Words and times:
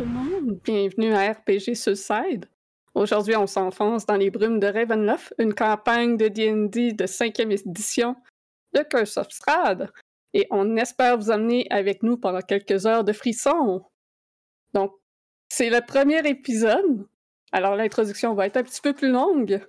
tout 0.00 0.06
le 0.06 0.12
monde. 0.12 0.60
Bienvenue 0.64 1.12
à 1.12 1.30
RPG 1.30 1.74
Suicide. 1.74 2.46
Aujourd'hui, 2.94 3.36
on 3.36 3.46
s'enfonce 3.46 4.06
dans 4.06 4.16
les 4.16 4.30
brumes 4.30 4.58
de 4.58 4.66
Ravenloft, 4.66 5.34
une 5.36 5.52
campagne 5.52 6.16
de 6.16 6.28
D&D 6.28 6.92
de 6.92 7.04
5e 7.04 7.50
édition 7.52 8.16
de 8.72 8.82
Curse 8.82 9.18
of 9.18 9.30
Strahd. 9.30 9.90
Et 10.32 10.46
on 10.50 10.78
espère 10.78 11.18
vous 11.18 11.30
emmener 11.30 11.66
avec 11.68 12.02
nous 12.02 12.16
pendant 12.16 12.40
quelques 12.40 12.86
heures 12.86 13.04
de 13.04 13.12
frissons. 13.12 13.82
Donc, 14.72 14.92
c'est 15.50 15.68
le 15.68 15.82
premier 15.86 16.26
épisode. 16.26 17.06
Alors, 17.52 17.76
l'introduction 17.76 18.32
va 18.32 18.46
être 18.46 18.56
un 18.56 18.62
petit 18.62 18.80
peu 18.80 18.94
plus 18.94 19.10
longue. 19.10 19.60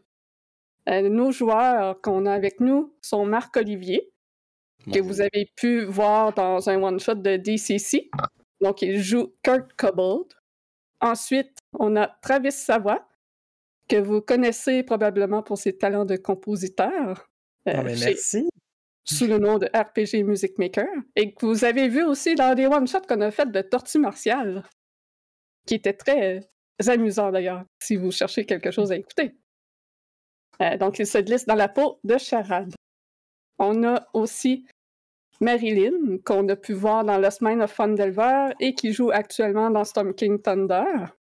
Euh, 0.87 1.09
nos 1.09 1.31
joueurs 1.31 1.99
qu'on 1.99 2.25
a 2.25 2.31
avec 2.31 2.61
nous 2.61 2.95
sont 3.01 3.25
Marc-Olivier, 3.25 4.13
que 4.93 5.01
vous 5.01 5.19
avez 5.19 5.51
pu 5.57 5.83
voir 5.83 6.33
dans 6.33 6.69
un 6.69 6.81
one-shot 6.81 7.15
de 7.15 7.35
DCC. 7.35 8.09
Donc, 8.61 8.81
il 8.81 9.01
joue 9.01 9.33
Kurt 9.43 9.73
Cobbold. 9.73 10.27
Ensuite, 11.01 11.57
on 11.79 11.95
a 11.95 12.07
Travis 12.21 12.51
Savoie, 12.51 13.07
que 13.89 13.95
vous 13.97 14.21
connaissez 14.21 14.83
probablement 14.83 15.41
pour 15.41 15.57
ses 15.57 15.77
talents 15.77 16.05
de 16.05 16.15
compositeur. 16.15 17.27
Euh, 17.67 17.83
merci. 17.83 18.47
Sous 19.03 19.25
le 19.25 19.39
nom 19.39 19.57
de 19.57 19.65
RPG 19.65 20.23
Music 20.23 20.57
Maker. 20.59 20.87
Et 21.15 21.33
que 21.33 21.45
vous 21.45 21.65
avez 21.65 21.87
vu 21.87 22.03
aussi 22.03 22.35
dans 22.35 22.53
des 22.53 22.67
one-shots 22.67 23.01
qu'on 23.09 23.21
a 23.21 23.31
fait 23.31 23.51
de 23.51 23.61
Tortue 23.61 23.97
Martiale, 23.97 24.63
qui 25.65 25.73
était 25.73 25.93
très 25.93 26.47
amusant 26.87 27.31
d'ailleurs, 27.31 27.63
si 27.81 27.95
vous 27.95 28.11
cherchez 28.11 28.45
quelque 28.45 28.71
chose 28.71 28.91
à 28.91 28.95
écouter. 28.95 29.35
Euh, 30.61 30.77
donc, 30.77 30.99
il 30.99 31.07
se 31.07 31.17
glisse 31.17 31.45
dans 31.45 31.55
la 31.55 31.67
peau 31.67 31.99
de 32.03 32.17
Charade. 32.17 32.73
On 33.57 33.83
a 33.83 34.07
aussi 34.13 34.67
Marilyn, 35.41 36.19
qu'on 36.23 36.47
a 36.49 36.55
pu 36.55 36.73
voir 36.73 37.03
dans 37.03 37.17
Lost 37.17 37.41
Mine 37.41 37.63
of 37.63 37.71
Fundelver 37.71 38.51
et 38.59 38.75
qui 38.75 38.93
joue 38.93 39.09
actuellement 39.09 39.71
dans 39.71 39.83
Storm 39.83 40.13
King 40.13 40.39
Thunder. 40.39 40.85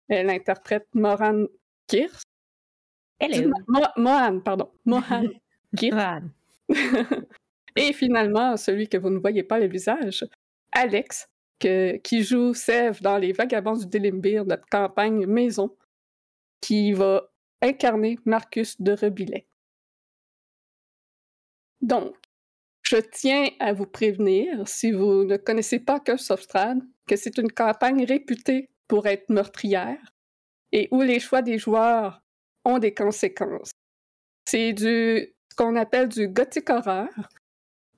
Elle 0.08 0.28
interprète 0.28 0.86
Moran 0.94 1.46
Kirst. 1.86 2.24
Hello. 3.18 3.50
Mohan, 3.96 4.40
pardon. 4.40 4.70
Mohan 4.84 5.24
Kirst. 5.76 5.98
et 7.76 7.92
finalement, 7.94 8.58
celui 8.58 8.88
que 8.88 8.98
vous 8.98 9.08
ne 9.08 9.18
voyez 9.18 9.42
pas 9.42 9.58
le 9.58 9.66
visage, 9.66 10.26
Alex, 10.70 11.26
qui 11.58 12.22
joue 12.22 12.52
Sève 12.52 13.00
dans 13.00 13.16
Les 13.16 13.32
Vagabonds 13.32 13.76
du 13.76 13.86
Délimbir, 13.86 14.44
notre 14.44 14.66
campagne 14.66 15.24
maison, 15.26 15.74
qui 16.60 16.92
va 16.92 17.30
incarner 17.62 18.18
Marcus 18.26 18.78
de 18.78 18.92
Rebillet. 18.92 19.46
Donc, 21.80 22.14
je 22.94 23.00
tiens 23.00 23.48
à 23.58 23.72
vous 23.72 23.86
prévenir, 23.86 24.68
si 24.68 24.92
vous 24.92 25.24
ne 25.24 25.36
connaissez 25.36 25.80
pas 25.80 25.98
Curse 25.98 26.30
of 26.30 26.42
Strahd, 26.42 26.78
que 27.08 27.16
c'est 27.16 27.38
une 27.38 27.50
campagne 27.50 28.04
réputée 28.04 28.70
pour 28.86 29.08
être 29.08 29.30
meurtrière 29.30 30.14
et 30.70 30.86
où 30.92 31.02
les 31.02 31.18
choix 31.18 31.42
des 31.42 31.58
joueurs 31.58 32.22
ont 32.64 32.78
des 32.78 32.94
conséquences. 32.94 33.72
C'est 34.48 34.72
du 34.72 35.34
ce 35.50 35.56
qu'on 35.56 35.74
appelle 35.76 36.08
du 36.08 36.28
gothic 36.28 36.70
horror. 36.70 37.08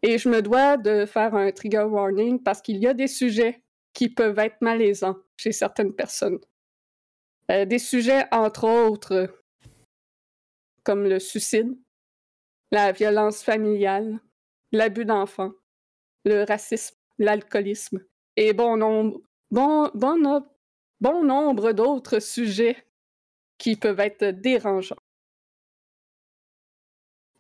Et 0.03 0.19
je 0.19 0.29
me 0.29 0.41
dois 0.41 0.77
de 0.79 1.05
faire 1.05 1.35
un 1.35 1.51
trigger 1.51 1.87
warning 1.89 2.43
parce 2.43 2.63
qu'il 2.63 2.79
y 2.79 2.87
a 2.87 2.95
des 2.95 3.07
sujets 3.07 3.63
qui 3.93 4.09
peuvent 4.09 4.39
être 4.39 4.61
malaisants 4.61 5.17
chez 5.37 5.53
certaines 5.53 5.95
personnes. 5.95 6.39
Euh, 7.51 7.65
des 7.65 7.79
sujets, 7.79 8.25
entre 8.33 8.69
autres, 8.69 9.43
comme 10.85 11.05
le 11.05 11.19
suicide, 11.19 11.77
la 12.73 12.93
violence 12.93 13.43
familiale, 13.43 14.21
l'abus 14.73 15.05
d'enfants, 15.05 15.53
le 16.25 16.45
racisme, 16.45 16.97
l'alcoolisme 17.19 18.05
et 18.37 18.53
bon 18.53 18.77
nombre, 18.77 19.21
d'autres 21.73 22.19
sujets 22.21 22.87
qui 23.59 23.77
peuvent 23.77 24.01
être 24.01 24.27
dérangeants. 24.27 24.97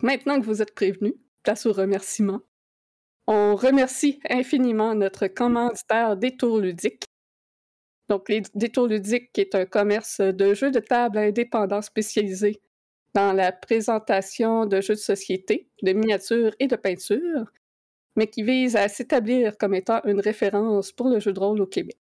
Maintenant 0.02 0.40
que 0.40 0.46
vous 0.46 0.62
êtes 0.62 0.74
prévenus, 0.74 1.14
place 1.42 1.66
aux 1.66 1.72
remerciements. 1.72 2.40
On 3.26 3.56
remercie 3.56 4.20
infiniment 4.30 4.94
notre 4.94 5.26
commanditaire 5.26 6.16
Détour 6.16 6.58
Ludique. 6.60 7.04
Donc, 8.08 8.28
les 8.28 8.42
Détour 8.54 8.86
Ludique, 8.86 9.32
qui 9.32 9.40
est 9.40 9.54
un 9.54 9.66
commerce 9.66 10.20
de 10.20 10.54
jeux 10.54 10.70
de 10.70 10.80
table 10.80 11.18
indépendant 11.18 11.82
spécialisé 11.82 12.60
dans 13.16 13.32
la 13.32 13.50
présentation 13.50 14.66
de 14.66 14.82
jeux 14.82 14.94
de 14.94 15.00
société, 15.00 15.70
de 15.82 15.92
miniatures 15.94 16.54
et 16.60 16.66
de 16.66 16.76
peinture, 16.76 17.50
mais 18.14 18.26
qui 18.26 18.42
vise 18.42 18.76
à 18.76 18.88
s'établir 18.88 19.56
comme 19.56 19.74
étant 19.74 20.02
une 20.04 20.20
référence 20.20 20.92
pour 20.92 21.08
le 21.08 21.18
jeu 21.18 21.32
de 21.32 21.40
rôle 21.40 21.62
au 21.62 21.66
Québec. 21.66 21.96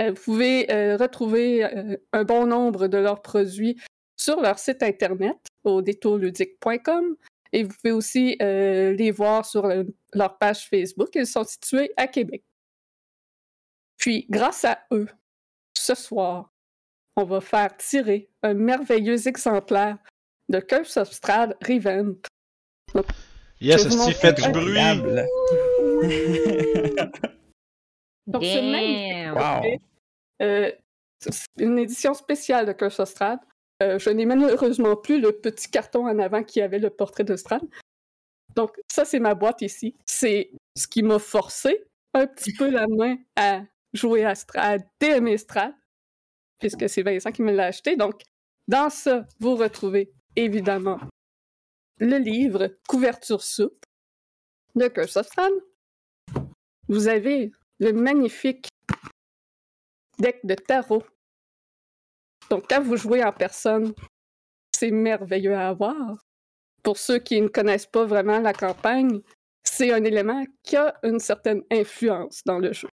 Euh, 0.00 0.10
vous 0.10 0.20
pouvez 0.20 0.68
euh, 0.72 0.96
retrouver 0.96 1.64
euh, 1.64 1.96
un 2.12 2.24
bon 2.24 2.44
nombre 2.44 2.88
de 2.88 2.98
leurs 2.98 3.22
produits 3.22 3.80
sur 4.16 4.40
leur 4.40 4.58
site 4.58 4.82
internet 4.82 5.36
au 5.62 5.80
détourludique.com 5.80 7.16
et 7.52 7.62
vous 7.62 7.74
pouvez 7.74 7.92
aussi 7.92 8.36
les 8.40 9.10
voir 9.10 9.44
sur 9.44 9.68
leur 10.12 10.38
page 10.38 10.68
Facebook. 10.68 11.08
Ils 11.14 11.26
sont 11.26 11.44
situés 11.44 11.90
à 11.96 12.06
Québec. 12.06 12.44
Puis, 13.96 14.26
grâce 14.30 14.64
à 14.64 14.78
eux, 14.92 15.08
ce 15.76 15.94
soir, 15.94 16.52
on 17.16 17.24
va 17.24 17.40
faire 17.40 17.76
tirer 17.76 18.30
un 18.42 18.54
merveilleux 18.54 19.26
exemplaire 19.26 19.98
de 20.48 20.60
Curse 20.60 20.96
of 20.96 21.12
Strahd 21.12 21.56
Revent. 21.66 22.16
Yes, 23.60 23.88
si 23.88 24.12
fait 24.12 24.32
du 24.32 24.48
bruit! 24.50 24.74
Donc, 28.26 28.44
c'est 28.44 28.62
magnifique. 28.62 29.80
Euh, 30.42 30.72
une 31.58 31.78
édition 31.78 32.14
spéciale 32.14 32.66
de 32.66 32.72
Curse 32.72 33.00
of 33.00 33.08
Strahd. 33.08 33.38
Euh, 33.82 33.98
je 33.98 34.10
n'ai 34.10 34.26
malheureusement 34.26 34.96
plus 34.96 35.20
le 35.20 35.32
petit 35.32 35.70
carton 35.70 36.06
en 36.06 36.18
avant 36.18 36.42
qui 36.42 36.60
avait 36.60 36.78
le 36.78 36.90
portrait 36.90 37.24
de 37.24 37.36
Strahd. 37.36 37.62
Donc, 38.54 38.76
ça, 38.90 39.04
c'est 39.04 39.20
ma 39.20 39.34
boîte 39.34 39.62
ici. 39.62 39.96
C'est 40.06 40.50
ce 40.76 40.86
qui 40.86 41.02
m'a 41.02 41.18
forcé 41.18 41.84
un 42.14 42.26
petit 42.26 42.52
peu 42.52 42.70
la 42.70 42.86
main 42.88 43.16
à 43.36 43.62
jouer 43.92 44.24
à 44.24 44.34
Strahd, 44.34 44.82
d'aimer 45.00 45.38
Strahd 45.38 45.72
puisque 46.60 46.88
c'est 46.88 47.02
Vincent 47.02 47.32
qui 47.32 47.42
me 47.42 47.52
l'a 47.52 47.66
acheté. 47.66 47.96
Donc, 47.96 48.22
dans 48.68 48.90
ça, 48.90 49.26
vous 49.40 49.56
retrouvez 49.56 50.12
évidemment 50.36 51.00
le 51.98 52.18
livre 52.18 52.76
Couverture 52.88 53.42
soupe 53.42 53.84
de 54.74 54.88
Curse 54.88 55.16
of 55.16 55.28
Vous 56.88 57.08
avez 57.08 57.50
le 57.78 57.92
magnifique 57.92 58.68
deck 60.18 60.40
de 60.44 60.54
tarot. 60.54 61.02
Donc, 62.50 62.66
quand 62.68 62.82
vous 62.82 62.96
jouez 62.96 63.24
en 63.24 63.32
personne, 63.32 63.92
c'est 64.74 64.90
merveilleux 64.90 65.54
à 65.54 65.68
avoir. 65.68 66.24
Pour 66.82 66.96
ceux 66.96 67.18
qui 67.18 67.40
ne 67.40 67.48
connaissent 67.48 67.86
pas 67.86 68.04
vraiment 68.04 68.38
la 68.38 68.52
campagne, 68.52 69.20
c'est 69.62 69.92
un 69.92 70.02
élément 70.04 70.44
qui 70.62 70.76
a 70.76 70.98
une 71.02 71.18
certaine 71.18 71.62
influence 71.70 72.42
dans 72.44 72.58
le 72.58 72.72
jeu. 72.72 72.88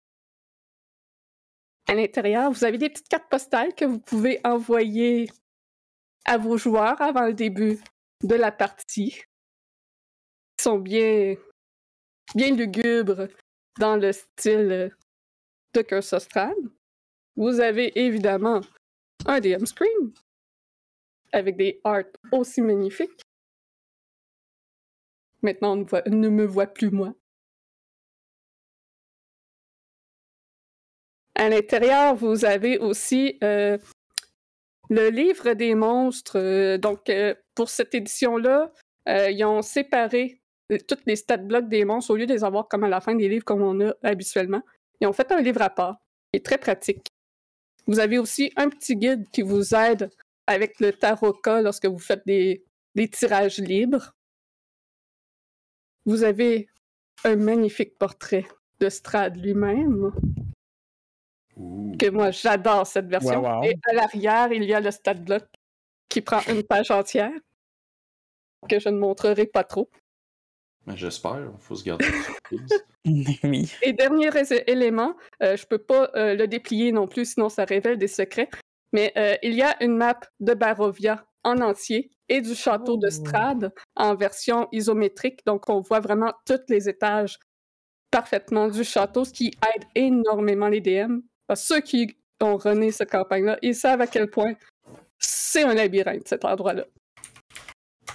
À 1.87 1.95
l'intérieur, 1.95 2.51
vous 2.51 2.65
avez 2.65 2.77
des 2.77 2.89
petites 2.89 3.07
cartes 3.07 3.29
postales 3.29 3.73
que 3.73 3.85
vous 3.85 3.99
pouvez 3.99 4.41
envoyer 4.43 5.29
à 6.25 6.37
vos 6.37 6.57
joueurs 6.57 7.01
avant 7.01 7.25
le 7.25 7.33
début 7.33 7.79
de 8.23 8.35
la 8.35 8.51
partie. 8.51 9.21
Ils 10.59 10.63
sont 10.63 10.79
bien, 10.79 11.35
bien 12.35 12.53
lugubres 12.53 13.27
dans 13.79 13.95
le 13.95 14.11
style 14.11 14.91
de 15.73 16.13
of 16.13 16.27
Vous 17.37 17.59
avez 17.61 17.97
évidemment 17.97 18.61
un 19.25 19.39
DM 19.39 19.65
screen 19.65 20.13
avec 21.31 21.55
des 21.55 21.79
arts 21.85 22.03
aussi 22.31 22.61
magnifiques. 22.61 23.21
Maintenant, 25.41 25.77
on 25.77 26.09
ne 26.09 26.29
me 26.29 26.45
voit 26.45 26.67
plus 26.67 26.89
moi. 26.89 27.13
À 31.39 31.49
l'intérieur, 31.49 32.15
vous 32.15 32.45
avez 32.45 32.79
aussi 32.79 33.37
euh, 33.43 33.77
le 34.89 35.09
livre 35.09 35.53
des 35.53 35.75
monstres. 35.75 36.39
Euh, 36.39 36.79
donc, 36.79 37.11
euh, 37.11 37.35
pour 37.53 37.69
cette 37.69 37.93
édition-là, 37.93 38.73
ils 39.05 39.45
ont 39.45 39.61
séparé 39.61 40.41
toutes 40.87 41.05
les 41.05 41.15
stats 41.15 41.37
blocs 41.37 41.69
des 41.69 41.85
monstres 41.85 42.11
au 42.11 42.17
lieu 42.17 42.25
de 42.25 42.33
les 42.33 42.43
avoir 42.43 42.67
comme 42.67 42.83
à 42.83 42.89
la 42.89 42.99
fin 42.99 43.15
des 43.15 43.29
livres 43.29 43.45
comme 43.45 43.61
on 43.61 43.87
a 43.87 43.93
habituellement. 44.03 44.61
Ils 44.99 45.07
ont 45.07 45.13
fait 45.13 45.31
un 45.31 45.39
livre 45.39 45.61
à 45.61 45.69
part, 45.69 45.95
qui 46.33 46.39
est 46.39 46.45
très 46.45 46.57
pratique. 46.57 47.07
Vous 47.85 47.99
avez 47.99 48.17
aussi 48.17 48.51
un 48.57 48.67
petit 48.67 48.97
guide 48.97 49.29
qui 49.31 49.43
vous 49.43 49.73
aide 49.75 50.09
avec 50.45 50.81
le 50.81 50.91
tarot-cas 50.91 51.61
lorsque 51.61 51.85
vous 51.85 51.99
faites 51.99 52.23
des, 52.25 52.65
des 52.95 53.07
tirages 53.07 53.59
libres. 53.59 54.11
Vous 56.05 56.23
avez 56.23 56.67
un 57.23 57.37
magnifique 57.37 57.97
portrait 57.97 58.45
de 58.81 58.89
Strad 58.89 59.37
lui-même 59.37 60.11
que 61.97 62.09
moi 62.09 62.31
j'adore 62.31 62.85
cette 62.85 63.07
version. 63.07 63.63
Et 63.63 63.75
à 63.89 63.93
l'arrière, 63.93 64.51
il 64.51 64.63
y 64.63 64.73
a 64.73 64.79
le 64.79 64.91
stat 64.91 65.15
block 65.15 65.43
qui 66.09 66.21
prend 66.21 66.41
une 66.47 66.63
page 66.63 66.91
entière, 66.91 67.31
que 68.69 68.79
je 68.79 68.89
ne 68.89 68.97
montrerai 68.97 69.45
pas 69.45 69.63
trop. 69.63 69.89
J'espère, 70.95 71.39
il 71.39 71.59
faut 71.59 71.75
se 71.75 71.83
garder 71.83 72.05
surprise. 72.05 72.85
Et 73.81 73.93
dernier 73.93 74.29
élément, 74.67 75.15
euh, 75.43 75.57
je 75.57 75.65
peux 75.65 75.77
pas 75.77 76.09
euh, 76.15 76.35
le 76.35 76.47
déplier 76.47 76.91
non 76.91 77.07
plus, 77.07 77.33
sinon 77.33 77.49
ça 77.49 77.65
révèle 77.65 77.97
des 77.97 78.07
secrets. 78.07 78.49
Mais 78.93 79.11
euh, 79.17 79.35
il 79.43 79.53
y 79.53 79.61
a 79.61 79.81
une 79.83 79.97
map 79.97 80.19
de 80.39 80.53
Barovia 80.53 81.25
en 81.43 81.59
entier 81.59 82.09
et 82.29 82.41
du 82.41 82.55
château 82.55 82.97
de 82.97 83.07
oh. 83.07 83.11
Strade 83.11 83.73
en 83.95 84.15
version 84.15 84.67
isométrique. 84.71 85.45
Donc, 85.45 85.69
on 85.69 85.81
voit 85.81 85.99
vraiment 85.99 86.33
tous 86.45 86.61
les 86.69 86.87
étages 86.87 87.37
parfaitement 88.11 88.69
du 88.69 88.83
château, 88.83 89.25
ce 89.25 89.33
qui 89.33 89.47
aide 89.75 89.83
énormément 89.95 90.69
les 90.69 90.81
DM. 90.81 91.19
Ceux 91.55 91.81
qui 91.81 92.17
ont 92.41 92.57
rené 92.57 92.91
cette 92.91 93.11
campagne-là, 93.11 93.57
ils 93.61 93.75
savent 93.75 94.01
à 94.01 94.07
quel 94.07 94.29
point 94.29 94.53
c'est 95.19 95.63
un 95.63 95.73
labyrinthe, 95.73 96.27
cet 96.27 96.45
endroit-là. 96.45 96.85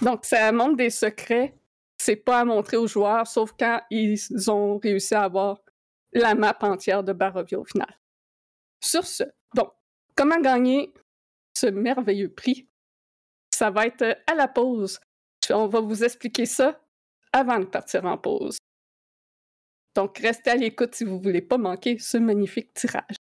Donc, 0.01 0.25
ça 0.25 0.51
montre 0.51 0.77
des 0.77 0.89
secrets. 0.89 1.53
C'est 1.97 2.15
pas 2.17 2.41
à 2.41 2.45
montrer 2.45 2.77
aux 2.77 2.87
joueurs, 2.87 3.27
sauf 3.27 3.51
quand 3.57 3.81
ils 3.89 4.19
ont 4.49 4.77
réussi 4.77 5.15
à 5.15 5.23
avoir 5.23 5.61
la 6.11 6.35
map 6.35 6.57
entière 6.61 7.03
de 7.03 7.13
Barovia 7.13 7.59
au 7.59 7.63
final. 7.63 7.99
Sur 8.83 9.05
ce, 9.05 9.23
bon, 9.55 9.69
comment 10.15 10.39
gagner 10.39 10.93
ce 11.55 11.67
merveilleux 11.67 12.33
prix? 12.33 12.67
Ça 13.53 13.69
va 13.69 13.85
être 13.85 14.17
à 14.27 14.35
la 14.35 14.47
pause. 14.47 14.99
On 15.49 15.67
va 15.67 15.79
vous 15.79 16.03
expliquer 16.03 16.45
ça 16.45 16.79
avant 17.31 17.59
de 17.59 17.65
partir 17.65 18.05
en 18.05 18.17
pause. 18.17 18.57
Donc, 19.95 20.17
restez 20.17 20.49
à 20.49 20.55
l'écoute 20.55 20.95
si 20.95 21.03
vous 21.03 21.17
ne 21.17 21.23
voulez 21.23 21.41
pas 21.41 21.57
manquer 21.57 21.99
ce 21.99 22.17
magnifique 22.17 22.73
tirage. 22.73 23.15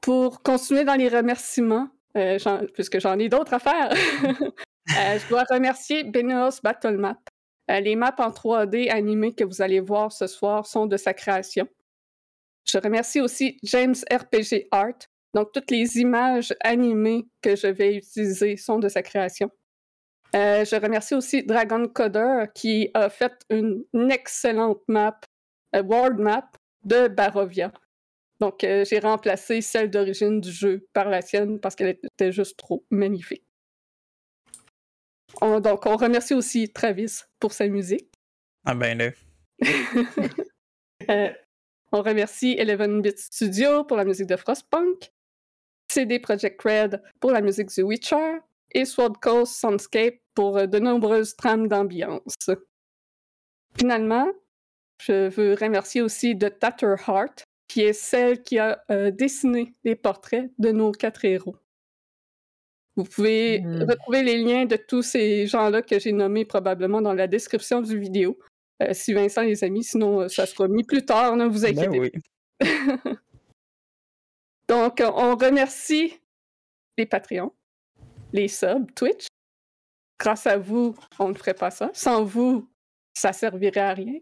Pour 0.00 0.42
continuer 0.42 0.84
dans 0.84 0.94
les 0.94 1.08
remerciements, 1.08 1.88
euh, 2.16 2.38
puisque 2.74 3.00
j'en 3.00 3.18
ai 3.18 3.28
d'autres 3.28 3.54
à 3.54 3.58
faire, 3.58 3.90
euh, 3.92 5.18
je 5.18 5.28
dois 5.28 5.44
remercier 5.50 6.04
Beneos 6.04 6.60
Battlemap. 6.62 7.18
Euh, 7.70 7.80
les 7.80 7.96
maps 7.96 8.14
en 8.18 8.30
3D 8.30 8.90
animées 8.90 9.34
que 9.34 9.44
vous 9.44 9.60
allez 9.60 9.80
voir 9.80 10.10
ce 10.10 10.26
soir 10.26 10.66
sont 10.66 10.86
de 10.86 10.96
sa 10.96 11.12
création. 11.12 11.68
Je 12.64 12.78
remercie 12.78 13.20
aussi 13.20 13.58
James 13.62 13.94
RPG 14.10 14.68
Art. 14.70 14.98
Donc, 15.34 15.52
toutes 15.52 15.70
les 15.70 15.98
images 15.98 16.54
animées 16.60 17.26
que 17.42 17.56
je 17.56 17.66
vais 17.66 17.96
utiliser 17.96 18.56
sont 18.56 18.78
de 18.78 18.88
sa 18.88 19.02
création. 19.02 19.50
Je 20.32 20.80
remercie 20.80 21.14
aussi 21.14 21.42
Dragon 21.42 21.86
Coder 21.88 22.44
qui 22.54 22.90
a 22.94 23.08
fait 23.10 23.32
une, 23.50 23.84
excellente 24.10 24.82
map, 24.88 25.18
world 25.74 26.18
map 26.18 26.50
de 26.84 27.08
Barovia. 27.08 27.72
Donc, 28.40 28.62
euh, 28.62 28.84
j'ai 28.84 29.00
remplacé 29.00 29.60
celle 29.60 29.90
d'origine 29.90 30.40
du 30.40 30.52
jeu 30.52 30.86
par 30.92 31.08
la 31.08 31.22
sienne 31.22 31.58
parce 31.58 31.74
qu'elle 31.74 31.98
était 32.02 32.32
juste 32.32 32.56
trop 32.56 32.84
magnifique. 32.90 33.44
donc, 35.40 35.86
on 35.86 35.96
remercie 35.96 36.34
aussi 36.34 36.72
Travis 36.72 37.22
pour 37.40 37.52
sa 37.52 37.66
musique. 37.66 38.12
Ah 38.64 38.74
ben 38.74 38.98
là. 38.98 39.10
on 41.92 42.02
remercie 42.02 42.56
Eleven 42.58 43.02
Bit 43.02 43.18
Studio 43.18 43.84
pour 43.84 43.96
la 43.96 44.04
musique 44.04 44.26
de 44.26 44.36
Frostpunk, 44.36 45.10
CD 45.90 46.18
Projekt 46.20 46.60
Red 46.62 47.02
pour 47.20 47.32
la 47.32 47.40
musique 47.40 47.74
de 47.76 47.82
Witcher, 47.82 48.38
et 48.72 48.84
Sword 48.84 49.18
Coast 49.20 49.54
Soundscape 49.54 50.20
pour 50.34 50.58
euh, 50.58 50.66
de 50.66 50.78
nombreuses 50.78 51.36
trames 51.36 51.68
d'ambiance. 51.68 52.50
Finalement, 53.76 54.30
je 55.00 55.28
veux 55.28 55.54
remercier 55.54 56.02
aussi 56.02 56.36
The 56.36 56.58
Tatter 56.58 56.94
Heart, 57.06 57.44
qui 57.68 57.82
est 57.82 57.92
celle 57.92 58.42
qui 58.42 58.58
a 58.58 58.82
euh, 58.90 59.10
dessiné 59.10 59.74
les 59.84 59.94
portraits 59.94 60.50
de 60.58 60.70
nos 60.70 60.92
quatre 60.92 61.24
héros. 61.24 61.56
Vous 62.96 63.04
pouvez 63.04 63.60
hmm. 63.60 63.84
retrouver 63.84 64.22
les 64.22 64.38
liens 64.38 64.64
de 64.64 64.76
tous 64.76 65.02
ces 65.02 65.46
gens-là 65.46 65.82
que 65.82 65.98
j'ai 65.98 66.12
nommés 66.12 66.44
probablement 66.44 67.00
dans 67.00 67.14
la 67.14 67.26
description 67.28 67.80
du 67.80 67.98
vidéo. 67.98 68.38
Euh, 68.82 68.92
si 68.92 69.12
Vincent 69.12 69.42
les 69.42 69.62
a 69.62 69.68
mis, 69.68 69.84
sinon 69.84 70.28
ça 70.28 70.46
sera 70.46 70.66
mis 70.66 70.84
plus 70.84 71.04
tard, 71.04 71.36
ne 71.36 71.46
vous 71.46 71.60
ben 71.60 71.78
inquiétez 71.78 72.10
pas. 72.10 72.18
Donc, 74.68 75.00
on 75.00 75.36
remercie 75.36 76.20
les 76.96 77.06
Patreons 77.06 77.52
les 78.32 78.48
subs 78.48 78.92
Twitch. 78.94 79.26
Grâce 80.18 80.46
à 80.46 80.58
vous, 80.58 80.96
on 81.18 81.28
ne 81.28 81.34
ferait 81.34 81.54
pas 81.54 81.70
ça. 81.70 81.90
Sans 81.94 82.24
vous, 82.24 82.68
ça 83.14 83.32
servirait 83.32 83.80
à 83.80 83.94
rien. 83.94 84.18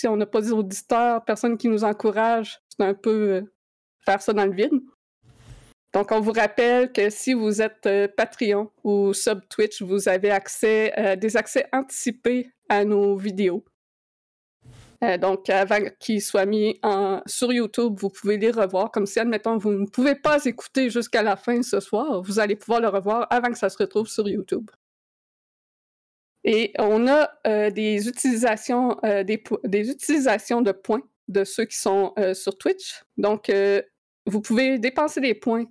Si 0.00 0.08
on 0.08 0.16
n'a 0.16 0.24
pas 0.24 0.40
d'auditeurs, 0.40 1.22
personne 1.26 1.58
qui 1.58 1.68
nous 1.68 1.84
encourage, 1.84 2.58
c'est 2.70 2.82
un 2.82 2.94
peu 2.94 3.10
euh, 3.10 3.42
faire 4.02 4.22
ça 4.22 4.32
dans 4.32 4.46
le 4.46 4.54
vide. 4.54 4.80
Donc, 5.92 6.10
on 6.10 6.20
vous 6.20 6.32
rappelle 6.32 6.90
que 6.90 7.10
si 7.10 7.34
vous 7.34 7.60
êtes 7.60 7.84
euh, 7.84 8.08
Patreon 8.16 8.70
ou 8.82 9.12
sub 9.12 9.40
Twitch, 9.50 9.82
vous 9.82 10.08
avez 10.08 10.30
accès, 10.30 10.94
euh, 10.98 11.16
des 11.16 11.36
accès 11.36 11.66
anticipés 11.70 12.50
à 12.70 12.86
nos 12.86 13.14
vidéos. 13.14 13.62
Donc, 15.20 15.48
avant 15.48 15.80
qu'ils 15.98 16.20
soient 16.20 16.44
mis 16.44 16.78
sur 17.24 17.50
YouTube, 17.52 17.94
vous 17.98 18.10
pouvez 18.10 18.36
les 18.36 18.50
revoir. 18.50 18.90
Comme 18.90 19.06
si, 19.06 19.18
admettons, 19.18 19.56
vous 19.56 19.72
ne 19.72 19.86
pouvez 19.86 20.14
pas 20.14 20.44
écouter 20.44 20.90
jusqu'à 20.90 21.22
la 21.22 21.36
fin 21.36 21.62
ce 21.62 21.80
soir, 21.80 22.22
vous 22.22 22.38
allez 22.38 22.54
pouvoir 22.54 22.82
le 22.82 22.88
revoir 22.88 23.26
avant 23.30 23.50
que 23.50 23.56
ça 23.56 23.70
se 23.70 23.78
retrouve 23.78 24.08
sur 24.08 24.28
YouTube. 24.28 24.70
Et 26.52 26.72
on 26.80 27.06
a 27.06 27.30
euh, 27.46 27.70
des, 27.70 28.08
utilisations, 28.08 28.96
euh, 29.04 29.22
des, 29.22 29.90
utilisations 29.90 30.62
de 30.62 30.72
points 30.72 31.02
de 31.28 31.44
ceux 31.44 31.64
qui 31.64 31.76
sont 31.76 32.12
sur 32.34 32.58
Twitch. 32.58 33.04
Donc, 33.16 33.52
vous 34.26 34.40
pouvez 34.40 34.80
dépenser 34.80 35.20
des 35.20 35.34
points 35.34 35.64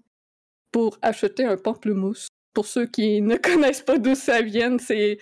pour 0.72 0.98
acheter 1.02 1.44
un 1.44 1.58
pamplemousse. 1.58 2.30
Pour 2.54 2.66
ceux 2.66 2.86
qui 2.86 3.22
ne 3.30 3.36
connaissent 3.36 3.82
pas 3.82 3.98
d'où 3.98 4.16
ça 4.16 4.42
vient, 4.42 4.78
c'est 4.78 5.18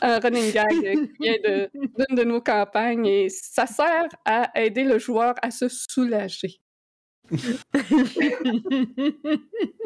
un 0.00 0.20
running 0.20 0.52
gag 0.52 0.68
qui 0.70 0.86
vient 1.20 1.36
d'une 1.42 2.16
de, 2.16 2.22
nos 2.22 2.40
campagnes 2.40 3.06
et 3.06 3.28
ça 3.28 3.66
sert 3.66 4.08
à 4.24 4.48
aider 4.60 4.84
le 4.84 5.00
joueur 5.00 5.34
à 5.42 5.50
se 5.50 5.68
soulager. 5.68 6.60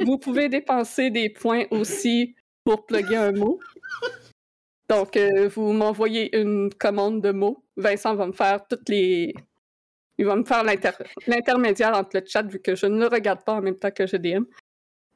vous 0.05 0.19
pouvez 0.19 0.49
dépenser 0.49 1.11
des 1.11 1.31
points 1.31 1.65
aussi 1.71 2.35
pour 2.65 2.85
plugger 2.87 3.17
un 3.17 3.33
mot. 3.33 3.59
Donc, 4.88 5.17
euh, 5.17 5.49
vous 5.49 5.73
m'envoyez 5.73 6.37
une 6.38 6.73
commande 6.73 7.21
de 7.21 7.33
mots. 7.33 7.65
Vincent 7.77 8.15
va 8.15 8.27
me 8.27 8.33
faire 8.33 8.67
toutes 8.69 8.88
les. 8.88 9.35
Il 10.19 10.27
va 10.27 10.37
me 10.37 10.44
faire 10.44 10.65
l'intermédiaire 11.27 11.94
entre 11.94 12.19
le 12.19 12.23
chat 12.27 12.43
vu 12.43 12.61
que 12.61 12.75
je 12.75 12.87
ne 12.87 13.06
regarde 13.06 13.44
pas 13.44 13.55
en 13.55 13.61
même 13.61 13.77
temps 13.77 13.91
que 13.91 14.06
je 14.06 14.17
DM. 14.17 14.44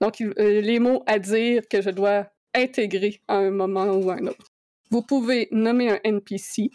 Donc, 0.00 0.20
euh, 0.20 0.60
les 0.60 0.78
mots 0.78 1.02
à 1.06 1.18
dire 1.18 1.68
que 1.68 1.80
je 1.80 1.90
dois 1.90 2.26
intégrer 2.54 3.20
à 3.28 3.36
un 3.36 3.50
moment 3.50 3.86
ou 3.86 4.10
à 4.10 4.14
un 4.14 4.26
autre. 4.26 4.46
Vous 4.90 5.02
pouvez 5.02 5.48
nommer 5.52 5.90
un 5.90 6.00
NPC. 6.02 6.70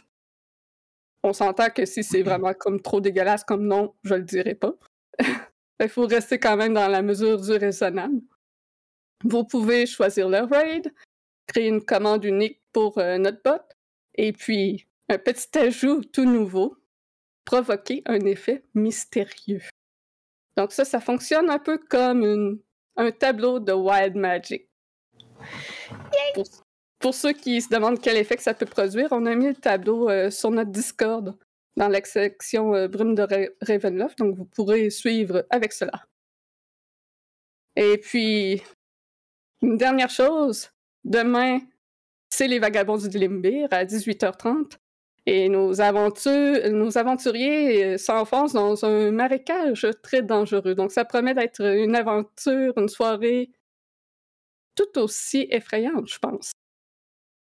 On 1.21 1.33
s'entend 1.33 1.69
que 1.69 1.85
si 1.85 2.03
c'est 2.03 2.21
vraiment 2.21 2.53
comme 2.53 2.81
trop 2.81 3.01
dégueulasse 3.01 3.43
comme 3.43 3.67
nom, 3.67 3.93
je 4.03 4.15
le 4.15 4.23
dirai 4.23 4.55
pas. 4.55 4.73
Il 5.79 5.89
faut 5.89 6.07
rester 6.07 6.39
quand 6.39 6.55
même 6.55 6.73
dans 6.73 6.87
la 6.87 7.01
mesure 7.01 7.41
du 7.41 7.51
raisonnable. 7.51 8.21
Vous 9.23 9.43
pouvez 9.43 9.85
choisir 9.85 10.29
le 10.29 10.41
raid, 10.41 10.93
créer 11.47 11.67
une 11.67 11.83
commande 11.83 12.25
unique 12.25 12.61
pour 12.71 12.97
euh, 12.97 13.17
notre 13.17 13.41
bot, 13.43 13.61
et 14.15 14.33
puis 14.33 14.87
un 15.09 15.17
petit 15.17 15.57
ajout 15.57 16.03
tout 16.03 16.25
nouveau, 16.25 16.77
provoquer 17.45 18.01
un 18.05 18.19
effet 18.21 18.63
mystérieux. 18.73 19.61
Donc 20.57 20.71
ça, 20.71 20.85
ça 20.85 20.99
fonctionne 20.99 21.49
un 21.49 21.59
peu 21.59 21.77
comme 21.77 22.59
un 22.95 23.11
tableau 23.11 23.59
de 23.59 23.73
Wild 23.73 24.15
Magic. 24.15 24.67
Pour 26.99 27.13
ceux 27.13 27.33
qui 27.33 27.61
se 27.61 27.69
demandent 27.69 28.01
quel 28.01 28.17
effet 28.17 28.35
que 28.35 28.41
ça 28.41 28.53
peut 28.53 28.65
produire, 28.65 29.09
on 29.11 29.25
a 29.25 29.35
mis 29.35 29.47
le 29.47 29.55
tableau 29.55 30.09
euh, 30.09 30.31
sur 30.31 30.49
notre 30.49 30.71
Discord 30.71 31.37
dans 31.75 31.89
la 31.89 32.03
section 32.03 32.73
euh, 32.73 32.87
Brume 32.87 33.15
de 33.15 33.51
Ravenloft, 33.61 34.17
donc 34.17 34.35
vous 34.35 34.45
pourrez 34.45 34.89
suivre 34.89 35.45
avec 35.49 35.73
cela. 35.73 36.05
Et 37.75 37.97
puis, 37.97 38.63
une 39.61 39.77
dernière 39.77 40.09
chose, 40.09 40.71
demain, 41.05 41.59
c'est 42.29 42.47
les 42.47 42.59
Vagabonds 42.59 42.97
du 42.97 43.17
Limbir 43.17 43.69
à 43.71 43.85
18h30. 43.85 44.77
Et 45.27 45.49
nos, 45.49 45.69
nos 45.71 46.97
aventuriers 46.97 47.83
euh, 47.85 47.97
s'enfoncent 47.97 48.53
dans 48.53 48.85
un 48.85 49.09
marécage 49.09 49.87
très 50.03 50.21
dangereux. 50.21 50.75
Donc, 50.75 50.91
ça 50.91 51.03
promet 51.03 51.33
d'être 51.33 51.61
une 51.61 51.95
aventure, 51.95 52.77
une 52.77 52.89
soirée 52.89 53.49
tout 54.75 54.99
aussi 54.99 55.47
effrayante, 55.49 56.07
je 56.07 56.19
pense. 56.19 56.51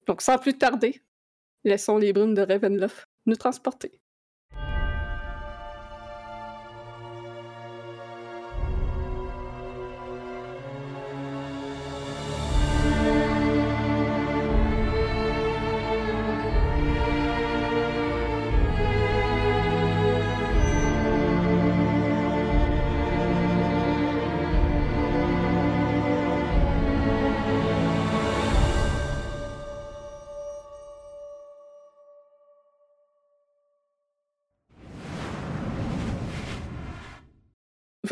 Donc, 0.06 0.22
sans 0.22 0.38
plus 0.38 0.56
tarder, 0.56 1.02
laissons 1.64 1.98
les 1.98 2.12
brumes 2.12 2.34
de 2.34 2.42
Ravenloft 2.42 3.04
nous 3.26 3.36
transporter. 3.36 4.00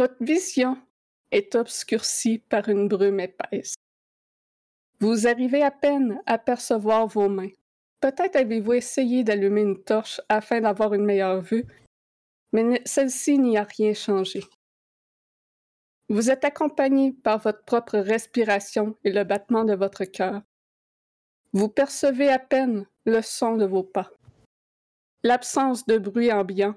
Votre 0.04 0.23
vision 0.23 0.76
est 1.30 1.54
obscurcie 1.54 2.38
par 2.38 2.68
une 2.68 2.88
brume 2.88 3.20
épaisse. 3.20 3.75
Vous 5.00 5.26
arrivez 5.26 5.62
à 5.62 5.70
peine 5.70 6.20
à 6.26 6.37
percevoir 6.37 7.06
vos 7.06 7.30
mains. 7.30 7.49
Peut-être 8.00 8.37
avez-vous 8.37 8.75
essayé 8.75 9.25
d'allumer 9.25 9.62
une 9.62 9.82
torche 9.82 10.20
afin 10.28 10.61
d'avoir 10.61 10.92
une 10.92 11.06
meilleure 11.06 11.40
vue, 11.40 11.64
mais 12.52 12.82
celle-ci 12.84 13.38
n'y 13.38 13.56
a 13.56 13.62
rien 13.62 13.94
changé. 13.94 14.44
Vous 16.11 16.28
êtes 16.30 16.44
accompagné 16.44 17.14
par 17.14 17.38
votre 17.38 17.64
propre 17.64 17.96
respiration 17.96 18.99
et 19.04 19.11
le 19.11 19.25
battement 19.25 19.64
de 19.64 19.75
votre 19.75 20.04
cœur. 20.04 20.42
Vous 21.54 21.70
percevez 21.70 22.28
à 22.28 22.38
peine 22.38 22.84
le 23.06 23.23
son 23.23 23.56
de 23.56 23.64
vos 23.64 23.84
pas. 23.84 24.11
L'absence 25.23 25.87
de 25.87 25.96
bruit 25.96 26.30
ambiant 26.30 26.75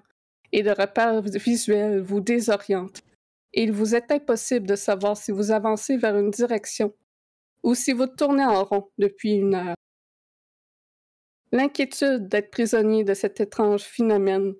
et 0.53 0.63
de 0.63 0.71
repères 0.71 1.21
visuels 1.23 1.99
vous 1.99 2.21
désoriente 2.21 3.03
il 3.57 3.71
vous 3.71 3.95
est 3.95 4.11
impossible 4.11 4.67
de 4.67 4.75
savoir 4.75 5.17
si 5.17 5.31
vous 5.31 5.51
avancez 5.51 5.97
vers 5.97 6.15
une 6.15 6.29
direction 6.29 6.93
ou 7.63 7.73
si 7.73 7.91
vous 7.91 8.05
tournez 8.05 8.45
en 8.45 8.63
rond 8.63 8.91
depuis 8.99 9.33
une 9.33 9.55
heure. 9.55 9.75
L'inquiétude 11.51 12.27
d'être 12.27 12.51
prisonnier 12.51 13.03
de 13.03 13.15
cet 13.15 13.39
étrange 13.39 13.81
phénomène 13.81 14.53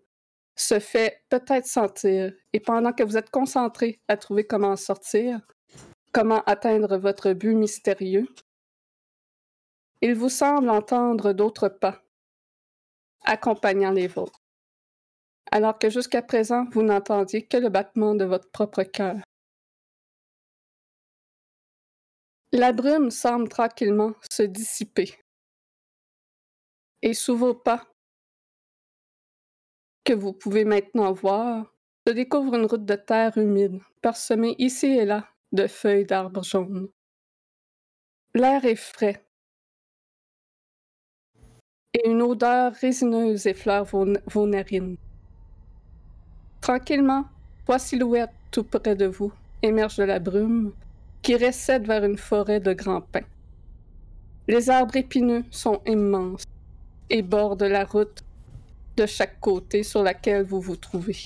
se 0.56 0.80
fait 0.80 1.22
peut-être 1.30 1.68
sentir, 1.68 2.34
et 2.54 2.60
pendant 2.60 2.92
que 2.92 3.04
vous 3.04 3.18
êtes 3.18 3.30
concentré 3.30 4.02
à 4.08 4.18
trouver 4.18 4.48
comment 4.48 4.70
en 4.70 4.76
sortir, 4.76 5.40
comment 6.12 6.42
atteindre 6.46 6.98
votre 6.98 7.34
but 7.34 7.54
mystérieux, 7.54 8.28
il 10.02 10.16
vous 10.16 10.30
semble 10.30 10.70
entendre 10.70 11.34
d'autres 11.34 11.70
pas, 11.70 12.02
accompagnant 13.24 13.92
les 13.92 14.08
vôtres, 14.08 14.42
alors 15.52 15.78
que 15.78 15.90
jusqu'à 15.90 16.22
présent 16.22 16.66
vous 16.72 16.84
n'entendiez 16.84 17.46
que 17.46 17.58
le 17.58 17.70
battement 17.70 18.16
de 18.16 18.26
votre 18.26 18.50
propre 18.52 18.84
cœur. 18.84 19.18
La 22.54 22.72
brume 22.72 23.12
semble 23.12 23.50
tranquillement 23.50 24.14
se 24.32 24.44
dissiper. 24.44 25.14
Et 27.02 27.14
sous 27.14 27.38
vos 27.38 27.54
pas, 27.54 27.86
que 30.04 30.14
vous 30.14 30.34
pouvez 30.34 30.64
maintenant 30.64 31.12
voir, 31.12 31.74
se 32.08 32.14
découvre 32.14 32.56
une 32.56 32.66
route 32.66 32.86
de 32.86 32.96
terre 32.96 33.38
humide, 33.38 33.82
parsemée 34.02 34.56
ici 34.58 34.88
et 34.88 35.06
là 35.06 35.28
de 35.52 35.68
feuilles 35.68 36.06
d'arbres 36.06 36.44
jaunes. 36.44 36.90
L'air 38.34 38.64
est 38.66 38.76
frais, 38.76 39.28
et 41.94 42.08
une 42.08 42.22
odeur 42.22 42.74
résineuse 42.74 43.48
effleure 43.48 43.86
vos, 43.86 44.48
narines. 44.48 44.98
Tranquillement, 46.62 47.26
trois 47.64 47.80
silhouettes 47.80 48.32
tout 48.52 48.64
près 48.64 48.96
de 48.96 49.06
vous 49.06 49.32
émergent 49.62 49.98
de 49.98 50.04
la 50.04 50.20
brume 50.20 50.72
qui 51.22 51.36
récède 51.36 51.86
vers 51.86 52.04
une 52.04 52.18
forêt 52.18 52.60
de 52.60 52.74
grands 52.74 53.02
pins. 53.02 53.22
Les 54.48 54.70
arbres 54.70 54.96
épineux 54.96 55.44
sont 55.52 55.82
immenses 55.86 56.44
et 57.10 57.22
bordent 57.22 57.64
la 57.64 57.84
route 57.84 58.24
de 58.96 59.06
chaque 59.06 59.40
côté 59.40 59.84
sur 59.84 60.04
laquelle 60.04 60.44
vous 60.44 60.62
vous 60.62 60.76
trouvez. 60.76 61.18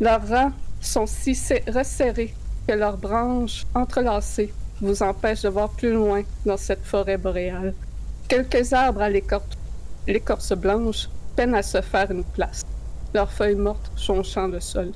Leurs 0.00 0.28
rangs 0.28 0.52
sont 0.80 1.06
si 1.06 1.32
resserrés 1.68 2.34
que 2.66 2.72
leurs 2.72 2.98
branches 2.98 3.64
entrelacées 3.74 4.52
vous 4.80 5.02
empêchent 5.02 5.42
de 5.42 5.48
voir 5.48 5.70
plus 5.70 5.92
loin 5.92 6.22
dans 6.44 6.56
cette 6.56 6.84
forêt 6.84 7.16
boréale. 7.16 7.74
Quelques 8.28 8.72
arbres 8.72 9.02
à 9.02 9.08
l'écorce 9.08 9.56
blanche 10.54 11.08
peinent 11.36 11.54
à 11.54 11.62
se 11.62 11.80
faire 11.80 12.10
une 12.10 12.24
place, 12.24 12.62
leurs 13.14 13.30
feuilles 13.30 13.56
mortes 13.56 13.90
jonchant 13.96 14.48
le 14.48 14.60
sol. 14.60 14.92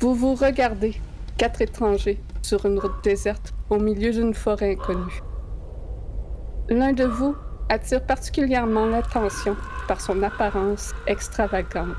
Vous 0.00 0.14
vous 0.14 0.34
regardez, 0.34 1.00
quatre 1.36 1.62
étrangers, 1.62 2.20
sur 2.42 2.64
une 2.66 2.78
route 2.78 3.04
déserte 3.04 3.52
au 3.68 3.78
milieu 3.78 4.12
d'une 4.12 4.34
forêt 4.34 4.72
inconnue. 4.72 5.20
L'un 6.68 6.92
de 6.92 7.04
vous 7.04 7.34
attire 7.68 8.04
particulièrement 8.04 8.86
l'attention 8.86 9.56
par 9.86 10.00
son 10.00 10.22
apparence 10.22 10.92
extravagante. 11.06 11.96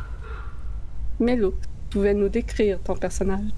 Mélo, 1.20 1.53
pouvais 1.89 2.13
nous 2.13 2.29
décrire 2.29 2.79
ton 2.84 2.96
personnage? 2.96 3.51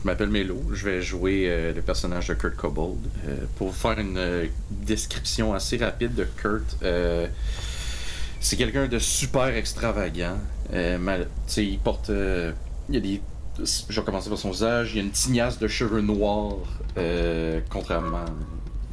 Je 0.00 0.06
m'appelle 0.06 0.30
Mélo, 0.30 0.62
je 0.72 0.84
vais 0.84 1.02
jouer 1.02 1.46
euh, 1.48 1.74
le 1.74 1.82
personnage 1.82 2.28
de 2.28 2.34
Kurt 2.34 2.56
Cobold. 2.56 2.98
Euh, 3.26 3.36
pour 3.56 3.74
faire 3.74 3.98
une 3.98 4.48
description 4.70 5.52
assez 5.52 5.76
rapide 5.76 6.14
de 6.14 6.24
Kurt, 6.24 6.76
c'est 8.40 8.56
quelqu'un 8.56 8.88
de 8.88 8.98
super 8.98 9.48
extravagant. 9.48 10.38
Il 10.72 11.78
porte. 11.78 12.10
je 12.10 14.00
vais 14.00 14.04
commencer 14.04 14.30
par 14.30 14.38
son 14.38 14.50
visage. 14.50 14.92
Il 14.92 14.96
y 14.96 15.00
a 15.00 15.02
une 15.02 15.10
tignasse 15.10 15.58
de 15.58 15.68
cheveux 15.68 16.00
noirs, 16.00 16.56
euh, 16.96 17.60
contrairement. 17.70 18.24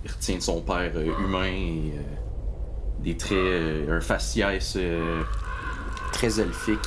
Il 0.04 0.12
retient 0.12 0.36
de 0.36 0.42
son 0.42 0.62
père 0.62 0.92
euh, 0.96 1.12
humain 1.20 1.46
et 1.46 1.94
euh, 1.96 3.04
des 3.04 3.18
traits. 3.18 3.90
un 3.90 4.02
faciès 4.02 4.78
très 6.12 6.40
elfique. 6.40 6.80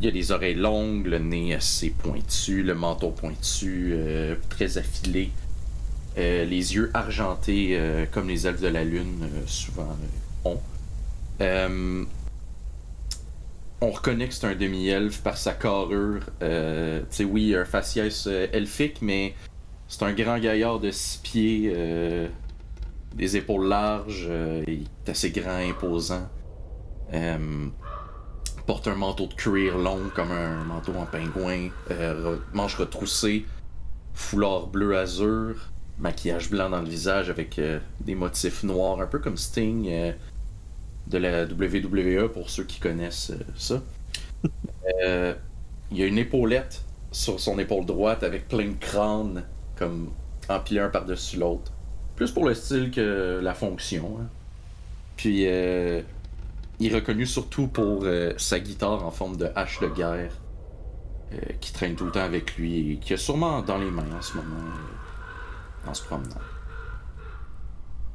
Il 0.00 0.08
a 0.08 0.10
des 0.10 0.32
oreilles 0.32 0.54
longues, 0.54 1.06
le 1.06 1.18
nez 1.18 1.54
assez 1.54 1.90
pointu, 1.90 2.62
le 2.62 2.74
menton 2.74 3.10
pointu, 3.10 3.96
très 4.48 4.78
affilé. 4.78 5.30
les 6.16 6.46
yeux 6.46 6.90
argentés 6.94 7.78
comme 8.12 8.28
les 8.28 8.46
elfes 8.46 8.60
de 8.60 8.68
la 8.68 8.84
lune 8.84 9.28
souvent 9.46 9.96
ont 10.44 10.60
on 13.80 13.90
reconnaît 13.90 14.28
que 14.28 14.34
c'est 14.34 14.46
un 14.46 14.54
demi-elfe 14.54 15.22
par 15.22 15.36
sa 15.36 15.52
carrure. 15.52 16.22
Euh, 16.42 17.00
tu 17.02 17.06
sais, 17.10 17.24
oui, 17.24 17.54
un 17.54 17.64
faciès 17.64 18.26
euh, 18.26 18.48
elfique, 18.52 19.02
mais 19.02 19.34
c'est 19.86 20.02
un 20.02 20.12
grand 20.12 20.38
gaillard 20.38 20.80
de 20.80 20.90
six 20.90 21.18
pieds, 21.18 21.72
euh, 21.74 22.28
des 23.14 23.36
épaules 23.36 23.68
larges, 23.68 24.28
il 24.66 24.86
est 25.06 25.10
assez 25.10 25.30
grand, 25.30 25.58
imposant. 25.58 26.28
Porte 28.68 28.86
un 28.86 28.94
manteau 28.94 29.26
de 29.26 29.34
cuir 29.34 29.76
long 29.78 30.10
comme 30.14 30.30
un 30.30 30.62
manteau 30.62 30.92
en 30.96 31.06
pingouin, 31.06 31.70
manche 32.52 32.76
retroussée, 32.76 33.46
foulard 34.14 34.68
bleu 34.68 34.96
azur, 34.96 35.56
maquillage 35.98 36.50
blanc 36.50 36.70
dans 36.70 36.80
le 36.80 36.88
visage 36.88 37.30
avec 37.30 37.60
des 38.00 38.14
motifs 38.14 38.62
noirs, 38.62 39.00
un 39.00 39.06
peu 39.06 39.18
comme 39.18 39.36
Sting 39.36 40.14
de 41.08 41.18
la 41.18 41.44
WWE 41.44 42.28
pour 42.28 42.50
ceux 42.50 42.64
qui 42.64 42.80
connaissent 42.80 43.30
euh, 43.30 43.42
ça. 43.56 43.82
Euh, 45.04 45.34
il 45.90 45.98
y 45.98 46.02
a 46.02 46.06
une 46.06 46.16
épaulette 46.16 46.82
sur 47.12 47.38
son 47.38 47.58
épaule 47.58 47.84
droite 47.84 48.22
avec 48.22 48.48
plein 48.48 48.68
de 48.68 48.74
crânes 48.80 49.44
comme 49.76 50.10
empilés 50.48 50.80
un 50.80 50.88
par-dessus 50.88 51.36
l'autre. 51.36 51.70
Plus 52.16 52.32
pour 52.32 52.46
le 52.46 52.54
style 52.54 52.90
que 52.90 53.38
la 53.40 53.52
fonction. 53.52 54.16
Hein. 54.18 54.26
Puis 55.16 55.44
euh, 55.46 56.00
il 56.80 56.92
est 56.92 56.94
reconnu 56.94 57.26
surtout 57.26 57.66
pour 57.66 58.06
sa 58.36 58.60
guitare 58.60 59.04
en 59.04 59.10
forme 59.10 59.36
de 59.36 59.48
hache 59.54 59.80
de 59.80 59.88
guerre 59.88 60.32
qui 61.60 61.72
traîne 61.72 61.94
tout 61.94 62.06
le 62.06 62.12
temps 62.12 62.24
avec 62.24 62.56
lui 62.56 62.92
et 62.92 62.96
qui 62.96 63.12
est 63.12 63.18
sûrement 63.18 63.62
dans 63.62 63.78
les 63.78 63.90
mains 63.90 64.06
en 64.16 64.22
ce 64.22 64.36
moment 64.36 64.62
en 65.86 65.94
se 65.94 66.02
promenant. 66.02 66.36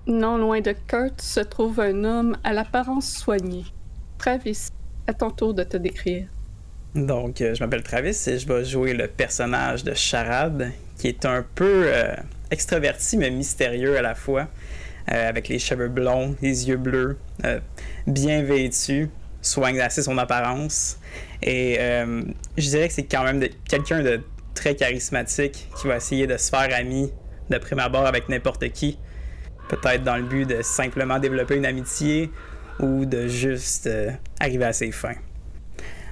Non 0.06 0.38
loin 0.38 0.60
de 0.60 0.74
Kurt 0.88 1.22
se 1.22 1.40
trouve 1.40 1.80
un 1.80 2.04
homme 2.04 2.38
à 2.44 2.52
l'apparence 2.52 3.10
soignée. 3.10 3.66
Travis, 4.18 4.68
à 5.08 5.14
ton 5.14 5.32
tour 5.32 5.54
de 5.54 5.64
te 5.64 5.78
décrire. 5.78 6.28
Donc, 6.94 7.42
euh, 7.42 7.56
je 7.56 7.64
m'appelle 7.64 7.84
Travis 7.84 8.18
et 8.28 8.38
je 8.38 8.48
vais 8.48 8.66
jouer 8.66 8.94
le 8.94 9.08
personnage 9.08 9.84
de 9.84 9.94
Charade, 9.94 10.72
qui 10.98 11.08
est 11.08 11.26
un 11.26 11.44
peu 11.56 11.86
euh, 11.88 12.16
extraverti 12.52 13.18
mais 13.18 13.32
mystérieux 13.32 13.98
à 13.98 14.02
la 14.02 14.14
fois, 14.14 14.48
euh, 15.12 15.30
avec 15.30 15.48
les 15.48 15.60
cheveux 15.60 15.90
blonds, 15.90 16.36
les 16.42 16.68
yeux 16.68 16.78
bleus, 16.78 17.18
bien 18.08 18.44
vêtu, 18.44 19.10
soigne 19.42 19.80
assez 19.82 20.04
son 20.04 20.18
apparence. 20.18 21.00
Et 21.42 21.78
je 22.58 22.70
dirais 22.70 22.88
que 22.88 22.94
c'est 22.94 23.04
quand 23.04 23.24
même 23.24 23.44
quelqu'un 23.68 24.02
de 24.02 24.22
très 24.54 24.76
charismatique 24.76 25.68
qui 25.80 25.88
va 25.88 25.98
essayer 25.98 26.28
de 26.28 26.38
se 26.38 26.50
faire 26.50 26.70
ami 26.74 27.12
de 27.50 27.58
prime 27.58 27.80
abord 27.80 28.06
avec 28.06 28.30
n'importe 28.30 28.70
qui 28.70 28.98
peut-être 29.68 30.04
dans 30.04 30.18
le 30.18 30.24
but 30.24 30.46
de 30.46 30.62
simplement 30.62 31.20
développer 31.20 31.56
une 31.56 31.66
amitié 31.66 32.32
ou 32.80 33.06
de 33.06 33.28
juste 33.28 33.88
euh, 33.88 34.12
arriver 34.40 34.66
à 34.66 34.74
ses 34.74 34.92
fins. 34.92 35.16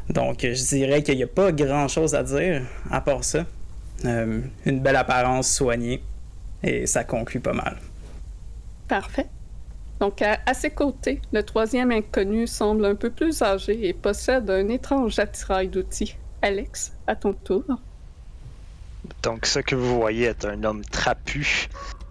Donc, 0.10 0.40
je 0.42 0.68
dirais 0.68 1.04
qu'il 1.04 1.16
n'y 1.16 1.24
a 1.24 1.28
pas 1.28 1.52
grand-chose 1.52 2.16
à 2.16 2.24
dire 2.24 2.64
à 2.90 3.02
part 3.02 3.24
ça. 3.24 3.46
Euh, 4.06 4.42
une 4.66 4.80
belle 4.80 4.96
apparence 4.96 5.52
soignée 5.52 6.02
et 6.64 6.88
ça 6.88 7.04
conclut 7.04 7.40
pas 7.40 7.54
mal. 7.54 7.78
Parfait. 8.92 9.30
Donc, 10.02 10.22
à, 10.22 10.54
ses 10.54 10.72
côtés, 10.72 11.22
le 11.32 11.44
troisième 11.44 11.92
inconnu 11.92 12.46
semble 12.46 12.84
un 12.84 12.96
peu 12.96 13.10
plus 13.10 13.42
âgé 13.42 13.88
et 13.88 13.94
possède 13.94 14.50
un 14.50 14.68
étrange 14.68 15.18
attirail 15.18 15.70
d'outils. 15.70 16.18
Alex, 16.42 16.92
à 17.08 17.16
ton 17.16 17.32
tour. 17.32 17.64
Donc, 19.24 19.46
ce 19.46 19.60
que 19.60 19.76
vous 19.76 19.96
voyez 19.96 20.26
est 20.26 20.44
un 20.44 20.62
homme 20.66 20.84
trapu 20.84 21.70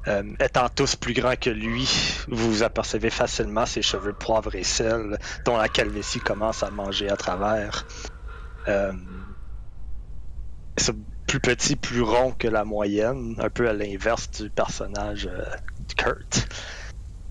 Euh, 0.09 0.23
étant 0.41 0.71
tous 0.71 0.97
plus 0.97 1.13
grands 1.13 1.37
que 1.37 1.51
lui, 1.51 1.87
vous 2.29 2.63
apercevez 2.63 3.11
facilement 3.11 3.67
ses 3.67 3.83
cheveux 3.83 4.15
poivre 4.15 4.55
et 4.55 4.65
sel, 4.65 5.19
dont 5.45 5.59
la 5.59 5.69
calvitie 5.69 6.21
commence 6.21 6.63
à 6.63 6.71
manger 6.71 7.11
à 7.11 7.17
travers. 7.19 7.87
Euh, 8.69 8.95
c'est 10.79 10.97
plus 11.27 11.41
petit, 11.41 11.77
plus 11.77 12.01
rond 12.01 12.33
que 12.33 12.49
la 12.49 12.65
moyenne, 12.65 13.37
un 13.39 13.51
peu 13.51 13.69
à 13.69 13.75
l'inverse 13.75 14.31
du 14.31 14.49
personnage 14.49 15.29
euh, 15.31 15.45
Kurt. 15.95 16.49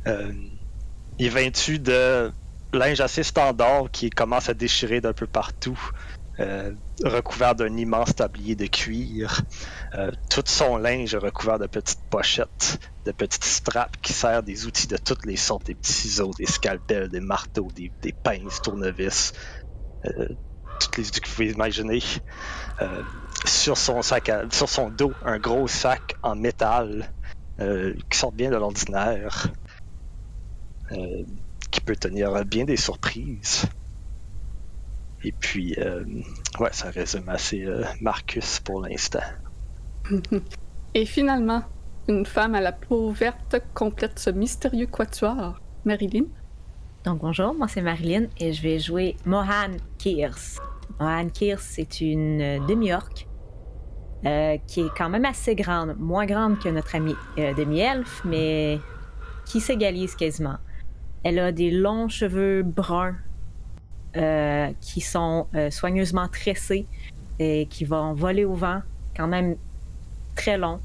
il 0.06 1.26
est 1.26 1.30
vêtu 1.30 1.80
de 1.80 2.32
linge 2.74 3.02
assez 3.02 3.24
standard 3.24 3.86
qui 3.92 4.10
commence 4.10 4.50
à 4.50 4.54
déchirer 4.54 5.02
d'un 5.02 5.14
peu 5.14 5.28
partout. 5.28 5.80
Euh, 6.40 6.72
recouvert 7.04 7.54
d'un 7.54 7.76
immense 7.76 8.16
tablier 8.16 8.56
de 8.56 8.66
cuir. 8.66 9.42
Euh, 9.96 10.10
tout 10.30 10.44
son 10.46 10.78
linge 10.78 11.14
est 11.14 11.18
recouvert 11.18 11.60
de 11.60 11.68
petites 11.68 12.02
pochettes, 12.10 12.80
de 13.06 13.12
petites 13.12 13.44
straps 13.44 14.00
qui 14.02 14.14
servent 14.14 14.46
des 14.46 14.66
outils 14.66 14.88
de 14.88 14.96
toutes 14.96 15.26
les 15.26 15.36
sortes, 15.36 15.66
des 15.66 15.76
petits 15.76 15.92
ciseaux, 15.92 16.32
des 16.38 16.46
scalpels, 16.46 17.10
des 17.10 17.20
marteaux, 17.20 17.68
des, 17.76 18.14
pinces, 18.14 18.62
tournevis, 18.62 19.34
euh, 20.06 20.30
toutes 20.80 20.98
les 20.98 21.08
outils 21.10 21.20
que 21.20 21.28
vous 21.28 21.36
pouvez 21.36 21.52
imaginer. 21.52 22.02
sur 23.44 23.78
son 23.78 24.02
sac, 24.02 24.32
sur 24.52 24.70
son 24.70 24.90
dos, 24.90 25.12
un 25.26 25.40
gros 25.40 25.68
sac 25.68 26.16
en 26.24 26.36
métal 26.36 27.12
qui 27.60 28.18
sort 28.18 28.32
bien 28.32 28.50
de 28.50 28.56
l'ordinaire, 28.56 29.48
qui 31.72 31.82
peut 31.82 31.96
tenir 31.96 32.46
bien 32.46 32.66
des 32.66 32.78
surprises. 32.78 33.66
Et 35.24 35.32
puis, 35.32 35.76
euh, 35.78 36.04
ouais, 36.60 36.70
ça 36.72 36.90
résume 36.92 37.28
assez 37.28 37.66
euh, 37.66 37.84
Marcus 38.02 38.60
pour 38.60 38.82
l'instant. 38.82 39.20
Et 40.94 41.06
finalement, 41.06 41.64
une 42.08 42.26
femme 42.26 42.56
à 42.56 42.62
la 42.62 42.72
peau 42.72 43.12
verte 43.12 43.58
complète 43.74 44.18
ce 44.18 44.30
mystérieux 44.30 44.88
quatuor. 44.88 45.60
Marilyn? 45.86 46.26
Donc 47.06 47.20
bonjour, 47.20 47.54
moi 47.54 47.68
c'est 47.70 47.82
Marilyn 47.82 48.28
et 48.40 48.52
je 48.52 48.62
vais 48.62 48.80
jouer 48.80 49.16
Mohan 49.26 49.78
Kears. 49.98 50.60
Mohan 51.00 51.30
Kears, 51.30 51.62
c'est 51.62 52.02
une 52.02 52.66
euh, 54.26 54.58
qui 54.68 54.82
est 54.82 54.92
quand 54.98 55.10
même 55.10 55.26
assez 55.26 55.56
grande, 55.56 55.96
moins 55.98 56.26
grande 56.26 56.60
que 56.60 56.70
notre 56.70 56.96
ami 56.96 57.16
demi-elfe, 57.38 58.22
mais 58.26 58.80
qui 59.46 59.60
s'égalise 59.60 60.16
quasiment. 60.16 60.58
Elle 61.24 61.40
a 61.40 61.52
des 61.52 61.72
longs 61.72 62.08
cheveux 62.08 62.64
bruns 62.64 63.16
euh, 64.16 64.72
qui 64.82 65.02
sont 65.02 65.46
euh, 65.54 65.70
soigneusement 65.70 66.28
tressés 66.28 66.88
et 67.38 67.68
qui 67.70 67.86
vont 67.86 68.14
voler 68.14 68.44
au 68.44 68.56
vent, 68.56 68.82
quand 69.16 69.28
même 69.28 69.56
très 70.36 70.58
long. 70.58 70.80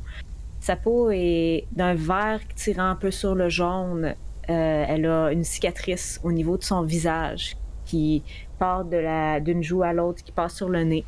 Sa 0.60 0.76
peau 0.76 1.10
est 1.10 1.66
d'un 1.72 1.94
vert 1.94 2.40
tirant 2.54 2.90
un 2.90 2.96
peu 2.96 3.10
sur 3.10 3.34
le 3.34 3.48
jaune. 3.48 4.14
Euh, 4.50 4.84
elle 4.88 5.06
a 5.06 5.32
une 5.32 5.42
cicatrice 5.44 6.20
au 6.22 6.32
niveau 6.32 6.58
de 6.58 6.64
son 6.64 6.82
visage 6.82 7.56
qui 7.86 8.22
part 8.58 8.84
de 8.84 8.98
la, 8.98 9.40
d'une 9.40 9.62
joue 9.62 9.82
à 9.82 9.94
l'autre, 9.94 10.22
qui 10.22 10.32
passe 10.32 10.56
sur 10.56 10.68
le 10.68 10.84
nez, 10.84 11.04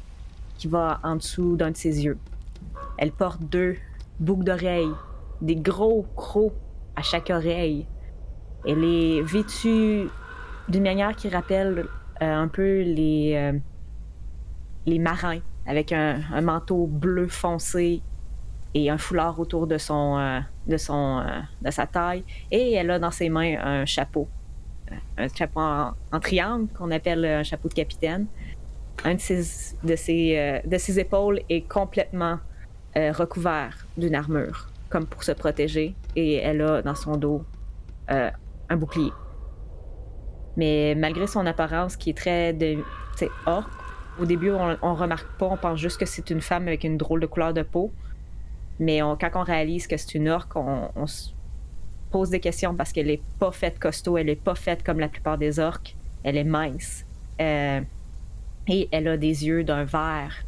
qui 0.58 0.68
va 0.68 1.00
en 1.02 1.16
dessous 1.16 1.56
d'un 1.56 1.70
de 1.70 1.76
ses 1.76 2.04
yeux. 2.04 2.18
Elle 2.98 3.12
porte 3.12 3.42
deux 3.42 3.76
boucles 4.20 4.44
d'oreilles, 4.44 4.92
des 5.40 5.56
gros 5.56 6.06
crocs 6.16 6.54
à 6.94 7.02
chaque 7.02 7.30
oreille. 7.30 7.86
Elle 8.66 8.84
est 8.84 9.22
vêtue 9.22 10.08
d'une 10.68 10.82
manière 10.82 11.14
qui 11.14 11.28
rappelle 11.28 11.86
euh, 12.22 12.34
un 12.34 12.48
peu 12.48 12.82
les, 12.82 13.34
euh, 13.34 13.58
les 14.86 14.98
marins 14.98 15.40
avec 15.66 15.92
un, 15.92 16.18
manteau 16.40 16.86
bleu 16.86 17.28
foncé 17.28 18.02
et 18.74 18.90
un 18.90 18.98
foulard 18.98 19.38
autour 19.38 19.66
de 19.66 19.78
son 19.78 20.18
euh, 20.18 20.40
de 20.66 20.76
son 20.76 21.22
de 21.62 21.70
sa 21.70 21.86
taille 21.86 22.24
et 22.50 22.72
elle 22.72 22.90
a 22.90 22.98
dans 22.98 23.10
ses 23.10 23.28
mains 23.28 23.56
un 23.62 23.84
chapeau 23.84 24.28
un 25.16 25.28
chapeau 25.28 25.60
en, 25.60 26.20
triangle 26.20 26.68
qu'on 26.76 26.90
appelle 26.90 27.24
un 27.24 27.42
chapeau 27.42 27.68
de 27.68 27.74
capitaine 27.74 28.26
un 29.04 29.14
de 29.14 29.20
ses 29.20 29.74
de 29.84 29.96
ses, 29.96 30.62
ses 30.78 30.98
épaules 31.00 31.40
est 31.48 31.62
complètement 31.68 32.38
recouvert 32.94 33.86
d'une 33.96 34.14
armure 34.14 34.70
comme 34.88 35.06
pour 35.06 35.22
se 35.22 35.32
protéger 35.32 35.94
et 36.14 36.34
elle 36.36 36.62
a 36.62 36.82
dans 36.82 36.94
son 36.94 37.16
dos 37.16 37.44
un 38.08 38.76
bouclier 38.76 39.12
mais 40.56 40.94
malgré 40.96 41.26
son 41.26 41.46
apparence 41.46 41.96
qui 41.96 42.10
est 42.10 42.16
très 42.16 42.52
de, 42.52 42.78
orque, 43.44 43.70
au 44.18 44.24
début, 44.24 44.50
on, 44.50 44.76
on, 44.82 44.94
remarque 44.94 45.28
pas, 45.38 45.46
on 45.46 45.56
pense 45.56 45.78
juste 45.78 45.98
que 45.98 46.06
c'est 46.06 46.30
une 46.30 46.40
femme 46.40 46.66
avec 46.66 46.84
une 46.84 46.96
drôle 46.96 47.20
de 47.20 47.26
couleur 47.26 47.52
de 47.52 47.62
peau. 47.62 47.92
Mais 48.78 49.00
quand 49.00 49.30
on 49.34 49.42
réalise 49.42 49.86
que 49.86 49.96
c'est 49.96 50.14
une 50.14 50.28
orque, 50.28 50.56
on, 50.56 51.06
se 51.06 51.30
pose 52.10 52.30
des 52.30 52.40
questions 52.40 52.74
parce 52.74 52.92
qu'elle 52.92 53.10
est 53.10 53.22
pas 53.38 53.52
faite 53.52 53.78
costaud, 53.78 54.16
elle 54.16 54.28
est 54.28 54.42
pas 54.42 54.54
faite 54.54 54.82
comme 54.82 55.00
la 55.00 55.08
plupart 55.08 55.38
des 55.38 55.58
orques. 55.58 55.96
Elle 56.22 56.36
est 56.36 56.44
mince. 56.44 57.04
Euh, 57.40 57.80
et 58.68 58.88
elle 58.92 59.08
a 59.08 59.16
des 59.16 59.46
yeux 59.46 59.64
d'un 59.64 59.84
vert 59.84 60.44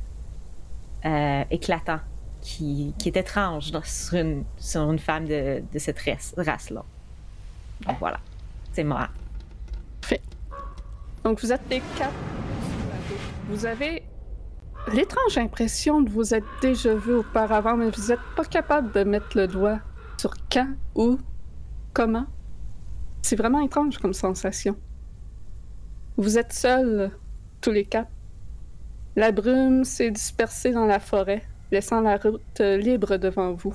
euh, 1.04 1.44
éclatant 1.50 2.00
qui, 2.40 2.94
qui, 2.98 3.08
est 3.08 3.16
étrange 3.16 3.72
sur, 3.84 4.18
une, 4.18 4.44
sur 4.56 4.90
une 4.90 4.98
femme 4.98 5.26
de, 5.26 5.62
de 5.72 5.78
cette 5.78 5.98
race-là. 6.36 6.84
Donc 7.86 7.96
voilà, 7.98 8.20
c'est 8.72 8.84
moi. 8.84 9.08
Donc 11.24 11.40
vous 11.40 11.52
êtes 11.52 11.68
les 11.68 11.82
quatre. 11.96 12.12
Vous 13.48 13.66
avez 13.66 14.02
l'étrange 14.92 15.36
impression 15.36 16.00
de 16.00 16.10
vous 16.10 16.34
être 16.34 16.46
déjà 16.60 16.94
vu 16.94 17.16
auparavant, 17.16 17.76
mais 17.76 17.90
vous 17.90 18.08
n'êtes 18.08 18.20
pas 18.36 18.44
capable 18.44 18.92
de 18.92 19.04
mettre 19.04 19.36
le 19.36 19.46
doigt 19.46 19.80
sur 20.16 20.32
quand, 20.50 20.70
où, 20.94 21.18
comment. 21.92 22.26
C'est 23.22 23.36
vraiment 23.36 23.60
étrange 23.60 23.98
comme 23.98 24.14
sensation. 24.14 24.76
Vous 26.16 26.38
êtes 26.38 26.52
seuls, 26.52 27.10
tous 27.60 27.70
les 27.70 27.84
quatre. 27.84 28.10
La 29.16 29.32
brume 29.32 29.84
s'est 29.84 30.10
dispersée 30.10 30.72
dans 30.72 30.86
la 30.86 31.00
forêt, 31.00 31.42
laissant 31.72 32.00
la 32.00 32.16
route 32.16 32.60
libre 32.60 33.16
devant 33.16 33.52
vous. 33.52 33.74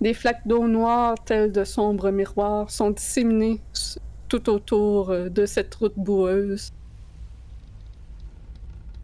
Des 0.00 0.14
flaques 0.14 0.46
d'eau 0.46 0.66
noire, 0.66 1.14
telles 1.24 1.52
de 1.52 1.64
sombres 1.64 2.10
miroirs, 2.10 2.70
sont 2.70 2.90
disséminées 2.90 3.60
tout 4.28 4.48
autour 4.48 5.10
euh, 5.10 5.28
de 5.28 5.44
cette 5.44 5.74
route 5.74 5.92
boueuse. 5.96 6.70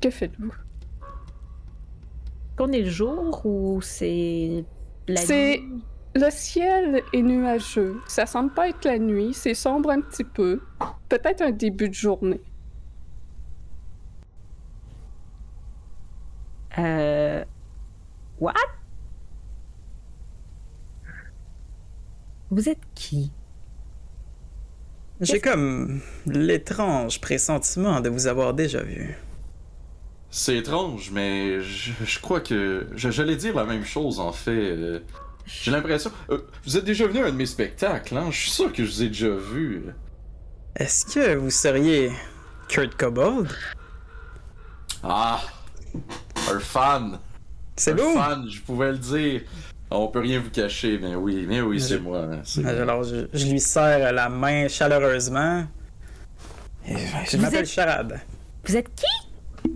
Que 0.01 0.09
faites-vous? 0.09 0.55
Qu'on 2.57 2.73
est 2.73 2.83
le 2.83 2.91
jour 2.91 3.45
ou 3.45 3.83
c'est 3.83 4.65
la 5.09 5.21
C'est 5.21 5.61
le 6.15 6.31
ciel 6.31 7.03
est 7.13 7.23
nuageux. 7.23 8.01
Ça 8.07 8.25
semble 8.25 8.55
pas 8.55 8.71
être 8.71 8.85
la 8.87 8.99
nuit. 8.99 9.35
C'est 9.35 9.53
sombre 9.53 9.91
un 9.91 10.01
petit 10.01 10.25
peu. 10.25 10.63
Peut-être 11.11 11.43
un 11.43 11.51
début 11.51 11.91
de 11.91 11.95
journée. 11.95 12.41
Euh. 16.79 17.45
What? 18.41 18.55
Vous 22.51 22.69
êtes 22.69 22.83
qui? 22.95 23.33
J'ai 25.21 25.41
comme 25.41 26.03
l'étrange 26.27 27.21
pressentiment 27.21 28.01
de 28.01 28.11
vous 28.11 28.27
avoir 28.27 28.53
déjà 28.53 28.83
vu. 28.83 29.17
C'est 30.31 30.59
étrange, 30.59 31.11
mais 31.13 31.63
je, 31.63 32.21
crois 32.21 32.41
que 32.41 32.87
j'allais 32.95 33.37
dire 33.37 33.55
la 33.55 33.65
même 33.65 33.85
chose 33.85 34.21
en 34.21 34.33
fait. 34.33 34.51
Euh, 34.51 35.01
j'ai 35.47 35.71
l'impression. 35.71 36.11
Euh, 36.31 36.47
vous 36.65 36.77
êtes 36.77 36.85
déjà 36.85 37.07
venu 37.07 37.21
à 37.21 37.27
un 37.27 37.31
de 37.31 37.37
mes 37.37 37.47
spectacles, 37.47 38.17
hein? 38.17 38.31
Je 38.31 38.37
suis 38.41 38.51
sûr 38.51 38.73
que 38.73 38.85
je 38.85 38.91
vous 38.91 39.03
ai 39.03 39.09
déjà 39.09 39.35
vu. 39.35 39.87
Est-ce 40.75 41.07
que 41.07 41.37
vous 41.37 41.51
seriez 41.51 42.13
Kurt 42.69 42.95
Cobold? 42.97 43.49
Ah! 45.03 45.41
Un 46.51 46.61
fan! 46.61 47.19
C'est 47.77 47.93
Un 47.93 48.15
fan, 48.15 48.49
je 48.49 48.61
pouvais 48.63 48.93
le 48.93 48.99
dire. 48.99 49.43
On 49.91 50.09
peut 50.09 50.21
rien 50.21 50.41
vous 50.41 50.51
cacher, 50.51 50.99
mais 50.99 51.15
oui, 51.15 51.45
mais 51.47 51.61
oui, 51.61 51.81
c'est 51.81 51.99
moi. 51.99 52.29
Alors, 52.65 53.05
je, 53.05 53.27
lui 53.47 53.61
serre 53.61 54.13
la 54.13 54.29
main 54.29 54.67
chaleureusement. 54.69 55.65
je 56.87 57.37
m'appelle 57.37 57.67
Charade. 57.67 58.21
Vous 58.65 58.77
êtes 58.77 58.93
qui? 58.95 59.71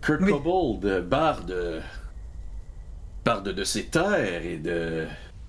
Kurt 0.00 0.20
oui. 0.22 0.30
Cobold, 0.30 1.08
barde. 1.08 1.82
Barde 3.24 3.48
de 3.48 3.64
ses 3.64 3.86
terres 3.86 4.44
et 4.44 4.58
de 4.58 5.04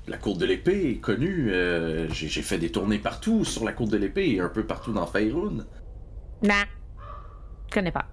la 0.08 0.18
cour 0.18 0.36
de 0.38 0.46
l'épée, 0.46 0.98
connu. 0.98 1.52
Euh, 1.52 2.12
j'ai 2.12 2.42
fait 2.42 2.58
des 2.58 2.72
tournées 2.72 2.98
partout 2.98 3.46
sur 3.46 3.64
la 3.64 3.74
cour 3.74 3.88
de 3.88 3.98
l'épée 3.98 4.32
et 4.32 4.40
un 4.40 4.50
peu 4.50 4.66
partout 4.66 4.94
dans 4.94 5.06
Faerun. 5.06 5.66
Non. 6.42 6.64
Je 7.70 7.74
connais 7.74 7.92
pas. 7.92 8.06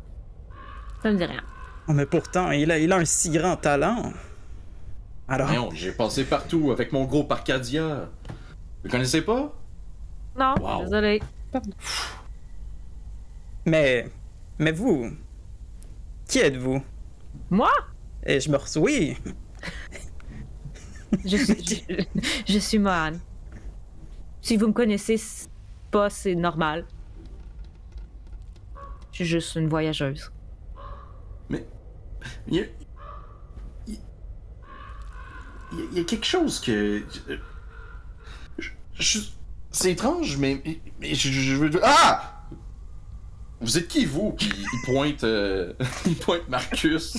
Ça 1.02 1.10
me 1.10 1.16
dit 1.16 1.24
rien. 1.24 1.42
Oh, 1.86 1.92
mais 1.92 2.06
pourtant, 2.06 2.50
il 2.50 2.70
a, 2.70 2.78
il 2.78 2.92
a 2.92 2.96
un 2.96 3.04
si 3.04 3.30
grand 3.30 3.56
talent. 3.56 4.12
Alors? 5.28 5.74
j'ai 5.74 5.92
passé 5.92 6.24
partout 6.24 6.70
avec 6.70 6.92
mon 6.92 7.04
groupe 7.04 7.30
Arcadia. 7.32 8.08
Vous 8.82 8.90
connaissez 8.90 9.22
pas? 9.22 9.54
Non, 10.38 10.54
désolé. 10.82 11.22
Mais. 13.66 14.08
Mais 14.58 14.72
vous. 14.72 15.10
Qui 16.28 16.38
êtes-vous? 16.38 16.82
Moi? 17.50 17.70
Et 18.24 18.40
je 18.40 18.50
me. 18.50 18.58
Oui! 18.78 19.16
je, 21.24 21.36
je, 22.46 22.58
suis 22.58 22.78
Mohan. 22.78 23.12
Si 24.40 24.56
vous 24.56 24.68
me 24.68 24.72
connaissez 24.72 25.20
pas, 25.90 26.10
c'est 26.10 26.34
normal. 26.34 26.86
Je 29.12 29.16
suis 29.16 29.24
juste 29.24 29.54
une 29.56 29.68
voyageuse. 29.68 30.30
Mais. 31.48 31.64
Il 32.48 32.56
y 32.56 32.60
a. 32.60 32.64
Il 35.72 35.98
y 35.98 36.00
a, 36.00 36.04
quelque 36.04 36.26
chose 36.26 36.60
que. 36.60 37.02
c'est 39.70 39.90
étrange, 39.90 40.36
mais. 40.36 40.62
mais 41.00 41.14
je, 41.14 41.56
veux. 41.56 41.80
Ah! 41.82 42.46
Vous 43.60 43.78
êtes 43.78 43.88
qui, 43.88 44.04
vous? 44.04 44.32
Puis 44.32 44.50
il 44.50 44.82
pointe. 44.84 45.24
Euh, 45.24 45.72
il 46.06 46.16
pointe 46.16 46.48
Marcus. 46.48 47.16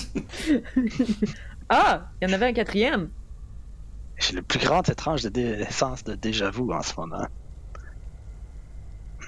ah! 1.68 2.08
Il 2.20 2.28
y 2.28 2.30
en 2.30 2.34
avait 2.34 2.46
un 2.46 2.52
quatrième. 2.52 3.10
J'ai 4.18 4.34
le 4.34 4.42
plus 4.42 4.58
grand 4.58 4.88
étrange 4.88 5.24
de 5.24 5.64
sens 5.70 6.04
de 6.04 6.14
déjà-vu 6.14 6.72
en 6.72 6.82
ce 6.82 6.94
moment. 6.96 7.26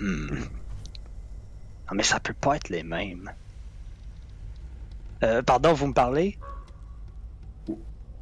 Hmm. 0.00 0.28
Non, 0.30 1.94
mais 1.94 2.02
ça 2.02 2.20
peut 2.20 2.34
pas 2.34 2.56
être 2.56 2.68
les 2.68 2.82
mêmes. 2.82 3.30
Euh, 5.22 5.42
pardon, 5.42 5.72
vous 5.72 5.88
me 5.88 5.92
parlez? 5.92 6.38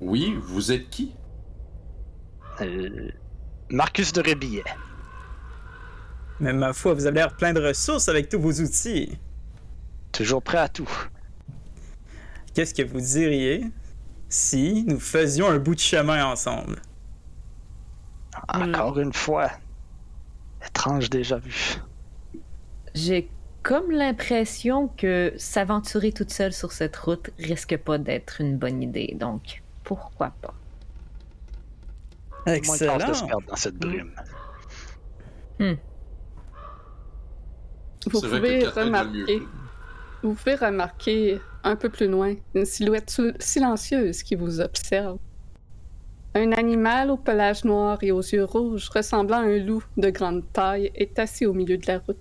Oui, 0.00 0.37
vous 0.40 0.72
êtes 0.72 0.88
qui? 0.90 1.14
Euh, 2.61 3.11
Marcus 3.70 4.12
de 4.12 4.20
Rébillet. 4.22 4.64
Mais 6.40 6.52
ma 6.52 6.72
foi, 6.72 6.94
vous 6.94 7.06
avez 7.06 7.16
l'air 7.16 7.35
plein 7.37 7.52
de 7.52 7.61
ressources 7.61 8.09
avec 8.09 8.28
tous 8.28 8.40
vos 8.40 8.52
outils. 8.52 9.18
Toujours 10.12 10.42
prêt 10.42 10.59
à 10.59 10.68
tout. 10.68 10.88
Qu'est-ce 12.54 12.74
que 12.74 12.82
vous 12.82 13.00
diriez 13.00 13.64
si 14.28 14.85
nous 14.87 15.00
faisions 15.00 15.48
un 15.48 15.59
bout 15.59 15.74
de 15.74 15.80
chemin 15.80 16.24
ensemble? 16.26 16.80
Encore 18.48 18.98
une 18.98 19.12
fois. 19.12 19.50
Étrange 20.66 21.11
déjà 21.11 21.38
vu. 21.38 21.76
J'ai 22.94 23.30
comme 23.66 23.90
l'impression 23.90 24.87
que 24.96 25.33
s'aventurer 25.38 26.12
toute 26.12 26.31
seule 26.31 26.52
sur 26.52 26.70
cette 26.70 26.96
route 26.96 27.31
risque 27.37 27.76
pas 27.79 27.98
d'être 27.98 28.40
une 28.40 28.57
bonne 28.57 28.81
idée, 28.81 29.16
donc 29.18 29.61
pourquoi 29.83 30.33
pas? 30.40 30.55
Excellent. 32.46 32.96
Moins 32.96 33.09
de 33.09 33.12
se 33.12 33.24
perdre 33.24 33.46
dans 33.48 33.57
cette 33.57 33.74
brume. 33.74 34.12
Hmm. 35.59 35.74
Vous 38.09 38.20
pouvez 38.20 38.68
remarquer. 38.68 39.42
Vous 40.22 40.35
pouvez 40.35 40.55
remarquer 40.55 41.40
un 41.64 41.74
peu 41.74 41.88
plus 41.88 42.07
loin 42.07 42.35
une 42.55 42.66
silhouette 42.66 43.20
silencieuse 43.40 44.22
qui 44.22 44.37
vous 44.37 44.61
observe. 44.61 45.18
Un 46.37 46.52
animal 46.52 47.11
au 47.11 47.16
pelage 47.16 47.64
noir 47.64 47.98
et 48.02 48.12
aux 48.12 48.20
yeux 48.20 48.44
rouges, 48.44 48.88
ressemblant 48.90 49.38
à 49.38 49.40
un 49.40 49.59
loup 49.59 49.83
de 49.96 50.11
grande 50.11 50.44
taille, 50.52 50.92
est 50.94 51.18
assis 51.18 51.46
au 51.46 51.52
milieu 51.52 51.79
de 51.79 51.87
la 51.88 51.98
route. 51.98 52.16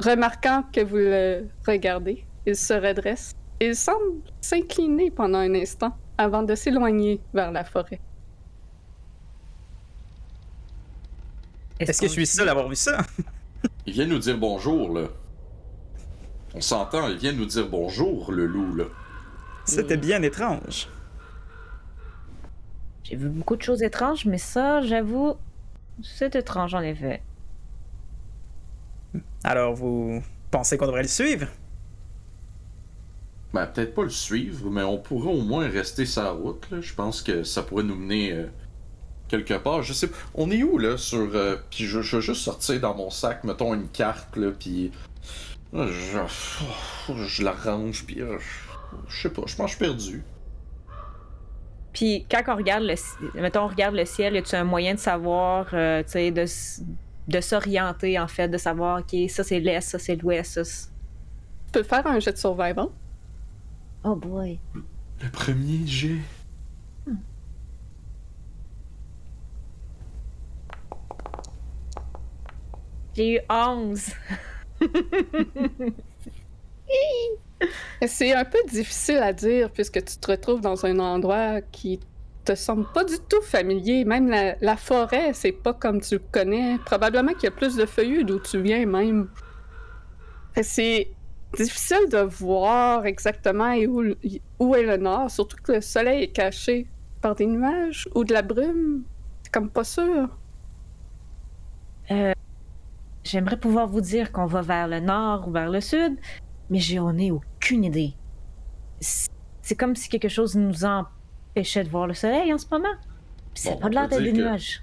Remarquant 0.00 0.64
que 0.72 0.80
vous 0.82 0.96
le 0.96 1.48
regardez, 1.66 2.24
il 2.46 2.56
se 2.56 2.74
redresse. 2.74 3.32
Il 3.60 3.74
semble 3.74 4.20
s'incliner 4.40 5.10
pendant 5.10 5.38
un 5.38 5.54
instant 5.54 5.96
avant 6.18 6.42
de 6.42 6.54
s'éloigner 6.54 7.20
vers 7.32 7.52
la 7.52 7.64
forêt. 7.64 8.00
Est-ce 11.78 12.00
que 12.00 12.06
je 12.06 12.12
suis 12.12 12.26
seul 12.26 12.48
à 12.48 12.52
avoir 12.52 12.68
vu 12.68 12.76
ça? 12.76 12.98
il 13.86 13.92
vient 13.92 14.06
nous 14.06 14.18
dire 14.18 14.38
bonjour, 14.38 14.92
là. 14.92 15.08
On 16.54 16.60
s'entend, 16.60 17.08
il 17.08 17.16
vient 17.16 17.32
nous 17.32 17.46
dire 17.46 17.68
bonjour, 17.68 18.30
le 18.30 18.46
loup, 18.46 18.74
là. 18.76 18.84
C'était 19.64 19.96
bien 19.96 20.22
étrange. 20.22 20.88
J'ai 23.02 23.16
vu 23.16 23.28
beaucoup 23.28 23.56
de 23.56 23.62
choses 23.62 23.82
étranges, 23.82 24.24
mais 24.24 24.38
ça, 24.38 24.80
j'avoue, 24.82 25.34
c'est 26.02 26.36
étrange 26.36 26.74
en 26.74 26.80
effet. 26.80 27.22
Alors, 29.44 29.74
vous 29.74 30.22
pensez 30.50 30.78
qu'on 30.78 30.86
devrait 30.86 31.02
le 31.02 31.08
suivre? 31.08 31.46
Ben, 33.52 33.66
peut-être 33.66 33.94
pas 33.94 34.02
le 34.02 34.10
suivre, 34.10 34.70
mais 34.70 34.82
on 34.82 34.98
pourrait 34.98 35.32
au 35.32 35.42
moins 35.42 35.68
rester 35.68 36.06
sa 36.06 36.30
route. 36.30 36.66
Là. 36.70 36.80
Je 36.80 36.94
pense 36.94 37.22
que 37.22 37.44
ça 37.44 37.62
pourrait 37.62 37.84
nous 37.84 37.94
mener 37.94 38.32
euh, 38.32 38.46
quelque 39.28 39.54
part. 39.54 39.82
Je 39.82 39.92
sais 39.92 40.08
On 40.34 40.50
est 40.50 40.62
où, 40.62 40.78
là, 40.78 40.96
sur... 40.96 41.28
Euh, 41.34 41.56
puis 41.70 41.84
je, 41.84 42.00
je, 42.00 42.16
veux 42.16 42.22
juste 42.22 42.40
sortir 42.40 42.80
dans 42.80 42.94
mon 42.94 43.10
sac, 43.10 43.44
mettons, 43.44 43.74
une 43.74 43.88
carte, 43.88 44.36
là, 44.36 44.50
puis... 44.58 44.90
Je, 45.74 46.18
je, 47.14 47.44
la 47.44 47.52
range, 47.52 48.06
puis... 48.06 48.22
Euh, 48.22 48.38
je 49.08 49.22
sais 49.22 49.30
pas, 49.30 49.42
je 49.46 49.56
pense 49.56 49.66
que 49.66 49.72
je 49.72 49.76
suis 49.76 49.94
perdu. 49.94 50.22
Puis 51.92 52.26
quand 52.30 52.42
on 52.48 52.56
regarde 52.56 52.84
le, 52.84 52.94
mettons, 53.40 53.64
on 53.64 53.68
regarde 53.68 53.94
le 53.94 54.04
ciel, 54.04 54.34
y 54.34 54.38
a-tu 54.38 54.56
un 54.56 54.64
moyen 54.64 54.94
de 54.94 54.98
savoir, 54.98 55.66
tu 55.66 55.76
sais, 56.06 56.30
de 56.30 56.46
de 57.28 57.40
s'orienter, 57.40 58.18
en 58.18 58.28
fait, 58.28 58.48
de 58.48 58.58
savoir, 58.58 59.00
OK, 59.00 59.16
ça 59.30 59.44
c'est 59.44 59.60
l'Est, 59.60 59.80
ça 59.82 59.98
c'est 59.98 60.16
l'Ouest. 60.16 60.62
Ça, 60.62 60.88
Tu 61.66 61.72
peux 61.72 61.82
faire 61.82 62.06
un 62.06 62.20
jet 62.20 62.32
de 62.32 62.38
survival? 62.38 62.88
Oh 64.04 64.14
boy. 64.14 64.58
Le 65.22 65.30
premier 65.30 65.86
jet. 65.86 66.18
J'ai 73.14 73.36
eu 73.36 73.40
11. 73.48 74.10
C'est 78.06 78.34
un 78.34 78.44
peu 78.44 78.58
difficile 78.68 79.18
à 79.18 79.32
dire 79.32 79.70
puisque 79.70 80.04
tu 80.04 80.16
te 80.18 80.30
retrouves 80.30 80.60
dans 80.60 80.84
un 80.84 80.98
endroit 80.98 81.60
qui 81.62 82.00
te 82.44 82.54
semble 82.54 82.86
pas 82.92 83.04
du 83.04 83.18
tout 83.28 83.42
familier. 83.42 84.04
Même 84.04 84.28
la, 84.28 84.76
forêt, 84.76 85.32
c'est 85.32 85.52
pas 85.52 85.72
comme 85.72 86.00
tu 86.00 86.14
le 86.14 86.22
connais. 86.30 86.78
Probablement 86.84 87.32
qu'il 87.32 87.44
y 87.44 87.48
a 87.48 87.50
plus 87.50 87.76
de 87.76 87.86
feuillus 87.86 88.24
d'où 88.24 88.38
tu 88.38 88.60
viens 88.60 88.86
même. 88.86 89.28
C'est 90.62 91.08
difficile 91.56 92.08
de 92.10 92.18
voir 92.18 93.06
exactement 93.06 93.74
où, 93.74 94.02
où 94.58 94.74
est 94.74 94.82
le 94.82 94.96
nord, 94.96 95.30
surtout 95.30 95.56
que 95.62 95.72
le 95.72 95.80
soleil 95.80 96.24
est 96.24 96.32
caché 96.32 96.86
par 97.20 97.34
des 97.34 97.46
nuages 97.46 98.08
ou 98.14 98.24
de 98.24 98.32
la 98.32 98.42
brume. 98.42 99.04
C'est 99.42 99.52
comme 99.52 99.70
pas 99.70 99.84
sûr. 99.84 100.28
Euh, 102.10 102.32
j'aimerais 103.24 103.56
pouvoir 103.56 103.88
vous 103.88 104.00
dire 104.00 104.30
qu'on 104.30 104.46
va 104.46 104.60
vers 104.60 104.88
le 104.88 105.00
nord 105.00 105.48
ou 105.48 105.52
vers 105.52 105.70
le 105.70 105.80
sud, 105.80 106.18
mais 106.70 106.78
j'en 106.78 107.16
ai 107.16 107.30
aucune 107.30 107.84
idée. 107.84 108.14
C'est 109.00 109.76
comme 109.76 109.96
si 109.96 110.08
quelque 110.08 110.28
chose 110.28 110.54
nous 110.56 110.84
empêche 110.84 111.23
empêchait 111.54 111.84
de 111.84 111.88
voir 111.88 112.08
le 112.08 112.14
soleil 112.14 112.52
en 112.52 112.58
ce 112.58 112.66
moment. 112.70 112.94
c'est 113.54 113.78
pas 113.78 113.88
de 113.88 113.94
l'air 113.94 114.08
des 114.08 114.32
nuages. 114.32 114.82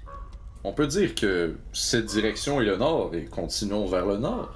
On 0.64 0.72
peut 0.72 0.86
dire 0.86 1.14
que 1.14 1.58
cette 1.72 2.06
direction 2.06 2.60
est 2.60 2.64
le 2.64 2.76
nord 2.76 3.14
et 3.14 3.26
continuons 3.26 3.86
vers 3.86 4.06
le 4.06 4.16
nord. 4.16 4.54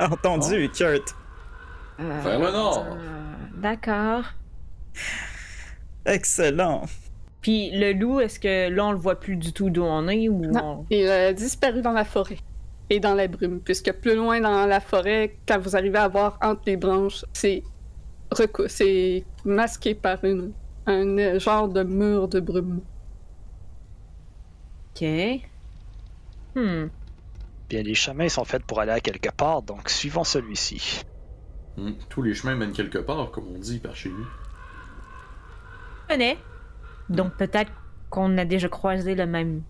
Entendu, 0.00 0.70
Kurt. 0.70 1.14
Euh, 2.00 2.20
vers 2.22 2.38
le 2.38 2.50
nord. 2.52 2.86
Euh, 2.88 3.34
d'accord. 3.56 4.24
Excellent. 6.06 6.84
Puis 7.42 7.70
le 7.72 7.92
loup, 7.92 8.20
est-ce 8.20 8.40
que 8.40 8.70
là 8.70 8.86
on 8.86 8.92
le 8.92 8.98
voit 8.98 9.20
plus 9.20 9.36
du 9.36 9.52
tout 9.52 9.68
d'où 9.68 9.82
on 9.82 10.08
est 10.08 10.28
ou 10.28 10.46
non, 10.46 10.86
il 10.90 11.06
a 11.08 11.32
disparu 11.32 11.82
dans 11.82 11.92
la 11.92 12.04
forêt 12.04 12.38
et 12.88 12.98
dans 12.98 13.14
la 13.14 13.26
brume, 13.26 13.60
puisque 13.60 13.92
plus 13.92 14.14
loin 14.14 14.40
dans 14.40 14.64
la 14.66 14.80
forêt, 14.80 15.36
quand 15.46 15.58
vous 15.58 15.76
arrivez 15.76 15.98
à 15.98 16.08
voir 16.08 16.38
entre 16.40 16.62
les 16.66 16.76
branches, 16.76 17.24
c'est 17.32 17.62
c'est 18.68 19.24
masqué 19.44 19.94
par 19.94 20.24
une 20.24 20.52
un 20.86 21.38
genre 21.38 21.68
de 21.68 21.82
mur 21.82 22.28
de 22.28 22.40
brume. 22.40 22.80
Ok. 24.94 25.02
Hmm. 26.54 26.86
Bien, 27.68 27.82
les 27.82 27.94
chemins 27.94 28.28
sont 28.28 28.44
faits 28.44 28.64
pour 28.64 28.80
aller 28.80 28.92
à 28.92 29.00
quelque 29.00 29.30
part, 29.30 29.62
donc 29.62 29.88
suivons 29.88 30.24
celui-ci. 30.24 31.02
Hmm. 31.76 31.92
Tous 32.08 32.22
les 32.22 32.34
chemins 32.34 32.54
mènent 32.54 32.72
quelque 32.72 32.98
part, 32.98 33.30
comme 33.30 33.48
on 33.54 33.58
dit 33.58 33.78
par 33.78 33.96
chez 33.96 34.10
nous. 34.10 34.26
Venez. 36.10 36.36
Donc 37.08 37.36
peut-être 37.36 37.72
qu'on 38.10 38.36
a 38.36 38.44
déjà 38.44 38.68
croisé 38.68 39.14
le 39.14 39.26
même 39.26 39.62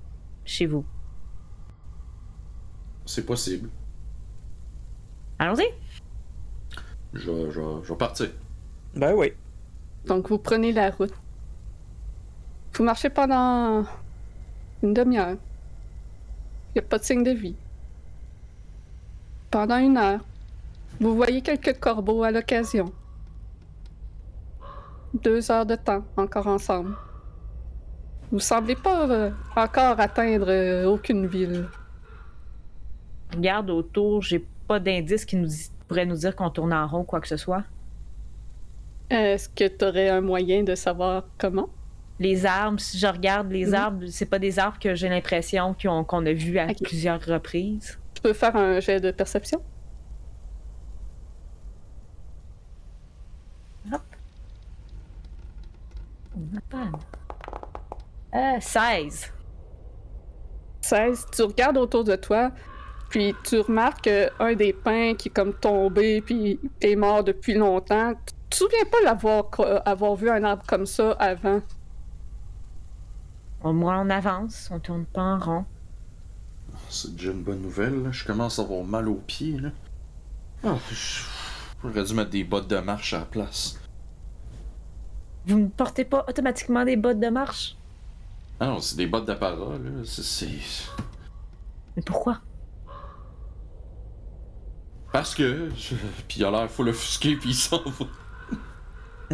chez 0.44 0.66
vous. 0.66 0.84
C'est 3.06 3.24
possible. 3.26 3.68
Allons-y. 5.38 5.66
Je, 7.12 7.50
je, 7.50 7.60
je 7.82 7.88
vais 7.92 7.98
partir. 7.98 8.30
Ben 8.94 9.12
oui. 9.14 9.32
Donc, 10.06 10.28
vous 10.28 10.38
prenez 10.38 10.72
la 10.72 10.90
route. 10.90 11.12
Vous 12.74 12.84
marchez 12.84 13.10
pendant 13.10 13.84
une 14.82 14.94
demi-heure. 14.94 15.36
Il 16.74 16.78
n'y 16.80 16.80
a 16.80 16.88
pas 16.88 16.98
de 16.98 17.04
signe 17.04 17.22
de 17.22 17.30
vie. 17.30 17.56
Pendant 19.50 19.76
une 19.76 19.98
heure, 19.98 20.20
vous 21.00 21.14
voyez 21.14 21.42
quelques 21.42 21.78
corbeaux 21.78 22.22
à 22.22 22.30
l'occasion. 22.30 22.92
Deux 25.14 25.50
heures 25.50 25.66
de 25.66 25.74
temps 25.74 26.04
encore 26.16 26.46
ensemble. 26.46 26.96
Vous 28.30 28.40
semblez 28.40 28.76
pas 28.76 29.10
euh, 29.10 29.30
encore 29.54 30.00
atteindre 30.00 30.48
euh, 30.48 30.86
aucune 30.86 31.26
ville. 31.26 31.68
Regarde 33.34 33.68
autour, 33.68 34.22
j'ai 34.22 34.38
pas 34.66 34.80
d'indice 34.80 35.26
qui 35.26 35.36
nous 35.36 35.50
pourrait 35.86 36.06
nous 36.06 36.16
dire 36.16 36.34
qu'on 36.34 36.48
tourne 36.48 36.72
en 36.72 36.86
rond, 36.86 37.04
quoi 37.04 37.20
que 37.20 37.28
ce 37.28 37.36
soit. 37.36 37.64
Est-ce 39.10 39.48
que 39.48 39.68
tu 39.68 39.84
aurais 39.84 40.08
un 40.08 40.20
moyen 40.20 40.62
de 40.62 40.74
savoir 40.74 41.24
comment? 41.38 41.68
les 42.18 42.46
arbres, 42.46 42.78
si 42.78 42.98
je 43.00 43.06
regarde 43.08 43.50
les 43.50 43.66
Mhm. 43.66 43.74
arbres, 43.74 44.06
c'est 44.06 44.26
pas 44.26 44.38
des 44.38 44.60
arbres 44.60 44.78
que 44.78 44.94
j'ai 44.94 45.08
l'impression 45.08 45.74
qu'on 45.74 46.24
a 46.24 46.32
vus 46.32 46.56
à 46.58 46.68
plusieurs 46.68 47.20
reprises. 47.24 47.98
Tu 48.14 48.22
peux 48.22 48.32
faire 48.32 48.54
un 48.54 48.78
jet 48.78 49.00
de 49.00 49.10
perception? 49.10 49.60
Bad. 56.70 56.92
Euh, 58.34 58.60
16. 58.60 59.32
16, 60.80 61.26
tu 61.34 61.42
regardes 61.42 61.76
autour 61.76 62.04
de 62.04 62.16
toi, 62.16 62.50
puis 63.10 63.34
tu 63.44 63.60
remarques 63.60 64.10
un 64.40 64.54
des 64.54 64.72
pins 64.72 65.14
qui 65.14 65.28
est 65.28 65.32
comme 65.32 65.54
tombé 65.54 66.20
puis 66.22 66.58
est 66.80 66.96
mort 66.96 67.22
depuis 67.22 67.54
longtemps. 67.54 68.14
Tu 68.52 68.58
te 68.58 68.64
souviens 68.64 68.84
pas 68.84 68.98
l'avoir 69.02 69.48
co- 69.48 69.64
avoir 69.86 70.14
vu 70.14 70.28
un 70.28 70.44
arbre 70.44 70.62
comme 70.66 70.84
ça 70.84 71.12
avant? 71.12 71.62
Au 73.64 73.72
moins, 73.72 74.02
on 74.02 74.10
avance, 74.10 74.68
on 74.70 74.78
tourne 74.78 75.06
pas 75.06 75.22
en 75.22 75.38
rond. 75.38 75.64
C'est 76.90 77.14
déjà 77.16 77.30
une 77.32 77.42
bonne 77.42 77.62
nouvelle. 77.62 78.02
là. 78.02 78.12
Je 78.12 78.26
commence 78.26 78.58
à 78.58 78.62
avoir 78.62 78.84
mal 78.84 79.08
aux 79.08 79.22
pieds. 79.26 79.58
Là. 79.58 79.70
Ah, 80.64 80.74
je- 80.90 81.22
J'aurais 81.82 82.04
dû 82.04 82.12
mettre 82.14 82.28
des 82.28 82.44
bottes 82.44 82.68
de 82.68 82.76
marche 82.76 83.14
à 83.14 83.20
la 83.20 83.24
place. 83.24 83.80
Vous 85.46 85.58
ne 85.58 85.68
portez 85.68 86.04
pas 86.04 86.22
automatiquement 86.28 86.84
des 86.84 86.96
bottes 86.96 87.20
de 87.20 87.28
marche? 87.28 87.74
Ah 88.60 88.66
non, 88.66 88.80
c'est 88.80 88.96
des 88.96 89.06
bottes 89.06 89.24
d'apparat. 89.24 89.78
là. 89.78 89.90
C'est. 90.04 90.46
Mais 91.96 92.02
pourquoi? 92.02 92.38
Parce 95.10 95.34
que. 95.34 95.70
je- 95.74 95.94
Puis 96.28 96.40
il 96.40 96.44
a 96.44 96.50
l'air 96.50 96.70
full 96.70 96.90
offusqué, 96.90 97.34
puis 97.36 97.50
il 97.50 97.54
s'en 97.54 97.82
va. 97.82 98.04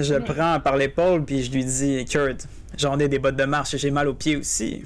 Je 0.00 0.14
le 0.14 0.22
prends 0.24 0.60
par 0.60 0.76
l'épaule 0.76 1.24
puis 1.24 1.42
je 1.42 1.50
lui 1.50 1.64
dis 1.64 2.04
Kurt, 2.04 2.46
j'en 2.76 2.98
ai 2.98 3.08
des 3.08 3.18
bottes 3.18 3.36
de 3.36 3.44
marche 3.44 3.74
et 3.74 3.78
j'ai 3.78 3.90
mal 3.90 4.08
aux 4.08 4.14
pieds 4.14 4.36
aussi. 4.36 4.84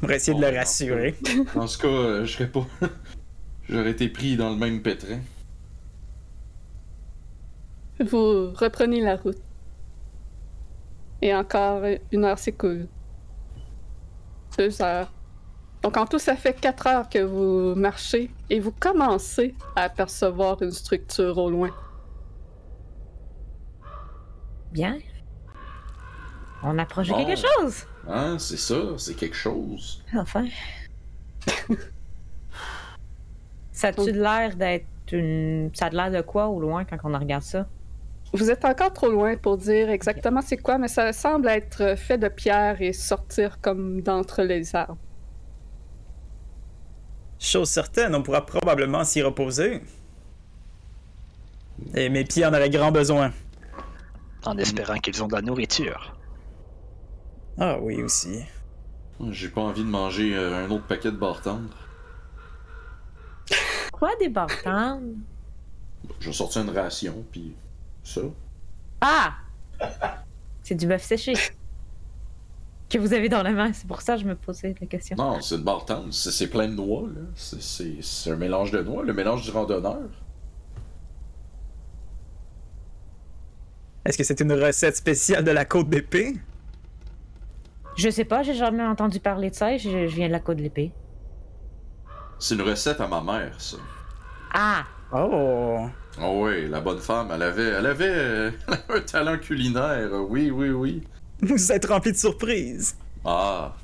Pour 0.00 0.10
essayer 0.10 0.34
de 0.38 0.42
Oh, 0.44 0.46
le 0.46 0.52
non. 0.52 0.58
rassurer. 0.58 1.14
Dans 1.54 1.66
ce 1.66 1.78
cas, 1.78 1.88
euh, 1.88 2.24
je 2.26 2.32
serais 2.32 2.48
pas. 2.48 2.66
J'aurais 3.68 3.92
été 3.92 4.08
pris 4.08 4.36
dans 4.36 4.50
le 4.50 4.56
même 4.56 4.82
pétrin. 4.82 5.18
Vous 7.98 8.52
reprenez 8.52 9.00
la 9.00 9.16
route. 9.16 9.38
Et 11.22 11.34
encore 11.34 11.82
une 12.12 12.24
heure 12.26 12.38
s'écoule. 12.38 12.86
Deux 14.58 14.82
heures. 14.82 15.10
Donc 15.82 15.96
en 15.96 16.06
tout, 16.06 16.18
ça 16.18 16.36
fait 16.36 16.52
quatre 16.60 16.86
heures 16.86 17.08
que 17.08 17.20
vous 17.20 17.74
marchez 17.74 18.30
et 18.50 18.60
vous 18.60 18.72
commencez 18.72 19.54
à 19.76 19.82
apercevoir 19.84 20.60
une 20.62 20.72
structure 20.72 21.38
au 21.38 21.48
loin. 21.50 21.70
Bien. 24.76 24.98
On 26.62 26.78
approche 26.78 27.08
de 27.08 27.12
Bon. 27.14 27.24
quelque 27.24 27.40
chose. 27.40 27.86
Hein, 28.06 28.36
c'est 28.38 28.58
ça, 28.58 28.76
c'est 28.98 29.14
quelque 29.14 29.34
chose. 29.36 30.04
Enfin. 30.14 30.46
ça 33.72 33.88
a-tu 33.88 34.12
de 34.12 34.20
l'air 34.20 34.54
d'être 34.54 34.84
une. 35.12 35.70
Ça 35.74 35.86
a 35.86 35.90
de 35.90 35.96
l'air 35.96 36.10
de 36.10 36.20
quoi 36.20 36.48
au 36.48 36.60
loin 36.60 36.84
quand 36.84 36.98
on 37.04 37.18
regarde 37.18 37.42
ça? 37.42 37.66
Vous 38.34 38.50
êtes 38.50 38.66
encore 38.66 38.92
trop 38.92 39.08
loin 39.08 39.36
pour 39.38 39.56
dire 39.56 39.88
exactement 39.88 40.42
c'est 40.42 40.58
quoi, 40.58 40.76
mais 40.76 40.88
ça 40.88 41.10
semble 41.14 41.48
être 41.48 41.96
fait 41.96 42.18
de 42.18 42.28
pierre 42.28 42.82
et 42.82 42.92
sortir 42.92 43.58
comme 43.62 44.02
d'entre 44.02 44.42
les 44.42 44.76
arbres. 44.76 44.98
Chose 47.38 47.70
certaine, 47.70 48.14
on 48.14 48.22
pourra 48.22 48.44
probablement 48.44 49.04
s'y 49.04 49.22
reposer. 49.22 49.80
Et 51.94 52.10
mes 52.10 52.24
pieds 52.24 52.44
en 52.44 52.50
auraient 52.52 52.68
grand 52.70 52.92
besoin. 52.92 53.32
En 54.46 54.56
espérant 54.58 54.98
qu'ils 54.98 55.22
ont 55.22 55.28
de 55.28 55.34
la 55.34 55.42
nourriture. 55.42 56.16
Ah 57.58 57.78
oui 57.80 58.02
aussi. 58.02 58.44
J'ai 59.30 59.48
pas 59.48 59.62
envie 59.62 59.82
de 59.82 59.88
manger 59.88 60.36
euh, 60.36 60.64
un 60.64 60.70
autre 60.70 60.86
paquet 60.86 61.10
de 61.10 61.16
barres 61.16 61.42
tendres. 61.42 61.76
Quoi 63.92 64.10
des 64.20 64.28
bartendes? 64.28 65.14
Je 66.20 66.26
vais 66.26 66.32
sortir 66.32 66.62
une 66.62 66.70
ration, 66.70 67.24
puis 67.32 67.54
ça. 68.04 68.20
Ah! 69.00 69.34
C'est 70.62 70.74
du 70.74 70.86
bœuf 70.86 71.02
séché. 71.02 71.32
Que 72.88 72.98
vous 72.98 73.14
avez 73.14 73.28
dans 73.28 73.42
la 73.42 73.52
main, 73.52 73.72
c'est 73.72 73.86
pour 73.86 74.02
ça 74.02 74.16
que 74.16 74.22
je 74.22 74.26
me 74.26 74.36
posais 74.36 74.74
la 74.80 74.86
question. 74.86 75.16
Non, 75.16 75.40
c'est 75.40 75.56
une 75.56 75.62
barre 75.62 75.86
tendre, 75.86 76.12
c'est 76.12 76.48
plein 76.48 76.68
de 76.68 76.74
noix, 76.74 77.08
là. 77.08 77.22
C'est 77.34 78.30
un 78.30 78.36
mélange 78.36 78.70
de 78.70 78.82
noix, 78.82 79.02
le 79.02 79.12
mélange 79.12 79.42
du 79.42 79.50
randonneur. 79.50 80.08
Est-ce 84.06 84.16
que 84.16 84.22
c'est 84.22 84.38
une 84.38 84.52
recette 84.52 84.96
spéciale 84.96 85.42
de 85.42 85.50
la 85.50 85.64
côte 85.64 85.88
d'épée? 85.88 86.36
Je 87.96 88.08
sais 88.08 88.24
pas, 88.24 88.44
j'ai 88.44 88.54
jamais 88.54 88.84
entendu 88.84 89.18
parler 89.18 89.50
de 89.50 89.56
ça, 89.56 89.76
je, 89.76 90.06
je 90.06 90.14
viens 90.14 90.28
de 90.28 90.32
la 90.32 90.38
côte 90.38 90.58
de 90.58 90.62
l'épée. 90.62 90.92
C'est 92.38 92.54
une 92.54 92.62
recette 92.62 93.00
à 93.00 93.08
ma 93.08 93.20
mère, 93.20 93.60
ça. 93.60 93.78
Ah! 94.54 94.84
Oh! 95.12 95.88
Oh 96.22 96.44
oui, 96.44 96.68
la 96.68 96.80
bonne 96.80 97.00
femme, 97.00 97.30
elle 97.34 97.42
avait, 97.42 97.64
elle 97.64 97.86
avait, 97.86 98.04
euh, 98.08 98.50
un 98.90 99.00
talent 99.00 99.38
culinaire, 99.38 100.08
oui, 100.28 100.52
oui, 100.52 100.70
oui. 100.70 101.02
Vous 101.40 101.72
êtes 101.72 101.86
rempli 101.86 102.12
de 102.12 102.16
surprises. 102.16 102.96
Ah, 103.24 103.74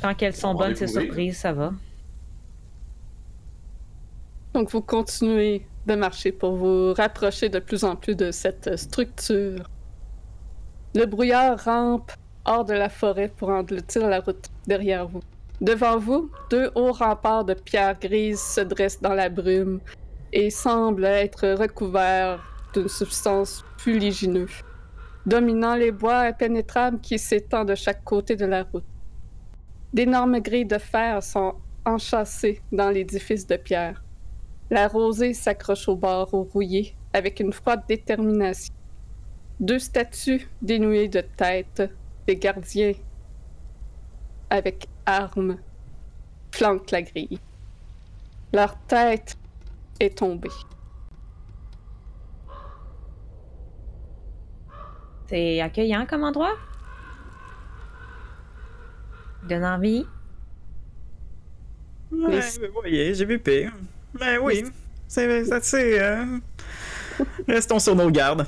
Tant 0.00 0.14
qu'elles 0.14 0.34
sont 0.34 0.54
bonnes, 0.54 0.74
ces 0.74 0.88
surprises, 0.88 1.38
ça 1.38 1.52
va. 1.52 1.72
Donc 4.52 4.68
vous 4.70 4.82
continuez 4.82 5.64
de 5.86 5.94
marcher 5.94 6.32
pour 6.32 6.56
vous 6.56 6.94
rapprocher 6.94 7.48
de 7.48 7.58
plus 7.58 7.84
en 7.84 7.96
plus 7.96 8.14
de 8.14 8.30
cette 8.30 8.76
structure. 8.76 9.68
Le 10.94 11.06
brouillard 11.06 11.58
rampe 11.64 12.12
hors 12.44 12.64
de 12.64 12.74
la 12.74 12.88
forêt 12.88 13.28
pour 13.28 13.48
engloutir 13.48 14.08
la 14.08 14.20
route 14.20 14.48
derrière 14.66 15.06
vous. 15.08 15.22
Devant 15.60 15.98
vous, 15.98 16.30
deux 16.50 16.70
hauts 16.74 16.92
remparts 16.92 17.44
de 17.44 17.54
pierre 17.54 17.98
grise 17.98 18.40
se 18.40 18.60
dressent 18.60 19.00
dans 19.00 19.14
la 19.14 19.28
brume 19.28 19.80
et 20.32 20.50
semblent 20.50 21.04
être 21.04 21.48
recouverts 21.50 22.42
d'une 22.74 22.88
substance 22.88 23.64
fuligineuse, 23.78 24.62
dominant 25.26 25.76
les 25.76 25.92
bois 25.92 26.20
impénétrables 26.20 27.00
qui 27.00 27.18
s'étendent 27.18 27.68
de 27.68 27.74
chaque 27.74 28.02
côté 28.02 28.34
de 28.34 28.46
la 28.46 28.64
route. 28.64 28.84
D'énormes 29.92 30.40
grilles 30.40 30.66
de 30.66 30.78
fer 30.78 31.22
sont 31.22 31.54
enchâssées 31.84 32.60
dans 32.72 32.90
l'édifice 32.90 33.46
de 33.46 33.56
pierre. 33.56 34.02
La 34.72 34.88
rosée 34.88 35.34
s'accroche 35.34 35.86
au 35.86 35.96
bord 35.96 36.32
au 36.32 36.44
rouillé 36.44 36.96
avec 37.12 37.40
une 37.40 37.52
froide 37.52 37.82
détermination. 37.86 38.72
Deux 39.60 39.78
statues 39.78 40.48
dénouées 40.62 41.08
de 41.08 41.20
tête, 41.20 41.82
des 42.26 42.36
gardiens 42.38 42.94
avec 44.48 44.86
armes, 45.04 45.58
flanquent 46.52 46.90
la 46.90 47.02
grille. 47.02 47.38
Leur 48.54 48.78
tête 48.86 49.36
est 50.00 50.16
tombée. 50.16 50.48
C'est 55.26 55.60
accueillant 55.60 56.06
comme 56.06 56.24
endroit? 56.24 56.56
Donne 59.46 59.66
envie? 59.66 60.06
Ouais, 62.10 62.40
Les- 62.40 62.68
vous 62.68 62.72
voyez, 62.72 63.14
j'ai 63.14 63.26
vu 63.26 63.38
pire. 63.38 63.74
Ben 64.18 64.38
oui, 64.42 64.64
c'est 65.08 65.44
c'est 65.44 65.52
assez... 65.52 65.98
euh, 66.00 66.38
Restons 67.48 67.78
sur 67.78 67.94
nos 67.96 68.10
gardes. 68.10 68.46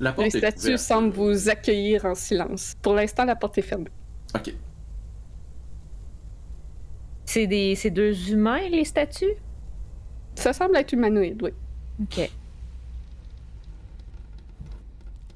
la 0.00 0.10
Les 0.10 0.16
porte 0.16 0.34
est 0.34 0.38
statues 0.38 0.78
semblent 0.78 1.14
vous 1.14 1.48
accueillir 1.48 2.04
en 2.04 2.14
silence. 2.14 2.76
Pour 2.82 2.94
l'instant, 2.94 3.24
la 3.24 3.36
porte 3.36 3.58
est 3.58 3.62
fermée. 3.62 3.90
Ok. 4.34 4.54
C'est 7.24 7.46
des 7.46 7.74
c'est 7.74 7.90
deux 7.90 8.30
humains, 8.30 8.68
les 8.68 8.84
statues? 8.84 9.34
Ça 10.34 10.52
semble 10.52 10.76
être 10.76 10.92
humanoïde, 10.92 11.42
oui. 11.42 11.50
Ok. 12.02 12.30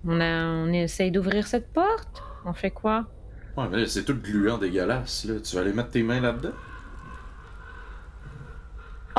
On, 0.08 0.20
a, 0.20 0.44
on 0.44 0.72
essaye 0.72 1.10
d'ouvrir 1.10 1.46
cette 1.46 1.72
porte? 1.72 2.22
On 2.44 2.52
fait 2.52 2.70
quoi? 2.70 3.06
Ouais, 3.56 3.66
mais 3.70 3.86
c'est 3.86 4.04
tout 4.04 4.14
gluant 4.14 4.58
dégueulasse, 4.58 5.24
là. 5.24 5.40
Tu 5.40 5.56
vas 5.56 5.62
aller 5.62 5.72
mettre 5.72 5.90
tes 5.90 6.02
mains 6.02 6.20
là-dedans? 6.20 6.52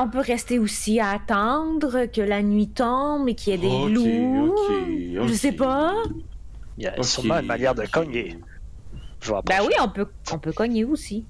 On 0.00 0.08
peut 0.08 0.20
rester 0.20 0.58
aussi 0.60 1.00
à 1.00 1.10
attendre 1.10 2.06
que 2.06 2.20
la 2.20 2.40
nuit 2.42 2.68
tombe 2.68 3.28
et 3.28 3.34
qu'il 3.34 3.52
y 3.52 3.56
ait 3.56 3.58
des 3.58 3.92
loups. 3.92 4.54
Je 5.26 5.32
sais 5.32 5.52
pas. 5.52 5.94
Il 6.76 6.84
y 6.84 6.86
a 6.86 7.02
sûrement 7.02 7.40
une 7.40 7.46
manière 7.46 7.74
de 7.74 7.84
cogner. 7.86 8.38
Je 9.20 9.32
vais 9.32 9.40
Ben 9.44 9.60
oui, 9.66 9.72
on 9.80 9.88
peut, 9.88 10.06
on 10.32 10.38
peut 10.38 10.52
cogner 10.52 10.84
aussi. 10.84 11.26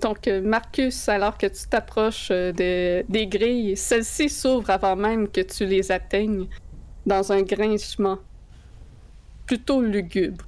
Donc, 0.00 0.26
euh, 0.26 0.40
Marcus, 0.40 1.08
alors 1.10 1.36
que 1.36 1.46
tu 1.46 1.68
t'approches 1.68 2.30
euh, 2.30 2.50
de- 2.52 3.04
des 3.08 3.26
grilles, 3.26 3.76
celles-ci 3.76 4.30
s'ouvrent 4.30 4.70
avant 4.70 4.96
même 4.96 5.28
que 5.28 5.42
tu 5.42 5.66
les 5.66 5.92
atteignes 5.92 6.46
dans 7.06 7.30
un 7.32 7.42
grincement 7.42 8.18
plutôt 9.46 9.82
lugubre. 9.82 10.44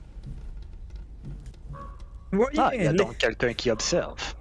Ah, 2.56 2.70
il 2.74 2.82
y 2.82 2.86
a 2.86 2.92
donc 2.92 3.18
quelqu'un 3.18 3.52
qui 3.52 3.70
observe. 3.70 4.34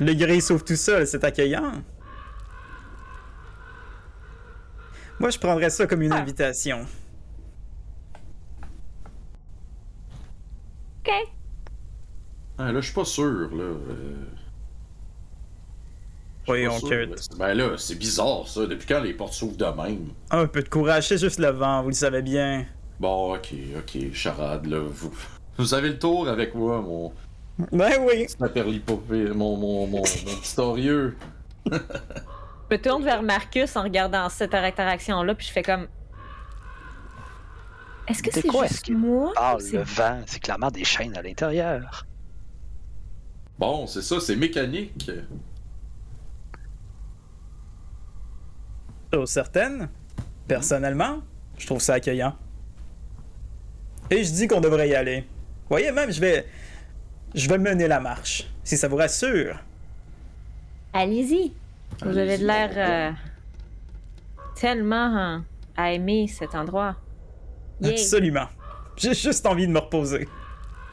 Le 0.00 0.14
gris 0.14 0.40
s'ouvre 0.40 0.64
tout 0.64 0.76
seul, 0.76 1.06
c'est 1.06 1.22
accueillant. 1.24 1.72
Moi, 5.20 5.30
je 5.30 5.38
prendrais 5.38 5.70
ça 5.70 5.86
comme 5.86 6.02
une 6.02 6.12
Ah. 6.12 6.20
invitation. 6.20 6.86
OK. 11.06 11.12
Ah, 12.58 12.72
là, 12.72 12.80
je 12.80 12.86
suis 12.86 12.94
pas 12.94 13.04
sûr, 13.04 13.50
là. 13.54 13.62
Euh... 13.62 14.14
Voyons 16.46 16.78
Ben 17.38 17.54
là, 17.54 17.70
c'est 17.78 17.94
bizarre, 17.94 18.46
ça. 18.46 18.66
Depuis 18.66 18.86
quand 18.86 19.00
les 19.00 19.14
portes 19.14 19.32
s'ouvrent 19.32 19.56
de 19.56 19.64
même? 19.64 20.08
Un 20.30 20.46
peu 20.46 20.62
de 20.62 20.68
courage, 20.68 21.08
c'est 21.08 21.18
juste 21.18 21.38
le 21.38 21.48
vent, 21.48 21.82
vous 21.82 21.88
le 21.88 21.94
savez 21.94 22.20
bien. 22.20 22.66
Bon, 23.00 23.34
ok, 23.34 23.54
ok, 23.78 24.12
charade, 24.12 24.66
là. 24.66 24.80
Vous, 24.80 25.10
vous 25.56 25.74
avez 25.74 25.88
le 25.88 25.98
tour 25.98 26.28
avec 26.28 26.54
moi, 26.54 26.80
mon. 26.82 27.12
Ben 27.58 27.92
oui! 28.00 28.26
Mon, 29.34 29.56
mon, 29.56 29.86
mon, 29.86 29.86
mon 29.86 30.02
historieux. 30.02 31.16
je 31.66 31.76
me 32.70 32.76
tourne 32.76 33.04
vers 33.04 33.22
Marcus 33.22 33.76
en 33.76 33.82
regardant 33.82 34.28
cette 34.28 34.54
interaction-là, 34.54 35.34
puis 35.34 35.46
je 35.46 35.52
fais 35.52 35.62
comme. 35.62 35.86
Est-ce 38.08 38.22
que 38.22 38.30
c'est 38.32 38.42
juste 38.42 38.90
moi? 38.90 39.32
Ah, 39.36 39.56
le 39.72 39.82
vent, 39.82 40.22
c'est 40.26 40.40
clairement 40.40 40.70
des 40.70 40.84
chaînes 40.84 41.16
à 41.16 41.22
l'intérieur. 41.22 42.04
Bon, 43.58 43.86
c'est 43.86 44.02
ça, 44.02 44.20
c'est 44.20 44.36
mécanique. 44.36 45.10
Chose 49.12 49.30
certaine, 49.30 49.88
personnellement, 50.48 51.20
je 51.56 51.66
trouve 51.66 51.80
ça 51.80 51.94
accueillant. 51.94 52.34
Et 54.10 54.24
je 54.24 54.32
dis 54.32 54.48
qu'on 54.48 54.60
devrait 54.60 54.88
y 54.88 54.94
aller. 54.94 55.24
Voyez, 55.68 55.92
même, 55.92 56.10
je 56.10 56.20
vais. 56.20 56.46
Je 57.34 57.48
vais 57.48 57.58
mener 57.58 57.88
la 57.88 57.98
marche, 57.98 58.48
si 58.62 58.76
ça 58.76 58.86
vous 58.86 58.96
rassure. 58.96 59.58
Allez-y. 60.92 61.52
Vous 62.02 62.16
avez 62.16 62.38
de 62.38 62.46
l'air 62.46 62.70
euh, 62.76 63.12
tellement 64.54 64.96
hein, 64.96 65.44
à 65.76 65.92
aimer 65.92 66.28
cet 66.28 66.54
endroit. 66.54 66.96
Absolument. 67.82 68.46
J'ai 68.96 69.14
juste 69.14 69.44
envie 69.46 69.66
de 69.66 69.72
me 69.72 69.80
reposer. 69.80 70.28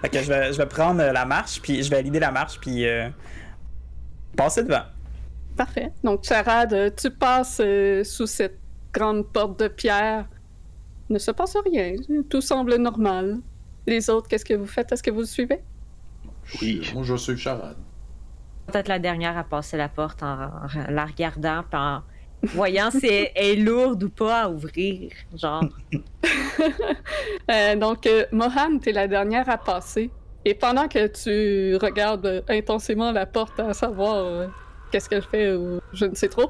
Ok, 0.03 0.11
je 0.13 0.27
vais, 0.27 0.51
je 0.51 0.57
vais 0.57 0.65
prendre 0.65 1.03
la 1.03 1.25
marche, 1.25 1.61
puis 1.61 1.83
je 1.83 1.89
vais 1.91 2.01
l'idée 2.01 2.19
la 2.19 2.31
marche, 2.31 2.59
puis 2.59 2.87
euh, 2.87 3.07
passer 4.35 4.63
devant. 4.63 4.85
Parfait. 5.55 5.91
Donc, 6.03 6.23
Charade, 6.23 6.95
tu 6.95 7.11
passes 7.11 7.61
euh, 7.63 8.03
sous 8.03 8.25
cette 8.25 8.57
grande 8.91 9.27
porte 9.31 9.59
de 9.59 9.67
pierre. 9.67 10.27
Ne 11.09 11.19
se 11.19 11.29
passe 11.29 11.55
rien. 11.71 11.93
Tout 12.29 12.41
semble 12.41 12.77
normal. 12.77 13.37
Les 13.85 14.09
autres, 14.09 14.27
qu'est-ce 14.27 14.45
que 14.45 14.55
vous 14.55 14.65
faites? 14.65 14.91
Est-ce 14.91 15.03
que 15.03 15.11
vous 15.11 15.25
suivez? 15.25 15.61
Oui. 16.61 16.81
Moi, 16.93 17.03
je 17.03 17.15
suis 17.15 17.37
Charade. 17.37 17.77
Peut-être 18.67 18.87
la 18.87 18.99
dernière 18.99 19.37
à 19.37 19.43
passer 19.43 19.77
la 19.77 19.89
porte 19.89 20.23
en, 20.23 20.49
la 20.89 21.05
regardant, 21.05 21.63
puis 21.69 21.79
en 21.79 22.01
voyant 22.43 22.91
si 22.91 23.05
elle 23.07 23.31
est 23.35 23.55
lourde 23.55 24.03
ou 24.03 24.09
pas 24.09 24.43
à 24.43 24.49
ouvrir, 24.49 25.11
genre. 25.35 25.63
Euh, 27.49 27.75
donc, 27.75 28.05
euh, 28.05 28.25
Mohan, 28.31 28.77
t'es 28.79 28.91
la 28.91 29.07
dernière 29.07 29.49
à 29.49 29.57
passer. 29.57 30.09
Et 30.45 30.53
pendant 30.53 30.87
que 30.87 31.07
tu 31.07 31.75
regardes 31.77 32.43
intensément 32.47 33.11
la 33.11 33.25
porte 33.25 33.59
à 33.59 33.73
savoir 33.73 34.15
euh, 34.15 34.47
qu'est-ce 34.91 35.09
qu'elle 35.09 35.23
fait 35.23 35.53
ou 35.55 35.79
je 35.91 36.05
ne 36.05 36.15
sais 36.15 36.29
trop, 36.29 36.49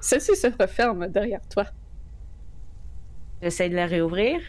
celle-ci 0.00 0.34
se 0.34 0.48
referme 0.58 1.06
derrière 1.08 1.40
toi. 1.48 1.66
J'essaie 3.42 3.68
de 3.68 3.76
la 3.76 3.86
réouvrir. 3.86 4.40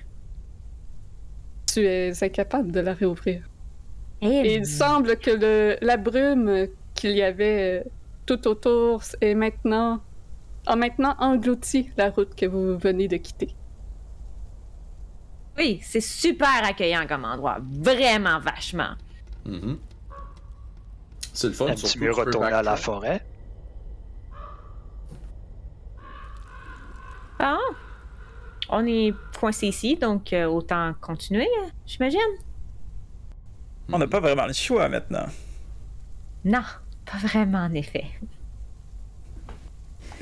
Tu 1.72 1.86
es 1.86 2.24
incapable 2.24 2.72
de 2.72 2.80
la 2.80 2.94
réouvrir. 2.94 3.44
Et 4.22 4.56
il 4.56 4.66
semble 4.66 5.18
que 5.18 5.32
le, 5.32 5.78
la 5.82 5.98
brume 5.98 6.68
qu'il 6.96 7.12
y 7.12 7.22
avait 7.22 7.84
tout 8.26 8.48
autour 8.48 9.02
est 9.20 9.36
maintenant 9.36 10.02
a 10.66 10.76
maintenant 10.78 11.16
englouti 11.20 11.90
la 11.98 12.10
route 12.10 12.34
que 12.36 12.46
vous 12.46 12.78
venez 12.78 13.10
de 13.10 13.18
quitter. 13.18 13.54
Oui, 15.58 15.80
c'est 15.84 16.02
super 16.02 16.64
accueillant 16.64 17.06
comme 17.06 17.26
endroit. 17.26 17.58
Vraiment 17.62 18.40
vachement. 18.40 18.94
Mm-hmm. 19.46 19.78
C'est 21.34 21.48
le 21.48 21.54
fun. 21.54 21.68
Aimes-tu 21.68 22.00
mieux 22.00 22.12
retourner 22.14 22.54
à 22.54 22.64
la 22.64 22.78
forêt? 22.78 23.26
Ah! 27.40 27.58
On 28.70 28.86
est 28.86 29.14
coincé 29.38 29.68
ici, 29.68 29.98
donc 29.98 30.32
euh, 30.32 30.46
autant 30.46 30.94
continuer, 31.02 31.50
j'imagine. 31.86 32.20
On 33.92 33.98
n'a 33.98 34.08
pas 34.08 34.20
vraiment 34.20 34.46
le 34.46 34.54
choix 34.54 34.88
maintenant. 34.90 35.26
Non, 36.46 36.64
pas 37.06 37.18
vraiment 37.18 37.60
en 37.60 37.74
effet. 37.74 38.06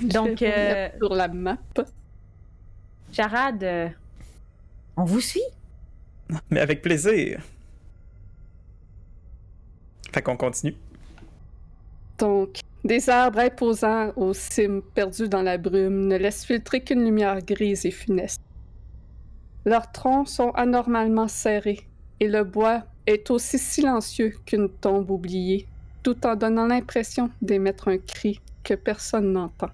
Donc, 0.01 0.41
euh, 0.41 0.89
sur 0.97 1.13
la 1.13 1.27
map. 1.27 1.57
Jarad, 3.11 3.63
euh, 3.63 3.89
on 4.97 5.03
vous 5.03 5.21
suit? 5.21 5.41
Mais 6.49 6.59
avec 6.59 6.81
plaisir. 6.81 7.41
Fait 10.11 10.21
qu'on 10.21 10.37
continue. 10.37 10.75
Donc, 12.17 12.59
des 12.83 13.09
arbres 13.09 13.39
imposants 13.39 14.11
aux 14.15 14.33
cimes 14.33 14.81
perdues 14.81 15.29
dans 15.29 15.41
la 15.41 15.57
brume 15.57 16.07
ne 16.07 16.17
laissent 16.17 16.45
filtrer 16.45 16.81
qu'une 16.81 17.03
lumière 17.03 17.41
grise 17.41 17.85
et 17.85 17.91
funeste. 17.91 18.41
Leurs 19.65 19.91
troncs 19.91 20.27
sont 20.27 20.51
anormalement 20.51 21.27
serrés 21.27 21.87
et 22.21 22.27
le 22.27 22.43
bois 22.43 22.83
est 23.07 23.31
aussi 23.31 23.57
silencieux 23.57 24.35
qu'une 24.45 24.69
tombe 24.69 25.09
oubliée, 25.09 25.67
tout 26.03 26.23
en 26.27 26.35
donnant 26.35 26.67
l'impression 26.67 27.31
d'émettre 27.41 27.87
un 27.87 27.97
cri 27.97 28.39
que 28.63 28.75
personne 28.75 29.33
n'entend. 29.33 29.71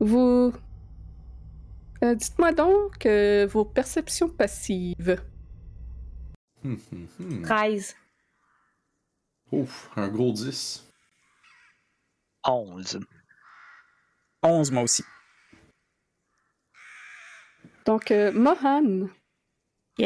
Vous... 0.00 0.52
Euh, 2.02 2.14
dites-moi 2.16 2.52
donc 2.52 3.06
euh, 3.06 3.46
vos 3.46 3.64
perceptions 3.64 4.28
passives. 4.28 5.22
13. 7.44 7.94
Ouf, 9.52 9.88
un 9.94 10.08
gros 10.08 10.32
10. 10.32 10.84
11. 12.44 13.00
11, 14.42 14.70
moi 14.72 14.82
aussi. 14.82 15.04
Donc, 17.86 18.10
euh, 18.10 18.32
Mohan, 18.32 19.08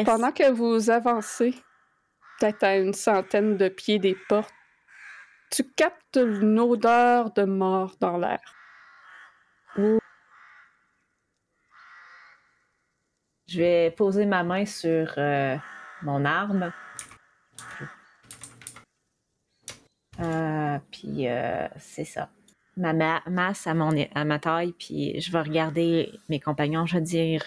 pendant 0.05 0.33
que 0.33 0.51
vous 0.51 0.90
avancez, 0.90 1.55
peut-être 2.38 2.62
à 2.62 2.77
une 2.77 2.93
centaine 2.93 3.57
de 3.57 3.69
pieds 3.69 3.99
des 3.99 4.14
portes, 4.29 4.53
tu 5.51 5.64
captes 5.64 6.16
une 6.16 6.61
odeur 6.61 7.33
de 7.33 7.45
mort 7.45 7.97
dans 7.99 8.19
l'air. 8.19 8.40
Je 13.49 13.59
vais 13.59 13.90
poser 13.90 14.27
ma 14.27 14.45
main 14.45 14.64
sur 14.66 15.14
euh, 15.16 15.57
mon 16.03 16.25
arme. 16.25 16.73
Euh, 20.21 20.79
puis 20.93 21.29
euh, 21.29 21.66
c'est 21.79 22.05
ça. 22.05 22.29
Ma 22.77 22.93
masse 23.27 23.66
à, 23.66 23.75
mon, 23.75 23.93
à 24.14 24.25
ma 24.25 24.38
taille, 24.38 24.73
puis 24.73 25.21
je 25.21 25.33
vais 25.33 25.40
regarder 25.40 26.12
mes 26.29 26.38
compagnons, 26.40 26.87
je 26.87 26.95
vais 26.95 27.03
dire 27.03 27.43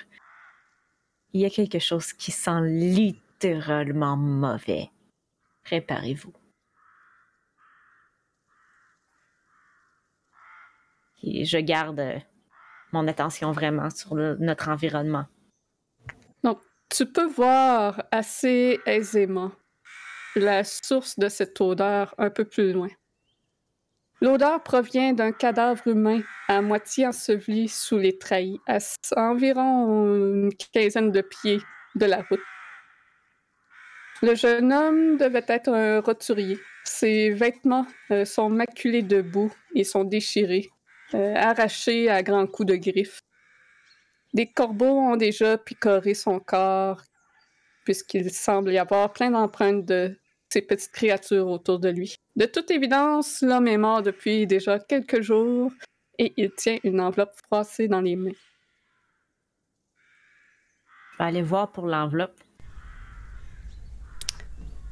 il 1.34 1.42
y 1.42 1.46
a 1.46 1.50
quelque 1.50 1.80
chose 1.80 2.14
qui 2.14 2.32
sent 2.32 2.62
littéralement 2.62 4.16
mauvais. 4.16 4.90
Préparez-vous. 5.64 6.34
je 11.24 11.58
garde 11.58 12.22
mon 12.92 13.08
attention 13.08 13.52
vraiment 13.52 13.90
sur 13.90 14.16
notre 14.16 14.70
environnement. 14.70 15.26
Donc, 16.44 16.60
tu 16.90 17.06
peux 17.06 17.28
voir 17.28 18.04
assez 18.12 18.80
aisément 18.86 19.52
la 20.36 20.64
source 20.64 21.18
de 21.18 21.30
cette 21.30 21.60
odeur 21.62 22.14
un 22.18 22.30
peu 22.30 22.46
plus 22.46 22.74
loin. 22.74 22.90
L'odeur 24.24 24.64
provient 24.64 25.12
d'un 25.12 25.34
cadavre 25.34 25.86
humain 25.86 26.22
à 26.48 26.62
moitié 26.62 27.06
enseveli 27.06 27.68
sous 27.68 27.98
les 27.98 28.18
treillis, 28.18 28.62
à 28.68 28.78
environ 29.18 30.06
une 30.06 30.54
quinzaine 30.74 31.12
de 31.12 31.20
pieds 31.20 31.60
de 31.96 32.06
la 32.06 32.22
route. 32.22 32.40
Le 34.22 34.34
jeune 34.34 34.72
homme 34.72 35.18
devait 35.18 35.44
être 35.50 35.68
un 35.68 36.00
roturier. 36.00 36.58
Ses 36.86 37.32
vêtements 37.32 37.86
euh, 38.12 38.24
sont 38.24 38.50
maculés 38.50 39.02
de 39.02 39.22
boue 39.22 39.52
et 39.76 39.84
sont 39.84 40.06
déchirés, 40.06 40.70
euh, 41.16 41.36
arrachés 41.36 42.10
à 42.10 42.24
grands 42.24 42.48
coups 42.48 42.68
de 42.70 42.76
griffes. 42.78 43.20
Des 44.34 44.50
corbeaux 44.50 45.02
ont 45.02 45.18
déjà 45.18 45.58
picoré 45.58 46.14
son 46.14 46.40
corps, 46.40 47.02
puisqu'il 47.84 48.32
semble 48.32 48.72
y 48.72 48.78
avoir 48.78 49.12
plein 49.12 49.32
d'empreintes 49.32 49.84
de 49.84 50.18
ces 50.54 50.62
petites 50.62 50.92
créatures 50.92 51.48
autour 51.48 51.80
de 51.80 51.90
lui. 51.90 52.16
De 52.36 52.46
toute 52.46 52.70
évidence, 52.70 53.42
l'homme 53.42 53.68
est 53.68 53.78
mort 53.78 54.04
depuis 54.04 54.46
déjà 54.46 54.78
quelques 54.78 55.22
jours 55.22 55.72
et 56.20 56.32
il 56.38 56.52
tient 56.52 56.78
une 56.84 57.02
enveloppe 57.02 57.34
froissée 57.48 57.88
dans 57.88 58.02
les 58.02 58.16
mains. 58.16 58.38
Je 61.14 61.18
vais 61.18 61.24
aller 61.24 61.42
voir 61.42 61.72
pour 61.72 61.88
l'enveloppe. 61.88 62.40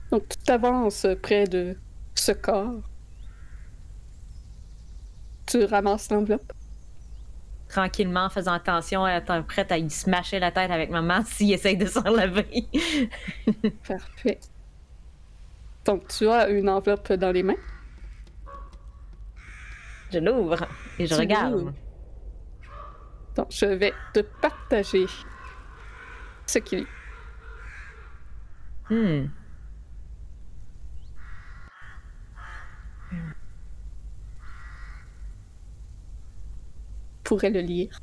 Donc, 0.10 0.28
tu 0.30 0.38
t'avances 0.40 1.06
près 1.22 1.46
de 1.46 1.78
ce 2.16 2.32
corps. 2.32 2.82
Tu 5.46 5.64
ramasses 5.66 6.10
l'enveloppe. 6.10 6.54
tranquillement, 7.70 8.26
en 8.26 8.30
faisant 8.30 8.54
attention, 8.54 9.08
étant 9.08 9.44
prête 9.44 9.72
à 9.72 9.78
y 9.78 9.90
smasher 9.90 10.40
la 10.40 10.52
tête 10.52 10.72
avec 10.72 10.90
maman 10.90 11.24
s'il 11.26 11.54
essaye 11.54 11.78
de 11.78 11.86
s'enlever. 11.86 12.66
Parfait. 13.88 14.40
Donc, 15.86 16.08
tu 16.08 16.28
as 16.28 16.50
une 16.50 16.70
enveloppe 16.70 17.14
dans 17.14 17.32
les 17.32 17.44
mains? 17.44 17.56
Je 20.12 20.20
l'ouvre 20.20 20.68
et 21.00 21.08
je 21.08 21.16
regarde. 21.16 21.74
Donc, 23.36 23.48
je 23.50 23.66
vais 23.66 23.94
te 24.14 24.20
partager 24.20 25.06
ce 26.46 26.60
qu'il 26.60 26.80
y 26.80 26.84
a. 28.90 28.94
Hmm. 28.94 29.30
Pourrais 37.24 37.50
le 37.50 37.62
lire. 37.62 37.98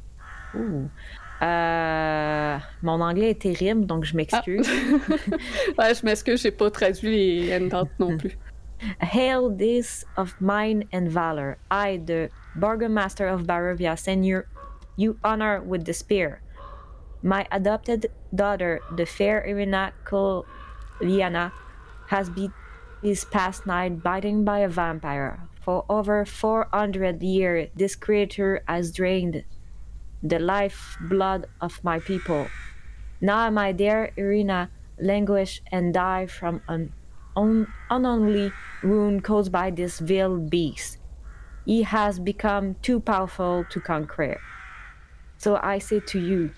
Euh, 1.40 2.58
mon 2.82 3.00
anglais 3.00 3.30
est 3.30 3.42
terrible, 3.42 3.86
donc 3.86 4.04
je 4.04 4.16
m'excuse. 4.16 4.68
Ah. 4.68 5.36
ouais, 5.78 5.94
je 5.94 6.04
m'excuse, 6.04 6.42
j'ai 6.42 6.50
pas 6.50 6.70
traduit 6.70 7.46
les 7.46 7.68
non 7.98 8.16
plus. 8.16 8.36
Hail 9.00 9.50
this 9.56 10.04
of 10.16 10.34
mine 10.40 10.84
and 10.92 11.08
valor. 11.08 11.58
I, 11.70 11.98
the 11.98 12.30
Burgomaster 12.56 13.28
of 13.28 13.42
Barovia, 13.42 13.96
send 13.98 14.24
you, 14.24 14.42
you 14.96 15.16
honor 15.24 15.60
with 15.60 15.84
the 15.84 15.92
spear. 15.92 16.40
My 17.22 17.46
adopted 17.50 18.06
daughter, 18.34 18.80
the 18.96 19.04
fair 19.04 19.44
Irina 19.44 19.92
Liana 21.00 21.52
has 22.08 22.30
been 22.30 22.52
this 23.02 23.24
past 23.24 23.66
night 23.66 24.02
bitten 24.02 24.44
by 24.44 24.60
a 24.60 24.68
vampire. 24.68 25.40
For 25.60 25.84
over 25.88 26.24
400 26.24 27.22
years, 27.22 27.68
this 27.74 27.94
creature 27.96 28.62
has 28.66 28.92
drained 28.92 29.44
the 30.22 30.38
life 30.38 30.96
blood 31.00 31.46
of 31.60 31.82
my 31.84 31.98
people. 31.98 32.48
Now 33.20 33.50
my 33.50 33.72
dear 33.72 34.10
Irina 34.16 34.70
languish 35.00 35.62
and 35.70 35.94
die 35.94 36.26
from 36.26 36.62
an 36.68 36.92
un- 37.36 38.52
wound 38.82 39.24
caused 39.24 39.52
by 39.52 39.70
this 39.70 39.98
vile 39.98 40.38
beast. 40.38 40.98
He 41.64 41.82
has 41.82 42.18
become 42.18 42.76
too 42.82 43.00
powerful 43.00 43.64
to 43.70 43.80
conquer. 43.80 44.40
So 45.36 45.58
I 45.62 45.78
say 45.78 46.00
to 46.00 46.18
you, 46.18 46.50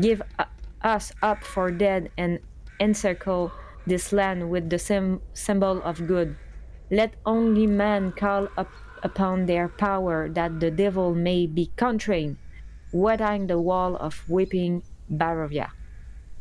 give 0.00 0.20
us 0.82 1.12
up 1.22 1.44
for 1.44 1.70
dead 1.70 2.10
and 2.18 2.40
encircle 2.80 3.52
this 3.86 4.12
land 4.12 4.50
with 4.50 4.70
the 4.70 4.78
sim- 4.78 5.20
symbol 5.32 5.82
of 5.82 6.06
good. 6.06 6.36
Let 6.90 7.14
only 7.24 7.66
men 7.66 8.12
call 8.12 8.48
up 8.56 8.68
upon 9.02 9.46
their 9.46 9.68
power 9.68 10.28
that 10.28 10.60
the 10.60 10.70
devil 10.70 11.14
may 11.14 11.46
be 11.46 11.72
constrained, 11.76 12.36
wetting 12.92 13.46
the 13.46 13.58
wall 13.58 13.96
of 13.96 14.24
weeping 14.28 14.82
Barovia. 15.10 15.70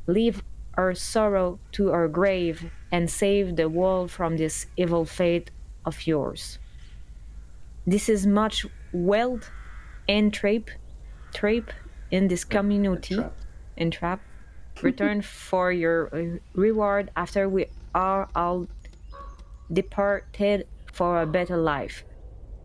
Leave 0.08 0.44
our 0.76 0.94
sorrow 0.94 1.60
to 1.72 1.92
our 1.92 2.08
grave 2.08 2.72
and 2.92 3.10
save 3.10 3.56
the 3.56 3.70
world 3.70 4.12
from 4.12 4.38
this 4.38 4.68
evil 4.78 5.06
fate 5.06 5.52
of 5.86 6.08
yours. 6.08 6.60
This 7.86 8.10
is 8.10 8.28
much 8.28 8.66
wealth 8.94 9.50
and 10.08 10.34
trape, 10.34 10.70
trape 11.34 11.72
in 12.12 12.28
this 12.28 12.44
community, 12.44 13.18
and 13.78 13.92
trap 13.92 14.22
return 14.82 15.22
for 15.48 15.72
your 15.72 16.10
uh, 16.14 16.38
reward 16.54 17.10
after 17.16 17.48
we 17.50 17.66
are 17.96 18.28
all 18.36 18.68
departed 19.72 20.68
for 20.92 21.22
a 21.22 21.26
better 21.26 21.58
life. 21.58 22.04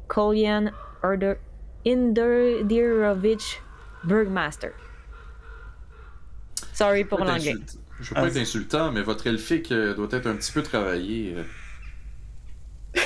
Kolyan 0.09 0.73
Order 1.03 1.39
Indirovich 1.85 3.59
Burgmaster. 4.07 4.73
Sorry 6.73 7.05
pour 7.05 7.21
l'anglais. 7.21 7.55
Je 8.01 8.11
veux 8.11 8.15
pas 8.15 8.29
être 8.29 8.37
insultant, 8.37 8.93
mais 8.93 9.03
votre 9.03 9.27
elfique 9.27 9.73
euh, 9.73 9.95
doit 9.95 10.09
être 10.11 10.27
un 10.27 10.37
petit 10.37 10.53
peu 10.53 10.63
travaillé. 10.63 11.35
Euh. 11.35 13.03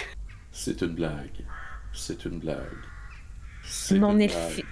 C'est 0.50 0.82
une 0.82 0.94
blague. 0.94 1.44
C'est 1.92 2.24
une 2.24 2.40
blague. 2.40 2.58
Mon 3.92 4.18
elfique. 4.18 4.66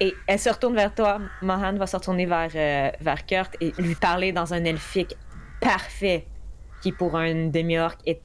Et 0.00 0.14
elle 0.26 0.38
se 0.40 0.50
retourne 0.50 0.74
vers 0.74 0.92
toi. 0.92 1.20
Mohan 1.40 1.74
va 1.74 1.86
se 1.86 1.96
retourner 1.96 2.26
vers, 2.26 2.50
euh, 2.54 2.90
vers 3.00 3.24
Kurt 3.24 3.56
et 3.60 3.72
lui 3.78 3.94
parler 3.94 4.32
dans 4.32 4.52
un 4.52 4.64
elfique 4.64 5.16
parfait, 5.60 6.26
qui 6.82 6.90
pour 6.90 7.16
un 7.16 7.46
demi-orc 7.46 7.96
est 8.06 8.20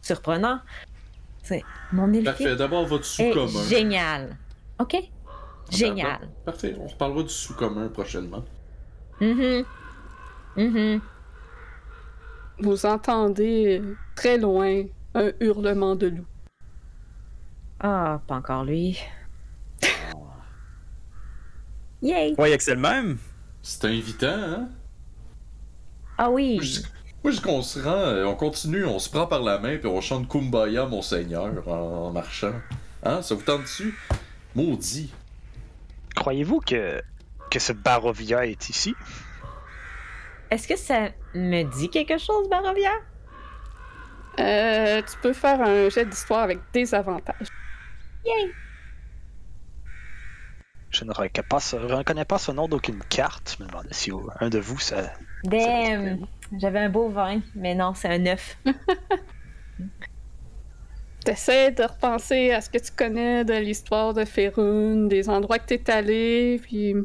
surprenant. 0.00 0.60
C'est 1.42 1.64
mon 1.92 2.08
elfique. 2.12 2.24
Parfait. 2.24 2.56
D'abord 2.56 2.86
votre 2.86 3.04
sous-commun. 3.04 3.64
Génial. 3.68 4.36
Ok? 4.78 4.96
Génial. 5.72 6.28
Parfait. 6.44 6.76
On 6.78 6.86
reparlera 6.86 7.22
du 7.22 7.28
sous-commun 7.28 7.88
prochainement. 7.88 8.44
Mm 9.20 9.64
-hmm. 10.56 11.00
Vous 12.58 12.86
entendez 12.86 13.82
très 14.14 14.38
loin 14.38 14.84
un 15.14 15.32
hurlement 15.40 15.96
de 15.96 16.08
loup. 16.08 16.26
Ah, 17.80 18.20
pas 18.26 18.36
encore 18.36 18.64
lui. 18.64 18.98
Yay! 22.02 22.34
Ouais, 22.38 22.56
que 22.56 22.62
c'est 22.62 22.74
le 22.74 22.80
même. 22.80 23.18
C'est 23.62 23.84
invitant, 23.86 24.28
hein? 24.28 24.68
Ah 26.18 26.30
oui! 26.30 26.60
Moi, 27.24 27.32
je 27.32 27.40
qu'on 27.40 27.62
se 27.62 27.78
rend, 27.78 27.90
euh, 27.90 28.24
on 28.24 28.34
continue, 28.34 28.84
on 28.84 28.98
se 28.98 29.08
prend 29.08 29.26
par 29.26 29.42
la 29.42 29.58
main, 29.58 29.76
puis 29.78 29.86
on 29.86 30.00
chante 30.00 30.28
Kumbaya, 30.28 30.86
mon 30.86 31.02
seigneur, 31.02 31.66
en, 31.68 32.10
marchant. 32.10 32.54
Hein? 33.04 33.22
Ça 33.22 33.34
vous 33.34 33.42
tente 33.42 33.62
dessus? 33.62 33.96
Maudit. 34.54 35.12
Croyez-vous 36.14 36.60
que, 36.60 37.02
que 37.50 37.58
ce 37.58 37.72
Barovia 37.72 38.46
est 38.46 38.68
ici? 38.68 38.94
Est-ce 40.50 40.68
que 40.68 40.76
ça 40.76 41.08
me 41.34 41.62
dit 41.62 41.88
quelque 41.88 42.18
chose, 42.18 42.48
Barovia? 42.48 42.90
Euh, 44.40 45.02
tu 45.02 45.18
peux 45.18 45.32
faire 45.32 45.60
un 45.60 45.88
jet 45.88 46.04
d'histoire 46.04 46.42
avec 46.42 46.58
des 46.72 46.94
avantages. 46.94 47.48
Yay! 48.24 48.52
Je 50.90 51.04
ne 51.04 51.12
reconnais 51.12 51.46
pas 51.48 51.60
ce, 51.60 51.76
reconnais 51.76 52.24
pas 52.24 52.38
ce 52.38 52.52
nom 52.52 52.68
d'aucune 52.68 53.02
carte. 53.08 53.56
Je 53.58 53.64
me 53.64 53.68
demandais 53.68 53.92
si 53.92 54.10
un 54.40 54.50
de 54.50 54.58
vous, 54.58 54.78
ça. 54.78 55.12
Damn! 55.44 56.26
J'avais 56.58 56.80
un 56.80 56.90
beau 56.90 57.08
vin, 57.08 57.40
mais 57.54 57.74
non, 57.74 57.94
c'est 57.94 58.08
un 58.08 58.18
neuf. 58.18 58.58
T'essaies 61.24 61.70
de 61.70 61.84
repenser 61.84 62.50
à 62.50 62.60
ce 62.60 62.68
que 62.68 62.78
tu 62.78 62.90
connais 62.96 63.44
de 63.44 63.54
l'histoire 63.54 64.12
de 64.12 64.24
Ferun, 64.24 65.06
des 65.06 65.28
endroits 65.28 65.58
que 65.58 65.66
t'es 65.66 65.90
allé, 65.90 66.60
puis 66.62 66.96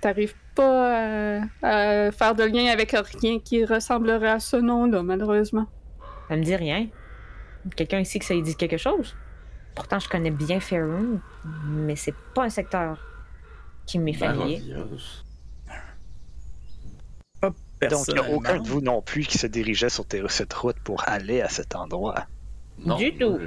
t'arrives 0.00 0.34
pas 0.56 1.40
à, 1.62 2.10
faire 2.10 2.34
de 2.34 2.42
lien 2.42 2.66
avec 2.66 2.96
rien 3.20 3.38
qui 3.38 3.64
ressemblerait 3.64 4.30
à 4.30 4.40
ce 4.40 4.56
nom-là, 4.56 5.02
malheureusement. 5.02 5.66
Ça 6.28 6.36
me 6.36 6.42
dit 6.42 6.56
rien. 6.56 6.88
Quelqu'un 7.76 8.00
ici 8.00 8.18
que 8.18 8.24
ça 8.24 8.34
lui 8.34 8.42
dit 8.42 8.56
quelque 8.56 8.76
chose? 8.76 9.14
Pourtant, 9.76 10.00
je 10.00 10.08
connais 10.08 10.32
bien 10.32 10.58
Ferun, 10.58 11.20
mais 11.64 11.94
c'est 11.94 12.14
pas 12.34 12.44
un 12.44 12.50
secteur 12.50 12.98
qui 13.86 13.98
m'est 14.00 14.14
familier. 14.14 14.62
Donc, 17.42 18.04
il 18.08 18.14
n'y 18.14 18.20
a 18.20 18.30
aucun 18.30 18.58
de 18.58 18.68
vous 18.68 18.80
non 18.80 19.00
plus 19.00 19.24
qui 19.24 19.38
se 19.38 19.46
dirigeait 19.46 19.88
sur 19.88 20.04
cette 20.28 20.52
route 20.52 20.78
pour 20.80 21.08
aller 21.08 21.40
à 21.40 21.48
cet 21.48 21.76
endroit. 21.76 22.26
Non, 22.84 22.96
du 22.96 23.14
tout. 23.16 23.38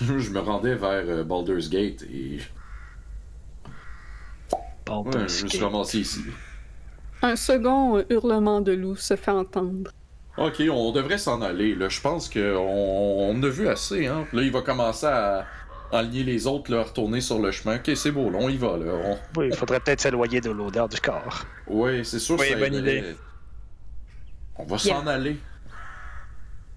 je 0.00 0.30
me 0.30 0.40
rendais 0.40 0.74
vers 0.74 1.04
euh, 1.06 1.24
Baldur's 1.24 1.70
Gate 1.70 2.02
et. 2.02 2.38
Baldur's 4.84 5.38
je 5.38 5.44
me 5.44 5.48
suis 5.48 5.62
ramassé 5.62 5.98
ici. 6.00 6.20
Un 7.22 7.36
second 7.36 8.04
hurlement 8.10 8.60
de 8.60 8.72
loup 8.72 8.96
se 8.96 9.16
fait 9.16 9.30
entendre. 9.30 9.90
Ok, 10.36 10.62
on 10.70 10.92
devrait 10.92 11.18
s'en 11.18 11.40
aller. 11.40 11.74
Là. 11.74 11.88
Je 11.88 12.00
pense 12.00 12.28
qu'on 12.28 12.40
on 12.40 13.42
a 13.42 13.48
vu 13.48 13.68
assez. 13.68 14.06
Hein. 14.06 14.26
Là, 14.32 14.42
il 14.42 14.52
va 14.52 14.60
commencer 14.60 15.06
à 15.06 15.46
aligner 15.92 16.24
les 16.24 16.46
autres, 16.46 16.70
là, 16.70 16.82
retourner 16.82 17.20
sur 17.20 17.38
le 17.38 17.50
chemin. 17.52 17.76
Ok, 17.76 17.90
c'est 17.94 18.10
beau, 18.10 18.28
là, 18.28 18.38
on 18.40 18.48
y 18.48 18.56
va. 18.56 18.76
Là. 18.76 19.16
Oui, 19.36 19.48
il 19.50 19.56
faudrait 19.56 19.80
peut-être 19.80 20.00
s'éloigner 20.00 20.40
de 20.40 20.50
l'odeur 20.50 20.88
du 20.88 21.00
corps. 21.00 21.44
Oui, 21.66 22.04
c'est 22.04 22.18
sûr. 22.18 22.36
Oui, 22.38 22.54
bonne 22.58 22.74
idée. 22.74 23.16
On 24.56 24.64
va 24.64 24.78
s'en 24.78 25.06
aller. 25.06 25.36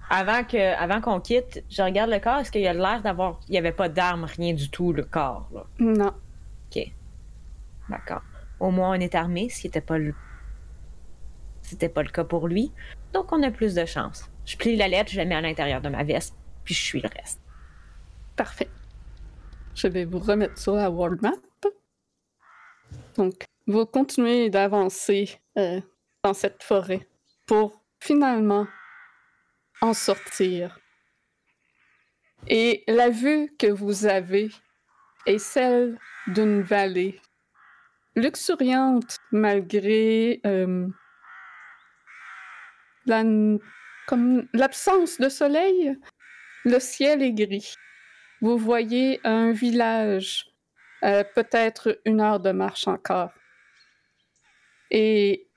Avant 0.10 0.44
que, 0.44 0.76
avant 0.76 1.02
qu'on 1.02 1.20
quitte, 1.20 1.64
je 1.70 1.84
regarde 1.84 2.10
le 2.10 2.20
corps. 2.20 2.40
Est-ce 2.40 2.52
qu'il 2.52 2.62
y 2.62 2.68
a 2.68 2.74
l'air 2.74 3.02
d'avoir, 3.02 3.40
il 3.48 3.54
y 3.54 3.58
avait 3.58 3.72
pas 3.72 3.90
d'armes, 3.90 4.26
rien 4.26 4.54
du 4.54 4.70
tout, 4.70 4.92
le 4.92 5.04
corps 5.04 5.48
là? 5.54 5.66
Non. 5.80 6.14
Ok. 6.70 6.92
D'accord. 7.90 8.22
Au 8.60 8.72
moins, 8.72 8.98
on 8.98 9.00
est 9.00 9.16
armé, 9.16 9.50
ce 9.50 9.62
qui 9.62 9.68
n'était 9.68 9.82
pas 9.82 9.98
le, 9.98 10.14
c'était 11.62 11.90
pas 11.90 12.04
le 12.04 12.10
cas 12.10 12.24
pour 12.24 12.48
lui. 12.48 12.72
Donc, 13.14 13.32
on 13.32 13.42
a 13.44 13.52
plus 13.52 13.76
de 13.76 13.86
chance. 13.86 14.30
Je 14.46 14.58
plie 14.58 14.76
la 14.76 14.88
lettre, 14.88 15.12
je 15.12 15.18
la 15.18 15.26
mets 15.26 15.36
à 15.36 15.42
l'intérieur 15.42 15.82
de 15.82 15.90
ma 15.90 16.04
veste, 16.04 16.36
puis 16.64 16.74
je 16.74 16.82
suis 16.82 17.02
le 17.02 17.10
reste. 17.16 17.40
Parfait. 18.36 18.70
Je 19.76 19.88
vais 19.88 20.06
vous 20.06 20.20
remettre 20.20 20.58
sur 20.58 20.74
la 20.74 20.90
world 20.90 21.22
map. 21.22 21.32
Donc, 23.16 23.46
vous 23.68 23.86
continuez 23.86 24.50
d'avancer 24.50 25.40
euh, 25.58 25.80
dans 26.24 26.34
cette 26.34 26.64
forêt 26.64 27.08
pour 27.46 27.82
finalement 28.00 28.66
en 29.82 29.94
sortir. 29.94 30.80
Et 32.48 32.84
la 32.88 33.10
vue 33.10 33.56
que 33.58 33.68
vous 33.68 34.06
avez 34.06 34.50
est 35.26 35.40
celle 35.40 35.98
d'une 36.28 36.62
vallée 36.62 37.20
luxuriante 38.16 39.18
malgré 39.32 40.42
euh, 40.46 40.88
l'absence 44.54 45.20
de 45.20 45.30
soleil. 45.30 45.98
Le 46.66 46.80
ciel 46.80 47.22
est 47.24 47.34
gris. 47.34 47.74
Vous 48.42 48.58
voyez 48.58 49.20
un 49.24 49.52
village, 49.52 50.46
euh, 51.04 51.24
peut-être 51.36 52.00
une 52.06 52.22
heure 52.22 52.40
de 52.40 52.52
marche 52.52 52.88
encore. 52.88 53.32
Et 54.92 55.50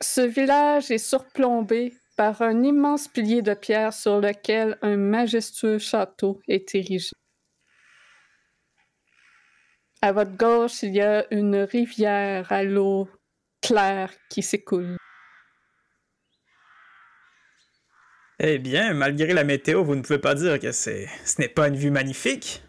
ce 0.00 0.20
village 0.20 0.90
est 0.90 0.98
surplombé 0.98 1.94
par 2.18 2.42
un 2.42 2.64
immense 2.64 3.06
pilier 3.06 3.42
de 3.42 3.54
pierre 3.54 3.92
sur 3.92 4.20
lequel 4.20 4.76
un 4.82 4.96
majestueux 4.96 5.78
château 5.78 6.40
est 6.48 6.74
érigé. 6.74 7.12
À 10.02 10.10
votre 10.10 10.36
gauche, 10.36 10.82
il 10.82 10.96
y 10.96 11.00
a 11.00 11.32
une 11.32 11.58
rivière 11.58 12.50
à 12.50 12.64
l'eau 12.64 13.08
claire 13.62 14.12
qui 14.30 14.42
s'écoule. 14.42 14.96
Eh 18.40 18.58
bien, 18.58 18.94
malgré 18.94 19.32
la 19.32 19.44
météo, 19.44 19.84
vous 19.84 19.94
ne 19.94 20.02
pouvez 20.02 20.18
pas 20.18 20.34
dire 20.34 20.58
que 20.58 20.72
ce 20.72 21.06
n'est 21.38 21.48
pas 21.48 21.68
une 21.68 21.76
vue 21.76 21.92
magnifique. 21.92 22.64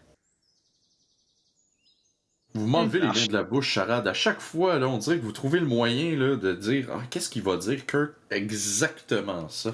Vous 2.54 2.66
m'enlevez 2.66 2.98
les 2.98 3.06
mains 3.06 3.26
de 3.28 3.32
la 3.32 3.42
bouche, 3.44 3.68
Charade. 3.68 4.08
À 4.08 4.12
chaque 4.12 4.40
fois, 4.40 4.78
là, 4.78 4.88
on 4.88 4.98
dirait 4.98 5.18
que 5.18 5.22
vous 5.22 5.32
trouvez 5.32 5.60
le 5.60 5.66
moyen 5.66 6.16
là, 6.16 6.36
de 6.36 6.52
dire 6.52 6.88
ah, 6.92 7.02
qu'est-ce 7.08 7.30
qu'il 7.30 7.42
va 7.42 7.56
dire, 7.56 7.86
Kurt? 7.86 8.12
Exactement 8.30 9.48
ça. 9.48 9.72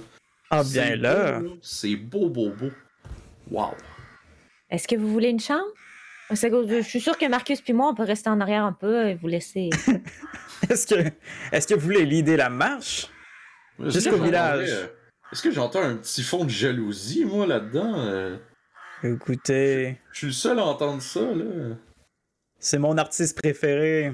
Ah, 0.50 0.62
bien 0.62 0.96
là. 0.96 1.40
C'est 1.62 1.96
beau, 1.96 2.28
beau, 2.28 2.50
beau. 2.50 2.70
Wow. 3.50 3.74
Est-ce 4.70 4.86
que 4.86 4.96
vous 4.96 5.10
voulez 5.10 5.30
une 5.30 5.40
chambre? 5.40 5.64
Je 6.30 6.82
suis 6.82 7.00
sûr 7.00 7.16
que 7.16 7.26
Marcus 7.26 7.60
puis 7.60 7.72
moi, 7.72 7.88
on 7.88 7.94
peut 7.94 8.02
rester 8.02 8.28
en 8.28 8.40
arrière 8.40 8.64
un 8.64 8.72
peu 8.72 9.06
et 9.06 9.14
vous 9.14 9.28
laisser. 9.28 9.70
est-ce 10.68 10.86
que, 10.86 11.10
est-ce 11.52 11.66
que 11.66 11.74
vous 11.74 11.80
voulez 11.80 12.04
l'idée 12.04 12.36
la 12.36 12.50
marche? 12.50 13.08
Jusqu'au 13.78 14.16
village. 14.22 14.88
Est-ce 15.32 15.42
que 15.42 15.50
j'entends 15.50 15.82
un 15.82 15.96
petit 15.96 16.22
fond 16.22 16.44
de 16.44 16.50
jalousie, 16.50 17.24
moi, 17.24 17.46
là-dedans? 17.46 17.94
Euh? 17.96 18.36
Écoutez. 19.02 19.98
Je 20.12 20.18
suis 20.18 20.26
le 20.28 20.32
seul 20.32 20.58
à 20.58 20.64
entendre 20.64 21.02
ça, 21.02 21.20
là. 21.20 21.76
C'est 22.66 22.78
mon 22.80 22.98
artiste 22.98 23.40
préféré. 23.40 24.12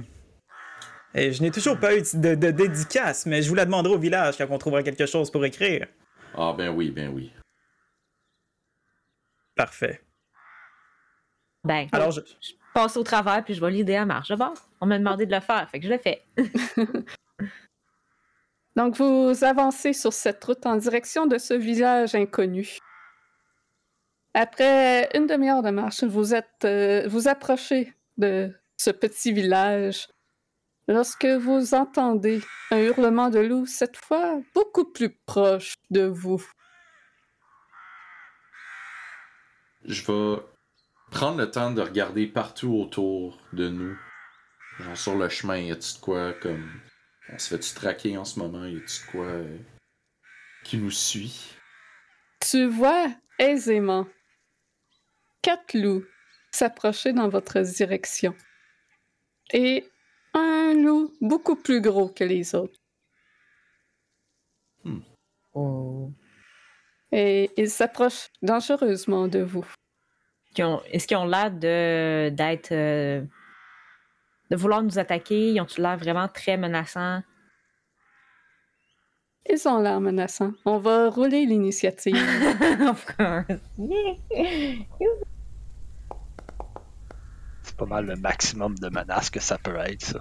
Et 1.15 1.33
je 1.33 1.41
n'ai 1.41 1.51
toujours 1.51 1.81
pas 1.81 1.97
eu 1.97 2.03
de, 2.03 2.35
dédicace, 2.35 3.25
mais 3.25 3.41
je 3.41 3.49
vous 3.49 3.55
la 3.55 3.65
demanderai 3.65 3.95
au 3.95 3.99
village 3.99 4.37
quand 4.37 4.47
on 4.51 4.59
trouvera 4.59 4.83
quelque 4.83 5.07
chose 5.07 5.31
pour 5.31 5.43
écrire. 5.47 5.87
Ah 6.35 6.53
ben 6.53 6.69
oui, 6.69 6.91
ben 6.91 7.09
oui. 7.09 7.33
Parfait. 9.57 10.03
Ben, 11.65 11.89
alors 11.93 12.11
je... 12.11 12.21
passe 12.75 12.99
au 12.99 13.03
travers 13.03 13.43
puis 13.43 13.55
je 13.55 13.61
vais 13.65 13.71
l'idée 13.71 13.97
à 13.97 14.05
marche. 14.05 14.31
On 14.83 14.87
m'a 14.87 14.99
demandé 14.99 15.25
de 15.25 15.35
le 15.35 15.41
faire, 15.41 15.67
fait 15.71 15.81
que 15.81 15.87
je 15.87 15.93
le 15.93 15.99
fais. 15.99 16.23
Donc 18.77 18.97
vous 18.97 19.33
avancez 19.45 19.95
sur 19.95 20.13
cette 20.13 20.45
route 20.45 20.67
en 20.67 20.77
direction 20.77 21.25
de 21.27 21.39
ce 21.39 21.55
village 21.55 22.15
inconnu. 22.15 22.77
Après 24.35 25.09
une 25.15 25.27
demi-heure 25.27 25.63
de 25.63 25.71
marche, 25.71 26.05
vous 26.05 26.35
êtes 26.35 26.67
euh, 26.67 27.09
vous 27.09 27.29
approchez 27.29 27.95
de 28.23 28.55
ce 28.77 28.91
petit 28.91 29.33
village 29.33 30.09
lorsque 30.89 31.27
vous 31.27 31.75
entendez 31.75 32.41
un 32.71 32.79
hurlement 32.79 33.31
de 33.31 33.41
loup, 33.41 33.67
cette 33.67 33.97
fois 33.97 34.41
beaucoup 34.55 34.85
plus 34.85 35.11
proche 35.27 35.75
de 35.91 36.03
vous. 36.03 36.45
Je 39.85 40.03
vais 40.05 40.43
prendre 41.11 41.39
le 41.39 41.51
temps 41.51 41.73
de 41.73 41.83
regarder 41.83 42.27
partout 42.27 42.75
autour 42.75 43.41
de 43.53 43.69
nous. 43.69 43.99
Genre 44.79 44.97
sur 44.97 45.17
le 45.17 45.29
chemin, 45.29 45.59
y 45.59 45.73
a-tu 45.73 45.95
de 45.95 45.99
quoi 46.01 46.33
comme. 46.33 46.71
On 47.33 47.39
se 47.39 47.49
fait-tu 47.49 47.75
traquer 47.75 48.17
en 48.17 48.25
ce 48.25 48.39
moment? 48.39 48.65
Y 48.65 48.77
a-tu 48.77 49.07
de 49.07 49.11
quoi 49.11 49.27
euh, 49.27 49.59
qui 50.65 50.77
nous 50.77 50.91
suit? 50.91 51.57
Tu 52.41 52.67
vois 52.67 53.09
aisément 53.39 54.07
quatre 55.43 55.75
loups 55.75 56.05
s'approcher 56.53 57.13
dans 57.13 57.29
votre 57.29 57.61
direction. 57.61 58.35
Et 59.53 59.85
un 60.35 60.75
loup 60.75 61.13
beaucoup 61.21 61.57
plus 61.57 61.81
gros 61.81 62.09
que 62.09 62.25
les 62.25 62.55
autres. 62.55 62.79
Hmm. 64.85 65.01
Oh. 65.55 66.11
Et 67.11 67.51
il 67.57 67.69
s'approche 67.69 68.29
dangereusement 68.41 69.29
de 69.29 69.41
vous. 69.41 69.67
Est-ce 70.57 71.07
qu'ils 71.07 71.17
ont 71.17 71.27
l'air 71.27 71.51
de 71.51 72.31
d'être 72.31 72.73
euh, 72.73 73.23
de 74.51 74.57
vouloir 74.57 74.83
nous 74.83 74.99
attaquer? 74.99 75.53
Ils 75.53 75.61
ont-ils 75.61 75.83
l'air 75.83 75.97
vraiment 75.97 76.29
très 76.29 76.57
menaçants? 76.57 77.23
Ils 79.49 79.67
ont 79.69 79.81
l'air 79.81 80.01
menaçants. 80.01 80.53
On 80.65 80.79
va 80.79 81.11
rouler 81.11 81.47
l'initiative. 81.47 82.17
of 82.89 83.05
course. 83.17 83.59
Pas 87.83 87.89
mal 87.89 88.07
le 88.07 88.15
maximum 88.15 88.79
de 88.79 88.89
menaces 88.91 89.29
que 89.29 89.41
ça 89.41 89.59
peut 89.59 89.75
être, 89.77 90.03
ça. 90.03 90.21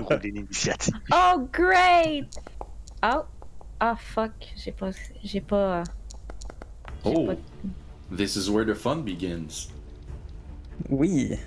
Pour 0.00 0.12
l'initiative. 0.22 0.92
Oh, 1.10 1.48
great! 1.50 2.26
Oh, 3.02 3.22
oh 3.80 3.94
fuck, 3.96 4.32
j'ai 4.54 4.72
pas. 4.72 4.90
J'ai 5.22 5.40
pas. 5.40 5.82
Oh, 7.06 7.30
this 8.14 8.36
is 8.36 8.50
where 8.50 8.66
the 8.66 8.74
fun 8.74 8.96
begins. 8.96 9.70
Oui. 10.90 11.38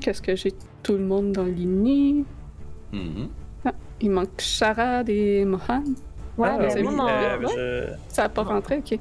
Qu'est-ce 0.00 0.22
que 0.22 0.36
j'ai 0.36 0.52
tout 0.84 0.92
le 0.92 1.04
monde 1.04 1.32
dans 1.32 1.44
l'INI. 1.44 2.24
Mm 2.92 3.26
ah, 3.66 3.72
il 4.00 4.10
manque 4.10 4.38
Charade 4.38 5.08
et 5.08 5.44
Mohan. 5.44 5.82
Ouais, 6.36 6.50
ah, 6.52 6.58
ben, 6.58 6.84
moi, 6.90 7.10
Ça 8.08 8.24
n'a 8.24 8.28
pas 8.28 8.42
rentré, 8.42 8.78
ok. 8.78 8.98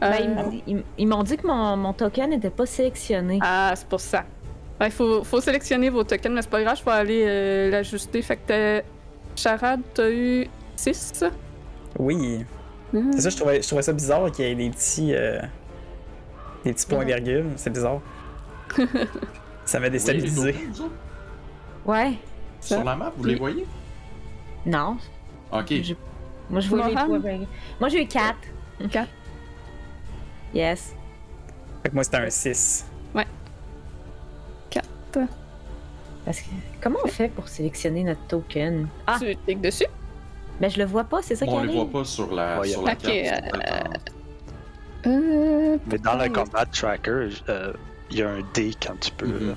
Ben, 0.00 0.52
euh, 0.66 0.74
ils 0.96 1.06
m'ont 1.06 1.22
dit 1.24 1.36
que 1.36 1.46
mon, 1.46 1.76
mon 1.76 1.92
token 1.92 2.30
n'était 2.30 2.50
pas 2.50 2.64
sélectionné. 2.64 3.38
Ah, 3.42 3.72
c'est 3.74 3.88
pour 3.88 4.00
ça. 4.00 4.24
Il 4.80 4.90
faut, 4.90 5.24
faut, 5.24 5.40
sélectionner 5.40 5.90
vos 5.90 6.04
tokens, 6.04 6.32
mais 6.32 6.42
c'est 6.42 6.50
pas 6.50 6.62
grave, 6.62 6.78
je 6.78 6.84
vais 6.84 6.90
aller 6.90 7.24
euh, 7.26 7.70
l'ajuster. 7.70 8.22
Fait 8.22 8.36
que 8.36 8.82
Charade, 9.36 9.80
t'as 9.92 10.10
eu 10.10 10.46
6. 10.76 11.24
Oui. 11.98 12.46
Ah. 12.94 12.98
C'est 13.12 13.20
ça, 13.20 13.30
je 13.30 13.36
trouvais, 13.36 13.60
je 13.60 13.66
trouvais 13.66 13.82
ça 13.82 13.92
bizarre 13.92 14.30
qu'il 14.30 14.46
y 14.46 14.48
ait 14.48 14.54
des 14.54 14.70
petits. 14.70 15.14
Euh, 15.14 15.40
des 16.64 16.72
petits 16.72 16.86
points-virgules. 16.86 17.46
C'est 17.56 17.70
bizarre. 17.70 18.00
Ça 19.70 19.78
m'a 19.78 19.88
déstabilisé. 19.88 20.56
ouais. 21.86 22.14
Sur 22.60 22.82
la 22.82 22.96
map, 22.96 23.12
vous 23.16 23.22
les 23.22 23.36
voyez? 23.36 23.64
Non. 24.66 24.96
Ok. 25.52 25.72
Moi, 26.50 26.60
je 26.60 26.68
vois 26.68 26.88
les 26.88 27.46
Moi, 27.78 27.88
j'ai 27.88 28.02
eu 28.02 28.06
4. 28.08 28.36
4. 28.90 29.08
Yes. 30.52 30.96
Fait 31.84 31.90
que 31.90 31.94
moi, 31.94 32.02
c'était 32.02 32.16
un 32.16 32.28
6. 32.28 32.84
Ouais. 33.14 33.24
4. 34.70 34.88
Parce 36.24 36.40
que, 36.40 36.46
comment 36.80 36.98
on 37.04 37.06
fait 37.06 37.28
pour 37.28 37.46
sélectionner 37.46 38.02
notre 38.02 38.26
token? 38.26 38.88
Ah! 39.06 39.18
Tu 39.20 39.36
cliques 39.36 39.60
dessus? 39.60 39.86
Mais 40.60 40.66
ben, 40.66 40.70
je 40.72 40.78
le 40.80 40.86
vois 40.86 41.04
pas, 41.04 41.22
c'est 41.22 41.36
ça 41.36 41.46
qui 41.46 41.54
arrive? 41.54 41.70
On 41.70 41.72
le 41.72 41.78
voit 41.78 42.00
pas 42.00 42.04
sur 42.04 42.34
la, 42.34 42.64
sur 42.64 42.82
la 42.82 42.96
carte. 42.96 43.14
Euh... 45.06 45.06
Euh... 45.06 45.78
Mais 45.86 45.98
dans 45.98 46.16
le 46.16 46.28
combat 46.28 46.66
tracker, 46.66 47.28
euh, 47.48 47.72
il 48.10 48.18
y 48.18 48.22
a 48.22 48.30
un 48.30 48.40
D 48.54 48.72
quand 48.80 48.98
tu 49.00 49.10
peux 49.12 49.26
mm 49.26 49.56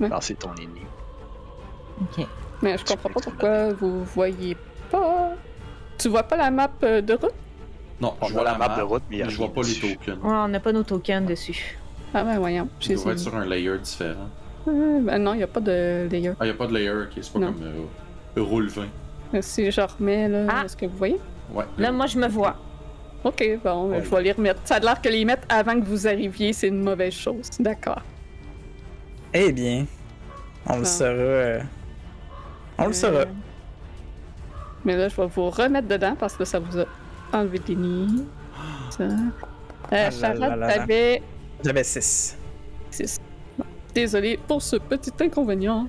lancer 0.00 0.34
ton 0.34 0.52
ennemi. 0.54 0.80
Ok. 2.00 2.26
Mais 2.60 2.76
je 2.76 2.84
comprends 2.84 3.08
pas 3.08 3.20
pourquoi 3.20 3.72
vous 3.72 4.02
voyez 4.04 4.56
pas. 4.90 5.34
Tu 5.98 6.08
vois 6.08 6.24
pas 6.24 6.36
la 6.36 6.50
map 6.50 6.70
euh, 6.82 7.00
de 7.00 7.14
route? 7.14 7.34
Non, 8.00 8.14
je 8.26 8.32
vois 8.32 8.42
la 8.42 8.58
map 8.58 8.76
de 8.76 8.82
route, 8.82 9.02
mais, 9.10 9.28
je 9.28 9.36
vois 9.36 9.52
pas 9.52 9.62
les 9.62 9.74
tokens. 9.74 10.18
Ouais, 10.22 10.32
on 10.32 10.48
n'a 10.48 10.58
pas 10.58 10.72
nos 10.72 10.82
tokens 10.82 11.26
dessus. 11.26 11.78
Ah 12.14 12.24
ben 12.24 12.38
voyons. 12.38 12.68
Il 12.88 12.96
doit 12.96 13.12
être 13.12 13.18
sur 13.18 13.34
un 13.36 13.46
layer 13.46 13.78
différent. 13.78 14.28
Euh, 14.68 15.00
ben 15.00 15.18
non, 15.18 15.34
il 15.34 15.38
n'y 15.38 15.42
a 15.42 15.48
pas 15.48 15.60
de 15.60 16.08
layer. 16.10 16.32
Ah, 16.40 16.44
il 16.44 16.46
n'y 16.46 16.50
a 16.50 16.54
pas 16.54 16.66
de 16.66 16.74
layer, 16.74 16.90
ok. 16.90 17.12
C'est 17.20 17.32
pas 17.32 17.38
comme 17.38 17.62
euh, 17.62 17.84
Euro 18.36 18.60
20. 18.60 19.40
Si 19.40 19.70
je 19.70 19.80
remets, 19.80 20.28
là, 20.28 20.46
ah. 20.48 20.64
est-ce 20.64 20.76
que 20.76 20.86
vous 20.86 20.96
voyez? 20.96 21.20
Ouais. 21.52 21.64
Là, 21.78 21.90
moi, 21.90 22.06
je 22.06 22.18
me 22.18 22.28
vois. 22.28 22.56
Ok, 23.24 23.44
bon, 23.62 23.94
je 23.94 24.08
vais 24.10 24.22
les 24.22 24.32
remettre. 24.32 24.60
Ça 24.64 24.76
a 24.76 24.80
l'air 24.80 25.00
que 25.00 25.08
les 25.08 25.24
mettre 25.24 25.46
avant 25.48 25.80
que 25.80 25.86
vous 25.86 26.06
arriviez, 26.08 26.52
c'est 26.52 26.68
une 26.68 26.82
mauvaise 26.82 27.12
chose. 27.12 27.48
D'accord. 27.60 28.02
Eh 29.32 29.52
bien, 29.52 29.86
on 30.66 30.78
le 30.78 30.84
saura. 30.84 31.10
Euh, 31.10 31.60
on 32.78 32.84
le 32.84 32.90
euh, 32.90 32.92
saura. 32.92 33.24
Mais 34.84 34.96
là, 34.96 35.08
je 35.08 35.16
vais 35.16 35.26
vous 35.26 35.50
remettre 35.50 35.86
dedans 35.86 36.16
parce 36.18 36.34
que 36.36 36.44
ça 36.44 36.58
vous 36.58 36.80
a 36.80 36.84
enlevé 37.32 37.60
des 37.60 37.76
nids. 37.76 38.24
Ça. 38.90 39.04
Euh, 39.04 39.08
ah 39.90 40.10
Charlotte, 40.10 40.60
t'avais. 40.60 41.22
J'avais 41.64 41.84
6. 41.84 42.36
6. 42.90 43.20
Désolé 43.94 44.38
pour 44.48 44.60
ce 44.60 44.76
petit 44.76 45.12
inconvénient. 45.20 45.86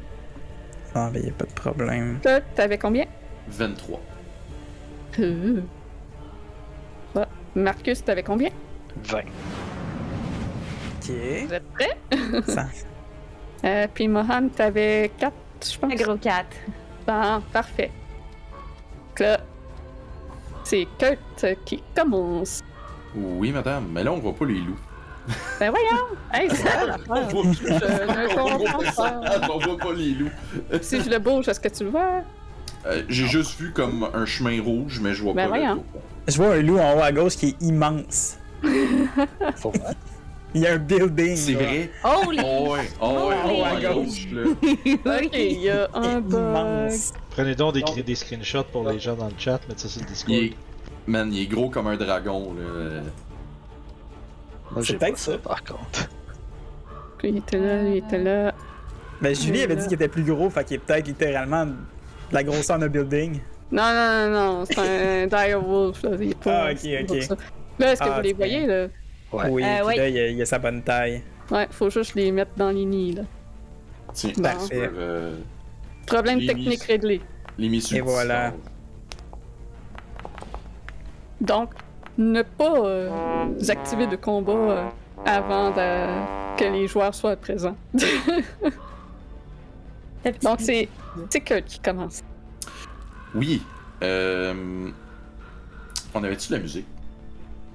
Ah, 0.94 1.10
ben, 1.12 1.24
y 1.24 1.30
a 1.30 1.32
pas 1.32 1.46
de 1.46 1.54
problème. 1.54 2.20
Toi, 2.22 2.42
t'avais 2.56 2.78
combien? 2.78 3.06
23. 3.48 4.00
Euh. 5.20 5.62
Marcus, 7.56 8.04
t'avais 8.04 8.24
combien? 8.24 8.50
20. 9.06 9.20
Ok. 9.20 9.26
Vous 11.48 11.54
êtes 11.54 11.72
prêts? 11.74 11.98
Ça. 12.48 12.66
Euh, 13.66 13.88
puis 13.94 14.10
Mohan, 14.10 14.50
t'avais 14.54 15.10
4, 15.18 15.34
je 15.72 15.80
pense. 15.80 15.90
Un 15.94 15.96
gros 15.96 16.18
4. 16.18 16.46
Bon, 17.08 17.42
parfait. 17.54 17.92
Donc 19.12 19.20
là, 19.22 19.40
c'est 20.66 20.86
Kurt 21.00 21.46
qui 21.64 21.82
commence. 21.96 22.62
Oui, 23.16 23.54
madame, 23.54 23.88
mais 23.94 24.04
là, 24.04 24.12
on 24.12 24.18
voit 24.20 24.34
pas 24.36 24.44
les 24.44 24.56
loups. 24.60 24.78
Ben 25.62 25.70
voyons! 25.70 26.08
Hey, 26.34 26.50
c'est 26.50 26.58
ça 26.68 26.80
On 26.84 26.88
l'affaire. 26.88 27.30
voit, 27.30 27.44
Je 27.54 27.64
ne 27.74 28.36
comprends 28.36 28.92
pas. 28.92 29.50
on 29.54 29.60
voit 29.60 29.78
pas 29.78 29.94
les 29.94 30.10
loups. 30.14 30.32
Si 30.82 31.02
je 31.02 31.10
le 31.10 31.20
bouge, 31.20 31.48
est-ce 31.48 31.62
que 31.62 31.70
tu 31.70 31.86
le 31.86 31.90
vois? 31.92 32.22
Euh, 32.86 33.04
J'ai 33.08 33.28
juste 33.28 33.60
vu 33.60 33.72
comme 33.72 34.10
un 34.14 34.26
chemin 34.26 34.62
rouge, 34.62 35.00
mais 35.02 35.14
je 35.14 35.24
vois 35.24 35.34
Ben 35.34 35.50
pas 35.50 35.58
le. 35.58 35.80
Je 36.28 36.38
vois 36.38 36.54
un 36.56 36.62
loup 36.62 36.80
en 36.80 36.98
haut 36.98 37.02
à 37.02 37.12
gauche 37.12 37.36
qui 37.38 37.50
est 37.50 37.62
immense. 37.62 38.38
Il 40.56 40.62
y 40.62 40.68
a 40.68 40.74
un 40.74 40.78
building. 40.78 41.36
C'est 41.36 41.54
vrai? 41.54 41.90
Holy! 42.04 42.40
Oh 42.44 42.74
ouais, 42.74 42.90
oh 43.02 43.06
ouais, 43.30 43.36
Oh, 43.46 43.50
oh 43.50 43.64
à 43.66 43.74
ouais, 43.76 43.82
gauche. 43.82 44.28
gauche, 44.28 44.28
là. 44.32 44.44
Ok, 45.24 45.30
il 45.34 45.62
y 45.62 45.70
a 45.70 45.90
un 45.94 46.20
bug. 46.22 46.40
immense. 46.40 47.14
Prenez 47.32 47.56
donc 47.56 47.74
des, 47.74 48.04
des 48.04 48.16
screenshots 48.16 48.64
pour 48.72 48.88
les 48.90 49.00
gens 49.00 49.16
dans 49.16 49.28
le 49.28 49.34
chat, 49.38 49.60
mettez 49.68 49.82
ça 49.82 49.88
sur 49.90 50.02
le 50.02 50.08
Discord. 50.08 50.36
Il 50.38 50.44
est... 50.46 50.54
Man, 51.08 51.34
il 51.34 51.42
est 51.42 51.48
gros 51.48 51.70
comme 51.70 51.88
un 51.88 51.98
dragon, 51.98 52.54
là. 52.54 53.02
Moi, 54.72 54.84
C'est 54.84 54.98
peut-être 54.98 55.18
ça, 55.18 55.32
ça. 55.34 55.38
par 55.40 55.64
contre. 55.64 56.10
Il 57.24 57.38
était 57.38 57.58
là, 57.58 57.84
il 57.90 57.96
était 57.98 58.22
là. 58.22 58.54
Ben, 59.22 59.34
Julie 59.34 59.62
avait 59.62 59.76
dit 59.78 59.84
qu'il 59.86 59.94
était 59.94 60.08
plus 60.10 60.24
gros, 60.24 60.50
fait 60.50 60.64
qu'il 60.66 60.76
est 60.76 60.80
peut-être 60.80 61.08
littéralement 61.08 61.68
la 62.34 62.44
grosseur 62.44 62.80
d'un 62.80 62.88
building? 62.88 63.40
Non, 63.72 63.84
non, 63.84 64.30
non, 64.30 64.30
non, 64.60 64.66
c'est 64.66 64.78
un 64.80 65.28
direwolf, 65.46 66.04
là. 66.04 66.10
Il 66.20 66.32
est 66.32 66.36
pas, 66.38 66.68
Ah, 66.68 66.72
ok, 66.72 67.10
ok. 67.10 67.22
ça. 67.24 67.36
Là, 67.80 67.92
est-ce 67.94 68.02
que 68.02 68.10
Ah, 68.10 68.16
vous 68.18 68.22
les 68.22 68.34
voyez, 68.34 68.66
là? 68.68 68.88
Ouais. 69.32 69.50
Oui, 69.50 69.64
Euh, 69.64 69.96
là, 69.96 70.08
il 70.10 70.16
y, 70.16 70.20
a, 70.20 70.28
il 70.28 70.38
y 70.38 70.42
a 70.42 70.46
sa 70.46 70.60
bonne 70.60 70.82
taille. 70.84 71.24
Ouais, 71.50 71.68
faut 71.72 71.90
juste 71.90 72.14
les 72.16 72.32
mettre 72.32 72.52
dans 72.56 72.70
les 72.70 72.86
nids, 72.86 73.14
là. 73.14 73.24
Tiens, 74.14 74.32
Bon. 74.38 74.60
sur, 74.60 74.90
euh, 74.96 75.36
Problème 76.06 76.40
technique 76.46 76.82
mis- 76.82 76.86
réglé. 76.88 77.22
les 77.58 77.96
Et 77.96 78.02
voilà. 78.02 78.54
Donc, 81.42 81.72
ne 82.18 82.42
pas 82.44 82.78
euh, 82.86 83.10
activer 83.70 84.06
de 84.08 84.16
combat 84.18 84.52
euh, 84.54 84.84
avant 85.26 85.72
de- 85.72 86.58
que 86.58 86.66
les 86.66 86.88
joueurs 86.88 87.16
soient 87.16 87.36
présents. 87.36 87.76
Donc, 90.44 90.60
c'est 90.60 90.88
c'est 91.30 91.42
Kurt 91.42 91.66
qui 91.66 91.80
commence. 91.80 92.22
Oui. 93.36 93.62
Euh... 94.04 94.90
On 96.14 96.24
avait-tu 96.24 96.50
de 96.50 96.54
la 96.58 96.62
musique? 96.62 96.86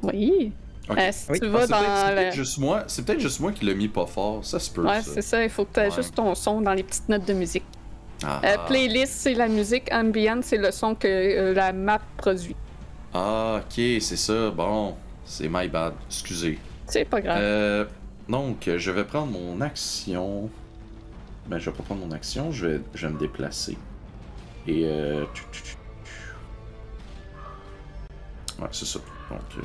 Oui. 0.03 0.53
Ok. 0.89 0.99
Euh, 0.99 1.09
si 1.13 1.27
Oui. 1.31 1.41
tu 1.41 1.47
Ah, 1.47 1.49
vas 1.51 1.61
c'est 1.61 1.67
peut-être- 1.67 1.67
c'est 1.67 1.73
dans 2.09 2.15
peut-être 2.15 2.27
le... 2.27 2.33
juste 2.33 2.59
moi. 2.59 2.85
C'est 2.87 3.05
peut-être 3.05 3.21
juste 3.21 3.41
moi 3.41 3.53
qui 3.53 3.65
l'ai 3.65 3.75
mis 3.75 3.89
pas 3.89 4.07
fort. 4.07 4.45
Ça 4.45 4.59
se 4.59 4.71
peut. 4.71 4.87
Ouais, 4.87 5.03
c'est 5.03 5.23
ça. 5.23 5.43
Il 5.43 5.51
faut 5.51 5.65
que 5.65 5.75
tu 5.75 5.81
Ouais. 5.81 5.87
ajustes 5.87 6.15
ton 6.15 6.35
son 6.35 6.61
dans 6.61 6.73
les 6.75 6.83
petites 6.83 7.09
notes 7.09 7.27
de 7.27 7.35
musique. 7.35 7.65
Ah, 8.25 8.41
Euh, 8.45 8.57
playlist, 8.67 9.13
c'est 9.13 9.35
la 9.35 9.49
musique. 9.49 9.93
Ambient, 9.93 10.41
c'est 10.43 10.57
le 10.57 10.71
son 10.71 10.95
que 10.95 11.07
euh, 11.09 11.55
la 11.55 11.73
map 11.73 12.01
produit. 12.17 12.57
ah, 13.15 13.61
ok, 13.61 13.75
c'est 14.01 14.17
ça. 14.17 14.51
Bon, 14.51 14.95
c'est 15.25 15.49
my 15.49 15.69
bad. 15.69 15.95
Excusez. 16.09 16.59
C'est 16.87 17.05
pas 17.05 17.21
grave. 17.21 17.39
Euh, 17.41 17.85
donc, 18.29 18.69
je 18.77 18.91
vais 18.91 19.05
prendre 19.05 19.33
mon 19.33 19.61
action. 19.61 20.49
Ben, 21.49 21.59
je 21.59 21.71
vais 21.71 21.77
pas 21.77 21.83
prendre 21.83 22.05
mon 22.05 22.13
action, 22.13 22.53
je 22.53 22.67
vais, 22.67 22.81
je 22.95 23.07
vais 23.07 23.13
me 23.13 23.19
déplacer. 23.19 23.79
Et 24.67 24.85
euh... 24.85 25.25
Ouais, 28.59 28.69
c'est 28.71 28.85
ça. 28.85 28.99
Donc, 29.31 29.41
euh, 29.57 29.63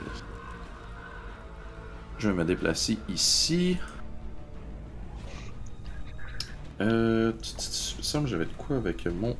je 2.19 2.29
vais 2.29 2.35
me 2.35 2.45
déplacer 2.45 2.97
ici. 3.09 3.77
Euh, 6.79 7.33
il 7.33 7.97
me 7.97 8.03
semble 8.03 8.27
j'avais 8.27 8.45
de 8.45 8.53
quoi 8.53 8.77
avec 8.77 9.05
mon 9.05 9.35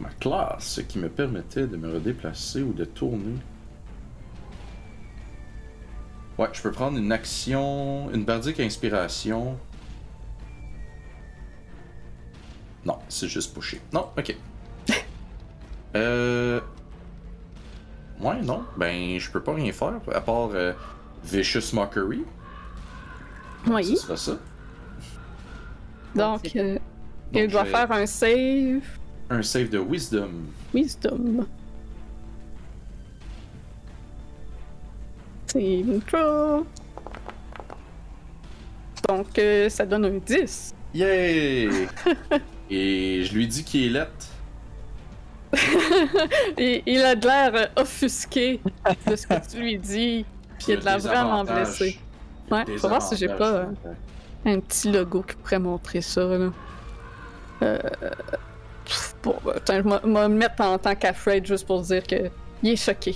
ma 0.00 0.10
classe 0.10 0.80
qui 0.88 0.98
me 0.98 1.08
permettait 1.08 1.66
de 1.66 1.76
me 1.76 1.92
redéplacer 1.92 2.62
ou 2.62 2.72
de 2.72 2.84
tourner. 2.84 3.36
Ouais, 6.38 6.48
je 6.52 6.62
peux 6.62 6.72
prendre 6.72 6.98
une 6.98 7.12
action, 7.12 8.10
une 8.12 8.24
bardique 8.24 8.58
inspiration. 8.58 9.58
Non, 12.84 12.98
c'est 13.08 13.28
juste 13.28 13.54
pusher. 13.54 13.80
Non, 13.92 14.08
ok. 14.18 14.36
euh. 15.96 16.60
Ouais, 18.20 18.40
non. 18.42 18.64
Ben, 18.76 19.18
je 19.18 19.30
peux 19.30 19.42
pas 19.42 19.54
rien 19.54 19.72
faire 19.72 19.94
à 20.12 20.20
part 20.20 20.50
euh, 20.54 20.72
Vicious 21.24 21.74
Mockery. 21.74 22.24
oui. 23.68 23.84
Ce 23.84 23.96
sera 23.96 24.16
ça. 24.16 24.32
Donc, 26.14 26.40
c'est- 26.44 26.58
euh, 26.58 26.74
Donc, 27.32 27.42
il 27.44 27.48
doit 27.48 27.64
vais- 27.64 27.70
faire 27.70 27.90
un 27.92 28.06
save. 28.06 28.82
Un 29.30 29.42
save 29.42 29.68
de 29.70 29.78
Wisdom. 29.78 30.30
Wisdom. 30.74 31.46
Saving 35.46 36.00
throw. 36.02 36.66
Donc, 39.08 39.38
euh, 39.38 39.68
ça 39.68 39.84
donne 39.84 40.04
un 40.06 40.18
10. 40.18 40.74
Yay! 40.94 41.68
Et 42.70 43.24
je 43.24 43.34
lui 43.34 43.46
dis 43.46 43.64
qu'il 43.64 43.84
est 43.84 43.90
lettre. 43.90 44.26
Et 46.58 46.82
il 46.86 47.02
a 47.02 47.14
de 47.14 47.26
l'air 47.26 47.54
euh, 47.54 47.82
offusqué 47.82 48.60
de 49.06 49.16
ce 49.16 49.26
que 49.26 49.50
tu 49.50 49.60
lui 49.60 49.78
dis. 49.78 50.24
Puis 50.58 50.68
il 50.68 50.74
a 50.74 50.76
de 50.76 50.84
l'air 50.84 50.98
vraiment 50.98 51.44
blessé. 51.44 51.98
Ouais, 52.50 52.64
faut 52.78 52.88
voir 52.88 53.02
si 53.02 53.16
j'ai 53.16 53.28
pas 53.28 53.52
euh, 53.52 53.66
un 54.46 54.60
petit 54.60 54.90
logo 54.90 55.22
qui 55.22 55.36
pourrait 55.36 55.58
montrer 55.58 56.00
ça, 56.00 56.22
là. 56.24 56.50
Euh... 57.62 57.78
Bon, 59.22 59.36
ben, 59.44 59.52
attends, 59.56 59.74
je 59.74 59.82
vais 59.82 59.98
je 60.02 60.08
vais 60.08 60.28
me 60.28 60.36
mettre 60.36 60.60
en 60.62 60.78
tant 60.78 60.94
qu'afraid 60.94 61.46
juste 61.46 61.66
pour 61.66 61.80
dire 61.82 62.04
que 62.06 62.30
il 62.62 62.70
est 62.70 62.76
choqué. 62.76 63.14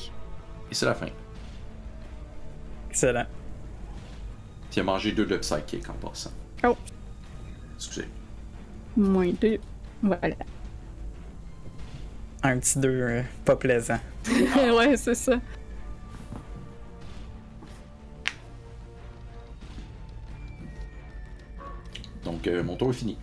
Et 0.70 0.74
c'est 0.74 0.86
la 0.86 0.94
fin. 0.94 1.08
Excellent. 2.90 3.26
Puis 4.70 4.76
il 4.76 4.80
a 4.80 4.84
mangé 4.84 5.12
deux 5.12 5.26
de 5.26 5.36
psychic 5.36 5.88
en 5.88 5.94
passant. 5.94 6.32
Oh. 6.64 6.76
Excusez. 7.76 8.08
Moins 8.96 9.32
deux. 9.40 9.58
Voilà. 10.02 10.36
Un 12.42 12.58
petit 12.58 12.78
deux 12.78 12.88
euh, 12.88 13.22
pas 13.44 13.56
plaisant. 13.56 13.98
ouais, 14.30 14.96
c'est 14.96 15.14
ça. 15.14 15.40
Donc, 22.26 22.48
euh, 22.48 22.62
mon 22.62 22.74
tour 22.76 22.90
est 22.90 22.94
fini. 22.94 23.16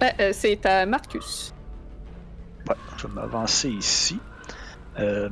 Ben, 0.00 0.12
euh, 0.20 0.30
c'est 0.32 0.64
à 0.64 0.86
Marcus. 0.86 1.52
Ouais, 2.66 2.74
je 2.96 3.06
vais 3.06 3.12
m'avancer 3.12 3.68
ici. 3.68 4.18
Euh, 4.98 5.28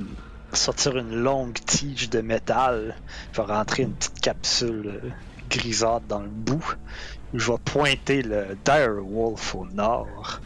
sortir 0.53 0.99
une 0.99 1.15
longue 1.15 1.55
tige 1.55 2.11
de 2.11 2.21
métal. 2.21 2.95
Je 3.33 3.41
vais 3.41 3.53
rentrer 3.53 3.85
une 3.85 3.95
petite 3.95 4.21
capsule 4.21 5.13
grisâtre 5.49 6.07
dans 6.09 6.21
le 6.21 6.29
bout. 6.29 6.77
Je 7.35 7.53
vais 7.53 7.59
pointer 7.65 8.23
le 8.23 8.57
Dire 8.65 8.95
Wolf 9.03 9.55
au 9.55 9.65
nord. 9.67 10.41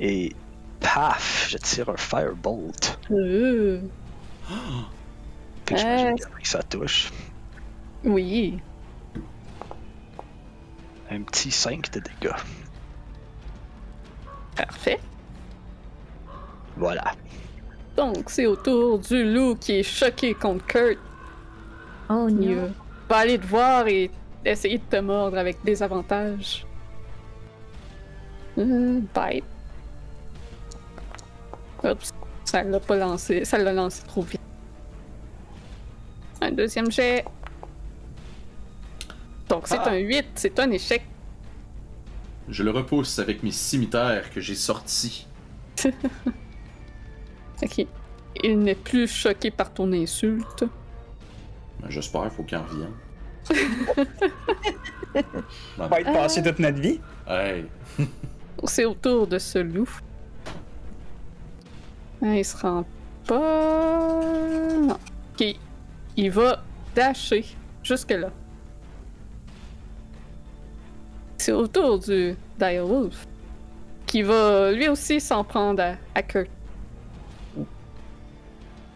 Et 0.00 0.34
paf, 0.80 1.48
je 1.50 1.56
tire 1.58 1.88
un 1.88 1.96
Firebolt. 1.96 2.98
Euh, 3.10 3.80
Puis 5.64 5.76
j'imagine 5.76 6.08
Euh. 6.22 6.38
que 6.42 6.48
ça 6.48 6.62
touche. 6.62 7.10
oui. 8.04 8.58
Un 11.10 11.22
petit 11.22 11.50
5 11.50 11.90
de 11.90 12.00
dégâts. 12.00 12.34
Parfait. 14.54 15.00
Voilà. 16.76 17.12
Donc, 17.96 18.28
c'est 18.28 18.44
au 18.46 18.56
tour 18.56 18.98
du 18.98 19.24
loup 19.32 19.56
qui 19.56 19.72
est 19.78 19.82
choqué 19.82 20.34
contre 20.34 20.66
Kurt. 20.66 20.98
Oh 22.10 22.26
Il 22.28 22.36
non. 22.36 22.62
euh, 22.64 22.68
va 23.08 23.16
aller 23.16 23.38
te 23.38 23.46
voir 23.46 23.88
et 23.88 24.10
essayer 24.44 24.78
de 24.78 24.84
te 24.88 24.96
mordre 24.96 25.38
avec 25.38 25.62
des 25.64 25.82
avantages. 25.82 26.66
Euh, 28.58 29.00
bite. 29.14 29.44
Oups, 31.84 32.10
ça 32.44 32.62
l'a 32.64 32.80
pas 32.80 32.96
lancé, 32.96 33.44
ça 33.44 33.58
l'a 33.58 33.72
lancé 33.72 34.02
trop 34.06 34.22
vite. 34.22 34.40
Un 36.40 36.50
deuxième 36.52 36.90
jet. 36.90 37.24
Donc 39.48 39.66
c'est 39.68 39.78
Ah. 39.78 39.90
un 39.90 39.96
8, 39.98 40.26
c'est 40.34 40.58
un 40.60 40.70
échec. 40.70 41.02
Je 42.48 42.62
le 42.62 42.70
repousse 42.70 43.18
avec 43.18 43.42
mes 43.42 43.50
cimetières 43.52 44.30
que 44.30 44.40
j'ai 44.40 44.54
sortis. 44.54 45.26
Ok. 47.60 47.84
Il 48.44 48.60
n'est 48.60 48.76
plus 48.76 49.08
choqué 49.08 49.50
par 49.50 49.74
ton 49.74 49.92
insulte. 49.92 50.64
Ben, 51.80 51.90
J'espère, 51.90 52.32
faut 52.32 52.44
qu'il 52.44 52.56
en 52.56 52.62
revienne. 52.62 52.92
On 55.78 55.86
va 55.86 56.00
être 56.00 56.12
passé 56.12 56.42
toute 56.42 56.58
notre 56.58 56.80
vie. 56.80 57.00
Hey. 57.26 57.66
C'est 58.64 58.84
autour 58.84 59.26
de 59.26 59.38
ce 59.38 59.58
loup. 59.58 59.88
Ah, 62.22 62.34
il 62.34 62.44
se 62.44 62.56
rend 62.56 62.84
pas. 63.26 64.20
Non. 64.80 64.98
Ok. 65.34 65.56
Il 66.16 66.30
va 66.30 66.62
dasher 66.94 67.44
jusque-là. 67.82 68.30
C'est 71.36 71.52
autour 71.52 72.00
du 72.00 72.34
Direwolf. 72.58 73.26
Qui 74.06 74.22
va 74.22 74.72
lui 74.72 74.88
aussi 74.88 75.20
s'en 75.20 75.44
prendre 75.44 75.82
à, 75.82 75.94
à 76.14 76.22
Kurt. 76.22 76.50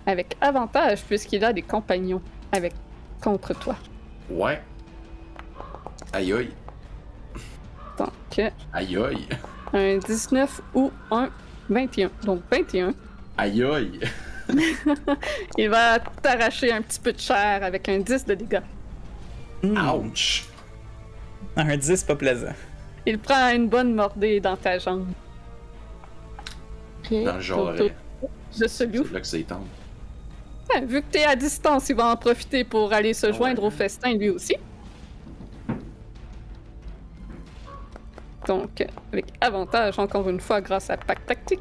Avec 0.07 0.37
avantage 0.41 1.03
puisqu'il 1.05 1.45
a 1.45 1.53
des 1.53 1.63
compagnons 1.63 2.21
avec 2.51 2.73
contre 3.23 3.55
toi. 3.55 3.77
Ouais. 4.33 4.61
Aïe 6.13 6.33
aïe. 6.33 6.51
Donc, 7.99 8.53
Aïe 8.73 8.97
aïe. 8.97 9.29
un 9.73 9.99
19 9.99 10.61
ou 10.75 10.91
un 11.11 11.29
21. 11.69 12.11
Donc 12.25 12.43
21. 12.51 12.95
Aïe 13.37 13.63
aïe. 13.63 14.01
Il 15.59 15.69
va 15.69 15.99
t'arracher 15.99 16.73
un 16.73 16.83
petit 16.83 17.01
peu 17.01 17.13
de 17.13 17.19
chair 17.21 17.63
avec 17.63 17.89
un 17.89 17.99
10 17.99 18.25
de 18.27 18.35
dégâts. 18.35 18.63
Hmm. 19.63 19.77
Ouch. 19.95 20.45
Un 21.57 21.77
10, 21.77 22.05
pas 22.05 22.17
plaisant. 22.17 22.55
Il 23.05 23.19
prend 23.19 23.51
une 23.51 23.69
bonne 23.69 23.95
mordée 23.95 24.41
dans 24.41 24.57
ta 24.57 24.79
jambe. 24.79 25.07
Dans 27.11 27.35
le 27.35 27.41
genre. 27.41 27.73
De 27.73 28.67
ce 28.69 28.85
loup. 28.85 29.05
C'est 29.07 29.13
là 29.13 29.21
que 29.21 29.27
c'est 29.27 29.43
tendre. 29.43 29.67
Vu 30.87 31.03
que 31.03 31.07
t'es 31.11 31.25
à 31.25 31.37
distance, 31.37 31.89
il 31.91 31.97
va 31.97 32.07
en 32.07 32.17
profiter 32.17 32.65
pour 32.65 32.93
aller 32.93 33.15
se 33.15 33.33
joindre 33.33 33.63
Ouais. 33.63 33.69
au 33.69 33.71
festin 33.71 34.15
lui 34.15 34.31
aussi. 34.31 34.57
Donc, 38.47 38.85
avec 39.13 39.27
avantage, 39.41 39.99
encore 39.99 40.29
une 40.29 40.41
fois, 40.41 40.61
grâce 40.61 40.91
à 40.91 40.97
Pack 40.97 41.25
Tactique. 41.27 41.61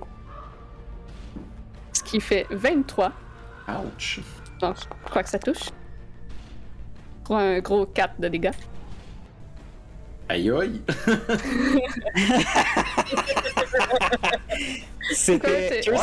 Ce 1.94 2.02
qui 2.04 2.20
fait 2.20 2.48
23. 2.50 3.12
Ouch. 3.70 4.20
Donc, 4.60 4.76
je 4.80 5.10
crois 5.10 5.24
que 5.24 5.30
ça 5.30 5.40
touche. 5.40 5.70
Pour 7.24 7.38
un 7.38 7.60
gros 7.60 7.86
4 7.86 8.20
de 8.20 8.28
dégâts. 8.30 8.52
Aïe 10.30 10.50
aïe. 10.50 10.82
C'était 15.12 15.82
Kurt, 15.84 15.98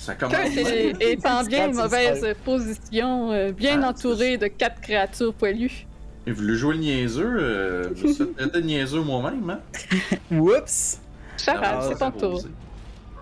Ça 0.00 0.14
commence. 0.14 0.34
Kurt 0.34 0.50
bien. 0.54 0.64
est, 0.64 1.02
est 1.02 1.26
en 1.26 1.44
bien 1.44 1.68
mauvaise 1.68 2.34
position, 2.42 3.32
euh, 3.32 3.52
bien 3.52 3.82
Ah, 3.82 3.90
entouré 3.90 4.38
de 4.38 4.46
quatre 4.46 4.80
créatures 4.80 5.34
poilues. 5.34 5.86
J'ai 6.26 6.32
voulu 6.32 6.56
jouer 6.56 6.74
le 6.74 6.80
niaiseux. 6.80 7.36
Euh, 7.38 7.90
je 7.94 8.06
me 8.06 8.12
suis 8.12 8.24
fait 8.24 8.32
traiter 8.32 8.60
de 8.62 8.66
niaiseux 8.66 9.02
moi-même, 9.02 9.50
hein? 9.50 9.60
Whoops! 10.30 11.00
Charade, 11.36 11.84
c'est 11.88 11.98
ton 11.98 12.10
tour. 12.10 12.42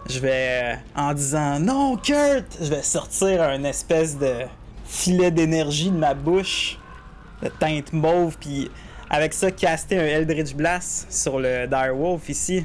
Je 0.09 0.21
vais, 0.21 0.61
euh, 0.63 0.75
en 0.95 1.13
disant 1.15 1.59
non, 1.59 1.97
Kurt, 1.97 2.47
je 2.61 2.69
vais 2.71 2.83
sortir 2.83 3.43
un 3.43 3.65
espèce 3.65 4.17
de 4.17 4.33
filet 4.87 5.33
d'énergie 5.33 5.91
de 5.91 5.97
ma 5.97 6.15
bouche, 6.15 6.79
de 7.43 7.49
teinte 7.49 7.93
mauve, 7.93 8.37
puis 8.39 8.71
avec 9.11 9.35
ça, 9.35 9.51
caster 9.51 9.99
un 9.99 10.05
Eldritch 10.05 10.55
Blast 10.55 11.13
sur 11.13 11.41
le 11.41 11.67
Direwolf 11.67 12.29
ici. 12.29 12.65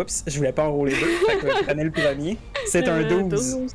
Oups, 0.00 0.24
je 0.26 0.36
voulais 0.36 0.52
pas 0.52 0.64
enrouler 0.68 0.92
deux, 0.92 1.26
fait 1.26 1.38
que 1.38 1.48
je 1.56 1.62
prenais 1.64 1.84
le 1.84 1.90
premier. 1.90 2.38
C'est 2.66 2.88
un 2.88 2.98
Euh, 3.02 3.22
12. 3.28 3.74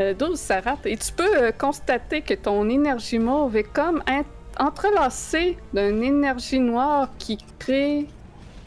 Euh, 0.00 0.14
12, 0.14 0.38
ça 0.38 0.60
rate. 0.60 0.86
Et 0.86 0.96
tu 0.96 1.12
peux 1.12 1.36
euh, 1.36 1.52
constater 1.52 2.20
que 2.22 2.34
ton 2.34 2.68
énergie 2.68 3.18
mauve 3.18 3.56
est 3.56 3.62
comme 3.72 4.02
in- 4.06 4.24
entrelacée 4.58 5.56
d'une 5.72 6.02
énergie 6.02 6.58
noire 6.60 7.08
qui 7.18 7.38
crée 7.58 8.06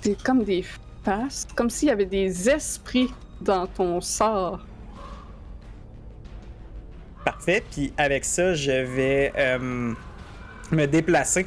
des, 0.04 0.16
comme 0.24 0.44
des 0.44 0.64
faces, 1.04 1.46
comme 1.56 1.70
s'il 1.70 1.90
y 1.90 1.92
avait 1.92 2.06
des 2.06 2.50
esprits 2.50 3.10
dans 3.42 3.68
ton 3.68 4.00
sort. 4.02 4.66
Parfait, 7.26 7.64
puis 7.72 7.92
avec 7.98 8.24
ça, 8.24 8.54
je 8.54 8.72
vais 8.72 9.34
euh, 9.38 9.94
me 10.72 10.86
déplacer 10.86 11.46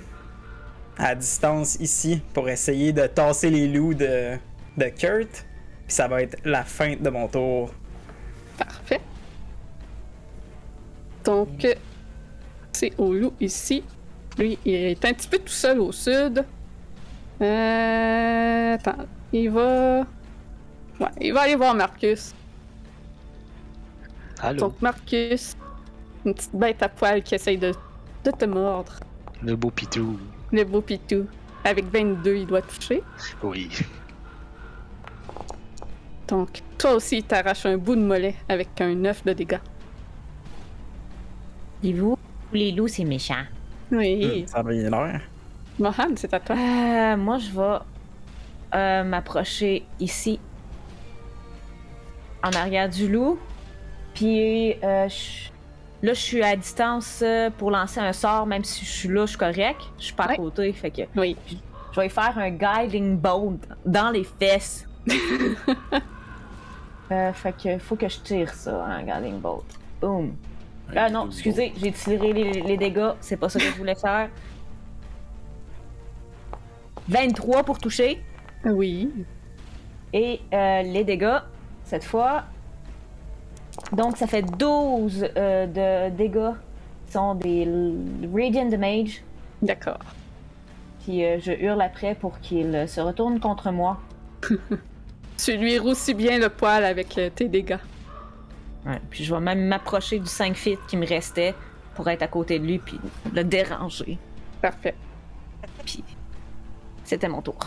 à 0.99 1.15
distance 1.15 1.77
ici 1.81 2.21
pour 2.35 2.51
essayer 2.51 2.93
de 2.93 3.07
tasser 3.07 3.49
les 3.49 3.67
loups 3.67 3.95
de, 3.95 4.33
de 4.77 4.85
Kurt. 4.87 5.45
Puis 5.87 5.95
ça 5.97 6.09
va 6.09 6.23
être 6.23 6.37
la 6.45 6.65
fin 6.65 6.95
de 6.97 7.11
mon 7.11 7.27
tour. 7.29 7.73
Parfait. 8.59 9.01
Donc, 11.25 11.65
euh, 11.65 11.75
c'est 12.73 12.93
au 12.99 13.13
loup 13.13 13.33
ici. 13.41 13.83
Lui, 14.39 14.59
il 14.65 14.75
est 14.75 15.05
un 15.05 15.13
petit 15.13 15.29
peu 15.29 15.39
tout 15.39 15.49
seul 15.49 15.81
au 15.81 15.93
sud. 15.93 16.45
Euh, 17.43 18.75
attends, 18.75 19.07
il 19.33 19.51
va. 19.51 20.01
Ouais, 20.99 21.09
il 21.21 21.33
va 21.33 21.43
aller 21.43 21.57
voir 21.57 21.75
Marcus. 21.75 22.35
Allô, 24.43 24.59
Donc, 24.61 24.81
Marcus, 24.81 25.57
une 26.25 26.35
petite 26.35 26.55
bête 26.55 26.83
à 26.83 26.89
poil 26.89 27.23
qui 27.23 27.35
essaye 27.35 27.59
de, 27.59 27.73
de 28.25 28.31
te 28.31 28.45
mordre. 28.45 28.95
le 29.43 29.57
beau 29.57 29.71
pitou. 29.71 30.19
Le 30.53 30.65
beau 30.65 30.81
pitou. 30.81 31.27
Avec 31.65 31.85
22, 31.93 32.37
il 32.37 32.47
doit 32.47 32.63
toucher. 32.63 33.03
Oui. 33.43 33.69
Donc, 36.31 36.61
toi 36.79 36.95
aussi, 36.95 37.19
il 37.19 37.25
t'arrache 37.25 37.67
un 37.67 37.77
bout 37.77 37.97
de 37.97 38.01
mollet 38.03 38.35
avec 38.49 38.81
un 38.81 38.95
9 38.95 39.25
de 39.25 39.33
dégâts. 39.33 39.59
Les 41.83 41.93
loups, 41.93 42.19
les 42.53 42.73
loups, 42.73 42.89
c'est 42.89 43.05
méchant. 43.05 43.43
Oui. 43.91 44.45
Ça 44.47 44.63
va 44.63 44.71
bien 44.71 44.89
l'air. 44.91 45.21
Mohan, 45.79 46.15
c'est 46.17 46.33
à 46.33 46.41
toi. 46.41 46.57
Euh, 46.57 47.17
moi, 47.17 47.39
je 47.39 47.51
vais 47.51 47.79
euh, 48.75 49.03
m'approcher 49.05 49.85
ici, 49.99 50.39
en 52.45 52.51
arrière 52.53 52.89
du 52.89 53.11
loup. 53.11 53.39
Puis 54.15 54.75
euh, 54.85 55.09
je- 55.09 55.51
là, 56.07 56.13
je 56.15 56.21
suis 56.21 56.43
à 56.43 56.55
distance 56.55 57.21
euh, 57.25 57.51
pour 57.51 57.71
lancer 57.71 57.99
un 58.01 58.13
sort, 58.13 58.47
même 58.47 58.63
si 58.63 58.85
je 58.85 58.91
suis 58.91 59.09
là, 59.09 59.23
je 59.27 59.31
suis 59.31 59.39
correct. 59.39 59.81
Je 59.99 60.05
suis 60.05 60.15
pas 60.15 60.25
à 60.25 60.37
côté, 60.37 60.73
fait 60.73 60.91
que 60.91 61.03
Oui. 61.17 61.37
je 61.93 62.01
vais 62.01 62.09
faire 62.09 62.37
un 62.39 62.51
guiding 62.51 63.17
bolt 63.17 63.67
dans 63.87 64.11
les 64.11 64.25
fesses. 64.39 64.87
Euh, 67.11 67.33
fait 67.33 67.53
que 67.53 67.79
faut 67.79 67.97
que 67.97 68.09
je 68.09 68.21
tire 68.21 68.55
ça, 68.55 68.85
un 68.85 69.03
guiding 69.03 69.41
bolt. 69.41 69.65
Boom. 70.01 70.35
Ah 70.95 71.09
non, 71.09 71.27
excusez, 71.27 71.73
j'ai 71.77 71.93
tiré 71.93 72.33
les, 72.33 72.63
les 72.63 72.77
dégâts, 72.77 73.13
c'est 73.21 73.37
pas 73.37 73.49
ça 73.49 73.59
que 73.59 73.67
je 73.67 73.77
voulais 73.77 73.95
faire. 73.95 74.29
23 77.09 77.65
pour 77.65 77.79
toucher. 77.79 78.23
Oui. 78.65 79.11
Et 80.13 80.41
euh, 80.53 80.83
les 80.83 81.05
dégâts, 81.05 81.41
cette 81.85 82.05
fois. 82.05 82.45
Donc, 83.93 84.17
ça 84.17 84.27
fait 84.27 84.43
12 84.43 85.29
euh, 85.37 85.67
de 85.67 86.15
dégâts 86.17 86.53
qui 87.07 87.13
sont 87.13 87.35
des 87.35 87.69
Radiant 88.33 88.67
Damage. 88.67 89.23
D'accord. 89.63 89.99
Puis 91.01 91.25
euh, 91.25 91.39
je 91.41 91.53
hurle 91.53 91.83
après 91.83 92.15
pour 92.15 92.39
qu'il 92.41 92.87
se 92.87 93.01
retourne 93.01 93.41
contre 93.41 93.71
moi. 93.71 93.99
Tu 95.45 95.57
lui 95.57 95.79
roussis 95.79 96.15
bien 96.15 96.39
le 96.39 96.49
poil 96.49 96.85
avec 96.85 97.17
euh, 97.19 97.31
tes 97.35 97.49
dégâts. 97.49 97.79
Ouais, 98.87 99.01
Puis 99.11 99.25
je 99.25 99.35
vais 99.35 99.41
même 99.41 99.67
m'approcher 99.67 100.19
du 100.19 100.27
5 100.27 100.55
feet 100.57 100.79
qui 100.89 100.97
me 100.97 101.07
restait 101.07 101.55
pour 101.95 102.09
être 102.09 102.23
à 102.23 102.29
côté 102.29 102.59
de 102.59 102.67
lui 102.67 102.79
puis 102.79 102.99
le 103.33 103.45
déranger. 103.45 104.19
Parfait. 104.61 104.95
Puis 105.85 106.05
c'était 107.05 107.29
mon 107.29 107.43
tour. 107.43 107.59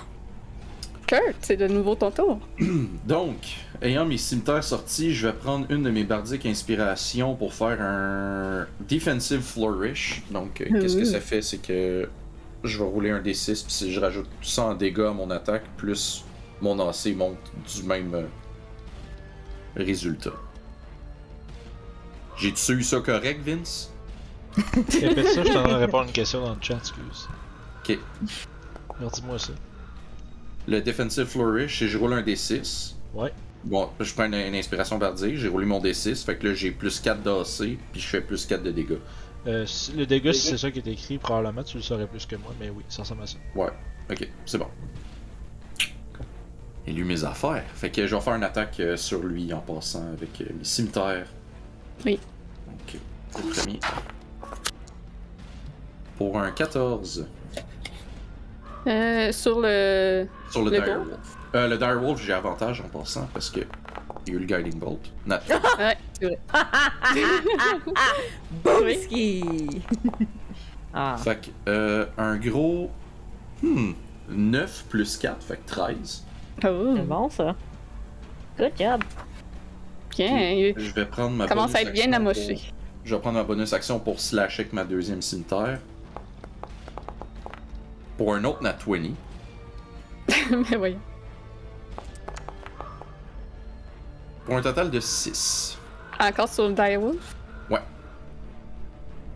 Kurt, 1.06 1.36
c'est 1.42 1.58
de 1.58 1.68
nouveau 1.68 1.96
ton 1.96 2.12
tour. 2.12 2.40
Donc, 3.06 3.38
ayant 3.82 4.06
mes 4.06 4.18
cimetières 4.18 4.64
sortis, 4.64 5.14
je 5.14 5.28
vais 5.28 5.34
prendre 5.34 5.66
une 5.70 5.84
de 5.84 5.90
mes 5.92 6.04
bardiques 6.04 6.46
inspirations 6.46 7.36
pour 7.36 7.54
faire 7.54 7.82
un 7.82 8.66
Defensive 8.88 9.42
Flourish. 9.42 10.24
Donc, 10.32 10.62
euh, 10.62 10.66
qu'est-ce 10.80 10.96
que 10.96 11.02
Ouh. 11.02 11.06
ça 11.06 11.20
fait? 11.20 11.42
C'est 11.42 11.58
que 11.58 12.08
je 12.64 12.78
vais 12.78 12.86
rouler 12.86 13.10
un 13.10 13.20
D6, 13.20 13.66
puis 13.66 13.74
si 13.74 13.92
je 13.92 14.00
rajoute 14.00 14.30
100 14.42 14.76
dégâts 14.76 15.02
à 15.02 15.12
mon 15.12 15.30
attaque, 15.30 15.64
plus 15.76 16.24
mon 16.64 16.80
AC 16.90 17.08
monte 17.16 17.38
du 17.76 17.84
même 17.84 18.14
euh, 18.16 18.26
résultat. 19.76 20.34
J'ai-tu 22.38 22.72
eu 22.74 22.84
ça 22.84 23.00
correct, 23.02 23.42
Vince? 23.46 23.92
Répète 24.56 25.28
ça, 25.28 25.44
je 25.44 25.54
t'en 25.54 25.66
ai 25.70 25.76
répondre 25.76 26.04
à 26.04 26.08
une 26.08 26.14
question 26.14 26.42
dans 26.42 26.56
le 26.56 26.62
chat, 26.62 26.78
excuse. 26.78 27.28
Ok. 27.80 28.00
Alors 28.98 29.12
dis-moi 29.12 29.38
ça. 29.38 29.54
Le 30.68 30.82
Defensive 30.82 31.26
Flourish, 31.26 31.80
c'est 31.80 31.88
je 31.88 31.98
roule 31.98 32.14
un 32.14 32.22
D6. 32.22 32.96
Ouais. 33.14 33.34
Bon, 33.66 33.90
je 34.00 34.14
prends 34.14 34.26
une, 34.26 34.34
une 34.34 34.56
inspiration 34.56 34.98
bardique, 34.98 35.38
j'ai 35.38 35.48
roulé 35.48 35.66
mon 35.66 35.82
D6, 35.82 36.24
fait 36.26 36.38
que 36.38 36.48
là 36.48 36.54
j'ai 36.54 36.72
plus 36.72 37.00
4 37.00 37.22
d'AC, 37.22 37.78
puis 37.92 38.02
je 38.02 38.08
fais 38.08 38.22
plus 38.22 38.46
4 38.46 38.64
de 38.64 38.72
dégâts. 38.72 38.98
Euh, 39.48 39.66
le 39.96 40.06
dégât, 40.06 40.34
si 40.34 40.48
c'est 40.48 40.58
ça 40.58 40.72
qui 40.72 40.80
est 40.80 40.88
écrit, 40.88 41.18
probablement 41.18 41.64
tu 41.64 41.78
le 41.78 41.84
saurais 41.84 42.08
plus 42.08 42.26
que 42.26 42.36
moi, 42.38 42.54
mais 42.60 42.70
oui, 42.70 42.84
ça 42.88 43.02
ressemble 43.04 43.24
à 43.24 43.28
ça. 43.28 43.38
Ouais, 43.56 43.72
ok, 44.10 44.28
c'est 44.46 44.58
bon. 44.58 44.68
Et 46.86 46.92
lui 46.92 47.04
mes 47.04 47.24
affaires. 47.24 47.64
Fait 47.76 47.90
que 47.92 48.06
je 48.08 48.16
vais 48.16 48.22
faire 48.22 48.36
une 48.36 48.44
attaque 48.44 48.80
euh, 48.80 48.98
sur 48.98 49.24
lui 49.24 49.54
en 49.54 49.60
passant 49.60 50.06
avec 50.14 50.42
euh, 50.42 50.46
mes 50.58 50.64
cimetières. 50.64 51.28
Ok, 52.06 52.98
c'est 53.32 53.46
le 53.46 53.52
premier. 53.54 53.80
Pour 56.18 56.40
un 56.40 56.52
14. 56.52 57.28
Euh, 58.86 59.32
sur 59.32 59.62
le. 59.62 60.28
Sur 60.52 60.66
le, 60.66 60.72
Le 60.72 60.82
Direwolf. 60.82 61.18
Euh, 61.56 61.68
le 61.68 61.78
Direwolf, 61.78 62.22
j'ai 62.22 62.34
avantage 62.34 62.82
en 62.82 62.90
passant 62.90 63.30
parce 63.34 63.50
que 63.50 63.62
il 64.26 64.34
y 64.34 64.36
a 64.36 64.40
eu 64.40 64.40
le 64.40 64.46
Guiding 64.46 64.80
Bolt. 64.80 65.12
Nat- 65.26 65.42
Ouais, 65.78 65.98
c'est 66.20 66.26
vrai. 66.26 66.40
Boomski! 68.64 69.44
ah. 70.94 71.18
Fait 71.18 71.42
que, 71.42 71.50
euh, 71.70 72.06
un 72.18 72.38
gros. 72.38 72.92
Hmm. 73.62 73.94
9 74.30 74.86
plus 74.90 75.18
4, 75.18 75.44
fait 75.44 75.58
que 75.58 75.68
13. 75.68 76.24
Oh, 76.66 76.94
C'est 76.96 77.02
bon, 77.08 77.30
ça. 77.30 77.56
Good 78.58 78.72
job. 78.78 79.04
bien. 80.16 80.74
Je 80.78 80.94
vais 80.94 81.06
prendre 81.06 81.32
ma 81.36 81.48
Commence 81.48 81.72
bonus 81.72 81.76
à 81.76 81.82
être 81.90 81.94
bien 81.94 82.14
amoché. 82.14 82.54
pour- 82.54 82.64
Je 83.04 83.16
vais 83.16 83.22
prendre 83.22 83.38
ma 83.38 83.44
bonus 83.44 83.74
action 83.74 84.00
pour 84.00 84.20
slasher 84.20 84.62
avec 84.62 84.74
ma 84.74 84.84
deuxième 84.84 85.22
cimetière. 85.22 85.80
Pour 88.18 88.36
un 88.36 88.44
autre 88.44 88.62
Nat 88.62 88.78
20. 88.86 89.12
Mais 90.70 90.78
voyons. 90.78 91.00
Pour 94.46 94.56
un 94.58 94.62
total 94.62 94.92
de 94.92 95.00
6. 95.00 95.78
Encore 96.20 96.48
sur 96.50 96.68
le 96.68 96.74
Direwolf? 96.74 97.36
Ouais. 97.70 97.80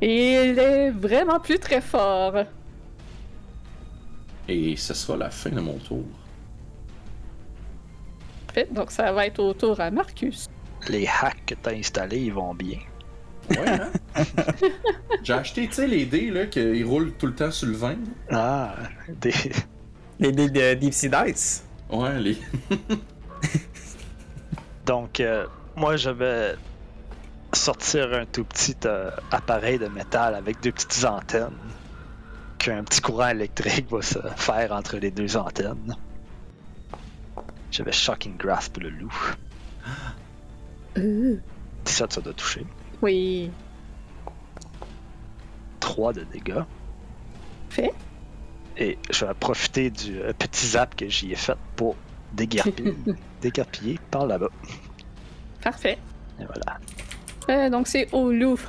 Il 0.01 0.59
est 0.59 0.91
vraiment 0.91 1.39
plus 1.39 1.57
très 1.59 1.81
fort. 1.81 2.35
Et 4.47 4.75
ce 4.77 4.93
sera 4.93 5.17
la 5.17 5.29
fin 5.29 5.49
de 5.49 5.59
mon 5.59 5.77
tour. 5.79 6.03
Donc 8.71 8.91
ça 8.91 9.11
va 9.11 9.25
être 9.25 9.39
au 9.39 9.53
tour 9.53 9.79
à 9.79 9.91
Marcus. 9.91 10.47
Les 10.89 11.07
hacks 11.07 11.45
que 11.45 11.55
t'as 11.55 11.73
installés, 11.73 12.19
ils 12.19 12.33
vont 12.33 12.53
bien. 12.53 12.79
Ouais, 13.51 13.69
hein? 13.69 13.91
J'ai 15.23 15.33
acheté, 15.33 15.67
tu 15.67 15.73
sais, 15.73 15.87
les 15.87 16.05
dés, 16.05 16.29
là, 16.29 16.45
qu'ils 16.47 16.85
roulent 16.85 17.13
tout 17.13 17.27
le 17.27 17.35
temps 17.35 17.51
sur 17.51 17.67
le 17.67 17.75
vin. 17.75 17.95
Ah, 18.29 18.75
des... 19.21 19.33
Les 20.19 20.31
dés 20.31 20.49
de 20.49 20.73
Deep 20.73 20.93
Sea 20.93 21.09
Dice. 21.09 21.63
Ouais, 21.91 22.19
les. 22.19 22.37
Donc, 24.85 25.19
euh, 25.19 25.45
moi, 25.75 25.95
je 25.95 26.09
vais 26.09 26.55
sortir 27.53 28.13
un 28.13 28.25
tout 28.25 28.43
petit 28.43 28.75
euh, 28.85 29.11
appareil 29.31 29.77
de 29.77 29.87
métal 29.87 30.35
avec 30.35 30.61
deux 30.61 30.71
petites 30.71 31.05
antennes. 31.05 31.51
Qu'un 32.57 32.83
petit 32.83 33.01
courant 33.01 33.29
électrique 33.29 33.89
va 33.91 34.01
se 34.01 34.19
faire 34.35 34.71
entre 34.71 34.97
les 34.97 35.11
deux 35.11 35.37
antennes. 35.37 35.95
Je 37.71 37.83
vais 37.83 37.91
Shocking 37.91 38.37
Grasp 38.37 38.77
le 38.77 38.89
loup. 38.89 39.13
17, 40.95 42.13
ça 42.13 42.21
doit 42.21 42.33
toucher. 42.33 42.65
Oui. 43.01 43.51
3 45.79 46.13
de 46.13 46.23
dégâts. 46.23 46.63
Fait. 47.69 47.93
Et 48.77 48.97
je 49.09 49.25
vais 49.25 49.33
profiter 49.33 49.89
du 49.89 50.19
euh, 50.19 50.33
petit 50.33 50.67
zap 50.67 50.95
que 50.95 51.07
j'y 51.09 51.31
ai 51.31 51.35
fait 51.35 51.57
pour 51.75 51.95
déguerpiller, 52.33 52.95
déguerpiller 53.41 53.99
par 54.11 54.27
là-bas. 54.27 54.49
Parfait. 55.61 55.97
Et 56.39 56.45
voilà. 56.45 56.79
Euh, 57.49 57.69
donc 57.69 57.87
c'est 57.87 58.07
au 58.13 58.31
loup. 58.31 58.59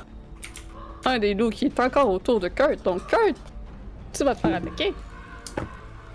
Un 1.05 1.19
des 1.19 1.33
loups 1.33 1.49
qui 1.49 1.65
est 1.65 1.79
encore 1.79 2.09
autour 2.09 2.39
de 2.39 2.47
Kurt. 2.47 2.83
Donc 2.83 3.07
Kurt, 3.07 3.37
tu 4.13 4.23
vas 4.23 4.35
te 4.35 4.41
faire 4.41 4.55
attaquer. 4.55 4.93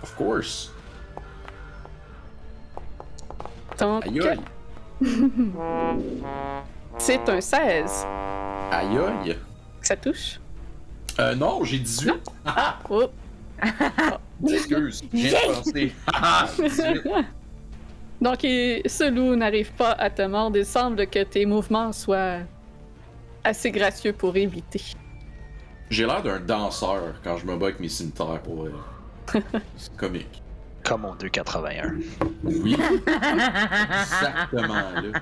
Of 0.03 0.15
course. 0.15 0.71
Donc 3.79 4.05
Aïe 4.07 4.19
aïe. 4.27 4.39
c'est 6.97 7.29
un 7.29 7.41
16. 7.41 8.05
Aïe 8.71 8.97
aïe. 8.97 9.37
Ça 9.81 9.95
touche? 9.95 10.39
Euh, 11.19 11.35
non, 11.35 11.63
j'ai 11.63 11.79
18. 11.79 12.13
Ah, 12.45 12.79
oh. 12.89 13.03
Excuse. 14.47 15.03
Ah, 16.13 16.47
18. 16.57 17.01
Donc 18.21 18.43
il- 18.43 18.81
ce 18.85 19.09
loup 19.09 19.35
n'arrive 19.35 19.71
pas 19.73 19.91
à 19.91 20.09
te 20.09 20.21
mordre. 20.23 20.57
Il 20.57 20.65
semble 20.65 21.07
que 21.07 21.23
tes 21.23 21.45
mouvements 21.45 21.91
soient 21.91 22.39
assez 23.43 23.71
gracieux 23.71 24.13
pour 24.13 24.35
éviter. 24.35 24.81
J'ai 25.89 26.05
l'air 26.05 26.23
d'un 26.23 26.39
danseur 26.39 27.15
quand 27.23 27.37
je 27.37 27.45
me 27.45 27.55
bats 27.55 27.67
avec 27.67 27.79
mes 27.79 27.89
cimetières 27.89 28.41
pour. 28.41 28.67
C'est 29.77 29.95
comique. 29.95 30.41
Comme 30.85 31.01
mon 31.01 31.15
281. 31.15 31.95
Oui. 32.43 32.77
Exactement, 33.07 34.73
là. 34.73 35.19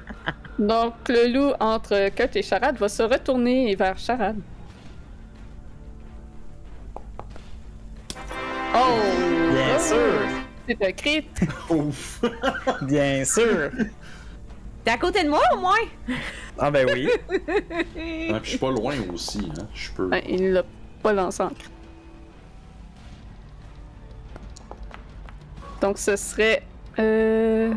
Donc 0.60 0.94
le 1.08 1.32
loup 1.34 1.54
entre 1.60 2.10
Kurt 2.10 2.36
et 2.36 2.44
Charade 2.44 2.78
va 2.78 2.90
se 2.90 3.02
retourner 3.02 3.74
vers 3.76 3.98
Charade. 3.98 4.40
Oh! 8.76 9.00
Bien 9.54 9.80
sûr. 9.80 10.28
C'est 10.68 10.86
un 10.86 10.92
crit. 10.92 11.28
Ouf. 11.70 12.22
Bien 12.82 13.24
sûr. 13.24 13.72
T'es 14.84 14.92
à 14.92 14.98
côté 14.98 15.24
de 15.24 15.30
moi 15.30 15.42
au 15.54 15.60
moins? 15.60 15.76
Ah 16.58 16.70
ben 16.70 16.86
oui. 16.94 17.10
Ah, 18.30 18.40
puis 18.40 18.44
je 18.44 18.50
suis 18.50 18.58
pas 18.58 18.72
loin 18.72 18.96
aussi, 19.14 19.50
hein. 19.58 19.68
Je 19.74 19.92
peux. 19.92 20.08
Ben, 20.08 20.22
il 20.28 20.52
l'a 20.52 20.64
pas 21.02 21.14
lancé 21.14 21.42
en 21.42 21.50
crit. 21.50 21.73
Donc 25.84 25.98
ce 25.98 26.16
serait 26.16 26.64
euh, 26.98 27.74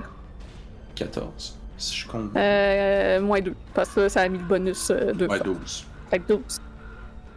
14. 0.95 1.59
Si 1.77 1.97
je 1.97 2.07
compte. 2.07 2.37
euh, 2.37 3.21
moins 3.21 3.41
2. 3.41 3.53
Parce 3.75 3.89
que 3.89 4.09
ça 4.09 4.21
a 4.23 4.29
mis 4.29 4.39
le 4.39 4.45
bonus 4.45 4.91
euh, 4.93 5.13
deux 5.13 5.27
Ouais, 5.27 5.39
fois. 5.39 5.45
12. 5.47 5.87
Fait 6.09 6.21
que 6.21 6.29
12. 6.35 6.61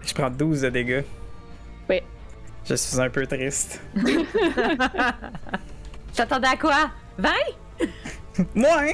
Je 0.05 0.13
prends 0.13 0.29
12 0.29 0.61
de 0.61 0.69
dégâts. 0.69 1.03
Oui. 1.89 2.01
Je 2.65 2.75
suis 2.75 2.99
un 3.01 3.09
peu 3.09 3.25
triste. 3.25 3.81
T'attendais 6.13 6.49
à 6.49 6.55
quoi? 6.55 6.91
20? 7.17 7.29
Moi, 8.53 8.69
hein? 8.79 8.93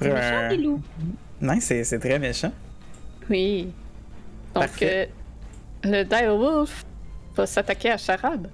C'est 0.00 0.12
méchant, 0.12 0.48
des 0.50 0.56
loups. 0.58 0.80
Non, 1.40 1.58
c'est 1.60 1.82
c'est 1.82 1.98
très 1.98 2.20
méchant. 2.20 2.52
Oui. 3.28 3.72
Donc 4.54 4.70
euh, 4.82 5.06
le 5.82 6.04
Direwolf 6.04 6.84
va 7.34 7.44
s'attaquer 7.46 7.90
à 7.90 7.96
Charade. 7.96 8.48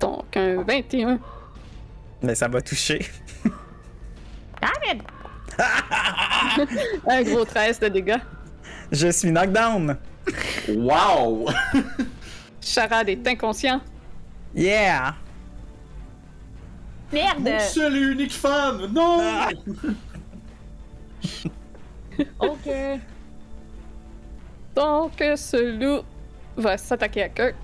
Donc 0.00 0.36
un 0.36 0.62
21. 0.62 1.18
Mais 2.22 2.34
ça 2.34 2.48
va 2.48 2.60
toucher. 2.60 3.06
Damn 4.60 4.96
it! 4.96 5.02
Un 7.08 7.22
gros 7.22 7.44
13 7.44 7.80
de 7.80 7.88
dégâts. 7.88 8.20
Je 8.90 9.08
suis 9.08 9.30
knockdown. 9.30 9.96
Wow! 10.68 11.48
Charade 12.60 13.08
est 13.08 13.26
inconscient. 13.26 13.80
Yeah! 14.54 15.14
Merde! 17.12 17.40
Mon 17.40 17.60
seul 17.60 17.96
et 17.96 18.00
unique 18.00 18.32
fan! 18.34 18.86
Non! 18.92 19.18
Ah. 19.20 19.48
Ok. 22.38 22.68
Donc 24.74 25.12
ce 25.36 25.78
loup 25.78 26.02
va 26.56 26.76
s'attaquer 26.76 27.22
à 27.22 27.28
Kirk. 27.30 27.54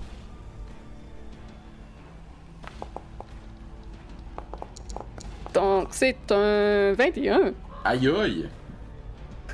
Donc 5.57 5.87
c'est 5.89 6.31
un 6.31 6.93
21. 6.93 7.51
Aïe 7.83 8.07
aïe! 8.07 8.49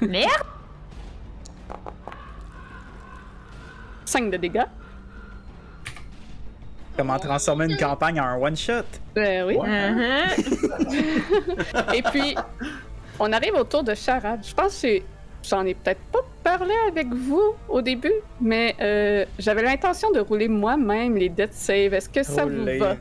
Merde! 0.02 0.44
5 4.04 4.30
de 4.30 4.36
dégâts. 4.36 4.66
Comment 6.98 7.18
transformer 7.18 7.72
une 7.72 7.78
campagne 7.78 8.20
en 8.20 8.26
un 8.26 8.38
one-shot? 8.38 8.84
Euh, 9.18 9.48
oui. 9.48 9.56
Ouais. 9.56 9.70
Uh-huh. 9.70 10.36
Et 11.96 12.02
puis, 12.02 12.36
on 13.18 13.32
arrive 13.32 13.54
au 13.56 13.64
tour 13.64 13.82
de 13.82 13.96
Charade. 13.96 14.42
Je 14.46 14.54
pense 14.54 14.82
que 14.82 15.00
j'en 15.42 15.66
ai 15.66 15.74
peut-être 15.74 16.02
pas 16.12 16.20
parlé 16.44 16.74
avec 16.90 17.08
vous 17.14 17.56
au 17.70 17.82
début, 17.82 18.12
mais 18.42 18.76
euh, 18.82 19.26
j'avais 19.40 19.64
l'intention 19.64 20.12
de 20.12 20.20
rouler 20.20 20.50
moi-même 20.50 21.16
les 21.16 21.30
death 21.30 21.54
save. 21.54 21.94
Est-ce 21.94 22.10
que 22.10 22.24
ça 22.24 22.46
vous 22.46 22.66
va? 22.78 22.98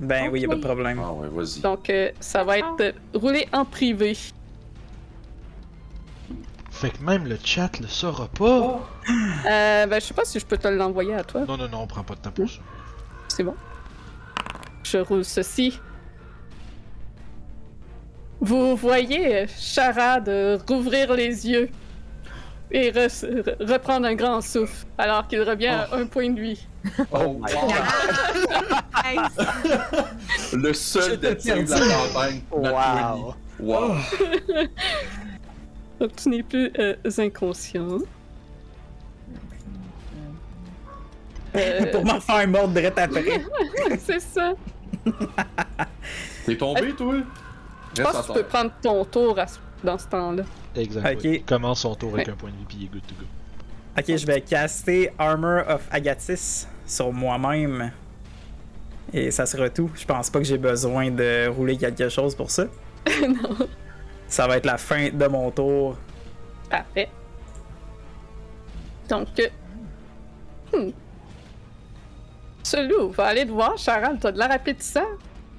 Ben 0.00 0.30
oui, 0.32 0.40
y 0.40 0.44
a 0.46 0.48
pas 0.48 0.54
de 0.54 0.60
problème. 0.60 1.00
Ah 1.04 1.12
ouais, 1.12 1.28
vas-y. 1.28 1.60
Donc, 1.60 1.90
euh, 1.90 2.10
ça 2.20 2.42
va 2.42 2.58
être 2.58 2.80
euh, 2.80 2.92
roulé 3.14 3.46
en 3.52 3.66
privé. 3.66 4.16
Fait 6.70 6.90
que 6.90 7.02
même 7.02 7.26
le 7.26 7.36
chat 7.42 7.78
le 7.80 7.86
saura 7.86 8.28
pas. 8.28 8.80
Euh, 9.46 9.86
ben, 9.86 10.00
je 10.00 10.06
sais 10.06 10.14
pas 10.14 10.24
si 10.24 10.38
je 10.38 10.46
peux 10.46 10.56
te 10.56 10.68
l'envoyer 10.68 11.14
à 11.14 11.24
toi. 11.24 11.44
Non, 11.46 11.56
non, 11.56 11.68
non, 11.68 11.82
on 11.82 11.86
prend 11.86 12.02
pas 12.02 12.14
de 12.14 12.20
temps 12.20 12.30
pour 12.30 12.48
ça. 12.48 12.60
C'est 13.28 13.42
bon. 13.42 13.54
Je 14.82 14.98
roule 14.98 15.24
ceci. 15.24 15.78
Vous 18.40 18.76
voyez 18.76 19.46
Charade 19.48 20.62
rouvrir 20.66 21.12
les 21.12 21.46
yeux 21.46 21.68
et 22.72 22.90
re- 22.92 23.08
re- 23.08 23.72
reprendre 23.72 24.06
un 24.06 24.14
grand 24.14 24.40
souffle 24.40 24.86
alors 24.98 25.26
qu'il 25.28 25.42
revient 25.42 25.66
à 25.68 25.88
un 25.92 26.06
point 26.06 26.30
de 26.30 26.40
vie. 26.40 26.66
Oh, 27.12 27.16
wow. 27.18 27.42
Le 30.52 30.72
seul 30.72 31.18
détenu 31.18 31.64
de 31.64 31.70
la 31.70 31.94
campagne. 31.94 32.40
Wow. 32.50 32.62
Nat 32.62 33.14
20. 33.14 33.34
Wow. 33.60 33.94
Donc, 36.00 36.16
tu 36.16 36.28
n'es 36.30 36.42
plus 36.42 36.72
euh, 36.78 36.94
inconscient. 37.18 37.98
Euh, 41.56 41.86
Pour 41.92 42.04
m'en 42.04 42.20
faire 42.20 42.36
un 42.36 42.46
mordre 42.46 42.74
direct 42.74 42.98
après. 42.98 43.42
c'est 43.98 44.20
ça. 44.20 44.52
T'es 46.46 46.56
tombé, 46.56 46.92
toi? 46.94 47.14
Je 47.96 48.02
pense 48.02 48.16
que 48.18 48.26
tu 48.28 48.32
peux 48.34 48.44
prendre 48.44 48.70
ton 48.80 49.04
tour 49.04 49.38
à 49.38 49.46
ce- 49.46 49.58
dans 49.84 49.98
ce 49.98 50.06
temps-là. 50.08 50.42
Exact. 50.76 51.14
Ok. 51.14 51.20
oui. 51.24 51.30
Il 51.36 51.44
commence 51.44 51.80
son 51.80 51.94
tour 51.94 52.14
avec 52.14 52.26
Ouais. 52.26 52.32
un 52.32 52.36
point 52.36 52.50
de 52.50 52.56
vie, 52.56 52.64
puis 52.68 52.76
il 52.80 52.84
est 52.84 52.88
good 52.88 53.02
to 53.06 53.14
go. 53.18 53.24
Ok, 53.98 54.16
je 54.16 54.26
vais 54.26 54.40
caster 54.40 55.10
Armor 55.18 55.64
of 55.68 55.86
Agathis 55.90 56.66
sur 56.86 57.12
moi-même. 57.12 57.90
Et 59.12 59.30
ça 59.30 59.44
sera 59.46 59.68
tout. 59.68 59.90
Je 59.94 60.04
pense 60.04 60.30
pas 60.30 60.38
que 60.38 60.44
j'ai 60.44 60.58
besoin 60.58 61.10
de 61.10 61.48
rouler 61.48 61.76
quelque 61.76 62.08
chose 62.08 62.34
pour 62.34 62.50
ça. 62.50 62.66
non. 63.26 63.66
Ça 64.28 64.46
va 64.46 64.56
être 64.58 64.66
la 64.66 64.78
fin 64.78 65.08
de 65.10 65.26
mon 65.26 65.50
tour. 65.50 65.96
Parfait. 66.68 67.08
Donc, 69.08 69.26
euh, 69.40 69.48
hmm. 70.72 70.90
ce 72.62 72.88
loup 72.88 73.10
va 73.10 73.24
aller 73.26 73.44
te 73.44 73.50
voir, 73.50 73.76
Charal. 73.76 74.18
T'as 74.20 74.30
de 74.30 74.38
l'air 74.38 74.52
appétissant. 74.52 75.08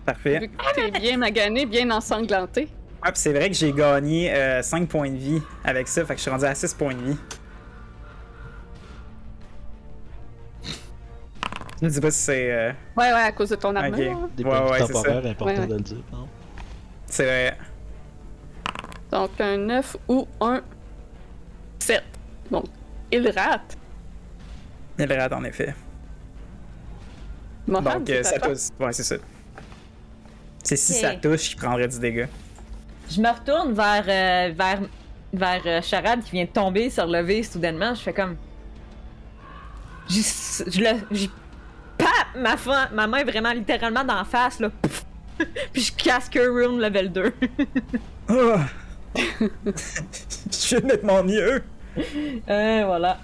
Parfait. 0.06 0.40
Vu 0.40 0.48
que 0.48 0.76
t'es 0.76 0.92
bien 1.00 1.18
magané, 1.18 1.66
bien 1.66 1.92
ensanglanté. 1.92 2.70
Ah, 3.02 3.12
puis 3.12 3.20
c'est 3.22 3.34
vrai 3.34 3.50
que 3.50 3.56
j'ai 3.56 3.74
gagné 3.74 4.32
euh, 4.34 4.62
5 4.62 4.88
points 4.88 5.10
de 5.10 5.18
vie 5.18 5.42
avec 5.64 5.88
ça, 5.88 6.06
fait 6.06 6.14
que 6.14 6.18
je 6.18 6.22
suis 6.22 6.32
rendu 6.32 6.46
à 6.46 6.54
6 6.54 6.74
points 6.76 6.94
de 6.94 7.02
vie. 7.02 7.18
Je 11.82 11.88
ne 11.88 11.90
sais 11.92 12.02
pas 12.02 12.12
si 12.12 12.20
c'est. 12.20 12.52
euh, 12.52 12.72
Ouais, 12.96 13.12
ouais, 13.12 13.22
à 13.24 13.32
cause 13.32 13.50
de 13.50 13.56
ton 13.56 13.76
armure. 13.76 14.12
Ok. 14.12 14.18
hein. 14.24 14.30
Des 14.38 14.44
Ouais, 14.44 14.50
points 14.52 14.72
ouais, 14.72 14.80
temporaires, 14.80 15.26
important 15.26 15.46
Ouais, 15.46 15.60
ouais. 15.62 15.68
de 15.68 15.74
le 15.74 15.80
dire. 15.82 15.98
Non? 16.14 16.28
C'est 17.08 17.26
vrai. 17.26 17.58
Donc, 19.12 19.32
un 19.42 19.58
9 19.58 19.98
ou 20.08 20.28
un 20.40 20.62
7. 21.80 22.04
Donc, 22.52 22.66
il 23.12 23.28
rate. 23.30 23.76
Il 25.00 25.12
rate 25.12 25.34
en 25.34 25.44
effet. 25.44 25.74
Mohan, 27.68 27.82
Donc, 27.82 28.04
c'est 28.08 28.20
euh, 28.20 28.24
ça 28.24 28.40
touche. 28.40 28.68
Ouais, 28.80 28.94
c'est 28.94 29.04
ça. 29.04 29.16
C'est 30.64 30.76
si 30.76 30.94
ça 30.94 31.16
touche, 31.16 31.54
il 31.54 31.56
prendrait 31.56 31.88
du 31.88 32.00
dégât. 32.00 32.28
Je 33.14 33.22
me 33.22 33.30
retourne 33.30 33.74
vers, 33.74 34.04
euh, 34.08 34.54
vers, 34.56 34.80
vers 35.34 35.62
euh, 35.66 35.82
Charade 35.82 36.24
qui 36.24 36.32
vient 36.32 36.46
de 36.46 36.50
tomber, 36.50 36.90
se 36.90 37.02
relever 37.02 37.44
soudainement. 37.44 37.94
Je 37.96 38.02
fais 38.02 38.14
comme. 38.14 38.38
J'y- 40.08 40.24
Je 40.68 40.80
le. 40.82 41.28
Pap 41.98 42.10
ma, 42.36 42.58
fa- 42.58 42.90
ma 42.94 43.08
main 43.08 43.24
vraiment 43.24 43.52
littéralement 43.52 44.04
dans 44.04 44.16
la 44.16 44.24
face, 44.24 44.60
là. 44.60 44.70
Puis 45.74 45.82
je 45.84 45.92
casse 45.94 46.30
Cure 46.30 46.54
Rune 46.54 46.80
level 46.80 47.12
2. 47.12 47.34
Ah! 48.30 48.60
je 49.16 50.76
vais 50.76 50.82
mettre 50.82 51.06
mon 51.06 51.24
mieux. 51.24 51.64
euh, 52.50 52.84
voilà. 52.86 53.18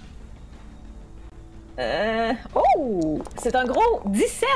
Euh. 1.78 2.32
Oh! 2.54 3.22
C'est 3.40 3.54
un 3.54 3.64
gros 3.64 4.02
17 4.06 4.48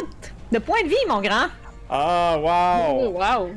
de 0.53 0.59
points 0.59 0.83
de 0.83 0.89
vie, 0.89 0.97
mon 1.09 1.21
grand. 1.21 1.47
Ah, 1.89 2.37
Oh, 2.39 2.41
wow! 2.43 3.11
wow! 3.13 3.51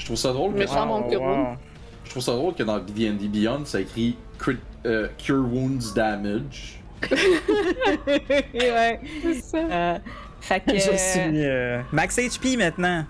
Je 0.00 0.04
trouve 0.06 0.16
ça 0.16 0.32
drôle 0.32 0.54
que, 0.54 0.58
Méchant. 0.60 0.86
Wow, 0.88 1.00
mon 1.02 1.08
Cure 1.10 1.20
Wound. 1.22 1.58
je 2.04 2.10
trouve 2.10 2.22
ça 2.22 2.32
drôle 2.32 2.54
que 2.54 2.62
dans 2.62 2.78
D&D 2.78 3.28
Beyond, 3.28 3.64
ça 3.66 3.80
écrit 3.80 4.16
crit- 4.38 4.56
euh, 4.86 5.08
Cure 5.18 5.44
Wounds 5.46 5.92
Damage. 5.94 6.80
ouais. 7.10 9.00
C'est 9.22 9.40
ça. 9.42 9.58
Euh, 9.58 9.98
fait 10.40 10.60
que. 10.60 10.72
Je 10.74 10.96
suis 10.96 11.44
euh, 11.44 11.82
max 11.92 12.16
HP 12.18 12.56
maintenant. 12.56 13.04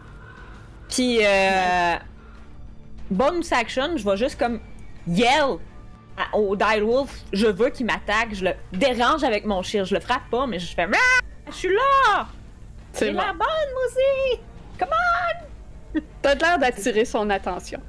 Puis, 0.88 1.20
euh, 1.24 1.94
bonus 3.10 3.52
action, 3.52 3.96
je 3.96 4.04
vais 4.04 4.16
juste 4.16 4.36
comme 4.38 4.58
yell 5.06 5.58
à- 6.16 6.36
au 6.36 6.56
Direwolf. 6.56 7.12
Je 7.32 7.46
veux 7.46 7.70
qu'il 7.70 7.86
m'attaque. 7.86 8.32
Je 8.34 8.44
le 8.46 8.52
dérange 8.72 9.22
avec 9.22 9.44
mon 9.44 9.62
shield. 9.62 9.86
Je 9.86 9.94
le 9.94 10.00
frappe 10.00 10.28
pas, 10.30 10.46
mais 10.48 10.58
je 10.58 10.74
fais 10.74 10.86
Ah! 10.92 11.20
Je 11.50 11.54
suis 11.54 11.68
là! 11.72 12.26
C'est 12.92 13.12
la 13.12 13.32
bonne, 13.32 13.38
moi 13.38 13.82
aussi! 13.86 14.40
T'as 16.22 16.34
l'air 16.34 16.58
d'attirer 16.58 17.04
son 17.04 17.28
attention. 17.30 17.80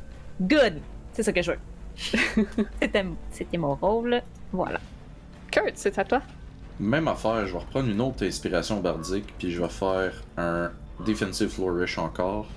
Good! 0.42 0.80
C'est 1.14 1.24
ça 1.24 1.32
que 1.34 1.42
je 1.42 1.52
veux. 1.52 1.60
C'était 3.32 3.58
mon 3.58 3.76
rôle. 3.76 4.22
Voilà. 4.52 4.80
Kurt, 5.52 5.74
c'est 5.76 5.98
à 6.00 6.04
toi. 6.06 6.22
Même 6.80 7.08
affaire, 7.08 7.46
je 7.46 7.54
vais 7.54 7.60
reprendre 7.60 7.90
une 7.90 8.02
autre 8.02 8.26
inspiration 8.26 8.80
bardique, 8.80 9.34
puis 9.38 9.52
je 9.52 9.62
vais 9.62 9.70
faire 9.70 10.14
un 10.38 10.72
Defensive 11.06 11.50
Flourish 11.50 11.98
encore. 11.98 12.48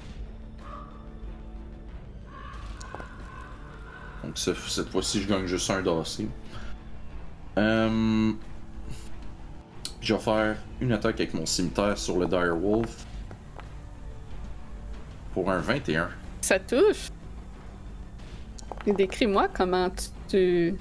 Donc 4.22 4.38
ce- 4.38 4.54
cette 4.54 4.88
fois-ci, 4.90 5.20
je 5.22 5.28
gagne 5.28 5.46
juste 5.46 5.68
un 5.70 5.82
d'AC. 5.82 6.26
Euh... 7.58 8.32
Je 10.00 10.14
vais 10.14 10.20
faire 10.20 10.56
une 10.80 10.92
attaque 10.92 11.16
avec 11.20 11.34
mon 11.34 11.46
cimetière 11.46 11.96
sur 11.98 12.18
le 12.18 12.26
Dire 12.26 12.56
Wolf. 12.56 13.04
Pour 15.34 15.50
un 15.50 15.58
21. 15.58 16.08
Ça 16.40 16.58
touche. 16.58 17.10
Décris-moi 18.86 19.48
comment 19.52 19.90
tu, 19.90 20.04
tu 20.28 20.74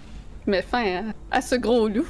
mets 0.49 0.61
fin 0.61 1.11
à, 1.31 1.37
à 1.37 1.41
ce 1.41 1.55
gros 1.55 1.87
loup. 1.87 2.07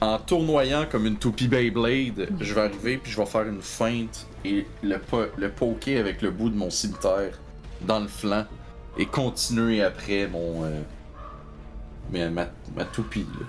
En 0.00 0.18
tournoyant 0.18 0.84
comme 0.90 1.06
une 1.06 1.16
toupie 1.16 1.48
Beyblade, 1.48 2.28
je 2.40 2.54
vais 2.54 2.60
arriver 2.62 2.98
puis 2.98 3.10
je 3.10 3.16
vais 3.16 3.26
faire 3.26 3.46
une 3.48 3.62
feinte 3.62 4.26
et 4.44 4.66
le, 4.82 4.98
po 4.98 5.22
le 5.38 5.50
poker 5.50 5.98
avec 5.98 6.20
le 6.20 6.30
bout 6.30 6.50
de 6.50 6.56
mon 6.56 6.68
cimetière 6.68 7.38
dans 7.80 8.00
le 8.00 8.08
flanc 8.08 8.44
et 8.98 9.06
continuer 9.06 9.82
après 9.82 10.26
mon. 10.26 10.64
euh, 10.64 10.82
mais 12.12 12.28
ma, 12.28 12.46
ma 12.76 12.84
toupie. 12.84 13.26
Là. 13.40 13.46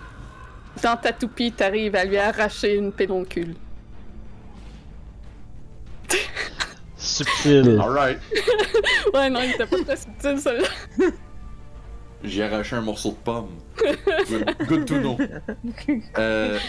Dans 0.81 0.97
ta 0.97 1.11
toupie, 1.11 1.51
t'arrives 1.51 1.95
à 1.95 2.05
lui 2.05 2.17
arracher 2.17 2.75
une 2.75 2.91
pédoncule. 2.93 3.55
Subtil. 7.15 7.79
Alright! 7.79 8.19
Ouais, 9.13 9.29
non, 9.29 9.39
il 9.43 9.51
était 9.51 9.65
pas 9.65 9.81
très 9.83 9.95
subtil, 9.95 10.39
celui-là. 10.39 11.07
J'ai 12.23 12.43
arraché 12.43 12.75
un 12.75 12.81
morceau 12.81 13.11
de 13.11 13.15
pomme. 13.15 13.49
Good, 14.27 14.55
good 14.67 14.85
to 14.85 14.95
know. 14.99 15.17
Euh, 16.17 16.59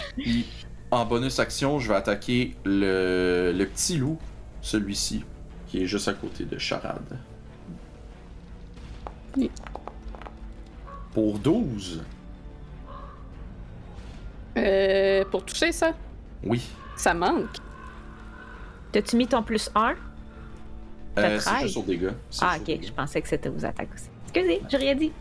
en 0.90 1.04
bonus 1.06 1.38
action, 1.40 1.78
je 1.80 1.88
vais 1.88 1.94
attaquer 1.96 2.54
le, 2.64 3.52
le 3.56 3.66
petit 3.66 3.96
loup, 3.96 4.18
celui-ci, 4.60 5.24
qui 5.66 5.82
est 5.82 5.86
juste 5.86 6.06
à 6.08 6.12
côté 6.14 6.44
de 6.44 6.58
Charade. 6.58 7.18
Oui. 9.36 9.50
Pour 11.12 11.38
12. 11.38 12.02
Euh, 14.58 15.24
pour 15.30 15.44
toucher 15.44 15.72
ça, 15.72 15.92
Oui. 16.44 16.62
ça 16.96 17.12
manque. 17.14 17.56
T'as-tu 18.92 19.16
mis 19.16 19.26
ton 19.26 19.42
plus 19.42 19.70
1? 19.74 19.94
Euh, 21.18 21.38
c'est 21.38 21.50
13. 21.50 21.62
juste 21.62 21.76
aux 21.76 21.82
dégâts. 21.82 22.10
C'est 22.30 22.44
Ah, 22.44 22.56
ok. 22.60 22.78
Je 22.82 22.92
pensais 22.92 23.22
que 23.22 23.28
c'était 23.28 23.48
aux 23.48 23.64
attaques 23.64 23.88
aussi. 23.94 24.08
Excusez, 24.34 24.62
j'ai 24.68 24.76
rien 24.76 24.94
dit. 24.94 25.12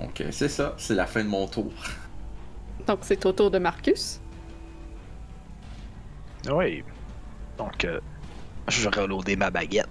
Ok, 0.00 0.24
c'est 0.30 0.48
ça. 0.48 0.74
C'est 0.78 0.94
la 0.94 1.06
fin 1.06 1.22
de 1.24 1.28
mon 1.28 1.46
tour. 1.46 1.72
Donc, 2.86 3.00
c'est 3.02 3.24
au 3.26 3.32
tour 3.32 3.50
de 3.50 3.58
Marcus. 3.58 4.20
Oui. 6.50 6.84
Donc, 7.58 7.84
euh, 7.84 8.00
je 8.68 8.88
vais 8.88 9.00
reloader 9.00 9.36
ma 9.36 9.50
baguette. 9.50 9.88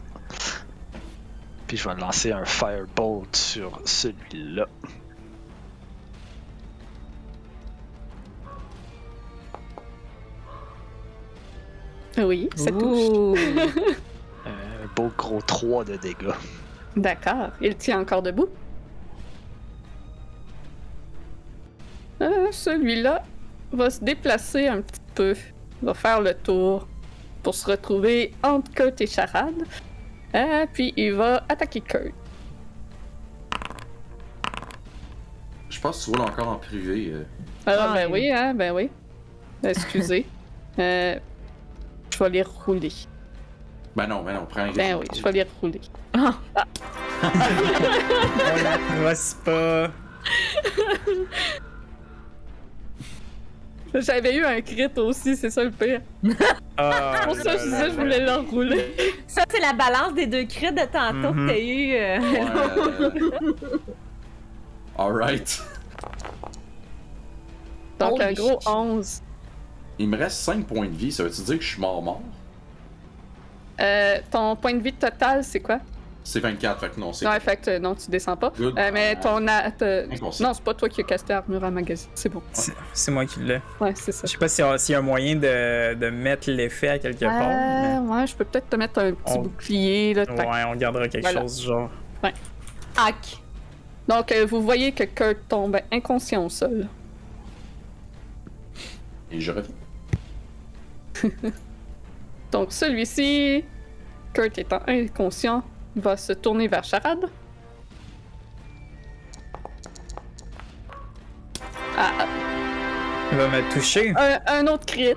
Puis 1.67 1.77
je 1.77 1.89
vais 1.89 1.95
lancer 1.95 2.31
un 2.31 2.45
Firebolt 2.45 3.35
sur 3.35 3.81
celui-là. 3.85 4.67
Oui, 12.17 12.49
ça 12.55 12.71
touche. 12.71 13.39
Beau 14.95 15.11
gros 15.17 15.41
3 15.41 15.85
de 15.85 15.95
dégâts. 15.97 16.33
D'accord. 16.95 17.49
Il 17.61 17.75
tient 17.75 17.99
encore 18.01 18.21
debout? 18.21 18.47
Euh, 22.21 22.47
Celui-là 22.51 23.23
va 23.71 23.89
se 23.89 24.03
déplacer 24.03 24.67
un 24.67 24.81
petit 24.81 25.01
peu. 25.15 25.35
Il 25.81 25.85
va 25.87 25.93
faire 25.93 26.21
le 26.21 26.33
tour 26.33 26.87
pour 27.41 27.55
se 27.55 27.69
retrouver 27.69 28.33
entre 28.43 28.71
Kurt 28.71 29.01
et 29.01 29.07
Charade. 29.07 29.63
Euh, 30.35 30.65
puis 30.71 30.93
il 30.95 31.13
va 31.13 31.43
attaquer 31.49 31.81
Kurt. 31.81 32.13
Je 35.69 35.79
pense 35.81 35.99
que 35.99 36.11
tu 36.11 36.17
roules 36.17 36.21
encore 36.29 36.47
en 36.49 36.55
privé. 36.57 37.09
euh. 37.11 37.23
Ah, 37.65 37.71
Ah, 37.89 37.93
ben 37.95 38.05
oui. 38.11 38.19
oui, 38.21 38.31
hein, 38.31 38.53
ben 38.53 38.73
oui. 38.73 38.89
Excusez. 39.63 40.25
euh, 40.79 41.17
je 42.13 42.19
vais 42.23 42.29
les 42.29 42.43
rouler. 42.43 42.91
Ben 43.95 44.07
non, 44.07 44.23
ben 44.23 44.33
non, 44.33 44.45
prends 44.47 44.61
un 44.61 44.71
Ben 44.71 44.95
oui, 44.99 45.05
je 45.15 45.21
vais 45.21 45.31
les 45.31 45.45
rouler. 45.61 45.81
Ah, 46.13 46.33
pas. 49.45 49.91
J'avais 53.93 54.35
eu 54.35 54.43
un 54.43 54.59
crit 54.61 54.87
aussi, 54.97 55.35
c'est 55.37 55.51
ça 55.51 55.63
le 55.63 55.69
pire. 55.69 56.01
Ah, 56.77 57.21
Pour 57.25 57.35
ça, 57.35 57.55
je 57.57 57.63
disais, 57.65 57.89
je 57.91 57.95
voulais 57.95 58.25
l'enrouler. 58.25 58.95
Ça, 59.27 59.43
c'est 59.47 59.59
la 59.59 59.73
balance 59.73 60.15
des 60.15 60.25
deux 60.25 60.45
crits 60.45 60.71
de 60.73 60.81
tantôt 60.91 61.31
que 61.33 61.47
t'as 61.47 61.59
eu. 61.59 61.93
euh. 61.93 62.19
Ouais. 63.37 63.53
Alright. 64.97 65.63
Donc, 67.99 68.19
un 68.19 68.33
gros 68.33 68.59
shit. 68.59 68.67
11. 68.67 69.21
Il 69.99 70.09
me 70.09 70.17
reste 70.17 70.37
5 70.37 70.65
points 70.65 70.87
de 70.87 70.95
vie, 70.95 71.11
ça 71.11 71.23
veut-tu 71.23 71.41
dire 71.43 71.57
que 71.59 71.63
je 71.63 71.69
suis 71.69 71.79
mort-mort? 71.81 72.21
Euh, 73.81 74.17
ton 74.31 74.55
point 74.55 74.73
de 74.73 74.81
vie 74.83 74.93
total, 74.93 75.43
c'est 75.43 75.59
quoi? 75.59 75.79
C'est 76.25 76.39
24, 76.39 76.79
fait 76.79 76.89
que 76.89 76.99
non, 77.01 77.11
c'est. 77.11 77.25
Non, 77.25 77.31
fait 77.39 77.57
que 77.57 77.69
euh, 77.71 77.79
non, 77.79 77.95
tu 77.95 78.09
descends 78.09 78.37
pas. 78.37 78.53
Good. 78.55 78.79
Euh, 78.79 78.91
mais 78.93 79.15
ton. 79.19 79.45
a- 79.45 79.71
te-. 79.71 80.07
Non, 80.41 80.53
c'est 80.53 80.63
pas 80.63 80.73
toi 80.73 80.87
qui 80.87 81.01
as 81.01 81.03
casté 81.03 81.33
armure 81.33 81.63
à 81.65 81.69
magasin. 81.69 82.07
C'est 82.15 82.29
bon. 82.29 82.41
C'est 82.93 83.11
moi 83.11 83.25
qui 83.25 83.41
l'ai. 83.41 83.59
Ouais, 83.81 83.91
c'est 83.95 84.13
ça. 84.13 84.21
Je 84.25 84.31
sais 84.31 84.37
pas 84.37 84.47
s'il 84.47 84.63
y, 84.63 84.67
a- 84.67 84.77
s'il 84.77 84.93
y 84.93 84.95
a 84.95 84.99
un 84.99 85.01
moyen 85.01 85.35
de, 85.35 85.95
de 85.95 86.09
mettre 86.09 86.49
l'effet 86.49 86.87
à 86.89 86.99
quelque 86.99 87.25
part. 87.25 87.41
Euh, 87.41 87.99
ouais, 88.07 88.25
je 88.27 88.35
peux 88.35 88.45
peut-être 88.45 88.69
te 88.69 88.75
mettre 88.77 88.99
un 89.01 89.11
petit 89.11 89.33
On- 89.37 89.41
bouclier, 89.41 90.13
là. 90.13 90.23
mais- 90.29 90.35
tac. 90.35 90.49
Ouais, 90.49 90.63
on 90.65 90.75
gardera 90.77 91.09
quelque 91.09 91.23
Voilà. 91.25 91.41
chose, 91.41 91.61
genre. 91.61 91.89
Hack. 92.95 93.37
Donc, 94.07 94.31
euh, 94.31 94.45
vous 94.49 94.61
voyez 94.61 94.91
que 94.93 95.03
Kurt 95.03 95.39
tombe 95.49 95.77
inconscient 95.91 96.45
au 96.45 96.49
sol. 96.49 96.87
Et 99.31 99.41
je 99.41 99.51
reviens. 99.51 99.73
Donc, 102.53 102.71
celui-ci, 102.71 103.65
Kurt 104.31 104.57
étant 104.59 104.79
inconscient, 104.87 105.63
va 105.95 106.15
se 106.15 106.33
tourner 106.33 106.67
vers 106.67 106.83
Charade. 106.83 107.25
Ah, 111.97 112.11
Il 113.31 113.37
va 113.39 113.47
me 113.47 113.73
toucher. 113.73 114.13
un, 114.15 114.39
un 114.45 114.67
autre 114.67 114.85
crit. 114.85 115.15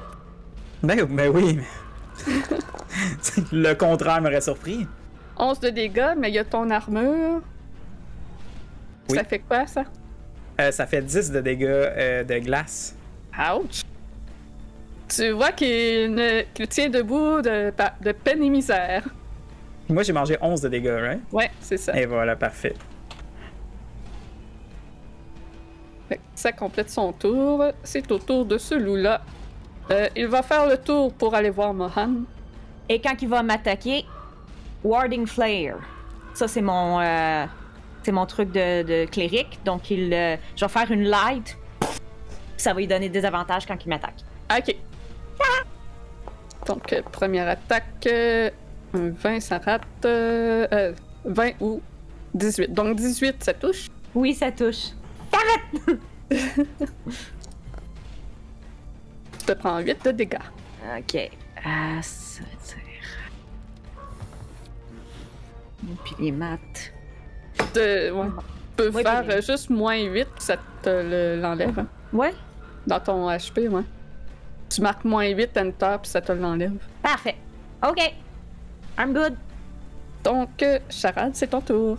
Ben, 0.82 1.04
ben 1.04 1.28
oui. 1.28 1.58
mais- 1.58 2.32
Le 3.52 3.74
contraire 3.74 4.22
m'aurait 4.22 4.40
surpris. 4.40 4.86
11 5.36 5.60
de 5.60 5.68
dégâts, 5.68 6.14
mais 6.16 6.30
il 6.30 6.34
y 6.34 6.38
a 6.38 6.44
ton 6.44 6.70
armure. 6.70 7.42
Oui. 9.10 9.16
Ça 9.18 9.24
fait 9.24 9.40
quoi, 9.40 9.66
ça? 9.66 9.84
Euh, 10.58 10.72
ça 10.72 10.86
fait 10.86 11.02
10 11.02 11.30
de 11.32 11.40
dégâts 11.42 11.64
euh, 11.68 12.24
de 12.24 12.38
glace. 12.38 12.94
Ouch! 13.38 13.82
Tu 15.08 15.30
vois 15.30 15.52
qu'il 15.52 16.12
ne- 16.14 16.42
qu'il 16.52 16.66
tient 16.68 16.88
debout 16.88 17.40
de, 17.40 18.12
peine 18.12 18.42
et 18.42 18.50
misère. 18.50 19.02
Moi, 19.88 20.02
j'ai 20.02 20.12
mangé 20.12 20.36
11 20.40 20.60
de 20.62 20.68
dégâts, 20.68 20.98
right? 21.00 21.20
Ouais, 21.32 21.50
c'est 21.60 21.76
ça. 21.76 21.96
Et 21.96 22.06
voilà, 22.06 22.34
parfait. 22.34 22.74
Ça 26.34 26.52
complète 26.52 26.90
son 26.90 27.12
tour. 27.12 27.64
C'est 27.82 28.10
au 28.12 28.18
tour 28.18 28.44
de 28.44 28.58
ce 28.58 28.74
loup-là. 28.74 29.22
Euh, 29.90 30.08
il 30.16 30.26
va 30.26 30.42
faire 30.42 30.66
le 30.66 30.76
tour 30.76 31.12
pour 31.12 31.34
aller 31.34 31.50
voir 31.50 31.72
Mohan. 31.72 32.10
Et 32.88 33.00
quand 33.00 33.14
il 33.22 33.28
va 33.28 33.42
m'attaquer, 33.42 34.04
Warding 34.84 35.26
Flare. 35.26 35.78
Ça, 36.34 36.46
c'est 36.46 36.60
mon, 36.60 37.00
euh, 37.00 37.46
c'est 38.02 38.12
mon 38.12 38.26
truc 38.26 38.52
de, 38.52 38.82
de 38.82 39.04
cléric. 39.06 39.58
Donc, 39.64 39.90
il, 39.90 40.12
euh, 40.12 40.36
je 40.56 40.64
vais 40.64 40.68
faire 40.70 40.90
une 40.90 41.04
light. 41.04 41.56
Ça 42.56 42.72
va 42.72 42.80
lui 42.80 42.86
donner 42.86 43.08
des 43.08 43.24
avantages 43.24 43.66
quand 43.66 43.76
il 43.84 43.88
m'attaque. 43.88 44.16
Ok. 44.56 44.76
Donc, 46.66 46.92
euh, 46.92 47.02
première 47.12 47.48
attaque. 47.48 48.06
euh, 48.06 48.50
un 48.94 49.10
20, 49.10 49.40
ça 49.40 49.58
rate. 49.58 49.82
euh, 50.04 50.66
euh, 50.72 50.92
20 51.24 51.52
ou 51.60 51.80
18. 52.34 52.72
Donc, 52.72 52.96
18, 52.96 53.42
ça 53.44 53.54
touche? 53.54 53.86
Oui, 54.14 54.34
ça 54.34 54.50
touche. 54.52 54.88
Tu 59.38 59.44
te 59.46 59.52
prends 59.52 59.78
8 59.78 60.04
de 60.04 60.10
dégâts. 60.10 60.38
Ok. 60.98 61.30
Ah, 61.64 62.00
ça 62.02 62.42
tire. 62.64 62.76
Puis 66.04 66.14
les 66.18 66.32
maths. 66.32 66.92
De, 67.74 68.10
ouais. 68.10 68.26
Tu 68.76 68.82
peux 68.82 68.88
Ouais, 68.90 69.02
faire 69.02 69.22
puis- 69.22 69.32
euh, 69.32 69.40
juste 69.42 69.70
moins 69.70 69.98
8, 70.02 70.28
ça 70.38 70.56
te 70.82 70.88
le- 70.90 71.40
l'enlève. 71.40 71.78
hein. 71.78 71.86
Ouais. 72.12 72.34
Dans 72.86 73.00
ton 73.00 73.28
HP, 73.30 73.68
ouais. 73.68 73.82
Tu 74.68 74.80
marques 74.80 75.04
moins 75.04 75.28
8 75.28 75.56
enter, 75.56 75.96
puis 76.02 76.10
ça 76.10 76.20
te 76.20 76.32
l'enlève. 76.32 76.72
Parfait. 77.02 77.36
Ok. 77.86 77.98
I'm 78.98 79.12
good. 79.12 79.34
Donc, 80.24 80.60
euh, 80.62 80.78
Charade, 80.90 81.32
c'est 81.34 81.46
ton 81.48 81.60
tour. 81.60 81.98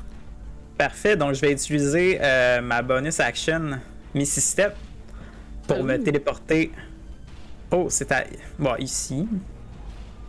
Parfait, 0.78 1.16
donc 1.16 1.34
je 1.34 1.42
vais 1.42 1.52
utiliser 1.54 2.20
euh, 2.22 2.62
ma 2.62 2.82
bonus 2.82 3.20
action 3.20 3.80
Missy 4.14 4.42
Step 4.42 4.76
pour 5.68 5.84
me 5.84 5.96
Oh. 5.96 6.04
téléporter. 6.04 6.72
Oh, 7.72 7.88
c'est 7.90 8.12
à. 8.12 8.24
Bon, 8.60 8.76
ici. 8.78 9.28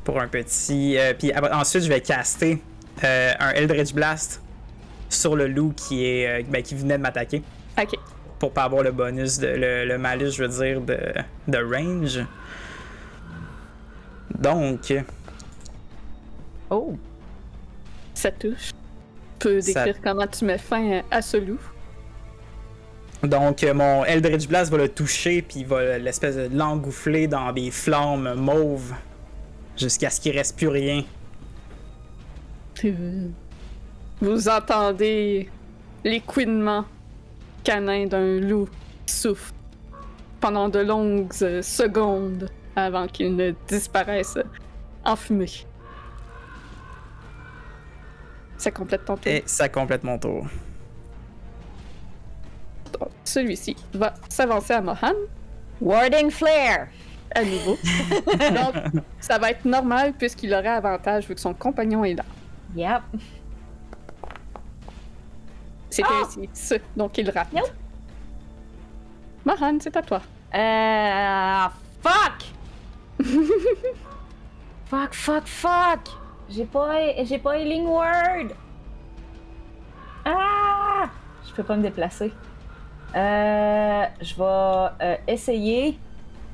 Pour 0.05 0.21
un 0.21 0.29
petit. 0.29 0.97
euh, 0.97 1.13
puis 1.19 1.33
ensuite, 1.53 1.83
je 1.85 1.89
vais 1.89 2.01
caster 2.01 2.63
euh, 3.05 3.33
un 3.39 3.51
Eldritch 3.51 3.93
Blast 3.93 4.41
sur 5.11 5.37
le 5.37 5.49
loup 5.49 5.73
qui 5.77 6.05
est 6.07 6.41
euh, 6.41 6.45
ben, 6.49 6.63
qui 6.63 6.75
venait 6.75 6.97
de 6.97 7.03
m'attaquer. 7.03 7.43
Ok. 7.81 7.95
Pour 8.39 8.53
pas 8.53 8.65
avoir 8.65 8.83
le 8.83 8.93
bonus, 8.93 9.39
de, 9.39 9.49
le, 9.49 9.85
le 9.85 9.99
malus, 9.99 10.31
je 10.33 10.45
veux 10.45 10.49
dire, 10.65 10.81
de, 10.81 10.97
de 11.49 11.59
range. 11.59 12.21
Donc, 14.39 14.93
Oh. 16.71 16.97
Ça 18.15 18.31
touche. 18.31 18.71
Tu 19.39 19.49
peux 19.49 19.61
Ça- 19.61 19.85
décrire 19.85 20.03
comment 20.03 20.27
tu 20.27 20.45
mets 20.45 20.59
fin 20.59 21.01
à 21.11 21.23
ce 21.23 21.37
loup? 21.39 21.61
Donc, 23.23 23.65
euh, 23.65 23.75
mon 23.75 24.05
Eldritch 24.05 24.47
Blast 24.47 24.71
va 24.71 24.77
le 24.79 24.89
toucher, 24.89 25.43
puis 25.43 25.61
il 25.61 25.67
va 25.67 25.99
l'espèce 25.99 26.37
de 26.37 26.49
l'engouffler 26.57 27.27
dans 27.27 27.53
des 27.53 27.71
flammes 27.73 28.35
mauves 28.35 28.93
jusqu'à 29.77 30.11
ce 30.11 30.21
qu'il 30.21 30.37
reste 30.37 30.57
plus 30.57 30.69
rien. 30.69 31.03
Vous 34.21 34.49
entendez 34.49 35.49
l'écouinement 36.05 36.85
canin 37.65 38.07
d'un 38.07 38.41
loup 38.41 38.69
qui 39.07 39.15
souffle 39.15 39.53
pendant 40.41 40.69
de 40.69 40.79
longues 40.81 41.33
secondes 41.33 42.49
avant 42.77 43.07
qu'il 43.07 43.35
ne 43.35 43.53
disparaisse 43.67 44.39
en 45.05 45.17
fumée. 45.17 45.51
Ça 48.57 48.71
complète 48.71 49.05
ton 49.05 49.17
tour. 49.17 49.33
Et 49.33 49.43
ça 49.47 49.69
complète 49.69 50.03
mon 50.05 50.19
tour. 50.19 50.47
Donc, 52.99 53.11
Celui-ci 53.25 53.77
va 53.95 54.15
s'avancer 54.29 54.73
à 54.75 54.81
Mohan 54.81 55.15
Warding 55.81 56.31
Flare. 56.31 56.89
à 57.35 57.45
nouveau. 57.45 57.77
Donc, 58.27 59.03
ça 59.21 59.39
va 59.39 59.51
être 59.51 59.65
normal 59.65 60.13
puisqu'il 60.19 60.53
aurait 60.53 60.67
avantage 60.69 61.29
vu 61.29 61.35
que 61.35 61.41
son 61.41 61.55
compagnon 61.55 62.05
est 62.05 62.15
là. 62.15 62.25
Yep. 62.75 63.03
C'est 65.91 66.03
Ah! 66.05 66.23
réussi. 66.23 66.49
Ce- 66.55 66.75
Donc, 66.97 67.17
il 67.19 67.31
rate. 67.31 67.53
Nope. 67.53 67.71
Mohan, 69.45 69.79
c'est 69.81 69.97
à 69.97 70.03
toi. 70.03 70.21
Euh. 70.55 71.69
Fuck! 72.03 73.27
fuck, 74.87 75.15
fuck, 75.15 75.47
fuck! 75.47 76.01
J'ai 76.51 76.65
pas. 76.65 76.95
J'ai 77.25 77.39
pas 77.39 77.59
Healing 77.59 77.87
Word! 77.87 78.49
Ah! 80.25 81.09
Je 81.47 81.53
peux 81.55 81.63
pas 81.63 81.77
me 81.77 81.83
déplacer. 81.83 82.33
Euh. 83.15 84.05
Je 84.21 84.35
vais 84.35 85.05
euh, 85.05 85.17
essayer. 85.27 85.99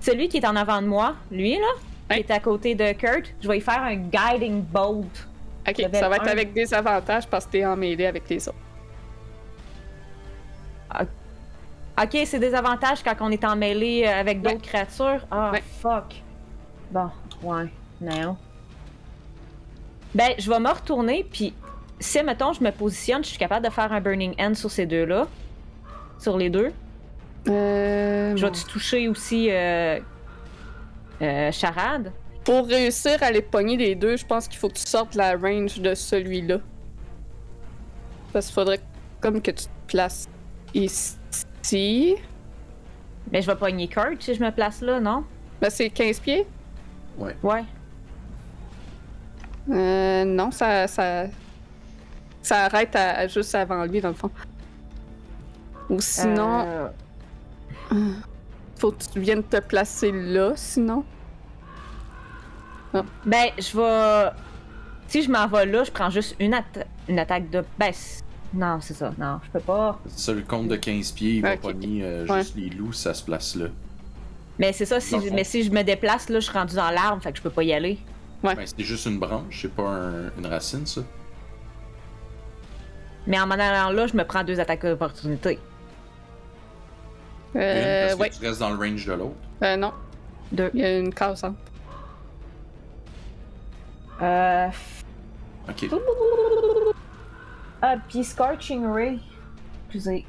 Celui 0.00 0.28
qui 0.28 0.36
est 0.38 0.46
en 0.46 0.56
avant 0.56 0.82
de 0.82 0.86
moi, 0.86 1.14
lui 1.30 1.56
là, 1.58 2.14
qui 2.14 2.20
est 2.20 2.30
à 2.30 2.38
côté 2.38 2.74
de 2.74 2.92
Kurt, 2.92 3.32
je 3.40 3.48
vais 3.48 3.58
y 3.58 3.60
faire 3.60 3.82
un 3.82 3.96
Guiding 3.96 4.62
Bolt. 4.62 5.28
Ok, 5.66 5.76
ça 5.94 6.08
va 6.10 6.16
être 6.16 6.26
un. 6.28 6.32
avec 6.32 6.52
des 6.52 6.74
avantages 6.74 7.26
parce 7.26 7.46
que 7.46 7.52
t'es 7.52 7.64
en 7.64 7.74
mêlée 7.74 8.06
avec 8.06 8.28
les 8.28 8.46
autres. 8.48 8.58
Ok, 11.00 12.18
c'est 12.26 12.38
des 12.40 12.54
avantages 12.54 13.02
quand 13.04 13.14
on 13.20 13.30
est 13.30 13.44
en 13.44 13.54
mêlée 13.54 14.04
euh, 14.06 14.20
avec 14.20 14.42
d'autres 14.42 14.56
Ouais. 14.56 14.60
créatures. 14.62 15.26
Ah, 15.30 15.50
Ouais. 15.52 15.62
fuck. 15.80 16.22
Bon, 16.90 17.08
ouais, 17.42 17.66
non. 18.00 18.36
Ben, 20.14 20.32
je 20.38 20.48
vais 20.50 20.58
me 20.60 20.68
retourner, 20.70 21.24
puis 21.30 21.54
si, 22.00 22.22
mettons, 22.22 22.52
je 22.52 22.62
me 22.62 22.70
positionne, 22.70 23.22
je 23.22 23.28
suis 23.30 23.38
capable 23.38 23.64
de 23.66 23.70
faire 23.70 23.92
un 23.92 24.00
Burning 24.00 24.34
Hand 24.40 24.54
sur 24.56 24.70
ces 24.70 24.86
deux-là. 24.86 25.26
Sur 26.18 26.36
les 26.36 26.50
deux. 26.50 26.72
Euh, 27.48 28.36
Je 28.36 28.44
vais-tu 28.46 28.64
toucher 28.64 29.08
aussi 29.08 29.48
euh, 29.50 29.98
euh, 31.22 31.52
Charade? 31.52 32.12
Pour 32.44 32.66
réussir 32.66 33.22
à 33.22 33.30
les 33.30 33.42
pogner 33.42 33.76
les 33.76 33.94
deux, 33.94 34.16
je 34.16 34.24
pense 34.26 34.48
qu'il 34.48 34.58
faut 34.58 34.68
que 34.68 34.74
tu 34.74 34.86
sortes 34.86 35.14
la 35.14 35.36
range 35.36 35.80
de 35.80 35.94
celui-là. 35.94 36.58
Parce 38.32 38.46
qu'il 38.46 38.54
faudrait 38.54 38.80
comme 39.20 39.40
que 39.40 39.50
tu 39.50 39.64
te 39.64 39.70
places 39.88 40.28
ici. 40.74 42.16
Ben, 43.30 43.42
je 43.42 43.46
vais 43.46 43.56
pogner 43.56 43.88
Kurt 43.88 44.20
si 44.22 44.34
je 44.34 44.42
me 44.44 44.50
place 44.50 44.80
là, 44.80 45.00
non? 45.00 45.24
Ben, 45.60 45.70
c'est 45.70 45.88
15 45.90 46.20
pieds. 46.20 46.46
Ouais. 47.42 47.64
Euh, 49.70 50.24
non, 50.24 50.50
ça, 50.50 50.86
ça, 50.86 51.24
ça 52.42 52.64
arrête 52.64 52.94
à, 52.96 53.18
à 53.20 53.26
juste 53.28 53.54
avant 53.54 53.84
lui, 53.84 54.00
dans 54.00 54.08
le 54.08 54.14
fond. 54.14 54.30
Ou 55.88 56.00
sinon, 56.00 56.66
Euh, 56.66 56.88
faut 58.76 58.90
que 58.92 59.04
tu 59.12 59.20
viennes 59.20 59.42
te 59.44 59.60
placer 59.60 60.12
là, 60.12 60.52
sinon. 60.56 61.04
Ben, 63.24 63.46
je 63.58 63.76
vais. 63.76 64.30
Si 65.08 65.22
je 65.22 65.30
m'en 65.30 65.46
vais 65.48 65.66
là, 65.66 65.84
je 65.84 65.90
prends 65.90 66.10
juste 66.10 66.36
une, 66.40 66.52
atta- 66.54 66.86
une 67.08 67.18
attaque 67.18 67.50
de. 67.50 67.64
Ben, 67.78 67.92
c- 67.92 68.22
non, 68.54 68.78
c'est 68.80 68.94
ça. 68.94 69.12
Non, 69.18 69.40
je 69.44 69.50
peux 69.50 69.60
pas. 69.60 69.98
Ça, 70.08 70.32
le 70.32 70.42
compte 70.42 70.68
de 70.68 70.76
15 70.76 71.12
pieds, 71.12 71.34
il 71.36 71.42
va 71.42 71.54
Ok. 71.54 71.60
pogner 71.60 72.02
euh, 72.04 72.26
Ouais. 72.26 72.38
juste 72.42 72.56
les 72.56 72.70
loups, 72.70 72.92
ça 72.92 73.12
se 73.14 73.22
place 73.22 73.54
là. 73.56 73.66
Mais 74.58 74.72
c'est 74.72 74.86
ça, 74.86 75.00
si 75.00 75.16
mais 75.32 75.42
si 75.44 75.64
je 75.64 75.70
me 75.72 75.82
déplace, 75.82 76.28
là, 76.28 76.38
je 76.38 76.44
suis 76.44 76.52
rendu 76.56 76.76
dans 76.76 76.90
l'arbre, 76.90 77.20
fait 77.22 77.32
que 77.32 77.38
je 77.38 77.42
peux 77.42 77.50
pas 77.50 77.64
y 77.64 77.72
aller. 77.72 77.98
Ouais. 78.44 78.54
Ben, 78.54 78.64
c'est 78.66 78.84
juste 78.84 79.06
une 79.06 79.18
branche, 79.18 79.60
c'est 79.62 79.72
pas 79.74 79.82
un- 79.88 80.30
une 80.38 80.46
racine, 80.46 80.86
ça. 80.86 81.00
Mais 83.26 83.40
en 83.40 83.46
m'en 83.46 83.54
allant 83.54 83.90
là, 83.90 84.06
je 84.06 84.16
me 84.16 84.24
prends 84.24 84.44
deux 84.44 84.60
attaques 84.60 84.84
d'opportunité. 84.86 85.58
Une, 87.54 87.60
Euh, 87.60 88.02
parce 88.06 88.14
que 88.14 88.20
ouais. 88.20 88.30
tu 88.30 88.46
restes 88.46 88.60
dans 88.60 88.70
le 88.70 88.76
range 88.76 89.06
de 89.06 89.12
l'autre. 89.14 89.34
Euh, 89.62 89.76
non, 89.76 89.92
Deux. 90.52 90.70
il 90.74 90.80
y 90.80 90.84
a 90.84 90.98
une 90.98 91.12
case 91.14 91.42
entre. 91.42 91.56
Euh. 94.22 94.68
Ok. 95.68 95.88
Ah, 97.86 97.96
puis 98.08 98.24
Scorching 98.24 98.86
Ray. 98.86 99.20
Excusez. 99.86 100.24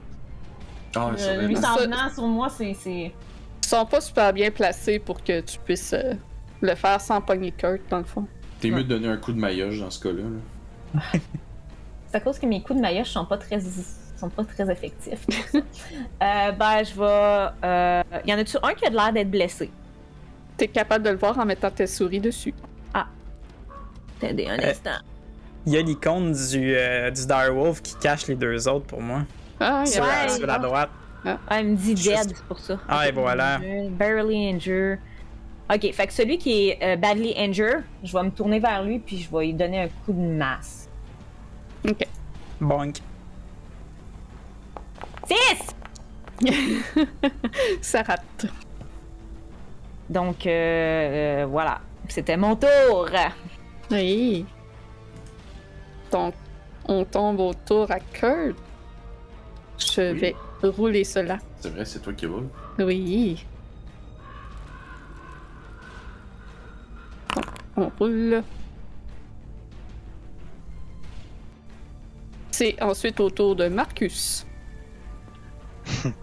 Ah, 0.94 1.12
c'est 1.16 1.30
Euh, 1.38 1.48
lui, 1.48 1.56
s'en 1.56 1.78
venant 1.78 2.10
sur 2.14 2.28
moi, 2.28 2.50
c'est. 2.50 2.74
c'est- 2.74 3.14
Ils 3.64 3.68
sont 3.68 3.86
pas 3.86 4.02
super 4.02 4.34
bien 4.34 4.52
placés 4.52 5.00
pour 5.00 5.24
que 5.24 5.40
tu 5.40 5.58
puisses 5.60 5.94
euh, 5.94 6.14
le 6.62 6.76
faire 6.76 7.00
sans 7.00 7.22
pogner 7.22 7.52
Kurt, 7.52 7.82
dans 7.90 8.00
le 8.00 8.04
fond. 8.04 8.28
T'es 8.60 8.70
mieux 8.70 8.84
de 8.84 8.90
donner 8.90 9.08
un 9.08 9.18
coup 9.18 9.32
de 9.32 9.40
maillage 9.40 9.80
dans 9.80 9.90
ce 9.90 10.00
cas-là. 10.04 10.24
là. 10.24 11.02
C'est 12.08 12.18
à 12.18 12.20
cause 12.20 12.38
que 12.40 12.46
mes 12.46 12.62
coups 12.62 12.76
de 12.78 12.82
maillage 12.82 13.08
sont 13.10 13.26
pas 13.26 13.38
très. 13.38 13.60
sont 13.62 14.30
pas 14.30 14.44
très 14.44 14.70
effectifs. 14.70 15.26
euh, 15.56 16.52
ben, 16.52 16.84
je 16.84 16.94
vais. 16.94 17.50
Euh... 17.64 18.04
Y 18.26 18.34
en 18.34 18.38
a-tu 18.38 18.58
un 18.62 18.74
qui 18.74 18.86
a 18.86 18.90
l'air 18.90 19.14
d'être 19.14 19.32
blessé? 19.32 19.72
T'es 20.58 20.68
capable 20.68 21.06
de 21.06 21.10
le 21.12 21.18
voir 21.18 21.38
en 21.40 21.46
mettant 21.46 21.72
tes 21.72 21.88
souris 21.88 22.20
dessus. 22.20 22.54
Attendez 24.22 24.48
un 24.48 24.58
Euh, 24.60 24.70
instant. 24.72 24.92
Il 25.66 25.74
y 25.74 25.78
a 25.78 25.82
l'icône 25.82 26.32
du, 26.32 26.76
euh, 26.76 27.10
du 27.12 27.26
Direwolf 27.26 27.82
qui 27.82 27.96
cache 27.96 28.28
les 28.28 28.36
deux 28.36 28.68
autres 28.68 28.86
pour 28.86 29.02
moi. 29.02 29.24
Ah, 29.60 29.84
il 29.86 29.90
y 29.90 29.92
Sur, 29.94 30.04
a- 30.04 30.08
la- 30.08 30.24
Ouais. 30.32 30.38
sur 30.38 30.48
la 30.48 30.60
droite. 30.60 30.90
Ah, 31.26 31.60
il 31.62 31.70
me 31.70 31.76
dit 31.76 31.96
Juste- 31.98 32.10
dead, 32.28 32.36
c'est 32.38 32.46
pour 32.46 32.60
ça. 32.60 32.78
Ah, 32.88 33.08
et 33.08 33.12
voilà. 33.12 33.60
Barely 33.90 34.50
injured. 34.50 35.00
Ok, 35.74 35.92
fait 35.94 36.06
que 36.06 36.14
celui 36.14 36.38
qui 36.38 36.70
est 36.70 36.78
euh, 36.84 36.96
badly 36.96 37.34
injured, 37.36 37.84
je 38.04 38.14
vais 38.16 38.22
me 38.24 38.30
tourner 38.30 38.60
vers 38.60 38.84
lui 38.84 39.00
puis 39.00 39.18
je 39.18 39.36
vais 39.36 39.46
lui 39.46 39.54
donner 39.56 39.82
un 39.82 39.88
coup 40.06 40.14
de 40.14 40.20
masse. 40.22 40.88
Ok. 41.88 42.06
Bonk. 42.62 42.98
6! 45.28 45.76
Ça 47.82 48.04
rate. 48.04 48.46
Donc, 50.10 50.46
euh, 50.46 50.50
euh, 51.44 51.46
voilà. 51.50 51.80
C'était 52.10 52.38
mon 52.38 52.56
tour. 52.56 53.08
Oui. 53.90 54.46
Donc, 56.16 56.34
on 56.88 57.04
tombe 57.04 57.42
autour 57.42 57.92
à 57.92 58.00
Kurt. 58.00 58.56
Je 59.78 60.14
Oui. 60.14 60.20
vais 60.20 60.36
rouler 60.64 61.04
cela. 61.04 61.40
C'est 61.60 61.70
vrai, 61.74 61.84
c'est 61.84 62.00
toi 62.00 62.14
qui 62.14 62.26
roule. 62.26 62.48
Oui. 62.80 63.46
Donc, 67.36 67.46
on 67.76 67.92
roule. 68.00 68.44
C'est 72.52 72.82
ensuite 72.82 73.20
au 73.20 73.30
tour 73.30 73.58
de 73.58 73.68
Marcus. 73.68 74.46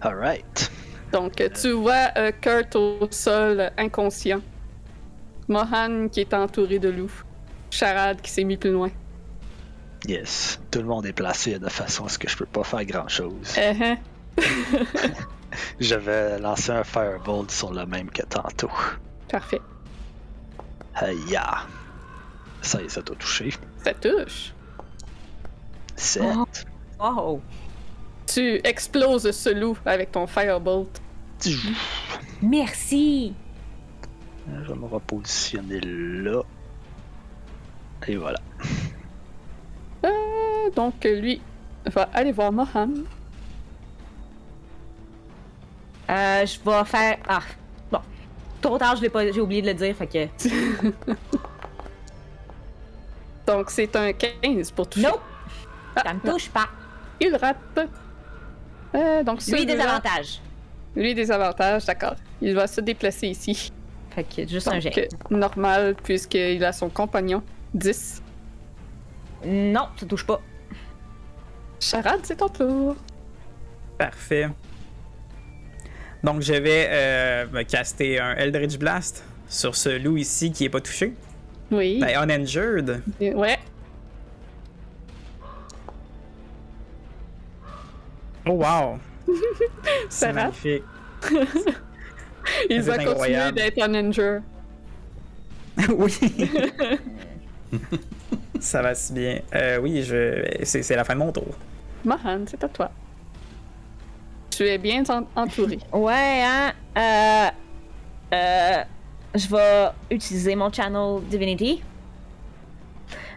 Alright. 0.00 0.72
Donc, 1.12 1.34
tu 1.60 1.72
vois 1.72 2.08
euh, 2.16 2.32
Kurt 2.40 2.74
au 2.74 3.06
sol, 3.10 3.70
inconscient. 3.76 4.40
Mohan 5.46 6.08
qui 6.08 6.20
est 6.20 6.32
entouré 6.32 6.78
de 6.78 6.88
loups. 6.88 7.22
Charade 7.70 8.20
qui 8.20 8.30
s'est 8.30 8.44
mis 8.44 8.56
plus 8.56 8.72
loin. 8.72 8.90
Yes. 10.06 10.60
Tout 10.70 10.80
le 10.80 10.86
monde 10.86 11.06
est 11.06 11.12
placé 11.12 11.58
de 11.58 11.68
façon 11.68 12.06
à 12.06 12.08
ce 12.08 12.18
que 12.18 12.28
je 12.28 12.36
peux 12.36 12.46
pas 12.46 12.64
faire 12.64 12.84
grand 12.84 13.08
chose. 13.08 13.54
Euh, 13.58 13.72
hein? 13.80 13.96
Je 15.80 15.94
vais 15.94 16.38
lancer 16.38 16.70
un 16.70 16.84
Firebolt 16.84 17.50
sur 17.50 17.72
le 17.72 17.84
même 17.86 18.10
que 18.10 18.22
tantôt. 18.22 18.70
Parfait. 19.28 19.60
Aïe. 20.94 21.38
Ça 22.62 22.80
y 22.80 22.84
est, 22.84 22.88
ça 22.88 23.02
t'a 23.02 23.14
touché. 23.14 23.50
Ça 23.84 23.94
touche. 23.94 24.52
7. 25.96 26.22
Oh! 27.00 27.40
Tu 28.26 28.60
exploses 28.64 29.30
ce 29.30 29.50
loup 29.50 29.76
avec 29.86 30.12
ton 30.12 30.26
firebolt. 30.26 31.00
Merci! 32.42 33.34
Je 34.46 34.72
vais 34.72 34.78
me 34.78 34.86
repositionner 34.86 35.80
là. 35.80 36.42
Et 38.06 38.16
voilà. 38.16 38.38
Euh, 40.04 40.70
donc, 40.74 41.04
lui 41.04 41.40
va 41.86 42.08
aller 42.14 42.32
voir 42.32 42.52
Mohan. 42.52 42.88
Euh, 46.10 46.46
je 46.46 46.58
vais 46.64 46.84
faire. 46.84 47.18
Ah, 47.28 47.40
bon. 47.90 47.98
Trop 48.62 48.78
tard, 48.78 48.96
je 48.96 49.02
l'ai 49.02 49.08
pas... 49.10 49.30
j'ai 49.30 49.40
oublié 49.40 49.60
de 49.62 49.66
le 49.68 49.74
dire, 49.74 49.94
fait 49.94 50.06
que. 50.06 50.26
Donc, 53.46 53.70
c'est 53.70 53.94
un 53.96 54.12
15 54.12 54.70
pour 54.72 54.88
toucher. 54.88 55.06
Nope! 55.06 55.20
Ah, 55.96 56.02
Ça 56.06 56.14
me 56.14 56.20
non, 56.24 56.32
touche 56.32 56.50
pas. 56.50 56.66
Il 57.20 57.34
rate. 57.34 57.56
Euh, 58.94 59.22
donc, 59.24 59.44
Lui, 59.46 59.66
des 59.66 59.78
avantages. 59.80 60.40
Lui, 60.94 61.14
des 61.14 61.30
avantages, 61.30 61.84
d'accord. 61.86 62.14
Il 62.40 62.54
va 62.54 62.66
se 62.66 62.80
déplacer 62.80 63.28
ici. 63.28 63.72
Fait 64.10 64.24
que 64.24 64.46
juste 64.46 64.68
un 64.68 64.72
Donc, 64.72 64.82
jet. 64.82 65.08
euh, 65.12 65.34
normal, 65.36 65.94
puisqu'il 66.02 66.62
a 66.64 66.72
son 66.72 66.88
compagnon. 66.88 67.42
10. 67.74 68.22
Non, 69.46 69.88
ça 69.96 70.06
touche 70.06 70.26
pas. 70.26 70.40
Charade, 71.80 72.20
c'est 72.22 72.36
ton 72.36 72.48
tour. 72.48 72.96
Parfait. 73.98 74.48
Donc, 76.24 76.42
je 76.42 76.54
vais 76.54 76.88
euh, 76.90 77.46
me 77.52 77.62
caster 77.62 78.18
un 78.18 78.34
Eldritch 78.34 78.78
Blast 78.78 79.24
sur 79.48 79.76
ce 79.76 79.98
loup 79.98 80.16
ici 80.16 80.50
qui 80.50 80.64
est 80.64 80.68
pas 80.68 80.80
touché. 80.80 81.12
Oui. 81.70 81.98
Ben, 82.00 82.22
uninjured. 82.24 83.02
Euh, 83.22 83.32
Ouais. 83.34 83.58
Oh, 88.46 88.52
wow. 88.52 88.98
Ça 90.08 90.28
C'est 90.28 90.32
magnifique. 90.32 90.82
Il 92.70 92.82
C'est 92.82 92.90
va 92.90 92.92
continuer 92.96 93.10
incroyable. 93.10 93.56
d'être 93.58 93.82
un 93.82 93.94
injure. 93.94 94.40
oui. 95.90 96.18
Ça 98.60 98.82
va 98.82 98.94
si 98.94 99.12
bien. 99.12 99.40
Euh, 99.54 99.78
oui, 99.80 100.02
je... 100.02 100.44
c'est 100.64 100.82
c'est 100.82 100.96
la 100.96 101.04
fin 101.04 101.14
de 101.14 101.18
mon 101.20 101.32
tour. 101.32 101.46
Mohan, 102.04 102.44
c'est 102.46 102.62
à 102.64 102.68
toi. 102.68 102.90
Tu 104.50 104.64
es 104.64 104.78
bien 104.78 105.02
en- 105.08 105.26
entouré. 105.40 105.78
Ouais, 105.92 106.42
hein. 106.44 106.72
Euh. 106.96 107.48
Euh. 108.34 108.82
Je 109.34 109.48
vais 109.48 109.88
utiliser 110.10 110.56
mon 110.56 110.72
channel 110.72 111.20
Divinity. 111.30 111.82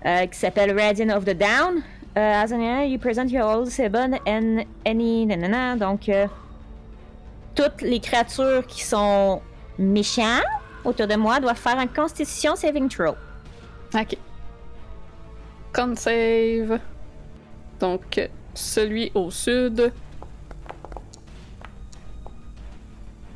euh, 0.05 0.25
qui 0.25 0.39
s'appelle 0.39 0.77
Radiant 0.77 1.09
of 1.15 1.25
the 1.25 1.35
Down. 1.37 1.83
As 2.15 2.51
an 2.51 2.83
you 2.85 2.97
present 2.99 3.29
your 3.31 3.43
old 3.45 3.69
seven 3.69 4.17
and 4.27 4.65
any. 4.85 5.25
nanana. 5.25 5.75
Donc, 5.77 6.09
euh, 6.09 6.27
toutes 7.55 7.81
les 7.81 7.99
créatures 7.99 8.65
qui 8.67 8.83
sont 8.83 9.41
méchantes 9.77 10.43
autour 10.83 11.07
de 11.07 11.15
moi 11.15 11.39
doivent 11.39 11.55
faire 11.57 11.77
un 11.77 11.87
Constitution 11.87 12.55
Saving 12.55 12.89
Throw. 12.89 13.15
Ok. 13.93 14.17
Con 15.73 15.95
save. 15.95 16.79
Donc, 17.79 18.29
celui 18.53 19.11
au 19.15 19.31
sud. 19.31 19.91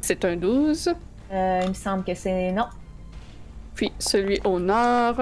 C'est 0.01 0.23
un 0.23 0.35
12. 0.35 0.93
Euh, 1.31 1.59
il 1.63 1.69
me 1.69 1.73
semble 1.73 2.03
que 2.03 2.13
c'est. 2.13 2.51
Non. 2.51 2.65
Puis 3.73 3.91
celui 3.99 4.39
au 4.43 4.59
nord. 4.59 5.19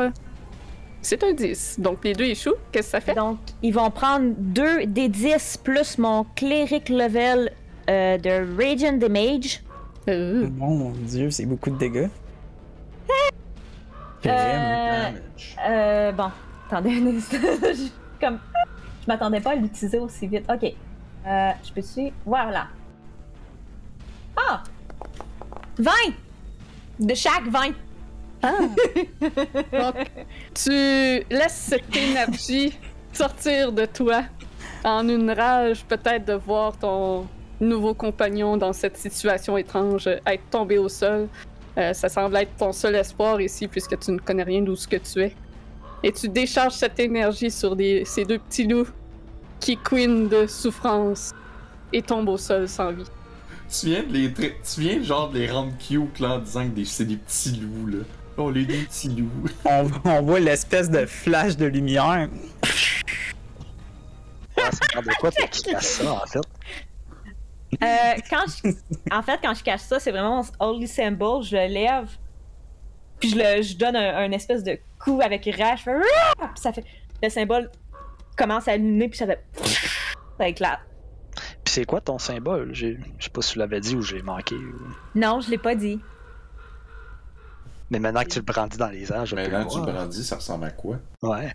C'est 1.02 1.24
un 1.24 1.34
10. 1.34 1.80
Donc, 1.80 2.04
les 2.04 2.14
deux 2.14 2.26
échouent. 2.26 2.56
Qu'est-ce 2.72 2.88
que 2.88 2.92
ça 2.92 3.02
fait? 3.02 3.14
Donc, 3.16 3.38
ils 3.62 3.74
vont 3.74 3.92
prendre 3.92 4.34
2 4.38 4.86
des 4.86 5.10
10 5.10 5.58
plus 5.64 5.98
mon 5.98 6.26
cleric 6.36 6.90
level 6.90 7.52
euh, 7.90 8.18
de 8.18 8.58
Radiant 8.58 8.94
Damage. 8.94 9.62
Euh, 10.10 10.50
Mon 10.58 10.92
dieu, 10.92 11.30
c'est 11.32 11.46
beaucoup 11.46 11.70
de 11.70 11.78
dégâts. 11.78 12.10
Euh, 14.26 15.04
Damage. 15.12 15.56
Euh, 15.68 16.12
bon, 16.12 16.32
attendez 16.68 17.02
un 17.02 17.08
instant. 17.18 17.38
Je- 17.42 17.90
Comme, 18.26 18.40
je 19.02 19.08
m'attendais 19.08 19.40
pas 19.42 19.52
à 19.52 19.56
l'utiliser 19.56 20.00
aussi 20.00 20.28
vite. 20.28 20.46
Ok. 20.50 20.72
Euh, 21.26 21.52
je 21.64 21.72
peux-tu. 21.74 22.12
Voilà. 22.26 22.68
Ah! 24.38 24.64
20! 25.78 25.92
De 27.00 27.14
chaque 27.16 27.48
20. 27.48 27.70
Donc, 29.72 30.12
tu 30.54 30.70
laisses 30.70 31.54
cette 31.70 31.96
énergie 31.96 32.78
sortir 33.14 33.72
de 33.72 33.86
toi 33.86 34.24
en 34.84 35.08
une 35.08 35.32
rage, 35.32 35.86
peut-être 35.86 36.26
de 36.26 36.34
voir 36.34 36.78
ton 36.78 37.26
nouveau 37.62 37.94
compagnon 37.94 38.58
dans 38.58 38.74
cette 38.74 38.98
situation 38.98 39.58
étrange, 39.58 40.08
être 40.08 40.50
tombé 40.50 40.78
au 40.78 40.90
sol. 40.90 41.30
Euh, 41.78 41.94
ça 41.94 42.08
semble 42.10 42.36
être 42.38 42.56
ton 42.58 42.72
seul 42.72 42.96
espoir 42.96 43.42
ici 43.42 43.68
puisque 43.68 43.98
tu 44.00 44.12
ne 44.12 44.20
connais 44.20 44.44
rien 44.44 44.62
d'où 44.62 44.76
ce 44.76 44.88
que 44.88 44.98
tu 44.98 45.22
es. 45.22 45.36
Et 46.04 46.12
tu 46.12 46.30
décharges 46.30 46.74
cette 46.74 47.00
énergie 47.00 47.50
sur 47.50 47.76
ces 48.06 48.26
deux 48.26 48.40
petits 48.40 48.68
loups 48.68 48.90
qui 49.60 49.78
couinent 49.78 50.28
de 50.28 50.46
souffrance 50.46 51.34
et 51.92 52.02
tombent 52.02 52.30
au 52.30 52.38
sol 52.38 52.68
sans 52.68 52.92
vie. 52.92 53.06
Tu 53.70 53.88
viens 53.88 54.04
de 54.04 54.14
les, 54.14 54.32
tu 54.34 54.82
viens 54.82 55.02
genre 55.02 55.30
de 55.30 55.40
les 55.40 55.50
rendre 55.50 55.72
cute 55.80 56.20
là 56.20 56.36
en 56.36 56.40
disant 56.40 56.70
que 56.70 56.84
c'est 56.84 57.06
des 57.06 57.16
petits 57.18 57.54
loups 57.54 57.88
là. 57.88 58.04
On 58.38 58.50
les 58.50 58.66
des 58.66 58.84
petits 58.84 59.10
loups. 59.10 59.50
On, 59.66 59.90
on 60.06 60.22
voit 60.22 60.40
l'espèce 60.40 60.90
de 60.90 61.06
flash 61.06 61.56
de 61.56 61.66
lumière. 61.66 62.30
Ouais, 64.58 64.64
ça 64.72 65.02
de 65.02 65.20
quoi 65.20 65.32
tu 65.32 65.72
ça 65.80 66.14
en 66.14 66.26
fait? 66.28 66.42
Euh, 67.82 68.14
quand 68.30 68.46
je... 68.48 68.74
En 69.12 69.22
fait, 69.22 69.40
quand 69.42 69.54
je 69.54 69.64
cache 69.64 69.82
ça, 69.82 70.00
c'est 70.00 70.12
vraiment 70.12 70.44
mon 70.44 70.68
holy 70.68 70.88
symbol. 70.88 71.44
Je 71.44 71.56
le 71.56 71.68
lève, 71.68 72.10
puis 73.20 73.30
je, 73.30 73.38
le... 73.38 73.62
je 73.62 73.76
donne 73.78 73.96
un, 73.96 74.32
espèce 74.32 74.64
de 74.64 74.78
coup 75.00 75.22
avec 75.24 75.46
rage. 75.58 75.80
Je 75.80 75.84
fais... 75.84 76.00
Puis 76.38 76.48
ça 76.56 76.74
fait. 76.74 76.84
Le 77.22 77.30
symbole 77.30 77.72
commence 78.36 78.68
à 78.68 78.76
illuminer, 78.76 79.10
puis 79.10 79.18
ça 79.18 79.26
fait. 79.26 79.44
Ça 80.38 80.48
éclate. 80.48 80.80
Puis 81.64 81.74
c'est 81.74 81.86
quoi 81.86 82.02
ton 82.02 82.20
symbole? 82.20 82.74
Je 82.74 82.96
sais 83.20 83.30
pas 83.30 83.42
si 83.42 83.54
tu 83.54 83.60
l'avais 83.60 83.80
dit 83.80 83.96
ou 83.96 84.02
j'ai 84.02 84.22
manqué. 84.22 84.56
Non, 85.16 85.40
je 85.40 85.50
l'ai 85.50 85.58
pas 85.58 85.76
dit. 85.76 86.00
Mais 87.90 88.00
maintenant 88.00 88.24
que 88.24 88.30
tu 88.30 88.40
le 88.40 88.46
brandis 88.46 88.78
dans 88.78 88.90
les 88.90 89.12
airs, 89.12 89.26
je 89.26 89.36
Maintenant 89.36 89.66
que 89.66 89.74
tu 89.74 89.80
le 89.80 89.92
brandis, 89.92 90.24
ça 90.24 90.38
ressemble 90.38 90.66
à 90.66 90.72
quoi? 90.72 90.98
Ouais. 91.22 91.54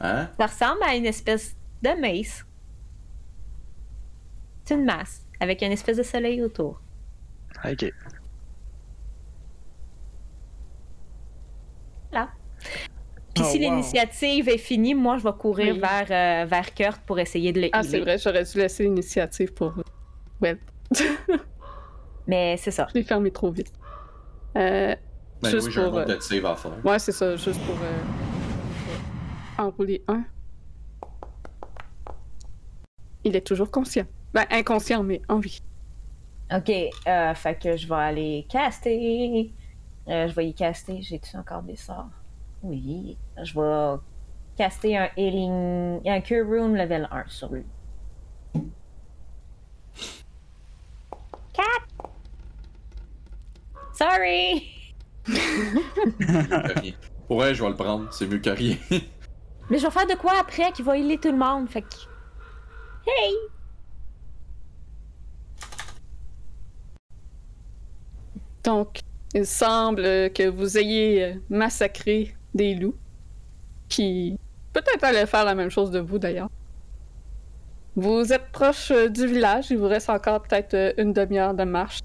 Hein? 0.00 0.28
Ça 0.38 0.46
ressemble 0.46 0.82
à 0.82 0.94
une 0.94 1.06
espèce 1.06 1.56
de 1.82 2.00
mace. 2.00 2.44
C'est 4.68 4.74
une 4.74 4.84
masse, 4.84 5.22
avec 5.40 5.62
une 5.62 5.72
espèce 5.72 5.96
de 5.96 6.02
soleil 6.02 6.42
autour. 6.42 6.82
Ok. 7.64 7.90
Là. 12.12 12.28
Puis 13.34 13.44
si 13.44 13.56
oh, 13.56 13.60
l'initiative 13.60 14.50
est 14.50 14.58
finie, 14.58 14.94
moi, 14.94 15.16
je 15.16 15.24
vais 15.24 15.32
courir 15.32 15.74
vers, 15.76 16.10
euh, 16.10 16.44
vers 16.44 16.74
Kurt 16.74 17.00
pour 17.06 17.18
essayer 17.18 17.50
de 17.54 17.62
le 17.62 17.68
Ah, 17.72 17.82
c'est 17.82 18.00
vrai, 18.00 18.18
j'aurais 18.18 18.44
dû 18.44 18.58
laisser 18.58 18.82
l'initiative 18.82 19.54
pour 19.54 19.72
Ouais. 20.42 20.58
Mais 22.26 22.58
c'est 22.58 22.70
ça. 22.70 22.88
Je 22.90 22.98
l'ai 22.98 23.04
fermé 23.04 23.30
trop 23.30 23.50
vite. 23.50 23.72
Euh, 24.54 24.94
ben 25.40 25.48
juste 25.48 25.68
oui, 25.68 25.74
pour, 25.76 25.98
un 25.98 26.10
euh... 26.10 26.20
save 26.20 26.44
à 26.44 26.56
faire. 26.56 26.84
Ouais, 26.84 26.98
c'est 26.98 27.12
ça, 27.12 27.36
juste 27.36 27.60
pour 27.62 27.76
euh... 27.76 29.62
enrouler 29.62 30.04
un. 30.08 30.24
Il 33.24 33.34
est 33.34 33.46
toujours 33.46 33.70
conscient. 33.70 34.04
Ben, 34.38 34.46
inconscient, 34.52 35.02
mais 35.02 35.20
en 35.28 35.40
vie. 35.40 35.60
Ok, 36.54 36.70
euh, 36.70 37.34
fait 37.34 37.56
que 37.56 37.76
je 37.76 37.88
vais 37.88 37.94
aller 37.96 38.46
caster. 38.48 39.52
Euh, 40.06 40.28
je 40.28 40.32
vais 40.32 40.46
y 40.50 40.54
caster. 40.54 41.02
J'ai-tu 41.02 41.36
encore 41.36 41.62
des 41.62 41.74
sorts? 41.74 42.06
Oui. 42.62 43.18
Je 43.42 43.52
vais 43.52 43.98
caster 44.56 44.96
un 44.96 45.08
healing. 45.16 46.00
un 46.06 46.20
Cure 46.20 46.46
Room 46.46 46.76
level 46.76 47.08
1 47.10 47.24
sur 47.26 47.52
lui. 47.52 47.64
4! 51.52 51.66
Sorry! 53.92 54.70
ouais, 57.28 57.54
je 57.54 57.62
vais 57.64 57.70
le 57.70 57.74
prendre. 57.74 58.06
C'est 58.12 58.28
mieux 58.28 58.38
que 58.38 58.50
rien. 58.50 58.76
Mais 59.68 59.78
je 59.78 59.86
vais 59.86 59.90
faire 59.90 60.06
de 60.06 60.14
quoi 60.14 60.34
après 60.38 60.70
qui 60.70 60.82
va 60.82 60.96
healer 60.96 61.18
tout 61.18 61.32
le 61.32 61.38
monde? 61.38 61.68
Fait 61.68 61.82
que. 61.82 61.96
Hey! 63.04 63.34
Donc, 68.68 69.00
il 69.32 69.46
semble 69.46 70.02
que 70.34 70.46
vous 70.46 70.76
ayez 70.76 71.40
massacré 71.48 72.36
des 72.52 72.74
loups 72.74 72.96
qui 73.88 74.38
peut-être 74.74 75.04
allaient 75.04 75.24
faire 75.24 75.46
la 75.46 75.54
même 75.54 75.70
chose 75.70 75.90
de 75.90 76.00
vous 76.00 76.18
d'ailleurs. 76.18 76.50
Vous 77.96 78.30
êtes 78.30 78.52
proche 78.52 78.92
du 78.92 79.26
village, 79.26 79.70
il 79.70 79.78
vous 79.78 79.88
reste 79.88 80.10
encore 80.10 80.42
peut-être 80.42 80.94
une 80.98 81.14
demi-heure 81.14 81.54
de 81.54 81.64
marche, 81.64 82.00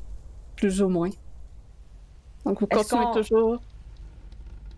plus 0.56 0.82
ou 0.82 0.88
moins. 0.88 1.10
Donc 2.46 2.62
vous 2.62 2.68
continuez 2.68 3.12
toujours 3.14 3.60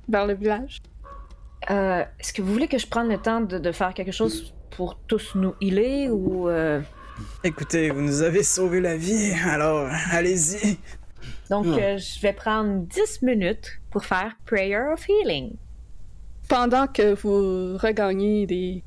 vers 0.10 0.26
le 0.26 0.34
village? 0.34 0.82
Euh, 1.70 2.04
est-ce 2.20 2.34
que 2.34 2.42
vous 2.42 2.52
voulez 2.52 2.68
que 2.68 2.80
je 2.80 2.88
prenne 2.88 3.10
le 3.10 3.20
temps 3.20 3.42
de, 3.42 3.72
faire 3.72 3.94
quelque 3.94 4.12
chose 4.12 4.56
pour 4.72 4.98
tous 5.06 5.36
nous 5.36 5.54
healer 5.62 6.10
ou... 6.10 6.50
Euh? 6.50 6.82
Écoutez, 7.44 7.92
vous 7.92 8.02
nous 8.02 8.24
avez 8.24 8.42
sauvé 8.42 8.82
la 8.82 8.98
vie, 8.98 9.34
alors 9.46 9.88
allez-y. 10.12 10.80
Donc, 11.50 11.66
euh, 11.66 11.98
je 11.98 12.20
vais 12.22 12.34
prendre 12.34 12.86
10 12.88 13.22
minutes 13.22 13.80
pour 13.92 14.04
faire 14.04 14.36
Prayer 14.46 14.92
of 14.94 15.08
Healing. 15.08 15.56
Pendant 16.50 16.88
que 16.88 17.14
vous 17.14 17.78
regagnez 17.78 18.46
des 18.46 18.84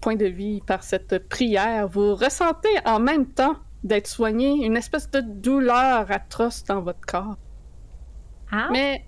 points 0.00 0.16
de 0.16 0.26
vie 0.26 0.60
par 0.66 0.82
cette 0.82 1.28
prière, 1.28 1.88
vous 1.88 2.14
ressentez 2.14 2.68
en 2.84 3.00
même 3.00 3.26
temps 3.26 3.56
d'être 3.82 4.06
soigné 4.06 4.64
une 4.64 4.76
espèce 4.76 5.10
de 5.10 5.20
douleur 5.20 6.10
atroce 6.10 6.64
dans 6.64 6.80
votre 6.80 7.00
corps. 7.00 7.36
Ah? 8.50 8.68
Mais 8.70 9.04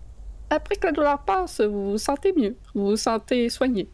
après 0.50 0.76
que 0.76 0.86
la 0.86 0.92
douleur 0.92 1.24
passe, 1.24 1.60
vous 1.60 1.92
vous 1.92 1.98
sentez 1.98 2.32
mieux, 2.32 2.56
vous 2.74 2.90
vous 2.90 2.96
sentez 2.96 3.48
soigné. 3.48 3.88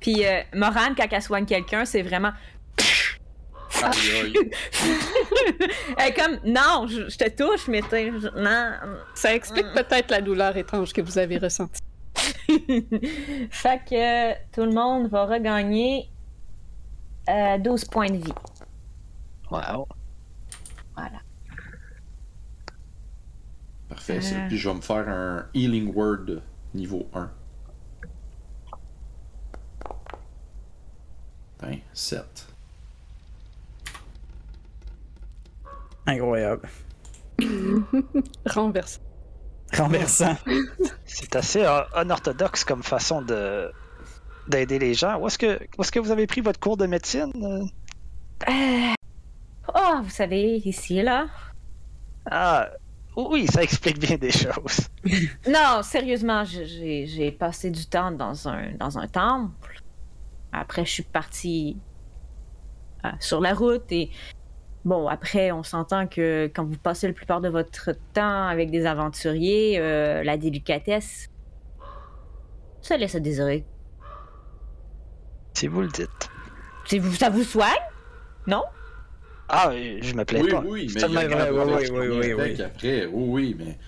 Puis 0.00 0.26
euh, 0.26 0.40
Morane, 0.54 0.94
quand 0.96 1.06
elle 1.10 1.22
soigne 1.22 1.46
quelqu'un, 1.46 1.84
c'est 1.84 2.02
vraiment 2.02 2.32
Elle 5.98 6.14
comme, 6.14 6.38
non, 6.44 6.86
je, 6.88 7.16
te 7.16 7.28
touche, 7.30 7.68
mais 7.68 7.82
non. 8.36 8.72
Ça 9.14 9.34
explique 9.34 9.66
mm. 9.66 9.74
peut-être 9.74 10.10
la 10.10 10.20
douleur 10.20 10.56
étrange 10.56 10.92
que 10.92 11.00
vous 11.00 11.18
avez 11.18 11.38
ressentie. 11.38 11.80
fait 13.50 13.80
que 13.88 14.32
tout 14.52 14.64
le 14.64 14.72
monde 14.72 15.08
va 15.08 15.24
regagner 15.24 16.10
12 17.26 17.28
euh, 17.28 17.86
points 17.90 18.10
de 18.10 18.16
vie. 18.16 18.34
Wow. 19.50 19.86
Voilà. 20.94 21.20
Parfait, 23.88 24.20
euh... 24.22 24.48
Puis 24.48 24.58
je 24.58 24.68
vais 24.68 24.74
me 24.74 24.80
faire 24.80 25.08
un 25.08 25.46
Healing 25.54 25.94
Word 25.94 26.42
niveau 26.74 27.08
1. 27.14 27.30
Ben, 31.60 31.78
7. 31.92 32.51
Incroyable. 36.06 36.68
Renversant. 38.46 39.00
Renversant. 39.76 40.36
C'est 41.04 41.34
assez 41.36 41.64
unorthodoxe 41.96 42.64
comme 42.64 42.82
façon 42.82 43.22
de 43.22 43.70
d'aider 44.48 44.78
les 44.78 44.94
gens. 44.94 45.18
Où 45.18 45.26
est-ce 45.28 45.38
que, 45.38 45.58
où 45.78 45.82
est-ce 45.82 45.92
que 45.92 46.00
vous 46.00 46.10
avez 46.10 46.26
pris 46.26 46.40
votre 46.40 46.58
cours 46.58 46.76
de 46.76 46.86
médecine? 46.86 47.32
Euh... 48.48 48.92
Oh, 49.74 50.00
vous 50.02 50.10
savez, 50.10 50.56
ici, 50.64 51.00
là. 51.00 51.28
Ah, 52.30 52.68
oui, 53.16 53.46
ça 53.46 53.62
explique 53.62 53.98
bien 53.98 54.16
des 54.16 54.30
choses. 54.30 54.88
non, 55.48 55.82
sérieusement, 55.82 56.44
j'ai 56.44 57.36
passé 57.38 57.70
du 57.70 57.86
temps 57.86 58.10
dans 58.10 58.48
un, 58.48 58.72
dans 58.72 58.98
un 58.98 59.06
temple. 59.06 59.82
Après, 60.52 60.84
je 60.84 60.90
suis 60.90 61.02
partie 61.02 61.76
euh, 63.04 63.10
sur 63.20 63.40
la 63.40 63.54
route 63.54 63.90
et 63.90 64.10
Bon, 64.84 65.06
après, 65.06 65.52
on 65.52 65.62
s'entend 65.62 66.06
que 66.06 66.50
quand 66.54 66.64
vous 66.64 66.76
passez 66.76 67.06
la 67.06 67.12
plupart 67.12 67.40
de 67.40 67.48
votre 67.48 67.90
temps 68.14 68.46
avec 68.46 68.70
des 68.70 68.84
aventuriers, 68.84 69.78
euh, 69.78 70.24
la 70.24 70.36
délicatesse, 70.36 71.28
ça 72.80 72.96
laisse 72.96 73.14
à 73.14 73.20
désirer. 73.20 73.64
Si 75.54 75.68
vous 75.68 75.82
le 75.82 75.88
dites. 75.88 76.08
Vous, 77.00 77.14
ça 77.14 77.30
vous 77.30 77.44
soigne? 77.44 77.70
Non? 78.46 78.64
Ah, 79.48 79.70
je 79.72 80.14
me 80.14 80.24
plais 80.24 80.42
oui, 80.42 80.50
pas. 80.50 80.62
Oui, 80.66 80.90
mais 80.94 81.00
il 81.02 81.12
y 81.12 81.16
a 81.16 81.52
oui, 81.52 81.88
oui, 81.92 82.08
oui, 82.08 82.08
oui, 82.08 82.32
oui. 82.32 82.62
Après, 82.62 83.06
oui, 83.06 83.12
oui, 83.12 83.56
mais 83.58 83.78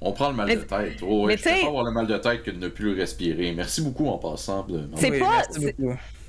on 0.00 0.12
prend 0.12 0.30
le 0.30 0.36
mal 0.36 0.48
de 0.48 0.54
tête. 0.62 0.98
Oh, 1.02 1.26
mais 1.26 1.36
je 1.36 1.42
préfère 1.42 1.68
avoir 1.68 1.84
le 1.84 1.90
mal 1.90 2.06
de 2.06 2.16
tête 2.16 2.42
que 2.42 2.50
de 2.50 2.58
ne 2.58 2.68
plus 2.68 2.94
le 2.94 3.00
respirer. 3.00 3.52
Merci 3.52 3.82
beaucoup 3.82 4.06
en 4.08 4.18
passant. 4.18 4.66
C'est 4.94 5.18
pas... 5.18 5.42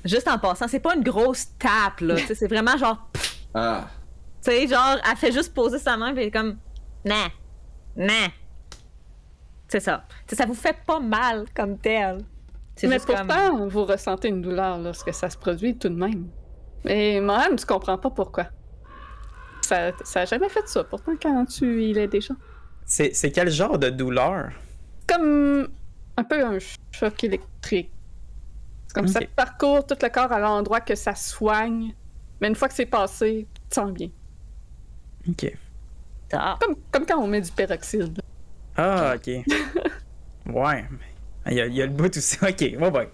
Juste 0.04 0.28
en 0.28 0.38
passant, 0.38 0.68
c'est 0.68 0.80
pas 0.80 0.94
une 0.94 1.02
grosse 1.02 1.48
tape, 1.58 2.00
là. 2.00 2.16
c'est 2.18 2.46
vraiment 2.48 2.76
genre... 2.76 3.08
Ah. 3.54 3.88
Tu 4.42 4.50
sais, 4.50 4.66
genre, 4.66 4.96
elle 5.08 5.16
fait 5.16 5.32
juste 5.32 5.52
poser 5.54 5.78
sa 5.78 5.96
main, 5.96 6.12
puis 6.12 6.22
elle 6.22 6.28
est 6.28 6.30
comme, 6.30 6.58
nah, 7.04 7.28
nah. 7.96 8.28
C'est 9.68 9.80
ça. 9.80 10.04
T'sais, 10.26 10.36
ça 10.36 10.46
vous 10.46 10.54
fait 10.54 10.76
pas 10.86 11.00
mal 11.00 11.46
comme 11.54 11.76
tel. 11.78 12.24
Mais 12.84 12.98
pourtant, 12.98 13.66
vous 13.66 13.84
ressentez 13.84 14.28
une 14.28 14.40
douleur 14.40 14.78
lorsque 14.78 15.12
ça 15.12 15.28
se 15.28 15.36
produit 15.36 15.76
tout 15.76 15.88
de 15.88 15.94
même. 15.94 16.28
Mais 16.84 17.20
moi-même, 17.20 17.56
tu 17.56 17.66
comprends 17.66 17.98
pas 17.98 18.10
pourquoi. 18.10 18.46
Ça, 19.62 19.90
ça 20.04 20.20
a 20.20 20.24
jamais 20.24 20.48
fait 20.48 20.66
ça, 20.66 20.84
pourtant, 20.84 21.12
quand 21.20 21.44
tu 21.46 21.84
il 21.84 21.98
est 21.98 22.08
déjà. 22.08 22.34
C'est, 22.86 23.12
c'est 23.14 23.32
quel 23.32 23.50
genre 23.50 23.78
de 23.78 23.90
douleur? 23.90 24.50
Comme 25.06 25.68
un 26.16 26.24
peu 26.24 26.42
un 26.44 26.58
choc 26.92 27.24
électrique. 27.24 27.92
C'est 28.86 28.94
comme 28.94 29.08
ça 29.08 29.20
parcourt 29.36 29.86
tout 29.86 29.96
le 30.00 30.08
corps 30.08 30.32
à 30.32 30.38
l'endroit 30.38 30.80
que 30.80 30.94
ça 30.94 31.14
soigne. 31.14 31.94
Mais 32.40 32.48
une 32.48 32.54
fois 32.54 32.68
que 32.68 32.74
c'est 32.74 32.86
passé, 32.86 33.46
te 33.68 33.74
sens 33.74 33.92
bien. 33.92 34.08
Ok. 35.28 35.56
Ah. 36.32 36.56
Comme, 36.60 36.76
comme 36.90 37.06
quand 37.06 37.18
on 37.18 37.26
met 37.26 37.40
du 37.40 37.50
peroxyde. 37.50 38.20
Ah, 38.76 39.14
ok. 39.16 39.44
ouais. 40.54 40.84
Il 41.46 41.54
y, 41.54 41.60
a, 41.60 41.66
il 41.66 41.74
y 41.74 41.82
a 41.82 41.86
le 41.86 41.92
bout 41.92 42.14
aussi. 42.16 42.36
Ok, 42.42 42.60
ouais, 42.60 42.76
ouais. 42.90 43.10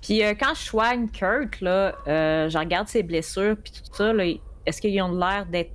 Puis 0.00 0.24
euh, 0.24 0.34
quand 0.38 0.54
je 0.54 0.60
soigne 0.62 1.08
Kurt, 1.08 1.60
là, 1.60 1.94
euh, 2.06 2.48
je 2.48 2.58
regarde 2.58 2.88
ses 2.88 3.02
blessures, 3.02 3.56
puis 3.62 3.72
tout 3.72 3.94
ça, 3.94 4.12
là, 4.12 4.24
est-ce 4.64 4.80
qu'ils 4.80 5.00
ont 5.02 5.12
l'air 5.12 5.46
d'être, 5.46 5.72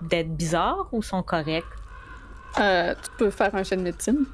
d'être 0.00 0.34
bizarres 0.34 0.88
ou 0.92 1.02
sont 1.02 1.22
corrects? 1.22 1.64
Euh, 2.58 2.94
tu 2.94 3.10
peux 3.18 3.30
faire 3.30 3.54
un 3.54 3.62
jet 3.62 3.76
de 3.76 3.82
médecine. 3.82 4.24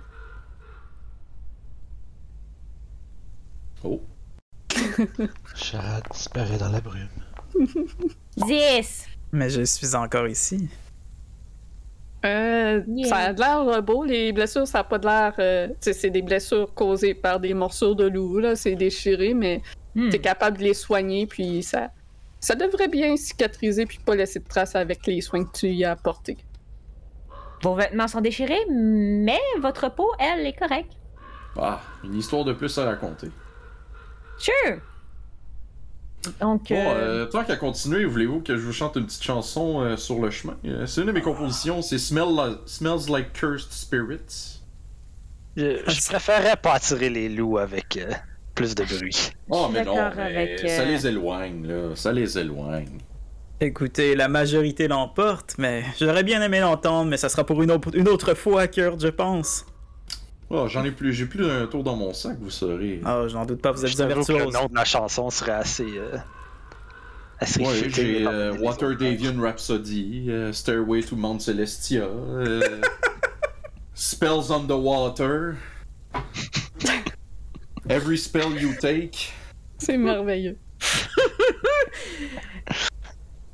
Oh. 3.84 4.00
Charade 5.54 6.04
disparaît 6.12 6.58
dans 6.58 6.68
la 6.70 6.80
brume. 6.80 7.08
10! 8.36 9.06
Mais 9.32 9.48
je 9.50 9.62
suis 9.62 9.94
encore 9.94 10.28
ici. 10.28 10.68
Euh, 12.24 12.82
Yeah. 12.88 13.08
Ça 13.08 13.16
a 13.16 13.32
l'air 13.32 13.60
euh, 13.68 13.80
beau. 13.80 14.04
Les 14.04 14.32
blessures, 14.32 14.66
ça 14.66 14.78
n'a 14.78 14.84
pas 14.84 14.98
de 14.98 15.06
l'air. 15.06 15.34
euh, 15.38 15.68
c'est 15.80 16.10
des 16.10 16.22
blessures 16.22 16.72
causées 16.74 17.14
par 17.14 17.40
des 17.40 17.54
morsures 17.54 17.94
de 17.96 18.06
loup, 18.08 18.38
là. 18.38 18.56
C'est 18.56 18.74
déchiré, 18.74 19.32
mais 19.34 19.62
Hmm. 19.94 20.10
tu 20.10 20.16
es 20.16 20.18
capable 20.18 20.58
de 20.58 20.64
les 20.64 20.74
soigner, 20.74 21.26
puis 21.26 21.62
ça. 21.62 21.88
Ça 22.40 22.54
devrait 22.54 22.88
bien 22.88 23.16
cicatriser, 23.16 23.86
puis 23.86 23.98
pas 24.04 24.14
laisser 24.14 24.40
de 24.40 24.44
traces 24.46 24.74
avec 24.76 25.06
les 25.06 25.22
soins 25.22 25.42
que 25.44 25.52
tu 25.58 25.68
y 25.68 25.84
as 25.86 25.92
apportés. 25.92 26.36
Vos 27.62 27.74
vêtements 27.74 28.06
sont 28.06 28.20
déchirés, 28.20 28.60
mais 28.70 29.40
votre 29.60 29.90
peau, 29.94 30.10
elle, 30.18 30.44
est 30.46 30.52
correcte. 30.52 30.92
Ah, 31.58 31.80
une 32.04 32.14
histoire 32.14 32.44
de 32.44 32.52
plus 32.52 32.76
à 32.76 32.84
raconter. 32.84 33.28
Sure! 34.38 34.80
Donc, 36.40 36.68
Bon, 36.68 36.74
euh, 36.74 37.22
euh, 37.22 37.26
tant 37.26 37.44
qu'à 37.44 37.56
continuer, 37.56 38.04
voulez-vous 38.04 38.40
que 38.40 38.56
je 38.56 38.62
vous 38.62 38.72
chante 38.72 38.96
une 38.96 39.06
petite 39.06 39.22
chanson 39.22 39.80
euh, 39.80 39.96
sur 39.96 40.20
le 40.20 40.30
chemin? 40.30 40.56
Euh, 40.64 40.84
c'est 40.86 41.00
une 41.02 41.06
de 41.06 41.12
mes 41.12 41.22
compositions, 41.22 41.82
c'est 41.82 41.98
Smell 41.98 42.58
Smells 42.66 43.08
Like 43.08 43.32
Cursed 43.32 43.70
Spirits. 43.70 44.60
Je, 45.56 45.78
je 45.86 46.08
préférerais 46.08 46.56
pas 46.56 46.74
attirer 46.74 47.10
les 47.10 47.28
loups 47.28 47.58
avec 47.58 47.96
euh, 47.96 48.10
plus 48.56 48.74
de 48.74 48.82
bruit. 48.84 49.30
Oh, 49.48 49.68
mais 49.72 49.84
non, 49.84 49.94
d'accord 49.94 50.14
mais 50.16 50.36
avec, 50.36 50.58
ça 50.68 50.82
euh, 50.82 50.84
les 50.86 51.06
éloigne, 51.06 51.66
là. 51.66 51.94
Ça 51.94 52.12
les 52.12 52.36
éloigne. 52.38 52.98
Écoutez, 53.60 54.16
la 54.16 54.28
majorité 54.28 54.88
l'emporte, 54.88 55.54
mais 55.58 55.84
j'aurais 56.00 56.24
bien 56.24 56.42
aimé 56.42 56.58
l'entendre, 56.60 57.08
mais 57.08 57.16
ça 57.16 57.28
sera 57.28 57.46
pour 57.46 57.62
une, 57.62 57.70
autre- 57.70 57.96
une 57.96 58.08
autre 58.08 58.34
fois, 58.34 58.66
Kurt, 58.66 59.00
je 59.00 59.08
pense. 59.08 59.64
Oh, 60.48 60.68
j'en 60.68 60.84
ai 60.84 60.92
plus, 60.92 61.12
j'ai 61.12 61.26
plus 61.26 61.44
d'un 61.44 61.66
tour 61.66 61.82
dans 61.82 61.96
mon 61.96 62.12
sac, 62.12 62.36
vous 62.40 62.50
saurez. 62.50 63.00
Ah, 63.04 63.24
j'en 63.26 63.44
doute 63.44 63.60
pas, 63.60 63.72
vous 63.72 63.84
êtes 63.84 63.96
que 63.96 64.02
le 64.02 64.14
virtuose. 64.14 64.54
nom 64.54 64.66
de 64.66 64.74
la 64.74 64.84
chanson 64.84 65.28
serait 65.30 65.52
assez. 65.52 65.86
euh, 65.98 66.16
assez 67.40 67.60
Ouais, 67.60 67.88
j'ai 67.90 68.26
euh, 68.26 68.56
Water. 68.58 68.96
Davian 68.96 69.40
Rhapsody, 69.40 70.26
euh, 70.28 70.52
Stairway 70.52 71.02
to 71.02 71.16
Mount 71.16 71.40
Celestia, 71.40 72.02
euh, 72.04 72.80
Spells 73.94 74.50
on 74.50 74.66
the 74.66 74.70
Water, 74.70 75.56
Every 77.88 78.18
Spell 78.18 78.60
You 78.60 78.74
Take. 78.80 79.32
C'est 79.78 79.96
merveilleux. 79.96 80.56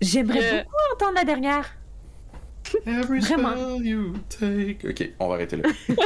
j'aimerais 0.00 0.60
euh, 0.60 0.62
beaucoup 0.62 0.76
entendre 0.94 1.14
la 1.14 1.24
dernière. 1.24 1.70
Every 2.86 3.20
Vraiment. 3.20 3.52
spell 3.52 3.86
you 3.86 4.12
take. 4.28 4.78
Ok, 4.88 5.10
on 5.20 5.28
va 5.28 5.34
arrêter 5.34 5.56
là. 5.56 5.68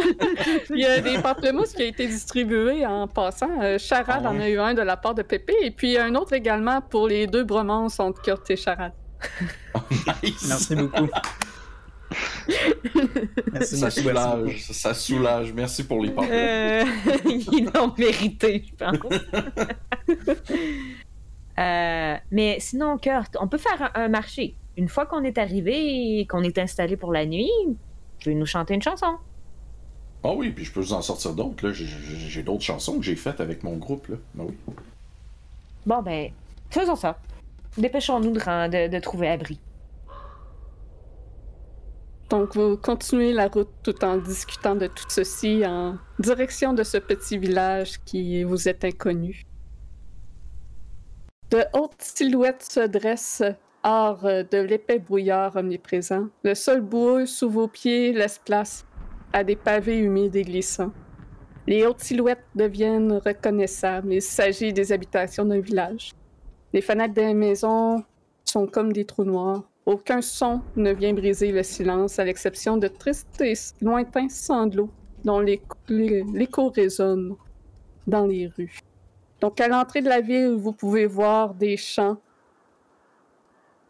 Il 0.71 0.79
y 0.79 0.85
a 0.85 1.01
des 1.01 1.19
pamplemousses 1.19 1.73
qui 1.73 1.83
ont 1.83 1.87
été 1.87 2.07
distribués 2.07 2.85
en 2.87 3.07
passant. 3.09 3.61
Euh, 3.63 3.79
Charade 3.79 4.23
Ah 4.25 4.31
en 4.31 4.41
a 4.41 4.49
eu 4.49 4.59
un 4.59 4.75
de 4.75 4.83
la 4.83 4.97
part 4.97 5.15
de 5.15 5.23
Pépé, 5.23 5.55
et 5.63 5.71
puis 5.71 5.97
un 5.99 6.15
autre 6.15 6.33
également 6.33 6.81
pour 6.81 7.09
les 7.09 7.27
deux 7.27 7.45
bromances 7.45 8.01
entre 8.01 8.21
Kurt 8.23 8.51
et 8.51 8.57
Charade. 8.57 8.93
Nice. 10.23 10.47
Merci 10.49 10.77
beaucoup. 10.77 11.09
Merci 13.53 13.77
Ça 13.79 13.89
beaucoup. 13.89 14.01
soulage, 14.01 14.63
ça 14.71 14.95
soulage. 14.95 15.53
Merci 15.53 15.85
pour 15.85 16.03
les 16.03 16.11
paroles. 16.11 16.31
Euh, 16.33 16.85
ils 17.25 17.71
l'ont 17.75 17.93
mérité, 17.99 18.65
je 18.69 18.75
pense. 18.85 19.21
Euh, 21.59 22.15
mais 22.31 22.59
sinon, 22.61 22.99
Kurt, 22.99 23.37
on 23.41 23.49
peut 23.49 23.59
faire 23.59 23.91
un, 23.95 24.05
un 24.05 24.09
marché. 24.09 24.57
Une 24.77 24.89
fois 24.89 25.07
qu'on 25.07 25.25
est 25.25 25.39
arrivé 25.39 26.19
et 26.21 26.27
qu'on 26.27 26.43
est 26.43 26.59
installé 26.59 26.97
pour 26.97 27.13
la 27.13 27.25
nuit, 27.27 27.51
tu 28.19 28.31
veux 28.31 28.35
nous 28.39 28.47
chanter 28.47 28.75
une 28.75 28.83
chanson? 28.83 29.17
Ah 30.23 30.33
oui, 30.35 30.51
puis 30.51 30.65
je 30.65 30.73
peux 30.73 30.81
vous 30.81 30.93
en 30.93 31.03
sortir 31.03 31.35
d'autres. 31.35 31.67
là. 31.67 31.73
J'ai- 31.73 32.43
d'autres 32.43 32.63
chansons 32.65 32.99
que 32.99 33.05
j'ai 33.05 33.17
faites 33.17 33.41
avec 33.41 33.63
mon 33.63 33.77
groupe. 33.77 34.09
Là. 34.09 34.17
Ah 34.39 34.43
oui. 34.47 34.55
Bon, 35.87 36.03
ben, 36.03 36.31
faisons 36.71 36.97
ça. 36.97 37.19
Dépêchons-nous 37.79 38.33
de- 38.33 38.89
de 38.89 38.99
trouver 38.99 39.29
abri. 39.29 39.59
Donc, 42.29 42.57
vous 42.57 42.77
continuez 42.77 43.33
la 43.33 43.47
route 43.47 43.71
tout 43.85 44.05
en 44.05 44.17
discutant 44.17 44.75
de 44.75 44.89
tout 44.89 45.05
ceci 45.09 45.65
en 45.65 45.97
direction 46.19 46.73
de 46.73 46.83
ce 46.83 46.99
petit 46.99 47.39
village 47.39 48.01
qui 48.05 48.43
vous 48.43 48.69
est 48.69 48.85
inconnu. 48.85 49.43
De 51.53 51.65
hautes 51.73 51.93
silhouettes 52.01 52.65
se 52.65 52.81
dressent 52.89 53.45
hors 53.87 54.27
euh, 54.27 54.43
de 54.51 54.59
l'épais 54.59 54.99
brouillard 54.99 55.55
omniprésent. 55.57 56.27
Le 56.43 56.55
sol 56.55 56.81
boueux 56.81 57.25
sous 57.25 57.49
vos 57.49 57.69
pieds 57.69 58.13
laisse 58.13 58.39
place 58.45 58.85
à 59.33 59.45
des 59.45 59.55
pavés 59.57 59.99
humides 59.99 60.35
et 60.37 60.43
glissants. 60.43 60.93
Les 61.69 61.87
hautes 61.87 62.01
silhouettes 62.01 62.45
deviennent 62.55 63.13
reconnaissables. 63.25 64.13
Il 64.13 64.23
s'agit 64.23 64.73
des 64.73 64.93
habitations 64.93 65.45
d'un 65.45 65.61
village. 65.61 66.11
Les 66.73 66.81
fenêtres 66.81 67.15
des 67.15 67.33
maisons 67.33 68.03
sont 68.45 68.67
comme 68.67 68.93
des 68.93 69.05
trous 69.05 69.25
noirs. 69.25 69.63
Aucun 69.85 70.21
son 70.21 70.61
ne 70.75 70.93
vient 70.93 71.15
briser 71.15 71.53
le 71.53 71.63
silence, 71.63 72.19
à 72.19 72.25
l'exception 72.25 72.77
de 72.77 72.89
tristes 72.89 73.41
et 73.41 73.55
lointains 73.81 74.29
sanglots 74.29 74.91
dont 75.25 75.39
l'écho 75.41 75.77
l'é- 75.89 76.25
l'écho 76.35 76.71
résonne 76.71 77.37
dans 78.07 78.27
les 78.27 78.49
rues. 78.49 78.79
Donc, 79.41 79.61
à 79.61 79.69
l'entrée 79.69 80.03
de 80.03 80.09
la 80.09 80.21
ville, 80.21 80.55
vous 80.57 80.73
pouvez 80.73 81.07
voir 81.07 81.55
des 81.55 81.77
champs 81.77 82.17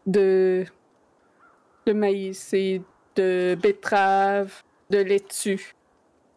de, 0.07 0.65
de 1.85 1.93
maïs 1.93 2.53
et 2.53 2.81
de 3.15 3.55
betteraves, 3.61 4.63
de 4.89 4.99
laitue. 4.99 5.75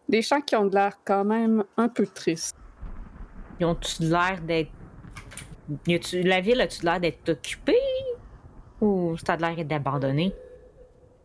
Des 0.09 0.21
champs 0.21 0.41
qui 0.41 0.55
ont 0.55 0.65
de 0.65 0.75
l'air 0.75 0.99
quand 1.05 1.23
même 1.23 1.63
un 1.77 1.87
peu 1.87 2.05
tristes. 2.05 2.55
Ils 3.59 3.65
ont-tu 3.65 4.03
l'air 4.03 4.41
d'être. 4.41 4.71
La 6.13 6.41
ville 6.41 6.59
a-tu 6.59 6.83
l'air 6.83 6.99
d'être 6.99 7.29
occupée? 7.29 7.77
Ou 8.81 9.15
ça 9.17 9.33
a 9.33 9.37
l'air 9.37 9.55
d'être 9.55 9.71
abandonné? 9.71 10.33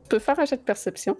Tu 0.02 0.09
peux 0.10 0.18
faire 0.20 0.39
un 0.39 0.44
jet 0.44 0.56
de 0.56 0.62
perception. 0.62 1.16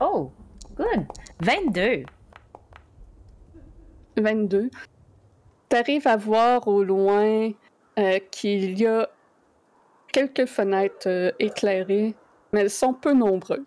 Oh, 0.00 0.32
good. 0.74 1.06
22. 1.40 2.04
22. 4.16 4.70
Tu 5.70 5.76
arrives 5.76 6.06
à 6.08 6.16
voir 6.16 6.66
au 6.68 6.82
loin 6.82 7.50
euh, 7.98 8.18
qu'il 8.30 8.78
y 8.80 8.86
a 8.86 9.08
quelques 10.12 10.46
fenêtres 10.46 11.08
euh, 11.08 11.30
éclairées, 11.38 12.14
mais 12.52 12.60
elles 12.60 12.70
sont 12.70 12.94
peu 12.94 13.12
nombreuses. 13.12 13.64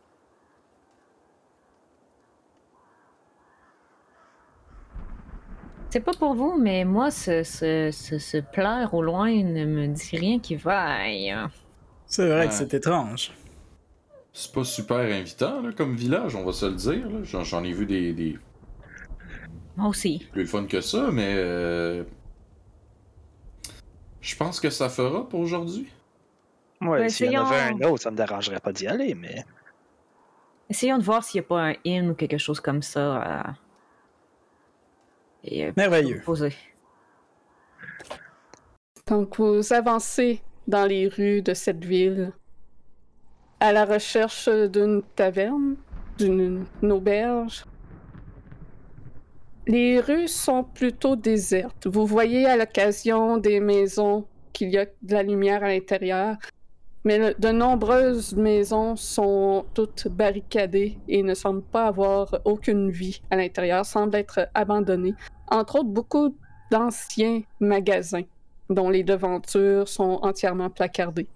C'est 5.90 6.00
pas 6.00 6.14
pour 6.14 6.36
vous, 6.36 6.58
mais 6.58 6.86
moi, 6.86 7.12
ce, 7.12 7.44
ce, 7.44 7.90
ce, 7.92 8.18
ce 8.18 8.38
pleur 8.38 8.94
au 8.94 9.02
loin 9.02 9.30
ne 9.30 9.66
me 9.66 9.88
dit 9.88 10.16
rien 10.18 10.40
qui 10.40 10.56
vaille. 10.56 11.36
C'est 12.06 12.28
vrai 12.28 12.42
Ouais. 12.42 12.48
que 12.48 12.54
c'est 12.54 12.74
étrange. 12.74 13.32
C'est 14.34 14.54
pas 14.54 14.64
super 14.64 14.98
invitant 15.00 15.62
là, 15.62 15.72
comme 15.76 15.96
village, 15.96 16.36
on 16.36 16.46
va 16.46 16.54
se 16.54 16.66
le 16.66 16.76
dire. 16.76 17.06
J'en 17.24 17.44
j'en 17.44 17.64
ai 17.66 17.74
vu 17.74 17.86
des, 17.86 18.14
des 18.14 18.38
Moi 19.82 19.90
aussi. 19.90 20.28
plus 20.32 20.44
le 20.44 20.48
fun 20.48 20.66
que 20.66 20.80
ça, 20.82 21.10
mais 21.12 21.34
euh, 21.36 22.04
je 24.22 24.36
pense 24.36 24.60
que 24.60 24.70
ça 24.70 24.90
fera 24.90 25.28
pour 25.28 25.40
aujourd'hui. 25.40 25.88
Ouais, 26.82 27.00
Ben, 27.00 27.10
s'il 27.10 27.32
y 27.32 27.38
en 27.38 27.46
avait 27.46 27.56
essayons. 27.72 27.78
un 27.88 27.90
autre, 27.92 28.04
ça 28.04 28.12
me 28.12 28.18
dérangerait 28.18 28.60
pas 28.60 28.72
d'y 28.72 28.88
aller, 28.88 29.14
mais. 29.16 29.44
Essayons 30.70 30.98
de 30.98 31.04
voir 31.04 31.24
s'il 31.24 31.42
n'y 31.42 31.46
a 31.46 31.48
pas 31.48 31.62
un 31.62 31.74
inn 31.86 32.12
ou 32.12 32.14
quelque 32.16 32.38
chose 32.38 32.60
comme 32.60 32.82
ça. 32.82 33.40
euh, 33.48 33.52
Et, 35.44 35.66
euh, 35.66 35.72
Merveilleux. 35.76 36.22
poser. 36.24 36.54
Donc, 39.08 39.38
vous 39.38 39.74
avancez 39.74 40.42
dans 40.68 40.86
les 40.86 41.08
rues 41.08 41.42
de 41.42 41.54
cette 41.54 41.84
ville 41.84 42.32
à 43.60 43.72
la 43.74 43.86
recherche 43.86 44.48
d'une 44.48 45.02
taverne, 45.16 45.76
d'une 46.18 46.66
auberge. 46.84 47.66
Les 49.68 50.00
rues 50.00 50.28
sont 50.28 50.64
plutôt 50.64 51.16
désertes. 51.16 51.88
Vous 51.88 52.06
voyez 52.06 52.46
à 52.46 52.58
l'occasion 52.58 53.38
des 53.38 53.60
maisons 53.60 54.26
qu'il 54.54 54.70
y 54.70 54.78
a 54.78 54.86
de 54.86 55.14
la 55.14 55.24
lumière 55.24 55.64
à 55.64 55.68
l'intérieur, 55.68 56.38
Mais 57.04 57.34
de 57.34 57.50
nombreuses 57.50 58.36
maisons 58.36 58.96
sont 58.96 59.66
toutes 59.74 60.08
barricadées 60.08 61.00
et 61.08 61.24
ne 61.24 61.34
semblent 61.34 61.64
pas 61.64 61.88
avoir 61.88 62.40
aucune 62.46 62.92
vie 62.92 63.22
à 63.32 63.38
l'intérieur, 63.38 63.86
semblent 63.86 64.16
être 64.16 64.48
abandonnées. 64.54 65.16
Entre 65.50 65.78
autres, 65.80 65.90
beaucoup 65.90 66.36
d'anciens 66.70 67.42
magasins 67.60 68.22
dont 68.70 68.90
les 68.90 69.04
devantures 69.04 69.88
sont 69.88 70.20
entièrement 70.22 70.70
placardées. 70.70 71.28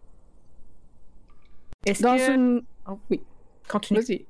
Est-ce 1.85 2.03
Dans 2.03 2.15
que... 2.15 2.31
une... 2.31 2.61
Oh, 2.87 2.99
Oui. 3.09 3.21
Continue. 3.67 4.01
Vas-y. 4.01 4.25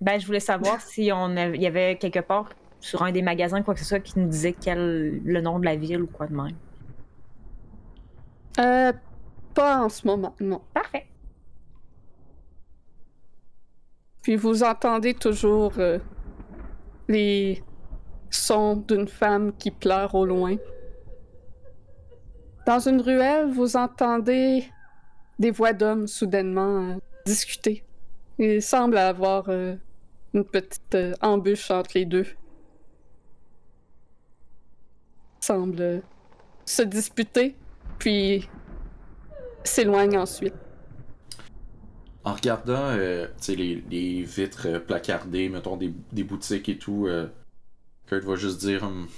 Ben, 0.00 0.18
je 0.20 0.26
voulais 0.26 0.40
savoir 0.40 0.80
si 0.80 1.10
on 1.12 1.36
avait- 1.36 1.56
il 1.56 1.62
y 1.62 1.66
avait 1.68 1.96
quelque 1.98 2.18
part 2.20 2.48
sur 2.84 3.02
un 3.02 3.12
des 3.12 3.22
magasins, 3.22 3.62
quoi 3.62 3.72
que 3.72 3.80
ce 3.80 3.86
soit, 3.86 4.00
qui 4.00 4.18
nous 4.18 4.28
disait 4.28 4.52
quel 4.52 5.22
le 5.24 5.40
nom 5.40 5.58
de 5.58 5.64
la 5.64 5.74
ville 5.74 6.02
ou 6.02 6.06
quoi 6.06 6.26
de 6.26 6.34
même. 6.34 6.52
Euh, 8.60 8.92
pas 9.54 9.82
en 9.82 9.88
ce 9.88 10.06
moment, 10.06 10.34
non. 10.38 10.60
Parfait. 10.74 11.06
Puis 14.20 14.36
vous 14.36 14.62
entendez 14.62 15.14
toujours 15.14 15.72
euh, 15.78 15.98
les 17.08 17.64
sons 18.28 18.76
d'une 18.76 19.08
femme 19.08 19.54
qui 19.56 19.70
pleure 19.70 20.14
au 20.14 20.26
loin. 20.26 20.56
Dans 22.66 22.86
une 22.86 23.00
ruelle, 23.00 23.50
vous 23.50 23.76
entendez 23.76 24.64
des 25.38 25.50
voix 25.50 25.72
d'hommes 25.72 26.06
soudainement 26.06 26.90
euh, 26.90 26.94
discuter. 27.24 27.82
Il 28.38 28.60
semble 28.60 28.98
avoir 28.98 29.46
euh, 29.48 29.74
une 30.34 30.44
petite 30.44 30.98
embûche 31.22 31.70
entre 31.70 31.92
les 31.94 32.04
deux. 32.04 32.26
Ils 35.33 35.33
semblent 35.44 35.80
euh, 35.80 36.00
se 36.64 36.82
disputer, 36.82 37.56
puis 37.98 38.48
s'éloignent 39.64 40.18
ensuite. 40.18 40.54
En 42.24 42.32
regardant 42.32 42.86
euh, 42.88 43.26
tu 43.38 43.44
sais, 43.44 43.54
les, 43.56 43.84
les 43.90 44.22
vitres 44.22 44.66
euh, 44.68 44.80
placardées, 44.80 45.48
mettons 45.48 45.76
des, 45.76 45.92
des 46.12 46.24
boutiques 46.24 46.68
et 46.68 46.78
tout, 46.78 47.06
euh, 47.06 47.28
Kurt 48.06 48.24
va 48.24 48.36
juste 48.36 48.60
dire 48.60 48.82
Hum, 48.84 49.08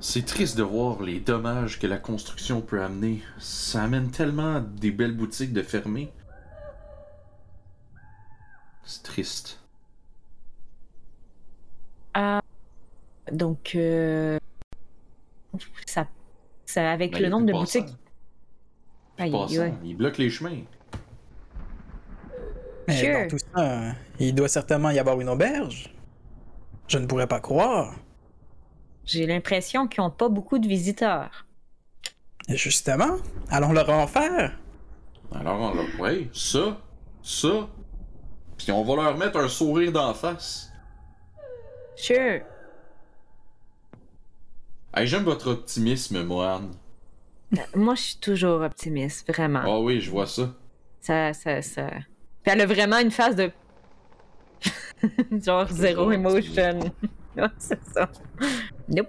C'est 0.00 0.24
triste 0.24 0.56
de 0.56 0.62
voir 0.62 1.02
les 1.02 1.20
dommages 1.20 1.78
que 1.78 1.86
la 1.86 1.98
construction 1.98 2.60
peut 2.62 2.82
amener. 2.82 3.22
Ça 3.38 3.82
amène 3.82 4.10
tellement 4.10 4.60
des 4.60 4.90
belles 4.90 5.16
boutiques 5.16 5.52
de 5.52 5.62
fermer. 5.62 6.12
C'est 8.84 9.02
triste. 9.02 9.60
Donc, 13.32 13.72
euh, 13.74 14.38
ça, 15.86 16.06
ça 16.66 16.90
avec 16.92 17.12
Ben, 17.12 17.20
le 17.20 17.26
il 17.26 17.30
nombre 17.30 17.46
de 17.46 17.52
boutiques. 17.52 17.86
Aïe, 19.18 19.30
passants. 19.30 19.54
ouais. 19.60 19.74
Il 19.84 19.96
bloque 19.96 20.18
les 20.18 20.30
chemins. 20.30 20.58
Mais 22.88 22.96
Sure. 22.96 23.20
dans 23.22 23.28
tout 23.28 23.38
ça, 23.54 23.92
il 24.18 24.34
doit 24.34 24.48
certainement 24.48 24.90
y 24.90 24.98
avoir 24.98 25.20
une 25.20 25.28
auberge. 25.28 25.94
Je 26.88 26.98
ne 26.98 27.06
pourrais 27.06 27.26
pas 27.26 27.40
croire. 27.40 27.94
J'ai 29.06 29.26
l'impression 29.26 29.86
qu'ils 29.86 30.02
n'ont 30.02 30.10
pas 30.10 30.28
beaucoup 30.28 30.58
de 30.58 30.66
visiteurs. 30.68 31.46
Et 32.48 32.56
justement, 32.56 33.16
allons 33.50 33.72
leur 33.72 33.88
en 33.88 34.06
faire. 34.06 34.58
Alors, 35.34 35.60
on 35.60 35.74
leur... 35.74 36.00
ouais, 36.00 36.28
ça, 36.32 36.78
ça. 37.22 37.68
Puis 38.58 38.70
on 38.70 38.84
va 38.84 39.02
leur 39.02 39.16
mettre 39.16 39.38
un 39.38 39.48
sourire 39.48 39.92
d'en 39.92 40.12
face. 40.14 40.70
Sure. 41.96 42.40
Hey, 44.96 45.06
j'aime 45.06 45.24
votre 45.24 45.50
optimisme, 45.50 46.22
Mohan. 46.22 46.70
Moi, 47.74 47.94
je 47.94 48.02
suis 48.02 48.18
toujours 48.18 48.60
optimiste, 48.60 49.26
vraiment. 49.28 49.62
Ah 49.64 49.80
oui, 49.80 50.00
je 50.00 50.10
vois 50.10 50.26
ça. 50.26 50.54
Ça, 51.00 51.32
ça, 51.32 51.62
ça. 51.62 51.88
Puis 52.42 52.52
elle 52.52 52.60
a 52.60 52.66
vraiment 52.66 52.98
une 52.98 53.10
phase 53.10 53.36
de. 53.36 53.50
Genre 55.44 55.68
zéro 55.68 56.12
emotion. 56.12 56.78
C'est 57.58 57.84
ça. 57.92 58.08
Nope. 58.88 59.08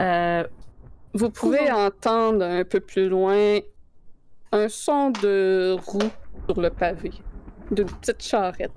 Euh, 0.00 0.46
Vous 1.14 1.30
pouvez 1.30 1.70
entendre 1.70 2.44
un 2.44 2.64
peu 2.64 2.80
plus 2.80 3.08
loin 3.08 3.58
un 4.52 4.68
son 4.68 5.10
de 5.10 5.76
roue 5.86 6.12
sur 6.46 6.60
le 6.60 6.70
pavé, 6.70 7.10
d'une 7.70 7.86
petite 7.86 8.22
charrette. 8.22 8.72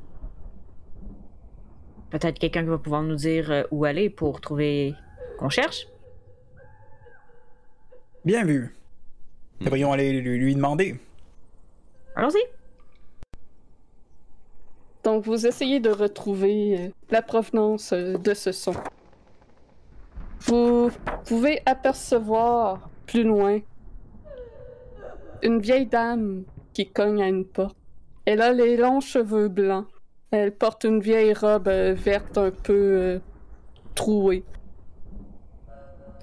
Peut-être 2.09 2.39
quelqu'un 2.39 2.63
qui 2.63 2.69
va 2.69 2.77
pouvoir 2.77 3.03
nous 3.03 3.15
dire 3.15 3.51
euh, 3.51 3.63
où 3.71 3.83
aller 3.83 4.09
pour 4.09 4.39
trouver 4.39 4.95
qu'on 5.37 5.49
cherche. 5.49 5.87
Bien 8.23 8.43
vu. 8.43 8.75
Devrions 9.61 9.91
aller 9.91 10.19
lui, 10.21 10.37
lui 10.37 10.55
demander. 10.55 10.99
Allons-y. 12.15 12.43
Donc 15.03 15.23
vous 15.25 15.45
essayez 15.45 15.79
de 15.79 15.89
retrouver 15.89 16.77
euh, 16.79 16.89
la 17.11 17.21
provenance 17.21 17.93
euh, 17.93 18.17
de 18.17 18.33
ce 18.33 18.51
son. 18.51 18.73
Vous 20.41 20.89
pouvez 21.25 21.61
apercevoir 21.65 22.89
plus 23.05 23.23
loin 23.23 23.59
une 25.43 25.59
vieille 25.59 25.85
dame 25.85 26.43
qui 26.73 26.89
cogne 26.89 27.21
à 27.21 27.27
une 27.27 27.45
porte. 27.45 27.77
Elle 28.25 28.41
a 28.41 28.51
les 28.51 28.77
longs 28.77 28.99
cheveux 28.99 29.47
blancs. 29.47 29.85
Elle 30.31 30.51
porte 30.51 30.83
une 30.83 30.99
vieille 30.99 31.33
robe 31.33 31.67
euh, 31.67 31.93
verte 31.93 32.37
un 32.37 32.51
peu 32.51 32.73
euh, 32.73 33.19
trouée. 33.93 34.43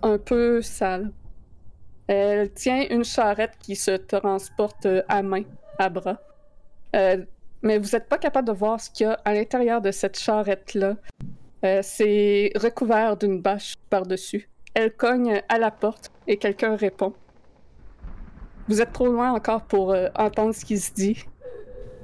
Un 0.02 0.18
peu 0.18 0.62
sale. 0.62 1.12
Elle 2.08 2.52
tient 2.52 2.86
une 2.90 3.04
charrette 3.04 3.56
qui 3.60 3.76
se 3.76 3.92
transporte 3.92 4.86
euh, 4.86 5.02
à 5.08 5.22
main, 5.22 5.44
à 5.78 5.88
bras. 5.88 6.18
Euh, 6.96 7.24
mais 7.62 7.78
vous 7.78 7.90
n'êtes 7.92 8.08
pas 8.08 8.18
capable 8.18 8.48
de 8.48 8.52
voir 8.52 8.80
ce 8.80 8.90
qu'il 8.90 9.06
y 9.06 9.10
a 9.10 9.18
à 9.24 9.32
l'intérieur 9.32 9.80
de 9.80 9.90
cette 9.92 10.18
charrette-là. 10.18 10.96
Euh, 11.64 11.80
c'est 11.82 12.52
recouvert 12.56 13.16
d'une 13.16 13.40
bâche 13.40 13.74
par-dessus. 13.88 14.48
Elle 14.74 14.92
cogne 14.94 15.42
à 15.48 15.58
la 15.58 15.70
porte 15.70 16.10
et 16.26 16.36
quelqu'un 16.36 16.74
répond. 16.76 17.14
Vous 18.68 18.80
êtes 18.80 18.92
trop 18.92 19.06
loin 19.06 19.32
encore 19.32 19.62
pour 19.62 19.94
entendre 20.14 20.54
ce 20.54 20.64
qui 20.64 20.78
se 20.78 20.92
dit. 20.92 21.24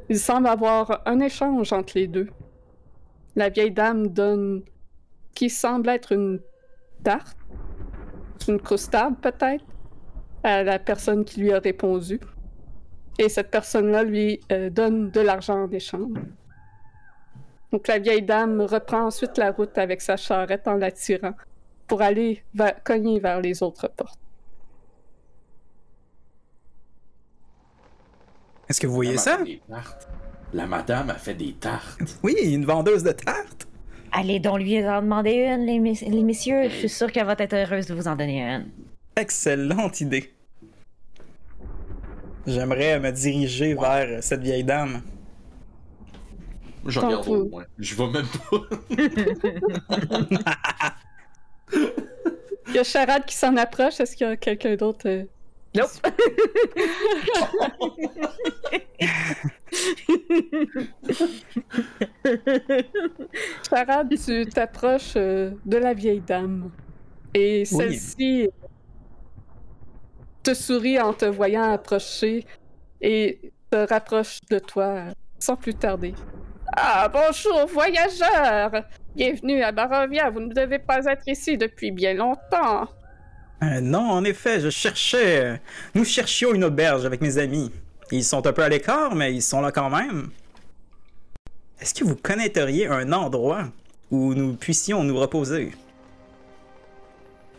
Il 0.08 0.18
semble 0.18 0.48
avoir 0.48 1.02
un 1.06 1.20
échange 1.20 1.72
entre 1.72 1.92
les 1.96 2.06
deux. 2.06 2.28
La 3.36 3.48
vieille 3.48 3.70
dame 3.70 4.08
donne 4.08 4.62
qui 5.34 5.50
semble 5.50 5.88
être 5.88 6.12
une 6.12 6.40
tarte, 7.04 7.37
une 8.46 8.60
croustade 8.60 9.18
peut-être, 9.20 9.64
à 10.44 10.62
la 10.62 10.78
personne 10.78 11.24
qui 11.24 11.40
lui 11.40 11.52
a 11.52 11.58
répondu. 11.58 12.20
Et 13.18 13.28
cette 13.28 13.50
personne-là 13.50 14.04
lui 14.04 14.40
euh, 14.52 14.70
donne 14.70 15.10
de 15.10 15.20
l'argent 15.20 15.64
en 15.64 15.70
échange. 15.70 16.16
Donc 17.72 17.88
la 17.88 17.98
vieille 17.98 18.22
dame 18.22 18.60
reprend 18.60 19.06
ensuite 19.06 19.36
la 19.36 19.50
route 19.50 19.76
avec 19.76 20.00
sa 20.00 20.16
charrette 20.16 20.66
en 20.68 20.74
la 20.74 20.90
tirant 20.92 21.34
pour 21.86 22.00
aller 22.00 22.42
vers- 22.54 22.82
cogner 22.84 23.18
vers 23.18 23.40
les 23.40 23.62
autres 23.62 23.88
portes. 23.88 24.18
Est-ce 28.68 28.80
que 28.80 28.86
vous 28.86 28.94
voyez 28.94 29.12
La 29.14 29.18
ça? 29.18 29.38
La 30.54 30.66
madame 30.66 31.10
a 31.10 31.14
fait 31.14 31.34
des 31.34 31.52
tartes. 31.54 32.00
Oui, 32.22 32.34
une 32.42 32.64
vendeuse 32.64 33.02
de 33.02 33.12
tartes. 33.12 33.67
Allez 34.12 34.40
donc 34.40 34.60
lui 34.60 34.82
en 34.86 35.02
demander 35.02 35.32
une, 35.32 35.66
les, 35.66 35.78
mes- 35.78 35.92
les 35.94 36.22
messieurs. 36.22 36.68
Je 36.70 36.74
suis 36.74 36.88
sûre 36.88 37.12
qu'elle 37.12 37.26
va 37.26 37.34
être 37.38 37.52
heureuse 37.54 37.86
de 37.86 37.94
vous 37.94 38.08
en 38.08 38.16
donner 38.16 38.40
une. 38.42 38.66
Excellente 39.16 40.00
idée. 40.00 40.32
J'aimerais 42.46 42.98
me 42.98 43.10
diriger 43.12 43.74
vers 43.74 44.22
cette 44.22 44.40
vieille 44.40 44.64
dame. 44.64 45.02
Je 46.86 46.98
regarde 47.00 47.28
au. 47.28 47.50
Je 47.78 47.94
vais 47.94 48.06
même 48.06 48.26
pas. 48.50 48.60
Il 52.68 52.74
y 52.74 52.78
a 52.78 52.84
Charade 52.84 53.24
qui 53.26 53.36
s'en 53.36 53.54
approche. 53.56 54.00
Est-ce 54.00 54.16
qu'il 54.16 54.26
y 54.26 54.30
a 54.30 54.36
quelqu'un 54.36 54.76
d'autre? 54.76 55.06
euh? 55.08 55.24
Nope. 55.74 55.90
Tu 64.26 64.44
t'approches 64.46 65.14
euh, 65.16 65.52
de 65.64 65.78
la 65.78 65.94
vieille 65.94 66.20
dame. 66.20 66.70
Et 67.32 67.64
celle-ci 67.64 68.48
te 70.42 70.52
sourit 70.52 71.00
en 71.00 71.14
te 71.14 71.24
voyant 71.24 71.72
approcher 71.72 72.44
et 73.00 73.52
te 73.70 73.88
rapproche 73.88 74.40
de 74.50 74.58
toi 74.58 75.04
sans 75.38 75.56
plus 75.56 75.74
tarder. 75.74 76.14
Ah, 76.76 77.08
bonjour, 77.08 77.66
voyageurs! 77.66 78.84
Bienvenue 79.16 79.62
à 79.62 79.72
Barovia, 79.72 80.28
vous 80.30 80.40
ne 80.40 80.52
devez 80.52 80.78
pas 80.78 81.04
être 81.06 81.26
ici 81.26 81.56
depuis 81.56 81.90
bien 81.90 82.12
longtemps. 82.12 82.88
Euh, 83.62 83.80
non, 83.80 84.10
en 84.10 84.24
effet, 84.24 84.60
je 84.60 84.68
cherchais. 84.68 85.40
euh, 85.44 85.56
Nous 85.94 86.04
cherchions 86.04 86.52
une 86.54 86.64
auberge 86.64 87.06
avec 87.06 87.22
mes 87.22 87.38
amis. 87.38 87.72
Ils 88.12 88.24
sont 88.24 88.46
un 88.46 88.52
peu 88.52 88.62
à 88.62 88.68
l'écart, 88.68 89.14
mais 89.14 89.34
ils 89.34 89.42
sont 89.42 89.60
là 89.62 89.72
quand 89.72 89.90
même. 89.90 90.28
Est-ce 91.80 91.94
que 91.94 92.04
vous 92.04 92.16
connaîtriez 92.16 92.88
un 92.88 93.12
endroit 93.12 93.64
où 94.10 94.34
nous 94.34 94.54
puissions 94.54 95.04
nous 95.04 95.18
reposer? 95.18 95.72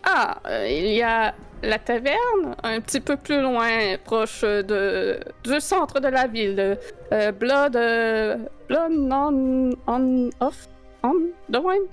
Ah, 0.03 0.39
euh, 0.47 0.67
il 0.67 0.93
y 0.93 1.01
a 1.01 1.33
la 1.61 1.77
taverne, 1.77 2.55
un 2.63 2.81
petit 2.81 2.99
peu 2.99 3.15
plus 3.15 3.41
loin, 3.41 3.97
proche 4.03 4.41
de, 4.41 5.19
du 5.43 5.59
centre 5.59 5.99
de 5.99 6.07
la 6.07 6.27
ville. 6.27 6.77
Euh, 7.11 7.31
Blood. 7.31 7.75
Euh, 7.75 8.37
Blood 8.67 8.91
on, 8.91 9.71
on. 9.87 10.29
off. 10.39 10.67
On. 11.03 11.15
The 11.51 11.57
wine? 11.63 11.87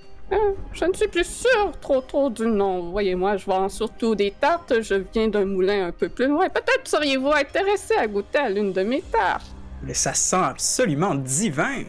Je 0.73 0.85
ne 0.85 0.93
suis 0.95 1.07
plus 1.07 1.27
sûr 1.27 1.73
trop 1.81 2.01
trop 2.01 2.29
du 2.31 2.47
nom. 2.47 2.91
Voyez-moi, 2.91 3.37
je 3.37 3.47
vends 3.47 3.69
surtout 3.69 4.17
des 4.17 4.33
tartes. 4.33 4.81
Je 4.81 4.97
viens 5.13 5.29
d'un 5.29 5.45
moulin 5.45 5.87
un 5.87 5.93
peu 5.93 6.09
plus 6.09 6.27
loin. 6.27 6.49
Peut-être 6.49 6.89
seriez-vous 6.89 7.31
intéressé 7.31 7.95
à 7.95 8.09
goûter 8.09 8.39
à 8.39 8.49
l'une 8.49 8.73
de 8.73 8.83
mes 8.83 9.03
tartes. 9.03 9.47
Mais 9.85 9.95
ça 9.95 10.15
sent 10.15 10.37
absolument 10.37 11.15
divin. 11.15 11.85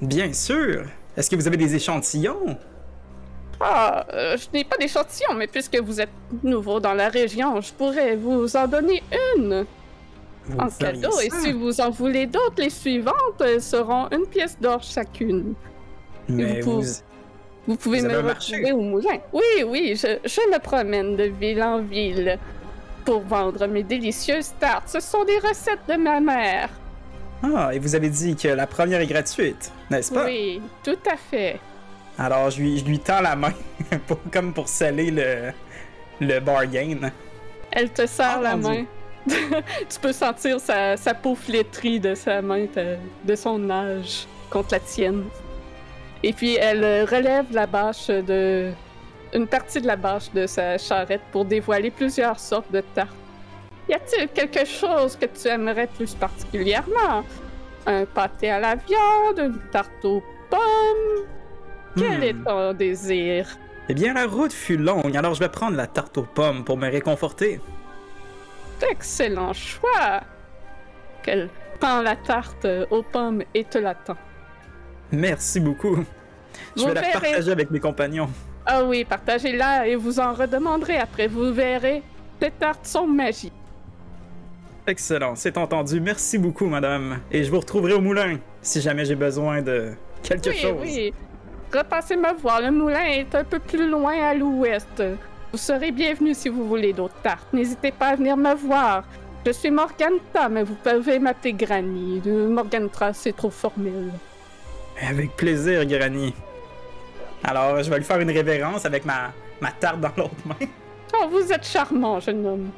Bien 0.00 0.32
sûr. 0.32 0.84
Est-ce 1.16 1.30
que 1.30 1.36
vous 1.36 1.46
avez 1.46 1.56
des 1.56 1.74
échantillons? 1.74 2.58
Ah, 3.60 4.06
euh, 4.12 4.36
je 4.36 4.46
n'ai 4.52 4.64
pas 4.64 4.76
d'échantillon, 4.76 5.32
mais 5.34 5.46
puisque 5.46 5.76
vous 5.78 6.00
êtes 6.00 6.10
nouveau 6.42 6.78
dans 6.78 6.92
la 6.92 7.08
région, 7.08 7.60
je 7.60 7.72
pourrais 7.72 8.14
vous 8.14 8.54
en 8.54 8.66
donner 8.66 9.02
une 9.36 9.64
en 10.58 10.68
cadeau. 10.68 11.18
Et 11.20 11.30
si 11.30 11.52
vous 11.52 11.80
en 11.80 11.90
voulez 11.90 12.26
d'autres, 12.26 12.58
les 12.58 12.70
suivantes 12.70 13.42
seront 13.60 14.08
une 14.10 14.26
pièce 14.26 14.58
d'or 14.60 14.82
chacune. 14.82 15.54
Mais 16.28 16.60
vous, 16.60 16.82
vous, 17.66 17.76
pouvez 17.76 18.02
me 18.02 18.18
retrouver 18.18 18.72
au 18.72 18.80
moulin. 18.80 19.18
Oui, 19.32 19.64
oui, 19.66 19.94
je, 19.96 20.18
je, 20.24 20.40
me 20.52 20.58
promène 20.58 21.16
de 21.16 21.24
ville 21.24 21.62
en 21.62 21.80
ville 21.80 22.38
pour 23.04 23.20
vendre 23.20 23.66
mes 23.66 23.82
délicieuses 23.84 24.52
tartes. 24.58 24.88
Ce 24.88 25.00
sont 25.00 25.24
des 25.24 25.38
recettes 25.38 25.86
de 25.88 25.94
ma 25.94 26.20
mère. 26.20 26.68
Ah, 27.42 27.70
et 27.72 27.78
vous 27.78 27.94
avez 27.94 28.08
dit 28.08 28.34
que 28.36 28.48
la 28.48 28.66
première 28.66 29.00
est 29.00 29.06
gratuite, 29.06 29.72
n'est-ce 29.90 30.12
pas? 30.12 30.24
Oui, 30.24 30.60
tout 30.82 30.98
à 31.10 31.16
fait. 31.16 31.60
Alors, 32.18 32.50
je 32.50 32.60
lui, 32.60 32.78
je 32.78 32.84
lui 32.84 32.98
tends 32.98 33.20
la 33.20 33.36
main, 33.36 33.52
comme 34.32 34.52
pour 34.54 34.68
sceller 34.68 35.10
le, 35.10 35.52
le 36.20 36.40
bargain. 36.40 37.10
Elle 37.70 37.90
te 37.90 38.06
serre 38.06 38.38
oh, 38.40 38.42
la 38.42 38.56
main. 38.56 38.84
tu 39.26 40.00
peux 40.00 40.12
sentir 40.12 40.60
sa, 40.60 40.96
sa, 40.96 41.12
peau 41.12 41.34
flétrie 41.34 42.00
de 42.00 42.14
sa 42.14 42.40
main, 42.40 42.66
de 43.24 43.34
son 43.34 43.68
âge, 43.70 44.26
contre 44.50 44.68
la 44.72 44.80
tienne. 44.80 45.24
Et 46.22 46.32
puis, 46.32 46.54
elle 46.54 47.04
relève 47.04 47.46
la 47.52 47.66
bâche 47.66 48.06
de. 48.06 48.70
une 49.34 49.46
partie 49.46 49.80
de 49.80 49.86
la 49.86 49.96
bâche 49.96 50.32
de 50.32 50.46
sa 50.46 50.78
charrette 50.78 51.22
pour 51.32 51.44
dévoiler 51.44 51.90
plusieurs 51.90 52.38
sortes 52.38 52.70
de 52.72 52.80
tartes. 52.94 53.14
Y 53.88 53.94
a-t-il 53.94 54.28
quelque 54.28 54.64
chose 54.64 55.16
que 55.16 55.26
tu 55.26 55.48
aimerais 55.48 55.86
plus 55.86 56.14
particulièrement? 56.14 57.24
Un 57.86 58.04
pâté 58.04 58.50
à 58.50 58.58
la 58.58 58.74
viande, 58.74 59.38
une 59.38 59.60
tarte 59.70 60.04
aux 60.04 60.22
pommes, 60.50 61.26
quel 61.96 62.24
est 62.24 62.32
hmm. 62.32 62.44
ton 62.44 62.72
désir? 62.72 63.46
Eh 63.88 63.94
bien, 63.94 64.14
la 64.14 64.26
route 64.26 64.52
fut 64.52 64.76
longue, 64.76 65.16
alors 65.16 65.34
je 65.34 65.40
vais 65.40 65.48
prendre 65.48 65.76
la 65.76 65.86
tarte 65.86 66.18
aux 66.18 66.24
pommes 66.24 66.64
pour 66.64 66.76
me 66.76 66.90
réconforter. 66.90 67.60
Excellent 68.90 69.52
choix! 69.52 70.20
Qu'elle 71.22 71.48
prend 71.78 72.02
la 72.02 72.16
tarte 72.16 72.66
aux 72.90 73.02
pommes 73.02 73.42
et 73.54 73.64
te 73.64 73.78
l'attend. 73.78 74.16
Merci 75.12 75.60
beaucoup. 75.60 76.04
Je 76.76 76.84
vais 76.84 76.94
la 76.94 77.02
partager 77.02 77.52
avec 77.52 77.70
mes 77.70 77.80
compagnons. 77.80 78.28
Ah 78.64 78.82
oui, 78.84 79.04
partagez-la 79.04 79.86
et 79.86 79.94
vous 79.94 80.18
en 80.18 80.32
redemanderez 80.32 80.98
après. 80.98 81.28
Vous 81.28 81.52
verrez, 81.52 82.02
les 82.40 82.50
tartes 82.50 82.86
sont 82.86 83.06
magiques. 83.06 83.52
Excellent, 84.88 85.34
c'est 85.34 85.58
entendu. 85.58 86.00
Merci 86.00 86.38
beaucoup, 86.38 86.66
madame. 86.66 87.18
Et 87.32 87.42
je 87.42 87.50
vous 87.50 87.58
retrouverai 87.58 87.94
au 87.94 88.00
moulin 88.00 88.38
si 88.62 88.80
jamais 88.80 89.04
j'ai 89.04 89.16
besoin 89.16 89.60
de 89.60 89.92
quelque 90.22 90.52
chose. 90.52 90.76
Oui, 90.80 91.12
repassez 91.74 92.16
me 92.16 92.32
voir. 92.40 92.60
Le 92.60 92.70
moulin 92.70 93.04
est 93.04 93.34
un 93.34 93.42
peu 93.42 93.58
plus 93.58 93.88
loin 93.88 94.14
à 94.22 94.34
l'ouest. 94.34 95.02
Vous 95.50 95.58
serez 95.58 95.90
bienvenu 95.90 96.34
si 96.34 96.48
vous 96.48 96.68
voulez 96.68 96.92
d'autres 96.92 97.20
tartes. 97.22 97.52
N'hésitez 97.52 97.90
pas 97.90 98.08
à 98.08 98.16
venir 98.16 98.36
me 98.36 98.54
voir. 98.54 99.02
Je 99.44 99.50
suis 99.50 99.70
Morganta, 99.70 100.48
mais 100.48 100.62
vous 100.62 100.76
pouvez 100.76 101.18
m'appeler 101.18 101.52
Granny. 101.52 102.22
Morganta, 102.24 103.12
c'est 103.12 103.34
trop 103.34 103.50
formel. 103.50 104.12
Avec 105.08 105.36
plaisir, 105.36 105.84
Granny. 105.84 106.32
Alors, 107.42 107.82
je 107.82 107.90
vais 107.90 107.98
lui 107.98 108.04
faire 108.04 108.20
une 108.20 108.30
révérence 108.30 108.86
avec 108.86 109.04
ma, 109.04 109.32
ma 109.60 109.72
tarte 109.72 110.00
dans 110.00 110.12
l'autre 110.16 110.34
main. 110.44 110.66
Oh, 111.14 111.28
vous 111.28 111.52
êtes 111.52 111.66
charmant, 111.66 112.20
jeune 112.20 112.46
homme. 112.46 112.70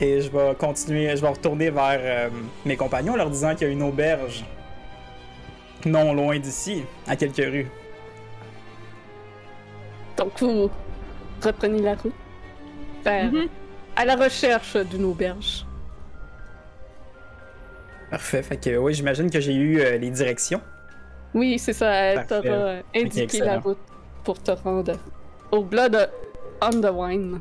Et 0.00 0.20
je 0.20 0.30
vais 0.30 0.54
continuer, 0.58 1.16
je 1.16 1.22
vais 1.22 1.28
retourner 1.28 1.70
vers 1.70 1.98
euh, 2.00 2.28
mes 2.64 2.76
compagnons 2.76 3.14
leur 3.16 3.30
disant 3.30 3.54
qu'il 3.54 3.68
y 3.68 3.70
a 3.70 3.72
une 3.72 3.82
auberge 3.82 4.44
non 5.86 6.14
loin 6.14 6.38
d'ici, 6.38 6.84
à 7.06 7.14
quelques 7.14 7.36
rues. 7.36 7.68
Donc 10.16 10.40
vous 10.40 10.70
reprenez 11.42 11.80
la 11.80 11.94
route 11.94 12.12
mhm. 13.04 13.48
à 13.96 14.04
la 14.04 14.16
recherche 14.16 14.76
d'une 14.76 15.04
auberge. 15.04 15.66
Parfait. 18.10 18.42
Fait 18.42 18.56
que 18.56 18.76
oui, 18.76 18.94
j'imagine 18.94 19.30
que 19.30 19.40
j'ai 19.40 19.54
eu 19.54 19.80
euh, 19.80 19.98
les 19.98 20.10
directions. 20.10 20.60
Oui, 21.34 21.58
c'est 21.58 21.72
ça. 21.72 21.92
Elle 21.92 22.26
t'aura 22.26 22.76
indiqué 22.94 23.40
la 23.40 23.58
route 23.58 23.78
pour 24.22 24.40
te 24.40 24.52
rendre 24.52 24.96
au 25.50 25.62
Blood 25.62 26.10
on 26.62 26.80
the 26.80 26.90
Wine. 26.92 27.40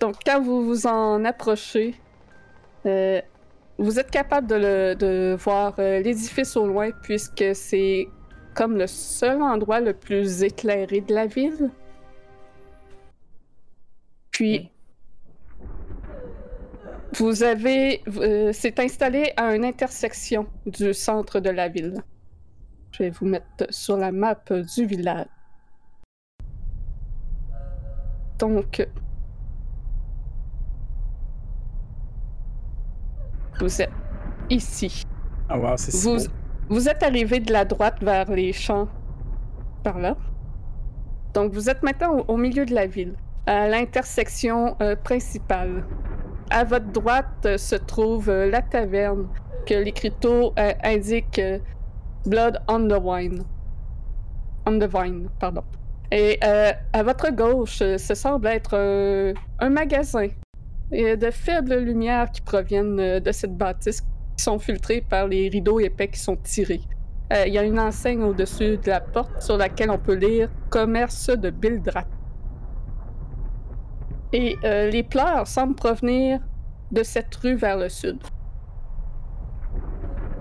Donc 0.00 0.16
quand 0.24 0.42
vous 0.42 0.64
vous 0.64 0.86
en 0.86 1.24
approchez, 1.24 1.94
euh, 2.84 3.20
vous 3.78 3.98
êtes 3.98 4.10
capable 4.10 4.46
de, 4.46 4.94
de 4.94 5.36
voir 5.38 5.74
euh, 5.78 6.00
l'édifice 6.00 6.56
au 6.56 6.66
loin 6.66 6.90
puisque 7.02 7.54
c'est 7.54 8.08
comme 8.54 8.76
le 8.76 8.86
seul 8.86 9.42
endroit 9.42 9.80
le 9.80 9.92
plus 9.92 10.42
éclairé 10.42 11.02
de 11.02 11.14
la 11.14 11.26
ville. 11.26 11.70
Puis, 14.30 14.70
vous 17.14 17.42
avez. 17.42 18.02
Euh, 18.18 18.50
c'est 18.52 18.78
installé 18.78 19.32
à 19.36 19.54
une 19.54 19.64
intersection 19.64 20.46
du 20.66 20.92
centre 20.92 21.40
de 21.40 21.50
la 21.50 21.68
ville. 21.68 22.02
Je 22.92 23.04
vais 23.04 23.10
vous 23.10 23.26
mettre 23.26 23.66
sur 23.70 23.96
la 23.96 24.12
map 24.12 24.38
du 24.50 24.86
village. 24.86 25.26
Donc. 28.38 28.86
Vous 33.60 33.82
êtes 33.82 33.90
ici. 34.50 35.04
Ah, 35.48 35.58
wow, 35.58 35.76
c'est 35.76 35.94
vous, 35.96 36.18
vous 36.68 36.88
êtes 36.88 37.02
arrivé 37.02 37.40
de 37.40 37.52
la 37.52 37.64
droite 37.64 38.02
vers 38.02 38.30
les 38.30 38.52
champs 38.52 38.88
par 39.84 39.98
là. 39.98 40.16
Donc 41.32 41.52
vous 41.52 41.70
êtes 41.70 41.82
maintenant 41.82 42.24
au, 42.28 42.36
milieu 42.36 42.64
de 42.64 42.74
la 42.74 42.86
ville, 42.86 43.14
à 43.46 43.68
l'intersection 43.68 44.76
euh, 44.80 44.96
principale. 44.96 45.84
À 46.50 46.64
votre 46.64 46.86
droite 46.86 47.44
euh, 47.44 47.58
se 47.58 47.76
trouve 47.76 48.28
euh, 48.30 48.50
la 48.50 48.62
taverne 48.62 49.28
que 49.66 49.74
l'écriteau 49.74 50.54
indique 50.82 51.40
Blood 52.24 52.58
on 52.68 52.88
the 52.88 52.98
Wine. 53.00 53.42
On 54.64 54.78
the 54.78 54.88
Vine, 54.90 55.28
pardon. 55.38 55.62
Et 56.12 56.38
à 56.40 57.02
votre 57.02 57.30
gauche, 57.32 57.78
ce 57.78 58.14
semble 58.14 58.46
être 58.46 59.34
un 59.58 59.70
magasin. 59.70 60.28
Il 60.92 61.00
y 61.00 61.06
a 61.06 61.16
de 61.16 61.30
faibles 61.30 61.78
lumières 61.78 62.30
qui 62.30 62.40
proviennent 62.40 63.20
de 63.20 63.32
cette 63.32 63.56
bâtisse 63.56 64.02
sont 64.36 64.58
filtrés 64.58 65.00
par 65.00 65.26
les 65.26 65.48
rideaux 65.48 65.80
épais 65.80 66.08
qui 66.08 66.20
sont 66.20 66.36
tirés. 66.36 66.82
Euh, 67.32 67.44
il 67.46 67.54
y 67.54 67.58
a 67.58 67.64
une 67.64 67.80
enseigne 67.80 68.22
au-dessus 68.22 68.78
de 68.78 68.88
la 68.88 69.00
porte 69.00 69.42
sur 69.42 69.56
laquelle 69.56 69.90
on 69.90 69.98
peut 69.98 70.14
lire 70.14 70.48
Commerce 70.70 71.28
de 71.30 71.50
Bildrat. 71.50 72.04
Et 74.32 74.56
euh, 74.64 74.90
les 74.90 75.02
pleurs 75.02 75.46
semblent 75.46 75.74
provenir 75.74 76.40
de 76.92 77.02
cette 77.02 77.34
rue 77.36 77.56
vers 77.56 77.78
le 77.78 77.88
sud. 77.88 78.18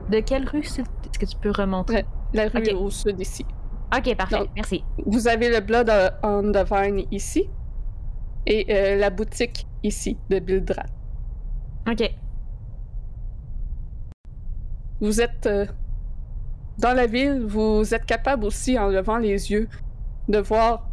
De 0.09 0.19
quelle 0.19 0.47
rue 0.47 0.59
est-ce 0.59 1.19
que 1.19 1.25
tu 1.25 1.37
peux 1.37 1.51
remontrer? 1.51 2.05
La 2.33 2.47
rue 2.47 2.71
au 2.73 2.89
sud 2.91 3.19
ici. 3.19 3.45
Ok, 3.95 4.15
parfait, 4.15 4.47
merci. 4.55 4.83
Vous 5.05 5.27
avez 5.27 5.49
le 5.49 5.61
Blood 5.61 5.89
on 6.21 6.51
the 6.51 6.65
Vine 6.69 7.05
ici 7.11 7.49
et 8.45 8.65
euh, 8.69 8.95
la 8.97 9.09
boutique 9.09 9.67
ici 9.83 10.17
de 10.29 10.39
Bildrat. 10.39 10.85
Ok. 11.89 12.11
Vous 15.01 15.21
êtes 15.21 15.45
euh, 15.45 15.65
dans 16.77 16.93
la 16.93 17.05
ville, 17.05 17.45
vous 17.45 17.93
êtes 17.93 18.05
capable 18.05 18.45
aussi, 18.45 18.77
en 18.77 18.87
levant 18.87 19.17
les 19.17 19.51
yeux, 19.51 19.67
de 20.27 20.39
voir 20.39 20.89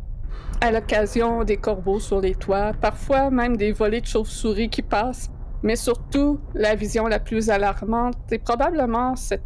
à 0.61 0.71
l'occasion 0.71 1.45
des 1.45 1.57
corbeaux 1.57 2.01
sur 2.01 2.21
les 2.21 2.35
toits, 2.35 2.73
parfois 2.81 3.31
même 3.31 3.57
des 3.57 3.73
volées 3.73 4.01
de 4.01 4.07
chauves-souris 4.07 4.69
qui 4.69 4.83
passent, 4.83 5.31
mais 5.63 5.77
surtout 5.77 6.41
la 6.55 6.75
vision 6.75 7.07
la 7.07 7.19
plus 7.19 7.51
alarmante 7.51 8.17
est 8.31 8.39
probablement 8.39 9.17
cette 9.17 9.43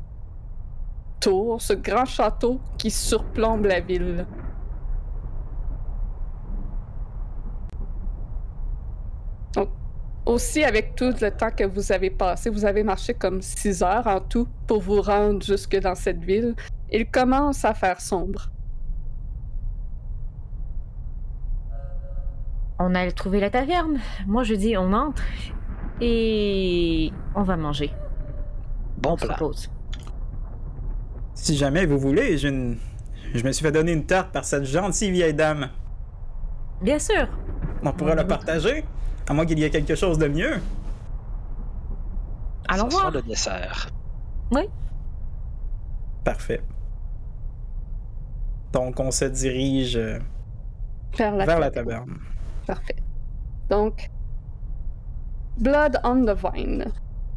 tour, 1.20 1.60
ce 1.60 1.72
grand 1.72 2.04
château 2.04 2.60
qui 2.76 2.90
surplombe 2.90 3.64
la 3.64 3.80
ville. 3.80 4.26
Aussi, 10.26 10.64
avec 10.64 10.96
tout 10.96 11.12
le 11.20 11.30
temps 11.30 11.50
que 11.50 11.64
vous 11.64 11.92
avez 11.92 12.10
passé, 12.10 12.50
vous 12.50 12.64
avez 12.64 12.82
marché 12.82 13.14
comme 13.14 13.40
six 13.40 13.82
heures 13.82 14.06
en 14.06 14.20
tout 14.20 14.48
pour 14.66 14.80
vous 14.80 15.00
rendre 15.00 15.42
jusque 15.42 15.76
dans 15.76 15.94
cette 15.94 16.22
ville. 16.22 16.54
Il 16.90 17.08
commence 17.10 17.64
à 17.64 17.74
faire 17.74 18.00
sombre. 18.00 18.50
on 22.78 22.94
a 22.94 23.10
trouvé 23.10 23.40
la 23.40 23.50
taverne. 23.50 23.98
Moi, 24.26 24.42
je 24.42 24.54
dis, 24.54 24.76
on 24.76 24.92
entre 24.92 25.22
et 26.00 27.10
on 27.34 27.42
va 27.42 27.56
manger. 27.56 27.90
Bon 28.98 29.12
On 29.12 29.16
plan. 29.16 29.50
Si 31.34 31.56
jamais 31.56 31.86
vous 31.86 31.98
voulez, 31.98 32.38
j'ai 32.38 32.48
une... 32.48 32.76
je 33.34 33.44
me 33.44 33.52
suis 33.52 33.64
fait 33.64 33.72
donner 33.72 33.92
une 33.92 34.04
tarte 34.04 34.32
par 34.32 34.44
cette 34.44 34.64
gentille 34.64 35.10
vieille 35.10 35.34
dame. 35.34 35.70
Bien 36.82 36.98
sûr. 36.98 37.28
On 37.82 37.92
pourra 37.92 38.14
la 38.14 38.24
partager, 38.24 38.84
à 39.28 39.34
moins 39.34 39.46
qu'il 39.46 39.58
y 39.58 39.64
ait 39.64 39.70
quelque 39.70 39.94
chose 39.94 40.18
de 40.18 40.28
mieux. 40.28 40.60
Allons 42.68 42.88
voir. 42.88 43.10
le 43.10 43.22
dessert. 43.22 43.88
Parfait. 46.24 46.60
Donc, 48.72 48.98
on 48.98 49.10
se 49.10 49.24
dirige 49.26 49.96
euh, 49.96 50.18
Vers 51.16 51.34
la 51.34 51.46
vers 51.46 51.60
la 51.60 51.70
taverne. 51.70 52.18
Parfait. 52.66 52.96
Donc, 53.70 54.10
Blood 55.58 55.98
on 56.04 56.24
the 56.24 56.36
Vine. 56.36 56.84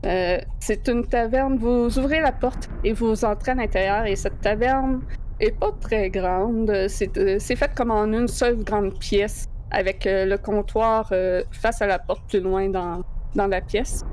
Euh, 0.05 0.39
c'est 0.59 0.87
une 0.87 1.05
taverne. 1.05 1.57
Vous 1.57 1.99
ouvrez 1.99 2.21
la 2.21 2.31
porte 2.31 2.69
et 2.83 2.93
vous 2.93 3.23
entrez 3.25 3.51
à 3.51 3.55
l'intérieur. 3.55 4.05
Et 4.05 4.15
cette 4.15 4.41
taverne 4.41 5.01
est 5.39 5.57
pas 5.57 5.71
très 5.79 6.09
grande. 6.09 6.87
C'est 6.87 7.17
euh, 7.17 7.37
c'est 7.39 7.55
fait 7.55 7.73
comme 7.75 7.91
en 7.91 8.05
une 8.05 8.27
seule 8.27 8.63
grande 8.63 8.97
pièce, 8.99 9.47
avec 9.71 10.05
euh, 10.05 10.25
le 10.25 10.37
comptoir 10.37 11.09
euh, 11.11 11.43
face 11.51 11.81
à 11.81 11.87
la 11.87 11.99
porte 11.99 12.27
plus 12.27 12.39
loin 12.39 12.69
dans, 12.69 13.03
dans 13.35 13.47
la 13.47 13.61
pièce. 13.61 14.03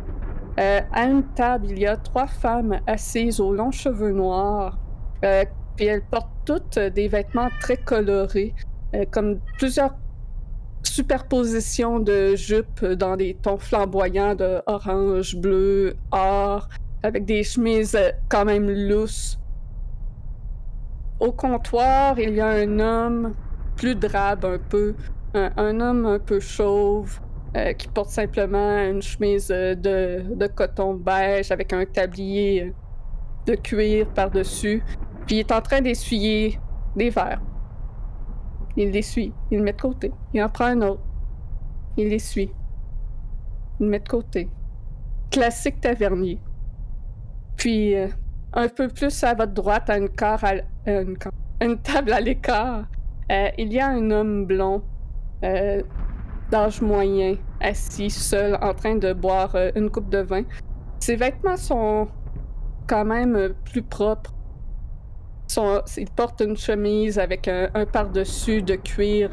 Euh, 0.59 0.81
à 0.93 1.05
une 1.05 1.24
table, 1.35 1.66
il 1.70 1.78
y 1.78 1.87
a 1.87 1.97
trois 1.97 2.27
femmes 2.27 2.81
assises 2.87 3.41
aux 3.41 3.53
longs 3.53 3.70
cheveux 3.70 4.12
noirs. 4.12 4.78
Puis 5.77 5.87
elles 5.87 6.05
portent 6.05 6.31
toutes 6.47 6.78
des 6.78 7.09
vêtements 7.09 7.49
très 7.61 7.77
colorés, 7.77 8.55
comme 9.11 9.41
plusieurs 9.59 9.95
superposition 10.83 11.99
de 11.99 12.37
jupes 12.37 12.85
dans 12.85 13.16
des 13.16 13.35
tons 13.35 13.59
flamboyants 13.59 14.35
de 14.35 14.62
orange, 14.66 15.37
bleu, 15.37 15.97
or, 16.12 16.69
avec 17.03 17.27
des 17.27 17.43
chemises 17.43 17.99
quand 18.28 18.45
même 18.45 18.70
lousses. 18.70 19.39
Au 21.20 21.33
comptoir, 21.33 22.19
il 22.19 22.35
y 22.35 22.41
a 22.41 22.49
un 22.49 22.78
homme 22.78 23.35
plus 23.77 23.95
drabe 23.95 24.45
un 24.45 24.59
peu, 24.59 24.95
un, 25.37 25.81
homme 25.81 26.07
un 26.07 26.19
peu 26.19 26.41
chauve, 26.41 27.21
euh, 27.57 27.73
qui 27.73 27.89
porte 27.89 28.11
simplement 28.11 28.79
une 28.81 29.01
chemise 29.01 29.51
euh, 29.51 29.75
de, 29.75 30.47
coton 30.49 30.93
beige 30.95 31.51
avec 31.51 31.73
un 31.73 31.87
tablier 31.87 32.65
euh, 32.65 32.73
de 33.47 33.55
cuir 33.55 34.09
par-dessus. 34.09 34.83
Puis 35.27 35.37
il 35.37 35.39
est 35.41 35.53
en 35.53 35.63
train 35.63 35.81
d'essuyer 35.81 36.59
des 36.97 37.09
verres. 37.09 37.41
Il 38.77 38.91
l'essuie. 38.91 39.33
Il 39.51 39.59
le 39.59 39.65
met 39.65 39.73
de 39.73 39.81
côté. 39.81 40.13
Il 40.35 40.43
en 40.43 40.51
prend 40.51 40.67
un 40.67 40.83
autre. 40.83 41.03
Il 41.97 42.09
l'essuie. 42.09 42.53
Il 43.81 43.85
le 43.85 43.91
met 43.91 44.01
de 44.01 44.09
côté. 44.09 44.51
Classique 45.31 45.81
tavernier. 45.81 46.39
Puis, 47.57 47.95
un 48.53 48.69
peu 48.69 48.89
plus 48.89 49.25
à 49.25 49.33
votre 49.33 49.55
droite, 49.55 49.89
à 49.89 49.97
une, 49.97 50.11
à 50.21 50.91
une, 50.91 51.17
une 51.63 51.79
table 51.79 52.13
à 52.13 52.21
l'écart, 52.21 52.85
il 53.31 53.73
y 53.73 53.81
a 53.81 53.89
un 53.89 54.11
homme 54.11 54.45
blond, 54.45 54.83
euh, 55.45 55.83
d'âge 56.51 56.81
moyen, 56.81 57.37
assis 57.61 58.11
seul, 58.11 58.57
en 58.63 58.75
train 58.75 58.97
de 58.97 59.13
boire 59.13 59.55
euh, 59.55 59.71
une 59.75 59.91
coupe 59.91 60.09
de 60.11 60.19
vin. 60.19 60.43
Ses 61.01 61.17
vêtements 61.17 61.57
sont 61.57 62.09
quand 62.87 63.05
même 63.05 63.37
euh, 63.37 63.55
plus 63.65 63.83
propres. 63.83 64.33
Son- 65.49 65.83
il 65.97 66.11
porte 66.11 66.41
une 66.41 66.57
chemise 66.57 67.19
avec 67.19 67.49
un, 67.49 67.69
un 67.75 67.87
par-dessus 67.87 68.63
de 68.63 68.77
cuir 68.77 69.31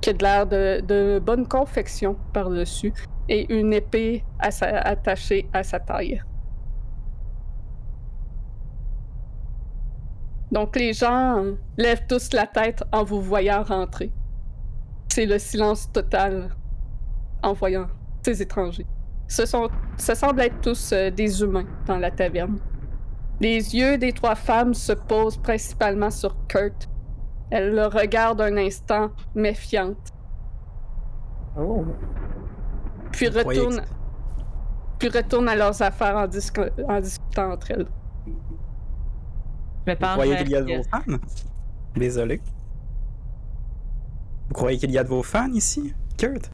qui 0.00 0.10
a 0.10 0.12
de 0.12 0.22
l'air 0.22 0.46
de, 0.46 1.18
bonne 1.18 1.46
confection 1.46 2.16
par-dessus 2.32 2.92
et 3.28 3.52
une 3.52 3.72
épée 3.72 4.24
attachée 4.38 5.48
à 5.52 5.62
sa 5.62 5.78
taille. 5.80 6.22
Donc 10.50 10.74
les 10.76 10.92
gens 10.92 11.44
lèvent 11.76 12.06
tous 12.08 12.32
la 12.32 12.46
tête 12.46 12.82
en 12.92 13.04
vous 13.04 13.20
voyant 13.20 13.62
rentrer. 13.62 14.10
C'est 15.12 15.26
le 15.26 15.38
silence 15.38 15.90
total 15.92 16.50
en 17.42 17.52
voyant 17.52 17.86
ces 18.24 18.40
étrangers. 18.42 18.86
Ce, 19.28 19.46
sont, 19.46 19.68
ce 19.96 20.14
semble 20.14 20.40
être 20.42 20.60
tous 20.60 20.92
euh, 20.92 21.10
des 21.10 21.42
humains 21.42 21.66
dans 21.86 21.96
la 21.98 22.10
taverne. 22.10 22.58
Les 23.40 23.74
yeux 23.74 23.96
des 23.96 24.12
trois 24.12 24.34
femmes 24.34 24.74
se 24.74 24.92
posent 24.92 25.38
principalement 25.38 26.10
sur 26.10 26.36
Kurt. 26.46 26.88
Elles 27.50 27.74
le 27.74 27.86
regardent 27.86 28.42
un 28.42 28.56
instant, 28.56 29.10
méfiante, 29.34 29.96
Oh. 31.58 31.84
puis 33.10 33.28
retournent, 33.28 33.82
puis 35.00 35.08
retournent 35.08 35.48
à 35.48 35.56
leurs 35.56 35.82
affaires 35.82 36.16
en, 36.16 36.26
discu- 36.28 36.70
en 36.88 37.00
discutant 37.00 37.50
entre 37.52 37.72
elles. 37.72 37.86
Je 39.86 39.92
Vous 39.92 39.98
croyez 39.98 40.36
qu'il 40.36 40.50
y 40.50 40.54
a 40.54 40.60
de 40.62 40.66
vos 40.76 40.82
Kurt. 40.82 40.88
fans? 40.90 41.16
Désolé. 41.96 42.40
Vous 44.50 44.54
croyez 44.54 44.78
qu'il 44.78 44.90
y 44.90 44.98
a 44.98 45.04
de 45.04 45.08
vos 45.08 45.22
fans 45.22 45.52
ici, 45.52 45.94
Kurt? 46.18 46.50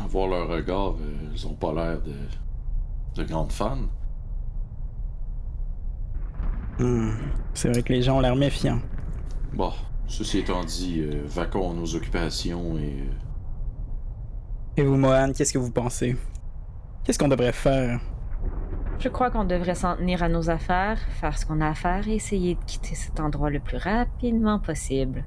À 0.00 0.06
voir 0.06 0.28
leur 0.28 0.48
regard, 0.48 0.92
euh, 1.00 1.30
ils 1.34 1.46
ont 1.46 1.54
pas 1.54 1.72
l'air 1.72 2.00
de, 2.02 2.14
de 3.16 3.28
grandes 3.28 3.50
fans. 3.50 3.88
Hmm, 6.78 7.10
C'est 7.52 7.68
vrai 7.70 7.82
que 7.82 7.92
les 7.92 8.02
gens 8.02 8.18
ont 8.18 8.20
l'air 8.20 8.36
méfiants. 8.36 8.78
Bon, 9.52 9.72
ceci 10.06 10.38
étant 10.38 10.62
dit, 10.64 11.00
euh, 11.00 11.24
vaquons 11.26 11.72
à 11.72 11.74
nos 11.74 11.94
occupations 11.96 12.78
et. 12.78 13.00
euh, 13.02 13.12
Et 14.76 14.84
vous, 14.84 14.96
Mohan, 14.96 15.32
qu'est-ce 15.36 15.52
que 15.52 15.58
vous 15.58 15.72
pensez? 15.72 16.16
Qu'est-ce 17.04 17.18
qu'on 17.18 17.28
devrait 17.28 17.52
faire? 17.52 18.00
Je 19.00 19.08
crois 19.08 19.30
qu'on 19.30 19.44
devrait 19.44 19.74
s'en 19.74 19.96
tenir 19.96 20.22
à 20.22 20.28
nos 20.28 20.48
affaires, 20.48 21.00
faire 21.20 21.36
ce 21.36 21.44
qu'on 21.44 21.60
a 21.60 21.68
à 21.70 21.74
faire 21.74 22.06
et 22.06 22.14
essayer 22.14 22.54
de 22.54 22.60
quitter 22.64 22.94
cet 22.94 23.18
endroit 23.18 23.50
le 23.50 23.58
plus 23.58 23.78
rapidement 23.78 24.60
possible. 24.60 25.24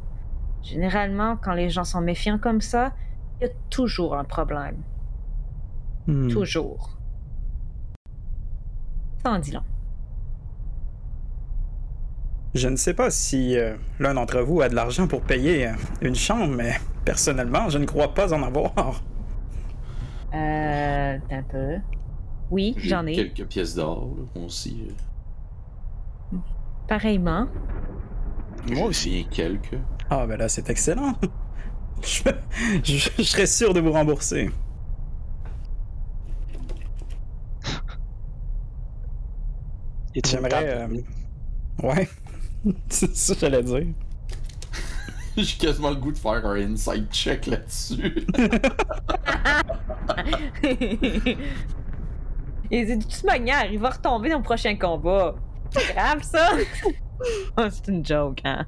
Généralement, 0.64 1.36
quand 1.38 1.54
les 1.54 1.70
gens 1.70 1.84
sont 1.84 2.02
méfiants 2.02 2.40
comme 2.40 2.62
ça, 2.62 2.94
il 3.40 3.48
y 3.48 3.50
a 3.50 3.54
toujours 3.70 4.16
un 4.16 4.24
problème. 4.24 4.78
Hmm. 6.08 6.30
Toujours. 6.30 6.98
Ça 9.24 9.32
en 9.32 9.40
dit 9.40 9.52
long. 9.52 9.64
Je 12.54 12.68
ne 12.70 12.76
sais 12.76 12.94
pas 12.94 13.10
si 13.10 13.58
euh, 13.58 13.76
l'un 14.00 14.14
d'entre 14.14 14.40
vous 14.42 14.62
a 14.62 14.70
de 14.70 14.76
l'argent 14.76 15.08
pour 15.08 15.22
payer 15.22 15.68
euh, 15.68 15.74
une 16.02 16.14
chambre, 16.16 16.54
mais 16.56 16.74
personnellement, 17.04 17.68
je 17.70 17.80
ne 17.80 17.86
crois 17.86 18.14
pas 18.14 18.32
en 18.34 18.44
avoir. 18.44 19.02
Euh, 20.36 21.18
un 21.32 21.44
peu. 21.44 21.78
Oui, 22.52 22.76
j'en 22.78 23.06
ai. 23.08 23.14
Quelques 23.16 23.48
pièces 23.48 23.76
d'or, 23.76 24.10
aussi. 24.36 24.88
euh, 26.34 26.38
Pareillement. 26.88 27.48
Moi 28.72 28.88
aussi. 28.88 29.10
Bien 29.10 29.30
quelques. 29.32 29.80
Ah, 30.10 30.26
ben 30.28 30.38
là, 30.38 30.50
c'est 30.50 30.70
excellent. 30.70 31.14
je, 32.04 32.24
je- 32.84 33.10
je 33.18 33.24
serais 33.24 33.46
sûr 33.48 33.74
de 33.74 33.80
vous 33.80 33.92
rembourser. 33.92 34.50
Et 40.16 40.22
J'aimerais. 40.26 40.70
euh, 40.70 40.88
Ouais. 41.82 42.08
c'est 42.90 43.16
ça 43.16 43.34
que 43.34 43.40
j'allais 43.42 43.64
dire. 43.64 43.88
J'ai 45.38 45.58
quasiment 45.58 45.90
le 45.90 45.96
goût 45.96 46.12
de 46.12 46.18
faire 46.18 46.46
un 46.46 46.74
inside 46.74 47.08
check 47.12 47.48
là-dessus. 47.48 48.26
Et 52.72 52.86
de 52.86 53.02
toute 53.02 53.24
manière, 53.24 53.72
il 53.72 53.80
va 53.80 53.90
retomber 53.92 54.30
dans 54.30 54.38
le 54.38 54.44
prochain 54.44 54.76
combat. 54.78 55.36
C'est 55.72 55.94
grave, 55.94 56.22
ça! 56.24 56.52
Oh, 57.58 57.68
c'est 57.70 57.88
une 57.88 58.06
joke, 58.06 58.42
hein? 58.44 58.66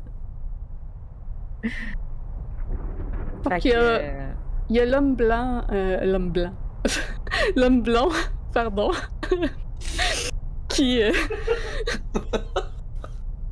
Fait 3.48 3.70
y 3.70 3.74
a- 3.74 3.80
euh, 3.80 4.32
Il 4.70 4.76
y 4.76 4.80
a 4.80 4.86
l'homme 4.86 5.16
blanc, 5.16 5.64
euh, 5.72 6.04
l'homme 6.06 6.32
blanc, 6.32 6.54
l'homme 7.56 7.82
blond, 7.84 8.10
pardon, 8.54 8.92
qui. 10.70 11.02
Euh... 11.04 11.12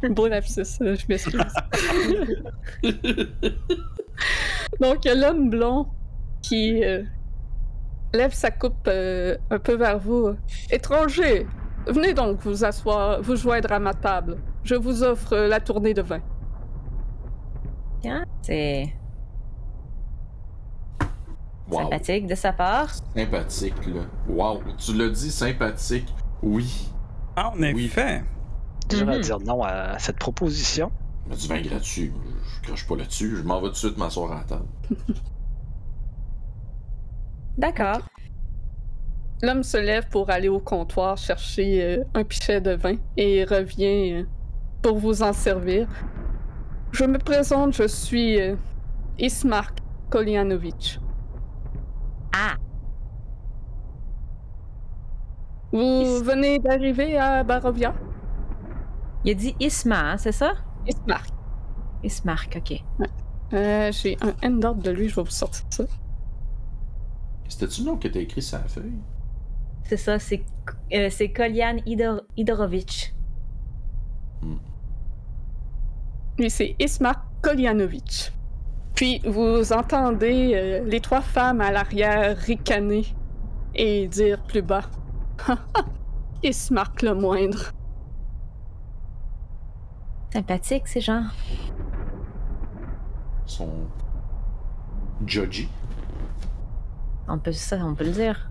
Beau 0.09 0.27
lapsus, 0.27 0.81
euh, 0.81 0.95
je 0.95 1.05
m'excuse. 1.07 1.39
Donc, 4.81 5.05
il 5.05 5.07
y 5.07 5.11
a 5.11 5.15
l'homme 5.15 5.49
blond 5.49 5.87
qui 6.41 6.83
euh, 6.83 7.03
lève 8.13 8.33
sa 8.33 8.51
coupe 8.51 8.87
un 8.87 9.59
peu 9.59 9.75
vers 9.75 9.99
vous. 9.99 10.35
Étranger, 10.71 11.47
venez 11.87 12.13
donc 12.13 12.39
vous 12.41 12.65
asseoir, 12.65 13.21
vous 13.21 13.35
joindre 13.37 13.71
à 13.71 13.79
ma 13.79 13.93
table. 13.93 14.37
Je 14.63 14.75
vous 14.75 15.03
offre 15.03 15.35
la 15.37 15.59
tournée 15.61 15.93
de 15.93 16.01
vin. 16.01 16.19
Tiens, 18.03 18.25
c'est 18.41 18.93
Wow. 21.69 21.83
sympathique 21.83 22.27
de 22.27 22.35
sa 22.35 22.51
part. 22.51 22.89
Sympathique, 23.15 23.85
là. 23.87 24.01
Wow. 24.27 24.61
Tu 24.77 24.93
l'as 24.93 25.07
dit, 25.09 25.31
sympathique. 25.31 26.13
Oui. 26.41 26.89
Ah, 27.37 27.49
en 27.51 27.57
Oui. 27.57 27.85
effet. 27.85 28.23
Je 28.91 28.97
vais 29.05 29.15
Mhm. 29.15 29.21
dire 29.21 29.39
non 29.39 29.63
à 29.63 29.97
cette 29.97 30.17
proposition. 30.19 30.91
Mais 31.27 31.37
du 31.37 31.47
vin 31.47 31.61
gratuit. 31.61 32.11
Je 32.57 32.61
crache 32.67 32.85
pas 32.85 32.97
là-dessus. 32.97 33.37
Je 33.37 33.43
m'en 33.43 33.61
vais 33.61 33.67
tout 33.67 33.73
de 33.73 33.77
suite 33.77 33.97
m'asseoir 33.97 34.33
à 34.33 34.35
la 34.39 34.43
table. 34.43 34.65
D'accord. 37.57 38.01
L'homme 39.41 39.63
se 39.63 39.77
lève 39.77 40.09
pour 40.09 40.29
aller 40.29 40.49
au 40.49 40.59
comptoir 40.59 41.17
chercher 41.17 41.81
euh, 41.83 42.03
un 42.13 42.23
pichet 42.25 42.59
de 42.61 42.71
vin 42.71 42.95
et 43.17 43.45
revient 43.45 44.13
euh, 44.21 44.23
pour 44.81 44.97
vous 44.99 45.21
en 45.23 45.31
servir. 45.33 45.87
Je 46.93 47.05
me 47.05 47.17
présente, 47.17 47.73
je 47.73 47.87
suis 47.87 48.39
euh, 48.39 48.55
Ismark 49.17 49.79
Koljanovic. 50.09 50.99
Ah, 52.35 52.55
Vous 55.71 55.79
Is- 56.19 56.23
venez 56.23 56.59
d'arriver 56.59 57.17
à 57.17 57.43
Barovia? 57.43 57.93
il 59.25 59.31
a 59.31 59.33
dit 59.33 59.55
Isma, 59.59 60.11
hein, 60.11 60.17
c'est 60.17 60.31
ça? 60.33 60.53
Ismark. 60.87 61.29
Ismark, 62.03 62.57
ok. 62.57 62.83
Euh, 63.53 63.91
J'ai 63.91 64.17
un 64.21 64.33
handout 64.47 64.81
de 64.81 64.91
lui, 64.91 65.09
je 65.09 65.15
vais 65.15 65.23
vous 65.23 65.29
sortir 65.29 65.63
ça. 65.69 65.85
C'était-tu 67.47 67.81
le 67.81 67.87
nom 67.87 67.97
que 67.97 68.07
t'as 68.07 68.19
écrit 68.19 68.41
sur 68.41 68.57
la 68.59 68.67
feuille? 68.67 68.99
C'est 69.85 69.97
ça, 69.97 70.19
c'est 70.19 70.43
euh, 70.93 71.09
c'est 71.09 71.31
Kolyan 71.31 71.77
Idor. 71.85 72.21
Lui, 76.37 76.49
c'est 76.49 76.75
Ismark 76.79 77.19
Koljanovic. 77.41 78.33
Puis 78.95 79.21
vous 79.25 79.73
entendez 79.73 80.51
euh, 80.53 80.83
les 80.85 80.99
trois 80.99 81.21
femmes 81.21 81.61
à 81.61 81.71
l'arrière 81.71 82.37
ricaner 82.37 83.05
et 83.75 84.07
dire 84.07 84.41
plus 84.43 84.61
bas 84.61 84.83
Ismark 86.43 87.01
le 87.01 87.13
moindre. 87.13 87.71
Sympathique, 90.31 90.87
ces 90.87 91.01
gens. 91.01 91.25
Son. 93.45 93.69
Joji. 95.25 95.69
On 97.27 97.37
peut, 97.37 97.51
ça, 97.51 97.77
on 97.85 97.95
peut 97.95 98.05
le 98.05 98.11
dire. 98.11 98.49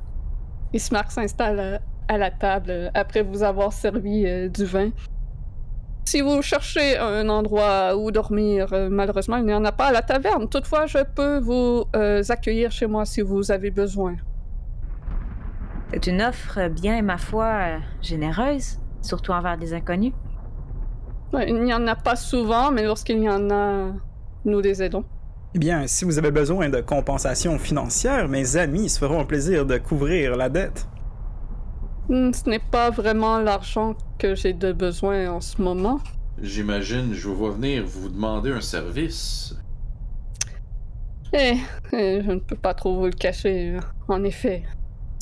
Ismark 0.73 1.11
s'installe 1.11 1.59
euh, 1.59 1.79
à 2.09 2.19
la 2.19 2.31
table 2.31 2.71
euh, 2.71 2.91
après 2.95 3.23
vous 3.23 3.43
avoir 3.43 3.73
servi 3.73 4.27
euh, 4.27 4.49
du 4.49 4.65
vin. 4.65 4.91
Si 6.05 6.21
vous 6.21 6.43
cherchez 6.43 6.99
un 6.99 7.29
endroit 7.29 7.97
où 7.97 8.11
dormir, 8.11 8.73
euh, 8.73 8.89
malheureusement, 8.91 9.37
il 9.37 9.45
n'y 9.45 9.55
en 9.55 9.65
a 9.65 9.73
pas 9.73 9.87
à 9.87 9.93
la 9.93 10.03
taverne. 10.03 10.49
Toutefois, 10.49 10.87
je 10.87 10.99
peux 11.15 11.39
vous 11.39 11.85
euh, 11.95 12.23
accueillir 12.29 12.71
chez 12.73 12.87
moi 12.87 13.05
si 13.05 13.21
vous 13.21 13.51
avez 13.51 13.71
besoin. 13.71 14.17
C'est 15.93 16.07
une 16.09 16.23
offre 16.23 16.69
bien, 16.69 17.03
ma 17.03 17.19
foi, 17.19 17.79
généreuse, 18.01 18.79
surtout 19.01 19.33
envers 19.33 19.57
des 19.57 19.75
inconnus. 19.75 20.13
Ouais, 21.33 21.49
il 21.49 21.63
n'y 21.63 21.73
en 21.73 21.87
a 21.87 21.95
pas 21.95 22.17
souvent, 22.17 22.71
mais 22.71 22.83
lorsqu'il 22.83 23.19
y 23.19 23.29
en 23.29 23.51
a, 23.51 23.93
nous 24.45 24.61
les 24.61 24.83
aidons. 24.83 25.05
Eh 25.55 25.59
bien, 25.59 25.87
si 25.87 26.05
vous 26.05 26.19
avez 26.19 26.31
besoin 26.31 26.69
de 26.69 26.81
compensation 26.81 27.59
financière, 27.59 28.29
mes 28.29 28.57
amis 28.57 28.89
se 28.89 28.99
feront 28.99 29.21
un 29.21 29.25
plaisir 29.25 29.67
de 29.67 29.77
couvrir 29.79 30.35
la 30.37 30.49
dette. 30.49 30.87
Hmm, 32.09 32.33
Ce 32.33 32.49
n'est 32.49 32.61
pas 32.61 32.91
vraiment 32.91 33.41
l'argent 33.41 33.97
que 34.19 34.35
j'ai 34.37 34.53
de 34.53 34.73
besoin 34.73 35.29
en 35.31 35.41
ce 35.41 35.61
moment. 35.61 36.01
J'imagine, 36.37 37.15
je 37.15 37.27
vous 37.29 37.37
vois 37.37 37.53
venir 37.53 37.87
vous 37.87 38.11
demander 38.11 38.51
un 38.53 38.61
service. 38.61 39.55
Eh, 41.33 41.57
eh, 41.93 42.23
je 42.23 42.31
ne 42.33 42.39
peux 42.41 42.57
pas 42.57 42.75
trop 42.75 42.97
vous 42.99 43.07
le 43.07 43.13
cacher, 43.13 43.77
euh, 43.77 43.81
en 44.09 44.23
effet. 44.25 44.65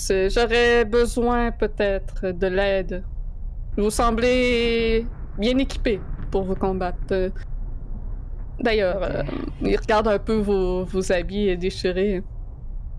J'aurais 0.09 0.85
besoin 0.85 1.53
peut-être 1.53 2.33
de 2.33 2.47
l'aide. 2.47 3.09
Vous 3.77 3.91
semblez 3.91 5.13
bien 5.39 5.59
équipé 5.59 6.07
pour 6.31 6.45
vous 6.45 6.57
combattre. 6.57 7.33
D'ailleurs, 8.59 9.03
euh, 9.03 9.23
il 9.63 9.77
regarde 9.77 10.09
un 10.09 10.19
peu 10.19 10.37
vos, 10.37 10.85
vos 10.85 11.13
habits 11.13 11.57
déchirés. 11.57 12.23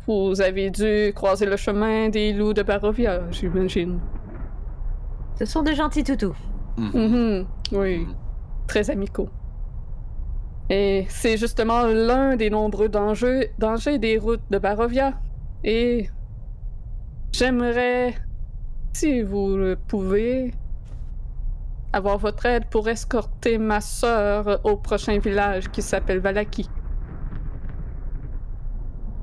Vous 0.08 0.42
avez 0.42 0.70
dû 0.72 1.12
croiser 1.16 1.46
le 1.46 1.56
chemin 1.58 2.10
des 2.10 2.34
loups 2.34 2.54
de 2.54 2.64
Barovia, 2.64 3.22
j'imagine. 3.32 4.00
Ce 5.38 5.46
sont 5.46 5.62
de 5.64 5.74
gentils 5.74 6.04
toutous. 6.04 6.36
Mhm. 6.78 6.92
Mhm, 6.94 7.48
Oui, 7.74 8.00
Mhm. 8.00 8.16
très 8.68 8.90
amicaux. 8.90 9.30
Et 10.70 11.06
c'est 11.10 11.38
justement 11.38 11.84
l'un 11.86 12.36
des 12.36 12.50
nombreux 12.50 12.90
dangers, 12.90 13.52
dangers 13.60 13.98
des 14.00 14.18
routes 14.18 14.42
de 14.50 14.58
Barovia. 14.58 15.14
Et 15.64 16.10
j'aimerais, 17.34 18.16
si 18.94 19.22
vous 19.22 19.56
le 19.58 19.76
pouvez, 19.76 20.54
avoir 21.94 22.18
votre 22.18 22.46
aide 22.46 22.66
pour 22.70 22.88
escorter 22.88 23.58
ma 23.58 23.82
sœur 23.82 24.62
au 24.64 24.78
prochain 24.78 25.20
village 25.20 25.70
qui 25.72 25.82
s'appelle 25.82 26.20
Valaki. 26.20 26.70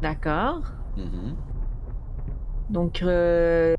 D'accord. 0.02 0.62
Mhm. 0.96 1.34
Donc, 2.70 3.02
euh, 3.02 3.74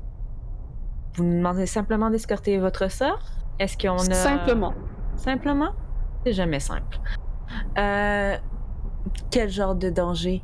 vous 1.14 1.24
nous 1.24 1.38
demandez 1.38 1.66
simplement 1.66 2.10
d'escorter 2.10 2.58
votre 2.58 2.90
sœur? 2.90 3.20
Est-ce 3.58 3.76
qu'on 3.76 3.96
a... 3.96 4.14
Simplement. 4.14 4.74
Simplement? 5.16 5.72
C'est 6.24 6.32
jamais 6.32 6.60
simple. 6.60 6.98
Euh, 7.78 8.36
quel 9.30 9.48
genre 9.48 9.74
de 9.74 9.90
danger 9.90 10.42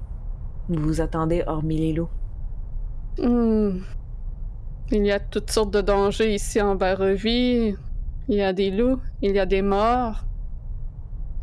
vous 0.69 0.83
vous 0.83 1.01
attendez 1.01 1.43
hormis 1.47 1.79
les 1.79 1.93
loups? 1.93 2.11
Hmm. 3.19 3.81
Il 4.91 5.05
y 5.05 5.13
a 5.13 5.19
toutes 5.19 5.51
sortes 5.51 5.73
de 5.73 5.81
dangers 5.81 6.35
ici 6.35 6.61
en 6.61 6.75
Barovie. 6.75 7.75
Il 8.29 8.35
y 8.35 8.43
a 8.43 8.53
des 8.53 8.71
loups, 8.71 9.01
il 9.23 9.33
y 9.33 9.39
a 9.39 9.47
des 9.47 9.63
morts, 9.63 10.25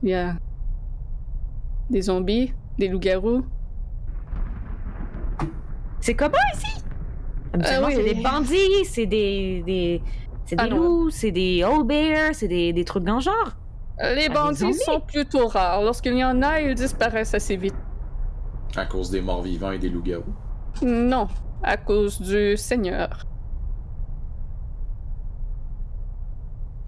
il 0.01 0.09
y 0.09 0.13
a 0.13 0.35
des 1.89 2.01
zombies, 2.01 2.53
des 2.77 2.89
loups-garous. 2.89 3.45
C'est 6.03 6.15
comment 6.15 6.33
ici? 6.53 6.83
Habituellement, 7.53 7.87
Euh, 7.87 7.89
oui. 7.91 7.95
c'est 7.95 8.13
des 8.13 8.21
bandits, 8.21 8.85
c'est 8.85 9.05
des... 9.05 9.63
des... 9.65 10.01
C'est 10.43 10.57
des 10.57 10.63
Ah 10.65 10.67
loups, 10.67 11.09
c'est 11.09 11.31
des 11.31 11.63
old 11.63 11.87
bears, 11.87 12.33
c'est 12.35 12.49
des, 12.49 12.73
des 12.73 12.83
trucs 12.83 13.05
dans 13.05 13.15
le 13.15 13.21
genre. 13.21 13.51
Les 14.01 14.27
Ah, 14.29 14.33
bandits 14.33 14.73
sont 14.73 14.99
plutôt 14.99 15.47
rares. 15.47 15.81
Lorsqu'il 15.81 16.17
y 16.17 16.25
en 16.25 16.41
a, 16.41 16.59
ils 16.59 16.75
disparaissent 16.75 17.33
assez 17.33 17.55
vite. 17.55 17.75
À 18.75 18.85
cause 18.85 19.09
des 19.11 19.21
morts 19.21 19.41
vivants 19.43 19.71
et 19.71 19.79
des 19.79 19.87
loups-garous? 19.87 20.33
Non, 20.81 21.29
à 21.63 21.77
cause 21.77 22.19
du 22.19 22.57
Seigneur. 22.57 23.25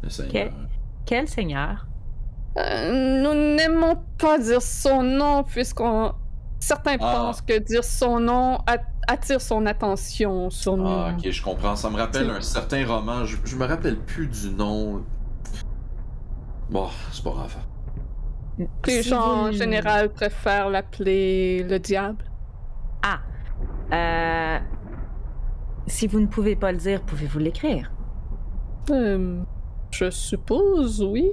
Le 0.03 0.09
Seigneur. 0.09 0.51
Quel 1.05 1.29
seigneur? 1.29 1.87
Euh, 2.57 3.21
nous 3.23 3.55
n'aimons 3.55 3.95
pas 4.17 4.37
dire 4.39 4.61
son 4.61 5.01
nom 5.03 5.43
puisqu'on... 5.43 6.11
Certains 6.59 6.97
Ah. 6.99 7.13
pensent 7.13 7.41
que 7.41 7.59
dire 7.59 7.83
son 7.83 8.19
nom 8.19 8.57
a- 8.65 8.77
attire 9.07 9.41
son 9.41 9.65
attention 9.65 10.49
sur 10.49 10.77
nous. 10.77 10.87
Ah, 10.87 11.13
ok, 11.17 11.29
je 11.29 11.41
comprends. 11.41 11.75
Ça 11.75 11.89
me 11.89 11.97
rappelle 11.97 12.29
un 12.29 12.41
certain 12.41 12.85
roman. 12.85 13.25
Je, 13.25 13.37
je 13.43 13.55
me 13.55 13.65
rappelle 13.65 13.97
plus 13.97 14.27
du 14.27 14.49
nom. 14.51 15.03
Bon, 16.69 16.89
c'est 17.11 17.23
pas 17.23 17.31
grave. 17.31 17.55
Les 18.57 19.03
Si 19.03 19.09
gens 19.09 19.47
en 19.47 19.51
général 19.51 20.09
préfèrent 20.09 20.69
l'appeler 20.69 21.63
le 21.63 21.77
diable. 21.79 22.23
Ah. 23.03 23.19
Euh... 23.93 24.59
Si 25.87 26.07
vous 26.07 26.19
ne 26.19 26.25
pouvez 26.25 26.55
pas 26.55 26.71
le 26.71 26.79
dire, 26.79 27.01
pouvez-vous 27.01 27.37
l'écrire? 27.37 27.91
Euh, 28.89 29.41
je 29.91 30.09
suppose, 30.09 31.03
oui. 31.03 31.31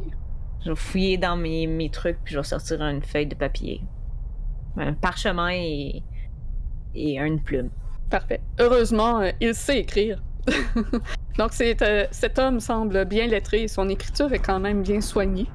Je 0.65 0.70
vais 0.70 0.77
fouiller 0.77 1.16
dans 1.16 1.36
mes, 1.36 1.66
mes 1.66 1.90
trucs, 1.90 2.19
puis 2.23 2.35
je 2.35 2.39
vais 2.39 2.44
sortir 2.44 2.82
une 2.82 3.03
feuille 3.03 3.27
de 3.27 3.35
papier. 3.35 3.82
Un 4.77 4.93
parchemin 4.93 5.51
et, 5.53 6.03
et 6.94 7.19
une 7.19 7.40
plume. 7.40 7.70
Parfait. 8.10 8.40
Heureusement, 8.59 9.20
euh, 9.20 9.31
il 9.40 9.55
sait 9.55 9.81
écrire. 9.81 10.23
Donc, 11.39 11.52
c'est, 11.52 11.81
euh, 11.82 12.06
cet 12.10 12.39
homme 12.39 12.60
semble 12.60 13.05
bien 13.05 13.27
lettré. 13.27 13.69
Son 13.69 13.89
écriture 13.89 14.32
est 14.32 14.39
quand 14.39 14.60
même 14.60 14.82
bien 14.82 15.01
soignée. 15.01 15.47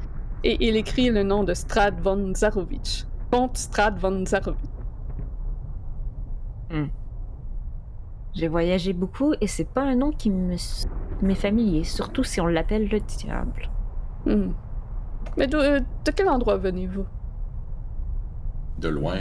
Et 0.43 0.57
il 0.67 0.75
écrit 0.75 1.09
le 1.09 1.23
nom 1.23 1.43
de 1.43 1.53
Strad 1.53 1.99
von 1.99 2.33
Zarovich. 2.33 3.05
Comte 3.31 3.57
Strad 3.57 3.99
von 3.99 4.25
Zarovich. 4.25 4.69
J'ai 8.33 8.47
voyagé 8.47 8.93
beaucoup 8.93 9.33
et 9.41 9.47
c'est 9.47 9.65
pas 9.65 9.81
un 9.81 9.95
nom 9.95 10.11
qui 10.11 10.29
me 10.29 10.55
m'est 11.21 11.35
familier, 11.35 11.83
surtout 11.83 12.23
si 12.23 12.39
on 12.39 12.45
l'appelle 12.45 12.87
le 12.87 12.99
diable. 12.99 13.69
Hmm. 14.25 14.51
Mais 15.37 15.47
de, 15.47 15.57
euh, 15.57 15.79
de 15.79 16.11
quel 16.11 16.29
endroit 16.29 16.57
venez-vous? 16.57 17.05
De 18.77 18.89
loin. 18.89 19.17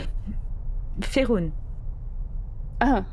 Féroun. 1.01 1.51
Ah. 2.79 3.03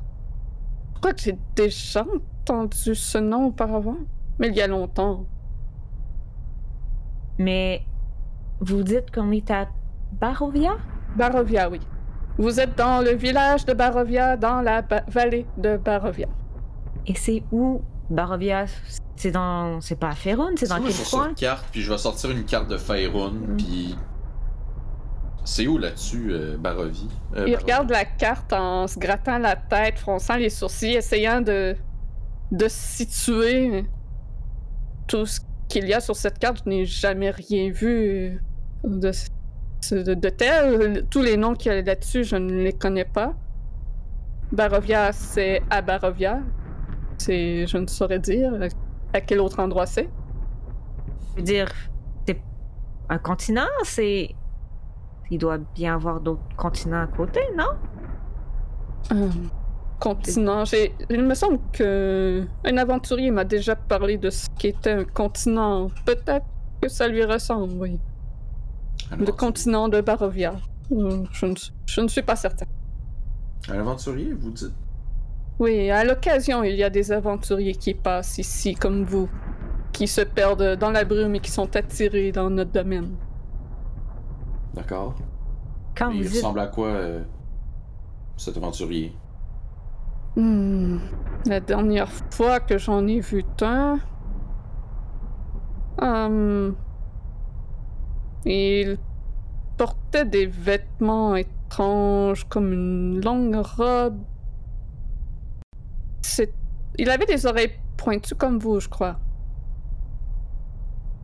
Je 0.95 1.01
crois 1.01 1.12
que 1.12 1.20
j'ai 1.20 1.39
déjà 1.57 2.05
entendu 2.43 2.95
ce 2.95 3.19
nom 3.19 3.47
auparavant? 3.47 3.97
Mais 4.39 4.49
il 4.49 4.55
y 4.55 4.61
a 4.62 4.66
longtemps. 4.66 5.27
Mais 7.39 7.82
vous 8.61 8.82
dites 8.82 9.11
qu'on 9.15 9.31
est 9.32 9.51
à 9.51 9.69
Barovia? 10.12 10.77
Barovia, 11.16 11.69
oui. 11.70 11.81
Vous 12.39 12.59
êtes 12.61 12.77
dans 12.77 13.01
le 13.05 13.12
village 13.15 13.65
de 13.65 13.74
Barovia, 13.74 14.36
dans 14.36 14.61
la 14.61 14.82
ba- 14.82 15.05
vallée 15.09 15.47
de 15.57 15.77
Barovia. 15.77 16.27
Et 17.07 17.15
c'est 17.15 17.43
où 17.53 17.82
Barovia? 18.11 18.66
C'est 19.16 19.31
dans. 19.31 19.81
C'est 19.81 19.97
pas 19.99 20.09
à 20.09 20.15
c'est 20.15 20.35
dans 20.69 20.77
quel 20.77 20.85
je 20.85 20.86
vais 20.86 20.93
sur 20.93 21.19
coin? 21.19 21.28
une 21.28 21.35
carte, 21.35 21.66
puis 21.70 21.81
je 21.82 21.91
vais 21.93 21.99
sortir 21.99 22.31
une 22.31 22.45
carte 22.45 22.69
de 22.69 22.77
Faerun, 22.77 23.31
Mm. 23.32 23.57
puis. 23.57 23.97
C'est 25.45 25.66
où 25.66 25.77
là-dessus, 25.77 26.29
euh, 26.31 26.57
Barovie? 26.57 27.09
Euh, 27.37 27.45
Il 27.47 27.57
regarde 27.57 27.91
la 27.91 28.05
carte 28.07 28.53
en 28.53 28.87
se 28.87 28.99
grattant 28.99 29.39
la 29.39 29.57
tête, 29.57 29.99
fronçant 29.99 30.37
les 30.37 30.49
sourcils, 30.49 30.95
essayant 30.95 31.41
de, 31.43 31.77
de 32.51 32.66
situer 32.69 33.85
tout 35.07 35.27
ce 35.27 35.41
qu'il 35.69 35.87
y 35.87 35.93
a 35.93 36.01
sur 36.01 36.16
cette 36.16 36.39
carte. 36.39 36.62
Je 36.65 36.71
n'ai 36.71 36.85
jamais 36.87 37.31
rien 37.31 37.71
vu 37.71 38.43
de, 38.85 39.11
de, 39.91 40.15
de 40.15 40.29
tel. 40.31 41.07
Tous 41.11 41.21
les 41.21 41.37
noms 41.37 41.55
qu'il 41.55 41.73
y 41.73 41.75
a 41.75 41.83
là-dessus, 41.83 42.25
je 42.25 42.37
ne 42.37 42.62
les 42.62 42.73
connais 42.73 43.05
pas. 43.05 43.35
Barovia, 44.51 45.12
c'est 45.12 45.62
à 45.69 45.83
Barovia. 45.83 46.41
C'est, 47.19 47.66
je 47.66 47.77
ne 47.77 47.87
saurais 47.87 48.19
dire 48.19 48.53
à 49.12 49.21
quel 49.21 49.41
autre 49.41 49.61
endroit 49.61 49.87
c'est. 49.87 50.09
Je 51.33 51.37
veux 51.37 51.43
dire, 51.43 51.69
c'est 52.27 52.41
un 53.11 53.19
continent, 53.19 53.69
c'est. 53.83 54.35
Il 55.35 55.39
doit 55.39 55.59
bien 55.59 55.97
avoir 55.97 56.20
d'autres 56.20 56.55
continents 56.56 57.02
à 57.02 57.09
côté, 57.09 57.40
non? 57.56 57.73
Euh, 59.11 59.28
continent. 59.98 60.65
J'ai, 60.65 60.94
il 61.11 61.24
me 61.24 61.35
semble 61.35 61.59
que 61.73 62.44
un 62.65 62.77
aventurier 62.77 63.32
m'a 63.32 63.43
déjà 63.43 63.74
parlé 63.74 64.16
de 64.16 64.31
ce 64.31 64.47
qu'était 64.56 64.93
un 64.93 65.05
continent. 65.05 65.89
Peut-être 66.06 66.47
que 66.81 66.89
ça 66.89 67.09
lui 67.09 67.24
ressemble, 67.24 67.73
oui. 67.78 67.98
Le 69.19 69.32
continent 69.32 69.89
de 69.89 70.01
Barovia. 70.01 70.55
Euh, 70.93 71.24
Je 71.32 71.47
ne, 71.47 71.55
je 71.86 72.01
ne 72.01 72.06
suis 72.06 72.23
pas 72.23 72.36
certain. 72.36 72.66
Un 73.69 73.81
aventurier, 73.81 74.35
vous 74.35 74.52
dites? 74.52 74.73
Oui, 75.59 75.90
à 75.90 76.05
l'occasion, 76.05 76.62
il 76.62 76.77
y 76.77 76.85
a 76.85 76.90
des 76.90 77.11
aventuriers 77.11 77.74
qui 77.74 77.94
passent 77.94 78.39
ici, 78.39 78.74
comme 78.77 79.02
vous, 79.02 79.28
qui 79.93 80.06
se 80.06 80.20
perdent 80.20 80.77
dans 80.77 80.93
la 80.93 81.05
brume 81.05 81.35
et 81.35 81.40
qui 81.40 81.51
sont 81.51 81.74
attirés 81.74 82.31
dans 82.31 82.51
notre 82.51 82.70
domaine. 82.70 83.16
D'accord. 84.75 85.15
Quand 85.97 86.11
Mais 86.11 86.17
il 86.19 86.23
dites. 86.25 86.35
ressemble 86.37 86.61
à 86.61 86.67
quoi, 86.67 86.89
euh, 86.89 87.23
cet 88.37 88.57
aventurier? 88.57 89.15
Hmm. 90.37 90.99
La 91.47 91.61
dernière 91.61 92.09
fois 92.33 92.59
que 92.61 92.77
j'en 92.79 93.07
ai 93.07 93.21
vu 93.21 93.45
un. 93.63 93.99
hum, 96.01 96.75
il 98.45 98.99
portait 99.77 100.25
des 100.25 100.47
vêtements 100.47 101.37
étranges, 101.37 102.45
comme 102.49 102.73
une 102.73 103.21
longue 103.25 103.55
robe. 103.57 104.19
C'est... 106.23 106.53
Il 106.99 107.11
avait 107.11 107.27
des 107.27 107.47
oreilles 107.47 107.73
pointues 107.97 108.35
comme 108.35 108.59
vous, 108.59 108.81
je 108.81 108.89
crois. 108.89 109.17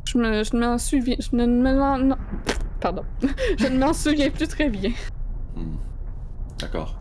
Je 0.06 0.18
me, 0.18 0.42
je 0.42 0.56
m'en 0.56 0.78
souviens. 0.78 1.16
Je 1.20 1.36
ne 1.36 1.46
me 1.46 2.02
non. 2.02 2.16
Pardon. 2.80 3.04
je 3.58 3.66
ne 3.66 3.78
m'en 3.78 3.92
souviens 3.92 4.30
plus 4.30 4.48
très 4.48 4.68
bien. 4.68 4.90
Hmm. 5.54 5.76
D'accord. 6.58 6.98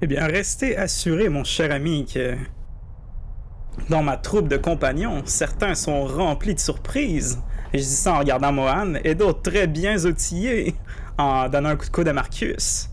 Eh 0.00 0.06
bien, 0.06 0.26
restez 0.26 0.76
assuré, 0.76 1.28
mon 1.28 1.44
cher 1.44 1.72
ami, 1.72 2.06
que 2.06 2.36
dans 3.88 4.02
ma 4.02 4.16
troupe 4.16 4.48
de 4.48 4.56
compagnons, 4.56 5.22
certains 5.24 5.74
sont 5.74 6.04
remplis 6.04 6.54
de 6.54 6.60
surprises. 6.60 7.40
Et 7.72 7.78
je 7.78 7.84
dis 7.84 7.90
ça 7.90 8.14
en 8.14 8.18
regardant 8.20 8.52
Mohan, 8.52 8.94
et 9.04 9.14
d'autres 9.14 9.42
très 9.42 9.66
bien 9.66 10.04
outillés, 10.04 10.74
en 11.18 11.48
donnant 11.48 11.70
un 11.70 11.76
coup 11.76 11.86
de 11.86 11.90
coude 11.90 12.08
à 12.08 12.12
Marcus, 12.12 12.88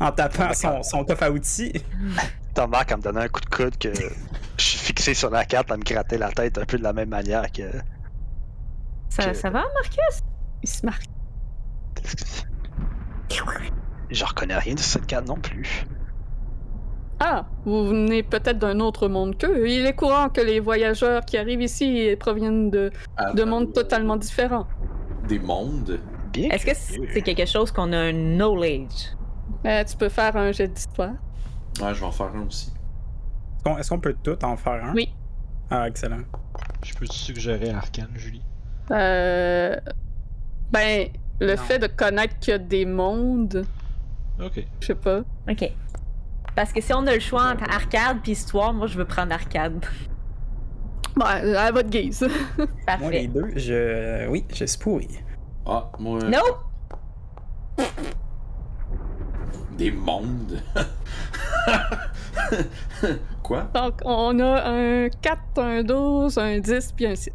en 0.00 0.12
tapant 0.12 0.52
son, 0.54 0.82
son 0.82 1.04
coffre 1.04 1.24
à 1.24 1.30
outils. 1.30 1.72
T'en 2.54 2.68
marques 2.68 2.92
en 2.92 2.98
me 2.98 3.02
donnant 3.02 3.20
un 3.20 3.28
coup 3.28 3.40
de 3.40 3.46
coude 3.46 3.78
que 3.78 3.88
je 4.58 4.64
suis 4.64 4.78
fixé 4.78 5.14
sur 5.14 5.30
la 5.30 5.44
carte 5.44 5.70
à 5.70 5.76
me 5.76 5.82
gratter 5.82 6.18
la 6.18 6.30
tête 6.30 6.58
un 6.58 6.64
peu 6.64 6.78
de 6.78 6.82
la 6.82 6.92
même 6.92 7.08
manière 7.08 7.50
que. 7.50 7.62
Ça, 9.12 9.30
que- 9.30 9.36
ça 9.36 9.50
va, 9.50 9.60
Marcus? 9.74 10.20
Il 10.62 10.68
se 10.68 10.86
marque. 10.86 11.04
Je 14.10 14.24
reconnais 14.24 14.58
rien 14.58 14.74
de 14.74 14.78
cette 14.80 15.06
carte 15.06 15.26
non 15.26 15.36
plus. 15.36 15.86
Ah, 17.20 17.46
vous 17.64 17.86
venez 17.86 18.22
peut-être 18.22 18.58
d'un 18.58 18.80
autre 18.80 19.08
monde 19.08 19.36
qu'eux. 19.38 19.68
Il 19.68 19.86
est 19.86 19.94
courant 19.94 20.28
que 20.28 20.40
les 20.40 20.60
voyageurs 20.60 21.24
qui 21.24 21.38
arrivent 21.38 21.62
ici 21.62 22.14
proviennent 22.18 22.70
de, 22.70 22.90
Ah, 23.16 23.32
de 23.32 23.44
mondes 23.44 23.72
totalement 23.72 24.16
différents. 24.16 24.66
Des 25.28 25.38
mondes? 25.38 26.00
Bien. 26.32 26.50
Est-ce 26.50 26.66
que 26.66 26.74
c'est 27.12 27.22
quelque 27.22 27.46
chose 27.46 27.70
qu'on 27.70 27.92
a 27.92 27.98
un 27.98 28.12
knowledge? 28.12 29.14
Euh, 29.66 29.84
tu 29.84 29.96
peux 29.96 30.08
faire 30.08 30.36
un 30.36 30.50
jet 30.52 30.68
d'histoire. 30.68 31.12
Ouais, 31.80 31.94
je 31.94 32.00
vais 32.00 32.06
en 32.06 32.10
faire 32.12 32.34
un 32.34 32.46
aussi. 32.46 32.68
Est-ce 33.56 33.64
qu'on- 33.64 33.78
Est-ce 33.78 33.88
qu'on 33.90 34.00
peut 34.00 34.16
tout 34.22 34.44
en 34.44 34.56
faire 34.56 34.84
un? 34.84 34.92
Oui. 34.94 35.14
Ah, 35.70 35.88
excellent. 35.88 36.22
Je 36.84 36.92
peux 36.94 37.06
te 37.06 37.12
suggérer 37.14 37.70
Arcane, 37.70 38.10
Julie? 38.16 38.42
Euh... 38.90 39.76
Ben, 40.72 41.08
le 41.40 41.54
Non. 41.54 41.62
fait 41.62 41.78
de 41.78 41.86
connaître 41.86 42.38
qu'il 42.38 42.52
y 42.52 42.54
a 42.54 42.58
des 42.58 42.84
mondes, 42.86 43.64
Ok. 44.42 44.64
je 44.80 44.86
sais 44.86 44.94
pas. 44.94 45.20
Ok. 45.48 45.70
Parce 46.54 46.72
que 46.72 46.80
si 46.80 46.92
on 46.92 47.06
a 47.06 47.14
le 47.14 47.20
choix 47.20 47.44
entre 47.52 47.64
arcade 47.70 48.18
puis 48.22 48.32
histoire, 48.32 48.72
moi 48.74 48.86
je 48.86 48.96
veux 48.98 49.04
prendre 49.06 49.32
arcade. 49.32 49.84
Bon, 51.14 51.26
à 51.26 51.70
votre 51.70 51.90
guise. 51.90 52.22
Moi, 52.56 52.66
les 52.66 52.84
Parfait. 52.86 53.26
deux, 53.26 53.52
je. 53.54 54.26
Oui, 54.30 54.46
je 54.54 54.64
spouille. 54.64 55.08
Ah, 55.66 55.90
moi. 55.98 56.20
No! 56.20 56.38
Des 59.76 59.90
mondes? 59.90 60.62
Quoi? 63.42 63.68
Donc, 63.74 64.00
on 64.06 64.38
a 64.40 64.70
un 64.70 65.08
4, 65.10 65.38
un 65.58 65.82
12, 65.82 66.38
un 66.38 66.58
10, 66.60 66.92
puis 66.92 67.06
un 67.06 67.14
6. 67.14 67.30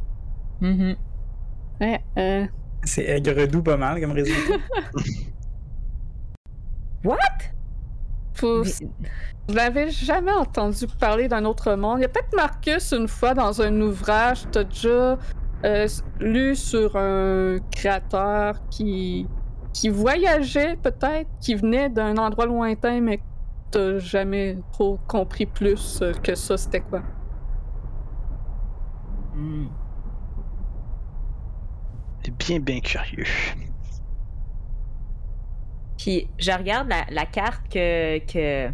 Mhm. 0.61 0.95
Ouais, 1.79 2.01
euh... 2.17 2.45
C'est 2.83 3.05
aigre-doux 3.05 3.61
pas 3.63 3.77
mal 3.77 3.99
comme 4.01 4.11
résultat. 4.11 4.53
What? 7.03 7.17
Faut... 8.33 8.63
Vous 8.63 9.53
n'avez 9.53 9.89
jamais 9.89 10.31
entendu 10.31 10.85
parler 10.99 11.27
d'un 11.27 11.45
autre 11.45 11.73
monde. 11.75 11.99
Il 11.99 12.01
y 12.01 12.05
a 12.05 12.09
peut-être 12.09 12.35
Marcus 12.35 12.91
une 12.91 13.07
fois 13.07 13.33
dans 13.33 13.61
un 13.61 13.81
ouvrage, 13.81 14.43
t'as 14.51 14.63
déjà 14.65 15.17
euh, 15.65 15.87
lu 16.19 16.55
sur 16.55 16.95
un 16.95 17.57
créateur 17.71 18.55
qui 18.69 19.27
qui 19.73 19.89
voyageait 19.89 20.75
peut-être, 20.75 21.29
qui 21.39 21.53
venait 21.53 21.89
d'un 21.89 22.17
endroit 22.17 22.47
lointain, 22.47 22.99
mais 22.99 23.19
t'as 23.69 23.99
jamais 23.99 24.57
trop 24.71 24.99
compris 25.07 25.45
plus 25.45 25.99
euh, 26.01 26.13
que 26.13 26.33
ça 26.33 26.57
c'était 26.57 26.81
quoi. 26.81 27.01
Hmm. 29.35 29.67
C'est 32.27 32.35
bien, 32.37 32.59
bien 32.59 32.81
curieux. 32.81 33.23
Puis 35.97 36.27
je 36.37 36.51
regarde 36.51 36.89
la, 36.89 37.05
la 37.09 37.25
carte 37.25 37.67
que, 37.71 38.19
que, 38.19 38.69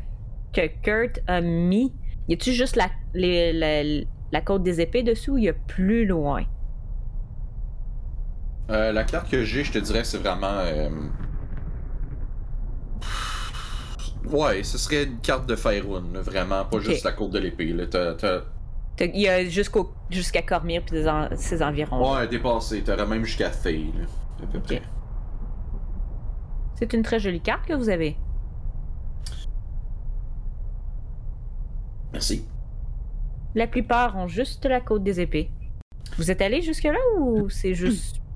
que 0.54 0.68
Kurt 0.82 1.20
a 1.28 1.42
mis. 1.42 1.94
Y 2.28 2.34
a-tu 2.34 2.54
juste 2.54 2.76
la, 2.76 2.90
les- 3.14 3.54
la, 3.54 4.06
la 4.32 4.42
côte 4.42 4.64
des 4.64 4.82
épées 4.82 5.04
dessus 5.04 5.32
ou 5.32 5.38
y 5.38 5.50
a 5.50 5.54
plus 5.54 6.06
loin? 6.06 6.44
Euh, 8.70 8.92
la 8.92 9.04
carte 9.04 9.30
que 9.30 9.44
j'ai, 9.44 9.64
je 9.64 9.72
te 9.72 9.78
dirais, 9.78 10.04
c'est 10.04 10.18
vraiment. 10.18 10.60
euh, 10.60 10.90
Ouais, 14.26 14.64
ce 14.64 14.78
serait 14.78 15.04
une 15.04 15.20
carte 15.22 15.46
de 15.48 15.56
Faerun, 15.56 16.22
vraiment, 16.22 16.66
pas 16.66 16.80
juste 16.80 17.04
la 17.04 17.12
côte 17.12 17.32
de 17.32 17.40
l'épée. 17.40 17.76
T'as- 17.90 18.16
Il 19.00 19.20
y 19.20 19.28
a 19.28 19.44
jusqu'au 19.46 19.92
jusqu'à 20.10 20.42
Cormire 20.44 20.84
puis 20.86 21.08
en- 21.08 21.30
ses 21.36 21.64
environs. 21.64 22.14
Ouais, 22.16 22.28
dépassé, 22.28 22.84
t'aurais 22.84 23.08
même 23.08 23.26
jusqu'à 23.26 23.50
là, 23.50 24.06
à 24.44 24.46
peu 24.48 24.60
près. 24.60 24.82
C'est 26.76 26.94
une 26.94 27.02
très 27.02 27.20
jolie 27.20 27.42
carte 27.42 27.66
que 27.66 27.74
vous 27.74 27.90
avez. 27.90 28.18
Merci. 32.12 32.46
La 33.56 33.68
plupart 33.68 34.16
ont 34.18 34.28
juste 34.28 34.66
la 34.66 34.82
côte 34.82 35.04
des 35.04 35.20
épées. 35.20 35.50
Vous 36.18 36.30
êtes 36.30 36.42
allé 36.42 36.62
jusque-là 36.62 37.00
ou 37.20 37.50
c'est 37.50 37.74
juste. 37.74 38.18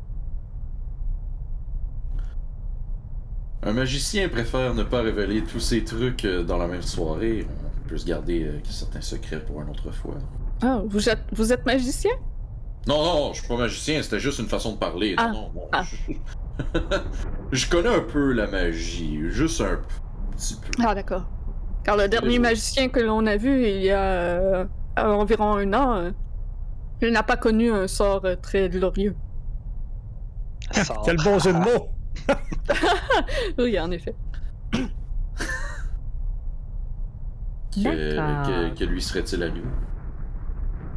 Un 3.64 3.74
magicien 3.74 4.30
préfère 4.30 4.74
ne 4.74 4.84
pas 4.84 5.02
révéler 5.02 5.44
tous 5.44 5.60
ses 5.60 5.84
trucs 5.84 6.26
euh, 6.26 6.44
dans 6.44 6.58
la 6.58 6.68
même 6.68 6.82
soirée. 6.84 7.46
On 7.86 7.90
peut 7.90 7.98
se 7.98 8.06
garder 8.06 8.44
euh, 8.46 8.60
certains 8.64 9.02
secrets 9.02 9.44
pour 9.44 9.62
une 9.62 9.70
autre 9.70 9.92
fois. 9.92 10.16
Ah, 10.62 10.82
vous 10.86 11.10
êtes, 11.10 11.24
vous 11.32 11.54
êtes 11.54 11.66
magicien? 11.66 12.12
Non, 12.88 13.04
non, 13.04 13.34
je 13.34 13.40
suis 13.40 13.48
pas 13.48 13.58
magicien, 13.58 14.02
c'était 14.02 14.20
juste 14.20 14.40
une 14.40 14.48
façon 14.48 14.74
de 14.74 14.78
parler. 14.78 15.16
Ah. 15.18 15.28
Non, 15.28 15.42
non, 15.42 15.52
bon, 15.54 15.70
Ah. 15.72 15.84
Je... 15.84 16.14
je 17.52 17.70
connais 17.70 17.94
un 17.94 18.02
peu 18.02 18.32
la 18.34 18.48
magie, 18.48 19.20
juste 19.30 19.62
un 19.62 19.80
petit 20.32 20.56
peu. 20.56 20.84
Ah, 20.84 20.96
d'accord. 20.96 21.26
Car 21.84 21.98
le 21.98 22.08
dernier 22.08 22.40
magicien 22.40 22.90
que 22.90 23.00
l'on 23.00 23.26
a 23.28 23.38
vu 23.38 23.66
il 23.68 23.82
y 23.82 23.92
a 23.92 24.02
euh, 24.02 24.66
environ 24.98 25.56
un 25.56 25.74
an, 25.74 25.96
euh, 25.98 26.12
il 27.02 27.12
n'a 27.12 27.24
pas 27.24 27.38
connu 27.38 27.72
un 27.72 27.88
sort 27.88 28.26
euh, 28.26 28.36
très 28.36 28.70
glorieux. 28.70 29.16
Sort. 30.84 31.04
Quel 31.06 31.18
bon 31.18 31.40
jeu 31.40 31.54
de 31.54 31.60
mots! 31.60 31.90
Oui, 33.58 33.80
en 33.80 33.92
effet. 33.92 34.16
Que, 37.74 38.74
que 38.74 38.84
lui 38.84 39.02
serait-il 39.02 39.44
à 39.44 39.50
nous 39.50 39.64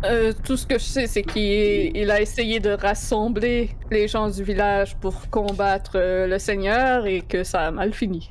Euh, 0.05 0.33
tout 0.45 0.57
ce 0.57 0.67
que 0.67 0.79
je 0.79 0.85
sais, 0.85 1.07
c'est 1.07 1.23
qu'il 1.23 1.95
il 1.95 2.11
a 2.11 2.21
essayé 2.21 2.59
de 2.59 2.71
rassembler 2.71 3.71
les 3.91 4.09
gens 4.09 4.31
du 4.31 4.43
village 4.43 4.97
pour 4.97 5.29
combattre 5.29 5.93
euh, 5.97 6.27
le 6.27 6.39
Seigneur 6.39 7.05
et 7.07 7.21
que 7.21 7.45
ça 7.45 7.67
a 7.67 7.71
mal 7.71 7.93
fini. 7.93 8.31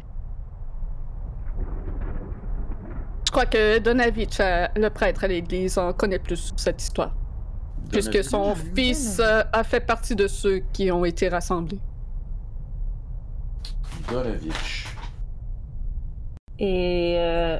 Je 3.29 3.31
crois 3.31 3.45
que 3.45 3.77
Donavitch, 3.77 4.39
euh, 4.39 4.65
le 4.75 4.89
prêtre 4.89 5.23
à 5.23 5.27
l'église, 5.27 5.77
en 5.77 5.93
connaît 5.93 6.17
plus 6.17 6.37
sur 6.37 6.59
cette 6.59 6.81
histoire. 6.81 7.13
Puisque 7.91 8.23
son 8.23 8.55
fils 8.55 9.19
euh, 9.19 9.43
a 9.53 9.63
fait 9.63 9.81
partie 9.81 10.15
de 10.15 10.27
ceux 10.27 10.63
qui 10.73 10.91
ont 10.91 11.05
été 11.05 11.29
rassemblés. 11.29 11.79
Donavitch. 14.09 14.87
Et 16.57 17.17
euh, 17.19 17.59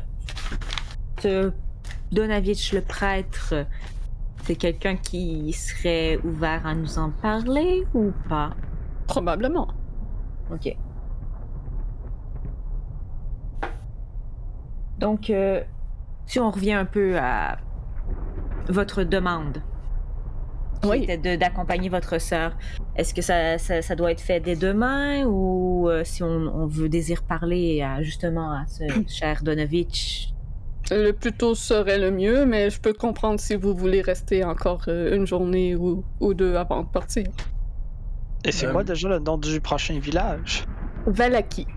Donavitch, 2.12 2.74
le 2.74 2.82
prêtre, 2.82 3.54
c'est 4.50 4.56
quelqu'un 4.56 4.96
qui 4.96 5.54
serait 5.54 6.18
ouvert 6.24 6.66
à 6.66 6.74
nous 6.74 6.98
en 6.98 7.12
parler 7.12 7.84
ou 7.94 8.12
pas? 8.28 8.50
Probablement. 9.06 9.68
Ok. 10.52 10.76
Donc, 14.98 15.30
euh, 15.30 15.62
si 16.26 16.40
on 16.40 16.50
revient 16.50 16.74
un 16.74 16.86
peu 16.86 17.20
à 17.20 17.60
votre 18.70 19.04
demande, 19.04 19.62
qui 20.82 20.88
Oui. 20.90 21.06
était 21.08 21.38
d'accompagner 21.38 21.90
votre 21.90 22.18
sœur, 22.20 22.58
est-ce 22.96 23.14
que 23.14 23.22
ça, 23.22 23.60
ça, 23.60 23.84
ça 23.84 23.96
doit 23.96 24.12
être 24.12 24.22
fait 24.22 24.40
dès 24.40 24.56
demain 24.56 25.26
ou 25.26 25.88
euh, 25.90 26.04
si 26.04 26.24
on, 26.24 26.28
on 26.28 26.66
veut 26.66 26.90
désire 26.90 27.22
parler 27.22 27.84
à, 27.84 28.02
justement 28.02 28.52
à 28.52 28.66
ce 28.66 28.84
cher 29.08 29.44
Donovitch? 29.44 30.34
Le 30.92 31.12
plus 31.12 31.32
tôt 31.34 31.54
serait 31.56 32.00
le 32.00 32.12
mieux, 32.12 32.46
mais 32.46 32.70
je 32.70 32.80
peux 32.82 32.94
comprendre 32.94 33.40
si 33.40 33.56
vous 33.56 33.76
voulez 33.76 34.02
rester 34.02 34.44
encore 34.44 34.84
euh, 34.88 35.16
une 35.16 35.28
journée 35.28 35.76
ou, 35.76 36.04
ou 36.20 36.34
deux 36.34 36.56
avant 36.56 36.84
de 36.84 36.88
partir. 36.90 37.26
Et 38.46 38.52
c'est 38.52 38.68
Euh, 38.68 38.72
quoi 38.72 38.84
déjà 38.84 39.08
le 39.10 39.20
nom 39.20 39.38
du 39.38 39.60
prochain 39.62 40.00
village? 40.00 40.66
Valaki. 41.06 41.68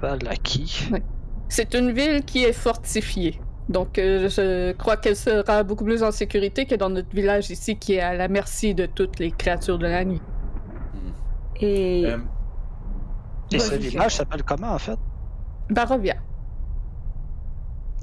Valaki. 0.00 0.90
C'est 1.48 1.74
une 1.74 1.90
ville 1.92 2.24
qui 2.24 2.44
est 2.44 2.52
fortifiée. 2.52 3.40
Donc, 3.68 3.98
euh, 3.98 4.28
je 4.28 4.72
crois 4.72 4.96
qu'elle 4.98 5.16
sera 5.16 5.62
beaucoup 5.62 5.84
plus 5.84 6.02
en 6.02 6.12
sécurité 6.12 6.66
que 6.66 6.74
dans 6.74 6.90
notre 6.90 7.08
village 7.14 7.50
ici, 7.50 7.78
qui 7.78 7.94
est 7.94 8.00
à 8.00 8.14
la 8.14 8.28
merci 8.28 8.74
de 8.74 8.86
toutes 8.86 9.18
les 9.18 9.30
créatures 9.30 9.78
de 9.78 9.86
la 9.86 10.04
nuit. 10.04 10.20
Et 11.60 12.04
Euh, 12.06 12.18
Et 13.52 13.58
ce 13.58 13.74
village 13.74 14.16
s'appelle 14.16 14.42
comment 14.42 14.72
en 14.74 14.78
fait? 14.78 14.98
Barovia. 15.70 16.14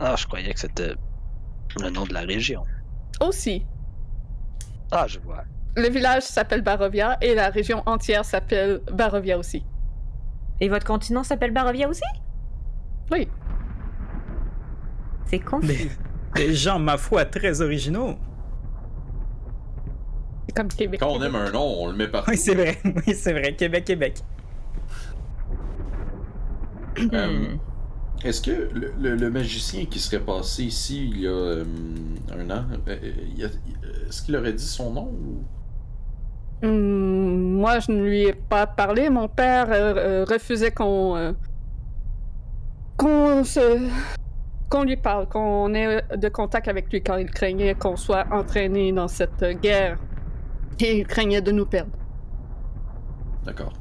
Ah, 0.04 0.16
je 0.18 0.26
croyais 0.26 0.52
que 0.54 0.60
c'était 0.60 0.94
le 1.80 1.90
nom 1.92 2.04
de 2.06 2.14
la 2.14 2.22
région. 2.22 2.64
Aussi, 3.22 3.64
Ah, 4.92 5.06
je 5.08 5.20
vois. 5.20 5.44
le 5.78 5.88
village 5.90 6.24
s'appelle 6.24 6.64
Barovia 6.64 7.18
et 7.22 7.36
la 7.36 7.50
région 7.52 7.84
entière 7.86 8.26
s'appelle 8.26 8.82
Barovia 8.92 9.38
aussi. 9.38 9.64
Et 10.60 10.70
votre 10.70 10.86
continent 10.88 11.24
s'appelle 11.24 11.52
Barovia 11.52 11.88
aussi? 11.88 12.02
Oui. 13.12 13.28
C'est 15.28 15.40
confus. 15.40 15.68
Des, 15.68 15.92
des 16.36 16.54
gens, 16.56 16.80
ma 16.80 16.98
foi, 16.98 17.26
très 17.26 17.62
originaux. 17.62 18.16
Comme 20.56 20.68
Québec. 20.68 21.00
Quand 21.00 21.12
on 21.12 21.22
aime 21.22 21.36
un 21.36 21.52
nom, 21.52 21.64
on 21.80 21.88
le 21.88 21.94
met 21.96 22.08
partout. 22.10 22.32
Oui, 22.32 22.38
c'est 22.38 22.56
vrai. 22.56 22.78
Oui, 22.84 23.14
c'est 23.16 23.32
vrai. 23.32 23.56
Québec, 23.56 23.86
Québec. 23.86 24.20
Euh, 27.14 27.56
Est-ce 28.24 28.42
que 28.42 28.70
le, 28.74 28.94
le- 29.00 29.16
le 29.16 29.30
magicien 29.32 29.86
qui 29.86 30.00
serait 30.00 30.20
passé 30.24 30.64
ici 30.64 31.08
il 31.10 31.22
y 31.22 31.28
a 31.28 31.32
euh, 31.32 31.66
un 32.32 32.50
an, 32.52 32.66
euh, 32.88 32.98
est-ce 34.08 34.22
qu'il 34.22 34.36
aurait 34.36 34.54
dit 34.54 34.64
son 34.68 34.92
nom 34.94 35.06
ou... 35.12 35.44
Hmm, 36.64 37.58
moi, 37.60 37.80
je 37.80 37.92
ne 37.92 38.04
lui 38.04 38.22
ai 38.28 38.34
pas 38.34 38.68
parlé. 38.68 39.10
Mon 39.10 39.28
père 39.28 39.68
euh, 39.72 40.24
refusait 40.30 40.72
qu'on 40.72 41.36
qu'on 42.98 43.44
se 43.44 43.88
qu'on 44.70 44.84
lui 44.84 44.96
parle, 44.96 45.28
qu'on 45.28 45.74
ait 45.74 46.02
de 46.16 46.30
contact 46.30 46.68
avec 46.68 46.92
lui 46.94 47.02
quand 47.02 47.18
il 47.18 47.30
craignait 47.30 47.74
qu'on 47.74 47.98
soit 47.98 48.26
entraîné 48.32 48.92
dans 48.94 49.08
cette 49.08 49.44
guerre 49.62 49.98
et 50.80 51.00
il 51.00 51.08
craignait 51.08 51.42
de 51.42 51.52
nous 51.52 51.66
perdre. 51.66 51.92
D'accord. 53.44 53.74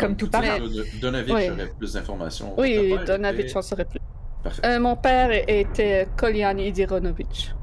Comme 0.00 0.16
tout 0.16 0.28
parent. 0.30 0.58
Donavitch 1.00 1.34
Oui. 1.34 1.50
aurait 1.50 1.68
plus 1.78 1.92
d'informations. 1.92 2.54
Oui, 2.58 2.94
Donavitch 3.06 3.46
était- 3.50 3.56
en 3.58 3.62
saurait 3.62 3.84
plus. 3.84 4.00
Parfait. 4.42 4.62
Euh, 4.66 4.80
mon 4.80 4.96
père 4.96 5.30
était 5.48 6.08
Kolian 6.16 6.56
Idironovitch. 6.56 7.54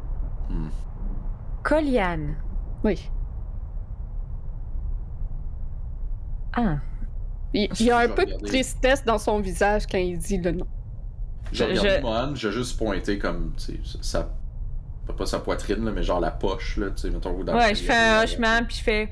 Hmm. 0.50 0.68
Kolian. 1.64 2.20
Oui. 2.84 3.10
Ah. 6.56 6.78
Il, 7.54 7.70
y 7.82 7.92
a 7.92 8.06
que 8.08 8.12
un 8.12 8.16
peu 8.16 8.26
de 8.26 8.36
tristesse 8.46 9.04
dans 9.06 9.18
son 9.18 9.40
visage 9.40 9.88
quand 9.90 9.98
il 9.98 10.18
dit 10.18 10.38
le 10.38 10.52
nom. 10.52 10.68
J'ai 11.52 11.64
Je- 11.64 11.70
regardé 11.70 11.90
je- 11.98 12.02
Mohan, 12.02 12.36
j'ai 12.36 12.52
juste 12.52 12.78
pointé 12.78 13.18
comme, 13.18 13.54
tu 13.58 13.80
sais, 13.84 13.98
sa... 14.02 14.30
pas- 15.18 15.26
sa 15.26 15.40
poitrine, 15.40 15.84
là, 15.86 15.92
mais 15.92 16.04
genre 16.04 16.20
la 16.20 16.32
poche, 16.32 16.78
là, 16.78 16.88
tu 16.92 17.04
sais, 17.04 17.10
mettons, 17.10 17.42
dans 17.44 17.56
Ouais, 17.56 17.74
je 17.74 17.84
fais 17.84 17.94
un 17.94 17.96
chariot, 17.96 18.24
hochement, 18.34 18.66
puis 18.68 18.78
je 18.78 18.84
fais. 18.84 19.10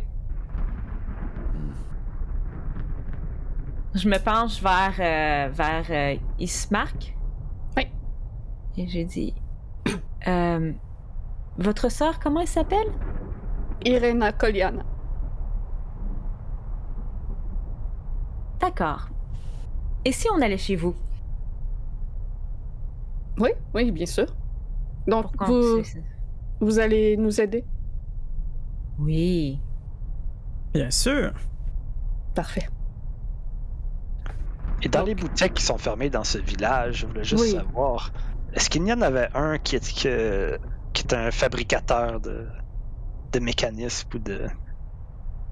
Je 3.95 4.09
me 4.09 4.17
penche 4.17 4.61
vers, 4.61 4.95
euh, 4.99 5.49
vers 5.53 5.85
euh, 5.89 6.17
Ismark. 6.37 7.15
Oui. 7.77 7.87
Et 8.77 8.87
j'ai 8.87 9.05
dit. 9.05 9.33
Euh, 10.27 10.71
votre 11.59 11.91
sœur, 11.91 12.19
comment 12.19 12.41
elle 12.41 12.47
s'appelle? 12.47 12.87
Irena 13.85 14.31
Koliana. 14.31 14.83
D'accord. 18.59 19.09
Et 20.03 20.11
si 20.11 20.27
on 20.35 20.41
allait 20.41 20.57
chez 20.57 20.75
vous? 20.75 20.95
Oui, 23.37 23.51
oui, 23.75 23.91
bien 23.91 24.07
sûr. 24.07 24.25
Donc, 25.07 25.27
vous, 25.45 25.83
vous 26.59 26.79
allez 26.79 27.17
nous 27.17 27.39
aider? 27.39 27.63
Oui. 28.97 29.59
Bien 30.73 30.89
sûr. 30.89 31.33
Parfait. 32.33 32.67
Et 34.85 34.89
dans 34.89 34.99
Donc- 34.99 35.07
les 35.09 35.15
boutiques 35.15 35.55
qui 35.55 35.63
sont 35.63 35.77
fermées 35.79 36.09
dans 36.11 36.23
ce 36.23 36.37
village, 36.37 36.99
je 36.99 37.07
voulais 37.07 37.23
juste 37.23 37.41
Oui. 37.43 37.51
savoir, 37.51 38.11
est-ce 38.53 38.69
qu'il 38.69 38.85
y 38.87 38.93
en 38.93 39.01
avait 39.01 39.29
un 39.33 39.57
qui 39.57 39.75
est, 39.75 40.03
que- 40.03 40.57
qui 40.93 41.03
est 41.03 41.13
un 41.13 41.31
fabricateur 41.31 42.19
de, 42.21 42.45
de 43.33 43.39
mécanismes 43.39 44.07
ou 44.13 44.19
de... 44.19 44.41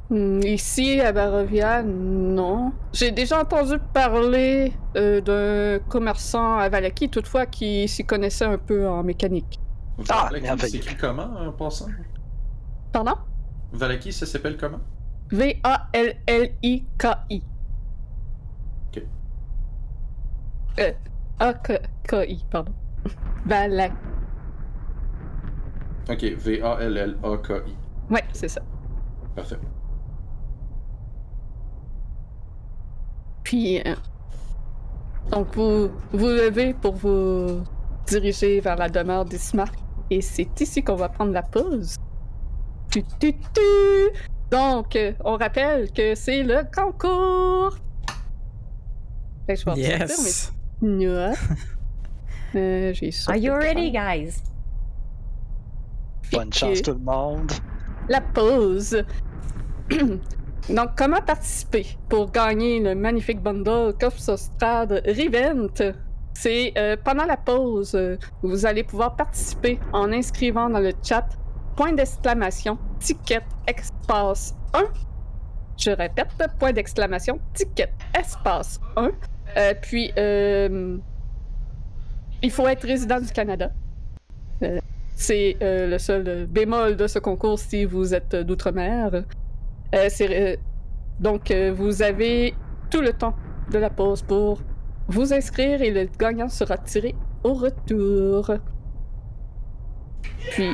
Hmm, 0.10 0.40
Ici, 0.44 1.00
à 1.02 1.12
Barovia, 1.12 1.82
non. 1.82 2.74
J'ai 2.94 3.10
déjà 3.12 3.40
entendu 3.42 3.80
parler 3.94 4.72
euh, 4.96 5.20
d'un 5.22 5.80
commerçant 5.90 6.58
à 6.58 6.70
Valaki, 6.70 7.10
toutefois, 7.10 7.46
qui 7.48 7.88
s'y 7.88 8.06
connaissait 8.06 8.46
un 8.46 8.58
peu 8.60 8.88
en 8.88 9.02
mécanique. 9.02 9.60
Ah, 10.10 10.30
c'est 10.60 10.76
écrit 10.76 10.96
comment, 10.98 11.30
en 11.40 11.52
passant? 11.54 11.88
Pardon? 12.92 13.16
Valaki, 13.72 14.12
ça 14.14 14.26
s'appelle 14.28 14.58
comment? 14.58 14.80
V-A-L-L-I-K-I. 16.24 17.44
Ok. 18.96 19.04
Euh, 20.80 20.92
A-K-I, 21.40 22.46
pardon. 22.50 22.74
Valaki. 23.46 23.96
Ok, 26.10 26.24
V-A-L-L-A-K-I. 26.24 27.76
Ouais, 28.14 28.24
c'est 28.34 28.48
ça. 28.50 28.62
Parfait. 29.36 29.58
Puis, 33.44 33.80
euh, 33.82 33.96
donc 35.32 35.56
vous 35.56 35.90
vous 36.12 36.28
levez 36.28 36.74
pour 36.74 36.96
vous 36.96 37.64
diriger 38.08 38.60
vers 38.60 38.76
la 38.76 38.90
demeure 38.90 39.26
d'Ismark. 39.26 39.76
Et 40.10 40.22
c'est 40.22 40.60
ici 40.60 40.84
qu'on 40.84 40.96
va 40.96 41.10
prendre 41.10 41.32
la 41.32 41.42
pause. 41.42 41.96
Tu, 42.92 43.04
tu, 43.20 43.34
tu. 43.34 44.20
Donc, 44.52 44.96
euh, 44.96 45.14
on 45.24 45.38
rappelle 45.38 45.92
que 45.92 46.14
c'est 46.16 46.44
le 46.44 46.64
concours. 46.76 47.78
Fait 49.48 49.56
que 49.56 49.60
je 49.60 49.66
vais 49.66 49.82
Yes. 49.82 50.54
Euh, 52.56 52.94
j'ai 52.94 53.10
Are 53.30 53.36
you 53.36 53.52
ready, 53.52 53.90
guys? 53.90 54.44
Bonne 56.32 56.54
chance 56.54 56.84
tout 56.84 56.92
le 56.92 57.00
monde. 57.00 57.52
la 58.08 58.22
pause. 58.22 59.04
Donc, 60.70 60.90
comment 60.96 61.20
participer 61.22 61.88
pour 62.10 62.30
gagner 62.30 62.80
le 62.80 62.94
magnifique 62.94 63.42
bundle 63.42 63.96
Kopsostrad 64.00 65.02
Revent? 65.08 65.96
C'est 66.36 66.74
euh, 66.78 66.96
pendant 67.04 67.26
la 67.26 67.38
pause, 67.38 67.96
euh, 67.96 68.18
vous 68.44 68.68
allez 68.68 68.84
pouvoir 68.84 69.16
participer 69.16 69.80
en 69.92 70.12
inscrivant 70.12 70.70
dans 70.70 70.80
le 70.80 70.92
chat 71.02 71.28
point 71.76 71.94
d'exclamation 71.94 72.78
ticket 73.00 73.42
espace 73.66 74.54
1. 74.76 74.84
Je 75.76 75.90
répète, 75.90 76.28
point 76.60 76.72
d'exclamation 76.72 77.40
ticket 77.56 77.92
espace 78.16 78.80
1. 78.96 79.10
Euh, 79.58 79.74
puis, 79.80 80.12
euh, 80.18 80.98
il 82.42 82.52
faut 82.52 82.68
être 82.68 82.86
résident 82.86 83.20
du 83.20 83.32
Canada. 83.32 83.72
Euh, 84.64 84.80
c'est 85.16 85.58
le 85.62 85.98
seul 85.98 86.48
bémol 86.48 86.96
de 86.96 87.08
ce 87.08 87.20
concours 87.20 87.60
si 87.60 87.86
vous 87.86 88.14
êtes 88.14 88.36
d'outre-mer. 88.36 89.24
donc, 91.20 91.54
vous 91.76 92.02
avez 92.02 92.54
tout 92.90 93.02
le 93.02 93.14
temps 93.14 93.36
de 93.72 93.78
la 93.78 93.90
pause 93.90 94.22
pour 94.24 94.62
vous 95.08 95.34
inscrire 95.34 95.82
et 95.82 95.92
le 95.92 96.10
gagnant 96.18 96.50
sera 96.50 96.78
tiré 96.78 97.16
au 97.44 97.54
retour. 97.54 98.52
Puis, 100.52 100.74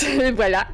voilà. 0.34 0.66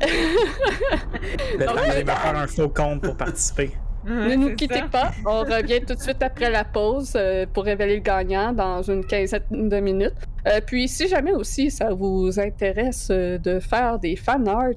Le 1.58 1.64
va 2.04 2.14
faire 2.14 2.36
un 2.36 2.46
faux 2.46 2.68
compte 2.68 3.02
pour 3.02 3.16
participer. 3.16 3.72
Ne 4.06 4.34
nous 4.36 4.54
quittez 4.54 4.82
pas. 4.90 5.12
On 5.26 5.40
revient 5.40 5.80
tout 5.86 5.94
de 5.94 6.00
suite 6.00 6.22
après 6.22 6.50
la 6.50 6.64
pause 6.64 7.12
euh, 7.16 7.46
pour 7.52 7.64
révéler 7.64 7.96
le 7.96 8.02
gagnant 8.02 8.52
dans 8.52 8.82
une 8.82 9.04
quinzaine 9.04 9.42
de 9.50 9.80
minutes. 9.80 10.14
Euh, 10.46 10.60
puis, 10.64 10.88
si 10.88 11.08
jamais 11.08 11.32
aussi 11.32 11.70
ça 11.70 11.92
vous 11.92 12.38
intéresse 12.38 13.08
euh, 13.10 13.38
de 13.38 13.58
faire 13.58 13.98
des 13.98 14.16
fan 14.16 14.46
art, 14.48 14.70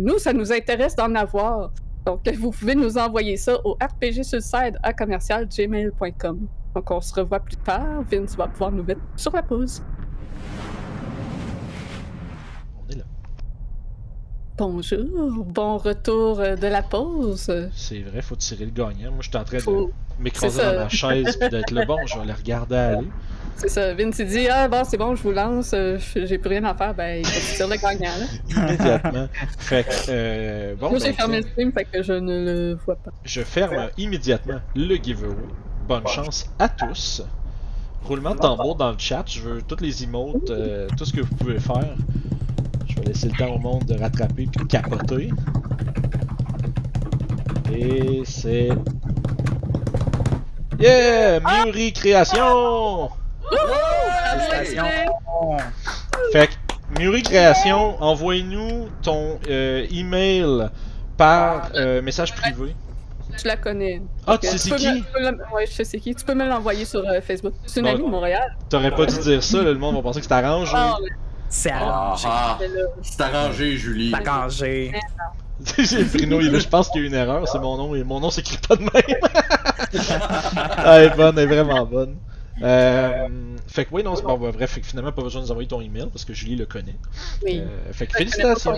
nous, 0.00 0.18
ça 0.18 0.32
nous 0.32 0.52
intéresse 0.52 0.96
d'en 0.96 1.14
avoir. 1.14 1.70
Donc, 2.04 2.28
vous 2.36 2.50
pouvez 2.50 2.74
nous 2.74 2.98
envoyer 2.98 3.36
ça 3.36 3.58
au 3.64 3.76
rpgsuicide 3.80 4.76
à 4.82 4.92
commercialgmail.com. 4.92 6.48
Donc, 6.74 6.90
on 6.90 7.00
se 7.00 7.14
revoit 7.14 7.40
plus 7.40 7.56
tard. 7.56 8.02
Vince 8.10 8.36
va 8.36 8.48
pouvoir 8.48 8.72
nous 8.72 8.82
mettre 8.82 9.00
sur 9.16 9.32
la 9.32 9.42
pause. 9.42 9.82
On 12.76 12.90
est 12.90 12.96
là. 12.96 13.04
Bonjour, 14.58 15.44
bon 15.46 15.78
retour 15.78 16.40
euh, 16.40 16.56
de 16.56 16.66
la 16.66 16.82
pause. 16.82 17.50
C'est 17.74 18.00
vrai, 18.00 18.22
faut 18.22 18.36
tirer 18.36 18.66
le 18.66 18.70
gagnant. 18.70 19.10
Moi, 19.10 19.20
je 19.20 19.28
suis 19.28 19.36
en 19.36 19.44
train 19.44 19.58
de 19.58 19.90
m'écraser 20.18 20.62
dans 20.62 20.74
ma 20.74 20.88
chaise 20.88 21.38
et 21.40 21.48
d'être 21.48 21.70
le 21.70 21.86
bon. 21.86 21.96
Je 22.06 22.14
vais 22.16 22.20
aller 22.22 22.32
regarder 22.32 22.76
aller. 22.76 23.08
C'est 23.56 23.68
ça. 23.68 23.94
Vince 23.94 24.18
il 24.18 24.26
dit 24.26 24.48
Ah 24.48 24.68
bon, 24.68 24.84
c'est 24.84 24.96
bon, 24.96 25.14
je 25.14 25.22
vous 25.22 25.32
lance, 25.32 25.72
euh, 25.74 25.98
j'ai 26.14 26.38
plus 26.38 26.50
rien 26.50 26.64
à 26.64 26.74
faire. 26.74 26.94
Ben, 26.94 27.20
il 27.20 27.26
faut 27.26 27.56
tirer 27.56 27.76
le 27.76 27.82
gagnant. 27.82 28.16
Là. 28.18 28.26
Immédiatement. 28.64 29.28
Fait 29.58 29.84
que, 29.84 29.90
euh, 30.08 30.74
bon, 30.74 30.90
Moi, 30.90 30.98
j'ai 30.98 31.12
fermé 31.12 31.36
le 31.38 31.42
stream, 31.48 31.72
fait 31.72 31.84
que 31.84 32.02
je 32.02 32.12
ne 32.12 32.44
le 32.44 32.78
vois 32.84 32.96
pas. 32.96 33.10
Je 33.24 33.42
ferme 33.42 33.88
immédiatement 33.96 34.60
le 34.74 34.96
giveaway 34.96 35.34
bonne 35.86 36.06
chance 36.06 36.46
à 36.58 36.68
tous. 36.68 37.22
Roulement 38.04 38.34
de 38.34 38.40
tambour 38.40 38.74
dans 38.76 38.90
le 38.90 38.98
chat, 38.98 39.24
je 39.26 39.40
veux 39.40 39.62
toutes 39.62 39.80
les 39.80 40.02
emotes, 40.02 40.50
euh, 40.50 40.88
tout 40.96 41.04
ce 41.04 41.12
que 41.12 41.20
vous 41.20 41.34
pouvez 41.36 41.60
faire. 41.60 41.94
Laisser 43.06 43.28
le 43.28 43.36
temps 43.36 43.54
au 43.54 43.58
monde 43.58 43.84
de 43.84 43.98
rattraper 43.98 44.46
puis 44.46 44.64
de 44.64 44.68
capoter. 44.68 45.30
Et 47.72 48.22
c'est... 48.24 48.70
Yeah! 50.78 51.40
Muri 51.40 51.92
Création! 51.92 53.10
Fait 56.32 56.48
que, 56.48 57.00
Muri 57.00 57.22
Création, 57.22 58.02
envoie-nous 58.02 58.88
ton 59.02 59.38
euh, 59.48 59.86
email 59.90 60.68
par 61.16 61.70
euh, 61.74 62.02
message 62.02 62.34
privé. 62.34 62.74
Je 63.36 63.48
la 63.48 63.56
connais. 63.56 64.02
Ah, 64.26 64.36
tu 64.38 64.46
sais 64.46 64.58
c'est 64.58 64.76
qui? 64.76 65.04
Ouais, 65.54 65.66
je 65.66 65.72
sais 65.72 65.84
c'est 65.84 65.98
qui. 65.98 66.14
Tu 66.14 66.24
peux 66.24 66.34
me 66.34 66.46
l'envoyer 66.46 66.84
sur 66.84 67.00
euh, 67.06 67.20
Facebook. 67.20 67.54
C'est 67.66 67.80
une 67.80 67.86
amie 67.86 68.02
de 68.02 68.08
Montréal. 68.08 68.56
T'aurais 68.68 68.90
pas 68.90 69.06
dû 69.06 69.18
dire 69.18 69.42
ça, 69.42 69.62
le 69.62 69.74
monde 69.74 69.96
va 69.96 70.02
penser 70.02 70.20
que 70.20 70.26
c'est 70.26 70.32
arrangé. 70.32 70.72
Ah, 70.74 70.96
c'est 71.52 71.70
arrangé. 71.70 72.26
Ah, 72.26 72.58
ah. 72.58 72.64
c'est 73.02 73.20
arrangé, 73.20 73.76
Julie. 73.76 74.10
C'est 74.10 74.26
arrangé. 74.26 74.92
Bruno, 76.14 76.40
il, 76.40 76.58
je 76.58 76.68
pense 76.68 76.88
qu'il 76.88 77.02
y 77.02 77.04
a 77.04 77.08
une 77.08 77.14
erreur, 77.14 77.46
c'est 77.46 77.58
mon 77.58 77.76
nom, 77.76 77.94
et 77.94 78.02
mon 78.02 78.20
nom 78.20 78.30
s'écrit 78.30 78.56
pas 78.56 78.74
de 78.74 78.82
même. 78.82 78.92
elle 80.86 81.04
est 81.04 81.16
bonne, 81.16 81.38
elle 81.38 81.44
est 81.44 81.54
vraiment 81.54 81.84
bonne. 81.84 82.16
Euh, 82.62 83.28
fait 83.66 83.84
que 83.84 83.90
oui, 83.92 84.02
non, 84.02 84.16
c'est 84.16 84.22
pas 84.22 84.34
vrai. 84.34 84.66
Fait 84.66 84.80
que 84.80 84.86
finalement, 84.86 85.12
pas 85.12 85.22
besoin 85.22 85.42
de 85.42 85.46
nous 85.46 85.52
envoyer 85.52 85.68
ton 85.68 85.82
email 85.82 86.08
parce 86.10 86.24
que 86.24 86.32
Julie 86.32 86.56
le 86.56 86.64
connaît. 86.64 86.96
Oui. 87.42 87.60
Euh, 87.60 87.92
fait 87.92 88.06
que 88.06 88.16
félicitations. 88.16 88.74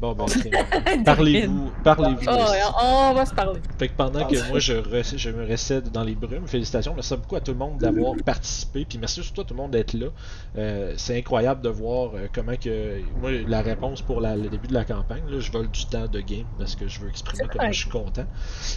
Bon, 0.00 0.12
ben, 0.12 0.26
parlez-vous, 1.04 1.70
parlez-vous. 1.84 2.26
Oh, 2.26 3.10
on 3.10 3.14
va 3.14 3.24
se 3.24 3.34
parler. 3.34 3.60
Fait 3.78 3.88
que 3.88 3.94
pendant 3.96 4.26
que 4.26 4.48
moi 4.48 4.58
je, 4.58 4.74
je 5.16 5.30
me 5.30 5.44
récède 5.44 5.90
dans 5.92 6.02
les 6.02 6.14
brumes, 6.14 6.48
félicitations, 6.48 6.94
merci 6.94 7.16
beaucoup 7.16 7.36
à 7.36 7.40
tout 7.40 7.52
le 7.52 7.58
monde 7.58 7.78
d'avoir 7.78 8.14
participé, 8.24 8.84
puis 8.84 8.98
merci 8.98 9.22
surtout 9.22 9.42
à 9.42 9.44
tout 9.44 9.54
le 9.54 9.62
monde 9.62 9.70
d'être 9.70 9.94
là. 9.94 10.08
Euh, 10.58 10.94
c'est 10.96 11.16
incroyable 11.16 11.62
de 11.62 11.68
voir 11.68 12.12
euh, 12.14 12.26
comment 12.32 12.56
que 12.56 13.00
moi 13.20 13.30
la 13.46 13.62
réponse 13.62 14.02
pour 14.02 14.20
le 14.20 14.48
début 14.48 14.66
de 14.66 14.74
la 14.74 14.84
campagne, 14.84 15.22
là, 15.28 15.38
je 15.38 15.52
vole 15.52 15.70
du 15.70 15.86
temps 15.86 16.08
de 16.08 16.20
game 16.20 16.46
parce 16.58 16.74
que 16.74 16.88
je 16.88 17.00
veux 17.00 17.08
exprimer 17.08 17.44
comment 17.50 17.70
je 17.70 17.78
suis 17.78 17.90
content. 17.90 18.26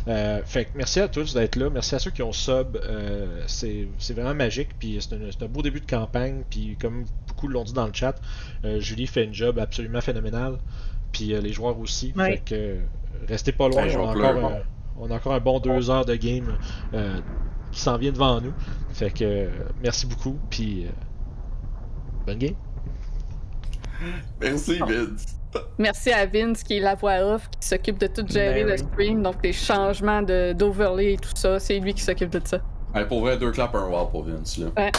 Euh, 0.07 0.41
fait 0.45 0.65
que 0.65 0.69
merci 0.75 0.99
à 0.99 1.07
tous 1.07 1.33
d'être 1.33 1.55
là, 1.55 1.69
merci 1.69 1.95
à 1.95 1.99
ceux 1.99 2.11
qui 2.11 2.21
ont 2.21 2.31
sub, 2.31 2.77
c'est 3.47 4.13
vraiment 4.13 4.35
magique, 4.35 4.69
puis 4.77 4.99
c'est 5.01 5.13
un, 5.13 5.45
un, 5.45 5.47
beau 5.47 5.63
début 5.63 5.81
de 5.81 5.89
campagne, 5.89 6.43
puis 6.49 6.77
comme 6.79 7.05
beaucoup 7.27 7.47
l'ont 7.47 7.63
dit 7.63 7.73
dans 7.73 7.87
le 7.87 7.93
chat, 7.93 8.15
Julie 8.77 9.07
fait 9.07 9.27
un 9.27 9.33
job 9.33 9.57
absolument 9.57 10.01
phénoménal 10.01 10.59
puis 11.17 11.33
euh, 11.33 11.41
les 11.41 11.51
joueurs 11.51 11.79
aussi. 11.79 12.13
Fait 12.13 12.43
que 12.45 12.53
euh, 12.53 12.77
restez 13.27 13.51
pas 13.51 13.67
loin, 13.67 13.87
on, 13.95 14.07
a 14.07 14.11
encore 14.11 14.51
un, 14.51 14.59
on, 14.99 15.09
a 15.09 15.15
encore 15.15 15.33
un, 15.33 15.39
bon 15.39 15.59
deux 15.59 15.89
heures 15.89 16.05
de 16.05 16.13
game 16.15 16.55
euh, 16.93 17.19
qui 17.71 17.79
s'en 17.79 17.97
vient 17.97 18.11
devant 18.11 18.39
nous. 18.39 18.53
Fait 18.91 19.09
que 19.11 19.49
merci 19.81 20.05
beaucoup, 20.05 20.37
puis 20.49 20.85
bonne 22.25 22.37
game. 22.37 22.55
Merci 24.39 24.79
Vince. 24.79 25.39
Merci 25.79 26.11
à 26.11 26.27
Vince 26.27 26.61
qui 26.61 26.77
est 26.77 26.81
la 26.81 26.93
voix 26.93 27.17
off, 27.23 27.49
qui 27.49 27.67
s'occupe 27.67 27.97
de 27.97 28.05
tout 28.05 28.23
gérer 28.27 28.63
ben 28.63 28.69
le 28.71 28.77
stream, 28.77 29.23
donc 29.23 29.37
les 29.43 29.53
changements 29.53 30.21
d'overlay 30.21 31.13
et 31.13 31.17
tout 31.17 31.31
ça, 31.33 31.59
c'est 31.59 31.79
lui 31.79 31.95
qui 31.95 32.03
s'occupe 32.03 32.29
de 32.29 32.41
ça. 32.43 32.59
pour 33.09 33.21
vrai, 33.21 33.37
deux 33.37 33.51
claps, 33.51 33.73
un 33.73 33.87
wow 33.87 34.05
pour 34.05 34.23
Vince 34.23 34.59
là. 34.59 34.67
Ouais. 34.77 34.91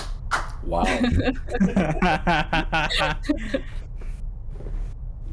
Wow. 0.66 0.84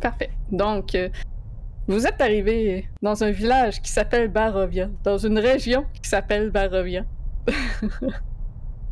Parfait. 0.01 0.29
Donc, 0.51 0.95
euh, 0.95 1.09
vous 1.87 2.05
êtes 2.05 2.19
arrivé 2.19 2.87
dans 3.01 3.23
un 3.23 3.31
village 3.31 3.81
qui 3.81 3.91
s'appelle 3.91 4.27
Barovia, 4.27 4.89
dans 5.03 5.17
une 5.17 5.39
région 5.39 5.85
qui 6.01 6.09
s'appelle 6.09 6.51
Barovia. 6.51 7.03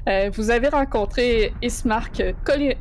Euh, 0.10 0.30
vous 0.34 0.52
avez 0.52 0.68
rencontré 0.68 1.54
Ismark 1.62 2.22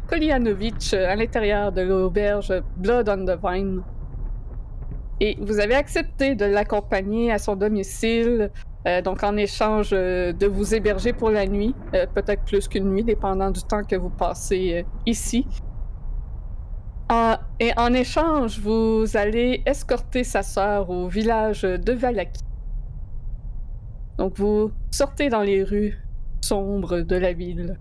Kolianovic 0.08 0.92
à 0.92 1.14
l'intérieur 1.14 1.70
de 1.70 1.82
l'auberge 1.82 2.52
Blood 2.78 3.08
on 3.08 3.24
the 3.24 3.38
Vine. 3.40 3.82
Et 5.20 5.36
vous 5.40 5.60
avez 5.60 5.76
accepté 5.76 6.34
de 6.34 6.46
l'accompagner 6.46 7.30
à 7.30 7.38
son 7.38 7.54
domicile, 7.54 8.50
euh, 8.88 9.02
donc 9.02 9.22
en 9.22 9.36
échange 9.36 9.90
de 9.92 10.46
vous 10.48 10.74
héberger 10.74 11.12
pour 11.12 11.30
la 11.30 11.46
nuit, 11.46 11.76
peut-être 11.92 12.42
plus 12.42 12.66
qu'une 12.66 12.90
nuit, 12.90 13.04
dépendant 13.04 13.52
du 13.52 13.62
temps 13.62 13.84
que 13.84 13.94
vous 13.94 14.10
passez 14.10 14.84
ici 15.06 15.46
et 17.60 17.72
en 17.76 17.92
échange, 17.92 18.58
vous 18.60 19.04
allez 19.14 19.62
escorter 19.66 20.24
sa 20.24 20.42
sœur 20.42 20.90
au 20.90 21.08
village 21.08 21.62
de 21.62 21.92
Valaki. 21.92 22.42
Donc 24.18 24.38
vous 24.38 24.70
sortez 24.90 25.28
dans 25.28 25.42
les 25.42 25.62
rues 25.62 25.98
sombres 26.40 27.00
de 27.00 27.16
la 27.16 27.32
ville. 27.32 27.78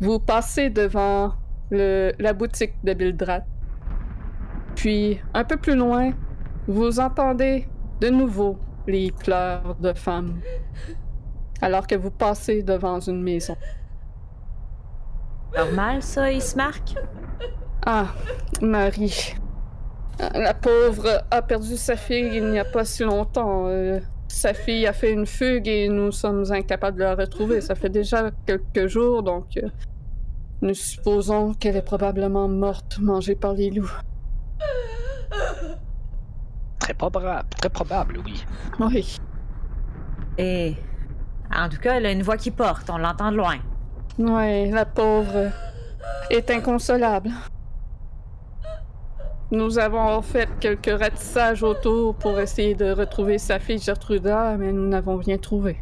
Vous 0.00 0.18
passez 0.18 0.70
devant 0.70 1.34
la 1.70 2.32
boutique 2.32 2.74
de 2.84 2.94
Bildrat. 2.94 3.42
Puis, 4.74 5.20
un 5.34 5.44
peu 5.44 5.56
plus 5.56 5.74
loin, 5.74 6.12
vous 6.68 7.00
entendez 7.00 7.66
de 8.00 8.08
nouveau 8.08 8.58
les 8.86 9.10
pleurs 9.10 9.74
de 9.80 9.92
femmes, 9.92 10.40
alors 11.60 11.86
que 11.86 11.96
vous 11.96 12.12
passez 12.12 12.62
devant 12.62 13.00
une 13.00 13.22
maison. 13.22 13.56
Normal, 15.56 16.02
ça, 16.02 16.30
Ismark? 16.30 16.94
Ah, 17.86 18.06
Marie. 18.60 19.34
La 20.34 20.52
pauvre 20.52 21.22
a 21.30 21.42
perdu 21.42 21.76
sa 21.76 21.96
fille 21.96 22.36
il 22.36 22.50
n'y 22.50 22.58
a 22.58 22.64
pas 22.64 22.84
si 22.84 23.04
longtemps. 23.04 23.66
Euh, 23.66 24.00
sa 24.26 24.52
fille 24.52 24.86
a 24.86 24.92
fait 24.92 25.12
une 25.12 25.26
fugue 25.26 25.68
et 25.68 25.88
nous 25.88 26.12
sommes 26.12 26.44
incapables 26.50 26.98
de 26.98 27.04
la 27.04 27.14
retrouver. 27.14 27.60
Ça 27.60 27.74
fait 27.74 27.88
déjà 27.88 28.30
quelques 28.46 28.88
jours, 28.88 29.22
donc 29.22 29.56
euh, 29.56 29.68
nous 30.60 30.74
supposons 30.74 31.54
qu'elle 31.54 31.76
est 31.76 31.82
probablement 31.82 32.48
morte, 32.48 32.98
mangée 33.00 33.36
par 33.36 33.54
les 33.54 33.70
loups. 33.70 33.92
Très 36.80 36.94
probable, 36.94 37.48
très 37.60 37.68
probable, 37.68 38.20
oui. 38.24 38.44
Oui. 38.80 39.16
Et 40.36 40.74
en 41.54 41.68
tout 41.68 41.78
cas, 41.78 41.96
elle 41.96 42.06
a 42.06 42.12
une 42.12 42.22
voix 42.22 42.36
qui 42.36 42.50
porte, 42.50 42.90
on 42.90 42.98
l'entend 42.98 43.30
de 43.30 43.36
loin. 43.36 43.58
Oui, 44.18 44.70
la 44.70 44.84
pauvre 44.84 45.50
est 46.30 46.50
inconsolable. 46.50 47.30
Nous 49.50 49.78
avons 49.78 50.20
fait 50.20 50.48
quelques 50.60 50.98
ratissages 50.98 51.62
autour 51.62 52.14
pour 52.14 52.38
essayer 52.38 52.74
de 52.74 52.90
retrouver 52.90 53.38
sa 53.38 53.58
fille 53.58 53.78
Gertruda, 53.78 54.56
mais 54.58 54.72
nous 54.72 54.86
n'avons 54.86 55.16
rien 55.16 55.38
trouvé. 55.38 55.78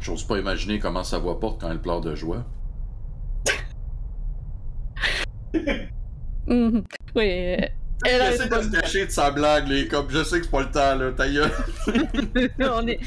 J'ose 0.00 0.24
pas 0.24 0.38
imaginer 0.38 0.80
comment 0.80 1.04
sa 1.04 1.18
voix 1.18 1.38
porte 1.38 1.60
quand 1.60 1.70
elle 1.70 1.80
pleure 1.80 2.00
de 2.00 2.14
joie. 2.14 2.44
Mhm. 6.46 6.84
Oui. 7.16 7.22
Elle 7.26 7.70
J'essaie 8.04 8.48
de 8.50 8.60
se 8.60 8.70
cacher 8.70 9.06
de 9.06 9.10
sa 9.10 9.30
blague, 9.30 9.66
les 9.66 9.88
comme 9.88 10.10
je 10.10 10.22
sais 10.22 10.40
que 10.40 10.44
c'est 10.44 10.50
pas 10.50 10.60
le 10.60 10.70
temps, 10.70 10.94
là, 10.94 11.10
ta 11.12 11.26
gueule. 11.26 11.50
On 12.60 12.86
est... 12.86 13.00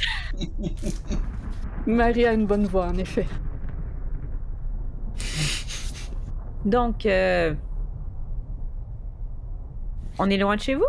Marie 1.85 2.25
a 2.25 2.33
une 2.33 2.47
bonne 2.47 2.65
voix, 2.65 2.87
en 2.87 2.97
effet. 2.97 3.27
Donc, 6.65 7.05
euh, 7.05 7.53
on 10.19 10.29
est 10.29 10.37
loin 10.37 10.55
de 10.55 10.61
chez 10.61 10.75
vous? 10.75 10.87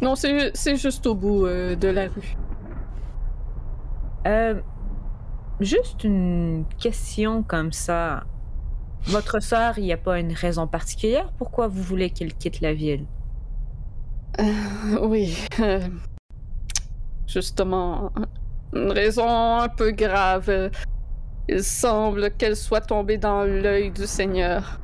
Non, 0.00 0.14
c'est 0.16 0.76
juste 0.76 1.06
au 1.06 1.14
bout 1.14 1.46
euh, 1.46 1.76
de 1.76 1.88
la 1.88 2.08
rue. 2.08 2.36
Euh, 4.26 4.60
juste 5.60 6.04
une 6.04 6.64
question 6.78 7.42
comme 7.42 7.72
ça. 7.72 8.24
Votre 9.06 9.40
sœur, 9.40 9.78
il 9.78 9.84
n'y 9.84 9.92
a 9.92 9.96
pas 9.96 10.20
une 10.20 10.32
raison 10.32 10.68
particulière 10.68 11.32
pourquoi 11.38 11.66
vous 11.66 11.82
voulez 11.82 12.10
qu'elle 12.10 12.34
quitte 12.34 12.60
la 12.60 12.72
ville? 12.72 13.04
Euh, 14.38 15.06
oui. 15.06 15.36
euh, 15.60 15.80
justement, 17.26 18.12
une 18.72 18.92
raison 18.92 19.58
un 19.58 19.68
peu 19.68 19.90
grave. 19.90 20.70
Il 21.48 21.64
semble 21.64 22.30
qu'elle 22.30 22.56
soit 22.56 22.80
tombée 22.80 23.18
dans 23.18 23.42
l'œil 23.42 23.90
du 23.90 24.06
Seigneur. 24.06 24.78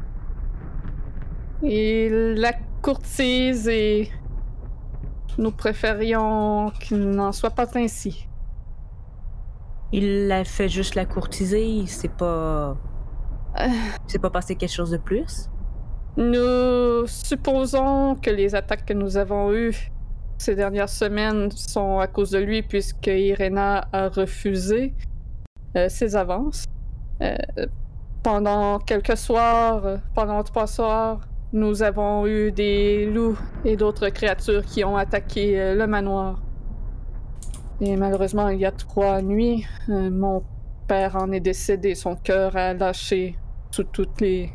Il 1.62 2.34
la 2.34 2.52
courtise 2.82 3.68
et 3.68 4.10
nous 5.38 5.50
préférions 5.50 6.70
qu'il 6.80 7.10
n'en 7.10 7.32
soit 7.32 7.50
pas 7.50 7.66
ainsi. 7.76 8.28
Il 9.92 10.30
a 10.30 10.44
fait 10.44 10.68
juste 10.68 10.94
la 10.94 11.06
courtiser, 11.06 11.84
c'est 11.86 12.12
pas. 12.12 12.76
Euh. 13.58 13.68
C'est 14.06 14.20
pas 14.20 14.30
passé 14.30 14.54
quelque 14.54 14.72
chose 14.72 14.90
de 14.90 14.98
plus? 14.98 15.48
Nous 16.16 17.06
supposons 17.06 18.16
que 18.16 18.30
les 18.30 18.54
attaques 18.54 18.84
que 18.86 18.92
nous 18.92 19.16
avons 19.16 19.52
eues 19.52 19.90
ces 20.38 20.54
dernières 20.54 20.88
semaines 20.88 21.50
sont 21.50 21.98
à 21.98 22.06
cause 22.06 22.30
de 22.30 22.38
lui, 22.38 22.62
puisque 22.62 23.06
Irena 23.06 23.88
a 23.92 24.08
refusé 24.08 24.94
euh, 25.76 25.88
ses 25.88 26.16
avances. 26.16 26.64
Euh, 27.20 27.36
pendant 28.22 28.78
quelques 28.78 29.16
soirs, 29.16 29.84
euh, 29.84 29.96
pendant 30.14 30.42
trois 30.44 30.66
soirs, 30.68 31.20
nous 31.52 31.82
avons 31.82 32.26
eu 32.26 32.52
des 32.52 33.06
loups 33.06 33.38
et 33.64 33.76
d'autres 33.76 34.08
créatures 34.10 34.64
qui 34.64 34.84
ont 34.84 34.96
attaqué 34.96 35.58
euh, 35.58 35.74
le 35.74 35.86
manoir. 35.86 36.42
Et 37.80 37.96
malheureusement, 37.96 38.48
il 38.48 38.60
y 38.60 38.66
a 38.66 38.72
trois 38.72 39.22
nuits, 39.22 39.64
euh, 39.88 40.10
mon 40.10 40.42
père 40.88 41.16
en 41.16 41.30
est 41.32 41.40
décédé. 41.40 41.94
Son 41.94 42.16
cœur 42.16 42.56
a 42.56 42.74
lâché 42.74 43.36
sous 43.70 43.84
toutes 43.84 44.20
les 44.20 44.52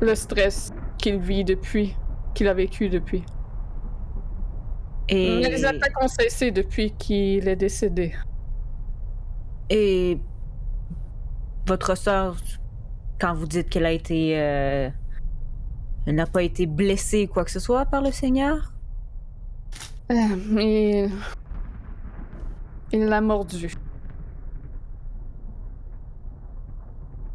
le 0.00 0.14
stress 0.14 0.72
qu'il 0.98 1.18
vit 1.18 1.44
depuis, 1.44 1.96
qu'il 2.34 2.48
a 2.48 2.54
vécu 2.54 2.88
depuis. 2.88 3.24
Et. 5.08 5.40
Les 5.40 5.64
attaques 5.64 6.02
ont 6.02 6.08
cessé 6.08 6.50
depuis 6.50 6.92
qu'il 6.92 7.48
est 7.48 7.56
décédé. 7.56 8.14
Et. 9.70 10.18
Votre 11.66 11.96
sœur, 11.96 12.36
quand 13.20 13.34
vous 13.34 13.46
dites 13.46 13.68
qu'elle 13.68 13.86
a 13.86 13.92
été. 13.92 14.38
euh, 14.38 14.88
Elle 16.06 16.14
n'a 16.14 16.26
pas 16.26 16.42
été 16.42 16.66
blessée 16.66 17.26
quoi 17.26 17.44
que 17.44 17.50
ce 17.50 17.60
soit 17.60 17.84
par 17.86 18.00
le 18.00 18.12
Seigneur? 18.12 18.72
Euh, 20.12 21.08
il 22.92 23.04
l'a 23.06 23.20
mordu. 23.20 23.74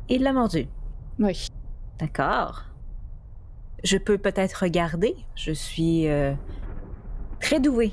Il 0.08 0.24
l'a 0.24 0.32
mordu. 0.32 0.68
Oui. 1.20 1.48
D'accord. 2.00 2.64
Je 3.84 3.98
peux 3.98 4.18
peut-être 4.18 4.64
regarder. 4.64 5.16
Je 5.36 5.52
suis 5.52 6.08
euh, 6.08 6.34
très 7.42 7.60
douée 7.60 7.92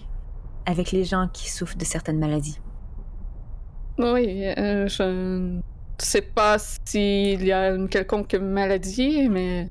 avec 0.65 0.93
les 0.93 1.05
gens 1.05 1.29
qui 1.33 1.51
souffrent 1.51 1.77
de 1.77 1.85
certaines 1.85 2.19
maladies. 2.19 2.61
Oui, 3.99 4.47
euh, 4.47 4.87
je 4.87 5.03
ne 5.03 5.61
sais 5.99 6.23
pas 6.23 6.57
s'il 6.59 7.45
y 7.45 7.51
a 7.51 7.71
une 7.71 7.89
quelconque 7.89 8.35
maladie, 8.35 9.29
mais 9.29 9.69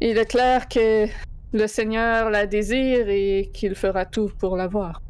il 0.00 0.18
est 0.18 0.26
clair 0.26 0.68
que 0.68 1.06
le 1.52 1.66
Seigneur 1.66 2.30
la 2.30 2.46
désire 2.46 3.08
et 3.08 3.50
qu'il 3.52 3.74
fera 3.74 4.04
tout 4.04 4.30
pour 4.38 4.56
l'avoir. 4.56 5.00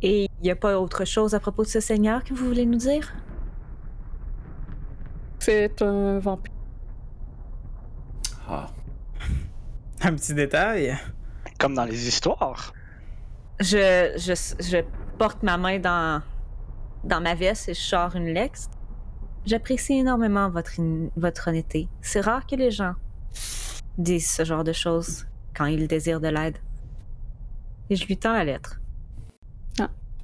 Et 0.00 0.24
il 0.24 0.42
n'y 0.42 0.50
a 0.50 0.56
pas 0.56 0.80
autre 0.80 1.04
chose 1.04 1.34
à 1.34 1.40
propos 1.40 1.62
de 1.62 1.68
ce 1.68 1.80
Seigneur 1.80 2.24
que 2.24 2.34
vous 2.34 2.46
voulez 2.46 2.66
nous 2.66 2.78
dire? 2.78 3.14
C'est 5.38 5.80
un 5.82 6.18
vampire. 6.18 6.52
Ah. 8.48 8.68
Un 10.02 10.14
petit 10.14 10.34
détail. 10.34 10.96
Comme 11.58 11.74
dans 11.74 11.84
les 11.84 12.08
histoires. 12.08 12.72
Je, 13.60 14.12
je, 14.16 14.32
je 14.60 14.78
porte 15.18 15.42
ma 15.44 15.56
main 15.56 15.78
dans, 15.78 16.22
dans 17.04 17.20
ma 17.20 17.34
veste 17.34 17.68
et 17.68 17.74
je 17.74 17.80
sors 17.80 18.16
une 18.16 18.32
lex. 18.32 18.68
J'apprécie 19.46 19.94
énormément 19.94 20.50
votre, 20.50 20.72
votre 21.16 21.48
honnêteté. 21.48 21.88
C'est 22.00 22.20
rare 22.20 22.46
que 22.46 22.56
les 22.56 22.72
gens 22.72 22.94
disent 23.98 24.30
ce 24.30 24.44
genre 24.44 24.64
de 24.64 24.72
choses 24.72 25.26
quand 25.54 25.66
ils 25.66 25.86
désirent 25.86 26.20
de 26.20 26.28
l'aide. 26.28 26.58
Et 27.90 27.96
je 27.96 28.06
lui 28.06 28.16
tends 28.16 28.32
la 28.32 28.44
lettre. 28.44 28.78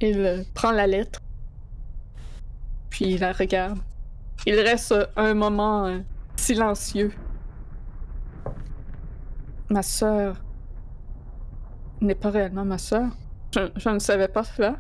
Il 0.01 0.21
euh, 0.21 0.45
prend 0.55 0.71
la 0.71 0.87
lettre, 0.87 1.21
puis 2.89 3.15
il 3.15 3.21
la 3.21 3.33
regarde. 3.33 3.79
Il 4.47 4.55
reste 4.61 4.93
euh, 4.93 5.07
un 5.17 5.35
moment 5.35 5.87
euh, 5.87 5.99
silencieux. 6.37 7.13
Ma 9.69 9.83
sœur 9.83 10.37
n'est 12.01 12.15
pas 12.15 12.31
réellement 12.31 12.65
ma 12.65 12.79
sœur. 12.79 13.09
Je, 13.53 13.73
je 13.75 13.89
ne 13.89 13.99
savais 13.99 14.29
pas 14.29 14.45
cela. 14.45 14.77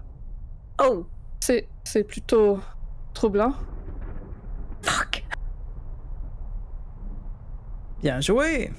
Oh! 0.80 1.04
C'est, 1.40 1.68
c'est 1.82 2.04
plutôt 2.04 2.60
troublant. 3.12 3.54
Fuck! 4.82 5.24
Bien 8.02 8.20
joué. 8.20 8.70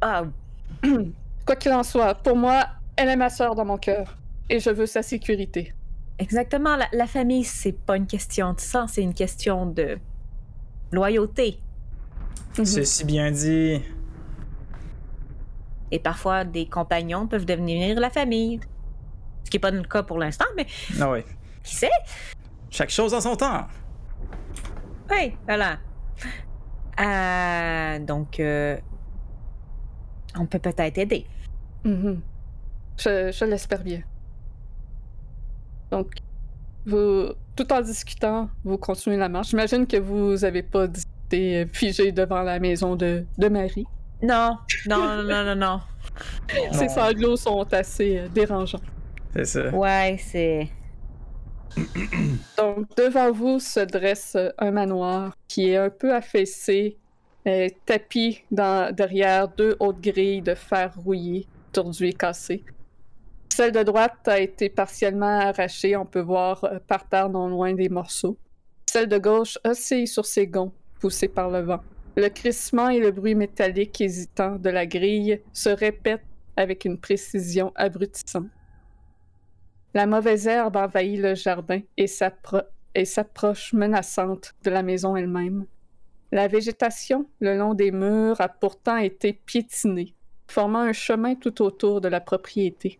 Ah, 0.00 0.24
Quoi 1.46 1.56
qu'il 1.56 1.72
en 1.72 1.82
soit, 1.82 2.14
pour 2.14 2.36
moi, 2.36 2.66
elle 2.96 3.08
est 3.08 3.16
ma 3.16 3.30
sœur 3.30 3.54
dans 3.54 3.64
mon 3.64 3.78
cœur. 3.78 4.16
Et 4.50 4.60
je 4.60 4.70
veux 4.70 4.86
sa 4.86 5.02
sécurité. 5.02 5.74
exactement. 6.18 6.76
La, 6.76 6.88
la 6.92 7.06
famille, 7.06 7.44
c'est 7.44 7.72
pas 7.72 7.96
une 7.96 8.06
question 8.06 8.52
de 8.52 8.60
sang, 8.60 8.86
c'est 8.86 9.02
une 9.02 9.14
question 9.14 9.66
de 9.66 9.98
loyauté. 10.92 11.60
Mhm. 12.58 12.64
C'est 12.64 12.84
si 12.84 13.04
bien 13.04 13.30
dit. 13.30 13.80
Et 15.90 15.98
parfois, 15.98 16.44
des 16.44 16.66
compagnons 16.68 17.26
peuvent 17.26 17.46
devenir 17.46 17.98
la 17.98 18.10
famille. 18.10 18.60
Ce 19.44 19.50
qui 19.50 19.56
n'est 19.56 19.60
pas 19.60 19.70
le 19.70 19.82
cas 19.82 20.02
pour 20.02 20.18
l'instant, 20.18 20.44
mais 20.56 20.66
Ah 21.00 21.10
oui. 21.10 21.20
qui 21.62 21.74
sait? 21.76 21.90
Chaque 22.70 22.90
chose 22.90 23.14
en 23.14 23.20
son 23.20 23.36
temps. 23.36 23.66
Oui, 25.10 25.34
voilà. 25.46 25.78
Euh, 27.00 27.98
donc, 28.00 28.40
euh, 28.40 28.76
on 30.38 30.46
peut 30.46 30.58
peut-être 30.58 30.98
aider. 30.98 31.26
Mhm. 31.84 32.20
Je, 32.98 33.30
je 33.32 33.44
l'espère 33.44 33.82
bien. 33.82 34.02
Donc, 35.90 36.12
vous, 36.84 37.28
tout 37.56 37.72
en 37.72 37.80
discutant, 37.80 38.50
vous 38.64 38.78
continuez 38.78 39.16
la 39.16 39.28
marche. 39.28 39.50
J'imagine 39.50 39.86
que 39.86 39.96
vous 39.96 40.44
avez 40.44 40.62
pas 40.62 40.86
été 41.26 41.62
euh, 41.62 41.66
figé 41.72 42.12
devant 42.12 42.42
la 42.42 42.58
maison 42.58 42.96
de, 42.96 43.24
de 43.38 43.48
Marie. 43.48 43.86
Non, 44.22 44.58
non, 44.88 45.22
non, 45.22 45.44
non, 45.44 45.54
non. 45.54 45.80
Ces 46.72 46.88
sanglots 46.88 47.36
sont 47.36 47.72
assez 47.72 48.28
dérangeants. 48.34 48.80
C'est 49.34 49.44
ça. 49.44 49.68
Ouais, 49.70 50.16
c'est. 50.18 50.68
Donc, 52.56 52.86
devant 52.96 53.32
vous 53.32 53.60
se 53.60 53.80
dresse 53.80 54.36
un 54.58 54.70
manoir 54.70 55.36
qui 55.46 55.70
est 55.70 55.76
un 55.76 55.90
peu 55.90 56.14
affaissé, 56.14 56.96
euh, 57.46 57.68
tapis 57.86 58.42
derrière 58.50 59.48
deux 59.48 59.76
hautes 59.80 60.00
grilles 60.00 60.42
de 60.42 60.54
fer 60.54 60.92
rouillé, 60.96 61.46
tordues 61.72 62.08
et 62.08 62.12
cassées. 62.12 62.64
Celle 63.48 63.72
de 63.72 63.82
droite 63.82 64.26
a 64.26 64.38
été 64.38 64.68
partiellement 64.68 65.40
arrachée, 65.40 65.96
on 65.96 66.04
peut 66.04 66.20
voir 66.20 66.62
euh, 66.64 66.78
par 66.86 67.08
terre 67.08 67.28
non 67.28 67.48
loin 67.48 67.72
des 67.72 67.88
morceaux. 67.88 68.36
Celle 68.86 69.08
de 69.08 69.18
gauche 69.18 69.58
oscille 69.64 70.06
sur 70.06 70.26
ses 70.26 70.46
gonds, 70.46 70.72
poussée 71.00 71.28
par 71.28 71.50
le 71.50 71.60
vent. 71.60 71.80
Le 72.16 72.28
crissement 72.28 72.88
et 72.88 73.00
le 73.00 73.10
bruit 73.10 73.34
métallique 73.34 74.00
hésitant 74.00 74.56
de 74.56 74.70
la 74.70 74.86
grille 74.86 75.40
se 75.52 75.68
répètent 75.68 76.24
avec 76.56 76.84
une 76.84 76.98
précision 76.98 77.72
abrutissante. 77.76 78.46
La 79.94 80.06
mauvaise 80.06 80.46
herbe 80.46 80.76
envahit 80.76 81.20
le 81.20 81.34
jardin 81.34 81.80
et 81.96 82.06
s'appro- 82.06 82.66
et 82.94 83.04
s'approche 83.04 83.72
menaçante 83.72 84.54
de 84.64 84.70
la 84.70 84.82
maison 84.82 85.16
elle-même. 85.16 85.66
La 86.30 86.46
végétation 86.46 87.26
le 87.40 87.56
long 87.56 87.74
des 87.74 87.90
murs 87.90 88.40
a 88.40 88.48
pourtant 88.48 88.98
été 88.98 89.32
piétinée, 89.32 90.14
formant 90.46 90.80
un 90.80 90.92
chemin 90.92 91.34
tout 91.34 91.62
autour 91.62 92.00
de 92.00 92.08
la 92.08 92.20
propriété. 92.20 92.98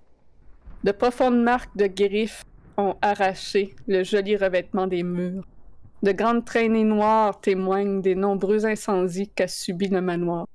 De 0.85 0.93
profondes 0.93 1.43
marques 1.43 1.77
de 1.77 1.87
griffes 1.87 2.43
ont 2.77 2.97
arraché 3.03 3.75
le 3.87 4.03
joli 4.05 4.37
revêtement 4.37 4.87
des 4.87 5.03
murs. 5.03 5.45
De 6.03 6.13
grandes 6.13 6.45
traînées 6.45 6.85
noires 6.85 7.41
témoignent 7.41 8.01
des 8.01 8.15
nombreux 8.15 8.65
incendies 8.65 9.29
qu'a 9.29 9.49
subi 9.49 9.89
le 9.89 10.01
manoir. 10.01 10.47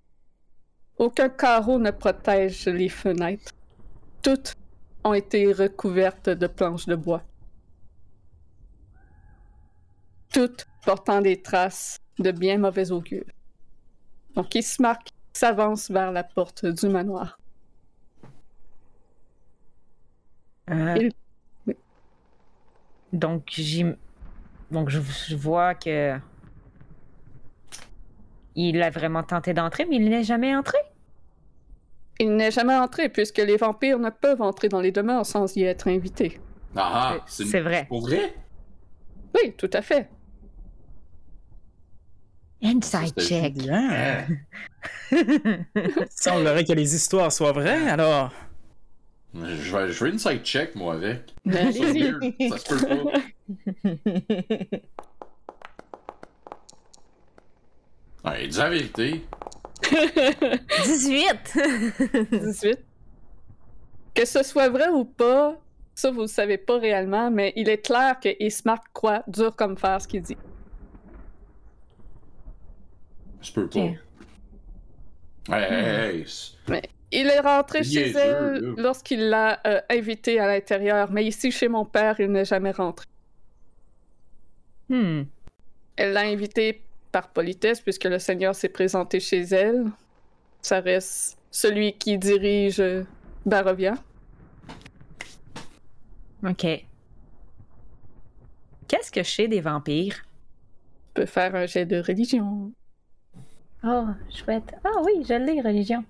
Aucun 0.98 1.30
carreau 1.30 1.80
ne 1.80 1.92
protège 1.92 2.66
les 2.68 2.90
fenêtres. 2.90 3.52
Toutes 4.22 4.54
ont 5.04 5.14
été 5.14 5.52
recouvertes 5.52 6.30
de 6.30 6.48
planches 6.48 6.86
de 6.86 6.96
bois. 6.96 7.24
toutes 10.34 10.68
portant 10.84 11.22
des 11.22 11.42
traces 11.42 12.00
de 12.20 12.32
bien 12.32 12.58
mauvais 12.58 12.92
augure. 12.92 13.24
Donc 14.36 14.56
Ismark 14.56 15.10
s'avance 15.32 15.90
vers 15.90 16.12
la 16.12 16.24
porte 16.24 16.66
du 16.66 16.90
manoir. 16.90 17.40
Euh, 20.70 21.10
donc, 23.14 23.44
j'im... 23.52 23.96
Donc, 24.72 24.90
je, 24.90 25.36
vois 25.36 25.76
que. 25.76 26.18
Il 28.56 28.82
a 28.82 28.90
vraiment 28.90 29.22
tenté 29.22 29.54
d'entrer, 29.54 29.86
mais 29.86 29.98
il 29.98 30.10
n'est 30.10 30.24
jamais 30.24 30.56
entré. 30.56 30.80
Il 32.20 32.36
n'est 32.36 32.52
jamais 32.52 32.76
entré, 32.76 33.10
puisque 33.10 33.40
les 33.40 33.58
vampires 33.58 34.00
ne 34.00 34.10
peuvent 34.10 34.42
entrer 34.42 34.70
dans 34.70 34.82
les 34.82 34.92
demeures 34.92 35.26
sans 35.26 35.56
y 35.56 35.64
être 35.64 35.88
invités. 35.88 36.40
Ah, 36.76 37.16
ah 37.16 37.26
c'est 37.28 37.60
vrai. 37.60 37.86
Pour 37.88 38.02
vrai? 38.02 38.34
Oui, 39.36 39.54
tout 39.58 39.70
à 39.74 39.82
fait. 39.82 40.10
Inside 42.62 43.20
check. 43.20 43.56
Bien. 43.56 44.26
Il 45.12 45.68
semblerait 46.10 46.64
que 46.64 46.74
les 46.74 46.96
histoires 46.96 47.32
soient 47.32 47.52
vraies, 47.52 47.90
alors. 47.90 48.32
Je 49.34 49.76
vais, 49.76 49.92
je 49.92 50.06
vais 50.06 50.12
inside 50.12 50.44
check, 50.44 50.76
moi, 50.76 50.94
avec. 50.94 51.34
Ça. 51.52 51.72
Ça 51.72 52.58
se 52.58 52.70
peut 52.70 52.88
pas. 52.88 54.78
Ouais, 58.26 58.48
dis 58.48 58.58
la 58.58 58.70
vérité. 58.70 59.26
18! 60.84 61.58
18. 62.32 62.80
Que 64.14 64.26
ce 64.26 64.44
soit 64.44 64.70
vrai 64.70 64.90
ou 64.90 65.06
pas, 65.06 65.58
ça 65.96 66.12
vous 66.12 66.22
le 66.22 66.28
savez 66.28 66.58
pas 66.58 66.78
réellement, 66.78 67.32
mais 67.32 67.54
il 67.56 67.70
est 67.70 67.84
clair 67.84 68.20
que 68.20 68.30
Ismark 68.40 68.86
croit 68.94 69.24
dur 69.28 69.56
comme 69.56 69.78
fer 69.78 70.02
ce 70.02 70.08
qu'il 70.08 70.22
dit. 70.22 70.38
Je 73.42 73.52
peux 73.52 73.68
pas. 73.68 73.80
Ok. 73.80 73.98
Hey, 75.50 75.64
hey, 75.64 76.20
hey. 76.20 76.26
Mais 76.70 76.82
il 77.12 77.28
est 77.28 77.40
rentré 77.40 77.80
Il 77.80 77.86
chez 77.86 78.10
est 78.10 78.16
elle 78.16 78.74
lorsqu'il 78.78 79.30
l'a 79.30 79.60
euh, 79.68 79.82
invité 79.90 80.40
à 80.40 80.48
l'intérieur, 80.48 81.12
mais 81.12 81.26
ici 81.26 81.52
chez 81.52 81.68
mon 81.68 81.86
père, 81.86 82.20
il 82.20 82.32
n'est 82.32 82.46
jamais 82.46 82.72
rentré. 82.72 83.06
Hmm. 84.90 85.24
Elle 85.96 86.14
l'a 86.14 86.22
invité 86.22 86.84
par 87.14 87.30
politesse 87.30 87.80
puisque 87.80 88.04
le 88.04 88.20
Seigneur 88.20 88.54
s'est 88.54 88.68
présenté 88.68 89.22
chez 89.22 89.44
elle. 89.44 89.86
Ça 90.62 90.82
reste 90.82 91.38
celui 91.52 91.94
qui 91.94 92.18
dirige 92.18 92.82
euh, 92.82 93.04
Barovia. 93.46 93.94
Ok. 96.46 96.66
Qu'est-ce 98.90 99.12
que 99.12 99.24
je 99.24 99.30
sais 99.30 99.48
des 99.48 99.62
vampires? 99.62 100.26
peut 101.14 101.26
faire 101.26 101.56
un 101.56 101.68
jet 101.68 101.86
de 101.86 102.02
religion. 102.02 102.72
Oh, 103.84 104.06
chouette. 104.30 104.74
Ah 104.84 105.02
oui, 105.04 105.24
je 105.28 105.34
l'ai, 105.36 105.62
religion. 105.62 106.04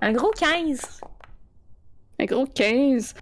Un 0.00 0.12
gros 0.12 0.30
15. 0.30 1.00
Un 2.20 2.24
gros 2.26 2.46
15. 2.46 3.14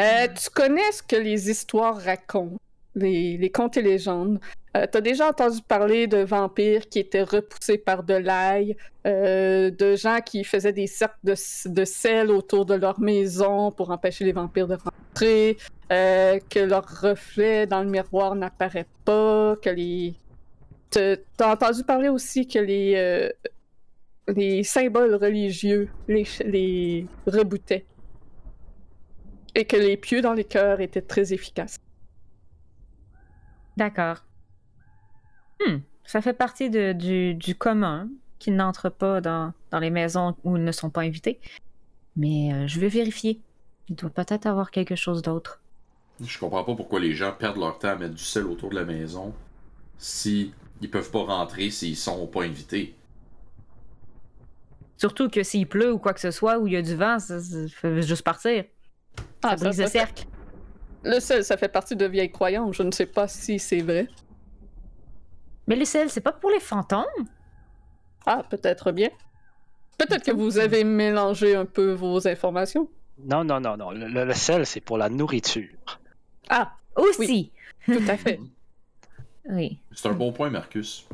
Euh, 0.00 0.28
tu 0.28 0.50
connais 0.50 0.92
ce 0.92 1.02
que 1.02 1.16
les 1.16 1.48
histoires 1.48 1.96
racontent, 1.96 2.56
les, 2.94 3.38
les 3.38 3.50
contes 3.50 3.76
et 3.76 3.82
légendes. 3.82 4.40
Euh, 4.76 4.86
T'as 4.90 5.00
déjà 5.02 5.28
entendu 5.28 5.60
parler 5.60 6.06
de 6.06 6.18
vampires 6.18 6.88
qui 6.88 6.98
étaient 6.98 7.22
repoussés 7.22 7.76
par 7.76 8.02
de 8.02 8.14
l'ail, 8.14 8.76
euh, 9.06 9.70
de 9.70 9.96
gens 9.96 10.20
qui 10.24 10.44
faisaient 10.44 10.72
des 10.72 10.86
cercles 10.86 11.18
de, 11.24 11.84
sel 11.84 12.30
autour 12.30 12.64
de 12.64 12.74
leur 12.74 12.98
maison 12.98 13.70
pour 13.70 13.90
empêcher 13.90 14.24
les 14.24 14.32
vampires 14.32 14.68
de 14.68 14.76
rentrer, 14.76 15.58
euh, 15.92 16.38
que 16.48 16.60
leur 16.60 16.86
reflet 17.02 17.66
dans 17.66 17.82
le 17.82 17.90
miroir 17.90 18.34
n'apparaît 18.34 18.86
pas, 19.04 19.56
que 19.62 19.70
les... 19.70 20.14
T'as 20.90 21.52
entendu 21.52 21.84
parler 21.84 22.10
aussi 22.10 22.46
que 22.46 22.58
les, 22.58 23.30
les 24.28 24.62
symboles 24.62 25.14
religieux 25.14 25.88
les, 26.06 26.26
les 26.44 27.06
reboutaient 27.26 27.86
et 29.54 29.64
que 29.64 29.76
les 29.76 29.96
pieux 29.96 30.20
dans 30.20 30.34
les 30.34 30.44
cœurs 30.44 30.82
étaient 30.82 31.00
très 31.00 31.32
efficaces. 31.32 31.78
D'accord. 33.78 34.22
Hmm. 35.66 35.78
Ça 36.04 36.20
fait 36.20 36.32
partie 36.32 36.70
de- 36.70 36.92
du, 36.92 37.34
du 37.34 37.54
commun 37.54 38.08
qui 38.38 38.50
n'entre 38.50 38.88
pas 38.88 39.20
dans, 39.20 39.52
dans 39.70 39.78
les 39.78 39.90
maisons 39.90 40.36
où 40.44 40.56
ils 40.56 40.64
ne 40.64 40.72
sont 40.72 40.90
pas 40.90 41.02
invités. 41.02 41.40
Mais 42.16 42.52
euh, 42.52 42.66
je 42.66 42.80
vais 42.80 42.88
vérifier. 42.88 43.40
Il 43.88 43.96
doit 43.96 44.10
peut-être 44.10 44.46
avoir 44.46 44.70
quelque 44.70 44.96
chose 44.96 45.22
d'autre. 45.22 45.60
Je 46.20 46.38
comprends 46.38 46.64
pas 46.64 46.74
pourquoi 46.74 47.00
les 47.00 47.14
gens 47.14 47.32
perdent 47.32 47.58
leur 47.58 47.78
temps 47.78 47.88
à 47.88 47.96
mettre 47.96 48.14
du 48.14 48.22
sel 48.22 48.46
autour 48.46 48.70
de 48.70 48.74
la 48.74 48.84
maison 48.84 49.32
si 49.98 50.52
ils 50.80 50.90
peuvent 50.90 51.10
pas 51.10 51.22
rentrer 51.24 51.70
s'ils 51.70 51.96
sont 51.96 52.26
pas 52.26 52.42
invités. 52.42 52.94
Surtout 54.96 55.28
que 55.28 55.42
s'il 55.42 55.66
pleut 55.66 55.92
ou 55.92 55.98
quoi 55.98 56.12
que 56.14 56.20
ce 56.20 56.30
soit, 56.30 56.58
ou 56.58 56.66
il 56.66 56.74
y 56.74 56.76
a 56.76 56.82
du 56.82 56.94
vent, 56.94 57.18
ça, 57.18 57.40
ça 57.40 57.58
fait 57.68 58.02
juste 58.02 58.22
partir. 58.22 58.64
Ah, 59.42 59.50
ça 59.50 59.56
brise 59.56 59.80
le 59.80 59.86
cercle. 59.86 60.24
Le 61.04 61.18
sel, 61.18 61.44
ça 61.44 61.56
fait 61.56 61.68
partie 61.68 61.96
de 61.96 62.06
vieilles 62.06 62.30
croyances. 62.30 62.76
Je 62.76 62.82
ne 62.84 62.92
sais 62.92 63.06
pas 63.06 63.26
si 63.26 63.58
c'est 63.58 63.80
vrai. 63.80 64.06
Mais 65.66 65.76
le 65.76 65.84
sel, 65.84 66.10
c'est 66.10 66.20
pas 66.20 66.32
pour 66.32 66.50
les 66.50 66.60
fantômes? 66.60 67.04
Ah, 68.26 68.42
peut-être 68.48 68.92
bien. 68.92 69.10
Peut-être 69.98 70.24
que 70.24 70.32
vous 70.32 70.58
avez 70.58 70.84
mélangé 70.84 71.54
un 71.54 71.64
peu 71.66 71.92
vos 71.92 72.26
informations. 72.26 72.88
Non, 73.24 73.44
non, 73.44 73.60
non, 73.60 73.76
non. 73.76 73.90
Le, 73.90 74.08
le- 74.08 74.24
le 74.24 74.34
sel, 74.34 74.66
c'est 74.66 74.80
pour 74.80 74.98
la 74.98 75.08
nourriture. 75.08 75.68
Ah, 76.48 76.72
Aussi! 76.96 77.52
tout 77.86 78.00
à 78.08 78.16
fait. 78.16 78.40
Oui. 79.48 79.80
C'est 79.92 80.06
un 80.08 80.12
bon 80.12 80.32
point, 80.32 80.50
Marcus. 80.50 81.04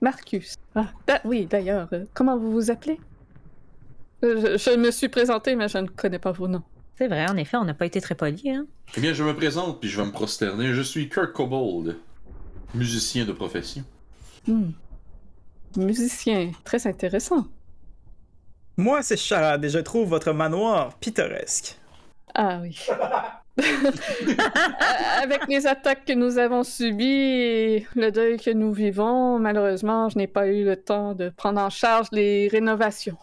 Marcus. 0.00 0.54
Ah, 0.76 0.86
da- 1.04 1.20
oui, 1.24 1.46
d'ailleurs, 1.46 1.88
euh, 1.92 2.04
comment 2.14 2.38
vous 2.38 2.52
vous 2.52 2.70
appelez? 2.70 3.00
Euh, 4.22 4.56
Je, 4.56 4.70
je 4.70 4.76
me 4.76 4.92
suis 4.92 5.08
présenté, 5.08 5.56
mais 5.56 5.68
je 5.68 5.78
ne 5.78 5.88
connais 5.88 6.20
pas 6.20 6.30
vos 6.30 6.46
noms. 6.46 6.62
C'est 6.96 7.08
vrai, 7.08 7.28
en 7.28 7.36
effet, 7.36 7.56
on 7.56 7.64
n'a 7.64 7.74
pas 7.74 7.86
été 7.86 8.00
très 8.00 8.14
polis, 8.14 8.46
hein? 8.46 8.66
Eh 8.96 9.00
bien, 9.00 9.12
je 9.12 9.24
me 9.24 9.34
présente 9.34 9.80
puis 9.80 9.88
je 9.90 10.00
vais 10.00 10.06
me 10.06 10.12
prosterner. 10.12 10.72
Je 10.74 10.80
suis 10.80 11.08
Kurt 11.08 11.32
Kobold, 11.32 11.96
musicien 12.74 13.24
de 13.24 13.32
profession. 13.32 13.84
Hmm. 14.46 14.70
Musicien, 15.76 16.52
très 16.64 16.86
intéressant. 16.86 17.46
Moi, 18.76 19.02
c'est 19.02 19.16
Charade 19.16 19.64
et 19.64 19.70
je 19.70 19.78
trouve 19.78 20.08
votre 20.08 20.32
manoir 20.32 20.94
pittoresque. 20.98 21.78
Ah 22.34 22.58
oui. 22.62 22.78
Euh, 23.58 23.90
Avec 25.22 25.48
les 25.48 25.66
attaques 25.66 26.04
que 26.04 26.12
nous 26.12 26.36
avons 26.36 26.62
subies 26.62 27.06
et 27.06 27.86
le 27.94 28.10
deuil 28.10 28.36
que 28.38 28.50
nous 28.50 28.70
vivons, 28.70 29.38
malheureusement, 29.38 30.10
je 30.10 30.18
n'ai 30.18 30.26
pas 30.26 30.46
eu 30.48 30.62
le 30.62 30.76
temps 30.76 31.14
de 31.14 31.30
prendre 31.30 31.58
en 31.60 31.70
charge 31.70 32.08
les 32.12 32.48
rénovations. 32.48 33.16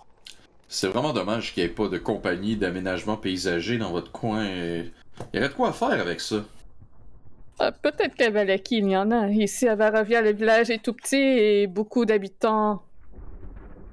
C'est 0.67 0.87
vraiment 0.87 1.13
dommage 1.13 1.53
qu'il 1.53 1.63
n'y 1.63 1.69
ait 1.69 1.73
pas 1.73 1.87
de 1.87 1.99
compagnie 1.99 2.55
d'aménagement 2.55 3.15
paysager 3.15 3.77
dans 3.77 3.91
votre 3.91 4.11
coin. 4.11 4.43
Il 4.43 4.91
y 5.35 5.37
aurait 5.37 5.49
de 5.49 5.53
quoi 5.53 5.71
faire 5.71 6.01
avec 6.01 6.19
ça? 6.19 6.37
Euh, 7.61 7.71
Peut-être 7.81 8.15
qu'à 8.15 8.29
Valaki, 8.29 8.77
il 8.77 8.89
y 8.89 8.97
en 8.97 9.11
a. 9.11 9.29
Ici, 9.29 9.67
à 9.67 9.75
Varavia, 9.75 10.21
le 10.21 10.33
village 10.33 10.69
est 10.69 10.83
tout 10.83 10.93
petit 10.93 11.15
et 11.15 11.67
beaucoup 11.67 12.05
d'habitants 12.05 12.83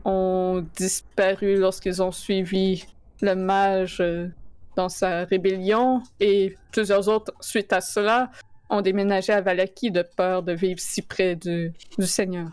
ont 0.05 0.65
disparu 0.77 1.57
lorsqu'ils 1.57 2.03
ont 2.03 2.13
suivi 2.13 2.85
le 3.21 3.35
mage 3.35 4.01
euh, 4.01 4.29
dans 4.77 4.89
sa 4.89 5.25
rébellion 5.25 6.03
et 6.21 6.57
plusieurs 6.73 7.09
autres, 7.09 7.35
suite 7.41 7.73
à 7.73 7.83
cela, 7.83 8.31
ont 8.71 8.81
déménagé 8.81 9.33
à 9.33 9.41
Valaki 9.41 9.91
de 9.91 10.03
peur 10.03 10.43
de 10.43 10.53
vivre 10.53 10.81
si 10.81 11.03
près 11.03 11.37
du, 11.37 11.73
du 11.99 12.07
Seigneur. 12.07 12.49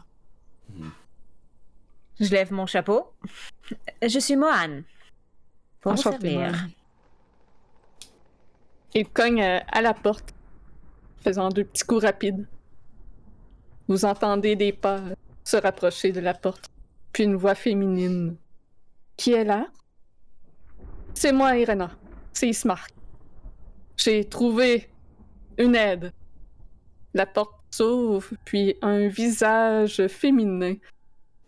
Je 2.20 2.30
lève 2.32 2.52
mon 2.52 2.66
chapeau. 2.66 3.14
Je 4.02 4.20
suis 4.20 4.36
Mohan. 4.36 4.82
Pour 5.80 5.94
vous 5.94 6.02
servir. 6.02 6.68
Il 8.94 9.08
cogne 9.08 9.42
euh, 9.44 9.60
à 9.72 9.82
la 9.82 9.94
porte, 9.94 10.34
faisant 11.22 11.50
deux 11.50 11.64
petits 11.64 11.84
coups 11.84 12.04
rapides. 12.04 12.48
Vous 13.88 14.06
entendez 14.06 14.56
des 14.56 14.74
pas 14.74 15.02
se 15.44 15.58
rapprocher 15.58 16.12
de 16.12 16.20
la 16.20 16.34
porte, 16.34 16.70
puis 17.14 17.24
une 17.24 17.36
voix 17.36 17.56
féminine. 17.56 18.36
Qui 19.16 19.34
est 19.34 19.46
là? 19.46 19.68
C'est 21.14 21.32
moi, 21.32 21.58
Irena. 21.58 21.92
C'est 22.34 22.50
Ismark. 22.50 22.94
J'ai 23.96 24.26
trouvé 24.26 24.90
une 25.58 25.76
aide. 25.76 26.12
La 27.14 27.26
porte 27.26 27.56
s'ouvre, 27.72 28.28
puis 28.46 28.76
un 28.82 29.08
visage 29.08 30.06
féminin, 30.08 30.76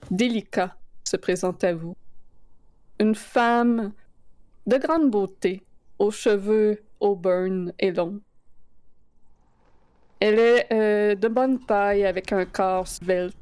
délicat, 0.10 0.76
se 1.04 1.18
présente 1.18 1.64
à 1.64 1.74
vous. 1.76 1.96
Une 3.00 3.16
femme 3.16 3.94
de 4.66 4.78
grande 4.78 5.12
beauté, 5.12 5.62
aux 6.00 6.12
cheveux 6.12 6.82
auburn 7.00 7.74
et 7.80 7.92
longs. 7.92 8.22
Elle 10.20 10.40
est 10.40 10.68
euh, 10.74 11.16
de 11.16 11.28
bonne 11.30 11.60
taille 11.60 12.06
avec 12.06 12.34
un 12.34 12.46
corps 12.46 12.88
svelte. 12.88 13.38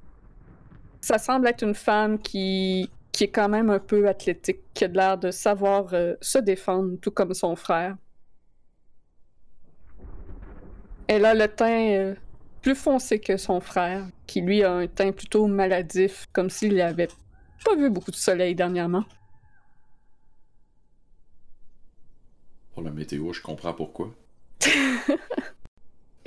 Ça 1.01 1.17
semble 1.17 1.47
être 1.47 1.63
une 1.63 1.73
femme 1.73 2.19
qui, 2.19 2.89
qui 3.11 3.23
est 3.23 3.29
quand 3.29 3.49
même 3.49 3.71
un 3.71 3.79
peu 3.79 4.07
athlétique, 4.07 4.59
qui 4.75 4.83
a 4.83 4.87
de 4.87 4.95
l'air 4.95 5.17
de 5.17 5.31
savoir 5.31 5.93
euh, 5.93 6.13
se 6.21 6.37
défendre, 6.37 6.97
tout 7.01 7.09
comme 7.09 7.33
son 7.33 7.55
frère. 7.55 7.97
Elle 11.07 11.25
a 11.25 11.33
le 11.33 11.47
teint 11.47 11.89
euh, 11.93 12.15
plus 12.61 12.75
foncé 12.75 13.19
que 13.19 13.37
son 13.37 13.59
frère, 13.59 14.05
qui 14.27 14.41
lui 14.41 14.63
a 14.63 14.71
un 14.71 14.87
teint 14.87 15.11
plutôt 15.11 15.47
maladif, 15.47 16.27
comme 16.31 16.49
s'il 16.51 16.75
n'avait 16.75 17.07
pas 17.65 17.75
vu 17.75 17.89
beaucoup 17.89 18.11
de 18.11 18.15
soleil 18.15 18.53
dernièrement. 18.53 19.05
Pour 22.73 22.83
la 22.83 22.91
météo, 22.91 23.33
je 23.33 23.41
comprends 23.41 23.73
pourquoi. 23.73 24.13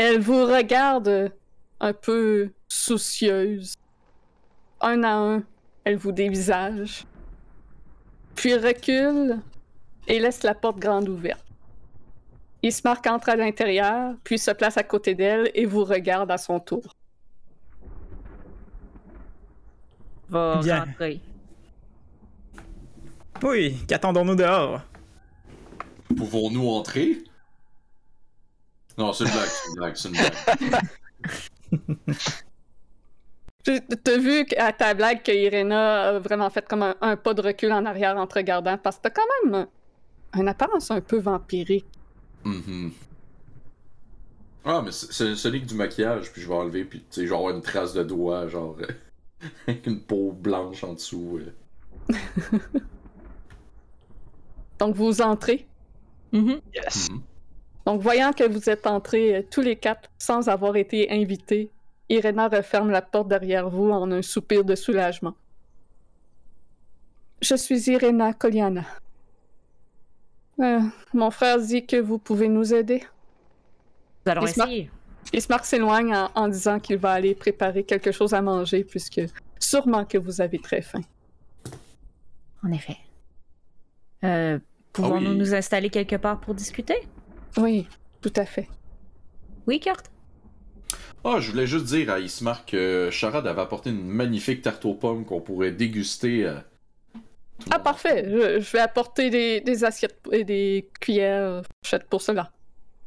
Elle 0.02 0.18
vous 0.18 0.46
regarde 0.46 1.30
un 1.78 1.92
peu 1.92 2.52
soucieuse. 2.68 3.74
Un 4.80 5.02
à 5.02 5.12
un, 5.12 5.42
elle 5.84 5.98
vous 5.98 6.10
dévisage. 6.10 7.04
Puis 8.34 8.54
recule 8.54 9.40
et 10.08 10.18
laisse 10.18 10.42
la 10.42 10.54
porte 10.54 10.78
grande 10.78 11.06
ouverte. 11.06 11.44
Ismark 12.62 13.06
entre 13.08 13.28
à 13.28 13.36
l'intérieur, 13.36 14.14
puis 14.24 14.38
se 14.38 14.52
place 14.52 14.78
à 14.78 14.84
côté 14.84 15.14
d'elle 15.14 15.50
et 15.52 15.66
vous 15.66 15.84
regarde 15.84 16.30
à 16.30 16.38
son 16.38 16.60
tour. 16.60 16.96
Va 20.30 20.60
Bien. 20.62 20.84
rentrer. 20.86 21.20
Oui, 23.42 23.76
qu'attendons-nous 23.86 24.36
dehors? 24.36 24.80
Pouvons-nous 26.16 26.70
entrer? 26.70 27.18
Non, 28.98 29.12
c'est 29.12 29.24
une 29.24 29.30
blague, 29.30 29.48
c'est 29.48 29.68
une 29.68 29.74
blague, 29.76 29.96
c'est 29.96 30.08
une 30.08 30.14
blague. 30.16 32.00
Tu- 33.62 33.80
T'as 34.02 34.16
vu 34.18 34.46
à 34.56 34.72
ta 34.72 34.94
blague 34.94 35.22
que 35.22 35.32
Irena 35.32 36.08
a 36.08 36.18
vraiment 36.18 36.48
fait 36.48 36.66
comme 36.66 36.82
un, 36.82 36.94
un 37.02 37.16
pas 37.16 37.34
de 37.34 37.42
recul 37.42 37.72
en 37.72 37.84
arrière 37.84 38.16
en 38.16 38.26
te 38.26 38.34
regardant, 38.36 38.78
parce 38.78 38.96
que 38.96 39.02
t'as 39.02 39.10
quand 39.10 39.26
même 39.44 39.54
un- 40.34 40.40
une 40.40 40.48
apparence 40.48 40.90
un 40.90 41.00
peu 41.02 41.18
vampirique. 41.18 41.84
Mhm. 42.44 42.92
Ah, 44.64 44.80
mais 44.82 44.92
c'est- 44.92 45.12
c'est 45.12 45.34
ce 45.34 45.48
n'est 45.48 45.60
que 45.60 45.66
du 45.66 45.74
maquillage, 45.74 46.32
puis 46.32 46.40
je 46.40 46.48
vais 46.48 46.54
enlever, 46.54 46.84
puis 46.84 47.00
tu 47.10 47.26
sais, 47.28 47.34
avoir 47.34 47.50
une 47.54 47.60
trace 47.60 47.92
de 47.92 48.02
doigt, 48.02 48.48
genre, 48.48 48.76
avec 49.68 49.86
une 49.86 50.00
peau 50.00 50.32
blanche 50.32 50.82
en 50.84 50.94
dessous. 50.94 51.38
euh. 51.40 51.52
Donc 54.78 54.96
vous 54.96 55.20
entrez. 55.20 55.66
Mhm. 56.32 56.60
Yes. 56.74 57.10
Mhm. 57.10 57.22
Donc 57.86 58.00
voyant 58.00 58.32
que 58.32 58.44
vous 58.44 58.68
êtes 58.68 58.86
entrés 58.86 59.36
euh, 59.36 59.42
tous 59.50 59.60
les 59.60 59.76
quatre 59.76 60.10
sans 60.18 60.48
avoir 60.48 60.76
été 60.76 61.10
invités, 61.10 61.70
Irena 62.08 62.48
referme 62.48 62.90
la 62.90 63.02
porte 63.02 63.28
derrière 63.28 63.68
vous 63.68 63.90
en 63.90 64.10
un 64.10 64.22
soupir 64.22 64.64
de 64.64 64.74
soulagement. 64.74 65.34
Je 67.40 67.54
suis 67.54 67.90
Irena 67.90 68.32
Koliana. 68.32 68.84
Euh, 70.60 70.80
mon 71.14 71.30
frère 71.30 71.58
dit 71.58 71.86
que 71.86 71.96
vous 71.96 72.18
pouvez 72.18 72.48
nous 72.48 72.74
aider. 72.74 73.02
Nous 74.26 74.32
allons 74.32 74.42
essayer. 74.42 74.90
Ismark 75.32 75.64
s'éloigne 75.64 76.14
en, 76.14 76.30
en 76.34 76.48
disant 76.48 76.78
qu'il 76.80 76.98
va 76.98 77.12
aller 77.12 77.34
préparer 77.34 77.84
quelque 77.84 78.12
chose 78.12 78.34
à 78.34 78.42
manger 78.42 78.84
puisque 78.84 79.22
sûrement 79.58 80.04
que 80.04 80.18
vous 80.18 80.40
avez 80.40 80.58
très 80.58 80.82
faim. 80.82 81.00
En 82.62 82.72
effet. 82.72 82.96
Euh, 84.24 84.58
Pouvons-nous 84.92 85.30
oui. 85.30 85.38
nous 85.38 85.54
installer 85.54 85.88
quelque 85.88 86.16
part 86.16 86.40
pour 86.40 86.54
discuter? 86.54 86.96
Oui, 87.56 87.88
tout 88.20 88.32
à 88.36 88.44
fait. 88.44 88.68
Oui, 89.66 89.80
Kurt? 89.80 90.10
Ah, 91.24 91.38
je 91.40 91.50
voulais 91.50 91.66
juste 91.66 91.86
dire 91.86 92.10
à 92.10 92.18
Ismark 92.20 92.70
que 92.70 93.08
Charade 93.10 93.46
avait 93.46 93.60
apporté 93.62 93.90
une 93.90 94.06
magnifique 94.06 94.62
tarte 94.62 94.84
aux 94.84 94.94
pommes 94.94 95.24
qu'on 95.24 95.40
pourrait 95.40 95.72
déguster. 95.72 96.44
euh, 96.46 96.60
Ah, 97.70 97.78
parfait. 97.78 98.24
Je, 98.28 98.60
je 98.60 98.72
vais 98.72 98.80
apporter 98.80 99.30
des, 99.30 99.60
des 99.60 99.84
assiettes 99.84 100.18
et 100.32 100.44
des 100.44 100.88
cuillères 101.00 101.62
faites 101.84 102.04
pour 102.08 102.22
cela. 102.22 102.50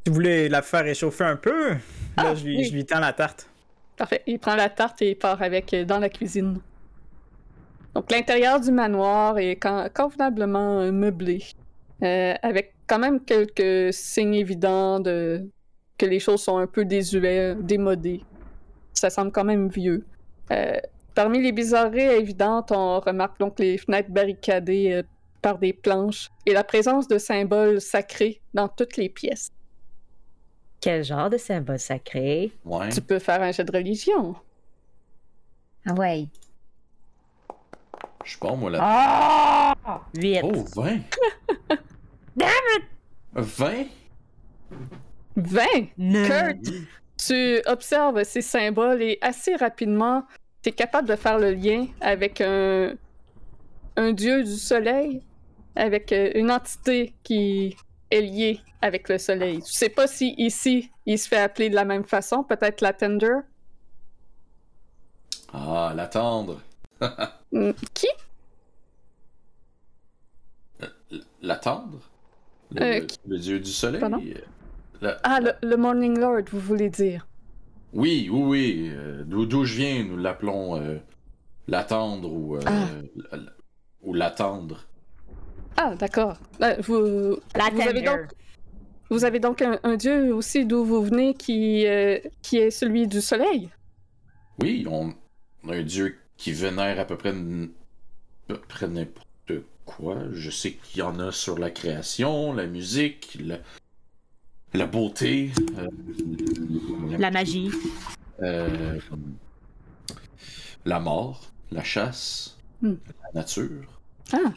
Tu 0.04 0.12
voulais 0.12 0.48
la 0.48 0.62
faire 0.62 0.84
réchauffer 0.84 1.24
un 1.24 1.36
peu? 1.36 1.70
Là, 1.70 1.78
Ah, 2.16 2.34
je, 2.34 2.44
lui, 2.44 2.56
oui. 2.58 2.64
je 2.64 2.72
lui 2.72 2.86
tends 2.86 3.00
la 3.00 3.12
tarte. 3.12 3.48
Parfait. 3.96 4.22
Il 4.26 4.38
prend 4.38 4.54
la 4.56 4.68
tarte 4.70 5.02
et 5.02 5.10
il 5.10 5.16
part 5.18 5.42
avec 5.42 5.72
euh, 5.74 5.84
dans 5.84 5.98
la 5.98 6.08
cuisine. 6.08 6.60
Donc, 7.94 8.10
l'intérieur 8.10 8.60
du 8.60 8.70
manoir 8.72 9.38
est 9.38 9.56
con- 9.56 9.88
convenablement 9.94 10.80
euh, 10.80 10.92
meublé. 10.92 11.44
Euh, 12.02 12.34
avec 12.42 12.74
quand 12.86 12.98
même 12.98 13.20
quelques 13.20 13.92
signes 13.92 14.34
évidents 14.34 15.00
de 15.00 15.48
que 15.96 16.06
les 16.06 16.18
choses 16.18 16.42
sont 16.42 16.56
un 16.56 16.66
peu 16.66 16.84
désuets, 16.84 17.54
démodées. 17.54 18.22
Ça 18.92 19.10
semble 19.10 19.30
quand 19.30 19.44
même 19.44 19.68
vieux. 19.68 20.04
Euh, 20.50 20.76
parmi 21.14 21.40
les 21.40 21.52
bizarreries 21.52 22.02
évidentes, 22.02 22.72
on 22.72 23.00
remarque 23.00 23.38
donc 23.38 23.58
les 23.58 23.78
fenêtres 23.78 24.10
barricadées 24.10 24.92
euh, 24.92 25.02
par 25.40 25.58
des 25.58 25.72
planches 25.72 26.30
et 26.46 26.52
la 26.52 26.64
présence 26.64 27.06
de 27.06 27.18
symboles 27.18 27.80
sacrés 27.80 28.40
dans 28.54 28.68
toutes 28.68 28.96
les 28.96 29.08
pièces. 29.08 29.50
Quel 30.80 31.04
genre 31.04 31.30
de 31.30 31.38
symbole 31.38 31.78
sacré? 31.78 32.52
Ouais. 32.64 32.90
Tu 32.90 33.00
peux 33.00 33.18
faire 33.18 33.40
un 33.40 33.52
jet 33.52 33.64
de 33.64 33.72
religion. 33.72 34.34
Ah 35.86 35.94
ouais. 35.94 36.26
Je 38.24 38.38
pas, 38.38 38.54
moi, 38.54 38.70
là. 38.70 38.78
Ah! 38.80 39.74
8. 40.14 40.40
Oh, 40.42 40.64
20! 40.74 41.00
Damn 42.36 42.48
it! 42.76 42.84
20? 43.34 43.86
20! 45.36 45.64
Non. 45.98 46.26
Kurt, 46.26 46.74
tu 47.16 47.60
observes 47.66 48.22
ces 48.24 48.42
symboles 48.42 49.02
et 49.02 49.18
assez 49.20 49.56
rapidement, 49.56 50.24
tu 50.62 50.70
es 50.70 50.72
capable 50.72 51.08
de 51.08 51.16
faire 51.16 51.38
le 51.38 51.52
lien 51.52 51.86
avec 52.00 52.40
un, 52.40 52.94
un 53.96 54.12
dieu 54.12 54.42
du 54.42 54.56
soleil, 54.56 55.22
avec 55.76 56.12
euh, 56.12 56.30
une 56.34 56.50
entité 56.50 57.14
qui 57.22 57.76
est 58.10 58.20
liée 58.20 58.60
avec 58.80 59.08
le 59.08 59.18
soleil. 59.18 59.62
Tu 59.62 59.72
sais 59.72 59.88
pas 59.88 60.06
si 60.06 60.34
ici, 60.38 60.90
il 61.06 61.18
se 61.18 61.28
fait 61.28 61.38
appeler 61.38 61.70
de 61.70 61.74
la 61.74 61.84
même 61.84 62.04
façon, 62.04 62.42
peut-être 62.44 62.80
la 62.80 62.92
Tender. 62.92 63.36
Ah, 65.52 65.92
l'attendre. 65.94 66.60
Hmm, 67.54 67.70
Qui? 67.94 68.08
L'attendre? 71.42 72.00
Le, 72.72 72.82
Euh, 72.82 73.00
le- 73.00 73.06
le 73.26 73.38
dieu 73.38 73.60
du 73.60 73.70
soleil? 73.70 74.00
Pardon? 74.00 74.20
La- 75.00 75.18
Ah, 75.22 75.40
le, 75.40 75.52
le 75.62 75.76
Morning 75.76 76.18
Lord, 76.18 76.42
vous 76.50 76.58
voulez 76.60 76.90
dire. 76.90 77.26
Oui, 77.92 78.28
oui, 78.32 78.42
oui. 78.42 78.90
euh, 78.92 79.22
D'où 79.24 79.46
d'où 79.46 79.64
je 79.64 79.76
viens, 79.76 80.02
nous 80.04 80.16
l'appelons 80.16 80.76
euh, 80.80 80.98
l'attendre 81.68 82.32
ou, 82.32 82.56
euh, 82.56 82.60
Ah. 82.66 83.36
ou 84.02 84.14
l'attendre. 84.14 84.84
Ah, 85.76 85.94
d'accord. 85.94 86.36
Euh, 86.62 86.76
vous, 86.80 87.38
La 87.54 87.70
vous 87.70 87.80
avez 87.82 88.02
donc, 88.02 88.20
vous 89.10 89.24
avez 89.24 89.38
donc 89.38 89.62
un, 89.62 89.78
un 89.84 89.96
dieu 89.96 90.34
aussi 90.34 90.64
d'où 90.66 90.84
vous 90.84 91.02
venez 91.02 91.34
qui, 91.34 91.86
euh, 91.86 92.18
qui 92.42 92.56
est 92.58 92.70
celui 92.70 93.06
du 93.06 93.20
soleil? 93.20 93.70
Oui, 94.60 94.86
on, 94.88 95.14
on 95.64 95.68
a 95.68 95.76
un 95.76 95.82
dieu 95.82 96.16
qui 96.36 96.52
vénère 96.52 96.98
à 97.00 97.04
peu 97.04 97.16
près, 97.16 97.30
n- 97.30 97.70
à 98.48 98.54
peu 98.54 98.60
près 98.60 98.88
n'importe 98.88 99.26
quoi. 99.84 100.16
Je 100.32 100.50
sais 100.50 100.72
qu'il 100.72 100.98
y 101.00 101.02
en 101.02 101.18
a 101.20 101.32
sur 101.32 101.58
la 101.58 101.70
création, 101.70 102.52
la 102.52 102.66
musique, 102.66 103.38
la, 103.40 103.58
la 104.72 104.86
beauté, 104.86 105.50
euh, 105.78 105.88
La 107.18 107.30
magie. 107.30 107.70
euh, 108.42 108.98
la 110.84 111.00
mort, 111.00 111.50
la 111.70 111.82
chasse, 111.82 112.56
Hmm. 112.82 112.94
la 113.22 113.40
nature. 113.40 114.00
Ah, 114.32 114.52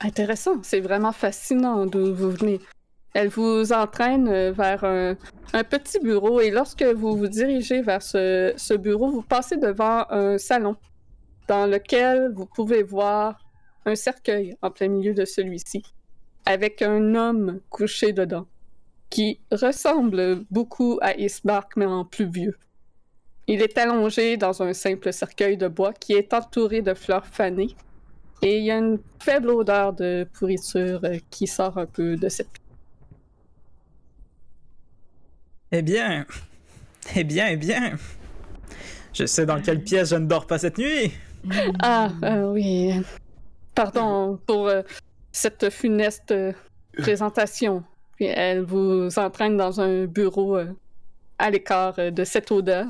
intéressant. 0.00 0.62
C'est 0.62 0.80
vraiment 0.80 1.12
fascinant 1.12 1.86
d'où 1.86 2.14
vous 2.14 2.30
venez. 2.30 2.60
Elle 3.14 3.28
vous 3.28 3.72
entraîne 3.72 4.28
euh, 4.28 4.52
vers 4.52 4.84
un, 4.84 5.16
un 5.54 5.64
petit 5.64 5.98
bureau 6.00 6.40
et 6.40 6.50
lorsque 6.50 6.82
vous 6.82 7.16
vous 7.16 7.28
dirigez 7.28 7.80
vers 7.80 8.02
ce, 8.02 8.52
ce 8.58 8.74
bureau, 8.74 9.10
vous 9.10 9.22
passez 9.22 9.56
devant 9.56 10.04
un 10.10 10.36
salon 10.36 10.76
dans 11.48 11.66
lequel 11.66 12.32
vous 12.34 12.46
pouvez 12.46 12.82
voir 12.82 13.38
un 13.84 13.94
cercueil 13.94 14.56
en 14.62 14.70
plein 14.70 14.88
milieu 14.88 15.14
de 15.14 15.24
celui-ci 15.24 15.82
avec 16.44 16.82
un 16.82 17.14
homme 17.14 17.60
couché 17.70 18.12
dedans 18.12 18.46
qui 19.10 19.40
ressemble 19.52 20.44
beaucoup 20.50 20.98
à 21.02 21.14
Ismark 21.16 21.76
mais 21.76 21.86
en 21.86 22.04
plus 22.04 22.28
vieux. 22.28 22.56
Il 23.46 23.62
est 23.62 23.78
allongé 23.78 24.36
dans 24.36 24.62
un 24.62 24.72
simple 24.72 25.12
cercueil 25.12 25.56
de 25.56 25.68
bois 25.68 25.92
qui 25.92 26.14
est 26.14 26.34
entouré 26.34 26.82
de 26.82 26.94
fleurs 26.94 27.26
fanées 27.26 27.76
et 28.42 28.58
il 28.58 28.64
y 28.64 28.70
a 28.70 28.78
une 28.78 28.98
faible 29.20 29.50
odeur 29.50 29.92
de 29.92 30.26
pourriture 30.34 31.00
euh, 31.04 31.18
qui 31.30 31.46
sort 31.46 31.78
un 31.78 31.86
peu 31.86 32.16
de 32.16 32.28
cette 32.28 32.48
Eh 35.72 35.82
bien. 35.82 36.26
Eh 37.14 37.24
bien, 37.24 37.48
eh 37.48 37.56
bien. 37.56 37.96
Je 39.12 39.26
sais 39.26 39.46
dans 39.46 39.60
quelle 39.60 39.82
pièce 39.82 40.10
je 40.10 40.16
ne 40.16 40.26
dors 40.26 40.46
pas 40.46 40.58
cette 40.58 40.78
nuit. 40.78 41.12
Ah, 41.82 42.10
euh, 42.24 42.52
oui. 42.52 42.92
Pardon 43.74 44.38
pour 44.46 44.68
euh, 44.68 44.82
cette 45.32 45.70
funeste 45.70 46.30
euh, 46.32 46.52
présentation. 46.98 47.82
Puis 48.16 48.26
elle 48.26 48.62
vous 48.62 49.08
entraîne 49.18 49.56
dans 49.56 49.80
un 49.80 50.06
bureau 50.06 50.56
euh, 50.56 50.72
à 51.38 51.50
l'écart 51.50 51.94
euh, 51.98 52.10
de 52.10 52.24
cette 52.24 52.50
odeur. 52.50 52.86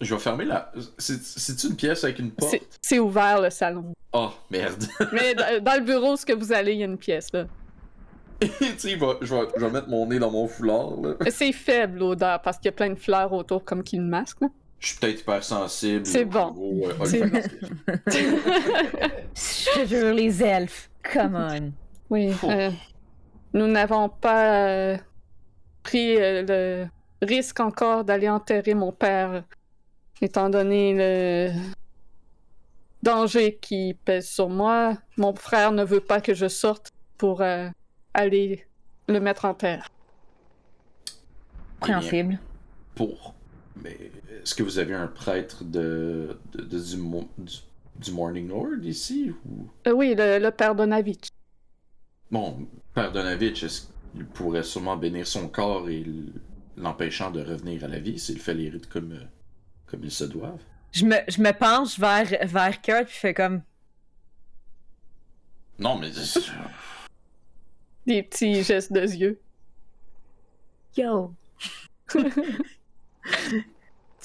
Je 0.00 0.14
vais 0.14 0.20
fermer 0.20 0.46
la. 0.46 0.72
C'est- 0.96 1.22
C'est-tu 1.22 1.66
une 1.68 1.76
pièce 1.76 2.04
avec 2.04 2.18
une 2.18 2.30
porte? 2.30 2.56
C'est- 2.80 2.98
ouvert 2.98 3.40
le 3.42 3.50
salon. 3.50 3.92
Oh, 4.14 4.30
merde. 4.50 4.82
Mais 5.12 5.34
dans, 5.34 5.74
le 5.78 5.84
bureau, 5.84 6.16
ce 6.16 6.24
que 6.24 6.32
vous 6.32 6.52
allez, 6.52 6.72
il 6.72 6.78
y 6.78 6.82
a 6.82 6.86
une 6.86 6.96
pièce 6.98 7.28
là. 7.34 7.44
tu 8.40 8.48
sais, 8.78 8.96
va- 8.96 9.18
je 9.20 9.34
vais, 9.34 9.42
je 9.54 9.66
vais 9.66 9.70
mettre 9.70 9.88
mon 9.90 10.06
nez 10.06 10.18
dans 10.18 10.30
mon 10.30 10.48
foulard, 10.48 10.92
là. 11.02 11.14
C'est 11.30 11.52
faible 11.52 11.98
l'odeur 11.98 12.40
parce 12.40 12.56
qu'il 12.56 12.66
y 12.66 12.68
a 12.70 12.72
plein 12.72 12.88
de 12.88 12.94
fleurs 12.98 13.34
autour 13.34 13.62
comme 13.62 13.82
qui 13.82 13.96
le 13.98 14.02
masque. 14.04 14.40
là. 14.40 14.48
Je 14.80 14.86
suis 14.88 14.98
peut-être 14.98 15.20
hypersensible. 15.20 16.06
C'est 16.06 16.24
bon. 16.24 16.56
euh, 16.84 17.04
C'est 17.04 17.22
olfactif. 17.22 17.64
Je 19.34 19.80
te 19.82 19.86
jure, 19.86 20.14
les 20.14 20.42
elfes. 20.42 20.90
Come 21.12 21.34
on. 21.34 21.72
Oui. 22.08 22.32
Euh, 22.44 22.70
nous 23.52 23.66
n'avons 23.66 24.08
pas 24.08 24.66
euh, 24.68 24.96
pris 25.82 26.16
euh, 26.16 26.42
le 27.22 27.26
risque 27.26 27.60
encore 27.60 28.04
d'aller 28.04 28.28
enterrer 28.30 28.72
mon 28.74 28.90
père, 28.90 29.44
étant 30.22 30.48
donné 30.48 30.94
le 30.96 31.52
danger 33.02 33.56
qui 33.60 33.94
pèse 34.04 34.28
sur 34.28 34.48
moi. 34.48 34.96
Mon 35.18 35.34
frère 35.34 35.72
ne 35.72 35.84
veut 35.84 36.00
pas 36.00 36.20
que 36.22 36.32
je 36.32 36.48
sorte 36.48 36.90
pour 37.18 37.42
euh, 37.42 37.68
aller 38.14 38.66
le 39.08 39.20
mettre 39.20 39.44
en 39.44 39.52
terre. 39.54 39.88
Compréhensible. 41.80 42.38
Pour. 42.94 43.34
Mais 43.82 43.96
est-ce 44.42 44.54
que 44.54 44.62
vous 44.62 44.78
avez 44.78 44.94
un 44.94 45.06
prêtre 45.08 45.64
de, 45.64 46.38
de- 46.52 46.62
de- 46.62 46.78
du, 46.80 46.96
mo- 46.96 47.28
du, 47.38 47.54
du 47.96 48.12
Morning 48.12 48.48
Lord 48.48 48.82
ici 48.84 49.32
ou... 49.46 49.68
Euh, 49.86 49.92
oui, 49.92 50.14
le, 50.16 50.38
le 50.38 50.50
père 50.50 50.74
Donavitch. 50.74 51.28
Bon, 52.30 52.66
Père 52.94 53.12
Donavitch, 53.12 53.62
est-ce 53.64 53.82
qu'il 54.14 54.24
pourrait 54.26 54.62
sûrement 54.62 54.96
bénir 54.96 55.26
son 55.26 55.48
corps 55.48 55.88
et 55.90 56.04
l'empêchant 56.76 57.30
de 57.30 57.42
revenir 57.42 57.84
à 57.84 57.88
la 57.88 57.98
vie 57.98 58.18
s'il 58.18 58.38
fait 58.38 58.54
les 58.54 58.68
rites 58.70 58.88
comme, 58.88 59.12
euh, 59.12 59.24
comme 59.86 60.04
ils 60.04 60.10
se 60.10 60.24
doivent? 60.24 60.62
Je 60.92 61.04
me, 61.04 61.16
je 61.28 61.40
me 61.40 61.52
penche 61.52 61.98
vers, 61.98 62.26
vers 62.46 62.80
Kurt 62.80 63.04
puis 63.06 63.14
je 63.14 63.18
fais 63.20 63.34
comme. 63.34 63.62
Non, 65.78 65.96
mais. 65.98 66.10
Des 68.06 68.22
petits 68.22 68.62
gestes 68.62 68.92
de 68.92 69.00
yeux. 69.00 69.40
Yo. 70.96 71.32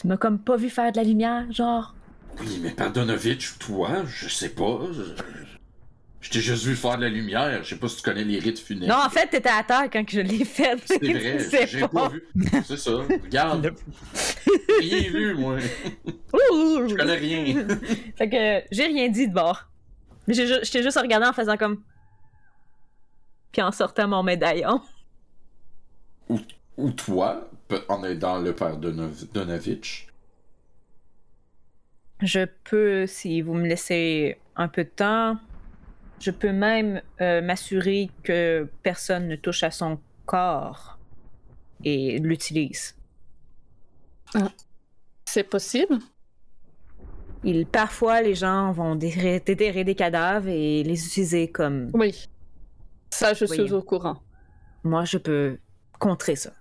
tu 0.06 0.10
m'as 0.10 0.18
comme 0.18 0.38
pas 0.38 0.56
vu 0.56 0.70
faire 0.70 0.92
de 0.92 0.98
la 0.98 1.04
lumière, 1.04 1.52
genre. 1.52 1.96
Oui, 2.40 2.60
mais 2.62 2.70
Père 2.70 2.92
Donovitch, 2.94 3.58
toi, 3.58 4.04
je 4.06 4.30
sais 4.30 4.50
pas. 4.50 4.82
Je, 4.94 5.02
je 6.22 6.30
t'ai 6.30 6.42
juste 6.42 6.64
vu 6.64 6.76
faire 6.76 6.98
de 6.98 7.02
la 7.06 7.10
lumière. 7.10 7.64
Je 7.64 7.70
sais 7.70 7.76
pas 7.76 7.88
si 7.88 7.96
tu 7.96 8.02
connais 8.04 8.24
les 8.24 8.38
rites 8.38 8.60
funèbres. 8.60 8.94
Non, 8.96 9.04
en 9.04 9.10
fait, 9.10 9.26
t'étais 9.26 9.50
à 9.50 9.64
terre 9.64 9.90
quand 9.92 10.04
je 10.08 10.20
l'ai 10.20 10.46
fait. 10.46 10.78
C'est 10.86 11.00
vrai, 11.00 11.40
sais 11.50 11.66
j'ai 11.66 11.88
pas 11.88 12.10
vu. 12.10 12.24
C'est 12.68 12.78
ça. 12.78 12.92
Regarde, 13.24 13.74
rien 14.80 15.10
vu, 15.10 15.34
moi. 15.34 15.58
Je 15.58 16.96
connais 16.96 17.16
rien. 17.16 17.68
fait 18.16 18.30
que 18.30 18.62
j'ai 18.72 18.86
rien 18.86 19.10
dit 19.10 19.28
de 19.28 19.34
bord. 19.34 19.64
Mais 20.28 20.36
j'ai 20.36 20.46
ju- 20.46 20.60
j'étais 20.62 20.84
juste 20.84 21.00
regardé 21.00 21.26
en 21.26 21.34
faisant 21.34 21.58
comme. 21.58 21.82
Puis 23.52 23.64
en 23.64 23.72
sortant 23.72 24.08
mon 24.08 24.22
médaillon. 24.22 24.82
Ou 26.78 26.92
toi, 26.92 27.50
en 27.90 28.04
aidant 28.04 28.40
le 28.40 28.54
Père 28.54 28.78
Donov- 28.80 29.32
Donovitch. 29.34 30.08
Je 32.22 32.46
peux, 32.64 33.08
si 33.08 33.42
vous 33.42 33.54
me 33.54 33.68
laissez 33.68 34.38
un 34.56 34.68
peu 34.68 34.84
de 34.84 34.90
temps, 34.90 35.38
je 36.20 36.32
peux 36.32 36.54
même 36.54 37.02
euh, 37.22 37.42
m'assurer 37.42 38.10
que 38.24 38.70
personne 38.84 39.28
ne 39.28 39.36
touche 39.36 39.64
à 39.64 39.72
son 39.72 40.00
corps 40.26 40.98
et 41.84 42.20
l'utilise. 42.20 42.96
C'est 45.26 45.44
possible? 45.44 45.98
Il, 47.44 47.66
parfois, 47.68 48.22
les 48.22 48.34
gens 48.34 48.72
vont 48.72 48.96
déterrer, 48.96 49.40
déterrer 49.40 49.84
des 49.84 49.94
cadavres 49.96 50.48
et 50.48 50.84
les 50.84 51.06
utiliser 51.06 51.50
comme. 51.52 51.92
Oui. 51.94 52.28
Ça, 53.12 53.34
je 53.34 53.46
suis 53.46 53.62
Oui. 53.62 53.72
au 53.72 53.82
courant. 53.82 54.24
Moi, 54.84 55.06
je 55.06 55.18
peux 55.18 55.60
contrer 56.00 56.36
ça. 56.36 56.54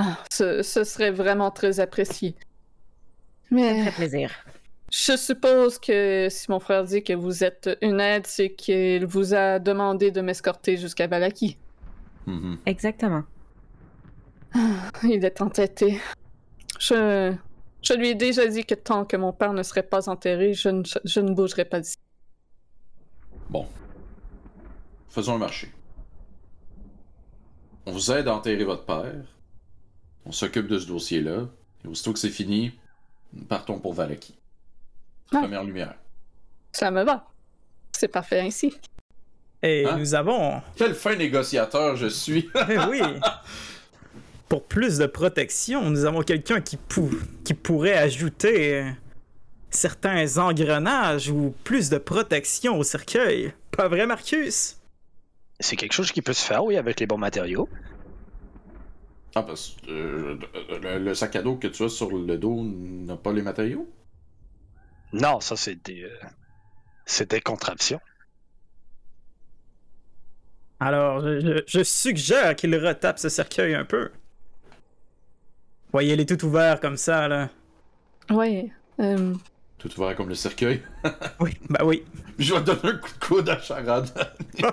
Ah, 0.00 0.18
ce, 0.30 0.62
ce 0.62 0.84
serait 0.84 1.10
vraiment 1.10 1.50
très 1.50 1.80
apprécié. 1.80 2.36
Ça 3.50 3.66
me 3.70 3.74
Mais 3.74 3.74
ferait 3.74 3.92
plaisir. 3.92 4.30
je 4.92 5.16
suppose 5.16 5.78
que 5.78 6.28
si 6.30 6.50
mon 6.50 6.60
frère 6.60 6.84
dit 6.84 7.02
que 7.02 7.12
vous 7.14 7.42
êtes 7.44 7.70
une 7.82 8.00
aide, 8.00 8.26
c'est 8.26 8.54
qu'il 8.54 9.06
vous 9.06 9.34
a 9.34 9.58
demandé 9.58 10.10
de 10.10 10.20
m'escorter 10.20 10.76
jusqu'à 10.76 11.06
Valaki. 11.06 11.58
Mhm. 12.26 12.60
Exactement. 12.66 13.24
Il 15.02 15.24
est 15.24 15.40
entêté. 15.40 16.00
Je, 16.80 17.34
je 17.82 17.92
lui 17.94 18.08
ai 18.10 18.14
déjà 18.14 18.46
dit 18.46 18.64
que 18.64 18.74
tant 18.74 19.04
que 19.04 19.16
mon 19.16 19.32
père 19.32 19.52
ne 19.52 19.62
serait 19.62 19.82
pas 19.82 20.08
enterré, 20.08 20.54
je 20.54 20.68
ne, 20.68 20.82
je 21.04 21.20
ne 21.20 21.34
bougerai 21.34 21.64
pas 21.64 21.80
d'ici. 21.80 21.96
Bon. 23.50 23.66
Faisons 25.08 25.34
un 25.34 25.38
marché. 25.38 25.72
On 27.86 27.92
vous 27.92 28.10
aide 28.12 28.28
à 28.28 28.34
enterrer 28.34 28.64
votre 28.64 28.84
père. 28.84 29.24
On 30.28 30.32
s'occupe 30.32 30.68
de 30.68 30.78
ce 30.78 30.86
dossier-là. 30.86 31.46
Et 31.84 31.88
aussitôt 31.88 32.12
que 32.12 32.18
c'est 32.18 32.28
fini, 32.28 32.72
nous 33.32 33.44
partons 33.44 33.78
pour 33.78 33.94
Valaki. 33.94 34.34
Ah. 35.32 35.38
Première 35.40 35.64
lumière. 35.64 35.94
Ça 36.72 36.90
me 36.90 37.02
va. 37.02 37.26
C'est 37.92 38.08
parfait 38.08 38.40
ainsi. 38.40 38.76
Et 39.62 39.84
Hein? 39.86 39.96
nous 39.98 40.14
avons. 40.14 40.60
Quel 40.76 40.94
fin 40.94 41.16
négociateur 41.16 41.96
je 41.96 42.06
suis! 42.06 42.48
Eh 42.68 42.78
oui! 42.88 43.00
Pour 44.48 44.64
plus 44.64 44.98
de 44.98 45.06
protection, 45.06 45.90
nous 45.90 46.04
avons 46.04 46.22
quelqu'un 46.22 46.60
qui, 46.60 46.76
pou- 46.76 47.10
qui 47.44 47.52
pourrait 47.54 47.98
ajouter 47.98 48.84
certains 49.70 50.38
engrenages 50.38 51.28
ou 51.28 51.54
plus 51.64 51.90
de 51.90 51.98
protection 51.98 52.78
au 52.78 52.82
cercueil. 52.82 53.52
Pas 53.72 53.88
vrai, 53.88 54.06
Marcus? 54.06 54.76
C'est 55.60 55.76
quelque 55.76 55.92
chose 55.92 56.12
qui 56.12 56.22
peut 56.22 56.32
se 56.32 56.44
faire, 56.44 56.64
oui, 56.64 56.76
avec 56.76 57.00
les 57.00 57.06
bons 57.06 57.18
matériaux. 57.18 57.68
Ah, 59.34 59.42
parce 59.42 59.76
que 59.86 59.90
euh, 59.90 60.38
le, 60.82 60.98
le 60.98 61.14
sac 61.14 61.36
à 61.36 61.42
dos 61.42 61.56
que 61.56 61.68
tu 61.68 61.84
as 61.84 61.88
sur 61.88 62.10
le 62.10 62.36
dos 62.38 62.62
n'a 62.62 63.16
pas 63.16 63.32
les 63.32 63.42
matériaux? 63.42 63.88
Non, 65.12 65.40
ça, 65.40 65.56
c'est 65.56 65.76
des. 65.84 66.02
euh, 66.04 66.18
c'est 67.06 67.30
des 67.30 67.40
contraptions. 67.40 68.00
Alors, 70.80 71.20
je, 71.22 71.82
suggère 71.82 72.54
qu'il 72.56 72.74
retape 72.76 73.18
ce 73.18 73.28
cercueil 73.28 73.74
un 73.74 73.84
peu. 73.84 74.10
Voyez-les 75.92 76.26
tout 76.26 76.44
ouverts 76.44 76.80
comme 76.80 76.96
ça, 76.96 77.26
là. 77.28 77.50
Oui. 78.30 78.70
euh, 79.00 79.34
Tout 79.78 79.90
ouvert 80.00 80.14
comme 80.16 80.28
le 80.28 80.34
cercueil? 80.34 80.82
Oui, 81.40 81.56
bah 81.68 81.80
oui. 81.84 82.04
Je 82.38 82.54
vais 82.54 82.60
te 82.62 82.70
donner 82.70 82.94
un 82.94 82.98
coup 82.98 83.10
de 83.12 83.24
coude 83.26 83.48
à 83.48 83.58
charade. 83.60 84.08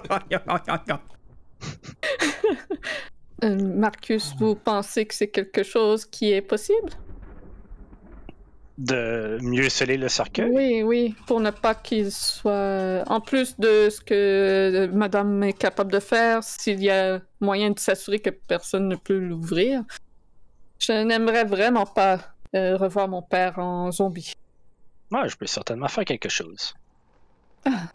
euh, 3.45 3.55
Marcus, 3.55 4.33
vous 4.39 4.55
pensez 4.55 5.05
que 5.05 5.13
c'est 5.13 5.29
quelque 5.29 5.63
chose 5.63 6.05
qui 6.05 6.33
est 6.33 6.41
possible? 6.41 6.89
De 8.77 9.37
mieux 9.41 9.69
sceller 9.69 9.95
le 9.95 10.09
cercueil? 10.09 10.51
Oui, 10.51 10.83
oui, 10.83 11.15
pour 11.27 11.39
ne 11.39 11.51
pas 11.51 11.75
qu'il 11.75 12.11
soit... 12.11 13.03
En 13.07 13.21
plus 13.21 13.57
de 13.57 13.89
ce 13.89 14.01
que 14.01 14.89
Madame 14.93 15.43
est 15.43 15.53
capable 15.53 15.91
de 15.91 15.99
faire, 15.99 16.43
s'il 16.43 16.83
y 16.83 16.89
a 16.89 17.21
moyen 17.39 17.71
de 17.71 17.79
s'assurer 17.79 18.19
que 18.19 18.31
personne 18.31 18.89
ne 18.89 18.97
peut 18.97 19.17
l'ouvrir, 19.17 19.83
je 20.79 20.91
n'aimerais 20.91 21.45
vraiment 21.45 21.85
pas 21.85 22.19
euh, 22.53 22.75
revoir 22.75 23.07
mon 23.07 23.21
père 23.21 23.59
en 23.59 23.91
zombie. 23.91 24.33
Ouais, 25.11 25.29
je 25.29 25.37
peux 25.37 25.45
certainement 25.45 25.87
faire 25.87 26.03
quelque 26.03 26.29
chose. 26.29 26.73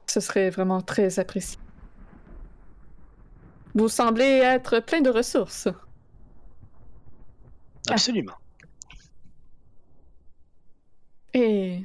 Ce 0.07 0.21
serait 0.21 0.51
vraiment 0.51 0.81
très 0.81 1.19
apprécié. 1.19 1.59
Vous 3.75 3.89
semblez 3.89 4.25
être 4.25 4.81
plein 4.81 5.01
de 5.01 5.11
ressources. 5.11 5.69
Absolument. 7.89 8.35
Et 11.35 11.83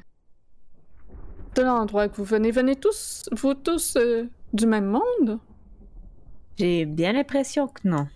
de 1.56 1.62
l'endroit 1.62 2.10
que 2.10 2.16
vous 2.18 2.24
venez, 2.24 2.52
venez 2.52 2.76
tous, 2.76 3.30
vous 3.32 3.54
tous 3.54 3.96
euh, 3.96 4.28
du 4.54 4.66
même 4.66 4.86
monde? 4.86 5.40
J'ai 6.58 6.86
bien 6.86 7.14
l'impression 7.14 7.68
que 7.68 7.88
non. 7.88 8.08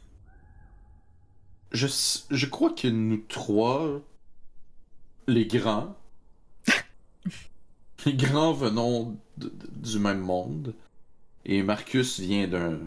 Je, 1.72 1.88
je 2.32 2.46
crois 2.48 2.72
que 2.72 2.88
nous 2.88 3.18
trois, 3.28 4.02
les 5.28 5.46
grands, 5.46 5.96
les 8.06 8.14
grands 8.16 8.54
venons 8.54 9.18
de- 9.38 9.50
de- 9.50 9.68
du 9.90 10.00
même 10.00 10.20
monde, 10.22 10.74
et 11.46 11.62
Marcus 11.62 12.20
vient 12.20 12.48
d'un 12.48 12.80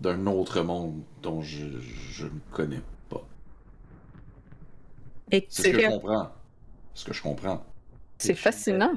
d'un 0.00 0.26
autre 0.26 0.60
monde 0.62 1.02
dont 1.22 1.40
je, 1.42 1.66
je 2.10 2.24
ne 2.26 2.38
connais 2.52 2.80
pas. 3.08 3.22
Et 5.30 5.46
C'est 5.50 5.62
ce 5.62 5.68
que 5.68 5.76
que- 5.76 5.82
je 5.82 5.88
comprends. 5.88 6.32
C'est 6.94 7.00
ce 7.00 7.04
que 7.06 7.12
je 7.14 7.22
comprends. 7.22 7.64
C'est 8.18 8.34
fascinant. 8.34 8.92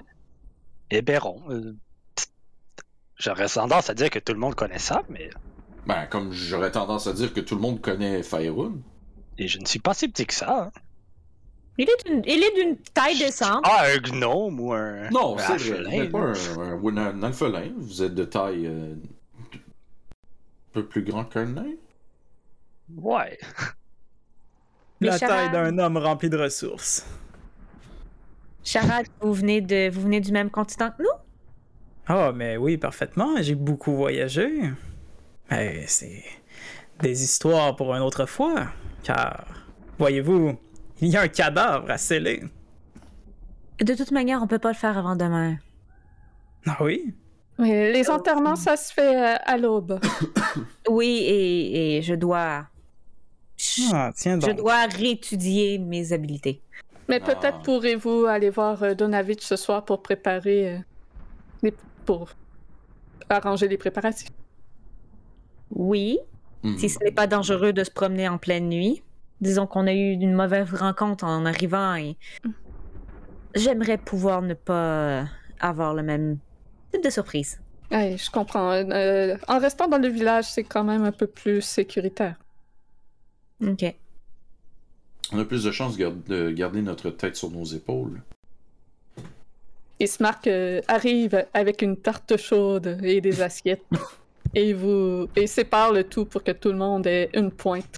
Héberon. 0.89 1.41
euh, 1.49 1.75
J'aurais 3.17 3.47
tendance 3.47 3.89
à 3.89 3.93
dire 3.93 4.09
que 4.09 4.17
tout 4.19 4.33
le 4.33 4.39
monde 4.39 4.55
connaît 4.55 4.79
ça, 4.79 5.03
mais. 5.09 5.29
Ben, 5.85 6.07
comme 6.07 6.31
j'aurais 6.31 6.71
tendance 6.71 7.05
à 7.07 7.13
dire 7.13 7.33
que 7.33 7.39
tout 7.39 7.53
le 7.55 7.61
monde 7.61 7.79
connaît 7.81 8.23
Faerun. 8.23 8.73
Et 9.37 9.47
je 9.47 9.59
ne 9.59 9.65
suis 9.65 9.79
pas 9.79 9.93
si 9.93 10.07
petit 10.07 10.25
que 10.25 10.33
ça. 10.33 10.63
hein. 10.65 10.71
il 11.77 11.87
est 11.89 12.05
d'une, 12.07 12.21
il 12.25 12.43
est 12.43 12.55
d'une 12.63 12.77
taille 12.77 13.17
décente. 13.19 13.61
Ah, 13.63 13.85
un 13.93 13.97
gnome 13.99 14.59
ou 14.59 14.73
un. 14.73 15.09
Non, 15.11 15.37
c'est 15.37 15.57
vrai. 15.57 15.83
Vous 15.83 15.89
n'êtes 15.89 16.11
pas 16.11 16.19
un, 16.19 16.59
un, 16.59 16.73
ou 16.81 16.89
un 16.89 17.23
alphelin. 17.23 17.71
Vous 17.77 18.01
êtes 18.01 18.15
de 18.15 18.25
taille. 18.25 18.65
euh, 18.65 18.95
peu 20.71 20.85
plus 20.85 21.03
grand 21.03 21.25
qu'un 21.25 21.45
nain? 21.45 21.73
Ouais. 22.95 23.37
La 24.99 25.17
taille 25.17 25.51
d'un 25.51 25.77
homme 25.77 25.97
rempli 25.97 26.29
de 26.29 26.37
ressources. 26.37 27.05
Charade, 28.63 29.07
vous 29.21 29.33
venez, 29.33 29.61
de, 29.61 29.89
vous 29.89 30.01
venez 30.01 30.19
du 30.19 30.31
même 30.31 30.49
continent 30.49 30.91
que 30.91 31.01
nous? 31.01 31.09
Ah, 32.05 32.31
mais 32.33 32.57
oui, 32.57 32.77
parfaitement. 32.77 33.41
J'ai 33.41 33.55
beaucoup 33.55 33.95
voyagé. 33.95 34.71
Mais 35.49 35.85
c'est 35.87 36.23
des 36.99 37.23
histoires 37.23 37.75
pour 37.75 37.93
une 37.95 38.01
autre 38.01 38.25
fois. 38.25 38.67
Car, 39.03 39.45
voyez-vous, 39.97 40.57
il 41.01 41.07
y 41.07 41.17
a 41.17 41.21
un 41.21 41.27
cadavre 41.27 41.89
à 41.89 41.97
sceller. 41.97 42.43
De 43.79 43.95
toute 43.95 44.11
manière, 44.11 44.43
on 44.43 44.47
peut 44.47 44.59
pas 44.59 44.71
le 44.71 44.77
faire 44.77 44.97
avant 44.97 45.15
demain. 45.15 45.57
Ah 46.67 46.77
oui? 46.81 47.15
Les 47.61 48.09
enterrements, 48.09 48.55
ça 48.55 48.75
se 48.77 48.91
fait 48.93 49.15
euh, 49.15 49.35
à 49.45 49.57
l'aube. 49.57 49.99
Oui, 50.89 51.07
et, 51.25 51.97
et 51.97 52.01
je 52.01 52.13
dois. 52.15 52.67
Ah, 53.93 54.11
tiens 54.15 54.37
donc. 54.37 54.49
Je 54.49 54.55
dois 54.55 54.85
réétudier 54.87 55.77
mes 55.77 56.11
habiletés. 56.13 56.61
Mais 57.07 57.19
peut-être 57.19 57.57
Ah. 57.59 57.61
pourrez-vous 57.63 58.25
aller 58.25 58.49
voir 58.49 58.81
euh, 58.83 58.93
Donavitch 58.95 59.43
ce 59.43 59.55
soir 59.55 59.85
pour 59.85 60.01
préparer. 60.01 60.73
euh, 60.75 60.77
les- 61.63 61.73
pour 62.05 62.29
arranger 63.29 63.67
les 63.67 63.77
préparatifs. 63.77 64.29
Oui, 65.69 66.19
Hmm. 66.63 66.77
si 66.77 66.89
ce 66.89 66.99
n'est 67.03 67.11
pas 67.11 67.27
dangereux 67.27 67.73
de 67.73 67.83
se 67.83 67.91
promener 67.91 68.27
en 68.27 68.37
pleine 68.37 68.67
nuit. 68.69 69.01
Disons 69.39 69.65
qu'on 69.65 69.87
a 69.87 69.93
eu 69.93 70.11
une 70.11 70.33
mauvaise 70.33 70.71
rencontre 70.73 71.23
en 71.25 71.45
arrivant 71.45 71.95
et. 71.95 72.17
J'aimerais 73.55 73.97
pouvoir 73.97 74.41
ne 74.41 74.53
pas 74.53 75.25
avoir 75.59 75.93
le 75.93 76.03
même 76.03 76.37
type 76.91 77.03
de 77.03 77.09
surprise. 77.09 77.59
Ouais, 77.91 78.15
je 78.17 78.29
comprends. 78.31 78.71
Euh, 78.71 79.35
en 79.47 79.59
restant 79.59 79.87
dans 79.87 79.97
le 79.97 80.07
village, 80.07 80.45
c'est 80.45 80.63
quand 80.63 80.83
même 80.83 81.03
un 81.03 81.11
peu 81.11 81.27
plus 81.27 81.61
sécuritaire. 81.61 82.35
Ok. 83.65 83.93
On 85.33 85.39
a 85.39 85.45
plus 85.45 85.63
de 85.63 85.71
chances 85.71 85.97
de 85.97 85.99
gar- 86.03 86.11
de 86.27 86.51
garder 86.51 86.81
notre 86.81 87.09
tête 87.11 87.35
sur 87.35 87.51
nos 87.51 87.65
épaules. 87.65 88.21
Ismark 89.99 90.47
euh, 90.47 90.81
arrive 90.87 91.45
avec 91.53 91.81
une 91.81 91.95
tarte 91.97 92.37
chaude 92.37 92.99
et 93.03 93.21
des 93.21 93.41
assiettes. 93.47 93.85
et 94.55 94.73
vous 94.73 95.27
et 95.35 95.47
sépare 95.47 95.91
le 95.93 96.03
tout 96.03 96.25
pour 96.25 96.43
que 96.43 96.51
tout 96.51 96.69
le 96.71 96.77
monde 96.77 97.05
ait 97.07 97.29
une 97.33 97.51
pointe. 97.51 97.97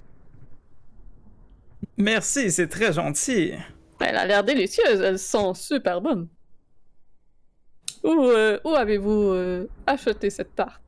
Merci, 1.96 2.50
c'est 2.50 2.68
très 2.68 2.92
gentil. 2.92 3.52
Elle 4.00 4.16
a 4.16 4.26
l'air 4.26 4.44
délicieuse, 4.44 5.00
elles 5.00 5.18
sont 5.18 5.54
super 5.54 6.00
bonnes. 6.00 6.28
Où, 8.04 8.28
euh, 8.28 8.58
où 8.64 8.74
avez-vous 8.74 9.32
euh, 9.32 9.66
acheté 9.86 10.28
cette 10.28 10.54
tarte? 10.54 10.82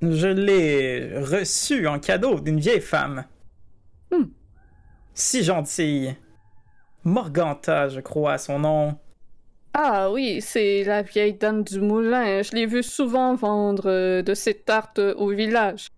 Je 0.00 0.28
l'ai 0.28 1.18
reçue 1.18 1.86
en 1.86 1.98
cadeau 1.98 2.40
d'une 2.40 2.58
vieille 2.58 2.80
femme. 2.80 3.24
Hmm. 4.10 4.24
Si 5.12 5.44
gentille. 5.44 6.16
Morganta, 7.04 7.88
je 7.88 8.00
crois, 8.00 8.38
son 8.38 8.60
nom. 8.60 8.98
Ah 9.74 10.10
oui, 10.10 10.40
c'est 10.40 10.84
la 10.84 11.02
vieille 11.02 11.34
dame 11.34 11.62
du 11.64 11.80
moulin. 11.80 12.42
Je 12.42 12.52
l'ai 12.52 12.64
vue 12.64 12.82
souvent 12.82 13.34
vendre 13.34 13.90
euh, 13.90 14.22
de 14.22 14.32
ces 14.32 14.54
tartes 14.54 14.98
au 14.98 15.28
village. 15.28 15.88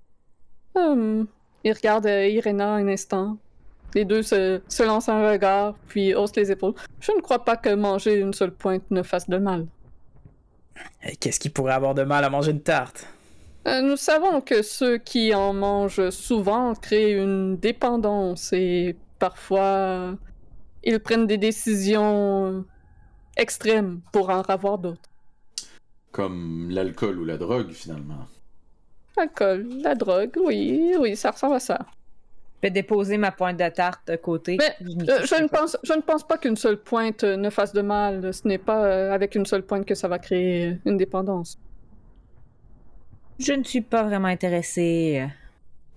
Hum, 0.74 1.28
il 1.62 1.72
regarde 1.72 2.06
Irena 2.06 2.74
un 2.74 2.88
instant. 2.88 3.38
Les 3.94 4.04
deux 4.04 4.22
se, 4.22 4.60
se 4.68 4.82
lancent 4.82 5.08
un 5.08 5.30
regard, 5.30 5.74
puis 5.88 6.14
haussent 6.14 6.36
les 6.36 6.50
épaules. 6.50 6.74
Je 7.00 7.12
ne 7.12 7.20
crois 7.20 7.44
pas 7.44 7.56
que 7.56 7.74
manger 7.74 8.18
une 8.18 8.32
seule 8.32 8.52
pointe 8.52 8.88
ne 8.90 9.02
fasse 9.02 9.28
de 9.28 9.38
mal. 9.38 9.66
Et 11.02 11.16
Qu'est-ce 11.16 11.40
qui 11.40 11.50
pourrait 11.50 11.72
avoir 11.72 11.94
de 11.94 12.02
mal 12.02 12.24
à 12.24 12.30
manger 12.30 12.52
une 12.52 12.62
tarte? 12.62 13.06
Euh, 13.66 13.82
nous 13.82 13.96
savons 13.96 14.40
que 14.40 14.62
ceux 14.62 14.98
qui 14.98 15.34
en 15.34 15.52
mangent 15.52 16.10
souvent 16.10 16.74
créent 16.74 17.12
une 17.12 17.56
dépendance 17.56 18.52
et 18.52 18.96
parfois 19.18 20.16
ils 20.82 20.98
prennent 20.98 21.26
des 21.26 21.36
décisions 21.36 22.64
extrêmes 23.36 24.00
pour 24.12 24.30
en 24.30 24.42
avoir 24.42 24.78
d'autres. 24.78 25.10
Comme 26.10 26.70
l'alcool 26.70 27.18
ou 27.18 27.24
la 27.24 27.36
drogue, 27.36 27.70
finalement. 27.70 28.26
L'alcool, 29.16 29.68
la 29.82 29.94
drogue, 29.94 30.36
oui, 30.42 30.94
oui, 30.98 31.16
ça 31.16 31.30
ressemble 31.30 31.56
à 31.56 31.60
ça. 31.60 31.86
Je 32.62 32.66
vais 32.68 32.70
déposer 32.70 33.16
ma 33.16 33.32
pointe 33.32 33.56
de 33.58 33.68
tarte 33.70 34.06
de 34.08 34.16
côté. 34.16 34.58
Mais, 34.58 34.76
n'y 34.84 35.08
Euh, 35.08 35.24
je, 35.24 35.42
ne 35.42 35.48
pense, 35.48 35.78
je 35.82 35.94
ne 35.94 36.02
pense 36.02 36.26
pas 36.26 36.36
qu'une 36.36 36.56
seule 36.56 36.76
pointe 36.76 37.24
euh, 37.24 37.36
ne 37.36 37.48
fasse 37.48 37.72
de 37.72 37.80
mal. 37.80 38.34
Ce 38.34 38.46
n'est 38.46 38.58
pas 38.58 38.84
euh, 38.84 39.12
avec 39.12 39.34
une 39.34 39.46
seule 39.46 39.62
pointe 39.62 39.86
que 39.86 39.94
ça 39.94 40.08
va 40.08 40.18
créer 40.18 40.78
une 40.84 40.98
dépendance. 40.98 41.58
Je 43.38 43.54
ne 43.54 43.64
suis 43.64 43.80
pas 43.80 44.02
vraiment 44.02 44.28
intéressée. 44.28 45.26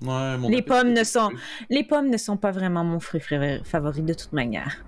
Ouais, 0.02 0.38
mon 0.38 0.48
Les 0.48 0.62
pommes 0.62 0.94
ne 0.94 1.04
sont-. 1.04 1.32
Les 1.70 1.84
pommes 1.84 2.10
ne 2.10 2.18
sont 2.18 2.38
pas 2.38 2.52
vraiment 2.52 2.86
mon 2.86 3.02
fruit 3.02 3.20
fa- 3.20 3.62
favori 3.66 4.02
de 4.02 4.14
toute 4.14 4.32
manière. 4.32 4.82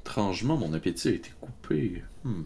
Étrangement, 0.00 0.56
mon 0.56 0.72
appétit 0.72 1.08
a 1.08 1.12
été 1.12 1.30
coupé. 1.40 2.02
Hmm. 2.24 2.44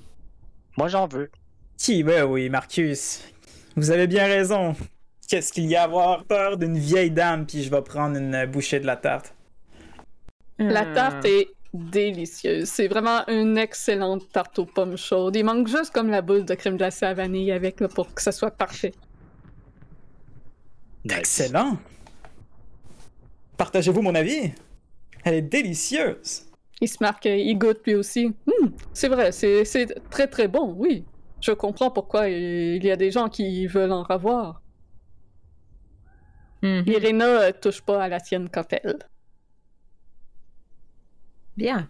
Moi, 0.77 0.89
j'en 0.89 1.07
veux. 1.07 1.31
Qui? 1.77 2.03
Ben 2.03 2.25
oui, 2.25 2.49
Marcus. 2.49 3.23
Vous 3.77 3.91
avez 3.93 4.09
bien 4.09 4.27
raison. 4.27 4.75
Qu'est-ce 5.29 5.53
qu'il 5.53 5.67
y 5.67 5.77
a 5.77 5.83
à 5.83 5.85
avoir 5.85 6.25
peur 6.25 6.57
d'une 6.57 6.77
vieille 6.79 7.11
dame, 7.13 7.47
puis 7.47 7.63
je 7.63 7.71
vais 7.71 7.83
prendre 7.83 8.17
une 8.17 8.47
bouchée 8.47 8.81
de 8.81 8.87
la 8.87 8.97
tarte. 8.97 9.35
La 10.69 10.85
Hmm. 10.85 10.93
tarte 10.93 11.25
est 11.25 11.57
délicieuse. 11.73 12.69
C'est 12.69 12.89
vraiment 12.89 13.27
une 13.29 13.59
excellente 13.59 14.31
tarte 14.33 14.59
aux 14.61 14.67
pommes 14.67 14.97
chaudes. 14.97 15.37
Il 15.37 15.45
manque 15.45 15.69
juste 15.69 15.93
comme 15.93 16.11
la 16.11 16.23
boule 16.23 16.45
de 16.45 16.55
crème 16.55 16.77
glacée 16.77 17.07
à 17.07 17.15
vanille 17.15 17.53
avec 17.53 17.81
là, 17.81 17.89
pour 17.89 18.15
que 18.15 18.23
ça 18.23 18.33
soit 18.33 18.51
parfait. 18.53 18.95
Excellent. 21.11 21.79
Partagez-vous 23.57 24.03
mon 24.03 24.15
avis? 24.15 24.53
Elle 25.25 25.35
est 25.35 25.43
délicieuse. 25.43 26.47
Il 26.81 26.89
se 26.89 26.97
marque, 27.01 27.27
euh, 27.27 27.37
il 27.37 27.57
goûte 27.59 27.81
lui 27.87 27.95
aussi. 27.95 28.27
Hum, 28.47 28.73
c'est 28.93 29.09
vrai, 29.09 29.33
c'est 29.33 29.65
c'est 29.65 29.87
très 30.11 30.29
très 30.29 30.49
bon, 30.49 30.75
oui. 30.77 31.05
Je 31.41 31.53
comprends 31.53 31.91
pourquoi 31.91 32.29
il 32.29 32.85
y 32.85 32.91
a 32.91 32.97
des 32.97 33.11
gens 33.11 33.29
qui 33.29 33.67
veulent 33.67 33.93
en 33.93 34.03
Mhm. 36.62 36.85
Irena 36.87 37.27
euh, 37.27 37.53
touche 37.53 37.83
pas 37.83 38.03
à 38.03 38.09
la 38.09 38.20
tienne 38.20 38.49
quand 38.49 38.73
elle. 38.73 38.99
Bien. 41.57 41.89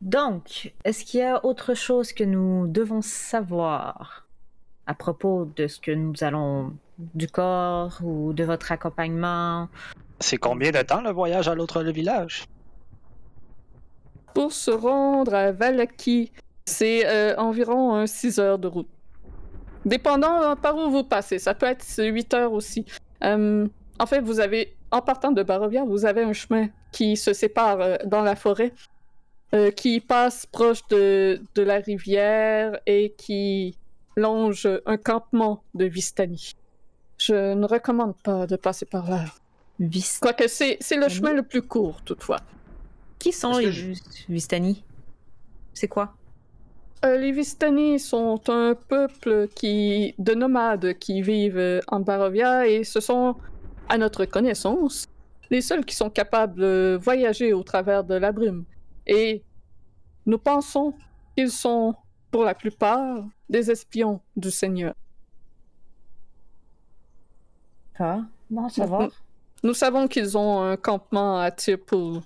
Donc, 0.00 0.72
est-ce 0.84 1.04
qu'il 1.04 1.20
y 1.20 1.22
a 1.22 1.44
autre 1.44 1.74
chose 1.74 2.12
que 2.12 2.24
nous 2.24 2.66
devons 2.66 3.02
savoir 3.02 4.26
à 4.86 4.94
propos 4.94 5.50
de 5.56 5.66
ce 5.66 5.78
que 5.78 5.90
nous 5.90 6.14
allons 6.22 6.72
du 6.98 7.28
corps 7.28 7.98
ou 8.02 8.32
de 8.32 8.44
votre 8.44 8.72
accompagnement? 8.72 9.68
C'est 10.20 10.38
combien 10.38 10.70
de 10.70 10.82
temps 10.82 11.02
le 11.02 11.10
voyage 11.10 11.48
à 11.48 11.54
l'autre 11.54 11.82
le 11.82 11.92
village? 11.92 12.44
Pour 14.34 14.52
se 14.52 14.70
rendre 14.70 15.34
à 15.34 15.52
Valaki, 15.52 16.32
c'est 16.64 17.06
euh, 17.06 17.36
environ 17.36 18.06
6 18.06 18.38
heures 18.38 18.58
de 18.58 18.68
route. 18.68 18.88
Dépendant 19.84 20.42
euh, 20.42 20.54
par 20.56 20.76
où 20.76 20.90
vous 20.90 21.04
passez, 21.04 21.38
ça 21.38 21.54
peut 21.54 21.66
être 21.66 21.84
8 21.98 22.34
heures 22.34 22.52
aussi. 22.52 22.84
Euh, 23.24 23.66
en 23.98 24.06
fait, 24.06 24.20
vous 24.20 24.40
avez, 24.40 24.76
en 24.90 25.00
partant 25.00 25.30
de 25.32 25.42
Barovia, 25.42 25.84
vous 25.84 26.04
avez 26.04 26.22
un 26.22 26.32
chemin 26.32 26.68
qui 26.92 27.16
se 27.16 27.32
sépare 27.32 27.80
euh, 27.80 27.96
dans 28.06 28.22
la 28.22 28.36
forêt, 28.36 28.72
euh, 29.54 29.70
qui 29.70 30.00
passe 30.00 30.46
proche 30.46 30.86
de, 30.88 31.40
de 31.54 31.62
la 31.62 31.76
rivière 31.76 32.78
et 32.86 33.14
qui 33.16 33.76
longe 34.16 34.68
un 34.86 34.96
campement 34.96 35.62
de 35.74 35.86
Vistani. 35.86 36.52
Je 37.18 37.54
ne 37.54 37.66
recommande 37.66 38.14
pas 38.22 38.46
de 38.46 38.56
passer 38.56 38.86
par 38.86 39.08
là. 39.10 39.24
Vis- 39.78 40.18
Quoique 40.20 40.46
c'est 40.46 40.76
c'est 40.80 40.96
le 40.96 41.08
chemin 41.08 41.32
le 41.32 41.42
plus 41.42 41.62
court, 41.62 42.02
toutefois. 42.04 42.38
Qui 43.18 43.32
sont 43.32 43.56
les 43.56 43.72
je- 43.72 43.92
Vistani? 44.28 44.84
C'est 45.72 45.88
quoi? 45.88 46.14
Euh, 47.04 47.16
les 47.16 47.32
Vistani 47.32 47.98
sont 47.98 48.40
un 48.48 48.74
peuple 48.74 49.48
qui, 49.54 50.14
de 50.18 50.34
nomades 50.34 50.98
qui 50.98 51.22
vivent 51.22 51.80
en 51.88 52.00
Barovia 52.00 52.66
et 52.66 52.84
ce 52.84 53.00
sont, 53.00 53.36
à 53.88 53.96
notre 53.96 54.26
connaissance, 54.26 55.06
les 55.50 55.62
seuls 55.62 55.84
qui 55.84 55.96
sont 55.96 56.10
capables 56.10 56.60
de 56.60 56.98
voyager 57.00 57.52
au 57.54 57.62
travers 57.62 58.04
de 58.04 58.14
la 58.14 58.32
brume. 58.32 58.64
Et 59.06 59.42
nous 60.26 60.38
pensons 60.38 60.94
qu'ils 61.36 61.50
sont, 61.50 61.94
pour 62.30 62.44
la 62.44 62.54
plupart, 62.54 63.24
des 63.48 63.70
espions 63.70 64.20
du 64.36 64.50
Seigneur. 64.50 64.94
Ah, 67.98 68.20
bon, 68.50 68.68
ça 68.68 68.86
va. 68.86 69.08
Nous 69.62 69.74
savons 69.74 70.06
qu'ils 70.06 70.36
ont 70.36 70.62
un 70.62 70.76
campement 70.76 71.38
à 71.40 71.50
Tirpool. 71.50 72.20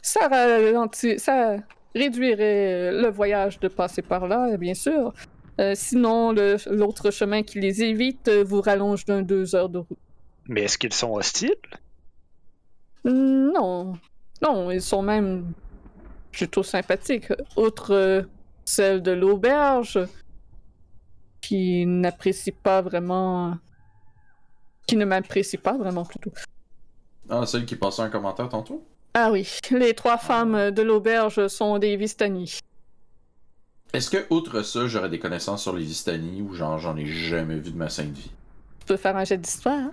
Ça, 0.00 0.28
ralentit- 0.28 1.18
ça 1.18 1.56
réduirait 1.94 2.92
euh, 2.92 3.02
le 3.02 3.08
voyage 3.08 3.58
de 3.60 3.68
passer 3.68 4.02
par 4.02 4.26
là, 4.28 4.56
bien 4.56 4.74
sûr. 4.74 5.12
Euh, 5.60 5.72
sinon, 5.74 6.32
l'autre 6.66 7.10
chemin 7.10 7.42
qui 7.42 7.60
les 7.60 7.82
évite 7.82 8.28
euh, 8.28 8.44
vous 8.44 8.60
rallonge 8.60 9.04
d'un 9.04 9.22
deux 9.22 9.54
heures 9.56 9.68
de 9.68 9.78
route. 9.78 9.98
Mais 10.46 10.62
est-ce 10.62 10.78
qu'ils 10.78 10.92
sont 10.92 11.14
hostiles? 11.14 11.54
Non. 13.04 13.94
Non, 14.40 14.70
ils 14.70 14.82
sont 14.82 15.02
même 15.02 15.52
plutôt 16.30 16.62
sympathiques. 16.62 17.32
Outre 17.56 17.92
euh, 17.92 18.22
celle 18.64 19.02
de 19.02 19.10
l'auberge, 19.10 19.98
qui 21.40 21.86
n'apprécie 21.86 22.52
pas 22.52 22.82
vraiment 22.82 23.56
qui 24.86 24.96
ne 24.96 25.04
m'apprécient 25.04 25.60
pas 25.60 25.76
vraiment 25.76 26.04
plutôt. 26.04 26.32
Ah, 27.28 27.44
celle 27.44 27.66
qui 27.66 27.76
passait 27.76 28.02
un 28.02 28.08
commentaire 28.08 28.48
tantôt? 28.48 28.86
Ah 29.14 29.30
oui, 29.32 29.48
les 29.70 29.94
trois 29.94 30.18
femmes 30.18 30.70
de 30.70 30.82
l'auberge 30.82 31.48
sont 31.48 31.78
des 31.78 31.96
Vistani. 31.96 32.58
Est-ce 33.92 34.10
que, 34.10 34.26
outre 34.30 34.62
ça, 34.62 34.86
j'aurais 34.86 35.08
des 35.08 35.18
connaissances 35.18 35.62
sur 35.62 35.74
les 35.74 35.84
Vistani 35.84 36.42
ou 36.42 36.52
genre 36.54 36.78
j'en 36.78 36.96
ai 36.96 37.06
jamais 37.06 37.56
vu 37.56 37.70
de 37.70 37.76
ma 37.76 37.88
sainte 37.88 38.12
vie? 38.12 38.30
Tu 38.80 38.86
peux 38.86 38.96
faire 38.96 39.16
un 39.16 39.24
jet 39.24 39.38
d'histoire. 39.38 39.90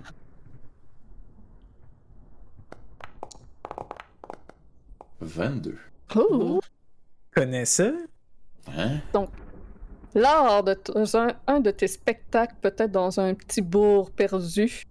22. 5.20 5.78
Oh! 6.14 6.60
Connais 7.34 7.64
ça? 7.64 7.90
Hein? 8.68 9.00
Lors 10.14 10.62
de 10.62 10.74
t- 10.74 10.92
un, 10.94 11.28
un 11.46 11.60
de 11.60 11.70
tes 11.70 11.88
spectacles, 11.88 12.54
peut-être 12.60 12.92
dans 12.92 13.18
un 13.20 13.34
petit 13.34 13.60
bourg 13.60 14.10
perdu, 14.10 14.82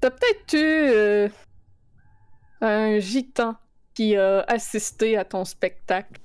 t'as 0.00 0.10
peut-être 0.10 0.54
eu 0.54 0.56
euh, 0.58 1.28
un 2.68 2.98
gitan 2.98 3.54
qui 3.94 4.16
a 4.16 4.40
assisté 4.48 5.16
à 5.16 5.24
ton 5.24 5.44
spectacle 5.44 6.20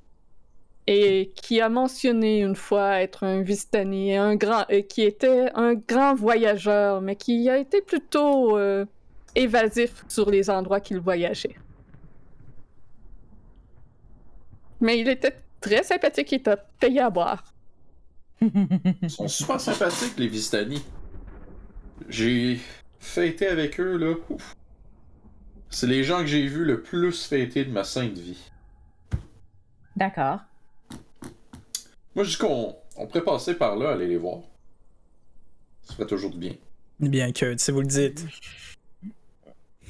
et 0.86 1.32
qui 1.36 1.60
a 1.60 1.68
mentionné 1.68 2.40
une 2.40 2.56
fois 2.56 3.00
être 3.00 3.24
un 3.24 3.42
Vistani, 3.42 4.16
un 4.16 4.34
grand, 4.34 4.64
et 4.68 4.86
qui 4.86 5.02
était 5.02 5.50
un 5.54 5.74
grand 5.74 6.14
voyageur, 6.14 7.00
mais 7.00 7.14
qui 7.16 7.48
a 7.48 7.58
été 7.58 7.80
plutôt 7.80 8.58
euh, 8.58 8.84
évasif 9.36 10.04
sur 10.08 10.30
les 10.30 10.50
endroits 10.50 10.80
qu'il 10.80 10.98
voyageait. 10.98 11.54
Mais 14.80 14.98
il 14.98 15.08
était 15.08 15.36
très 15.60 15.82
sympathique 15.84 16.32
et 16.32 16.42
t'a 16.42 16.56
payé 16.56 17.00
à 17.00 17.10
boire. 17.10 17.44
Ils 18.40 19.10
sont 19.10 19.28
super 19.28 19.60
sympathiques, 19.60 20.18
les 20.18 20.26
Vistani. 20.26 20.82
J'ai 22.08 22.58
fêté 22.98 23.46
avec 23.46 23.78
eux, 23.78 23.98
là. 23.98 24.14
C'est 25.70 25.86
les 25.86 26.02
gens 26.02 26.18
que 26.18 26.26
j'ai 26.26 26.46
vus 26.46 26.64
le 26.64 26.82
plus 26.82 27.26
fêter 27.26 27.64
de 27.64 27.70
ma 27.70 27.84
sainte 27.84 28.18
vie. 28.18 28.50
D'accord. 29.96 30.40
Moi, 32.14 32.24
je 32.24 32.30
dis 32.30 32.36
qu'on 32.36 32.76
on 32.96 33.06
pourrait 33.06 33.22
passer 33.22 33.54
par 33.54 33.76
là, 33.76 33.90
aller 33.90 34.08
les 34.08 34.16
voir. 34.16 34.40
Ça 35.84 35.94
ferait 35.94 36.06
toujours 36.06 36.30
du 36.30 36.38
bien. 36.38 36.54
Bien 36.98 37.32
que, 37.32 37.56
si 37.56 37.70
vous 37.70 37.80
le 37.80 37.86
dites. 37.86 38.26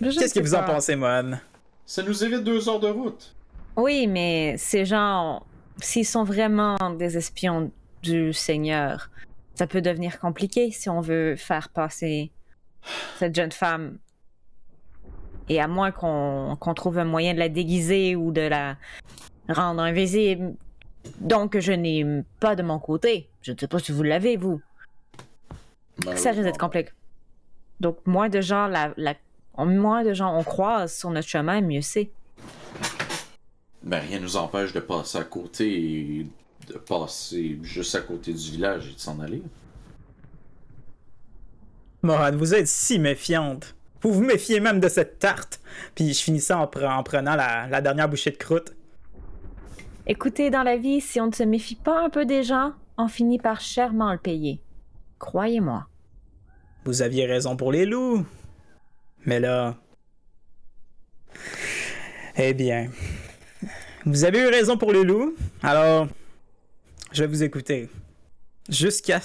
Je 0.00 0.18
Qu'est-ce 0.18 0.34
que 0.34 0.41
vous 0.41 0.55
en 0.55 0.65
pensez, 0.65 0.97
Mohan? 0.97 1.39
Ça 1.86 2.02
nous 2.02 2.25
évite 2.25 2.44
deux 2.44 2.68
heures 2.68 2.81
de 2.81 2.89
route. 2.89 3.34
Oui, 3.76 4.07
mais 4.07 4.57
ces 4.59 4.84
gens, 4.84 5.44
s'ils 5.81 6.07
sont 6.07 6.25
vraiment 6.25 6.76
des 6.99 7.17
espions 7.17 7.73
du 8.02 8.33
Seigneur, 8.33 9.10
ça 9.55 9.67
peut 9.67 9.83
devenir 9.83 10.20
compliqué 10.20 10.70
si 10.70 10.89
on 10.89 11.00
veut 11.00 11.36
faire 11.36 11.68
passer 11.70 12.31
cette 13.18 13.34
jeune 13.34 13.52
femme. 13.52 13.99
Et 15.51 15.61
à 15.61 15.67
moins 15.69 15.91
qu'on 15.91 16.57
qu'on 16.61 16.75
trouve 16.75 16.97
un 16.99 17.05
moyen 17.05 17.35
de 17.35 17.39
la 17.41 17.49
déguiser 17.49 18.15
ou 18.17 18.31
de 18.31 18.41
la 18.43 18.77
rendre 19.49 19.83
invisible. 19.83 20.55
Donc, 21.20 21.59
je 21.59 21.73
n'ai 21.73 22.07
pas 22.39 22.55
de 22.55 22.62
mon 22.62 22.79
côté. 22.79 23.29
Je 23.43 23.51
ne 23.53 23.59
sais 23.59 23.67
pas 23.67 23.79
si 23.81 23.91
vous 23.91 24.03
l'avez, 24.05 24.37
vous. 24.37 24.61
Ça 26.15 26.31
risque 26.31 26.45
d'être 26.45 26.57
complexe. 26.59 26.93
Donc, 27.81 27.99
moins 28.07 28.29
de 28.29 28.41
gens, 28.41 28.67
la, 28.69 28.95
la- 28.97 29.17
moins 29.59 30.05
de 30.05 30.15
gens 30.15 30.35
on 30.39 30.45
croise 30.45 30.95
sur 30.95 31.11
notre 31.11 31.27
chemin, 31.29 31.61
mieux 31.62 31.81
c'est. 31.83 32.11
Mais 33.83 33.99
rien 33.99 34.20
nous 34.20 34.37
empêche 34.37 34.73
de 34.73 34.81
passer 34.81 35.19
à 35.19 35.25
côté 35.25 35.67
et 36.20 36.27
de 36.69 36.75
passer 36.79 37.59
juste 37.62 37.95
à 37.97 38.01
côté 38.03 38.33
du 38.33 38.51
village 38.53 38.89
et 38.91 38.95
de 38.95 39.01
s'en 39.01 39.19
aller. 39.20 39.43
Mohan, 42.03 42.37
vous 42.37 42.55
êtes 42.55 42.69
si 42.69 42.99
méfiante. 42.99 43.75
Vous 44.03 44.12
vous 44.12 44.23
méfiez 44.23 44.61
même 44.61 44.81
de 44.81 44.89
cette 44.89 45.19
tarte. 45.19 45.61
Puis 45.95 46.12
je 46.15 46.23
finissais 46.23 46.55
en, 46.55 46.67
pre- 46.67 46.91
en 46.91 47.03
prenant 47.03 47.37
la, 47.37 47.67
la 47.67 47.81
dernière 47.81 48.09
bouchée 48.09 48.31
de 48.31 48.37
croûte. 48.37 48.75
Écoutez, 50.07 50.51
dans 50.51 50.62
la 50.62 50.77
vie, 50.77 51.01
si 51.01 51.20
on 51.20 51.27
ne 51.27 51.33
se 51.33 51.43
méfie 51.43 51.77
pas 51.77 52.05
un 52.05 52.11
peu 52.11 52.25
des 52.25 52.43
gens, 52.43 52.73
on 52.97 53.09
finit 53.09 53.39
par 53.39 53.61
chèrement 53.61 54.12
le 54.12 54.19
payer. 54.19 54.61
Croyez-moi. 55.19 55.87
Vous 56.85 57.03
aviez 57.03 57.27
raison 57.27 57.57
pour 57.57 57.73
les 57.73 57.85
loups. 57.85 58.25
Mais 59.27 59.39
là. 59.39 59.77
Eh 62.37 62.55
bien. 62.55 62.91
Vous 64.07 64.25
avez 64.25 64.41
eu 64.41 64.47
raison 64.47 64.79
pour 64.79 64.93
les 64.93 65.05
loups. 65.05 65.35
Alors. 65.62 66.09
Je 67.12 67.23
vais 67.23 67.29
vous 67.29 67.43
écouter. 67.43 67.91
Jusqu'à 68.69 69.20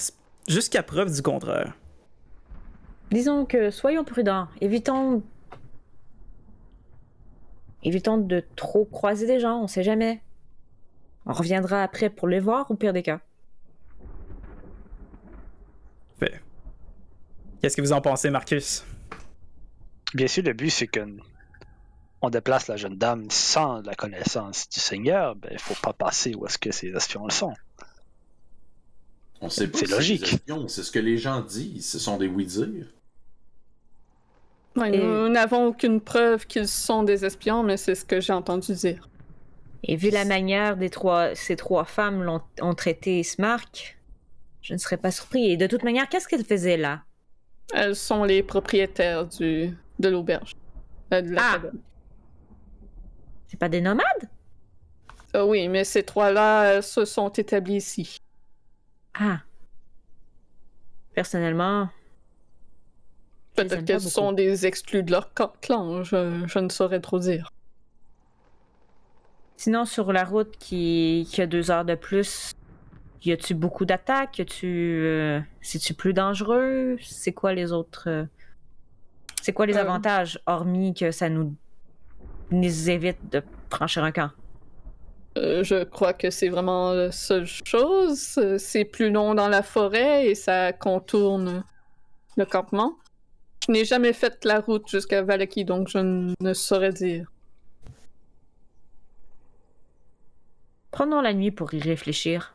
jusqu'à 0.48 0.82
preuve 0.82 1.12
du 1.12 1.22
contraire. 1.22 1.72
Disons 3.10 3.44
que 3.46 3.70
soyons 3.70 4.04
prudents. 4.04 4.48
Évitons. 4.60 5.22
Évitons 7.82 8.18
de 8.18 8.42
trop 8.56 8.84
croiser 8.84 9.26
des 9.26 9.38
gens, 9.38 9.62
on 9.62 9.68
sait 9.68 9.84
jamais. 9.84 10.20
On 11.24 11.32
reviendra 11.32 11.82
après 11.82 12.10
pour 12.10 12.28
les 12.28 12.40
voir, 12.40 12.70
au 12.70 12.74
pire 12.74 12.92
des 12.92 13.02
cas. 13.02 13.20
Fait. 16.18 16.40
Qu'est-ce 17.60 17.76
que 17.76 17.82
vous 17.82 17.92
en 17.92 18.00
pensez, 18.00 18.30
Marcus? 18.30 18.84
Bien 20.14 20.26
sûr, 20.26 20.42
le 20.42 20.52
but, 20.52 20.70
c'est 20.70 20.86
que 20.86 21.00
on 22.22 22.30
déplace 22.30 22.66
la 22.68 22.76
jeune 22.76 22.96
dame 22.96 23.30
sans 23.30 23.82
la 23.82 23.94
connaissance 23.94 24.68
du 24.68 24.80
Seigneur. 24.80 25.36
Ben, 25.36 25.50
il 25.52 25.58
faut 25.58 25.74
pas 25.80 25.92
passer 25.92 26.34
où 26.34 26.46
est-ce 26.46 26.58
que 26.58 26.72
ces 26.72 26.88
espions 26.88 27.24
le 27.24 27.32
sont. 27.32 27.52
On 29.40 29.50
sait 29.50 29.68
pas 29.68 29.78
C'est 29.78 29.90
logique. 29.90 30.42
C'est 30.68 30.82
ce 30.82 30.90
que 30.90 30.98
les 30.98 31.18
gens 31.18 31.42
disent. 31.42 31.86
Ce 31.86 31.98
sont 31.98 32.16
des 32.16 32.26
oui-dire. 32.26 32.86
Ouais, 34.76 34.94
Et- 34.94 34.98
Nous 35.02 35.28
n'avons 35.28 35.66
aucune 35.68 36.00
preuve 36.00 36.46
qu'ils 36.46 36.68
sont 36.68 37.02
des 37.02 37.24
espions, 37.24 37.62
mais 37.62 37.76
c'est 37.76 37.94
ce 37.94 38.04
que 38.04 38.20
j'ai 38.20 38.32
entendu 38.32 38.74
dire. 38.74 39.08
Et 39.84 39.96
vu 39.96 40.10
la 40.10 40.24
manière 40.24 40.76
des 40.76 40.90
trois, 40.90 41.34
ces 41.34 41.56
trois 41.56 41.84
femmes 41.84 42.22
l'ont 42.22 42.42
ont 42.60 42.74
traité 42.74 43.22
Smark, 43.22 43.98
je 44.62 44.72
ne 44.74 44.78
serais 44.78 44.96
pas 44.96 45.10
surpris. 45.10 45.50
Et 45.52 45.56
de 45.56 45.66
toute 45.66 45.84
manière, 45.84 46.08
qu'est-ce 46.08 46.26
qu'elles 46.28 46.44
faisaient 46.44 46.76
là? 46.76 47.02
Elles 47.72 47.96
sont 47.96 48.24
les 48.24 48.42
propriétaires 48.42 49.26
du, 49.26 49.70
de 49.98 50.08
l'auberge. 50.08 50.52
Euh, 51.12 51.22
de 51.22 51.30
la 51.30 51.42
Ah! 51.42 51.60
C'est 53.48 53.58
pas 53.58 53.68
des 53.68 53.80
nomades? 53.80 54.04
Euh, 55.36 55.44
oui, 55.44 55.68
mais 55.68 55.84
ces 55.84 56.02
trois-là 56.02 56.78
euh, 56.78 56.82
se 56.82 57.04
sont 57.04 57.28
établis 57.28 57.76
ici. 57.76 58.18
Ah. 59.18 59.38
Personnellement, 61.14 61.88
Peut-être 63.56 63.84
qu'elles 63.84 64.00
sont 64.00 64.32
des 64.32 64.66
exclus 64.66 65.02
de 65.02 65.10
leur 65.12 65.32
clan, 65.60 66.02
je, 66.02 66.44
je 66.46 66.58
ne 66.58 66.68
saurais 66.68 67.00
trop 67.00 67.18
dire. 67.18 67.50
Sinon, 69.56 69.84
sur 69.86 70.12
la 70.12 70.24
route 70.24 70.54
qui, 70.58 71.26
qui 71.30 71.40
a 71.40 71.46
deux 71.46 71.70
heures 71.70 71.84
de 71.86 71.94
plus, 71.94 72.52
y 73.24 73.32
a-tu 73.32 73.54
beaucoup 73.54 73.86
d'attaques? 73.86 74.42
Euh, 74.62 75.40
C'est-tu 75.62 75.94
plus 75.94 76.12
dangereux? 76.12 76.96
C'est 77.02 77.32
quoi 77.32 77.54
les 77.54 77.72
autres. 77.72 78.04
euh, 78.08 78.24
C'est 79.40 79.52
quoi 79.54 79.64
les 79.66 79.76
Euh. 79.76 79.80
avantages, 79.80 80.38
hormis 80.46 80.92
que 80.92 81.10
ça 81.10 81.28
nous, 81.30 81.54
nous 82.50 82.90
évite 82.90 83.18
de 83.32 83.42
franchir 83.70 84.04
un 84.04 84.12
camp? 84.12 84.30
Je 85.36 85.84
crois 85.84 86.12
que 86.14 86.30
c'est 86.30 86.48
vraiment 86.48 86.92
la 86.92 87.12
seule 87.12 87.46
chose. 87.46 88.38
C'est 88.58 88.84
plus 88.86 89.10
long 89.10 89.34
dans 89.34 89.48
la 89.48 89.62
forêt 89.62 90.26
et 90.28 90.34
ça 90.34 90.72
contourne 90.72 91.62
le 92.38 92.44
campement. 92.46 92.94
Je 93.66 93.72
n'ai 93.72 93.84
jamais 93.84 94.12
fait 94.12 94.44
la 94.44 94.60
route 94.60 94.88
jusqu'à 94.88 95.22
Valaki, 95.22 95.64
donc 95.64 95.88
je 95.88 95.98
ne 96.40 96.54
saurais 96.54 96.92
dire. 96.92 97.30
Prenons 100.92 101.20
la 101.20 101.34
nuit 101.34 101.50
pour 101.50 101.72
y 101.74 101.80
réfléchir. 101.80 102.54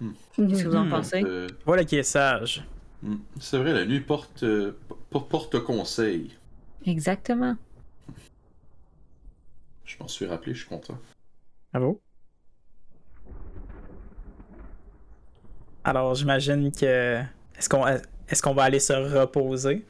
Mhm. 0.00 0.14
Qu'est-ce 0.48 0.62
que 0.64 0.68
vous 0.68 0.76
en 0.76 0.84
Hmm. 0.84 0.90
pensez? 0.90 1.22
Euh, 1.24 1.48
Voilà 1.66 1.84
qui 1.84 1.96
est 1.96 2.02
sage. 2.02 2.64
hmm, 3.02 3.16
c'est 3.40 3.58
vrai, 3.58 3.72
la 3.72 3.84
nuit 3.84 4.00
porte, 4.00 4.44
euh, 4.44 4.78
porte 5.10 5.58
conseil. 5.60 6.30
Exactement. 6.86 7.56
Je 9.84 9.96
m'en 10.00 10.08
suis 10.08 10.26
rappelé, 10.26 10.54
je 10.54 10.60
suis 10.60 10.68
content. 10.68 10.96
Bravo. 11.72 12.00
Alors, 15.84 16.14
j'imagine 16.14 16.70
que. 16.70 17.20
Est-ce 17.58 17.68
qu'on 17.68 17.86
est 17.86 18.02
qu'on 18.42 18.54
va 18.54 18.62
aller 18.62 18.80
se 18.80 18.92
reposer? 18.92 19.84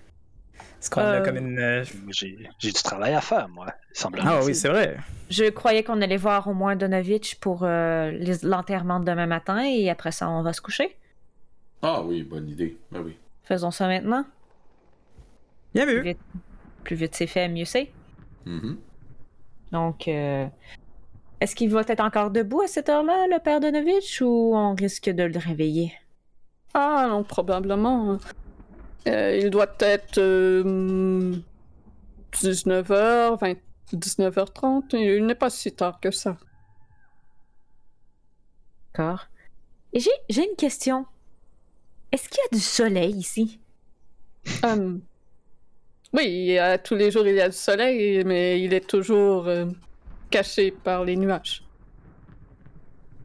Est-ce 0.82 0.90
qu'on 0.90 1.00
a 1.00 1.20
Euh, 1.20 1.24
comme 1.24 1.36
une. 1.36 1.58
euh, 1.60 1.84
J'ai 2.10 2.36
du 2.60 2.72
travail 2.72 3.14
à 3.14 3.20
faire, 3.20 3.48
moi. 3.48 3.66
Semble. 3.92 4.20
Ah 4.24 4.40
oui, 4.44 4.52
c'est 4.52 4.68
vrai. 4.68 4.96
Je 5.30 5.44
croyais 5.48 5.84
qu'on 5.84 6.02
allait 6.02 6.16
voir 6.16 6.48
au 6.48 6.54
moins 6.54 6.74
Donovitch 6.74 7.36
pour 7.36 7.60
euh, 7.62 8.10
l'enterrement 8.42 8.98
de 8.98 9.04
demain 9.04 9.26
matin 9.26 9.62
et 9.64 9.88
après 9.90 10.10
ça, 10.10 10.28
on 10.28 10.42
va 10.42 10.52
se 10.52 10.60
coucher. 10.60 10.96
Ah 11.82 12.02
oui, 12.02 12.24
bonne 12.24 12.48
idée. 12.48 12.76
Ah 12.94 12.98
oui. 13.00 13.16
Faisons 13.44 13.70
ça 13.70 13.86
maintenant. 13.86 14.24
Bien 15.74 15.84
Plus 15.86 15.94
vu. 15.94 16.02
vite, 16.02 16.18
plus 16.84 16.96
vite 16.96 17.14
c'est 17.14 17.26
fait, 17.28 17.48
mieux 17.48 17.64
c'est. 17.64 17.90
Mhm. 18.44 18.76
Donc, 19.70 20.08
euh, 20.08 20.46
est-ce 21.40 21.54
qu'il 21.56 21.70
va 21.70 21.82
être 21.86 22.00
encore 22.00 22.30
debout 22.30 22.60
à 22.62 22.66
cette 22.66 22.88
heure-là, 22.88 23.26
le 23.30 23.38
père 23.38 23.60
Donovitch, 23.60 24.20
ou 24.20 24.52
on 24.54 24.74
risque 24.74 25.08
de 25.08 25.22
le 25.22 25.38
réveiller? 25.38 25.92
Ah 26.74 27.06
non, 27.08 27.22
probablement. 27.24 28.18
Euh, 29.06 29.38
il 29.42 29.50
doit 29.50 29.74
être 29.80 30.20
19h, 32.32 33.38
20, 33.40 33.54
19h30. 33.94 34.96
Il 34.96 35.26
n'est 35.26 35.34
pas 35.34 35.50
si 35.50 35.72
tard 35.72 36.00
que 36.00 36.10
ça. 36.10 36.36
D'accord. 38.94 39.26
Et 39.92 40.00
j'ai 40.00 40.44
une 40.48 40.56
question. 40.56 41.06
Est-ce 42.12 42.28
qu'il 42.28 42.38
y 42.38 42.54
a 42.54 42.56
du 42.56 42.62
soleil 42.62 43.14
ici? 43.16 43.58
Um, 44.64 45.00
oui, 46.12 46.58
tous 46.84 46.94
les 46.94 47.10
jours 47.10 47.26
il 47.26 47.36
y 47.36 47.40
a 47.40 47.48
du 47.48 47.56
soleil, 47.56 48.22
mais 48.24 48.60
il 48.60 48.74
est 48.74 48.86
toujours 48.86 49.46
euh, 49.46 49.66
caché 50.30 50.70
par 50.70 51.04
les 51.04 51.16
nuages. 51.16 51.64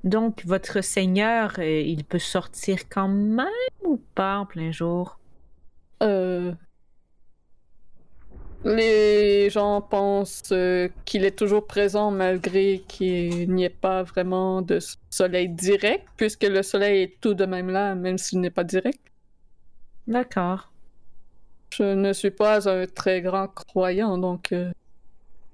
Donc, 0.04 0.46
votre 0.46 0.82
seigneur, 0.82 1.56
euh, 1.60 1.82
il 1.82 2.06
peut 2.06 2.20
sortir 2.20 2.88
quand 2.88 3.10
même 3.10 3.48
ou 3.84 3.98
pas 4.16 4.38
en 4.38 4.46
plein 4.46 4.72
jour? 4.72 5.20
Euh... 6.04 6.54
Les 8.64 9.50
gens 9.50 9.82
pensent 9.82 10.52
euh, 10.52 10.90
qu'il 11.06 11.24
est 11.24 11.38
toujours 11.38 11.68
présent 11.68 12.12
malgré 12.12 12.84
qu'il 12.88 13.54
n'y 13.54 13.64
ait 13.64 13.70
pas 13.70 14.04
vraiment 14.04 14.62
de 14.62 14.80
soleil 15.10 15.48
direct, 15.48 16.08
puisque 16.18 16.44
le 16.44 16.64
soleil 16.64 17.04
est 17.04 17.22
tout 17.22 17.34
de 17.34 17.46
même 17.46 17.70
là, 17.70 17.96
même 17.96 18.18
s'il 18.18 18.42
n'est 18.42 18.50
pas 18.50 18.64
direct. 18.64 19.00
D'accord. 20.08 20.72
Je 21.70 21.84
ne 21.84 22.14
suis 22.14 22.32
pas 22.32 22.68
un 22.68 22.88
très 22.88 23.22
grand 23.22 23.48
croyant, 23.48 24.18
donc 24.18 24.52
euh, 24.52 24.72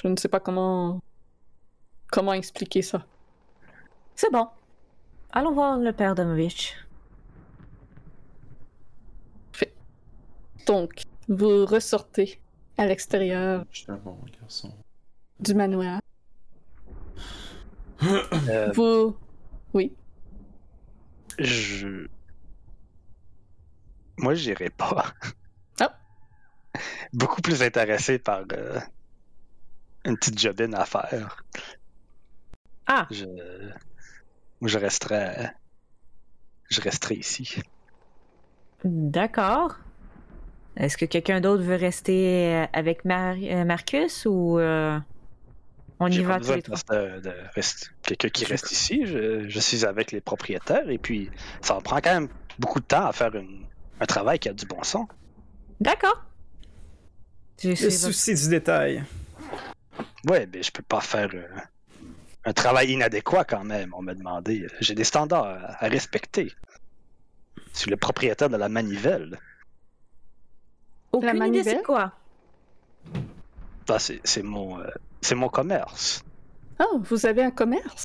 je 0.01 0.07
ne 0.07 0.15
sais 0.15 0.29
pas 0.29 0.39
comment 0.39 0.99
comment 2.09 2.33
expliquer 2.33 2.83
ça. 2.83 3.05
C'est 4.15 4.31
bon. 4.31 4.47
Allons 5.31 5.51
voir 5.51 5.77
le 5.77 5.91
père 5.91 6.15
Domovich. 6.15 6.75
Donc, 10.65 11.01
vous 11.27 11.65
ressortez 11.65 12.39
à 12.77 12.85
l'extérieur 12.85 13.65
du 15.39 15.53
manoir. 15.53 15.99
Euh, 18.49 18.69
vous... 18.73 19.15
Oui. 19.73 19.95
Je... 21.39 22.07
Moi, 24.17 24.33
j'irai 24.33 24.69
pas. 24.69 25.13
Ah. 25.79 25.97
Beaucoup 27.13 27.41
plus 27.41 27.61
intéressé 27.61 28.19
par 28.19 28.43
euh, 28.51 28.79
une 30.03 30.17
petite 30.17 30.37
jobine 30.37 30.75
à 30.75 30.83
faire. 30.83 31.45
Ah. 32.87 33.07
Je... 33.09 33.25
Je 34.61 34.77
resterai... 34.77 35.47
Je 36.69 36.81
resterai 36.81 37.15
ici. 37.15 37.61
D'accord. 38.83 39.77
Est-ce 40.75 40.97
que 40.97 41.05
quelqu'un 41.05 41.39
d'autre 41.39 41.63
veut 41.63 41.75
rester 41.75 42.53
euh, 42.53 42.65
avec 42.73 43.05
euh, 43.05 43.63
Marcus 43.63 44.25
ou 44.25 44.57
euh, 44.57 44.97
on 45.99 46.07
y 46.07 46.21
va 46.23 46.39
tous 46.39 46.53
les 46.53 46.61
trois? 46.63 46.77
Quelqu'un 48.01 48.29
qui 48.29 48.45
reste 48.45 48.71
ici, 48.71 49.05
je, 49.05 49.59
suis 49.59 49.85
avec 49.85 50.11
les 50.11 50.21
propriétaires 50.21 50.89
et 50.89 50.97
puis 50.97 51.29
ça 51.61 51.79
prend 51.83 51.97
quand 51.97 52.13
même 52.13 52.29
beaucoup 52.59 52.79
de 52.79 52.85
temps 52.85 53.05
à 53.05 53.13
faire 53.13 53.31
un 53.99 54.05
travail 54.05 54.39
qui 54.39 54.49
a 54.49 54.53
du 54.53 54.65
bon 54.65 54.81
sens. 54.83 55.07
D'accord. 55.79 56.23
Le 57.63 57.75
souci 57.75 58.33
du 58.33 58.49
détail. 58.49 59.03
Ouais, 60.27 60.47
mais 60.51 60.63
je 60.63 60.71
peux 60.71 60.83
pas 60.83 61.01
faire 61.01 61.29
un 62.45 62.53
travail 62.53 62.91
inadéquat 62.91 63.45
quand 63.45 63.63
même, 63.63 63.93
on 63.95 64.01
m'a 64.01 64.15
demandé. 64.15 64.67
J'ai 64.81 64.95
des 64.95 65.03
standards 65.03 65.77
à, 65.79 65.87
respecter. 65.87 66.51
Je 67.73 67.79
suis 67.79 67.91
le 67.91 67.97
propriétaire 67.97 68.49
de 68.49 68.57
la 68.57 68.69
manivelle. 68.69 69.39
Aucune 71.13 71.37
la 71.37 71.47
idée 71.47 71.63
c'est 71.63 71.83
quoi? 71.83 72.11
Ah, 73.87 73.99
c'est 73.99 74.43
mon, 74.43 74.79
euh, 74.79 74.87
c'est 75.21 75.35
mon 75.35 75.47
commerce. 75.47 76.23
Oh, 76.79 76.99
vous 77.01 77.25
avez 77.25 77.43
un 77.43 77.51
commerce? 77.51 78.03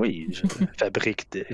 Oui, 0.00 0.28
je 0.30 0.46
fabrique 0.78 1.30
des... 1.32 1.46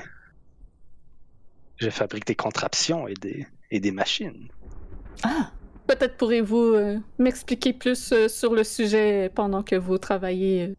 Je 1.78 1.90
fabrique 1.90 2.26
des 2.26 2.34
contraptions 2.34 3.08
et 3.08 3.14
des, 3.14 3.47
et 3.70 3.80
des 3.80 3.92
machines. 3.92 4.48
Ah, 5.22 5.50
peut-être 5.86 6.16
pourrez-vous 6.16 6.74
euh, 6.74 6.98
m'expliquer 7.18 7.72
plus 7.72 8.12
euh, 8.12 8.28
sur 8.28 8.52
le 8.55 8.64
sujet 8.64 9.30
pendant 9.34 9.62
que 9.62 9.76
vous 9.76 9.97
travaillez. 9.97 10.74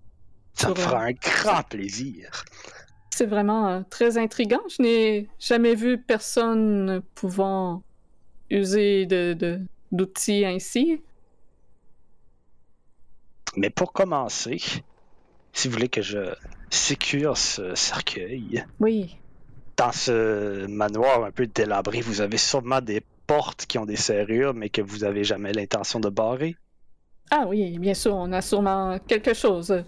Ça 0.54 0.70
me 0.70 0.76
fera 0.76 1.04
un 1.06 1.14
grand 1.14 1.64
plaisir. 1.64 2.44
C'est 3.12 3.26
vraiment 3.26 3.84
très 3.90 4.18
intriguant. 4.18 4.62
Je 4.70 4.84
n'ai 4.84 5.30
jamais 5.40 5.74
vu 5.74 5.98
personne 5.98 7.02
pouvant 7.16 7.82
user 8.50 9.06
de, 9.06 9.34
de, 9.34 9.62
d'outils 9.92 10.46
ainsi. 10.46 11.02
Mais 13.56 13.70
pour 13.70 13.94
commencer, 13.94 14.62
si 15.54 15.68
vous 15.68 15.74
voulez 15.74 15.90
que 15.90 16.02
je 16.02 16.34
sécure 16.70 17.38
ce 17.38 17.76
cercueil. 17.76 18.64
Oui. 18.80 19.18
Dans 19.78 19.92
ce 19.92 20.68
manoir 20.68 21.24
un 21.24 21.32
peu 21.32 21.48
délabré, 21.48 22.02
vous 22.02 22.22
avez 22.22 22.38
sûrement 22.38 22.82
des 22.82 23.02
portes 23.28 23.66
qui 23.66 23.78
ont 23.78 23.86
des 23.86 23.96
serrures, 23.96 24.54
mais 24.54 24.70
que 24.70 24.82
vous 24.82 25.04
avez 25.04 25.24
jamais 25.24 25.54
l'intention 25.54 26.00
de 26.00 26.10
barrer. 26.10 26.56
Ah 27.32 27.46
oui, 27.48 27.78
bien 27.78 27.94
sûr, 27.94 28.16
on 28.16 28.32
a 28.32 28.42
sûrement 28.42 28.98
quelque 29.08 29.34
chose. 29.34 29.84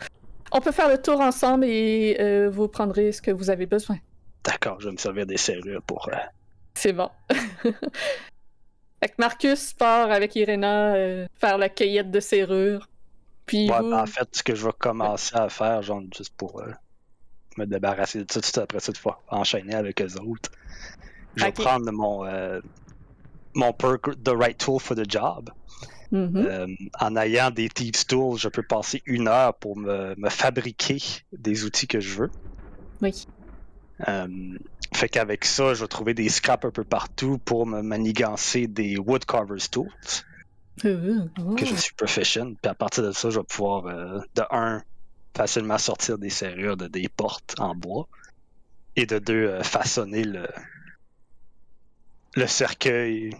On 0.51 0.59
peut 0.59 0.71
faire 0.71 0.89
le 0.89 1.01
tour 1.01 1.19
ensemble 1.19 1.65
et 1.65 2.17
euh, 2.19 2.49
vous 2.49 2.67
prendrez 2.67 3.11
ce 3.11 3.21
que 3.21 3.31
vous 3.31 3.49
avez 3.49 3.65
besoin. 3.65 3.97
D'accord, 4.43 4.79
je 4.79 4.87
vais 4.87 4.91
me 4.91 4.97
servir 4.97 5.25
des 5.25 5.37
serrures 5.37 5.81
pour. 5.81 6.09
Euh, 6.09 6.17
C'est 6.73 6.93
bon. 6.93 7.09
Fait 9.03 9.17
Marcus 9.17 9.73
part 9.73 10.11
avec 10.11 10.35
Irena 10.35 10.93
euh, 10.93 11.27
faire 11.33 11.57
la 11.57 11.69
cueillette 11.69 12.11
de 12.11 12.19
serrures. 12.19 12.87
Puis 13.47 13.67
ben, 13.67 13.93
en 13.93 14.05
fait, 14.05 14.29
ce 14.31 14.43
que 14.43 14.53
je 14.53 14.65
vais 14.65 14.73
commencer 14.77 15.35
à 15.35 15.49
faire, 15.49 15.81
genre, 15.81 16.03
juste 16.15 16.35
pour 16.37 16.61
euh, 16.61 16.71
me 17.57 17.65
débarrasser 17.65 18.19
de 18.19 18.23
tout 18.25 18.39
de 18.39 18.45
suite 18.45 18.59
après 18.59 18.79
cette 18.79 18.99
fois, 18.99 19.23
enchaîner 19.27 19.73
avec 19.73 19.99
les 19.99 20.17
autres, 20.17 20.51
je 21.35 21.45
vais 21.45 21.51
prendre 21.51 21.91
mon, 21.91 22.25
euh, 22.25 22.61
mon 23.55 23.73
perk 23.73 24.23
The 24.23 24.29
Right 24.29 24.57
Tool 24.57 24.79
for 24.79 24.95
the 24.95 25.09
Job. 25.09 25.49
Mm-hmm. 26.11 26.89
en 26.99 27.15
ayant 27.15 27.51
des 27.51 27.69
Thieves 27.69 28.05
Tools, 28.05 28.37
je 28.37 28.49
peux 28.49 28.63
passer 28.63 29.01
une 29.05 29.29
heure 29.29 29.53
pour 29.53 29.77
me, 29.77 30.13
me 30.17 30.27
fabriquer 30.27 30.97
des 31.31 31.63
outils 31.63 31.87
que 31.87 32.01
je 32.01 32.23
veux. 32.23 32.31
Oui. 33.01 33.25
Fait 34.93 35.09
qu'avec 35.09 35.45
ça, 35.45 35.73
je 35.73 35.81
vais 35.81 35.87
trouver 35.87 36.13
des 36.13 36.29
scraps 36.29 36.65
un 36.65 36.71
peu 36.71 36.83
partout 36.83 37.37
pour 37.37 37.65
me 37.65 37.81
manigancer 37.81 38.67
des 38.67 38.97
woodcarver's 38.97 39.69
tools. 39.69 39.89
Que 40.81 41.65
je 41.65 41.75
suis 41.75 41.93
proficient. 41.93 42.53
Puis 42.61 42.69
à 42.69 42.73
partir 42.73 43.03
de 43.03 43.11
ça, 43.11 43.29
je 43.29 43.39
vais 43.39 43.45
pouvoir, 43.45 43.85
euh, 43.87 44.19
de 44.35 44.43
un, 44.51 44.81
facilement 45.35 45.77
sortir 45.77 46.17
des 46.17 46.29
serrures 46.29 46.75
de 46.75 46.87
des 46.87 47.07
portes 47.07 47.55
en 47.59 47.75
bois. 47.75 48.07
Et 48.95 49.05
de 49.05 49.19
deux, 49.19 49.47
euh, 49.47 49.63
façonner 49.63 50.23
le, 50.23 50.47
le 52.35 52.47
cercueil 52.47 53.31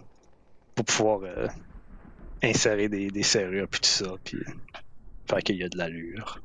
pour 0.74 0.86
pouvoir 0.86 1.20
euh, 1.24 1.48
insérer 2.42 2.88
des, 2.88 3.10
des, 3.10 3.22
serrures 3.22 3.68
puis 3.68 3.80
tout 3.80 3.88
ça. 3.88 4.14
Puis 4.24 4.38
faire 5.28 5.38
qu'il 5.40 5.56
y 5.56 5.64
a 5.64 5.68
de 5.68 5.76
l'allure. 5.76 6.40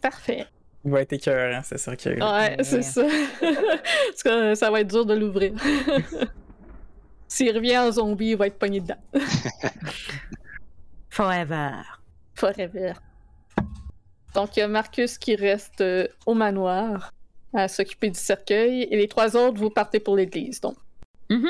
Parfait. 0.00 0.46
Il 0.84 0.90
va 0.90 1.02
être 1.02 1.12
écœurant, 1.12 1.60
c'est 1.62 1.78
ça. 1.78 1.92
Ouais, 1.92 2.56
c'est 2.62 2.82
ça. 2.82 3.02
Parce 3.40 4.22
que 4.24 4.54
ça 4.54 4.70
va 4.70 4.80
être 4.80 4.90
dur 4.90 5.06
de 5.06 5.14
l'ouvrir. 5.14 5.52
S'il 7.28 7.54
revient 7.54 7.78
en 7.78 7.92
zombie, 7.92 8.30
il 8.30 8.36
va 8.36 8.48
être 8.48 8.58
pogné 8.58 8.80
dedans. 8.80 8.98
Forever. 11.08 11.82
Forever. 12.34 12.94
Donc, 14.34 14.56
il 14.56 14.60
y 14.60 14.62
a 14.62 14.68
Marcus 14.68 15.18
qui 15.18 15.36
reste 15.36 15.80
euh, 15.80 16.08
au 16.26 16.34
manoir 16.34 17.12
à 17.54 17.68
s'occuper 17.68 18.10
du 18.10 18.18
cercueil 18.18 18.82
et 18.90 18.96
les 18.96 19.08
trois 19.08 19.36
autres, 19.36 19.58
vous 19.58 19.70
partez 19.70 20.00
pour 20.00 20.16
l'église, 20.16 20.60
donc. 20.60 20.76
Mm 21.30 21.48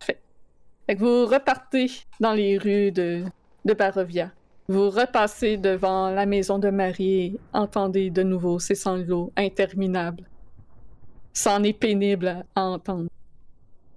Fait. 0.00 0.20
fait 0.86 0.96
que 0.96 1.00
vous 1.00 1.26
repartez 1.26 1.90
dans 2.18 2.32
les 2.32 2.58
rues 2.58 2.90
de, 2.90 3.24
de 3.64 3.74
Barovia. 3.74 4.32
Vous 4.68 4.90
repassez 4.90 5.56
devant 5.56 6.10
la 6.10 6.26
maison 6.26 6.58
de 6.58 6.70
Marie 6.70 7.20
et 7.20 7.40
entendez 7.52 8.10
de 8.10 8.22
nouveau 8.24 8.58
ces 8.58 8.74
sanglots 8.74 9.32
interminables. 9.36 10.24
C'en 11.32 11.62
est 11.62 11.72
pénible 11.72 12.44
à, 12.54 12.62
entendre. 12.62 13.08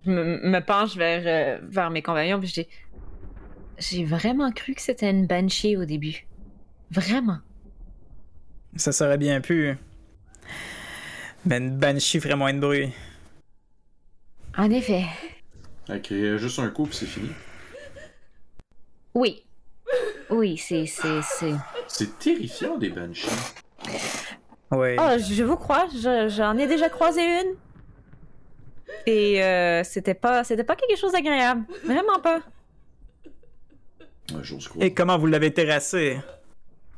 Je 0.06 0.12
me, 0.12 0.60
penche 0.60 0.96
vers, 0.96 1.24
euh, 1.26 1.60
vers 1.68 1.90
mes 1.90 2.02
compagnons 2.02 2.40
puis 2.40 2.50
j'ai. 2.50 2.68
J'ai 3.80 4.04
vraiment 4.04 4.52
cru 4.52 4.74
que 4.74 4.82
c'était 4.82 5.10
une 5.10 5.26
banshee 5.26 5.78
au 5.78 5.86
début. 5.86 6.28
Vraiment. 6.92 7.38
Ça 8.76 8.92
serait 8.92 9.18
bien 9.18 9.40
pu. 9.40 9.78
Mais 11.46 11.58
une 11.58 11.78
banshee 11.78 12.20
ferait 12.20 12.36
moins 12.36 12.54
de 12.54 12.60
bruit. 12.60 12.92
En 14.58 14.70
effet. 14.70 15.06
Ok, 15.90 16.12
juste 16.12 16.60
un 16.60 16.70
coup 16.70 16.86
puis 16.86 16.96
c'est 16.96 17.06
fini. 17.06 17.30
Oui, 19.16 19.44
oui, 20.30 20.58
c'est. 20.58 20.86
C'est, 20.86 21.54
c'est... 21.88 22.20
terrifiant 22.20 22.78
des 22.78 22.90
banshees. 22.90 23.30
Oui. 24.72 24.96
Oh, 25.00 25.18
je 25.18 25.44
vous 25.44 25.58
crois, 25.58 25.88
j'en 26.28 26.58
ai 26.58 26.68
déjà 26.68 26.90
croisé 26.90 27.22
une. 27.22 27.56
Et 29.06 29.44
euh, 29.44 29.84
c'était 29.84 30.14
pas, 30.14 30.44
c'était 30.44 30.64
pas 30.64 30.76
quelque 30.76 30.98
chose 30.98 31.12
d'agréable. 31.12 31.64
Vraiment 31.84 32.20
pas. 32.20 32.42
Et 34.80 34.94
comment 34.94 35.18
vous 35.18 35.26
l'avez 35.26 35.52
terrassé? 35.54 36.20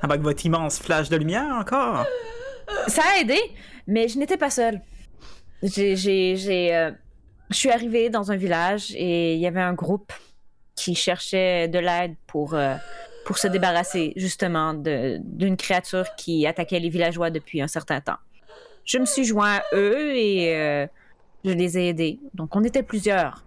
Avec 0.02 0.22
votre 0.22 0.46
immense 0.46 0.80
flash 0.80 1.10
de 1.10 1.16
lumière 1.16 1.56
encore? 1.60 2.06
Ça 2.88 3.04
a 3.14 3.20
aidé, 3.22 3.40
mais 3.88 4.08
je 4.08 4.18
n'étais 4.18 4.38
pas 4.38 4.50
seule. 4.50 4.82
J'ai, 5.62 5.96
j'ai, 5.96 6.76
euh, 6.76 6.92
je 7.52 7.56
suis 7.56 7.70
arrivée 7.70 8.10
dans 8.10 8.32
un 8.32 8.36
village 8.36 8.94
et 8.96 9.36
il 9.36 9.40
y 9.40 9.48
avait 9.48 9.62
un 9.62 9.74
groupe 9.74 10.12
qui 10.76 10.96
cherchait 10.96 11.68
de 11.68 11.78
l'aide 11.78 12.16
pour, 12.26 12.56
euh, 12.56 12.76
pour 13.26 13.38
se 13.38 13.48
débarrasser 13.48 14.14
justement 14.16 14.74
d'une 14.74 15.58
créature 15.58 16.06
qui 16.16 16.46
attaquait 16.48 16.80
les 16.80 16.90
villageois 16.90 17.30
depuis 17.30 17.62
un 17.62 17.68
certain 17.68 18.02
temps. 18.02 18.18
Je 18.86 18.98
me 18.98 19.06
suis 19.06 19.24
joint 19.24 19.58
à 19.58 19.64
eux 19.74 20.16
et 20.16 20.56
euh, 20.56 20.88
je 21.46 21.52
les 21.52 21.78
ai 21.78 21.90
aidés. 21.90 22.20
Donc 22.34 22.56
on 22.56 22.64
était 22.64 22.84
plusieurs. 22.84 23.44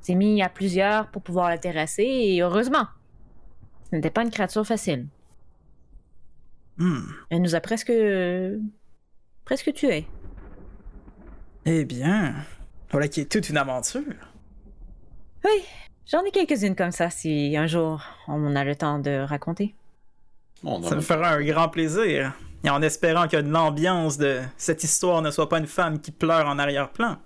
On 0.00 0.04
s'est 0.04 0.14
mis 0.14 0.42
à 0.42 0.48
plusieurs 0.48 1.08
pour 1.08 1.22
pouvoir 1.22 1.48
la 1.48 1.58
terrasser 1.58 2.04
et 2.04 2.42
heureusement, 2.42 2.86
ce 3.90 3.96
n'était 3.96 4.10
pas 4.10 4.22
une 4.22 4.30
créature 4.30 4.66
facile. 4.66 5.06
Hmm. 6.78 7.00
Elle 7.30 7.42
nous 7.42 7.54
a 7.54 7.60
presque 7.60 7.92
presque 9.44 9.72
tués. 9.74 10.06
Eh 11.66 11.84
bien, 11.84 12.34
voilà 12.90 13.08
qui 13.08 13.20
est 13.20 13.30
toute 13.30 13.48
une 13.50 13.58
aventure. 13.58 14.02
Oui, 15.44 15.62
j'en 16.10 16.24
ai 16.24 16.30
quelques-unes 16.30 16.74
comme 16.76 16.90
ça 16.90 17.10
si 17.10 17.56
un 17.56 17.66
jour 17.66 18.02
on 18.28 18.56
a 18.56 18.64
le 18.64 18.74
temps 18.76 18.98
de 18.98 19.24
raconter. 19.24 19.74
ça 20.62 20.94
me 20.94 21.00
fera 21.00 21.30
un 21.30 21.42
grand 21.42 21.68
plaisir. 21.68 22.32
Et 22.62 22.68
en 22.68 22.82
espérant 22.82 23.26
que 23.26 23.38
l'ambiance 23.38 24.18
de 24.18 24.40
cette 24.58 24.84
histoire 24.84 25.22
ne 25.22 25.30
soit 25.30 25.48
pas 25.48 25.58
une 25.58 25.66
femme 25.66 25.98
qui 26.00 26.10
pleure 26.10 26.46
en 26.46 26.58
arrière-plan. 26.58 27.16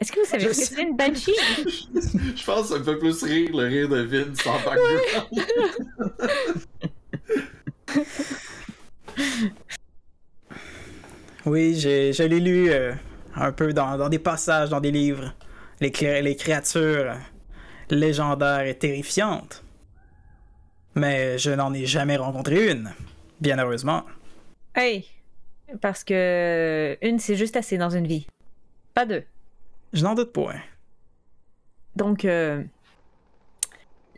Est-ce 0.00 0.12
que 0.12 0.20
vous 0.20 0.26
savez 0.26 0.54
ce 0.54 0.60
que 0.60 0.66
c'est 0.76 0.82
une 0.82 0.96
banshee? 0.96 1.32
Je 2.36 2.44
pense 2.44 2.68
que 2.68 2.74
ça 2.74 2.78
me 2.78 2.84
fait 2.84 2.96
plus 2.96 3.20
rire 3.24 3.50
le 3.52 3.66
rire 3.66 3.88
de 3.88 4.02
Vince 4.02 4.46
en 4.46 4.60
background. 4.64 5.28
Oui, 11.46 11.78
je 11.80 12.22
l'ai 12.24 12.40
lu 12.40 12.70
euh, 12.70 12.92
un 13.40 13.52
peu 13.52 13.72
dans, 13.72 14.08
des 14.08 14.18
passages, 14.18 14.70
dans 14.70 14.80
des 14.80 14.90
livres. 14.90 15.34
Les, 15.80 15.90
les 16.22 16.36
créatures 16.36 17.14
légendaires 17.90 18.66
et 18.66 18.76
terrifiantes. 18.76 19.62
Mais 20.94 21.38
je 21.38 21.50
n'en 21.50 21.72
ai 21.72 21.86
jamais 21.86 22.16
rencontré 22.16 22.72
une, 22.72 22.90
bien 23.40 23.58
heureusement. 23.58 24.02
Hey, 24.74 25.06
parce 25.80 26.02
que 26.02 26.98
une, 27.02 27.18
c'est 27.18 27.36
juste 27.36 27.56
assez 27.56 27.78
dans 27.78 27.90
une 27.90 28.06
vie. 28.06 28.26
Pas 28.94 29.06
deux. 29.06 29.24
Je 29.92 30.02
n'en 30.02 30.14
doute 30.14 30.32
pas. 30.32 30.54
Donc, 31.94 32.24
euh, 32.24 32.62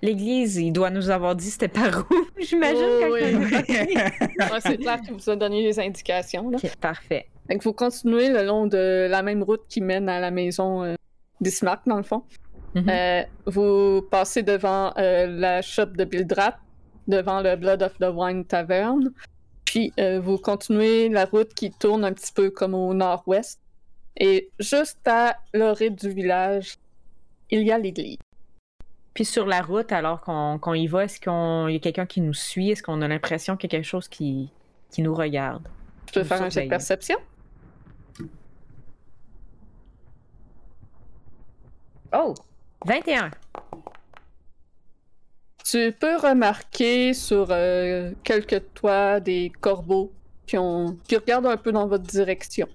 L'Église, 0.03 0.57
il 0.57 0.73
doit 0.73 0.91
nous 0.91 1.11
avoir 1.11 1.37
dit 1.37 1.51
c'était 1.51 1.69
par 1.69 2.07
où, 2.11 2.15
j'imagine. 2.41 2.83
Oh, 3.01 4.57
c'est 4.61 4.79
clair 4.79 5.01
qu'il 5.03 5.15
vous 5.15 5.31
a 5.31 5.37
donné 5.37 5.63
les 5.63 5.79
indications. 5.79 6.49
Là. 6.51 6.59
parfait. 6.81 7.27
Donc, 7.51 7.65
vous 7.65 7.73
continuez 7.73 8.29
le 8.29 8.45
long 8.45 8.67
de 8.67 9.09
la 9.11 9.23
même 9.23 9.43
route 9.43 9.62
qui 9.69 9.81
mène 9.81 10.09
à 10.09 10.20
la 10.20 10.31
maison 10.31 10.85
euh, 10.85 10.95
d'Ismark, 11.41 11.83
dans 11.87 11.97
le 11.97 12.05
fond. 12.05 12.23
Mm-hmm. 12.77 12.91
Euh, 12.91 13.25
vous 13.47 14.03
passez 14.03 14.45
devant 14.45 14.93
euh, 14.97 15.27
la 15.27 15.61
shop 15.61 15.87
de 15.87 16.05
Bildrat, 16.05 16.59
devant 17.09 17.41
le 17.41 17.57
Blood 17.57 17.83
of 17.83 17.99
the 17.99 18.12
Wine 18.15 18.45
Tavern. 18.45 19.11
Puis, 19.65 19.93
vous 20.20 20.37
continuez 20.37 21.09
la 21.09 21.27
route 21.27 21.55
qui 21.55 21.70
tourne 21.70 22.05
un 22.05 22.12
petit 22.12 22.33
peu 22.33 22.51
comme 22.51 22.75
au 22.75 22.93
nord-ouest. 22.93 23.61
Et 24.17 24.51
juste 24.59 24.99
à 25.07 25.37
l'orée 25.55 25.91
du 25.91 26.11
village, 26.11 26.75
il 27.51 27.62
y 27.62 27.70
a 27.70 27.79
l'église. 27.79 28.19
Puis 29.15 29.25
sur 29.25 29.47
la 29.47 29.62
route, 29.62 29.93
alors 29.93 30.23
qu'on 30.23 30.75
y 30.75 30.89
va, 30.89 31.05
est-ce 31.05 31.20
qu'il 31.20 31.73
y 31.73 31.77
a 31.77 31.79
quelqu'un 31.79 32.07
qui 32.07 32.20
nous 32.20 32.35
suit? 32.35 32.70
Est-ce 32.70 32.83
qu'on 32.83 33.01
a 33.01 33.07
l'impression 33.07 33.57
qu'il 33.57 33.70
y 33.70 33.75
a 33.75 33.79
quelque 33.79 33.89
chose 33.89 34.09
qui, 34.09 34.51
qui 34.91 35.03
nous 35.03 35.15
regarde? 35.15 35.69
Tu 36.07 36.15
peux 36.15 36.25
faire 36.25 36.43
un 36.43 36.51
jet 36.51 36.65
de 36.65 36.69
perception? 36.69 37.19
Oh! 42.13 42.35
21! 42.87 43.31
Tu 45.65 45.93
peux 45.93 46.17
remarquer 46.17 47.15
sur 47.15 47.49
euh, 47.51 48.13
quelques 48.25 48.73
toits 48.75 49.21
des 49.21 49.53
corbeaux 49.61 50.13
qui, 50.47 50.59
ont, 50.59 50.99
qui 51.07 51.17
regardent 51.17 51.47
un 51.47 51.57
peu 51.57 51.71
dans 51.71 51.87
votre 51.87 52.05
direction. 52.05 52.69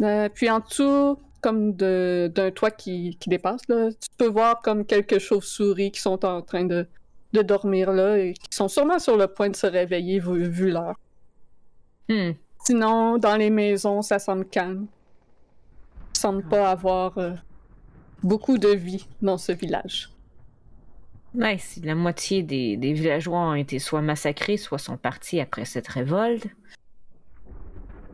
Euh, 0.00 0.28
puis 0.28 0.48
en 0.48 0.60
dessous, 0.60 1.18
comme 1.40 1.72
d'un 1.72 2.50
toit 2.54 2.70
qui, 2.70 3.18
dépasse. 3.26 3.62
Là. 3.68 3.90
Tu 3.90 4.08
peux 4.16 4.28
voir 4.28 4.60
comme 4.62 4.84
quelques 4.84 5.18
chauves-souris 5.18 5.90
qui 5.90 6.00
sont 6.00 6.24
en 6.24 6.42
train 6.42 6.64
de, 6.64 6.86
de, 7.32 7.42
dormir 7.42 7.92
là 7.92 8.18
et 8.18 8.34
qui 8.34 8.56
sont 8.56 8.68
sûrement 8.68 8.98
sur 8.98 9.16
le 9.16 9.26
point 9.26 9.48
de 9.48 9.56
se 9.56 9.66
réveiller 9.66 10.20
vu, 10.20 10.70
l'heure. 10.70 10.96
Hmm. 12.08 12.32
Sinon, 12.64 13.18
dans 13.18 13.36
les 13.36 13.50
maisons, 13.50 14.02
ça 14.02 14.18
semble 14.18 14.44
calme. 14.44 14.86
Il 16.14 16.18
semble 16.18 16.46
pas 16.46 16.70
avoir 16.70 17.16
euh, 17.18 17.32
beaucoup 18.22 18.58
de 18.58 18.68
vie 18.68 19.06
dans 19.22 19.38
ce 19.38 19.52
village. 19.52 20.10
Ouais, 21.34 21.58
si 21.58 21.80
la 21.80 21.94
moitié 21.94 22.42
des, 22.42 22.76
des 22.76 22.92
villageois 22.92 23.38
ont 23.38 23.54
été 23.54 23.78
soit 23.78 24.02
massacrés, 24.02 24.56
soit 24.56 24.78
sont 24.78 24.96
partis 24.96 25.40
après 25.40 25.64
cette 25.64 25.86
révolte, 25.86 26.46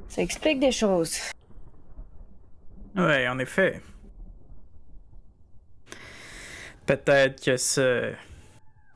ça 0.08 0.22
explique 0.22 0.60
des 0.60 0.72
choses. 0.72 1.18
Oui, 2.94 3.28
en 3.28 3.38
effet. 3.38 3.80
Peut-être 6.86 7.42
que 7.42 7.56
ce 7.56 8.12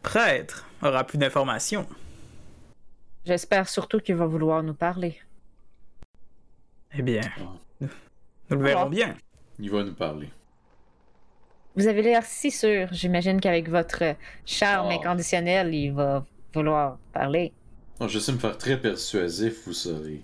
prêtre 0.03 0.67
aura 0.83 1.05
plus 1.05 1.19
d'informations. 1.19 1.87
J'espère 3.27 3.69
surtout 3.69 4.01
qu'il 4.01 4.15
va 4.15 4.27
vouloir 4.27 4.63
nous 4.63 4.75
parler. 4.75 5.21
Eh 6.95 7.03
bien, 7.03 7.21
nous, 7.81 7.89
le 8.49 8.63
verrons 8.63 8.89
bien. 8.89 9.17
Il 9.59 9.71
va 9.71 9.85
nous 9.85 9.95
parler. 9.95 10.31
Vous 11.81 11.89
avez 11.89 12.03
l'air 12.03 12.23
si 12.27 12.51
sûr. 12.51 12.89
J'imagine 12.93 13.41
qu'avec 13.41 13.71
votre 13.71 14.15
charme 14.45 14.91
inconditionnel, 14.91 15.75
il 15.75 15.93
va 15.93 16.27
vouloir 16.53 16.99
parler. 17.11 17.55
je 18.07 18.19
sais 18.19 18.33
me 18.33 18.39
faire 18.39 18.59
très 18.59 18.79
persuasif, 18.79 19.65
vous 19.65 19.73
savez. 19.73 20.21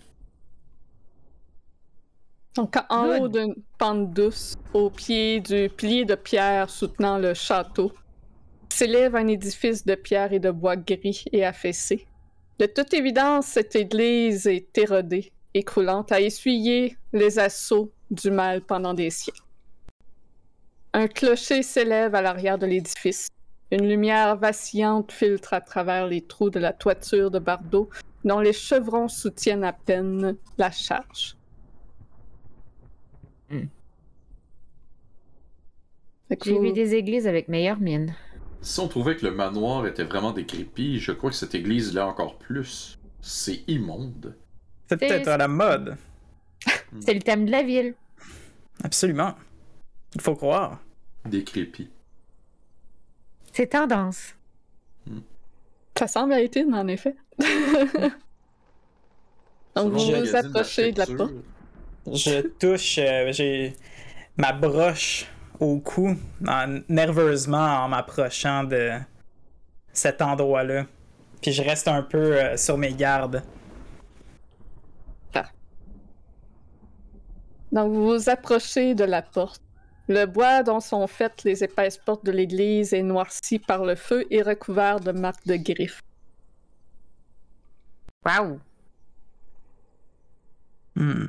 Donc, 2.57 2.77
en 2.91 3.07
haut 3.07 3.29
d'une 3.29 3.55
pente 3.79 4.13
douce, 4.13 4.55
au 4.75 4.91
pied 4.91 5.41
du 5.41 5.71
pilier 5.75 6.05
de 6.05 6.15
pierre 6.15 6.69
soutenant 6.69 7.17
le 7.17 7.33
château, 7.33 7.91
s'élève 8.69 9.17
un 9.17 9.27
édifice 9.27 9.87
de 9.87 9.95
pierre 9.95 10.35
et 10.35 10.41
de 10.41 10.51
bois 10.51 10.77
gris 10.77 11.25
et 11.33 11.43
affaissé. 11.43 12.07
De 12.59 12.67
toute 12.67 12.93
évidence, 12.93 13.47
cette 13.47 13.77
église 13.77 14.47
est 14.47 14.77
érodée 14.77 15.33
et 15.55 15.63
croulante, 15.63 16.13
a 16.13 16.21
essuyé 16.21 16.99
les 17.15 17.39
assauts 17.39 17.91
du 18.11 18.31
mal 18.31 18.61
pendant 18.61 18.93
des 18.93 19.09
siècles. 19.09 19.46
Un 20.97 21.09
clocher 21.09 21.63
s'élève 21.63 22.15
à 22.15 22.23
l'arrière 22.23 22.57
de 22.57 22.65
l'édifice. 22.65 23.29
Une 23.71 23.87
lumière 23.87 24.35
vacillante 24.39 25.13
filtre 25.13 25.53
à 25.53 25.61
travers 25.61 26.07
les 26.07 26.23
trous 26.23 26.49
de 26.49 26.59
la 26.59 26.73
toiture 26.73 27.31
de 27.31 27.39
bardeaux 27.39 27.91
dont 28.25 28.41
les 28.41 28.55
chevrons 28.55 29.07
soutiennent 29.07 29.63
à 29.63 29.75
peine 29.75 30.39
la 30.57 30.71
charge. 30.71 31.37
Hmm. 33.51 33.67
J'ai 36.43 36.59
vu 36.59 36.73
des 36.73 36.95
églises 36.95 37.27
avec 37.27 37.49
meilleure 37.49 37.79
mine. 37.79 38.15
Si 38.63 38.81
on 38.81 38.89
trouvait 38.89 39.17
que 39.17 39.27
le 39.27 39.35
manoir 39.35 39.87
était 39.87 40.05
vraiment 40.05 40.33
décrépit, 40.33 40.99
je 40.99 41.13
crois 41.13 41.29
que 41.29 41.37
cette 41.37 41.55
église 41.55 41.93
l'est 41.93 42.01
encore 42.01 42.39
plus. 42.39 42.99
C'est 43.21 43.69
immonde. 43.69 44.35
C'est 44.89 44.97
peut-être 44.97 45.29
à 45.29 45.37
la 45.37 45.49
mode. 45.49 45.99
C'est 47.01 47.13
le 47.13 47.21
thème 47.21 47.45
de 47.45 47.51
la 47.51 47.63
ville. 47.63 47.95
Absolument. 48.83 49.35
Il 50.15 50.23
faut 50.23 50.35
croire. 50.35 50.81
Décrépit. 51.27 51.91
C'est 53.53 53.69
tendance. 53.69 54.35
Hmm. 55.07 55.21
Ça 55.97 56.07
semble 56.07 56.35
être 56.35 56.59
en 56.73 56.89
effet. 56.89 57.17
Donc 59.75 59.93
vous 59.93 59.99
vous 59.99 60.37
approchez 60.37 60.93
de 60.93 60.99
la 60.99 61.07
porte. 61.07 61.33
Je 62.07 62.41
touche, 62.41 62.99
euh, 62.99 63.33
j'ai 63.33 63.75
ma 64.37 64.53
broche 64.53 65.27
au 65.59 65.79
cou, 65.79 66.17
nerveusement 66.89 67.85
en 67.85 67.89
m'approchant 67.89 68.65
de 68.65 68.93
cet 69.93 70.23
endroit-là. 70.23 70.87
Puis 71.43 71.53
je 71.53 71.63
reste 71.63 71.89
un 71.89 72.03
peu 72.03 72.37
euh, 72.37 72.57
sur 72.57 72.79
mes 72.79 72.93
gardes. 72.93 73.43
Ah. 75.35 75.47
Donc 77.73 77.93
vous 77.93 78.07
vous 78.07 78.31
approchez 78.31 78.95
de 78.95 79.05
la 79.05 79.23
porte. 79.23 79.63
Le 80.09 80.25
bois 80.27 80.63
dont 80.63 80.81
sont 80.81 81.07
faites 81.07 81.43
les 81.45 81.65
épaisses 81.65 81.99
portes 81.99 82.25
de 82.25 82.31
l'église 82.31 82.93
est 82.93 83.03
noirci 83.03 83.59
par 83.59 83.85
le 83.85 83.97
feu 83.97 84.25
et 84.31 84.43
recouvert 84.43 85.01
de 85.01 85.11
marques 85.13 85.47
de 85.47 85.57
griffes. 85.57 86.01
Waouh! 88.25 88.61
Hmm. 90.95 91.25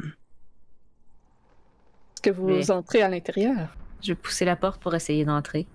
Est-ce 2.14 2.22
que 2.22 2.30
vous 2.30 2.48
Mais- 2.48 2.72
entrez 2.72 3.02
à 3.02 3.10
l'intérieur? 3.10 3.76
Je 4.02 4.10
vais 4.10 4.16
pousser 4.16 4.46
la 4.46 4.56
porte 4.56 4.82
pour 4.82 4.94
essayer 4.94 5.26
d'entrer. 5.26 5.68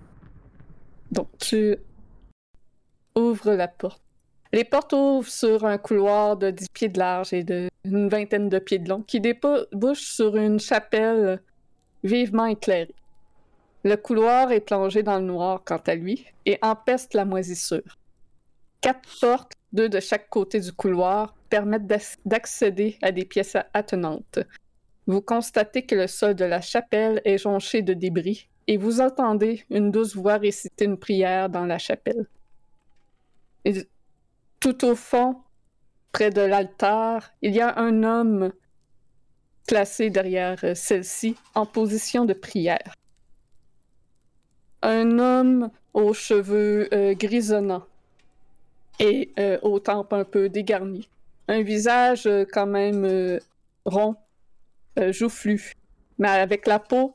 Donc, 1.11 1.29
tu 1.39 1.77
ouvres 3.17 3.53
la 3.53 3.69
porte. 3.69 4.01
Les 4.53 4.65
portes 4.65 4.93
ouvrent 4.93 5.29
sur 5.29 5.65
un 5.65 5.79
couloir 5.79 6.37
de 6.37 6.51
10 6.51 6.69
pieds 6.73 6.89
de 6.89 6.99
large 6.99 7.33
et 7.33 7.43
de 7.43 7.69
une 7.85 8.09
vingtaine 8.09 8.49
de 8.49 8.59
pieds 8.59 8.79
de 8.79 8.89
long 8.89 9.03
qui 9.03 9.21
débouche 9.21 10.03
sur 10.03 10.37
une 10.37 10.61
chapelle 10.61 11.43
vivement 12.03 12.47
éclairée. 12.47 12.95
Le 13.85 13.97
couloir 13.97 14.53
est 14.53 14.61
plongé 14.61 15.03
dans 15.03 15.19
le 15.19 15.25
noir 15.25 15.63
quant 15.65 15.83
à 15.87 15.95
lui 15.95 16.27
et 16.47 16.59
empeste 16.63 17.15
la 17.15 17.25
moisissure. 17.25 17.99
Quatre 18.81 19.09
portes, 19.21 19.53
deux 19.73 19.89
de 19.89 20.01
chaque 20.01 20.29
côté 20.29 20.61
du 20.61 20.73
couloir, 20.73 21.35
permettent 21.51 21.87
d'ac- 21.87 22.19
d'accéder 22.25 22.99
à 23.03 23.13
des 23.13 23.25
pièces 23.25 23.57
attenantes. 23.75 24.39
Vous 25.07 25.21
constatez 25.21 25.83
que 25.85 25.97
le 25.97 26.07
sol 26.07 26.35
de 26.35 26.45
la 26.45 26.61
chapelle 26.61 27.21
est 27.25 27.39
jonché 27.39 27.83
de 27.83 27.93
débris 27.93 28.49
et 28.69 28.77
vous 28.77 29.01
entendez 29.01 29.65
une 29.71 29.91
douce 29.91 30.15
voix 30.15 30.37
réciter 30.37 30.85
une 30.85 30.97
prière 30.97 31.49
dans 31.49 31.67
la 31.67 31.79
chapelle. 31.79 32.27
Tout 34.61 34.85
au 34.85 34.95
fond, 34.95 35.37
près 36.13 36.31
de 36.31 36.41
l'altar, 36.41 37.31
il 37.43 37.53
y 37.53 37.61
a 37.61 37.77
un 37.79 38.05
homme 38.05 38.53
placé 39.67 40.11
derrière 40.11 40.59
euh, 40.65 40.75
celle-ci 40.75 41.37
en 41.55 41.67
position 41.67 42.25
de 42.25 42.33
prière. 42.33 42.95
Un 44.83 45.19
homme 45.19 45.71
aux 45.95 46.13
cheveux 46.13 46.89
euh, 46.93 47.15
grisonnants 47.15 47.87
et 48.99 49.33
euh, 49.39 49.59
aux 49.63 49.79
tempes 49.79 50.13
un 50.13 50.25
peu 50.25 50.49
dégarnies. 50.49 51.09
Un 51.49 51.63
visage 51.63 52.29
quand 52.53 52.67
même 52.67 53.39
rond, 53.85 54.15
joufflu, 55.11 55.73
mais 56.19 56.29
avec 56.29 56.67
la 56.69 56.79
peau 56.79 57.15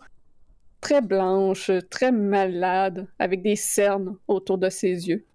très 0.82 1.02
blanche, 1.02 1.72
très 1.90 2.12
malade, 2.12 3.08
avec 3.20 3.42
des 3.42 3.56
cernes 3.56 4.18
autour 4.28 4.58
de 4.58 4.70
ses 4.70 5.08
yeux. 5.08 5.26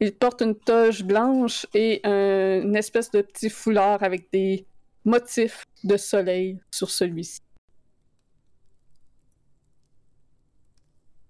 Il 0.00 0.12
porte 0.12 0.42
une 0.42 0.56
toge 0.56 1.04
blanche 1.04 1.64
et 1.74 2.00
un- 2.04 2.62
une 2.62 2.76
espèce 2.76 3.10
de 3.12 3.22
petit 3.22 3.48
foulard 3.48 4.02
avec 4.02 4.30
des 4.32 4.66
motifs 5.04 5.64
de 5.82 5.96
soleil 5.96 6.60
sur 6.70 6.90
celui-ci. 6.90 7.40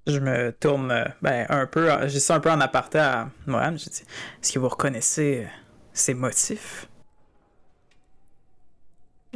Je 0.06 0.18
me 0.18 0.52
tourne 0.52 0.90
euh, 0.90 1.04
ben, 1.22 1.46
un 1.48 1.66
peu, 1.66 1.90
euh, 1.90 2.08
j'ai 2.08 2.20
ça 2.20 2.34
un 2.34 2.40
peu 2.40 2.50
en 2.50 2.60
aparté 2.60 2.98
à 2.98 3.30
Mohan. 3.46 3.76
Je 3.76 3.88
dis 3.88 4.02
Est-ce 4.42 4.52
que 4.52 4.58
vous 4.58 4.68
reconnaissez 4.68 5.44
euh, 5.44 5.48
ces 5.94 6.12
motifs? 6.12 6.88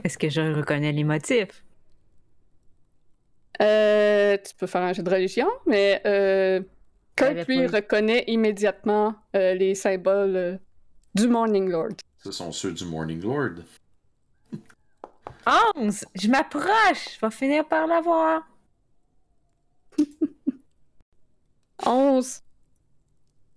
Est-ce 0.04 0.18
que 0.18 0.28
je 0.28 0.40
reconnais 0.54 0.92
les 0.92 1.04
motifs? 1.04 1.64
Euh, 3.60 4.36
tu 4.36 4.54
peux 4.54 4.66
faire 4.66 4.82
un 4.82 4.92
jeu 4.92 5.02
de 5.02 5.10
religion, 5.10 5.48
mais 5.66 6.00
euh, 6.06 6.60
Kurt, 7.16 7.48
lui, 7.48 7.66
reconnaît 7.66 8.24
immédiatement 8.28 9.14
euh, 9.34 9.54
les 9.54 9.74
symboles 9.74 10.36
euh, 10.36 10.56
du 11.14 11.26
Morning 11.26 11.68
Lord. 11.68 11.96
Ce 12.22 12.30
sont 12.30 12.52
ceux 12.52 12.72
du 12.72 12.84
Morning 12.84 13.20
Lord. 13.20 13.64
11! 15.76 16.04
Je 16.14 16.28
m'approche! 16.28 17.16
Je 17.16 17.26
vais 17.26 17.30
finir 17.30 17.66
par 17.66 17.86
l'avoir. 17.86 18.46
11. 21.86 22.42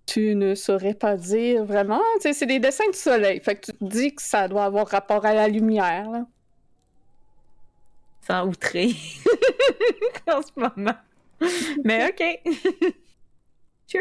Tu 0.06 0.34
ne 0.34 0.54
saurais 0.54 0.94
pas 0.94 1.16
dire 1.16 1.64
vraiment. 1.64 2.00
Tu 2.16 2.22
sais, 2.22 2.32
c'est 2.32 2.46
des 2.46 2.58
dessins 2.60 2.88
de 2.88 2.94
soleil. 2.94 3.40
Fait 3.40 3.56
que 3.56 3.66
tu 3.66 3.72
te 3.72 3.84
dis 3.84 4.14
que 4.14 4.22
ça 4.22 4.48
doit 4.48 4.64
avoir 4.64 4.86
rapport 4.88 5.24
à 5.24 5.34
la 5.34 5.48
lumière. 5.48 6.10
Là. 6.10 6.26
Sans 8.26 8.46
outrer. 8.46 8.94
en 10.32 10.42
ce 10.42 10.50
moment. 10.56 10.96
Mais 11.84 12.08
ok. 12.10 12.54
sure. 13.86 14.00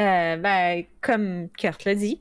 Euh, 0.00 0.36
ben, 0.36 0.84
comme 1.00 1.48
Kurt 1.50 1.84
l'a 1.84 1.94
dit, 1.94 2.20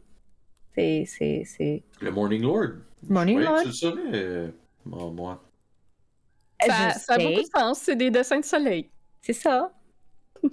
c'est. 0.75 1.05
c'est, 1.07 1.43
c'est... 1.45 1.83
Le 2.01 2.11
Morning 2.11 2.41
Lord. 2.43 2.73
Morning 3.09 3.37
Ouais, 3.37 3.43
Lord. 3.43 3.61
tu 3.61 3.67
le 3.67 3.73
saurais, 3.73 4.01
euh, 4.13 4.51
moi- 4.85 5.11
moi. 5.11 5.43
Ça, 6.65 6.91
ça 6.91 7.13
a 7.15 7.17
beaucoup 7.17 7.41
de 7.41 7.47
sens. 7.53 7.79
C'est 7.79 7.95
des 7.95 8.09
dessins 8.09 8.39
de 8.39 8.45
soleil. 8.45 8.89
C'est 9.21 9.33
ça. 9.33 9.73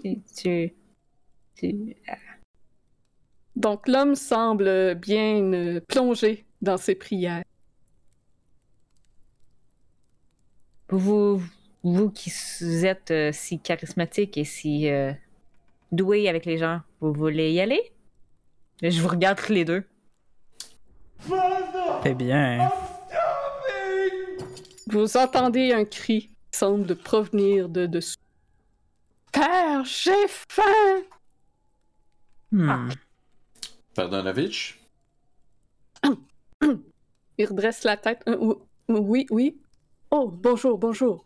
tu. 0.03 0.20
tu, 0.37 0.73
tu- 1.57 1.97
Donc 3.57 3.87
l'homme 3.87 4.15
semble 4.17 4.95
bien 4.97 5.53
euh, 5.53 5.81
plongé 5.81 6.45
dans 6.62 6.77
ses 6.77 6.95
prières. 6.95 7.43
Vous, 10.89 11.41
vous 11.85 12.11
qui 12.11 12.33
êtes 12.85 13.11
euh, 13.12 13.31
si 13.33 13.61
charismatique 13.61 14.37
et 14.37 14.45
si 14.45 14.89
euh, 14.89 15.12
doué 15.93 16.29
avec 16.29 16.45
les 16.45 16.59
gens, 16.59 16.81
vous 17.01 17.12
voulez 17.12 17.53
y 17.53 17.61
aller? 17.61 17.81
Je 18.83 19.01
vous 19.01 19.09
regarde 19.09 19.39
tous 19.39 19.53
les 19.53 19.65
deux. 19.65 19.85
Eh 22.05 22.15
bien, 22.15 22.70
Vous 24.86 25.16
entendez 25.16 25.73
un 25.73 25.84
cri 25.84 26.31
qui 26.50 26.58
semble 26.58 26.97
provenir 26.97 27.68
de 27.68 27.86
dessous. 27.86 28.16
Père, 29.32 29.84
j'ai 29.84 30.26
faim! 30.49 31.02
hmm, 32.50 32.89
Pardonovitch? 33.94 34.81
Il 37.39 37.47
redresse 37.47 37.84
la 37.84 37.97
tête. 37.97 38.23
Euh, 38.28 38.36
ou- 38.39 38.62
oui, 38.89 39.26
oui. 39.31 39.60
Oh, 40.10 40.28
bonjour, 40.28 40.76
bonjour. 40.78 41.24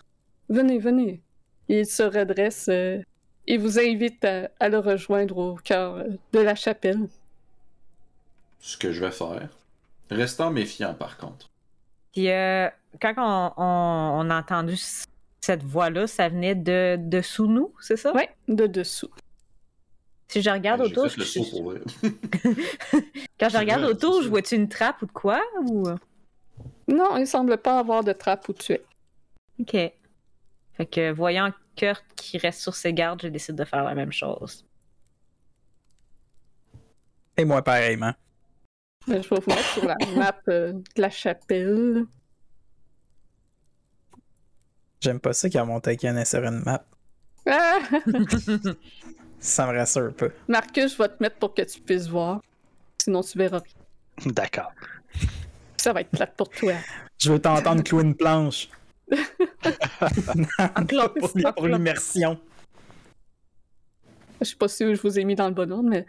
Venez, 0.50 0.78
venez. 0.78 1.22
Il 1.68 1.86
se 1.86 2.02
redresse 2.02 2.68
euh, 2.68 3.00
et 3.46 3.56
vous 3.56 3.78
invite 3.78 4.22
à, 4.24 4.50
à 4.60 4.68
le 4.68 4.78
rejoindre 4.78 5.38
au 5.38 5.54
cœur 5.54 5.94
euh, 5.96 6.08
de 6.32 6.40
la 6.40 6.54
chapelle. 6.54 7.08
Ce 8.60 8.76
que 8.76 8.92
je 8.92 9.00
vais 9.02 9.10
faire. 9.10 9.48
Restant 10.10 10.50
méfiant, 10.50 10.94
par 10.94 11.16
contre. 11.16 11.50
Puis 12.12 12.30
euh, 12.30 12.68
quand 13.00 13.14
on, 13.16 13.52
on- 13.62 14.26
on 14.26 14.30
a 14.30 14.38
entendu 14.38 14.76
cette 15.40 15.62
voix-là, 15.62 16.06
ça 16.06 16.28
venait 16.28 16.54
de 16.54 16.96
dessous 17.00 17.46
nous, 17.46 17.74
c'est 17.80 17.96
ça? 17.96 18.12
Ouais, 18.14 18.28
de 18.48 18.66
dessous. 18.66 19.10
Si 20.28 20.40
je 20.42 20.50
regarde 20.50 20.80
autour, 20.80 21.08
fait 21.10 21.16
le 21.18 21.24
je- 21.24 21.28
saut 21.30 21.44
pour 21.50 21.64
vrai. 21.70 21.80
quand 23.40 23.48
je 23.48 23.58
regarde 23.58 23.84
autour, 23.84 24.22
je 24.22 24.28
vois-tu 24.28 24.54
une 24.56 24.68
trappe 24.68 25.02
ou 25.02 25.06
de 25.06 25.12
quoi? 25.12 25.40
Ou... 25.62 25.84
Non, 26.88 27.16
il 27.16 27.26
semble 27.26 27.56
pas 27.58 27.78
avoir 27.78 28.04
de 28.04 28.12
trappe 28.12 28.48
où 28.48 28.52
tu 28.52 28.72
es. 28.72 28.84
Ok. 29.60 29.72
Fait 30.76 30.86
que 30.86 31.12
voyant 31.12 31.52
Kurt 31.76 32.04
qui 32.16 32.38
reste 32.38 32.60
sur 32.60 32.74
ses 32.74 32.92
gardes, 32.92 33.20
je 33.22 33.28
décide 33.28 33.54
de 33.56 33.64
faire 33.64 33.84
la 33.84 33.94
même 33.94 34.12
chose. 34.12 34.64
et 37.36 37.44
moi 37.44 37.62
pareillement. 37.62 38.14
Euh, 39.10 39.22
Je 39.22 39.28
vais 39.28 39.40
vous 39.40 39.50
mettre 39.50 39.72
sur 39.74 39.84
la 39.86 39.96
map 40.16 40.36
euh, 40.48 40.72
de 40.72 41.00
la 41.02 41.10
chapelle. 41.10 42.04
J'aime 45.00 45.20
pas 45.20 45.32
ça 45.32 45.50
quand 45.50 45.66
mon 45.66 45.80
taquin 45.80 46.24
sur 46.24 46.42
une 46.44 46.62
map. 46.64 46.84
Ah! 47.46 47.78
Ça 49.38 49.66
me 49.66 49.76
rassure 49.76 50.04
un 50.06 50.12
peu. 50.12 50.30
Marcus, 50.48 50.92
je 50.92 50.98
vais 51.02 51.08
te 51.08 51.22
mettre 51.22 51.36
pour 51.36 51.52
que 51.54 51.60
tu 51.62 51.80
puisses 51.80 52.08
voir. 52.08 52.40
Sinon, 53.02 53.20
tu 53.22 53.36
verras 53.36 53.58
rien. 53.60 54.32
D'accord. 54.32 54.72
Ça 55.76 55.92
va 55.92 56.00
être 56.00 56.10
plate 56.10 56.34
pour 56.36 56.48
toi. 56.48 56.72
Je 57.18 57.30
veux 57.32 57.38
t'entendre 57.38 57.82
clouer 57.82 58.04
une 58.04 58.14
planche. 58.14 58.68
Pour 60.88 61.30
l- 61.36 61.52
pour 61.54 61.66
l'immersion. 61.68 62.38
Je 64.40 64.46
sais 64.46 64.56
pas 64.56 64.68
si 64.68 64.94
je 64.94 65.00
vous 65.00 65.18
ai 65.18 65.24
mis 65.24 65.34
dans 65.34 65.48
le 65.48 65.54
bon 65.54 65.70
ordre, 65.72 65.88
mais 65.88 66.06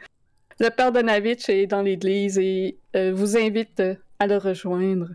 le 0.60 0.70
père 0.70 0.92
Donavitch 0.92 1.50
est 1.50 1.68
dans 1.68 1.82
l'église 1.82 2.38
et 2.38 2.78
euh, 2.96 3.14
vous 3.14 3.38
invite 3.38 3.80
euh, 3.80 3.96
à 4.20 4.28
le 4.28 4.38
rejoindre. 4.38 5.10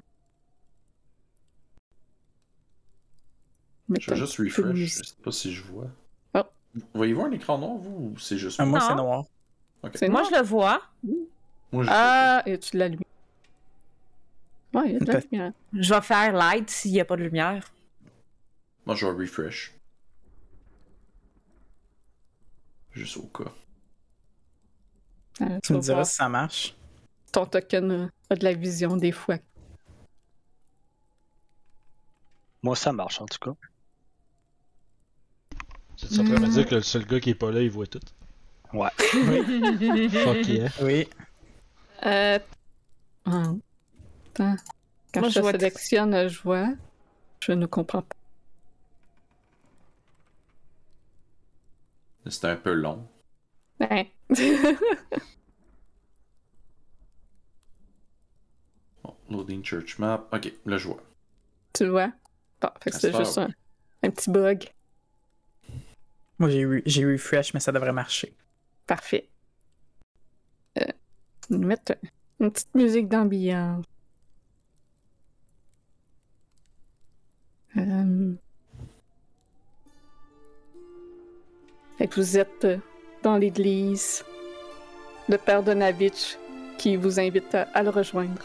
Je 3.98 4.10
vais 4.10 4.16
juste 4.16 4.36
refresh. 4.36 4.76
Je 4.76 4.86
sais 4.86 5.14
pas 5.22 5.32
si 5.32 5.52
je 5.52 5.64
vois. 5.64 5.88
Oh. 6.34 6.42
Voyez-vous 6.94 7.22
un 7.22 7.32
écran 7.32 7.58
noir, 7.58 7.76
vous, 7.76 8.12
ou 8.12 8.18
c'est 8.18 8.38
juste 8.38 8.60
Ah, 8.60 8.66
moi, 8.66 8.80
c'est 8.80 8.94
noir. 8.94 9.24
Moi, 9.82 10.22
je 10.30 10.36
le 10.36 10.42
vois. 10.42 10.82
Moi, 11.72 11.84
je 11.84 11.88
Ah, 11.90 12.42
y 12.46 12.52
a-tu 12.52 12.72
de 12.72 12.78
la 12.78 12.88
lumière? 12.88 13.04
Ouais, 14.72 14.92
y 14.92 14.96
a 14.96 14.98
de 15.00 15.12
la 15.12 15.20
lumière. 15.20 15.52
Je 15.72 15.94
vais 15.94 16.00
faire 16.02 16.32
light 16.32 16.70
s'il 16.70 16.92
n'y 16.92 17.00
a 17.00 17.04
pas 17.04 17.16
de 17.16 17.22
lumière. 17.22 17.72
Moi, 18.86 18.94
je 18.94 19.06
vais 19.06 19.12
refresh. 19.12 19.74
Juste 22.92 23.16
au 23.16 23.22
cas. 23.22 23.52
Euh, 25.40 25.58
Tu 25.62 25.72
me 25.72 25.80
diras 25.80 25.94
voir. 25.94 26.06
si 26.06 26.14
ça 26.14 26.28
marche. 26.28 26.76
Ton 27.32 27.46
token 27.46 28.10
a 28.28 28.34
de 28.34 28.44
la 28.44 28.52
vision 28.54 28.96
des 28.96 29.12
fois. 29.12 29.36
Moi, 32.62 32.76
ça 32.76 32.92
marche 32.92 33.20
en 33.20 33.26
tout 33.26 33.38
cas. 33.38 33.54
C'est 35.96 36.18
en 36.20 36.24
train 36.24 36.34
de 36.34 36.40
me 36.40 36.48
dire 36.48 36.66
que 36.66 36.74
le 36.76 36.82
seul 36.82 37.04
gars 37.06 37.20
qui 37.20 37.30
est 37.30 37.34
pas 37.34 37.50
là, 37.50 37.60
il 37.60 37.70
voit 37.70 37.86
tout. 37.86 38.00
Ouais. 38.72 38.90
Fuck 38.98 40.46
yeah. 40.46 40.68
Oui. 40.82 41.08
Euh... 42.06 42.38
ah, 43.26 43.42
Attends. 44.34 44.56
Quand 45.12 45.28
je, 45.28 45.42
sélectionne, 45.42 46.28
je 46.28 46.40
vois. 46.42 46.68
Je 47.40 47.52
ne 47.52 47.66
comprends 47.66 48.02
pas. 48.02 48.16
C'était 52.26 52.48
un 52.48 52.56
peu 52.56 52.72
long. 52.72 53.06
Ouais. 53.80 54.12
loading 59.30 59.62
church 59.62 59.98
map. 59.98 60.26
Ok, 60.32 60.52
là 60.66 60.76
je 60.76 60.88
vois. 60.88 61.02
Tu 61.72 61.84
le 61.84 61.90
vois? 61.90 62.12
Bon, 62.60 62.68
fait 62.80 62.90
que 62.90 62.96
c'est 62.96 63.16
juste 63.16 63.38
un, 63.38 64.10
petit 64.10 64.30
bug. 64.30 64.68
Moi 66.38 66.50
j'ai 66.50 66.60
eu, 66.60 66.82
j'ai 66.86 67.02
eu 67.02 67.12
refresh, 67.12 67.54
mais 67.54 67.60
ça 67.60 67.72
devrait 67.72 67.92
marcher. 67.92 68.34
Parfait. 68.86 69.28
Euh, 70.78 70.86
mettre 71.50 71.96
une 72.40 72.50
petite 72.50 72.74
musique 72.74 73.08
d'ambiance. 73.08 73.84
Euh... 77.76 78.34
Fait 81.98 82.08
que 82.08 82.14
vous 82.16 82.38
êtes 82.38 82.66
dans 83.22 83.36
l'église. 83.36 84.24
Le 85.28 85.36
père 85.36 85.62
Donavitch 85.62 86.36
qui 86.78 86.96
vous 86.96 87.20
invite 87.20 87.54
à, 87.54 87.82
le 87.82 87.90
rejoindre. 87.90 88.42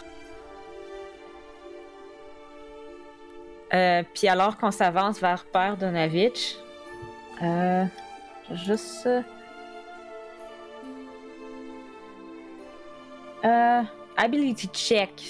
Euh, 3.73 4.03
puis 4.13 4.27
alors 4.27 4.57
qu'on 4.57 4.71
s'avance 4.71 5.19
vers 5.19 5.45
Père 5.45 5.77
Donavitch, 5.77 6.57
euh, 7.41 7.85
juste. 8.51 9.09
Euh, 13.43 13.81
ability 14.17 14.67
check, 14.67 15.23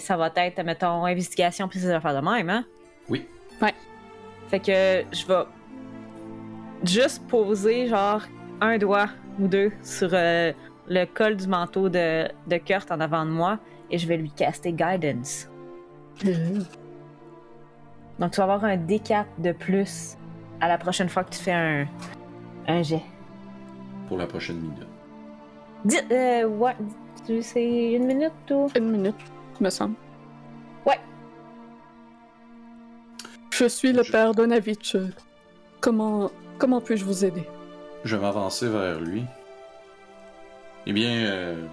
ça 0.00 0.16
va 0.16 0.30
être, 0.36 0.62
mettons, 0.62 1.04
investigation 1.04 1.68
puis 1.68 1.80
ces 1.80 1.90
affaires 1.90 2.14
de 2.14 2.26
même, 2.26 2.50
hein? 2.50 2.64
Oui. 3.08 3.26
Ouais. 3.60 3.74
Fait 4.48 4.60
que 4.60 5.04
je 5.12 5.26
vais 5.26 5.44
juste 6.84 7.26
poser 7.28 7.88
genre 7.88 8.22
un 8.60 8.78
doigt 8.78 9.08
ou 9.38 9.48
deux 9.48 9.72
sur 9.82 10.10
euh, 10.12 10.52
le 10.88 11.04
col 11.04 11.36
du 11.36 11.46
manteau 11.46 11.88
de, 11.88 12.28
de 12.46 12.56
Kurt 12.58 12.90
en 12.90 13.00
avant 13.00 13.24
de 13.24 13.30
moi 13.30 13.58
et 13.90 13.98
je 13.98 14.06
vais 14.06 14.16
lui 14.16 14.30
caster 14.30 14.72
Guidance. 14.72 15.48
Mm-hmm. 16.22 16.66
Donc 18.18 18.32
tu 18.32 18.36
vas 18.36 18.44
avoir 18.44 18.64
un 18.64 18.76
D4 18.76 19.24
de 19.38 19.52
plus 19.52 20.16
à 20.60 20.68
la 20.68 20.78
prochaine 20.78 21.08
fois 21.08 21.24
que 21.24 21.30
tu 21.30 21.38
fais 21.38 21.52
un, 21.52 21.86
un 22.68 22.82
jet. 22.82 23.02
Pour 24.08 24.18
la 24.18 24.26
prochaine 24.26 24.56
minute. 24.56 24.86
Dis, 25.84 25.96
euh, 26.12 26.46
ouais, 26.46 26.76
c'est 27.40 27.92
une 27.92 28.06
minute 28.06 28.32
ou? 28.50 28.68
Une 28.76 28.90
minute, 28.90 29.14
me 29.60 29.70
semble. 29.70 29.94
Ouais. 30.86 30.98
Je 33.50 33.66
suis 33.66 33.92
le 33.92 34.02
père 34.02 34.34
Donavitch. 34.34 34.96
Comment 35.80 36.30
Comment 36.58 36.82
puis-je 36.82 37.06
vous 37.06 37.24
aider? 37.24 37.46
Je 38.04 38.16
vais 38.16 38.22
m'avancer 38.22 38.68
vers 38.68 39.00
lui. 39.00 39.24
Eh 40.86 40.92
bien, 40.92 41.26
euh... 41.26 41.66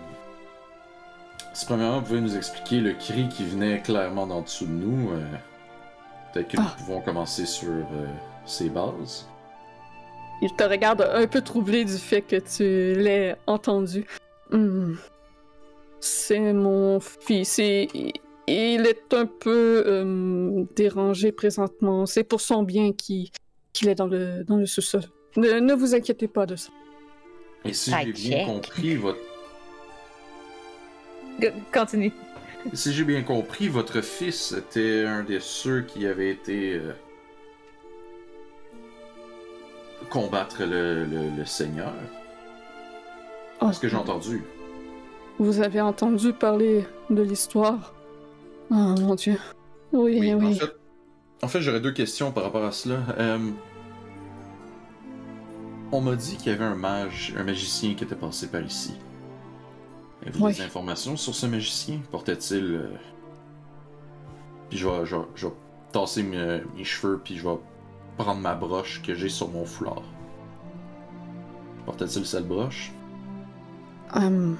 si 1.54 1.66
premièrement 1.66 2.00
vous 2.00 2.06
pouvez 2.06 2.22
nous 2.22 2.36
expliquer 2.36 2.82
le 2.82 2.94
cri 2.94 3.30
qui 3.30 3.46
venait 3.46 3.82
clairement 3.82 4.28
d'en 4.28 4.42
dessous 4.42 4.66
de 4.66 4.72
nous, 4.72 5.12
euh... 5.12 5.26
peut-être 6.34 6.50
que 6.50 6.58
nous 6.58 6.64
ah. 6.68 6.76
pouvons 6.78 7.02
commencer 7.02 7.46
sur 7.46 7.70
euh, 7.70 8.06
ses 8.46 8.70
bases. 8.70 9.28
Il 10.42 10.54
te 10.56 10.64
regarde 10.64 11.02
un 11.02 11.26
peu 11.28 11.42
troublé 11.42 11.86
du 11.86 11.98
fait 11.98 12.22
que 12.22 12.36
tu 12.36 13.00
l'aies 13.00 13.36
entendu. 13.48 14.06
Hmm. 14.52 14.96
C'est 16.00 16.54
mon 16.54 17.00
fils 17.00 17.58
et 17.58 17.88
il 18.48 18.86
est 18.86 19.14
un 19.14 19.26
peu 19.26 19.84
euh, 19.88 20.64
dérangé 20.76 21.32
présentement. 21.32 22.06
C'est 22.06 22.24
pour 22.24 22.40
son 22.40 22.64
bien 22.64 22.94
qu'il 22.94 23.30
est 23.84 23.96
dans 23.96 24.08
le, 24.08 24.44
dans 24.44 24.58
le 24.58 24.66
sous-sol. 24.66 25.04
Ne, 25.38 25.74
vous 25.74 25.96
inquiétez 25.96 26.28
pas 26.28 26.46
de 26.46 26.56
ça. 26.56 26.70
Et 27.64 27.74
si 27.74 27.92
j'ai 27.92 28.12
bien 28.12 28.46
compris, 28.46 28.96
votre. 28.96 29.20
Continue. 31.72 32.12
Si 32.74 32.92
j'ai 32.92 33.04
bien 33.04 33.22
compris, 33.22 33.68
votre 33.68 34.02
fils 34.02 34.52
était 34.54 35.06
un 35.06 35.24
de 35.24 35.40
ceux 35.40 35.82
qui 35.82 36.06
avait 36.08 36.32
été. 36.32 36.74
Euh, 36.74 36.94
combattre 40.10 40.64
le, 40.64 41.06
le, 41.06 41.46
Seigneur. 41.46 41.94
Oh. 43.62 43.72
ce 43.72 43.80
que 43.80 43.88
j'ai 43.88 43.98
entendu? 43.98 44.44
Vous 45.40 45.60
avez 45.62 45.82
entendu 45.82 46.34
parler 46.34 46.86
de 47.10 47.22
l'histoire? 47.22 47.94
Oh 48.72 48.76
mon 48.76 49.16
dieu. 49.16 49.38
Oui, 49.92 50.34
oui. 50.34 50.60
En 51.42 51.48
fait, 51.48 51.62
j'aurais 51.62 51.80
deux 51.80 51.92
questions 51.92 52.32
par 52.32 52.44
rapport 52.44 52.64
à 52.64 52.72
cela. 52.72 53.00
Euh, 53.20 53.38
on 55.92 56.02
m'a 56.02 56.16
dit 56.16 56.38
qu'il 56.38 56.52
y 56.52 56.56
avait 56.56 56.66
un 56.66 56.76
mage, 56.76 57.34
un 57.38 57.44
magicien 57.44 57.94
qui 57.94 58.04
était 58.04 58.16
passé 58.16 58.48
par 58.48 58.62
ici. 58.62 58.96
Avez-vous 60.22 60.48
des 60.48 60.62
informations 60.62 61.16
sur 61.16 61.34
ce 61.34 61.46
magicien? 61.46 62.00
Portait-il. 62.12 62.64
Euh, 62.64 62.90
puis 64.70 64.78
je 64.78 64.88
vais, 64.88 65.06
je, 65.06 65.16
je 65.36 65.48
tasser 65.92 66.24
mes, 66.24 66.84
cheveux, 66.84 67.22
puis 67.24 67.38
je 67.38 67.48
vais 67.48 67.56
prendre 68.18 68.42
ma 68.42 68.56
broche 68.56 69.02
que 69.02 69.14
j'ai 69.16 69.30
sur 69.30 69.50
mon 69.50 69.66
foulard. 69.66 70.04
Portait-il 71.86 72.26
cette 72.26 72.48
broche? 72.48 72.92
Um... 74.14 74.58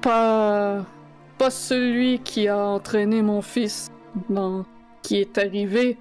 Pas. 0.00 0.84
Pas 1.38 1.50
celui 1.50 2.18
qui 2.20 2.48
a 2.48 2.58
entraîné 2.58 3.22
mon 3.22 3.42
fils 3.42 3.90
qui 5.02 5.16
est 5.16 5.38
arrivé 5.38 5.98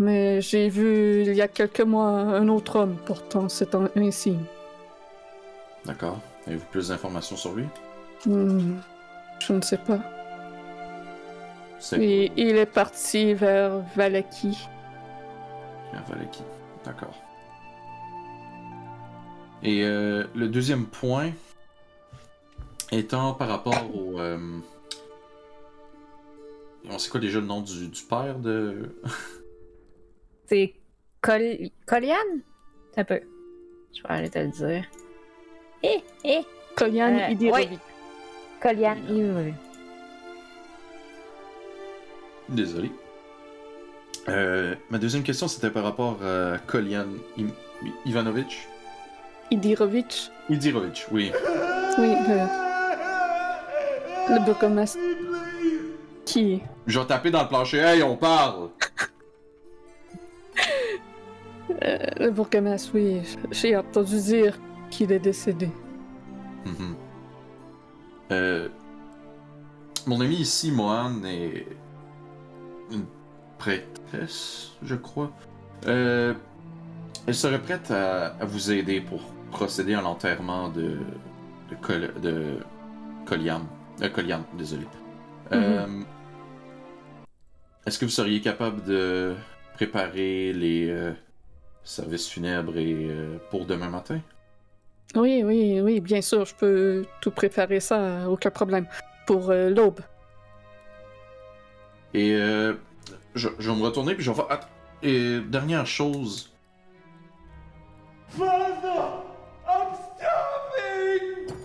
mais 0.00 0.40
j'ai 0.40 0.68
vu 0.70 1.22
il 1.22 1.34
y 1.34 1.42
a 1.42 1.48
quelques 1.48 1.82
mois 1.82 2.08
un 2.08 2.48
autre 2.48 2.76
homme 2.76 2.96
portant 3.06 3.48
cet 3.48 3.76
insigne. 3.96 4.42
D'accord. 5.84 6.18
Avez-vous 6.46 6.66
plus 6.70 6.88
d'informations 6.88 7.36
sur 7.36 7.52
lui? 7.54 7.66
Hmm, 8.26 8.78
Je 9.38 9.52
ne 9.52 9.60
sais 9.60 9.76
pas. 9.76 10.00
Et 11.96 12.32
il 12.36 12.56
est 12.56 12.66
parti 12.66 13.34
vers 13.34 13.78
Valaki. 13.94 14.58
Vers 15.92 16.04
Valaki, 16.06 16.42
d'accord. 16.84 17.14
Et 19.62 19.84
euh, 19.84 20.24
le 20.34 20.48
deuxième 20.48 20.86
point 20.86 21.30
étant 22.90 23.34
par 23.34 23.48
rapport 23.48 23.84
au. 23.94 24.18
Euh... 24.18 24.58
On 26.88 26.98
sait 26.98 27.10
quoi 27.10 27.20
déjà 27.20 27.40
le 27.40 27.46
nom 27.46 27.60
du, 27.60 27.88
du 27.88 28.02
père 28.02 28.38
de. 28.38 28.96
C'est 30.50 30.74
Col 31.20 31.70
Colian? 31.86 32.16
Un 32.96 33.04
peu. 33.04 33.20
Je 33.96 34.02
vais 34.02 34.08
aller 34.08 34.28
te 34.28 34.40
le 34.40 34.48
dire. 34.48 34.84
Eh, 35.84 36.02
eh! 36.24 36.40
Colian 36.74 37.16
euh, 37.16 37.28
Idirovic. 37.28 37.78
Colian 38.60 38.96
Idirovic. 39.08 39.54
Désolé. 42.48 42.90
Euh, 44.28 44.74
ma 44.90 44.98
deuxième 44.98 45.22
question, 45.22 45.46
c'était 45.46 45.70
par 45.70 45.84
rapport 45.84 46.18
à 46.20 46.58
Kolian 46.66 47.06
Ivanovic. 48.04 48.68
Idirovic. 49.52 50.32
Idirovic, 50.48 51.06
oui. 51.12 51.30
Oui, 51.96 52.08
le, 52.28 52.38
le 54.34 54.44
bourgmestre. 54.44 54.98
Qui 56.24 56.60
Je 56.88 56.98
vais 56.98 57.06
taper 57.06 57.30
dans 57.30 57.42
le 57.42 57.48
plancher. 57.48 57.78
Hey, 57.78 58.02
on 58.02 58.16
parle! 58.16 58.70
Euh, 61.82 61.98
le 62.18 62.30
bourgmestre, 62.30 62.90
oui. 62.94 63.22
J'ai 63.50 63.76
entendu 63.76 64.18
dire 64.18 64.58
qu'il 64.90 65.12
est 65.12 65.18
décédé. 65.18 65.70
Mhm. 66.66 66.94
euh, 68.32 68.68
mon 70.06 70.20
ami 70.20 70.36
ici, 70.36 70.70
Mohan, 70.72 71.24
est 71.24 71.66
une 72.90 73.04
prêtresse, 73.58 74.72
je 74.82 74.94
crois. 74.94 75.30
Euh, 75.86 76.34
elle 77.26 77.34
serait 77.34 77.60
prête 77.60 77.90
à, 77.90 78.34
vous 78.44 78.72
aider 78.72 79.00
pour 79.00 79.20
procéder 79.50 79.94
à 79.94 80.00
l'enterrement 80.00 80.68
de 80.68 80.98
de, 81.70 81.76
Col 81.80 82.12
de 82.20 82.58
Coliam. 83.26 83.66
Euh, 84.02 84.38
désolé. 84.58 84.84
Mhm. 85.50 85.58
Euh, 85.58 85.86
est-ce 87.86 87.98
que 87.98 88.04
vous 88.04 88.10
seriez 88.10 88.40
capable 88.40 88.82
de 88.84 89.34
préparer 89.74 90.52
les 90.52 90.90
euh, 90.90 91.12
service 91.90 92.28
funèbre 92.28 92.76
et 92.76 92.94
euh, 92.94 93.38
pour 93.50 93.66
demain 93.66 93.88
matin? 93.88 94.20
Oui, 95.16 95.42
oui, 95.44 95.80
oui, 95.80 96.00
bien 96.00 96.22
sûr, 96.22 96.44
je 96.44 96.54
peux 96.54 97.04
tout 97.20 97.32
préparer 97.32 97.80
ça, 97.80 98.30
aucun 98.30 98.50
problème. 98.50 98.86
Pour 99.26 99.50
euh, 99.50 99.70
l'aube. 99.70 100.00
Et 102.14 102.34
euh, 102.34 102.74
je, 103.34 103.48
vais 103.48 103.74
me 103.74 103.82
retourner 103.82 104.14
puis 104.14 104.24
je 104.24 104.30
vais 104.30 104.36
faire. 104.36 104.60
Et 105.02 105.40
dernière 105.40 105.86
chose. 105.86 106.52
Father, 108.28 109.24
I'm 109.66 109.94
starving! 110.16 111.56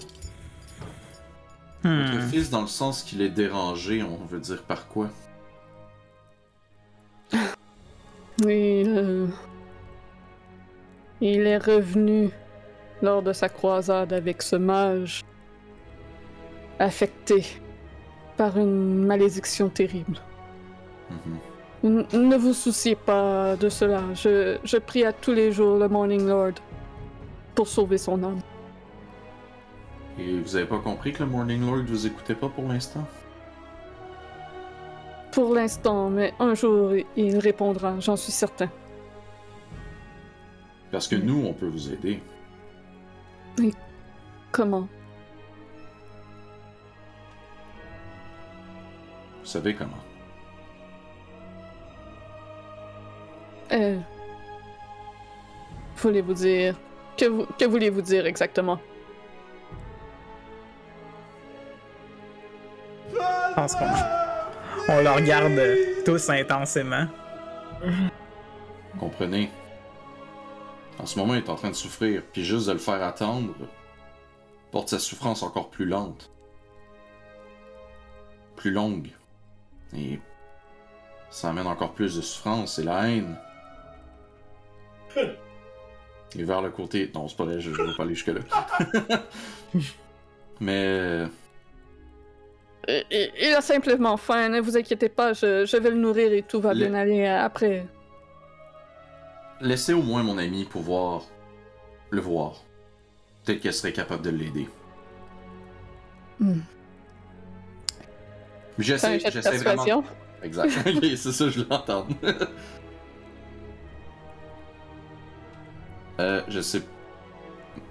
Votre 1.84 2.28
fils, 2.30 2.50
dans 2.50 2.62
le 2.62 2.68
sens 2.68 3.04
qu'il 3.04 3.22
est 3.22 3.30
dérangé, 3.30 4.02
on 4.02 4.26
veut 4.26 4.40
dire 4.40 4.64
par 4.64 4.88
quoi? 4.88 5.10
Oui, 8.44 8.84
euh, 8.88 9.28
il 11.22 11.48
est 11.48 11.58
revenu 11.58 12.30
lors 13.02 13.22
de 13.22 13.34
sa 13.34 13.50
croisade 13.50 14.14
avec 14.14 14.42
ce 14.42 14.56
mage 14.56 15.24
affecté 16.80 17.46
par 18.38 18.58
une 18.58 19.06
malédiction 19.06 19.70
terrible. 19.70 20.18
Mhm. 21.10 21.40
N- 22.14 22.30
Ne 22.30 22.36
vous 22.36 22.54
souciez 22.54 22.96
pas 22.96 23.56
de 23.56 23.70
cela. 23.70 24.02
Je, 24.14 24.58
je 24.64 24.78
prie 24.78 25.06
à 25.06 25.14
tous 25.14 25.32
les 25.34 25.52
jours 25.52 25.78
le 25.78 25.88
Morning 25.88 26.28
Lord 26.28 26.54
pour 27.54 27.68
sauver 27.68 27.98
son 27.98 28.22
âme. 28.24 28.40
Et 30.20 30.40
vous 30.40 30.56
avez 30.56 30.66
pas 30.66 30.80
compris 30.80 31.12
que 31.14 31.24
le 31.24 31.30
Morning 31.30 31.66
Lord 31.66 31.84
vous 31.88 32.08
écoutait 32.08 32.36
pas 32.36 32.50
pour 32.50 32.68
l'instant? 32.68 33.06
Pour 35.32 35.54
l'instant, 35.54 36.10
mais 36.10 36.34
un 36.40 36.54
jour, 36.56 36.92
il 37.18 37.38
répondra, 37.40 38.00
j'en 38.00 38.16
suis 38.16 38.32
certain. 38.32 38.70
Parce 40.96 41.10
que 41.10 41.18
nous, 41.18 41.46
on 41.46 41.52
peut 41.52 41.66
vous 41.68 41.92
aider. 41.92 42.24
Comment? 44.54 44.88
Vous 49.42 49.46
savez 49.46 49.76
comment. 49.76 49.92
Euh... 53.74 54.00
Voulez-vous 55.98 56.34
dire... 56.34 56.80
Que, 57.18 57.26
vous- 57.26 57.46
que 57.60 57.66
voulez-vous 57.66 58.02
dire 58.02 58.26
exactement? 58.26 58.80
Je 63.12 63.54
pense 63.54 63.76
qu'on 63.76 63.86
on 64.88 65.02
le 65.02 65.12
regarde 65.12 65.60
tous 66.06 66.30
intensément. 66.30 67.08
Comprenez? 68.98 69.52
En 71.00 71.06
ce 71.06 71.20
moment, 71.20 71.34
il 71.36 71.44
est 71.44 71.50
en 71.50 71.56
train 71.56 71.70
de 71.70 71.76
souffrir, 71.76 72.24
puis 72.32 72.44
juste 72.44 72.68
de 72.68 72.72
le 72.74 72.78
faire 72.80 73.04
attendre 73.04 73.54
porte 74.72 74.90
sa 74.90 75.00
souffrance 75.00 75.44
encore 75.44 75.70
plus 75.70 75.86
lente. 75.86 76.32
Plus 78.56 78.72
longue. 78.72 79.10
Et 79.96 80.20
ça 81.30 81.50
amène 81.50 81.68
encore 81.68 81.94
plus 81.94 82.16
de 82.16 82.22
souffrance 82.22 82.80
et 82.80 82.84
la 82.84 83.08
haine. 83.10 83.38
Et 86.38 86.44
vers 86.44 86.62
le 86.62 86.70
côté. 86.70 87.10
Non, 87.14 87.30
c'est 87.30 87.38
pas 87.38 87.46
vrai, 87.46 87.62
je, 87.62 87.72
je 87.72 87.82
vais 87.82 87.96
pas 87.96 88.04
aller 88.04 88.16
jusque-là. 88.16 88.42
Mais. 90.60 90.84
Euh, 90.86 91.28
il, 93.10 93.32
il 93.42 93.54
a 93.54 93.62
simplement 93.62 94.18
faim, 94.18 94.50
ne 94.50 94.60
vous 94.60 94.76
inquiétez 94.78 95.08
pas, 95.10 95.32
je, 95.34 95.66
je 95.66 95.78
vais 95.78 95.90
le 95.90 95.96
nourrir 95.96 96.34
et 96.34 96.42
tout 96.44 96.60
va 96.60 96.74
Le- 96.74 96.80
bien 96.88 96.94
aller 96.94 97.22
euh, 97.26 97.40
après. 97.42 97.86
Laissez 99.62 99.94
au 99.94 100.02
moins 100.02 100.24
mon 100.24 100.38
ami 100.38 100.66
pouvoir 100.66 101.24
le 102.10 102.22
voir. 102.22 102.64
Peut-être 103.44 103.62
qu'elle 103.62 103.74
serait 103.74 103.94
capable 103.94 104.22
de 104.24 104.30
l'aider. 104.32 104.68
Un 106.42 106.56
J'essaie, 108.78 109.20
j'essaie 109.20 109.58
vraiment. 109.58 110.04
Exact. 110.44 110.70
Ok, 110.86 111.04
c'est 111.16 111.32
ça, 111.32 111.50
je 111.50 111.62
l'entends. 111.70 112.06
euh, 116.20 116.42
je 116.48 116.60
sais. 116.62 116.82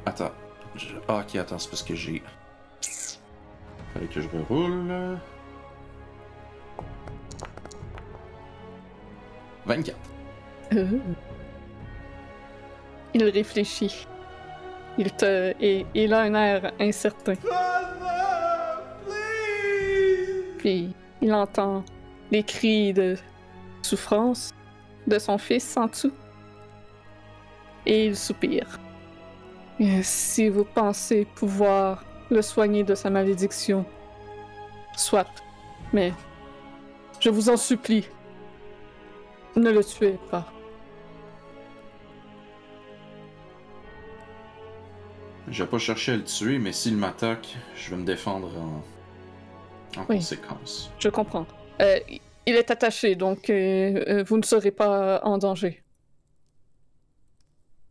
Attends. 0.07 0.33
Je- 0.76 0.94
Ah, 1.09 1.20
ok, 1.26 1.36
attends, 1.36 1.59
c'est 1.59 1.70
parce 1.70 1.83
que 1.83 1.94
j'ai. 1.94 2.23
Fallait 3.94 4.07
que 4.09 4.20
je 4.20 4.28
reroule. 4.28 5.18
24. 9.67 9.97
Il 13.15 13.25
réfléchit. 13.25 14.07
Il. 14.99 15.10
Et 15.60 15.86
il 15.94 16.12
a 16.12 16.20
un 16.20 16.34
air 16.34 16.73
incertain. 16.81 17.34
Puis 20.59 20.94
il 21.20 21.33
entend 21.33 21.84
les 22.31 22.43
cris 22.43 22.93
de 22.93 23.17
souffrance 23.83 24.51
de 25.07 25.18
son 25.18 25.39
fils 25.39 25.76
en 25.76 25.86
dessous. 25.86 26.12
Et 27.86 28.07
il 28.07 28.17
soupire. 28.17 28.78
Si 30.02 30.49
vous 30.49 30.65
pensez 30.65 31.26
pouvoir 31.34 32.05
le 32.31 32.41
soigner 32.43 32.84
de 32.84 32.94
sa 32.94 33.10
malédiction, 33.10 33.84
soit. 34.97 35.28
Mais 35.93 36.12
je 37.20 37.31
vous 37.31 37.49
en 37.49 37.57
supplie, 37.57 38.07
ne 39.57 39.70
le 39.70 39.84
tuez 39.84 40.18
pas. 40.31 40.53
Je 45.48 45.62
vais 45.62 45.68
pas 45.68 45.78
chercher 45.78 46.12
à 46.12 46.16
le 46.16 46.24
tuer, 46.24 46.58
mais 46.58 46.73
s'il 46.73 46.97
m'attaque, 46.97 47.56
je 47.76 47.90
vais 47.90 47.97
me 47.97 48.05
défendre 48.05 48.50
en, 48.58 50.00
en 50.00 50.06
Oui. 50.08 50.16
conséquence. 50.16 50.90
Je 50.98 51.08
comprends. 51.08 51.47
Euh, 51.82 51.98
il 52.47 52.55
est 52.55 52.70
attaché, 52.70 53.14
donc 53.14 53.50
euh, 53.50 54.05
euh, 54.08 54.24
vous 54.26 54.39
ne 54.39 54.42
serez 54.42 54.70
pas 54.70 55.20
en 55.23 55.39
danger. 55.39 55.82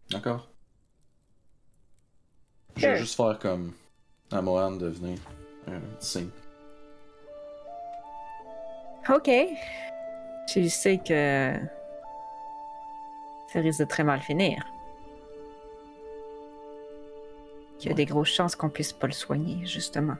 D'accord? 0.09 0.49
Je 2.75 2.87
vais 2.87 2.97
juste 2.97 3.15
faire 3.15 3.37
comme 3.39 3.73
à 4.31 4.41
Mohan 4.41 4.71
de 4.71 4.87
venir 4.87 5.19
un 5.67 5.79
petit 5.79 6.07
signe. 6.07 6.29
Ok. 9.09 9.29
Tu 10.47 10.69
sais 10.69 10.97
que 10.97 11.53
ça 13.51 13.59
risque 13.59 13.79
de 13.79 13.85
très 13.85 14.03
mal 14.03 14.21
finir. 14.21 14.65
Qu'il 17.83 17.89
y 17.89 17.93
a 17.93 17.95
Ouais. 17.97 18.05
des 18.05 18.05
grosses 18.05 18.29
chances 18.33 18.55
qu'on 18.55 18.69
puisse 18.69 18.93
pas 18.93 19.07
le 19.07 19.13
soigner, 19.13 19.65
justement. 19.65 20.15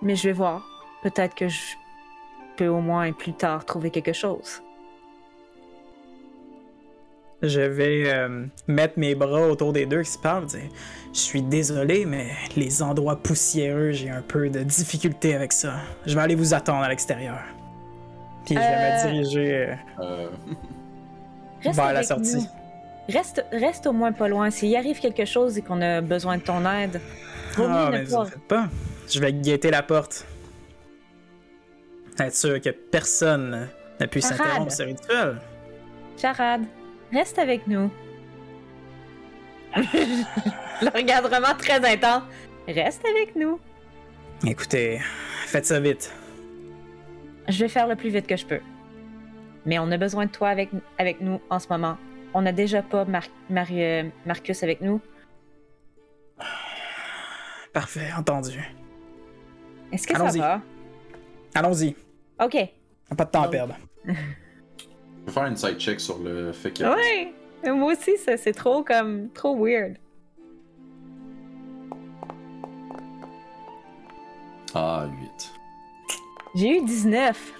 Mais 0.00 0.16
je 0.16 0.28
vais 0.28 0.32
voir. 0.32 0.66
Peut-être 1.02 1.34
que 1.34 1.46
je 1.48 1.60
peux 2.56 2.68
au 2.68 2.80
moins 2.80 3.12
plus 3.12 3.34
tard 3.34 3.66
trouver 3.66 3.90
quelque 3.90 4.14
chose. 4.14 4.62
Je 7.42 7.60
vais 7.60 8.04
euh, 8.10 8.46
mettre 8.66 8.98
mes 8.98 9.14
bras 9.14 9.48
autour 9.48 9.74
des 9.74 9.84
deux 9.84 10.02
qui 10.02 10.10
se 10.12 10.18
parlent. 10.18 10.46
dire, 10.46 10.70
Je 11.12 11.18
suis 11.18 11.42
désolé, 11.42 12.06
mais 12.06 12.28
les 12.56 12.82
endroits 12.82 13.16
poussiéreux, 13.16 13.92
j'ai 13.92 14.08
un 14.08 14.22
peu 14.22 14.48
de 14.48 14.60
difficulté 14.62 15.34
avec 15.34 15.52
ça. 15.52 15.74
Je 16.06 16.14
vais 16.14 16.22
aller 16.22 16.34
vous 16.34 16.54
attendre 16.54 16.82
à 16.82 16.88
l'extérieur. 16.88 17.40
Puis 18.46 18.54
je 18.54 18.60
vais 18.60 18.66
Euh, 18.66 19.04
me 19.04 19.12
diriger 19.12 19.54
euh, 19.56 19.74
Euh, 20.00 20.28
Reste 21.62 21.76
vers 21.76 21.92
la 21.92 22.02
sortie. 22.02 22.36
nous. 22.36 22.65
Reste, 23.08 23.44
reste 23.52 23.86
au 23.86 23.92
moins 23.92 24.12
pas 24.12 24.28
loin. 24.28 24.50
S'il 24.50 24.74
arrive 24.76 24.98
quelque 24.98 25.24
chose 25.24 25.56
et 25.58 25.62
qu'on 25.62 25.80
a 25.80 26.00
besoin 26.00 26.38
de 26.38 26.42
ton 26.42 26.64
aide, 26.68 27.00
vaut 27.54 27.66
Ah, 27.68 27.88
mais 27.92 28.00
ne 28.00 28.04
vous 28.04 28.14
en 28.14 28.24
pas. 28.24 28.30
faites 28.30 28.42
pas. 28.48 28.68
Je 29.08 29.20
vais 29.20 29.32
guetter 29.32 29.70
la 29.70 29.82
porte. 29.82 30.26
Être 32.18 32.34
sûr 32.34 32.60
que 32.60 32.70
personne 32.70 33.68
ne 34.00 34.06
puisse 34.06 34.28
Parade. 34.30 34.46
interrompre 34.46 34.72
ce 34.72 34.82
rituel. 34.82 35.36
Charade, 36.20 36.62
reste 37.12 37.38
avec 37.38 37.66
nous. 37.66 37.90
le 39.76 40.90
regarde 40.94 41.26
vraiment 41.26 41.54
très 41.58 41.84
intense. 41.84 42.22
Reste 42.66 43.02
avec 43.06 43.36
nous. 43.36 43.60
Écoutez, 44.44 45.00
faites 45.46 45.66
ça 45.66 45.78
vite. 45.78 46.12
Je 47.48 47.60
vais 47.60 47.68
faire 47.68 47.86
le 47.86 47.94
plus 47.94 48.08
vite 48.10 48.26
que 48.26 48.36
je 48.36 48.46
peux. 48.46 48.60
Mais 49.64 49.78
on 49.78 49.90
a 49.92 49.96
besoin 49.96 50.26
de 50.26 50.30
toi 50.30 50.48
avec, 50.48 50.70
avec 50.98 51.20
nous 51.20 51.40
en 51.50 51.58
ce 51.58 51.66
moment. 51.70 51.96
On 52.38 52.42
n'a 52.42 52.52
déjà 52.52 52.82
pas 52.82 53.06
Mar- 53.06 53.22
Mar- 53.48 53.66
euh, 53.70 54.02
Marcus 54.26 54.62
avec 54.62 54.82
nous. 54.82 55.00
Parfait, 57.72 58.10
entendu. 58.14 58.60
Est-ce 59.90 60.06
que 60.06 60.14
Allons-y. 60.14 60.32
ça 60.32 60.38
va? 60.38 60.60
Allons-y. 61.54 61.96
Ok. 62.38 62.58
Pas 63.16 63.24
de 63.24 63.30
temps 63.30 63.42
à 63.44 63.48
perdre. 63.48 63.74
je 64.04 64.12
vais 64.12 65.32
faire 65.32 65.46
une 65.46 65.56
side 65.56 65.78
check 65.78 65.98
sur 65.98 66.18
le 66.18 66.52
fait 66.52 66.72
que. 66.72 66.84
Ouais. 66.84 67.32
Moi 67.72 67.92
aussi, 67.94 68.12
c'est 68.18 68.52
trop 68.52 68.84
comme 68.84 69.30
trop 69.30 69.56
weird. 69.56 69.96
Ah, 74.74 75.06
8. 75.22 75.52
J'ai 76.56 76.76
eu 76.76 76.84
19. 76.84 77.54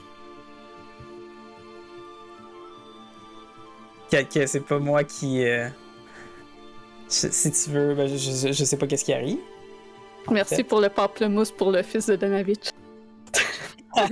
Que, 4.10 4.46
c'est 4.46 4.60
pas 4.60 4.78
moi 4.78 5.04
qui. 5.04 5.44
euh, 5.44 5.68
je- 7.08 7.28
si 7.28 7.50
tu 7.52 7.70
veux, 7.70 7.94
ben, 7.94 8.06
je, 8.08 8.16
je, 8.16 8.52
je 8.52 8.64
sais 8.64 8.76
pas 8.76 8.86
qu'est-ce 8.86 9.04
qui 9.04 9.12
arrive. 9.12 9.38
Merci 10.30 10.64
pour 10.64 10.80
le 10.80 10.88
pamplemousse 10.88 11.52
pour 11.52 11.70
le 11.72 11.82
fils 11.82 12.06
de 12.06 12.16
Danavitch. 12.16 12.70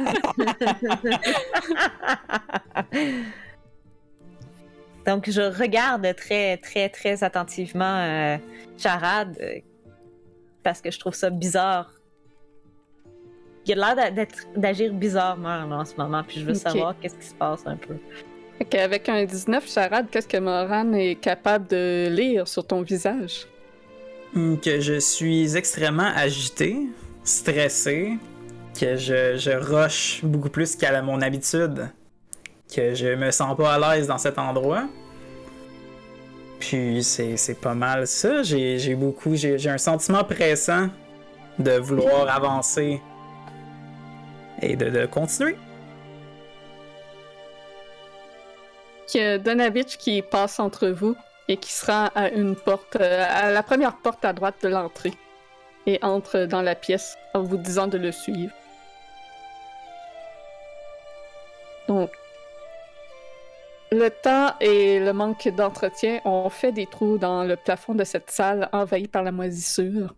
Donc, 5.06 5.28
je 5.31 5.42
regarde 5.42 6.14
très, 6.16 6.56
très, 6.56 6.89
très 6.89 7.23
attentivement 7.24 7.98
euh, 7.98 8.39
Charade, 8.78 9.36
euh, 9.40 9.58
parce 10.62 10.81
que 10.81 10.90
je 10.90 10.98
trouve 10.98 11.14
ça 11.14 11.28
bizarre. 11.31 11.92
Il 13.66 13.82
a 13.82 13.94
l'air 13.94 14.26
d'agir 14.56 14.92
bizarrement 14.92 15.58
en 15.70 15.84
ce 15.84 15.94
moment, 15.97 16.23
puis 16.26 16.40
je 16.40 16.44
veux 16.47 16.55
savoir 16.55 16.94
qu'est-ce 17.00 17.16
qui 17.16 17.26
se 17.26 17.34
passe 17.34 17.62
un 17.66 17.76
peu. 17.76 17.97
Avec 18.73 19.09
un 19.09 19.25
19, 19.25 19.70
Charade, 19.70 20.07
qu'est-ce 20.10 20.28
que 20.28 20.39
Moran 20.39 20.93
est 20.94 21.17
capable 21.17 21.67
de 21.68 22.09
lire 22.10 22.49
sur 22.49 22.67
ton 22.67 22.83
visage? 22.83 23.47
Hmm, 24.33 24.57
que 24.57 24.81
je 24.81 24.99
suis 24.99 25.57
extrêmement 25.57 26.10
agité, 26.15 26.76
stressé, 27.23 28.18
que 28.78 28.97
je, 28.97 29.36
je 29.36 29.51
rush 29.51 30.25
beaucoup 30.25 30.49
plus 30.49 30.76
qu'à 30.76 31.01
mon 31.02 31.20
habitude, 31.20 31.89
que 32.75 32.94
je 32.94 33.15
me 33.15 33.31
sens 33.31 33.57
pas 33.57 33.75
à 33.75 33.78
l'aise 33.97 34.09
dans 34.09 34.18
cet 34.18 34.39
endroit. 34.39 34.84
Puis 36.59 37.05
c'est 37.05 37.60
pas 37.60 37.75
mal 37.75 38.07
ça. 38.07 38.43
J'ai 38.43 38.94
beaucoup. 38.94 39.36
J'ai 39.36 39.68
un 39.68 39.78
sentiment 39.78 40.25
pressant 40.25 40.89
de 41.59 41.73
vouloir 41.73 42.28
avancer 42.34 43.01
et 44.62 44.75
de, 44.75 44.89
de 44.89 45.07
continuer. 45.07 45.57
A 49.15 49.39
Donavitch 49.39 49.97
qui 49.97 50.23
passe 50.23 50.58
entre 50.60 50.89
vous 50.89 51.16
et 51.49 51.57
qui 51.57 51.73
se 51.73 51.86
rend 51.86 52.08
à 52.15 52.31
une 52.31 52.57
porte, 52.57 52.97
euh, 52.97 53.26
à 53.28 53.50
la 53.50 53.62
première 53.62 53.97
porte 53.99 54.24
à 54.24 54.33
droite 54.33 54.57
de 54.62 54.68
l'entrée 54.68 55.12
et 55.86 55.99
entre 56.02 56.47
dans 56.47 56.62
la 56.62 56.74
pièce 56.74 57.16
en 57.34 57.42
vous 57.42 57.57
disant 57.57 57.86
de 57.86 57.99
le 57.99 58.12
suivre. 58.12 58.52
Donc, 61.89 62.10
le 63.92 64.08
temps 64.08 64.55
et 64.60 64.99
le 64.99 65.12
manque 65.12 65.49
d'entretien 65.49 66.20
ont 66.24 66.49
fait 66.49 66.73
des 66.73 66.86
trous 66.86 67.18
dans 67.18 67.44
le 67.44 67.57
plafond 67.57 67.94
de 67.94 68.05
cette 68.05 68.31
salle 68.31 68.68
envahie 68.73 69.08
par 69.08 69.23
la 69.23 69.31
moisissure. 69.31 70.15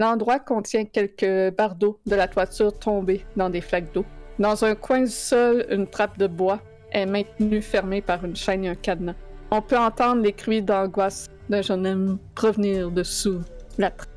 L'endroit 0.00 0.38
contient 0.38 0.84
quelques 0.84 1.54
bardeaux 1.54 2.00
de 2.06 2.16
la 2.16 2.28
toiture 2.28 2.76
tombés 2.76 3.24
dans 3.36 3.50
des 3.50 3.60
flaques 3.60 3.92
d'eau. 3.92 4.04
Dans 4.38 4.64
un 4.64 4.74
coin 4.74 5.00
du 5.00 5.10
sol, 5.10 5.66
une 5.70 5.86
trappe 5.86 6.18
de 6.18 6.26
bois 6.26 6.60
est 6.98 7.06
maintenue 7.06 7.62
fermée 7.62 8.02
par 8.02 8.24
une 8.24 8.36
chaîne 8.36 8.64
et 8.64 8.68
un 8.68 8.74
cadenas. 8.74 9.14
On 9.50 9.62
peut 9.62 9.78
entendre 9.78 10.22
les 10.22 10.32
cris 10.32 10.62
d'angoisse 10.62 11.28
d'un 11.48 11.62
jeune 11.62 11.86
homme 11.86 12.18
provenir 12.34 12.90
de 12.90 13.02
sous 13.02 13.40
la 13.78 13.90
trappe. 13.90 14.10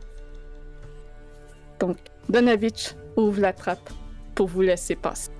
Donc, 1.80 1.98
Donavitch 2.30 2.95
ouvre 3.16 3.42
la 3.42 3.53
trappe 3.53 3.90
pour 4.35 4.48
vous 4.48 4.61
laisser 4.61 4.95
passer. 4.95 5.32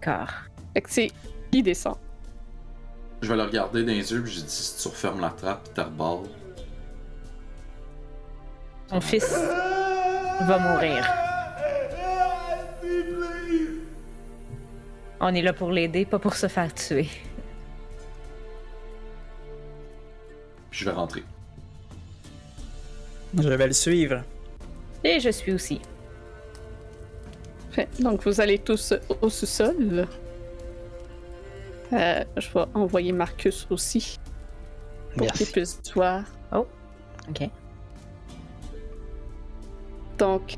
Car. 0.00 0.46
Fait 0.74 0.80
que 0.80 0.90
c'est 0.90 1.10
qui 1.50 1.62
descend. 1.62 1.96
Je 3.22 3.28
vais 3.28 3.36
le 3.36 3.42
regarder 3.44 3.82
dans 3.82 3.92
les 3.92 4.12
yeux, 4.12 4.22
puis 4.22 4.32
je 4.32 4.40
dis 4.40 4.50
si 4.50 4.82
tu 4.82 4.88
refermes 4.88 5.20
la 5.20 5.30
trappe, 5.30 5.68
t'as. 5.74 5.88
Son 8.88 9.00
fils 9.00 9.32
va 10.40 10.58
mourir. 10.58 11.31
On 15.24 15.32
est 15.32 15.42
là 15.42 15.52
pour 15.52 15.70
l'aider, 15.70 16.04
pas 16.04 16.18
pour 16.18 16.34
se 16.34 16.48
faire 16.48 16.74
tuer. 16.74 17.08
Je 20.72 20.84
vais 20.84 20.90
rentrer. 20.90 21.22
Je 23.38 23.48
vais 23.48 23.66
le 23.68 23.72
suivre. 23.72 24.22
Et 25.04 25.20
je 25.20 25.30
suis 25.30 25.52
aussi. 25.52 25.80
Donc 28.00 28.24
vous 28.24 28.40
allez 28.40 28.58
tous 28.58 28.92
au 29.20 29.30
sous-sol. 29.30 30.08
Euh, 31.92 32.24
je 32.36 32.48
vais 32.52 32.64
envoyer 32.74 33.12
Marcus 33.12 33.66
aussi. 33.70 34.18
Pour 35.16 35.28
qu'il 35.28 35.46
puisse 35.46 35.80
voir. 35.94 36.24
Oh, 36.52 36.66
ok. 37.28 37.48
Donc, 40.18 40.54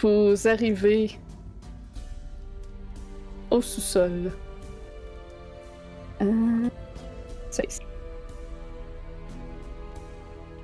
vous 0.00 0.48
arrivez 0.48 1.18
au 3.52 3.62
sous-sol. 3.62 4.32
Euh. 6.20 6.68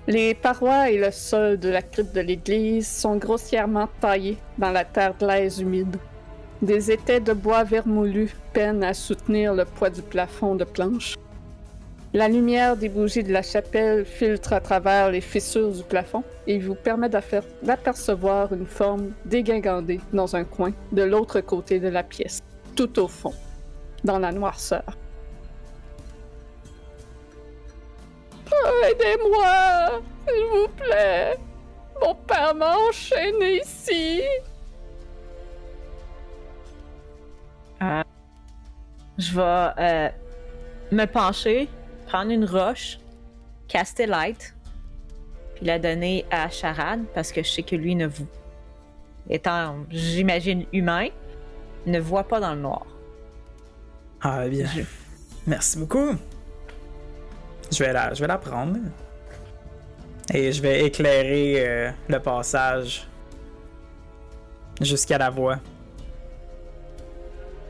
Les 0.06 0.34
parois 0.34 0.90
et 0.90 0.96
le 0.96 1.10
sol 1.10 1.58
de 1.58 1.68
la 1.68 1.82
crypte 1.82 2.14
de 2.14 2.22
l'église 2.22 2.88
sont 2.88 3.16
grossièrement 3.16 3.88
taillés 4.00 4.38
dans 4.56 4.70
la 4.70 4.84
terre 4.84 5.14
glaise 5.18 5.60
humide. 5.60 5.96
Des 6.62 6.90
étais 6.90 7.20
de 7.20 7.34
bois 7.34 7.62
vermoulu 7.62 8.34
peinent 8.54 8.82
à 8.82 8.94
soutenir 8.94 9.52
le 9.52 9.66
poids 9.66 9.90
du 9.90 10.00
plafond 10.00 10.54
de 10.54 10.64
planche. 10.64 11.14
La 12.14 12.26
lumière 12.26 12.74
des 12.74 12.88
bougies 12.88 13.22
de 13.22 13.32
la 13.34 13.42
chapelle 13.42 14.06
filtre 14.06 14.54
à 14.54 14.60
travers 14.60 15.10
les 15.10 15.20
fissures 15.20 15.70
du 15.70 15.82
plafond 15.82 16.24
et 16.46 16.58
vous 16.58 16.74
permet 16.74 17.10
d'apercevoir 17.10 18.50
une 18.54 18.64
forme 18.64 19.10
dégingandée 19.26 20.00
dans 20.14 20.34
un 20.34 20.44
coin 20.44 20.72
de 20.90 21.02
l'autre 21.02 21.42
côté 21.42 21.80
de 21.80 21.88
la 21.88 22.02
pièce, 22.02 22.40
tout 22.78 23.00
au 23.00 23.08
fond, 23.08 23.34
dans 24.04 24.20
la 24.20 24.30
noirceur. 24.30 24.84
Aidez-moi, 28.88 30.00
s'il 30.24 30.44
vous 30.44 30.68
plaît. 30.76 31.36
Mon 32.00 32.14
père 32.14 32.54
m'a 32.54 32.76
enchaîné 32.76 33.62
ici. 33.62 34.22
Euh, 37.82 38.04
je 39.18 39.34
vais 39.34 39.70
euh, 39.78 40.08
me 40.92 41.04
pencher, 41.06 41.68
prendre 42.06 42.30
une 42.30 42.44
roche, 42.44 43.00
caster 43.66 44.06
light, 44.06 44.54
puis 45.56 45.66
la 45.66 45.80
donner 45.80 46.24
à 46.30 46.48
Charade 46.48 47.04
parce 47.12 47.32
que 47.32 47.42
je 47.42 47.50
sais 47.50 47.64
que 47.64 47.74
lui 47.74 47.96
ne 47.96 48.06
vous, 48.06 48.28
étant, 49.28 49.78
j'imagine, 49.90 50.64
humain, 50.72 51.08
ne 51.90 52.00
voit 52.00 52.24
pas 52.24 52.40
dans 52.40 52.54
le 52.54 52.60
noir. 52.60 52.86
Ah 54.20 54.48
bien. 54.48 54.66
Merci 55.46 55.78
beaucoup. 55.78 56.16
Je 57.70 57.84
vais 57.84 57.92
la, 57.92 58.14
je 58.14 58.20
vais 58.20 58.26
la 58.26 58.38
prendre. 58.38 58.78
Et 60.32 60.52
je 60.52 60.60
vais 60.60 60.84
éclairer 60.84 61.54
euh, 61.66 61.90
le 62.08 62.18
passage 62.18 63.06
jusqu'à 64.80 65.18
la 65.18 65.30
voie. 65.30 65.58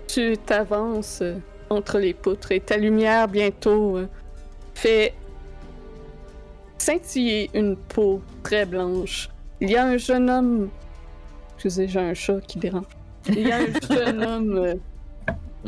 Tu 0.09 0.37
t'avances 0.39 1.21
euh, 1.23 1.37
entre 1.71 1.99
les 1.99 2.15
poutres 2.15 2.51
et 2.53 2.61
ta 2.61 2.77
lumière 2.77 3.29
bientôt 3.29 3.99
euh, 3.99 4.09
fait 4.75 5.15
scintiller 6.79 7.51
une 7.55 7.77
peau 7.77 8.23
très 8.43 8.65
blanche. 8.65 9.29
Il 9.61 9.71
y 9.71 9.77
a 9.77 9.85
un 9.85 9.97
jeune 9.97 10.31
homme. 10.31 10.71
Excusez, 11.55 11.89
j'ai 11.89 12.01
un 12.01 12.15
chat 12.15 12.41
qui 12.41 12.59
dérange. 12.59 12.98
Il 13.29 13.47
y 13.47 13.53
a 13.53 13.59
un 13.59 13.95
jeune 13.95 14.25
homme. 14.25 14.81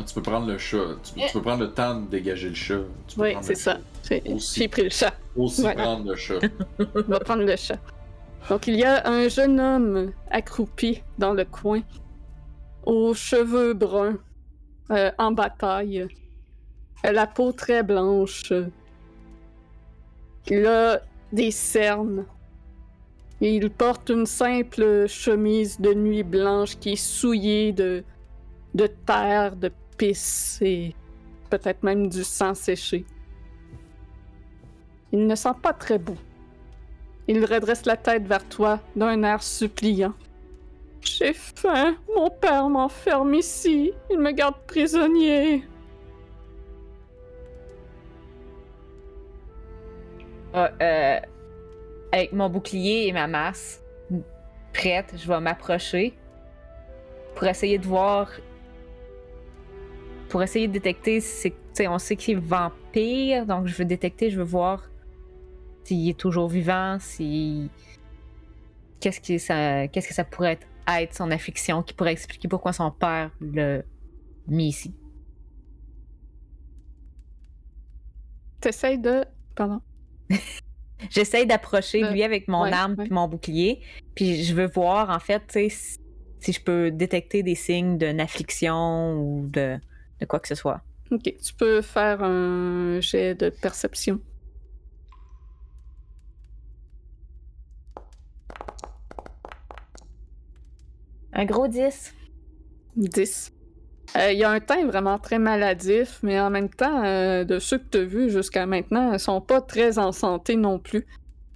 Tu 0.05 0.13
peux 0.15 0.21
prendre 0.21 0.47
le 0.47 0.57
chat. 0.57 0.77
Tu, 1.03 1.33
peux 1.33 1.41
prendre 1.41 1.63
le 1.63 1.71
temps 1.71 1.99
de 1.99 2.07
dégager 2.07 2.49
le 2.49 2.55
chat. 2.55 2.81
oui, 3.17 3.35
c'est 3.41 3.55
ça. 3.55 3.77
J'ai 4.09 4.67
pris 4.67 4.83
le 4.83 4.89
chat. 4.89 5.13
Aussi 5.35 5.63
prendre 5.63 6.09
le 6.09 6.15
chat. 6.15 6.39
On 6.79 7.01
va 7.01 7.19
prendre 7.19 7.43
le 7.43 7.55
chat. 7.55 7.77
Donc, 8.49 8.67
il 8.67 8.75
y 8.75 8.83
a 8.83 9.07
un 9.07 9.27
jeune 9.27 9.59
homme 9.59 10.11
accroupi 10.29 11.03
dans 11.19 11.33
le 11.33 11.45
coin, 11.45 11.81
aux 12.83 13.13
cheveux 13.13 13.73
bruns, 13.73 14.17
euh, 14.89 15.11
en 15.17 15.31
bataille, 15.31 16.07
euh, 17.05 17.11
la 17.11 17.27
peau 17.27 17.51
très 17.51 17.83
blanche. 17.83 18.51
Il 20.47 20.65
a 20.65 21.01
des 21.31 21.51
cernes. 21.51 22.25
Il 23.43 23.71
porte 23.71 24.09
une 24.09 24.27
simple 24.27 25.07
chemise 25.07 25.79
de 25.79 25.95
nuit 25.95 26.21
blanche 26.21 26.77
qui 26.77 26.91
est 26.91 26.95
souillée 26.95 27.73
de, 27.73 28.03
de 28.75 28.85
terre, 28.85 29.55
de 29.55 29.71
pisse 29.97 30.59
et 30.61 30.93
peut-être 31.49 31.81
même 31.81 32.07
du 32.07 32.23
sang 32.23 32.53
séché. 32.53 33.03
Il 35.11 35.25
ne 35.25 35.33
sent 35.33 35.55
pas 35.61 35.73
très 35.73 35.97
beau. 35.97 36.15
Il 37.27 37.43
redresse 37.43 37.85
la 37.87 37.97
tête 37.97 38.27
vers 38.27 38.47
toi 38.47 38.79
d'un 38.95 39.23
air 39.23 39.41
suppliant. 39.41 40.13
J'ai 41.01 41.33
faim. 41.33 41.95
Mon 42.15 42.29
père 42.29 42.69
m'enferme 42.69 43.33
ici. 43.33 43.91
Il 44.11 44.19
me 44.19 44.31
garde 44.31 44.55
prisonnier. 44.67 45.63
Ah, 50.53 50.69
euh, 50.81 51.19
avec 52.11 52.33
mon 52.33 52.49
bouclier 52.49 53.07
et 53.07 53.13
ma 53.13 53.27
masse 53.27 53.81
prête, 54.73 55.13
je 55.17 55.27
vais 55.27 55.39
m'approcher 55.39 56.13
pour 57.35 57.45
essayer 57.45 57.77
de 57.77 57.85
voir. 57.85 58.31
Pour 60.29 60.43
essayer 60.43 60.67
de 60.67 60.73
détecter 60.73 61.19
si. 61.19 61.53
On 61.79 61.97
sait 61.97 62.15
qu'il 62.15 62.37
est 62.37 62.41
vampire, 62.41 63.45
donc 63.45 63.67
je 63.67 63.75
veux 63.75 63.85
détecter, 63.85 64.29
je 64.29 64.37
veux 64.37 64.45
voir 64.45 64.89
s'il 65.83 66.09
est 66.09 66.19
toujours 66.19 66.47
vivant, 66.47 66.97
si. 66.99 67.69
Qu'est-ce 68.99 69.19
que 69.19 69.37
ça, 69.37 69.87
qu'est-ce 69.87 70.07
que 70.07 70.13
ça 70.13 70.23
pourrait 70.23 70.59
être, 70.87 71.15
son 71.15 71.31
affliction, 71.31 71.81
qui 71.81 71.93
pourrait 71.93 72.11
expliquer 72.11 72.47
pourquoi 72.47 72.73
son 72.73 72.91
père 72.91 73.31
l'a 73.41 73.81
mis 74.47 74.67
ici. 74.67 74.93
T'essayes 78.59 78.99
de. 78.99 79.25
Pardon. 79.55 79.81
J'essaye 81.09 81.45
d'approcher 81.45 82.03
lui 82.11 82.23
avec 82.23 82.47
mon 82.47 82.63
arme 82.63 82.95
et 82.99 83.09
mon 83.09 83.27
bouclier. 83.27 83.81
Puis 84.15 84.43
je 84.43 84.53
veux 84.53 84.67
voir, 84.67 85.09
en 85.09 85.19
fait, 85.19 85.43
si, 85.69 85.97
si 86.39 86.51
je 86.51 86.61
peux 86.61 86.91
détecter 86.91 87.43
des 87.43 87.55
signes 87.55 87.97
d'une 87.97 88.19
affliction 88.19 89.13
ou 89.13 89.47
de, 89.47 89.77
de 90.19 90.25
quoi 90.25 90.39
que 90.39 90.47
ce 90.47 90.55
soit. 90.55 90.81
Ok, 91.11 91.23
tu 91.23 91.53
peux 91.57 91.81
faire 91.81 92.23
un 92.23 92.99
jet 93.01 93.35
de 93.35 93.49
perception. 93.49 94.19
Un 101.33 101.45
gros 101.45 101.67
10. 101.67 102.13
10. 102.95 103.53
Il 104.15 104.37
y 104.37 104.43
a 104.43 104.51
un 104.51 104.59
teint 104.59 104.85
vraiment 104.85 105.17
très 105.19 105.39
maladif, 105.39 106.19
mais 106.21 106.39
en 106.39 106.49
même 106.49 106.69
temps, 106.69 107.03
euh, 107.03 107.45
de 107.45 107.59
ceux 107.59 107.77
que 107.77 107.87
tu 107.89 107.97
as 107.99 108.03
vus 108.03 108.29
jusqu'à 108.29 108.65
maintenant, 108.65 109.13
ils 109.13 109.19
sont 109.19 109.39
pas 109.39 109.61
très 109.61 109.97
en 109.99 110.11
santé 110.11 110.55
non 110.55 110.79
plus. 110.79 111.05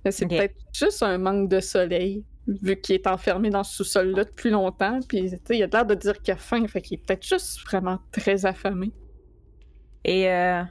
C'est 0.09 0.27
peut-être 0.27 0.55
juste 0.71 1.03
un 1.03 1.17
manque 1.17 1.49
de 1.49 1.59
soleil, 1.59 2.23
vu 2.47 2.79
qu'il 2.79 2.95
est 2.95 3.07
enfermé 3.07 3.49
dans 3.49 3.63
ce 3.63 3.77
sous-sol-là 3.77 4.23
depuis 4.23 4.51
longtemps. 4.51 4.99
Puis, 5.07 5.31
il 5.49 5.63
a 5.63 5.67
l'air 5.67 5.85
de 5.85 5.95
dire 5.95 6.21
qu'il 6.21 6.33
a 6.33 6.37
faim, 6.37 6.65
fait 6.67 6.81
qu'il 6.81 6.99
est 6.99 7.05
peut-être 7.05 7.25
juste 7.25 7.59
vraiment 7.65 7.99
très 8.11 8.45
affamé. 8.45 8.91
Et, 10.03 10.29
euh... 10.29 10.63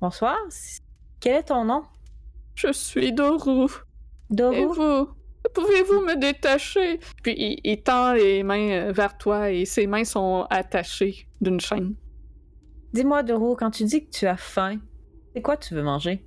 Bonsoir. 0.00 0.36
Quel 1.20 1.36
est 1.36 1.42
ton 1.44 1.64
nom? 1.64 1.82
Je 2.54 2.72
suis 2.72 3.12
Doru. 3.12 3.68
Doru? 4.30 4.56
Et 4.56 4.66
vous? 4.66 5.08
Pouvez-vous 5.54 6.00
me 6.00 6.16
détacher? 6.16 6.98
Puis 7.22 7.60
il, 7.62 7.82
tend 7.82 8.12
les 8.12 8.42
mains 8.42 8.70
euh, 8.70 8.92
vers 8.92 9.16
toi 9.16 9.50
et 9.50 9.64
ses 9.64 9.86
mains 9.86 10.04
sont 10.04 10.46
attachées 10.50 11.26
d'une 11.40 11.60
chaîne. 11.60 11.94
Dis-moi, 12.92 13.22
Doro, 13.22 13.56
quand 13.56 13.70
tu 13.70 13.84
dis 13.84 14.06
que 14.06 14.10
tu 14.10 14.26
as 14.26 14.36
faim, 14.36 14.78
c'est 15.34 15.42
quoi 15.42 15.56
tu 15.56 15.74
veux 15.74 15.82
manger? 15.82 16.24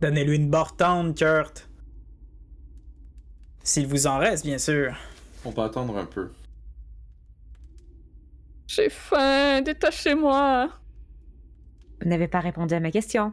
Donnez-lui 0.00 0.36
une 0.36 0.50
bortante, 0.50 1.16
Kurt. 1.16 1.68
S'il 3.62 3.86
vous 3.86 4.06
en 4.06 4.18
reste, 4.18 4.44
bien 4.44 4.58
sûr. 4.58 4.96
On 5.44 5.52
peut 5.52 5.62
attendre 5.62 5.96
un 5.96 6.06
peu. 6.06 6.30
J'ai 8.66 8.88
faim, 8.88 9.60
détachez-moi. 9.62 10.70
Vous 12.00 12.08
n'avez 12.08 12.28
pas 12.28 12.40
répondu 12.40 12.74
à 12.74 12.80
ma 12.80 12.90
question. 12.90 13.32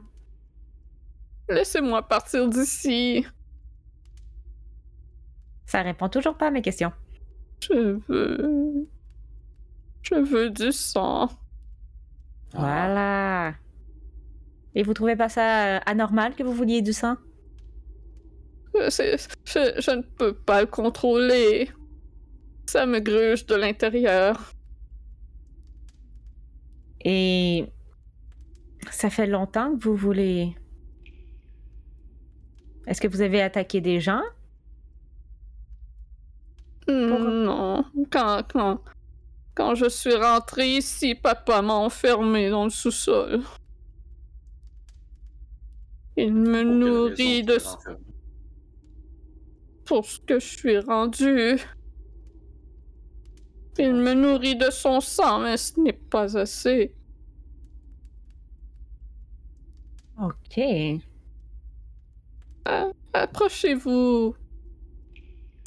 Laissez-moi 1.47 2.01
partir 2.07 2.49
d'ici. 2.49 3.25
Ça 5.67 5.81
répond 5.81 6.07
toujours 6.07 6.35
pas 6.35 6.47
à 6.47 6.51
mes 6.51 6.61
questions. 6.61 6.93
Je 7.59 7.99
veux. 8.07 8.87
Je 10.01 10.15
veux 10.15 10.49
du 10.49 10.71
sang. 10.71 11.29
Voilà. 12.53 13.53
Et 14.73 14.83
vous 14.83 14.93
trouvez 14.93 15.17
pas 15.17 15.27
ça 15.27 15.77
anormal 15.79 16.35
que 16.35 16.43
vous 16.43 16.53
vouliez 16.53 16.81
du 16.81 16.93
sang? 16.93 17.17
Euh, 18.75 18.89
je, 18.89 19.19
je, 19.45 19.91
ne 19.91 20.01
peux 20.01 20.33
pas 20.33 20.61
le 20.61 20.67
contrôler. 20.67 21.69
Ça 22.65 22.85
me 22.85 22.99
gruge 22.99 23.45
de 23.45 23.55
l'intérieur. 23.55 24.53
Et 27.03 27.65
ça 28.89 29.09
fait 29.09 29.27
longtemps 29.27 29.75
que 29.75 29.83
vous 29.83 29.95
voulez. 29.95 30.55
Est-ce 32.85 33.01
que 33.01 33.07
vous 33.09 33.21
avez 33.21 33.41
attaqué 33.41 33.81
des 33.81 33.99
gens? 33.99 34.23
Hmm, 36.87 37.43
non. 37.43 37.85
Quand, 38.09 38.43
quand, 38.51 38.81
quand 39.55 39.75
je 39.75 39.89
suis 39.89 40.15
rentrée 40.15 40.77
ici, 40.77 41.15
papa 41.15 41.61
m'a 41.61 41.73
enfermé 41.73 42.49
dans 42.49 42.65
le 42.65 42.69
sous-sol. 42.69 43.41
Il 46.15 46.33
me 46.33 46.63
nourrit 46.63 47.43
de... 47.43 47.57
Pour 49.85 50.05
ce 50.05 50.19
que 50.19 50.39
je 50.39 50.45
suis 50.45 50.79
rendu. 50.79 51.59
Il 53.79 53.93
me 53.93 54.13
nourrit 54.13 54.55
de 54.55 54.71
son 54.71 54.99
sang, 54.99 55.39
mais 55.39 55.57
ce 55.57 55.79
n'est 55.79 55.93
pas 55.93 56.35
assez. 56.37 56.95
Ok. 60.19 60.59
approchez-vous. 63.13 64.35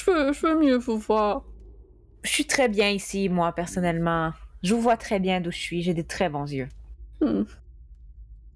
Je 0.06 0.42
veux, 0.42 0.58
mieux 0.58 0.76
vous 0.76 0.98
voir. 0.98 1.44
Je 2.22 2.30
suis 2.30 2.46
très 2.46 2.68
bien 2.68 2.88
ici, 2.90 3.28
moi, 3.28 3.52
personnellement. 3.52 4.32
Je 4.62 4.74
vous 4.74 4.80
vois 4.80 4.96
très 4.96 5.20
bien 5.20 5.40
d'où 5.40 5.50
je 5.50 5.58
suis. 5.58 5.82
J'ai 5.82 5.94
des 5.94 6.04
très 6.04 6.28
bons 6.28 6.50
yeux. 6.50 6.68
Hmm. 7.20 7.42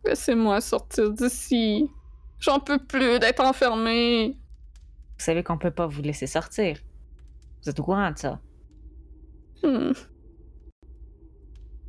Laissez-moi 0.05 0.61
sortir 0.61 1.11
d'ici. 1.11 1.91
J'en 2.39 2.61
peux 2.61 2.79
plus 2.79 3.19
d'être 3.19 3.41
enfermé. 3.41 4.37
Vous 5.19 5.25
savez 5.25 5.43
qu'on 5.43 5.59
peut 5.59 5.71
pas 5.71 5.87
vous 5.87 6.03
laisser 6.03 6.27
sortir. 6.27 6.79
Vous 7.63 7.71
êtes 7.71 7.81
au 7.81 7.85
courant 7.85 8.11
de 8.11 8.19
ça? 8.19 8.41
Hmm. 9.63 9.93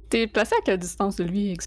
T'es 0.10 0.28
placé 0.28 0.56
à 0.56 0.62
quelle 0.64 0.80
distance 0.80 1.16
de 1.18 1.24
lui? 1.24 1.58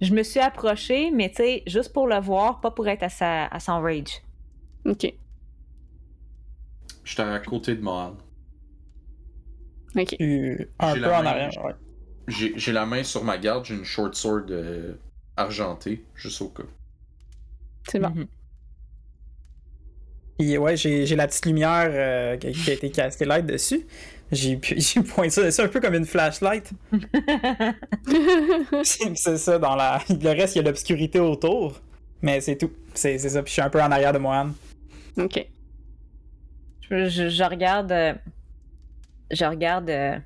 Je 0.00 0.14
me 0.14 0.22
suis 0.22 0.40
approché, 0.40 1.10
mais 1.10 1.30
tu 1.30 1.36
sais, 1.36 1.62
juste 1.66 1.92
pour 1.92 2.06
le 2.06 2.18
voir, 2.20 2.60
pas 2.60 2.70
pour 2.70 2.88
être 2.88 3.02
à, 3.02 3.08
sa, 3.08 3.46
à 3.46 3.60
son 3.60 3.80
rage. 3.80 4.22
Ok. 4.84 5.14
J'étais 7.04 7.22
à 7.22 7.38
côté 7.40 7.74
de 7.74 7.82
Mohan. 7.82 8.16
Ok. 9.94 10.14
un 10.20 10.94
peu 10.94 11.06
en 11.06 11.26
arrière, 11.26 11.50
ouais. 11.64 11.74
J'ai 12.28 12.72
la 12.72 12.86
main 12.86 13.02
sur 13.02 13.24
ma 13.24 13.36
garde, 13.36 13.64
j'ai 13.64 13.74
une 13.74 13.84
short 13.84 14.14
sword 14.14 14.46
euh, 14.50 14.94
argentée, 15.36 16.04
juste 16.14 16.40
au 16.40 16.48
cas. 16.48 16.62
C'est 17.88 17.98
bon. 17.98 18.28
Et 20.38 20.56
ouais, 20.56 20.76
j'ai 20.76 21.16
la 21.16 21.26
petite 21.26 21.46
lumière 21.46 21.90
euh, 21.90 22.36
qui 22.36 22.70
a 22.70 22.72
été 22.72 22.90
castée 22.90 23.24
light 23.24 23.46
dessus. 23.46 23.86
J'ai 24.32 24.56
pointé 24.56 25.28
ça 25.28 25.42
dessus 25.42 25.60
un 25.60 25.68
peu 25.68 25.78
comme 25.78 25.92
une 25.92 26.06
flashlight. 26.06 26.70
c'est 28.82 29.36
ça, 29.36 29.58
dans 29.58 29.76
la. 29.76 30.00
Le 30.08 30.30
reste, 30.30 30.54
il 30.54 30.60
y 30.60 30.62
a 30.62 30.64
l'obscurité 30.64 31.20
autour. 31.20 31.82
Mais 32.22 32.40
c'est 32.40 32.56
tout. 32.56 32.70
C'est 32.94 33.18
ça. 33.18 33.42
Puis 33.42 33.50
je 33.50 33.52
suis 33.52 33.60
un 33.60 33.68
peu 33.68 33.82
en 33.82 33.90
arrière 33.90 34.14
de 34.14 34.18
Mohan. 34.18 34.52
Ok. 35.18 35.46
Je, 36.90 37.44
regarde. 37.48 37.92
Euh, 37.92 38.14
je 39.30 39.44
regarde 39.44 39.90
euh, 39.90 40.18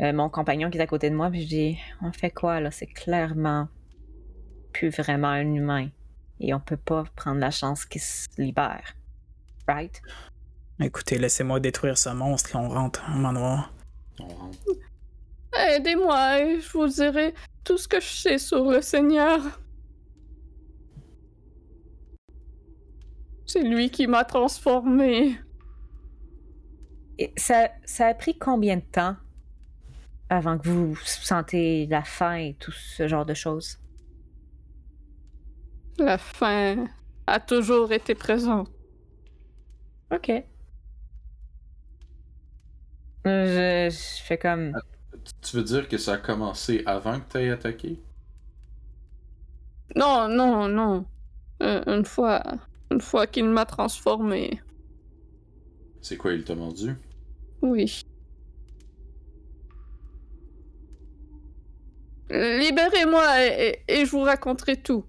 euh, 0.00 0.12
mon 0.12 0.28
compagnon 0.28 0.70
qui 0.70 0.78
est 0.78 0.82
à 0.82 0.86
côté 0.86 1.10
de 1.10 1.14
moi, 1.14 1.30
puis 1.30 1.42
je 1.42 1.48
dis 1.48 1.78
On 2.02 2.12
fait 2.12 2.30
quoi 2.30 2.60
là? 2.60 2.70
C'est 2.70 2.86
clairement 2.86 3.68
plus 4.72 4.90
vraiment 4.90 5.28
un 5.28 5.52
humain. 5.52 5.88
Et 6.38 6.54
on 6.54 6.60
peut 6.60 6.76
pas 6.76 7.04
prendre 7.16 7.40
la 7.40 7.50
chance 7.50 7.84
qu'il 7.84 8.00
se 8.00 8.28
libère. 8.38 8.94
Right? 9.68 10.00
Écoutez, 10.80 11.18
laissez-moi 11.18 11.60
détruire 11.60 11.98
ce 11.98 12.08
monstre, 12.08 12.50
on 12.54 12.68
rentre 12.68 13.02
en 13.08 13.16
manoir. 13.16 13.72
On 14.18 14.26
rentre. 14.26 14.58
Aidez-moi 15.52 16.40
et 16.40 16.60
je 16.60 16.70
vous 16.70 16.86
dirai 16.86 17.34
tout 17.64 17.76
ce 17.76 17.86
que 17.86 18.00
je 18.00 18.06
sais 18.06 18.38
sur 18.38 18.70
le 18.70 18.80
Seigneur. 18.80 19.40
C'est 23.52 23.64
lui 23.64 23.90
qui 23.90 24.06
m'a 24.06 24.24
transformé. 24.24 25.36
Et 27.18 27.32
ça, 27.36 27.68
ça 27.84 28.06
a 28.06 28.14
pris 28.14 28.38
combien 28.38 28.76
de 28.76 28.82
temps 28.82 29.16
avant 30.28 30.56
que 30.56 30.68
vous 30.68 30.94
sentez 30.94 31.88
la 31.88 32.04
faim 32.04 32.36
et 32.36 32.54
tout 32.60 32.70
ce 32.70 33.08
genre 33.08 33.26
de 33.26 33.34
choses? 33.34 33.80
La 35.98 36.16
faim 36.16 36.86
a 37.26 37.40
toujours 37.40 37.90
été 37.90 38.14
présente. 38.14 38.70
Ok. 40.12 40.30
Je, 43.24 43.88
je, 43.90 44.22
fais 44.22 44.38
comme. 44.38 44.80
Tu 45.42 45.56
veux 45.56 45.64
dire 45.64 45.88
que 45.88 45.98
ça 45.98 46.12
a 46.12 46.18
commencé 46.18 46.84
avant 46.86 47.18
que 47.18 47.32
tu 47.32 47.38
aies 47.38 47.50
attaqué? 47.50 48.00
Non, 49.96 50.28
non, 50.28 50.68
non. 50.68 51.04
Euh, 51.62 51.82
une 51.88 52.04
fois. 52.04 52.44
Une 52.90 53.00
fois 53.00 53.26
qu'il 53.26 53.44
m'a 53.44 53.64
transformé. 53.64 54.60
C'est 56.00 56.16
quoi, 56.16 56.32
il 56.32 56.44
t'a 56.44 56.54
mordu? 56.54 56.94
Oui. 57.62 58.02
Libérez-moi 62.30 63.24
et, 63.42 63.84
je 63.88 64.10
vous 64.10 64.22
raconterai 64.22 64.76
tout. 64.76 65.04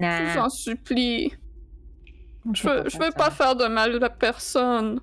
Je 0.00 0.32
vous 0.32 0.38
en 0.38 0.48
supplie. 0.48 1.32
Je 2.52 2.68
veux, 2.68 2.88
je 2.88 2.98
veux 2.98 3.10
pas 3.10 3.30
faire 3.30 3.56
de 3.56 3.66
mal 3.66 4.02
à 4.02 4.10
personne. 4.10 5.00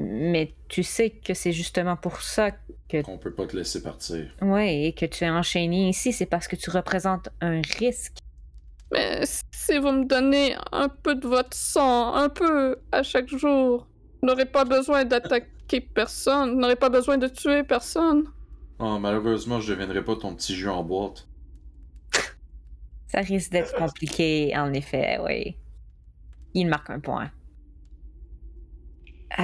Mais 0.00 0.54
tu 0.68 0.84
sais 0.84 1.10
que 1.10 1.34
c'est 1.34 1.50
justement 1.50 1.96
pour 1.96 2.22
ça 2.22 2.52
que. 2.88 3.02
Qu'on 3.02 3.18
peut 3.18 3.34
pas 3.34 3.46
te 3.46 3.56
laisser 3.56 3.82
partir. 3.82 4.28
Oui, 4.40 4.86
et 4.86 4.92
que 4.92 5.06
tu 5.06 5.24
es 5.24 5.28
enchaîné 5.28 5.88
ici, 5.88 6.12
c'est 6.12 6.26
parce 6.26 6.46
que 6.46 6.54
tu 6.54 6.70
représentes 6.70 7.30
un 7.40 7.60
risque. 7.80 8.18
Mais 8.92 9.22
si 9.26 9.76
vous 9.78 9.90
me 9.90 10.04
donnez 10.04 10.54
un 10.70 10.88
peu 10.88 11.16
de 11.16 11.26
votre 11.26 11.54
sang, 11.54 12.14
un 12.14 12.28
peu 12.28 12.76
à 12.92 13.02
chaque 13.02 13.28
jour, 13.28 13.88
vous 14.22 14.28
n'aurez 14.28 14.46
pas 14.46 14.64
besoin 14.64 15.04
d'attaquer 15.04 15.80
personne, 15.80 16.52
vous 16.52 16.60
n'aurez 16.60 16.76
pas 16.76 16.90
besoin 16.90 17.18
de 17.18 17.26
tuer 17.26 17.64
personne. 17.64 18.24
Oh, 18.78 19.00
malheureusement, 19.00 19.60
je 19.60 19.72
deviendrai 19.72 20.04
pas 20.04 20.14
ton 20.14 20.32
petit 20.36 20.54
jus 20.54 20.68
en 20.68 20.84
boîte. 20.84 21.26
Ça 23.08 23.20
risque 23.20 23.50
d'être 23.50 23.74
compliqué, 23.74 24.52
en 24.56 24.72
effet, 24.72 25.18
oui. 25.24 25.56
Il 26.54 26.68
marque 26.68 26.90
un 26.90 27.00
point. 27.00 27.32
Euh, 29.38 29.42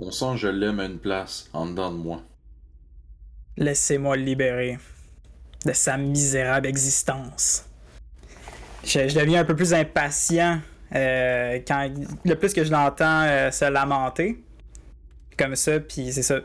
Mon 0.00 0.10
sang, 0.10 0.36
je 0.36 0.48
l'aime 0.48 0.80
à 0.80 0.84
une 0.84 0.98
place, 0.98 1.48
en 1.52 1.66
dedans 1.66 1.90
de 1.90 1.96
moi. 1.96 2.22
Laissez-moi 3.56 4.16
le 4.16 4.22
libérer 4.22 4.78
de 5.64 5.72
sa 5.72 5.96
misérable 5.96 6.66
existence. 6.66 7.64
Je, 8.84 9.08
je 9.08 9.18
deviens 9.18 9.40
un 9.40 9.44
peu 9.44 9.56
plus 9.56 9.72
impatient 9.72 10.60
euh, 10.94 11.58
quand 11.66 11.90
le 12.24 12.34
plus 12.34 12.52
que 12.52 12.62
je 12.62 12.70
l'entends 12.70 13.22
euh, 13.22 13.50
se 13.50 13.64
lamenter. 13.64 14.42
Comme 15.38 15.56
ça, 15.56 15.80
puis 15.80 16.12
c'est 16.12 16.22
ça. 16.22 16.36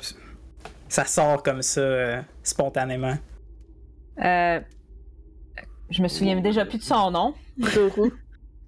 Ça 0.89 1.05
sort 1.05 1.43
comme 1.43 1.61
ça 1.61 1.81
euh, 1.81 2.21
spontanément. 2.43 3.17
euh, 4.23 4.59
je 5.89 6.01
me 6.01 6.07
souviens 6.07 6.39
déjà 6.39 6.65
plus 6.65 6.77
de 6.77 6.83
son 6.83 7.11
nom. 7.11 7.33
Doru. 7.57 8.13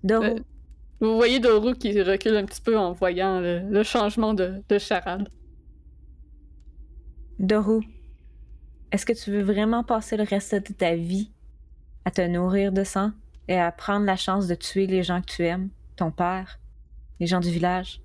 Doru. 0.03 0.43
Vous 1.03 1.17
voyez 1.17 1.41
Doru 1.41 1.75
qui 1.75 2.01
recule 2.01 2.38
un 2.38 2.45
petit 2.45 2.61
peu 2.61 2.77
en 2.77 2.93
voyant 2.93 3.41
le, 3.41 3.59
le 3.59 3.83
changement 3.83 4.33
de, 4.33 4.64
de 4.69 4.80
charade. 4.80 5.27
Doru, 7.40 7.82
est-ce 8.90 9.06
que 9.06 9.11
tu 9.11 9.30
veux 9.30 9.41
vraiment 9.41 9.83
passer 9.83 10.15
le 10.15 10.23
reste 10.23 10.56
de 10.56 10.73
ta 10.73 10.95
vie 10.95 11.30
à 12.06 12.11
te 12.11 12.22
nourrir 12.25 12.72
de 12.72 12.85
sang 12.85 13.11
et 13.49 13.59
à 13.59 13.69
prendre 13.73 14.06
la 14.06 14.15
chance 14.15 14.48
de 14.48 14.56
tuer 14.56 14.88
les 14.88 15.03
gens 15.03 15.19
que 15.19 15.25
tu 15.25 15.43
aimes, 15.43 15.72
ton 15.98 16.09
père, 16.09 16.61
les 17.19 17.27
gens 17.27 17.41
du 17.41 17.49
village? 17.49 18.01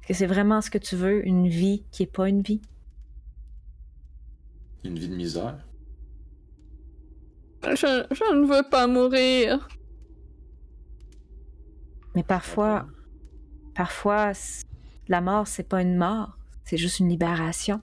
Est-ce 0.00 0.08
que 0.08 0.14
c'est 0.14 0.26
vraiment 0.26 0.60
ce 0.60 0.70
que 0.70 0.78
tu 0.78 0.96
veux, 0.96 1.24
une 1.24 1.46
vie 1.46 1.84
qui 1.92 2.02
est 2.02 2.12
pas 2.12 2.28
une 2.28 2.42
vie? 2.42 2.62
Une 4.82 4.98
vie 4.98 5.08
de 5.08 5.14
misère. 5.14 5.64
Je, 7.62 8.06
je 8.10 8.34
ne 8.34 8.44
veux 8.44 8.68
pas 8.68 8.88
mourir. 8.88 9.68
Mais 12.14 12.22
parfois, 12.22 12.86
parfois, 13.74 14.32
la 15.08 15.20
mort, 15.20 15.46
c'est 15.46 15.68
pas 15.68 15.82
une 15.82 15.96
mort, 15.96 16.36
c'est 16.64 16.76
juste 16.76 17.00
une 17.00 17.08
libération. 17.08 17.80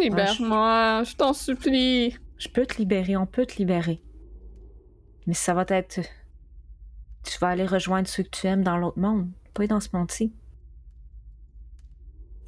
Libère-moi, 0.00 1.02
je 1.04 1.16
t'en 1.16 1.32
supplie. 1.32 2.16
Je 2.38 2.48
peux 2.48 2.66
te 2.66 2.76
libérer, 2.76 3.16
on 3.16 3.26
peut 3.26 3.46
te 3.46 3.56
libérer. 3.56 4.02
Mais 5.26 5.34
ça 5.34 5.54
va 5.54 5.64
être. 5.68 6.00
Tu 7.24 7.38
vas 7.40 7.48
aller 7.48 7.66
rejoindre 7.66 8.06
ceux 8.06 8.22
que 8.22 8.30
tu 8.30 8.46
aimes 8.46 8.62
dans 8.62 8.76
l'autre 8.76 8.98
monde, 8.98 9.30
pas 9.54 9.66
dans 9.66 9.80
ce 9.80 9.88
monde-ci. 9.92 10.32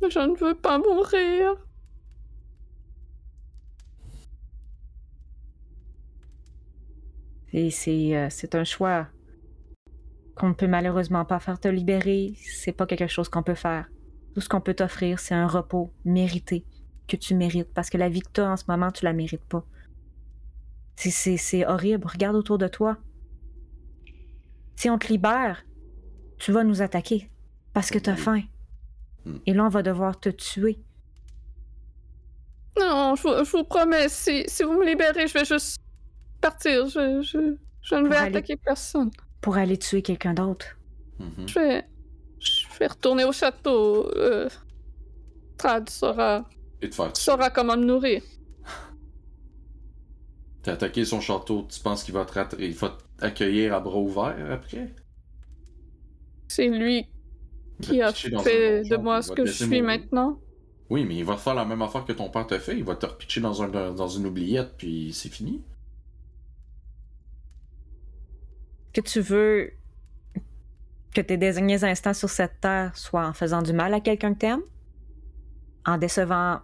Je 0.02 0.18
ne 0.20 0.36
veux 0.36 0.54
pas 0.54 0.78
mourir. 0.78 1.56
Et 7.52 7.70
c'est 7.70 8.16
euh, 8.16 8.28
c'est 8.30 8.54
un 8.54 8.64
choix 8.64 9.08
qu'on 10.36 10.50
ne 10.50 10.54
peut 10.54 10.66
malheureusement 10.68 11.24
pas 11.24 11.40
faire 11.40 11.58
te 11.58 11.68
libérer. 11.68 12.34
C'est 12.44 12.72
pas 12.72 12.86
quelque 12.86 13.06
chose 13.08 13.28
qu'on 13.28 13.42
peut 13.42 13.54
faire. 13.54 13.88
Tout 14.34 14.40
ce 14.40 14.48
qu'on 14.48 14.60
peut 14.60 14.74
t'offrir, 14.74 15.18
c'est 15.18 15.34
un 15.34 15.46
repos 15.48 15.92
mérité 16.04 16.64
que 17.08 17.16
tu 17.16 17.34
mérites. 17.34 17.72
Parce 17.74 17.90
que 17.90 17.96
la 17.98 18.08
vie 18.08 18.20
que 18.20 18.30
tu 18.32 18.40
as 18.40 18.50
en 18.50 18.56
ce 18.56 18.64
moment, 18.68 18.90
tu 18.92 19.04
la 19.04 19.12
mérites 19.12 19.44
pas. 19.44 19.64
C'est- 20.96 21.10
C'est 21.10 21.36
c'est 21.36 21.66
horrible. 21.66 22.06
Regarde 22.06 22.36
autour 22.36 22.58
de 22.58 22.68
toi. 22.68 22.98
Si 24.76 24.88
on 24.90 24.98
te 24.98 25.08
libère, 25.08 25.64
tu 26.38 26.52
vas 26.52 26.62
nous 26.64 26.82
attaquer. 26.82 27.30
Parce 27.72 27.90
que 27.90 27.98
tu 27.98 28.10
as 28.10 28.16
faim. 28.16 28.42
Hmm. 29.24 29.38
Et 29.46 29.54
là, 29.54 29.64
on 29.64 29.68
va 29.68 29.82
devoir 29.82 30.18
te 30.20 30.28
tuer. 30.28 30.78
Non, 32.78 33.16
je 33.16 33.22
vous, 33.22 33.44
je 33.44 33.50
vous 33.56 33.64
promets, 33.64 34.08
si, 34.08 34.44
si 34.46 34.62
vous 34.62 34.72
me 34.78 34.86
libérez, 34.86 35.26
je 35.26 35.34
vais 35.34 35.44
juste 35.44 35.78
partir. 36.40 36.86
Je, 36.88 37.22
je, 37.22 37.56
je 37.82 37.94
ne 37.94 38.08
vais 38.08 38.16
aller- 38.16 38.36
attaquer 38.36 38.56
personne. 38.56 39.10
Pour 39.40 39.56
aller 39.56 39.78
tuer 39.78 40.02
quelqu'un 40.02 40.34
d'autre. 40.34 40.66
Mhm. 41.18 41.48
Je 41.48 41.58
vais, 41.58 41.84
je 42.40 42.64
vais 42.78 42.86
retourner 42.86 43.24
au 43.24 43.32
château. 43.32 44.10
Euh, 44.16 44.48
Trad 45.56 45.88
saura, 45.90 46.48
Et 46.82 46.90
saura 47.14 47.50
comment 47.50 47.76
me 47.76 47.84
nourrir. 47.84 48.22
T'as 50.62 50.72
attaqué 50.72 51.04
son 51.04 51.20
château, 51.20 51.66
tu 51.68 51.80
penses 51.80 52.04
qu'il 52.04 52.14
va 52.14 52.24
te 52.24 52.32
rat- 52.34 52.48
il 52.58 52.74
va 52.74 52.98
t'accueillir 53.18 53.74
à 53.74 53.80
bras 53.80 53.98
ouverts 53.98 54.50
après? 54.52 54.94
C'est 56.48 56.68
lui 56.68 57.06
qui 57.80 58.02
a 58.02 58.12
fait 58.12 58.82
de 58.82 58.96
moi 58.96 59.22
ce 59.22 59.32
que 59.32 59.46
je 59.46 59.52
suis 59.52 59.64
mourir. 59.66 59.84
maintenant. 59.84 60.40
Oui, 60.90 61.04
mais 61.04 61.16
il 61.16 61.24
va 61.24 61.36
faire 61.36 61.54
la 61.54 61.64
même 61.64 61.82
affaire 61.82 62.04
que 62.04 62.12
ton 62.12 62.30
père 62.30 62.46
t'a 62.46 62.58
fait. 62.58 62.76
Il 62.76 62.84
va 62.84 62.96
te 62.96 63.06
repitcher 63.06 63.40
dans, 63.40 63.62
un, 63.62 63.68
dans 63.92 64.08
une 64.08 64.26
oubliette, 64.26 64.74
puis 64.78 65.12
c'est 65.12 65.28
fini. 65.28 65.62
Que 69.02 69.08
tu 69.08 69.20
veux 69.20 69.72
que 71.14 71.20
tes 71.20 71.36
derniers 71.36 71.84
instants 71.84 72.14
sur 72.14 72.30
cette 72.30 72.60
terre 72.60 72.96
soient 72.96 73.26
en 73.26 73.32
faisant 73.32 73.62
du 73.62 73.72
mal 73.72 73.94
à 73.94 74.00
quelqu'un 74.00 74.34
que 74.34 74.38
t'aimes, 74.38 74.62
en 75.86 75.98
décevant 75.98 76.60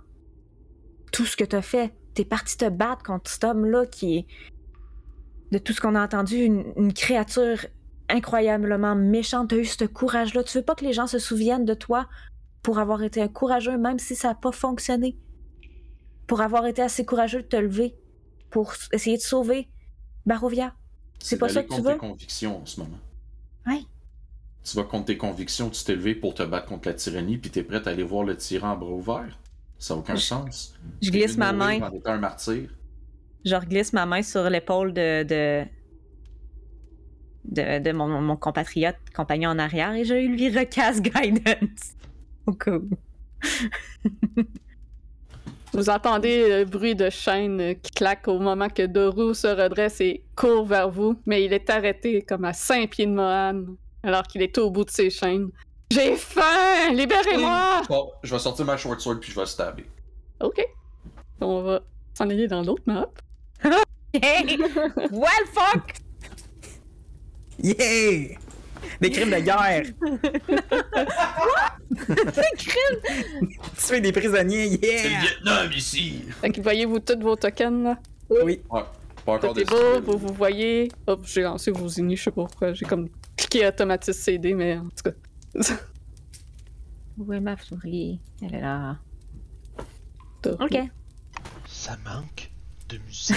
tout 1.12 1.24
ce 1.24 1.36
que 1.36 1.44
t'as 1.44 1.62
fait? 1.62 1.92
T'es 2.14 2.24
parti 2.24 2.56
te 2.56 2.68
battre 2.68 3.02
contre 3.02 3.30
cet 3.30 3.44
homme-là 3.44 3.86
qui 3.86 4.18
est, 4.18 4.26
de 5.50 5.58
tout 5.58 5.72
ce 5.72 5.80
qu'on 5.80 5.94
a 5.94 6.04
entendu, 6.04 6.36
une, 6.36 6.92
créature 6.92 7.66
incroyablement 8.08 8.94
méchante. 8.94 9.50
T'as 9.50 9.56
eu 9.56 9.64
ce 9.64 9.84
courage-là. 9.84 10.44
Tu 10.44 10.58
veux 10.58 10.64
pas 10.64 10.74
que 10.74 10.84
les 10.84 10.92
gens 10.92 11.06
se 11.06 11.18
souviennent 11.18 11.64
de 11.64 11.74
toi 11.74 12.08
pour 12.62 12.78
avoir 12.78 13.02
été 13.02 13.26
courageux, 13.28 13.78
même 13.78 13.98
si 13.98 14.14
ça 14.14 14.28
n'a 14.28 14.34
pas 14.34 14.52
fonctionné? 14.52 15.16
Pour 16.26 16.40
avoir 16.40 16.66
été 16.66 16.82
assez 16.82 17.04
courageux 17.04 17.42
de 17.42 17.46
te 17.46 17.56
lever, 17.56 17.94
pour 18.50 18.74
essayer 18.92 19.16
de 19.16 19.22
sauver 19.22 19.68
Barovia? 20.26 20.74
C'est 21.26 21.38
pas 21.38 21.48
ça 21.48 21.62
que 21.62 21.68
tu 21.68 21.74
contre 21.76 21.88
veux? 21.88 21.92
tes 21.94 21.98
convictions 21.98 22.62
en 22.62 22.66
ce 22.66 22.80
moment. 22.80 22.98
Oui. 23.66 23.86
Tu 24.62 24.76
vas 24.76 24.84
contre 24.84 25.06
tes 25.06 25.16
convictions, 25.16 25.70
tu 25.70 25.84
t'es 25.84 25.94
levé 25.94 26.14
pour 26.14 26.34
te 26.34 26.42
battre 26.42 26.66
contre 26.66 26.88
la 26.88 26.94
tyrannie, 26.94 27.38
puis 27.38 27.50
t'es 27.50 27.62
prête 27.62 27.86
à 27.86 27.90
aller 27.90 28.02
voir 28.02 28.24
le 28.24 28.36
tyran 28.36 28.72
à 28.72 28.76
bras 28.76 28.90
ouverts? 28.90 29.38
Ça 29.78 29.94
n'a 29.94 30.00
aucun 30.00 30.16
Je- 30.16 30.20
sens. 30.22 30.74
Je 31.02 31.10
glisse 31.10 31.36
ma 31.36 31.52
main. 31.52 31.78
un 32.06 32.18
martyr. 32.18 32.70
Je 33.44 33.56
glisse 33.66 33.92
ma 33.92 34.06
main 34.06 34.22
sur 34.22 34.48
l'épaule 34.48 34.92
de, 34.94 35.22
de, 35.22 35.64
de, 37.44 37.78
de 37.82 37.92
mon, 37.92 38.20
mon 38.22 38.36
compatriote, 38.36 38.96
compagnon 39.14 39.50
en 39.50 39.58
arrière, 39.58 39.92
et 39.94 40.04
je 40.04 40.14
lui 40.14 40.48
recasse 40.56 41.00
Guidance. 41.02 41.94
Au. 42.46 42.56
Vous 45.74 45.90
entendez 45.90 46.48
le 46.48 46.64
bruit 46.64 46.94
de 46.94 47.10
chaîne 47.10 47.74
qui 47.82 47.90
claque 47.90 48.28
au 48.28 48.38
moment 48.38 48.68
que 48.68 48.86
Doru 48.86 49.34
se 49.34 49.48
redresse 49.48 50.00
et 50.00 50.22
court 50.36 50.64
vers 50.64 50.88
vous, 50.88 51.20
mais 51.26 51.44
il 51.44 51.52
est 51.52 51.68
arrêté 51.68 52.22
comme 52.22 52.44
à 52.44 52.52
cinq 52.52 52.90
pieds 52.90 53.06
de 53.06 53.10
Mohan, 53.10 53.64
alors 54.04 54.22
qu'il 54.22 54.40
est 54.42 54.56
au 54.58 54.70
bout 54.70 54.84
de 54.84 54.90
ses 54.90 55.10
chaînes. 55.10 55.48
J'ai 55.90 56.14
faim! 56.14 56.92
Libérez-moi! 56.92 57.82
Bon, 57.88 58.12
je 58.22 58.32
vais 58.32 58.38
sortir 58.38 58.64
ma 58.64 58.76
short 58.76 59.00
sword, 59.00 59.18
puis 59.18 59.32
je 59.32 59.40
vais 59.40 59.46
stabber. 59.46 59.84
Ok. 60.40 60.64
On 61.40 61.62
va 61.62 61.80
s'en 62.16 62.30
aller 62.30 62.46
dans 62.46 62.62
l'autre 62.62 62.84
map. 62.86 63.08
Hey! 64.22 64.56
Well 65.10 65.44
fuck! 65.52 65.94
Yeah! 67.58 68.38
Des 69.00 69.10
crimes 69.10 69.30
de 69.30 69.38
guerre! 69.40 69.84
Tu 72.56 72.70
fais 73.76 74.00
des 74.00 74.12
prisonniers, 74.12 74.70
C'est 74.70 75.04
le 75.04 75.10
yeah! 75.10 75.20
Vietnam 75.20 75.72
ici! 75.72 76.24
Fait 76.40 76.50
que 76.50 76.60
voyez-vous 76.60 77.00
tous 77.00 77.18
vos 77.20 77.36
tokens 77.36 77.84
là? 77.84 77.98
Oui. 78.30 78.62
Ouais, 78.70 78.82
pas 79.24 79.32
encore 79.32 79.52
Tout 79.54 79.60
est 79.60 79.64
de 79.64 79.70
beau, 79.70 80.00
vous 80.12 80.26
vous 80.26 80.34
voyez. 80.34 80.90
Hop, 81.06 81.24
j'ai 81.24 81.42
lancé 81.42 81.70
vos 81.70 81.88
unis, 81.88 82.16
je 82.16 82.24
sais 82.24 82.30
pas 82.30 82.44
pourquoi. 82.44 82.72
J'ai 82.72 82.86
comme 82.86 83.08
cliqué 83.36 83.66
automatique 83.66 84.14
CD, 84.14 84.54
mais 84.54 84.78
en 84.78 84.88
tout 84.88 85.10
cas. 85.10 85.76
Où 87.18 87.32
est 87.32 87.40
ma 87.40 87.56
souris? 87.56 88.20
Elle 88.42 88.54
est 88.56 88.60
là. 88.60 88.98
Ok. 90.46 90.78
Ça 91.66 91.96
manque 92.04 92.50
de 92.88 92.98
musique. 92.98 93.36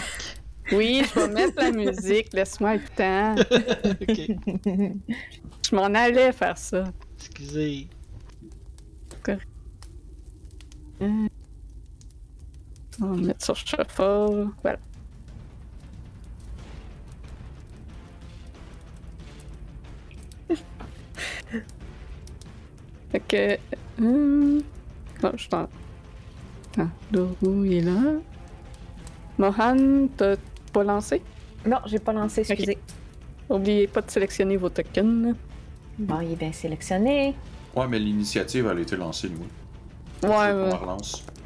Oui, 0.71 1.01
je 1.03 1.19
vais 1.19 1.27
mettre 1.29 1.53
la 1.57 1.71
musique, 1.71 2.33
laisse-moi 2.33 2.75
le 2.75 2.81
temps. 2.95 3.35
ok. 4.01 4.31
Je 5.69 5.75
m'en 5.75 5.85
allais 5.85 6.31
faire 6.31 6.57
ça. 6.57 6.85
Excusez. 7.17 7.87
On 12.99 13.11
va 13.13 13.15
mettre 13.15 13.45
sur 13.45 13.55
shuffle. 13.55 14.49
Voilà. 14.63 14.79
fait 23.11 23.19
que. 23.27 23.57
Hum... 24.01 24.63
Bon, 25.21 25.31
je 25.35 25.47
t'en. 25.47 25.69
Attends, 26.73 26.89
Doru, 27.11 27.67
il 27.67 27.73
est 27.73 27.81
là. 27.81 28.19
Mohan, 29.37 30.07
t'as 30.17 30.35
pas 30.77 30.83
lancé? 30.83 31.21
Non, 31.65 31.77
j'ai 31.85 31.99
pas 31.99 32.13
lancé, 32.13 32.41
excusez. 32.41 32.77
Oubliez 33.49 33.87
pas 33.87 34.01
de 34.01 34.11
sélectionner 34.11 34.57
vos 34.57 34.69
tokens. 34.69 35.35
Bon, 35.97 36.21
il 36.21 36.33
est 36.33 36.35
bien 36.35 36.51
sélectionné. 36.51 37.33
Ouais, 37.75 37.87
mais 37.87 37.99
l'initiative, 37.99 38.67
elle 38.69 38.77
a 38.77 38.81
été 38.81 38.95
lancée, 38.95 39.29
nous. 39.29 40.27
Ouais, 40.27 40.51
On 40.51 40.69
ouais. 40.69 40.97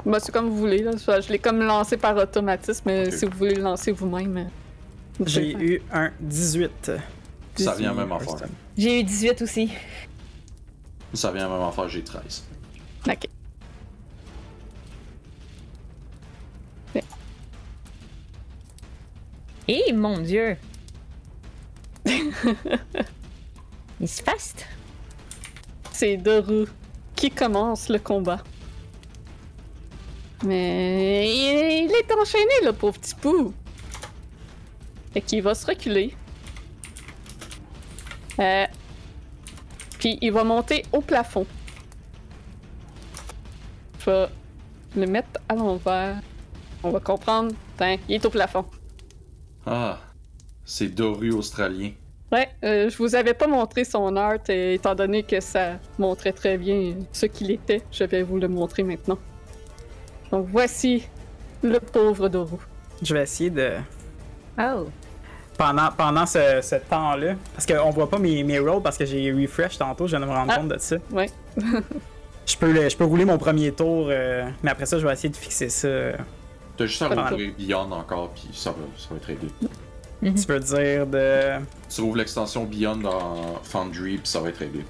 Bah, 0.04 0.18
c'est 0.20 0.32
comme 0.32 0.48
vous 0.48 0.56
voulez. 0.56 0.82
Là. 0.82 0.92
Je 0.96 1.32
l'ai 1.32 1.38
comme 1.38 1.60
lancé 1.60 1.96
par 1.96 2.16
automatisme, 2.16 2.82
mais 2.86 3.10
si 3.10 3.24
vous 3.24 3.36
voulez 3.38 3.54
le 3.54 3.62
lancer 3.62 3.92
vous-même. 3.92 4.36
euh, 4.36 4.44
vous 5.18 5.26
J'ai 5.26 5.52
eu 5.52 5.82
un 5.92 6.10
18. 6.20 6.92
Ça 7.56 7.74
vient 7.74 7.94
même 7.94 8.12
en 8.12 8.18
faire. 8.18 8.48
J'ai 8.76 9.00
eu 9.00 9.04
18 9.04 9.42
aussi. 9.42 9.70
Ça 11.14 11.30
vient 11.30 11.48
même 11.48 11.60
en 11.60 11.70
faire, 11.70 11.88
j'ai 11.88 12.02
13. 12.02 12.44
faire. 13.04 13.14
Ok. 13.14 13.28
Eh 19.74 19.90
mon 19.94 20.18
dieu! 20.18 20.58
Il 22.04 24.06
se 24.06 24.22
faste. 24.22 24.66
C'est 25.90 26.18
Doru 26.18 26.66
qui 27.16 27.30
commence 27.30 27.88
le 27.88 27.98
combat. 27.98 28.42
Mais 30.44 31.26
il 31.26 31.90
est 31.90 32.12
enchaîné, 32.12 32.52
le 32.64 32.74
pauvre 32.74 32.98
petit 32.98 33.14
pou. 33.14 33.54
Fait 35.14 35.22
qu'il 35.22 35.42
va 35.42 35.54
se 35.54 35.64
reculer. 35.64 36.14
Euh, 38.40 38.66
Puis 39.98 40.18
il 40.20 40.32
va 40.32 40.44
monter 40.44 40.84
au 40.92 41.00
plafond. 41.00 41.46
Je 44.00 44.10
vais 44.10 44.26
le 44.96 45.06
mettre 45.06 45.40
à 45.48 45.54
l'envers. 45.54 46.20
On 46.82 46.90
va 46.90 47.00
comprendre. 47.00 47.54
Tiens, 47.78 47.96
il 48.06 48.16
est 48.16 48.26
au 48.26 48.30
plafond. 48.30 48.66
Ah, 49.66 49.98
c'est 50.64 50.88
Doru 50.88 51.32
australien. 51.32 51.90
Ouais, 52.30 52.48
euh, 52.64 52.88
je 52.88 52.96
vous 52.96 53.14
avais 53.14 53.34
pas 53.34 53.46
montré 53.46 53.84
son 53.84 54.16
art, 54.16 54.38
et 54.48 54.74
étant 54.74 54.94
donné 54.94 55.22
que 55.22 55.38
ça 55.40 55.72
montrait 55.98 56.32
très 56.32 56.56
bien 56.56 56.94
ce 57.12 57.26
qu'il 57.26 57.50
était, 57.50 57.82
je 57.92 58.04
vais 58.04 58.22
vous 58.22 58.38
le 58.38 58.48
montrer 58.48 58.82
maintenant. 58.82 59.18
Donc 60.30 60.46
voici 60.50 61.04
le 61.62 61.78
pauvre 61.78 62.28
Doru. 62.28 62.56
Je 63.02 63.12
vais 63.14 63.22
essayer 63.24 63.50
de. 63.50 63.72
Oh. 64.58 64.86
Pendant, 65.58 65.90
pendant 65.96 66.24
ce, 66.24 66.60
ce 66.62 66.76
temps-là, 66.76 67.34
parce 67.54 67.66
qu'on 67.66 67.90
voit 67.90 68.08
pas 68.08 68.18
mes, 68.18 68.42
mes 68.42 68.58
rolls 68.58 68.82
parce 68.82 68.96
que 68.96 69.04
j'ai 69.04 69.30
refresh 69.32 69.76
tantôt, 69.76 70.06
je 70.06 70.16
viens 70.16 70.20
de 70.20 70.30
me 70.30 70.34
rendre 70.34 70.52
Ah. 70.54 70.58
compte 70.58 70.68
de 70.68 70.78
ça. 70.78 70.96
Ouais. 71.12 71.28
Je 72.44 72.56
peux, 72.56 72.72
le- 72.72 72.88
je 72.88 72.96
peux 72.96 73.04
rouler 73.04 73.24
mon 73.24 73.38
premier 73.38 73.70
tour, 73.70 74.08
euh, 74.10 74.44
mais 74.64 74.72
après 74.72 74.84
ça, 74.84 74.98
je 74.98 75.06
vais 75.06 75.12
essayer 75.12 75.28
de 75.28 75.36
fixer 75.36 75.68
ça. 75.68 75.88
T'as 76.76 76.86
juste 76.86 77.02
à 77.02 77.08
rouvrir 77.08 77.52
Beyond 77.56 77.92
encore, 77.92 78.30
puis 78.30 78.48
ça 78.52 78.70
va, 78.70 78.78
ça 78.96 79.08
va 79.10 79.16
être 79.16 79.26
réglé. 79.26 79.48
Tu 80.22 80.46
peux 80.46 80.60
dire 80.60 81.06
de. 81.06 81.58
Tu 81.88 82.00
rouvres 82.00 82.16
l'extension 82.16 82.64
Beyond 82.64 82.96
dans 82.96 83.60
Foundry, 83.64 84.18
puis 84.18 84.28
ça 84.28 84.40
va 84.40 84.50
être 84.50 84.58
réglé. 84.58 84.84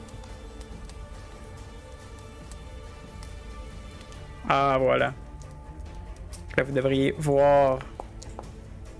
Ah, 4.48 4.76
voilà. 4.78 5.14
Là, 6.56 6.62
vous 6.62 6.72
devriez 6.72 7.14
voir. 7.18 7.78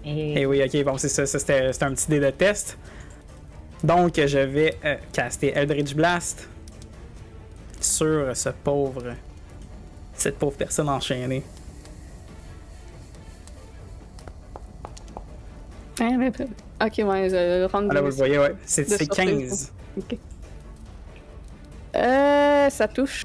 Et... 0.05 0.41
Et 0.41 0.47
oui, 0.47 0.62
ok, 0.65 0.85
bon, 0.85 0.97
c'est 0.97 1.09
ça, 1.09 1.27
ça, 1.27 1.39
c'était 1.39 1.73
c'était 1.73 1.85
un 1.85 1.94
petit 1.94 2.09
dé 2.09 2.19
de 2.19 2.31
test. 2.31 2.78
Donc, 3.85 4.15
je 4.17 4.39
vais 4.39 4.78
euh, 4.85 4.97
caster 5.12 5.52
Eldritch 5.55 5.94
Blast 5.94 6.49
sur 7.81 8.35
ce 8.36 8.49
pauvre. 8.49 9.15
Cette 10.15 10.39
pauvre 10.39 10.57
personne 10.57 10.89
enchaînée. 10.89 11.43
Ok, 16.00 16.94
ouais, 16.98 17.28
je 17.30 17.64
rentre 17.66 17.88
Ah 17.90 17.94
là, 17.94 18.00
vous 18.00 18.08
le 18.08 18.12
voyez, 18.12 18.38
ouais. 18.38 18.54
C'est 18.64 18.84
De 18.84 18.88
c'est 18.96 19.04
surprise. 19.04 19.72
15. 19.96 20.04
Ok. 20.10 20.18
Euh, 21.94 22.70
ça 22.70 22.88
touche. 22.88 23.24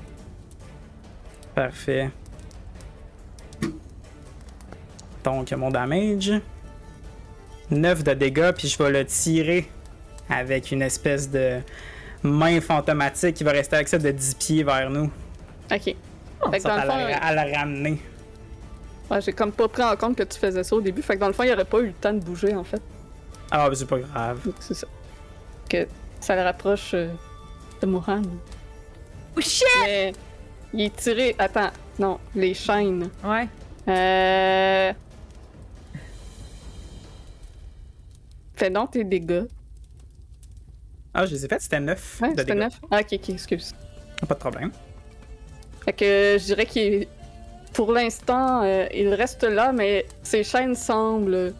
Parfait. 1.55 2.09
Donc, 5.23 5.51
mon 5.53 5.71
damage. 5.71 6.33
9 7.69 8.03
de 8.03 8.13
dégâts, 8.13 8.51
puis 8.55 8.67
je 8.67 8.77
vais 8.81 8.91
le 8.91 9.05
tirer 9.05 9.67
avec 10.29 10.71
une 10.71 10.81
espèce 10.81 11.29
de 11.29 11.59
main 12.23 12.61
fantomatique 12.61 13.35
qui 13.35 13.43
va 13.43 13.51
rester 13.51 13.75
avec 13.75 13.87
ça 13.87 13.97
de 13.97 14.09
10 14.11 14.35
pieds 14.35 14.63
vers 14.63 14.89
nous. 14.89 15.09
Ok. 15.71 15.83
Fait 15.83 15.95
que 16.51 16.59
Ça, 16.59 16.69
dans 16.69 16.75
le 16.75 16.81
à, 16.81 16.85
fond, 16.93 17.07
la, 17.07 17.17
à 17.17 17.33
la 17.33 17.57
ramener. 17.59 17.97
Ouais, 19.11 19.21
j'ai 19.21 19.33
comme 19.33 19.51
pas 19.51 19.67
pris 19.67 19.83
en 19.83 19.95
compte 19.95 20.15
que 20.17 20.23
tu 20.23 20.37
faisais 20.39 20.63
ça 20.63 20.75
au 20.75 20.81
début. 20.81 21.01
Fait 21.01 21.15
que 21.15 21.19
dans 21.19 21.27
le 21.27 21.33
fond, 21.33 21.43
il 21.43 21.51
aurait 21.53 21.65
pas 21.65 21.79
eu 21.79 21.87
le 21.87 21.93
temps 21.93 22.13
de 22.13 22.19
bouger 22.19 22.55
en 22.55 22.63
fait. 22.63 22.81
Ah, 23.51 23.69
ben, 23.69 23.75
c'est 23.75 23.85
pas 23.87 23.99
grave. 23.99 24.39
C'est 24.59 24.73
ça. 24.73 24.87
Que 25.69 25.87
ça 26.19 26.35
le 26.35 26.41
rapproche 26.43 26.91
euh, 26.93 27.09
de 27.81 27.87
Mohan. 27.87 28.21
Oh 29.37 29.41
shit! 29.41 29.63
Mais 29.83 30.13
il 30.73 30.81
est 30.81 30.95
tiré. 30.95 31.35
Attends, 31.37 31.71
non, 31.99 32.19
les 32.35 32.53
chaînes. 32.53 33.09
Ouais. 33.23 33.47
Euh. 33.87 34.93
Fais 38.55 38.69
donc 38.69 38.91
tes 38.91 39.03
dégâts. 39.03 39.43
Ah, 41.13 41.25
je 41.25 41.31
les 41.33 41.45
ai 41.45 41.47
fait, 41.47 41.59
c'était 41.61 41.79
9 41.79 42.21
Ouais, 42.21 42.29
c'était 42.29 42.43
dégâts. 42.45 42.57
9. 42.59 42.73
Ah, 42.91 42.99
ok, 43.01 43.07
ok, 43.13 43.29
excuse. 43.29 43.73
Pas 44.27 44.33
de 44.33 44.39
problème. 44.39 44.71
Fait 45.85 45.93
que 45.93 46.37
je 46.39 46.43
dirais 46.45 46.65
qu'il 46.65 46.81
est- 46.81 47.07
Pour 47.73 47.91
l'instant, 47.91 48.63
euh, 48.63 48.87
il 48.93 49.13
reste 49.13 49.43
là, 49.43 49.71
mais 49.71 50.05
ses 50.23 50.43
chaînes 50.43 50.75
semblent 50.75 51.53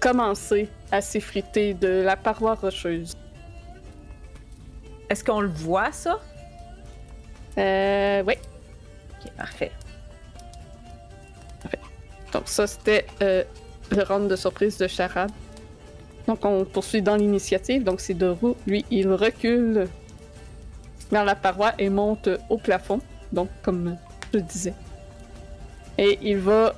commencer 0.00 0.68
à 0.90 1.00
s'effriter 1.00 1.74
de 1.74 2.02
la 2.02 2.16
paroi 2.16 2.54
rocheuse. 2.54 3.16
Est-ce 5.08 5.22
qu'on 5.22 5.40
le 5.40 5.48
voit, 5.48 5.92
ça? 5.92 6.18
Euh, 7.58 8.22
oui. 8.26 8.34
Ok, 9.20 9.32
parfait. 9.36 9.72
Donc 12.32 12.42
ça, 12.46 12.66
c'était 12.66 13.06
euh, 13.22 13.42
le 13.90 14.02
round 14.02 14.28
de 14.28 14.36
surprise 14.36 14.78
de 14.78 14.86
Charade. 14.86 15.32
Donc 16.26 16.44
on 16.44 16.64
poursuit 16.64 17.02
dans 17.02 17.16
l'initiative. 17.16 17.82
Donc 17.82 18.00
c'est 18.00 18.14
Doru. 18.14 18.54
Lui, 18.66 18.84
il 18.90 19.12
recule 19.12 19.88
vers 21.10 21.24
la 21.24 21.34
paroi 21.34 21.72
et 21.78 21.88
monte 21.88 22.28
au 22.48 22.56
plafond. 22.56 23.00
Donc 23.32 23.48
comme 23.62 23.96
je 24.32 24.38
disais. 24.40 24.74
Et 25.98 26.18
il 26.22 26.38
va 26.38 26.74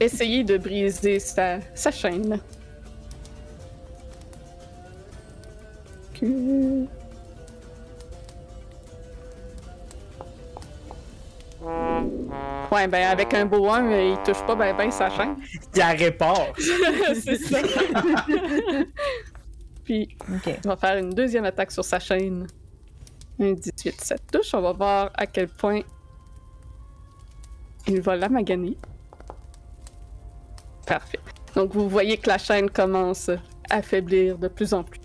essayer 0.00 0.44
de 0.44 0.58
briser 0.58 1.18
sa, 1.18 1.58
sa 1.74 1.90
chaîne. 1.90 2.40
Que- 6.14 6.86
Ouais, 12.72 12.86
ben 12.88 13.06
avec 13.06 13.32
un 13.34 13.46
beau 13.46 13.68
1, 13.70 13.90
il 13.98 14.16
touche 14.24 14.44
pas 14.46 14.54
ben 14.54 14.76
ben 14.76 14.90
sa 14.90 15.08
chaîne. 15.10 15.36
Il 15.74 15.78
la 15.78 15.88
répare. 15.92 16.48
c'est 16.58 17.36
ça. 17.36 17.58
Puis, 19.84 20.16
Ok. 20.34 20.58
on 20.64 20.68
va 20.70 20.76
faire 20.76 20.96
une 20.98 21.10
deuxième 21.10 21.44
attaque 21.44 21.70
sur 21.70 21.84
sa 21.84 22.00
chaîne. 22.00 22.46
Un 23.38 23.52
18, 23.52 24.00
ça 24.00 24.16
touche. 24.18 24.52
On 24.54 24.60
va 24.60 24.72
voir 24.72 25.10
à 25.14 25.26
quel 25.26 25.46
point 25.48 25.80
il 27.88 28.00
va 28.00 28.16
la 28.16 28.28
maganer. 28.28 28.76
Parfait. 30.86 31.18
Donc, 31.54 31.72
vous 31.72 31.88
voyez 31.88 32.16
que 32.18 32.28
la 32.28 32.38
chaîne 32.38 32.70
commence 32.70 33.30
à 33.70 33.82
faiblir 33.82 34.38
de 34.38 34.48
plus 34.48 34.72
en 34.74 34.82
plus. 34.84 35.00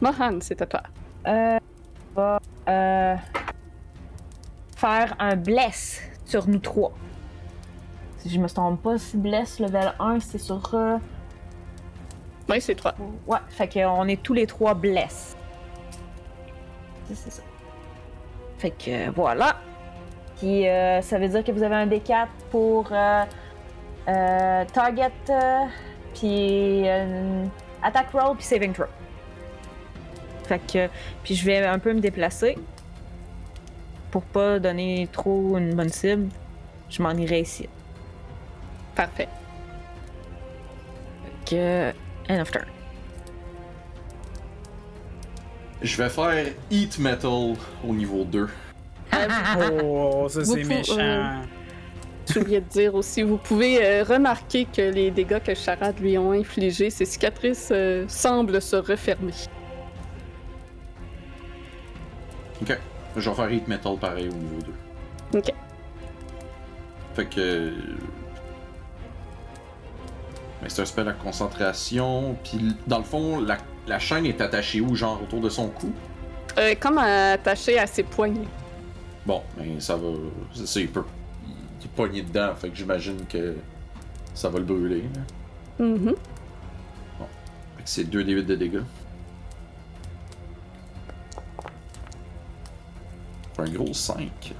Mohan, 0.00 0.38
c'est 0.40 0.60
à 0.62 0.66
toi. 0.66 0.82
Euh, 1.26 1.58
on 2.16 2.20
va 2.20 2.40
euh, 2.68 3.16
faire 4.76 5.14
un 5.18 5.36
bless 5.36 6.00
sur 6.24 6.48
nous 6.48 6.58
trois. 6.58 6.92
Si 8.18 8.30
je 8.30 8.40
me 8.40 8.48
trompe 8.48 8.82
pas, 8.82 8.98
si 8.98 9.16
bless 9.16 9.60
level 9.60 9.94
1, 9.98 10.20
c'est 10.20 10.38
sur. 10.38 10.74
euh, 10.74 10.96
Oui, 12.48 12.60
c'est 12.60 12.74
toi. 12.74 12.94
Ouais, 13.26 13.38
fait 13.48 13.68
qu'on 13.72 14.08
est 14.08 14.22
tous 14.22 14.34
les 14.34 14.46
trois 14.46 14.74
bless. 14.74 15.36
C'est 17.06 17.14
c'est 17.14 17.30
ça. 17.30 17.42
Fait 18.58 18.70
que 18.70 19.10
voilà. 19.10 19.56
Puis 20.38 20.68
euh, 20.68 21.00
ça 21.02 21.18
veut 21.18 21.28
dire 21.28 21.44
que 21.44 21.52
vous 21.52 21.62
avez 21.62 21.76
un 21.76 21.86
D4 21.86 22.26
pour 22.50 22.88
euh, 22.92 23.24
euh, 24.08 24.64
target, 24.72 25.12
euh, 25.30 25.60
puis 26.14 26.88
euh, 26.88 27.44
attack 27.82 28.10
roll, 28.12 28.36
puis 28.36 28.44
saving 28.44 28.72
throw. 28.72 28.86
Fait 30.44 30.58
que 30.58 30.88
puis 31.22 31.34
je 31.34 31.44
vais 31.44 31.64
un 31.64 31.78
peu 31.78 31.92
me 31.94 32.00
déplacer 32.00 32.58
pour 34.10 34.22
pas 34.22 34.58
donner 34.58 35.08
trop 35.10 35.56
une 35.56 35.74
bonne 35.74 35.88
cible. 35.88 36.28
Je 36.90 37.02
m'en 37.02 37.12
irai 37.12 37.40
ici. 37.40 37.68
Parfait. 38.94 39.28
Fait 41.46 41.56
que 41.56 42.32
end 42.32 42.40
of 42.40 42.50
turn. 42.50 42.66
Je 45.82 45.96
vais 45.96 46.08
faire 46.08 46.46
Heat 46.70 46.98
Metal 46.98 47.54
au 47.86 47.92
niveau 47.92 48.24
2. 48.24 48.48
Oh, 49.84 50.26
ça 50.28 50.44
c'est 50.44 50.62
Vous- 50.62 50.68
méchant. 50.68 50.96
euh, 50.98 51.32
J'ai 52.32 52.40
oublié 52.40 52.60
de 52.60 52.68
dire 52.68 52.94
aussi, 52.94 53.22
vous 53.22 53.36
pouvez 53.36 53.84
euh, 53.84 54.02
remarquer 54.04 54.64
que 54.66 54.80
les 54.82 55.10
dégâts 55.10 55.40
que 55.42 55.54
Charade 55.54 55.98
lui 56.00 56.16
ont 56.18 56.32
infligés, 56.32 56.90
ses 56.90 57.04
cicatrices 57.04 57.68
euh, 57.72 58.04
semblent 58.08 58.60
se 58.62 58.76
refermer. 58.76 59.32
Ok. 62.62 62.78
Je 63.16 63.30
vais 63.30 63.36
faire 63.36 63.50
Heat 63.52 63.68
Metal 63.68 63.96
pareil 63.98 64.28
au 64.28 64.32
niveau 64.34 64.58
2. 65.32 65.38
Ok. 65.38 65.52
Fait 67.14 67.26
que. 67.26 67.72
Mais 70.62 70.68
c'est 70.68 70.82
un 70.82 70.86
spell 70.86 71.08
à 71.08 71.12
concentration. 71.12 72.36
Puis 72.42 72.74
dans 72.86 72.98
le 72.98 73.04
fond, 73.04 73.40
la, 73.40 73.58
la 73.86 73.98
chaîne 73.98 74.26
est 74.26 74.40
attachée 74.40 74.80
où, 74.80 74.94
genre 74.96 75.20
autour 75.22 75.40
de 75.40 75.48
son 75.48 75.68
cou? 75.68 75.92
Euh, 76.58 76.74
comme 76.80 76.98
attaché 76.98 77.78
à 77.78 77.86
ses 77.86 78.02
poignets. 78.02 78.46
Bon, 79.26 79.42
mais 79.56 79.80
ça 79.80 79.96
va. 79.96 80.08
C'est 80.54 80.66
ça, 80.66 80.80
il 80.80 80.88
peut. 80.88 81.04
Il 81.80 81.86
est 81.86 81.88
poigné 81.94 82.22
dedans, 82.22 82.54
fait 82.56 82.68
que 82.70 82.76
j'imagine 82.76 83.24
que 83.26 83.56
ça 84.34 84.48
va 84.48 84.58
le 84.58 84.64
brûler. 84.64 85.02
là. 85.78 85.84
Mhm. 85.84 86.14
Fait 87.76 87.82
que 87.82 87.88
c'est 87.90 88.04
2 88.04 88.22
d8 88.24 88.46
de 88.46 88.54
dégâts. 88.54 88.82
Un 93.58 93.70
gros 93.70 93.92
5. 93.92 94.54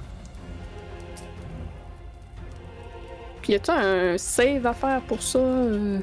Puis 3.41 3.53
y 3.53 3.55
a-tu 3.55 3.71
un 3.71 4.17
save 4.17 4.65
à 4.65 4.73
faire 4.73 5.01
pour 5.01 5.21
ça 5.21 5.37
euh, 5.39 5.99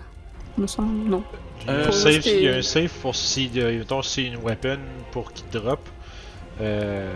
Me 0.59 0.67
semble, 0.67 1.09
non. 1.09 1.25
Il 1.63 1.67
y 1.67 1.71
a 1.71 1.73
un 1.73 1.77
Euh, 1.79 1.91
save, 1.91 2.21
c'est- 2.21 2.37
il 2.37 2.43
y 2.45 2.49
a 2.49 2.57
un 2.57 2.63
save 2.63 2.91
pour 3.01 3.17
si, 3.17 3.51
euh, 3.57 3.79
mettons, 3.79 4.03
si 4.03 4.27
une 4.27 4.37
weapon 4.37 4.79
pour 5.11 5.33
qu'il 5.33 5.49
drop. 5.51 5.81
Euh, 6.61 7.11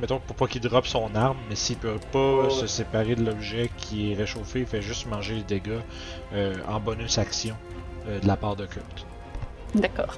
mettons 0.00 0.18
pour 0.20 0.36
pas 0.36 0.46
qu'il 0.46 0.60
drop 0.62 0.86
son 0.86 1.14
arme, 1.14 1.36
mais 1.48 1.56
s'il 1.56 1.76
peut 1.76 1.98
pas 2.12 2.44
Ouais. 2.44 2.50
se 2.50 2.66
séparer 2.66 3.14
de 3.16 3.24
l'objet 3.24 3.70
qui 3.76 4.12
est 4.12 4.14
réchauffé, 4.14 4.60
il 4.60 4.66
fait 4.66 4.82
juste 4.82 5.06
manger 5.06 5.34
les 5.36 5.42
dégâts 5.42 5.80
euh, 6.32 6.54
en 6.68 6.80
bonus 6.80 7.18
action 7.18 7.56
euh, 8.08 8.20
de 8.20 8.26
la 8.26 8.36
part 8.36 8.56
de 8.56 8.66
Kurt. 8.66 9.06
D'accord. 9.74 10.16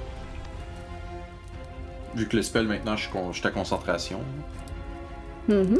Vu 2.15 2.27
que 2.27 2.35
le 2.35 2.43
spell 2.43 2.67
maintenant, 2.67 2.95
je 2.95 3.03
suis 3.03 3.11
con- 3.11 3.31
je 3.31 3.39
suis 3.39 3.47
à 3.47 3.51
concentration. 3.51 4.21
Mhm. 5.47 5.79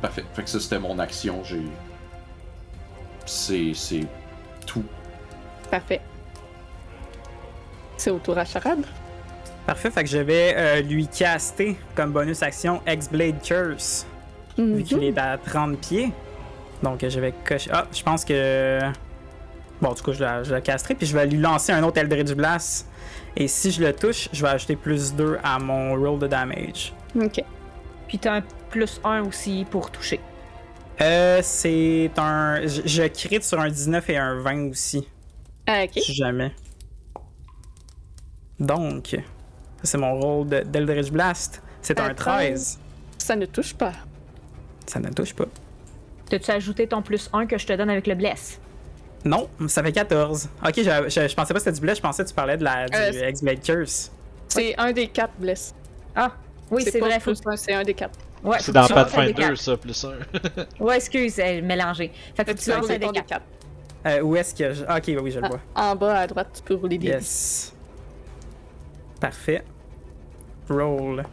Parfait. 0.00 0.24
Fait 0.34 0.42
que 0.42 0.50
ça, 0.50 0.58
c'était 0.58 0.80
mon 0.80 0.98
action. 0.98 1.44
J'ai. 1.44 1.62
C'est. 3.24 3.72
C'est 3.72 4.04
tout. 4.66 4.82
Parfait. 5.70 6.00
C'est 7.96 8.10
au 8.10 8.18
tour 8.18 8.36
à 8.36 8.44
charade. 8.44 8.84
Parfait, 9.66 9.90
fait 9.90 10.02
que 10.04 10.10
je 10.10 10.18
vais 10.18 10.54
euh, 10.56 10.80
lui 10.80 11.06
caster 11.06 11.76
comme 11.94 12.10
bonus 12.12 12.42
action 12.42 12.80
X-Blade 12.86 13.40
Curse, 13.42 14.06
Mhm. 14.58 14.74
vu 14.76 14.82
qu'il 14.82 15.04
est 15.04 15.16
à 15.18 15.38
30 15.38 15.78
pieds. 15.78 16.12
Donc 16.82 17.06
je 17.08 17.20
vais 17.20 17.32
cocher. 17.44 17.70
Ah, 17.72 17.86
je 17.92 18.02
pense 18.02 18.24
que. 18.24 18.80
Bon, 19.80 19.94
tout 19.94 20.04
cas, 20.04 20.12
je 20.12 20.22
la, 20.24 20.42
je 20.42 20.52
la 20.52 20.60
casterai, 20.60 20.94
puis 20.94 21.06
je 21.06 21.16
vais 21.16 21.26
lui 21.26 21.38
lancer 21.38 21.72
un 21.72 21.82
autre 21.84 21.98
Eldritch 21.98 22.32
Blast. 22.34 22.88
Et 23.36 23.48
si 23.48 23.70
je 23.70 23.82
le 23.82 23.92
touche, 23.94 24.28
je 24.32 24.42
vais 24.42 24.48
ajouter 24.50 24.76
plus 24.76 25.14
2 25.14 25.38
à 25.42 25.58
mon 25.58 25.94
roll 25.94 26.18
de 26.18 26.26
damage. 26.26 26.92
Ok. 27.20 27.42
Puis 28.08 28.18
t'as 28.18 28.34
un 28.38 28.42
plus 28.68 29.00
1 29.04 29.22
aussi 29.22 29.64
pour 29.70 29.90
toucher. 29.90 30.20
Euh, 31.00 31.40
c'est 31.42 32.10
un. 32.18 32.60
Je, 32.66 32.82
je 32.84 33.02
crit 33.04 33.42
sur 33.42 33.58
un 33.60 33.68
19 33.68 34.10
et 34.10 34.16
un 34.18 34.40
20 34.40 34.70
aussi, 34.70 35.08
Ah, 35.66 35.84
ok. 35.84 35.92
si 36.02 36.14
jamais. 36.14 36.52
Donc, 38.60 39.16
c'est 39.82 39.98
mon 39.98 40.18
roll 40.20 40.48
de- 40.48 40.60
d'Eldritch 40.60 41.10
Blast. 41.10 41.62
C'est 41.80 41.98
Un 42.00 42.06
un 42.10 42.14
13. 42.14 42.78
Ça 43.18 43.36
ne 43.36 43.46
touche 43.46 43.74
pas. 43.74 43.92
Ça 44.86 44.98
ne 45.00 45.08
touche 45.10 45.34
pas. 45.34 45.46
T'as-tu 46.28 46.50
ajouté 46.50 46.86
ton 46.86 47.02
plus 47.02 47.28
1 47.32 47.46
que 47.46 47.58
je 47.58 47.66
te 47.66 47.72
donne 47.72 47.90
avec 47.90 48.06
le 48.06 48.14
bless? 48.14 48.58
Non, 49.24 49.48
ça 49.68 49.82
fait 49.82 49.92
14. 49.92 50.48
Ok, 50.66 50.72
je, 50.76 50.82
je, 50.82 51.28
je 51.28 51.34
pensais 51.34 51.52
pas 51.54 51.58
que 51.60 51.64
c'était 51.64 51.72
du 51.72 51.80
blé, 51.80 51.94
je 51.94 52.00
pensais 52.00 52.24
que 52.24 52.28
tu 52.28 52.34
parlais 52.34 52.56
de 52.56 52.64
la, 52.64 52.88
du 52.88 52.96
Euh, 52.96 53.28
X-Blade 53.28 53.60
Curse. 53.62 54.10
C'est 54.48 54.76
un 54.78 54.92
des 54.92 55.06
quatre 55.08 55.34
blesses. 55.38 55.74
Ah, 56.16 56.32
oui, 56.70 56.82
c'est 56.84 56.98
pas 56.98 57.06
vrai. 57.06 57.20
plus 57.20 57.40
Faut... 57.40 57.50
un, 57.50 57.56
c'est 57.56 57.72
un 57.74 57.82
des 57.84 57.94
quatre. 57.94 58.18
Ouais, 58.42 58.56
C'est 58.60 58.72
dans 58.72 58.86
Pathfinder, 58.88 59.32
D4. 59.32 59.56
ça, 59.56 59.76
plus 59.76 60.04
un. 60.04 60.14
Ouais, 60.84 60.96
excuse, 60.96 61.38
elle 61.38 61.62
mélangé. 61.62 62.10
Fait 62.34 62.44
que 62.44 62.50
Fait 62.50 62.54
tu 62.56 62.58
que 62.58 62.64
tu 62.64 62.70
lances 62.80 62.90
un 62.90 62.96
D4. 62.96 63.12
D4. 63.12 63.40
Euh, 64.04 64.20
où 64.22 64.34
est-ce 64.34 64.52
que 64.54 64.74
je. 64.74 64.84
ah, 64.88 64.96
Ok, 64.98 65.04
oui, 65.22 65.30
je 65.30 65.38
le 65.38 65.46
vois. 65.46 65.60
En 65.76 65.94
bas 65.94 66.18
à 66.20 66.26
droite, 66.26 66.48
tu 66.56 66.62
peux 66.62 66.74
rouler 66.74 66.98
des 66.98 67.06
Yes. 67.06 67.72
Parfait. 69.22 69.62
Roll. 70.68 71.24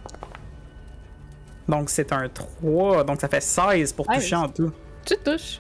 Donc 1.67 1.89
c'est 1.89 2.13
un 2.13 2.29
3, 2.29 3.03
donc 3.03 3.19
ça 3.19 3.27
fait 3.27 3.41
16 3.41 3.93
pour 3.93 4.05
toucher 4.05 4.35
en 4.35 4.47
tout. 4.47 4.71
Tu 5.03 5.15
touches. 5.25 5.59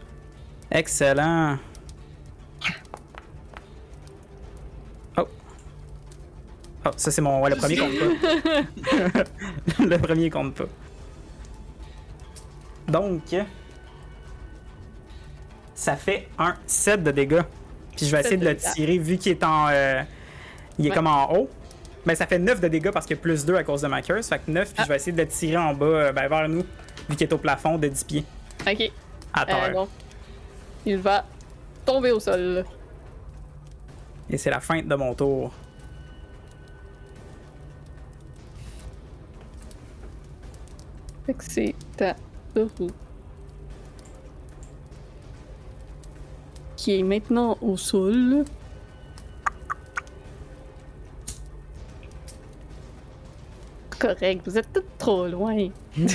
Excellent. 0.69 1.57
Oh. 5.17 5.23
Oh, 6.85 6.89
ça 6.97 7.09
c'est 7.09 7.21
mon. 7.23 7.41
Ouais, 7.41 7.49
le 7.49 7.55
premier 7.55 7.77
compte 7.77 7.93
pas. 7.97 9.23
le 9.83 9.97
premier 9.97 10.29
compte 10.29 10.53
pas. 10.53 10.65
Donc. 12.87 13.35
Ça 15.73 15.95
fait 15.95 16.27
un 16.37 16.53
7 16.67 17.03
de 17.03 17.09
dégâts. 17.11 17.41
Puis 17.97 18.05
je 18.05 18.11
vais 18.11 18.19
essayer 18.19 18.37
de 18.37 18.45
le 18.47 18.55
tirer 18.55 18.99
vu 18.99 19.17
qu'il 19.17 19.31
est 19.31 19.43
en. 19.43 19.67
euh, 19.69 20.03
il 20.77 20.85
est 20.85 20.89
Ouais. 20.89 20.95
comme 20.95 21.07
en 21.07 21.33
haut. 21.33 21.49
Ben 22.05 22.15
ça 22.15 22.25
fait 22.27 22.39
9 22.39 22.61
de 22.61 22.67
dégâts 22.67 22.91
parce 22.91 23.05
qu'il 23.05 23.15
y 23.17 23.19
a 23.19 23.21
plus 23.21 23.45
2 23.45 23.55
à 23.55 23.63
cause 23.63 23.81
de 23.81 23.87
ma 23.87 24.01
curse. 24.01 24.27
Fait 24.29 24.39
que 24.39 24.49
9, 24.51 24.67
puis 24.69 24.75
Ah. 24.79 24.83
je 24.83 24.89
vais 24.89 24.95
essayer 24.95 25.11
de 25.11 25.21
le 25.21 25.27
tirer 25.27 25.57
en 25.57 25.73
bas, 25.73 25.85
euh, 25.85 26.11
ben, 26.11 26.27
vers 26.27 26.47
nous, 26.47 26.63
vu 27.09 27.15
qu'il 27.15 27.27
est 27.27 27.33
au 27.33 27.37
plafond 27.37 27.77
de 27.77 27.87
10 27.87 28.03
pieds. 28.03 28.25
Ok. 28.67 28.91
À 29.33 29.45
terre. 29.45 29.63
Euh, 29.69 29.73
donc, 29.73 29.89
il 30.85 30.97
va 30.97 31.25
tomber 31.85 32.11
au 32.11 32.19
sol. 32.19 32.65
Et 34.29 34.37
c'est 34.37 34.49
la 34.49 34.59
fin 34.59 34.81
de 34.81 34.95
mon 34.95 35.13
tour. 35.13 35.51
Fait 41.25 41.33
que 41.33 41.43
c'est 41.43 41.75
ta. 41.97 42.15
Qui 46.75 46.99
est 46.99 47.03
maintenant 47.03 47.57
au 47.61 47.77
sol. 47.77 48.43
Correct, 53.99 54.41
vous 54.45 54.57
êtes 54.57 54.71
toutes 54.73 54.97
trop 54.97 55.27
loin. 55.27 55.69
On 55.97 56.05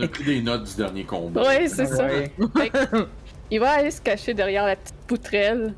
a 0.00 0.08
pris 0.08 0.24
des 0.24 0.42
notes 0.42 0.64
du 0.64 0.74
dernier 0.76 1.04
combat. 1.04 1.42
Ouais, 1.42 1.68
c'est 1.68 1.86
ça. 1.86 2.06
Ouais. 2.06 2.32
Fait 2.56 2.70
que, 2.70 3.06
il 3.50 3.60
va 3.60 3.72
aller 3.72 3.90
se 3.90 4.00
cacher 4.00 4.34
derrière 4.34 4.66
la 4.66 4.76
petite 4.76 4.94
poutrelle 5.06 5.74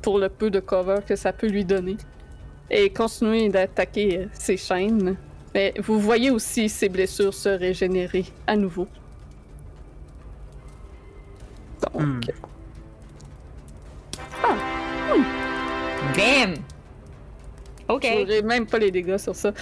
pour 0.00 0.18
le 0.18 0.28
peu 0.28 0.50
de 0.50 0.60
cover 0.60 0.96
que 1.06 1.16
ça 1.16 1.32
peut 1.32 1.48
lui 1.48 1.64
donner. 1.64 1.96
Et 2.70 2.90
continuer 2.90 3.48
d'attaquer 3.48 4.18
euh, 4.18 4.26
ses 4.32 4.56
chaînes. 4.56 5.16
Mais 5.54 5.74
vous 5.82 5.98
voyez 6.00 6.30
aussi 6.30 6.68
ses 6.68 6.88
blessures 6.88 7.34
se 7.34 7.48
régénérer 7.48 8.24
à 8.46 8.56
nouveau. 8.56 8.86
Donc, 11.82 12.30
Hmm. 15.12 15.22
Damn! 16.14 16.54
Ok. 17.88 18.04
je 18.04 18.18
n'aurai 18.20 18.42
même 18.42 18.66
pas 18.66 18.78
les 18.78 18.90
dégâts 18.90 19.16
sur 19.18 19.34
ça. 19.34 19.52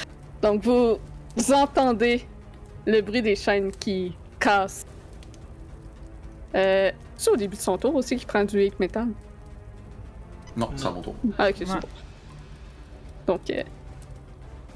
Donc, 0.43 0.62
vous, 0.62 0.99
vous 1.36 1.53
entendez 1.53 2.25
le 2.86 3.01
bruit 3.01 3.23
des 3.23 3.36
chaînes 3.36 3.70
qui 3.73 4.15
cassent. 4.39 4.86
Euh, 6.55 6.91
c'est 7.17 7.31
au 7.31 7.36
début 7.36 7.57
de 7.57 7.61
son 7.61 7.77
tour 7.78 7.94
aussi 7.94 8.17
qui 8.17 8.27
prend 8.27 8.44
du 8.44 8.59
8 8.59 8.78
métal. 8.81 9.09
Non, 10.57 10.70
c'est 10.77 10.86
à 10.86 10.91
mon 10.91 11.01
tour. 11.03 11.15
Ah, 11.39 11.49
ok, 11.49 11.55
c'est 11.59 11.69
Ouais. 11.69 11.81
bon. 11.81 11.89
Donc, 13.35 13.41
euh, 13.51 13.62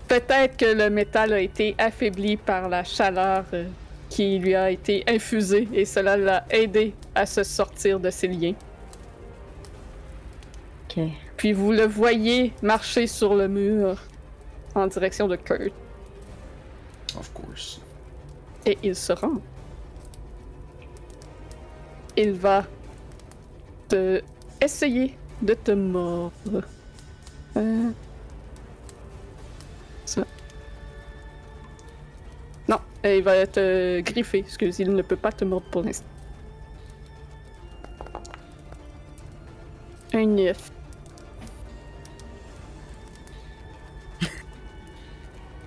peut-être 0.08 0.56
que 0.56 0.64
le 0.66 0.90
métal 0.90 1.32
a 1.32 1.40
été 1.40 1.74
affaibli 1.78 2.36
par 2.36 2.68
la 2.68 2.82
chaleur 2.82 3.44
euh, 3.52 3.66
qui 4.08 4.38
lui 4.38 4.54
a 4.54 4.70
été 4.70 5.04
infusée 5.06 5.68
et 5.72 5.84
cela 5.84 6.16
l'a 6.16 6.44
aidé 6.50 6.94
à 7.14 7.26
se 7.26 7.42
sortir 7.44 8.00
de 8.00 8.10
ses 8.10 8.26
liens. 8.28 8.54
Ok. 10.90 11.04
Puis 11.38 11.52
vous 11.52 11.70
le 11.70 11.86
voyez 11.86 12.52
marcher 12.62 13.06
sur 13.06 13.36
le 13.36 13.46
mur 13.46 14.02
en 14.74 14.88
direction 14.88 15.28
de 15.28 15.36
Kurt 15.36 15.72
Of 17.16 17.32
course. 17.32 17.80
et 18.66 18.76
il 18.82 18.94
se 18.94 19.12
rend. 19.12 19.40
Il 22.16 22.32
va 22.32 22.66
te 23.88 24.20
essayer 24.60 25.16
de 25.40 25.54
te 25.54 25.70
mordre. 25.70 26.64
Euh... 27.56 27.90
Ça. 30.04 30.24
Non, 32.68 32.80
euh, 33.06 33.16
il 33.16 33.22
va 33.22 33.46
te 33.46 34.00
griffer, 34.00 34.38
excuse, 34.38 34.80
il 34.80 34.92
ne 34.92 35.02
peut 35.02 35.16
pas 35.16 35.30
te 35.30 35.44
mordre 35.44 35.70
pour 35.70 35.82
l'instant. 35.82 36.06
Un 40.12 40.26
9. 40.26 40.72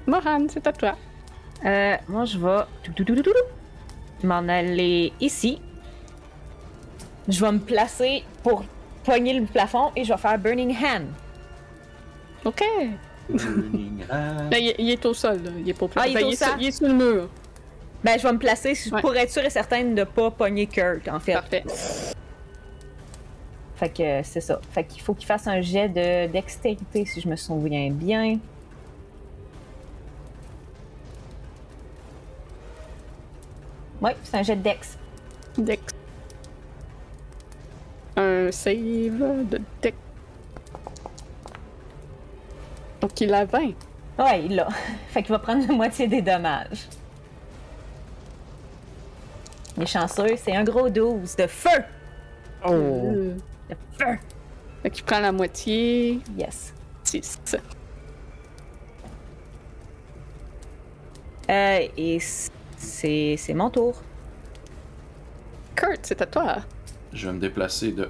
Mohan, 0.08 0.48
c'est 0.50 0.66
à 0.68 0.74
toi. 0.74 0.96
Euh, 1.66 1.96
moi, 2.08 2.26
je 2.26 2.38
vais 2.38 2.64
m'en 4.24 4.48
aller 4.50 5.14
ici. 5.20 5.62
Je 7.28 7.44
vais 7.44 7.52
me 7.52 7.60
placer 7.60 8.24
pour 8.44 8.64
poigner 9.04 9.34
le 9.40 9.46
plafond 9.46 9.92
et 9.96 10.04
je 10.04 10.12
vais 10.14 10.20
faire 10.20 10.38
Burning 10.40 10.76
Hand. 10.76 11.06
Ok. 12.46 12.64
Burning 13.30 14.04
hand. 14.12 14.50
Ben, 14.50 14.58
il, 14.60 14.76
il 14.80 14.90
est 14.92 15.06
au 15.06 15.14
sol, 15.14 15.42
là. 15.44 15.52
Il 15.60 15.70
est 15.70 15.74
pas 15.74 15.86
au 15.86 15.90
Ah, 15.96 16.08
il 16.08 16.18
est 16.18 16.22
Ben, 16.22 16.26
au 16.28 16.32
sur- 16.32 16.48
sol. 16.48 16.56
il 16.60 16.68
est 16.68 16.72
sur 16.72 16.88
le 16.88 16.94
mur. 16.94 17.30
Ben, 18.04 18.18
je 18.18 18.24
vais 18.24 18.34
me 18.34 18.40
placer 18.40 18.74
Ouais. 18.92 19.02
pour 19.02 19.16
être 19.16 19.30
sûre 19.30 19.46
et 19.46 19.50
certaine 19.52 19.94
de 19.94 20.04
pas 20.04 20.32
pogner 20.32 20.66
Kurt, 20.66 21.08
en 21.08 21.20
fait. 21.20 21.34
Parfait. 21.34 21.64
Fait 23.76 23.90
que 23.90 24.04
euh, 24.04 24.22
c'est 24.24 24.42
ça. 24.42 24.60
Fait 24.72 24.84
qu'il 24.84 25.02
faut 25.02 25.14
qu'il 25.14 25.26
fasse 25.28 25.48
un 25.48 25.62
jet 25.62 25.90
de 25.90 26.32
dextérité, 26.32 27.06
si 27.06 27.22
je 27.22 27.28
me 27.28 27.36
souviens 27.36 27.90
bien. 27.92 28.38
Ouais, 34.02 34.16
c'est 34.24 34.38
un 34.38 34.44
jet 34.44 34.56
de 34.56 34.64
dex. 34.64 34.98
Dex. 35.58 35.82
Un 38.18 38.52
save 38.52 39.46
de 39.48 39.62
dex. 39.82 39.96
Donc 43.00 43.20
il 43.22 43.34
a 43.34 43.46
20. 43.46 43.60
Ouais, 44.20 44.44
il 44.46 44.56
l'a. 44.56 44.68
Fait 45.10 45.22
qu'il 45.22 45.32
va 45.32 45.40
prendre 45.40 45.68
la 45.68 45.74
moitié 45.74 46.08
des 46.08 46.22
dommages. 46.22 46.88
Il 49.78 49.84
est 49.84 49.88
chanceux, 49.88 50.36
c'est 50.38 50.56
un 50.56 50.64
gros 50.64 50.90
12 50.90 51.36
de 51.36 51.48
feu! 51.48 51.84
Oh! 52.66 52.72
De 52.72 53.76
feu! 53.98 54.18
Fait 54.84 54.90
qu'il 54.90 55.04
prend 55.06 55.20
la 55.20 55.32
moitié. 55.32 56.20
Yes. 56.38 56.74
6. 57.04 57.40
Euh, 61.50 61.88
et 61.98 62.20
c'est 62.82 63.36
c'est 63.38 63.54
mon 63.54 63.70
tour. 63.70 64.02
Kurt, 65.76 66.00
c'est 66.04 66.22
à 66.22 66.26
toi. 66.26 66.58
Je 67.14 67.28
vais 67.28 67.34
me 67.34 67.40
déplacer 67.40 67.92
de 67.92 68.10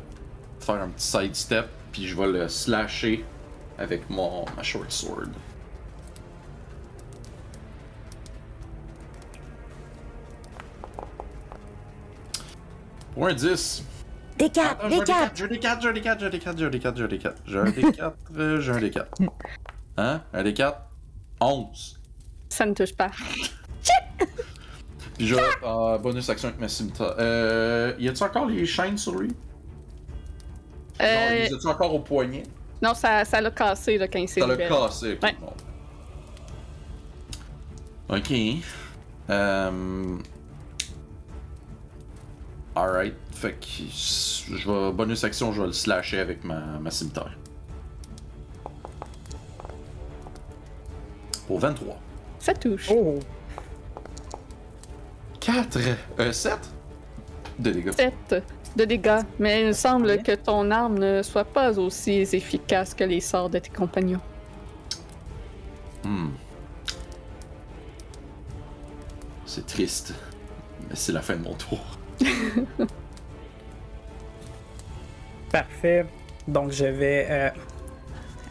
faire 0.60 0.76
un 0.76 0.90
petit 0.90 1.08
sidestep, 1.08 1.68
puis 1.92 2.08
je 2.08 2.16
vais 2.16 2.28
le 2.28 2.48
slasher 2.48 3.26
avec 3.78 4.10
mon 4.10 4.46
ma 4.56 4.64
short 4.64 4.92
sword. 4.92 5.30
Pour 13.14 13.28
un 13.28 13.34
10. 13.34 13.84
Des 14.38 14.50
4, 14.50 14.86
Attends, 14.86 14.90
des 14.90 15.04
4! 15.04 15.32
J'ai 15.36 15.44
un 15.44 15.48
D4, 15.48 15.82
j'ai 15.82 15.88
un 15.90 15.92
D4, 15.92 16.18
j'ai 16.18 16.26
un 16.26 16.32
D4, 16.32 16.58
j'ai 16.58 16.66
un 16.66 16.70
D4, 16.70 16.96
j'ai 16.96 17.04
un 17.04 17.08
D4, 17.08 17.34
j'ai 17.46 17.58
un 17.60 17.64
D4, 17.66 18.14
euh, 18.38 18.62
j'ai 18.62 18.72
un 18.72 18.80
D4. 18.80 19.06
Hein? 19.98 20.22
Un 20.34 20.44
D4? 20.44 20.76
11. 21.42 22.00
Ça 22.50 22.66
ne 22.66 22.74
touche 22.74 22.96
pas. 22.96 23.12
Puis 25.22 25.28
je 25.28 25.36
euh, 25.36 26.00
bonus 26.00 26.28
action 26.32 26.48
avec 26.48 26.60
ma 26.60 26.68
scimitar. 26.68 27.14
Euh, 27.20 27.94
y 28.00 28.10
a-tu 28.10 28.24
encore 28.24 28.48
les 28.48 28.66
chaînes 28.66 28.98
sur 28.98 29.14
lui? 29.20 29.30
Euh, 31.00 31.30
Non, 31.30 31.36
les 31.36 31.54
a-tu 31.54 31.68
encore 31.68 31.94
au 31.94 32.00
poignet? 32.00 32.42
non, 32.82 32.96
ça 32.96 33.24
ça 33.24 33.40
l'a 33.40 33.52
cassé 33.52 34.00
là, 34.00 34.08
quand 34.08 34.18
il 34.18 34.28
s'est 34.28 34.42
Ça 34.42 34.48
l'a 34.48 34.58
cassé, 34.58 35.14
ok. 35.14 35.22
Ouais. 35.22 35.36
bon. 35.40 35.54
Ok. 38.18 38.34
Euh... 39.30 40.18
Alright. 42.76 43.14
Fait 43.32 43.54
que 43.54 43.68
je 43.92 44.72
vais. 44.72 44.92
Bonus 44.92 45.24
action, 45.24 45.54
je 45.54 45.62
vais 45.62 45.68
le 45.68 45.74
slasher 45.74 46.18
avec 46.20 46.44
ma, 46.44 46.80
ma 46.80 46.90
cimetière. 46.90 47.38
Pour 51.46 51.60
23. 51.60 51.96
Ça 52.40 52.56
touche. 52.56 52.90
Oh! 52.92 53.20
4! 55.42 55.78
Euh, 56.20 56.32
7? 56.32 56.58
De 57.60 57.72
dégâts. 57.72 57.92
7 57.94 58.14
de 58.78 58.86
dégâts. 58.86 59.20
Mais 59.40 59.66
il 59.68 59.76
semble 59.76 60.08
Ouais. 60.08 60.22
que 60.24 60.32
ton 60.34 60.72
arme 60.72 60.98
ne 60.98 61.22
soit 61.22 61.44
pas 61.46 61.78
aussi 61.78 62.20
efficace 62.22 62.94
que 62.94 63.04
les 63.04 63.20
sorts 63.20 63.50
de 63.50 63.60
tes 63.60 63.70
compagnons. 63.70 64.22
Hmm. 66.04 66.30
C'est 69.46 69.66
triste. 69.68 70.14
Mais 70.90 70.96
c'est 70.96 71.12
la 71.12 71.22
fin 71.22 71.36
de 71.36 71.44
mon 71.44 71.54
tour. 71.56 71.80
Parfait. 75.52 76.06
Donc 76.48 76.72
je 76.72 76.86
vais 76.86 77.28
euh, 77.30 77.50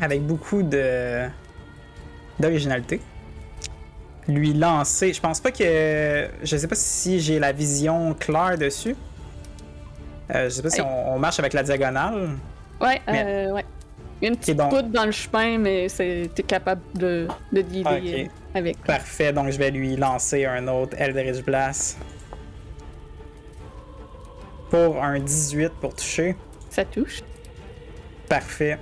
avec 0.01 0.23
beaucoup 0.27 0.63
de 0.63 1.27
d'originalité 2.39 3.01
lui 4.31 4.53
lancer. 4.55 5.13
Je 5.13 5.21
pense 5.21 5.41
pas 5.41 5.51
que 5.53 6.29
je 6.43 6.57
sais 6.57 6.67
pas 6.69 6.75
si 6.75 7.21
j'ai 7.21 7.39
la 7.39 7.53
vision 7.53 8.15
claire 8.15 8.57
dessus. 8.59 8.97
Euh, 10.35 10.45
je 10.45 10.49
sais 10.51 10.63
pas 10.63 10.71
si 10.71 10.81
Hey. 10.81 10.87
on, 10.89 11.15
on 11.15 11.19
marche 11.19 11.39
avec 11.39 11.53
la 11.53 11.63
diagonale. 11.63 12.31
Ouais, 12.81 13.01
Mais- 13.07 13.25
euh, 13.49 13.53
ouais. 13.53 13.65
Il 14.23 14.27
y 14.27 14.29
a 14.29 14.33
une 14.33 14.37
petite 14.39 14.57
bon. 14.59 14.69
poutre 14.69 14.89
dans 14.89 15.07
le 15.07 15.13
chemin, 15.13 15.57
mais 15.57 15.87
t'es 15.89 16.43
capable 16.47 16.83
de, 16.95 17.27
de 17.53 17.61
ok. 17.61 17.67
euh, 17.87 18.25
avec. 18.55 18.79
Parfait. 18.85 19.33
Donc 19.33 19.51
je 19.51 19.57
vais 19.59 19.71
lui 19.71 19.97
lancer 19.97 20.45
un 20.45 20.69
autre 20.69 20.95
Eldritch 20.99 21.43
Blast 21.43 21.97
pour 24.71 25.03
un 25.03 25.19
18 25.19 25.71
pour 25.81 25.95
toucher. 25.95 26.37
Ça 26.69 26.85
touche. 26.85 27.23
Parfait. 28.29 28.79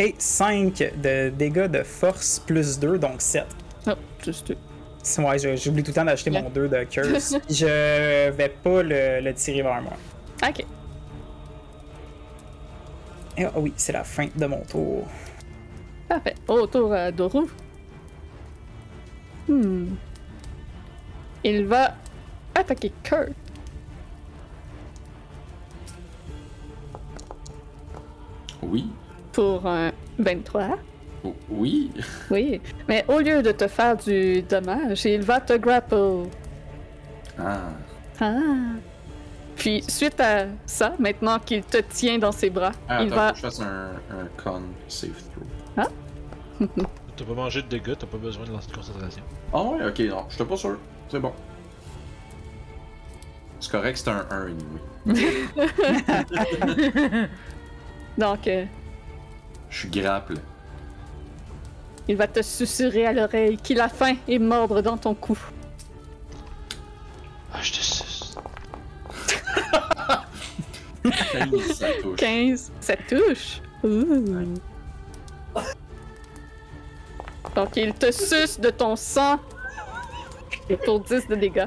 Et 0.00 0.14
5 0.16 0.94
de 1.02 1.28
dégâts 1.28 1.66
de 1.66 1.82
force 1.82 2.38
plus 2.38 2.78
2, 2.78 2.96
donc 2.96 3.20
7. 3.20 3.44
Oh, 3.86 3.90
juste. 4.24 4.54
Ouais, 5.18 5.38
j'oublie 5.58 5.82
tout 5.82 5.90
le 5.90 5.94
temps 5.94 6.06
d'acheter 6.06 6.30
mon 6.30 6.48
2 6.48 6.68
de 6.68 6.84
curse. 6.84 7.36
Je 7.50 8.30
vais 8.30 8.48
pas 8.48 8.82
le, 8.82 9.20
le 9.20 9.34
tirer 9.34 9.60
vers 9.60 9.82
moi. 9.82 9.92
Ok. 10.42 10.64
Et, 13.36 13.44
ah 13.44 13.52
oui, 13.56 13.74
c'est 13.76 13.92
la 13.92 14.02
fin 14.02 14.28
de 14.34 14.46
mon 14.46 14.62
tour. 14.62 15.06
Parfait. 16.08 16.34
Autour 16.48 16.94
à 16.94 17.12
Doru. 17.12 17.44
Hmm. 19.48 19.96
Il 21.44 21.66
va 21.66 21.94
attaquer 22.54 22.90
Kurt. 23.02 23.32
Oui. 28.62 28.90
Pour 29.40 29.66
un 29.66 29.90
23. 30.18 30.76
O- 31.24 31.34
Oui. 31.48 31.90
Oui. 32.30 32.60
Mais 32.86 33.06
au 33.08 33.20
lieu 33.20 33.42
de 33.42 33.52
te 33.52 33.66
faire 33.68 33.96
du 33.96 34.42
dommage, 34.42 35.06
il 35.06 35.22
va 35.22 35.40
te 35.40 35.54
grapple. 35.56 36.26
Ah. 37.38 37.70
Ah. 38.20 38.36
Puis, 39.56 39.82
suite 39.88 40.20
à 40.20 40.44
ça, 40.66 40.92
maintenant 40.98 41.38
qu'il 41.38 41.62
te 41.62 41.78
tient 41.78 42.18
dans 42.18 42.32
ses 42.32 42.50
bras, 42.50 42.72
Ah, 42.86 43.02
il 43.02 43.06
attends, 43.06 43.16
va. 43.16 43.28
faut 43.28 43.32
que 43.32 43.36
je 43.38 43.42
fasse 43.46 43.60
un, 43.60 43.92
un 44.20 44.26
con 44.42 44.60
save 44.88 45.12
throw. 45.32 46.66
T'as 47.16 47.24
pas 47.24 47.34
mangé 47.34 47.62
de 47.62 47.68
dégâts, 47.68 47.94
t'as 47.98 48.06
pas 48.06 48.18
besoin 48.18 48.44
de 48.44 48.50
lancer 48.50 48.68
de 48.70 48.76
concentration. 48.76 49.22
Ah 49.54 49.62
ouais, 49.62 49.86
ok, 49.86 49.98
non, 50.00 50.24
j'étais 50.28 50.44
pas 50.44 50.56
sûr. 50.58 50.76
C'est 51.08 51.18
bon. 51.20 51.32
C'est 53.58 53.70
correct, 53.70 53.96
c'est 53.96 54.10
un 54.10 54.26
1 54.30 54.48
anyway. 55.06 55.28
Donc, 58.18 58.46
euh, 58.48 58.64
Je 59.70 59.78
suis 59.78 59.88
grapple. 59.88 60.34
il 62.08 62.16
va 62.16 62.26
te 62.26 62.42
susurrer 62.42 63.06
à 63.06 63.12
l'oreille 63.12 63.56
qu'il 63.56 63.80
a 63.80 63.88
faim 63.88 64.16
et 64.26 64.38
mordre 64.38 64.82
dans 64.82 64.96
ton 64.96 65.14
cou. 65.14 65.38
Ah, 67.52 67.58
je 67.62 67.72
te 67.72 67.76
suce. 67.76 68.36
15, 71.32 71.72
ça 71.72 71.86
touche. 72.02 72.16
15, 72.16 72.72
ça 72.80 72.96
touche. 72.96 73.60
Ouh. 73.84 74.58
Donc, 77.54 77.76
il 77.76 77.92
te 77.94 78.10
suce 78.12 78.60
de 78.60 78.70
ton 78.70 78.96
sang 78.96 79.38
pour 80.84 81.00
10 81.00 81.26
de 81.28 81.34
dégâts. 81.34 81.66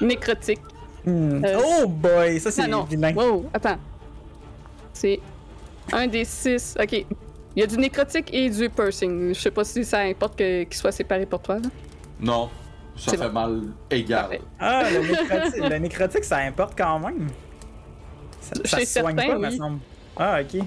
Nécrotique. 0.00 0.60
Hmm. 1.04 1.44
Euh, 1.44 1.60
oh 1.64 1.86
boy, 1.88 2.38
ça 2.40 2.50
c'est 2.50 2.62
Ah 2.62 2.68
non, 2.68 2.84
vilain. 2.84 3.12
wow, 3.14 3.48
attends. 3.52 3.78
C'est 4.92 5.20
un 5.92 6.06
des 6.06 6.24
6. 6.24 6.76
Ok. 6.80 6.92
Il 6.92 7.60
y 7.60 7.62
a 7.62 7.66
du 7.66 7.76
nécrotique 7.76 8.32
et 8.32 8.48
du 8.48 8.70
piercing. 8.70 9.34
Je 9.34 9.40
sais 9.40 9.50
pas 9.50 9.64
si 9.64 9.84
ça 9.84 10.00
importe 10.00 10.38
que- 10.38 10.64
qu'ils 10.64 10.74
soient 10.76 10.92
séparés 10.92 11.26
pour 11.26 11.40
toi. 11.42 11.56
Là. 11.56 11.68
Non, 12.18 12.48
ça 12.96 13.12
fait 13.12 13.18
bon. 13.28 13.32
mal 13.32 13.62
égal. 13.90 14.22
Parfait. 14.22 14.40
Ah, 14.58 14.84
le 14.90 15.00
nécrotique, 15.06 15.62
le 15.70 15.78
nécrotique, 15.78 16.24
ça 16.24 16.38
importe 16.38 16.74
quand 16.78 16.98
même. 17.00 17.28
Ça, 18.40 18.52
ça 18.64 18.80
se 18.80 19.00
soigne 19.00 19.16
pas, 19.16 19.36
me 19.38 19.50
semble. 19.50 19.78
Ah, 20.16 20.40
ok. 20.40 20.62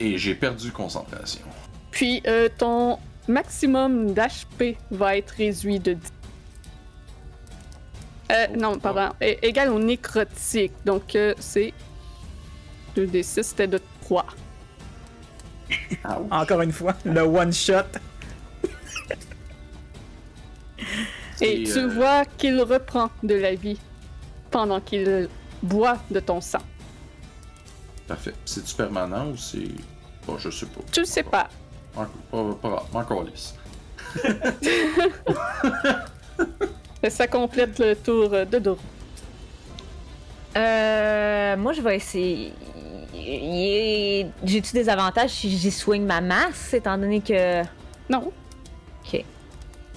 Et 0.00 0.18
j'ai 0.18 0.34
perdu 0.34 0.70
concentration. 0.72 1.42
Puis 1.90 2.22
euh, 2.26 2.48
ton 2.56 2.98
maximum 3.28 4.12
d'HP 4.12 4.76
va 4.90 5.16
être 5.16 5.30
réduit 5.30 5.78
de 5.80 5.94
10. 5.94 6.12
Euh, 8.32 8.46
Oh, 8.52 8.56
non, 8.56 8.78
pardon. 8.78 9.14
É- 9.20 9.38
égal 9.42 9.68
au 9.70 9.78
nécrotique. 9.78 10.72
Donc, 10.84 11.14
euh, 11.14 11.34
c'est 11.38 11.72
2d6, 12.96 13.42
c'était 13.42 13.66
de 13.66 13.80
3. 14.02 14.26
Encore 16.30 16.60
une 16.60 16.72
fois, 16.72 16.94
le 17.04 17.22
one 17.22 17.52
shot. 17.52 17.82
Et 21.40 21.62
Et, 21.62 21.64
tu 21.64 21.78
euh, 21.78 21.88
vois 21.88 22.24
qu'il 22.24 22.60
reprend 22.60 23.10
de 23.22 23.34
la 23.34 23.54
vie 23.54 23.78
pendant 24.50 24.80
qu'il 24.80 25.28
boit 25.62 25.98
de 26.10 26.20
ton 26.20 26.40
sang. 26.40 26.62
Parfait. 28.06 28.34
C'est-tu 28.44 28.74
permanent 28.74 29.30
ou 29.30 29.36
c'est. 29.36 29.68
Bon, 30.26 30.38
je 30.38 30.50
sais 30.50 30.66
pas. 30.66 30.80
Tu 30.92 31.00
le 31.00 31.06
sais 31.06 31.22
pas 31.22 31.48
encore 32.94 33.24
lisse. 33.24 33.54
Ça 37.08 37.26
complète 37.26 37.78
le 37.78 37.94
tour 37.94 38.30
de 38.30 38.58
Doro. 38.58 38.78
Euh, 40.56 41.56
moi, 41.56 41.72
je 41.72 41.80
vais 41.82 41.96
essayer. 41.96 42.52
J'ai-tu 43.14 44.72
des 44.72 44.88
avantages 44.88 45.30
si 45.30 45.56
j'y 45.56 45.70
soigne 45.70 46.04
ma 46.04 46.20
masse, 46.20 46.74
étant 46.74 46.98
donné 46.98 47.20
que. 47.20 47.62
Non. 48.10 48.32
Ok. 49.04 49.24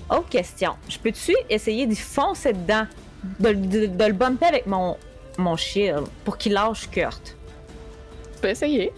Autre 0.09 0.29
question. 0.29 0.75
Je 0.87 0.97
peux-tu 0.97 1.35
essayer 1.49 1.85
d'y 1.85 1.95
foncer 1.95 2.53
dedans, 2.53 2.87
de, 3.39 3.53
de, 3.87 4.05
le 4.05 4.13
bumper 4.13 4.45
avec 4.45 4.65
mon, 4.67 4.97
mon 5.37 5.55
shield 5.57 6.05
pour 6.23 6.37
qu'il 6.37 6.53
lâche 6.53 6.89
Kurt? 6.89 7.35
Tu 8.35 8.41
peux 8.41 8.49
essayer. 8.49 8.93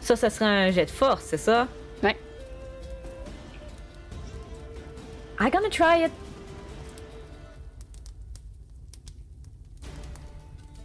Ça, 0.00 0.16
ça 0.16 0.30
serait 0.30 0.46
un 0.46 0.70
jet 0.70 0.86
de 0.86 0.90
force, 0.90 1.24
c'est 1.24 1.36
ça? 1.36 1.68
Ouais. 2.02 2.16
I'm 5.38 5.50
gonna 5.50 5.68
try 5.68 6.06
it. 6.06 6.12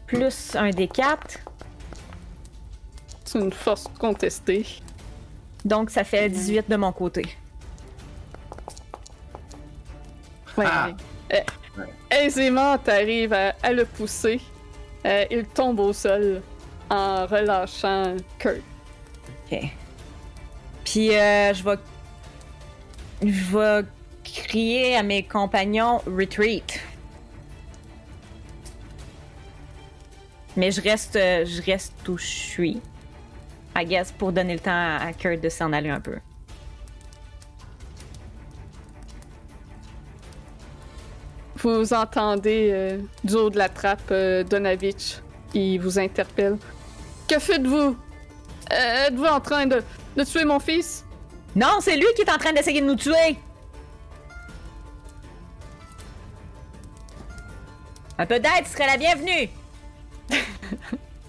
Plus 0.08 0.56
un 0.56 0.70
D4 0.70 1.40
une 3.36 3.52
force 3.52 3.86
contestée. 4.00 4.66
Donc, 5.64 5.90
ça 5.90 6.04
fait 6.04 6.30
18 6.30 6.70
de 6.70 6.76
mon 6.76 6.92
côté. 6.92 7.24
Ouais. 10.58 10.66
Ah. 10.68 10.90
Euh, 11.34 11.42
aisément, 12.12 12.78
t'arrives 12.78 13.34
à, 13.34 13.74
le 13.74 13.86
pousser. 13.86 14.40
Euh, 15.06 15.26
il 15.30 15.46
tombe 15.46 15.80
au 15.80 15.94
sol 15.94 16.42
en 16.90 17.26
relâchant 17.26 18.16
Kurt. 18.40 18.62
Ok. 19.52 19.60
Puis 20.84 21.16
euh, 21.16 21.54
je 21.54 21.64
vais. 21.64 21.78
Je 23.22 23.58
vais 23.58 23.88
crier 24.24 24.96
à 24.98 25.04
mes 25.04 25.24
compagnons 25.24 26.02
Retreat. 26.06 26.80
Mais 30.56 30.72
je 30.72 30.82
reste, 30.82 31.14
je 31.16 31.62
reste 31.66 32.08
où 32.08 32.18
je 32.18 32.26
suis. 32.26 32.82
I 33.76 33.86
guess 33.86 34.12
pour 34.12 34.32
donner 34.32 34.54
le 34.54 34.60
temps 34.60 34.72
à 34.72 35.12
Kurt 35.14 35.42
de 35.42 35.50
s'en 35.50 35.74
aller 35.74 35.90
un 35.90 36.00
peu. 36.00 36.18
Vous 41.58 41.94
entendez 41.94 42.70
euh, 42.72 43.00
du 43.24 43.34
haut 43.34 43.50
de 43.50 43.58
la 43.58 43.70
trappe 43.70 44.12
euh, 44.12 44.44
Donavitch. 44.44 45.18
Il 45.54 45.80
vous 45.80 45.98
interpelle. 45.98 46.58
Que 47.28 47.40
faites-vous? 47.40 47.98
Euh, 48.72 49.08
Êtes-vous 49.08 49.26
en 49.26 49.40
train 49.40 49.66
de, 49.66 49.82
de 50.16 50.24
tuer 50.24 50.46
mon 50.46 50.60
fils? 50.60 51.04
Non, 51.56 51.80
c'est 51.80 51.96
lui 51.96 52.08
qui 52.16 52.22
est 52.22 52.32
en 52.32 52.38
train 52.38 52.54
d'essayer 52.54 52.82
de 52.82 52.86
nous 52.86 52.96
tuer! 52.96 53.38
Un 58.18 58.26
peu 58.26 58.40
d'aide 58.40 58.68
serait 58.68 58.88
la 58.88 58.98
bienvenue! 58.98 59.50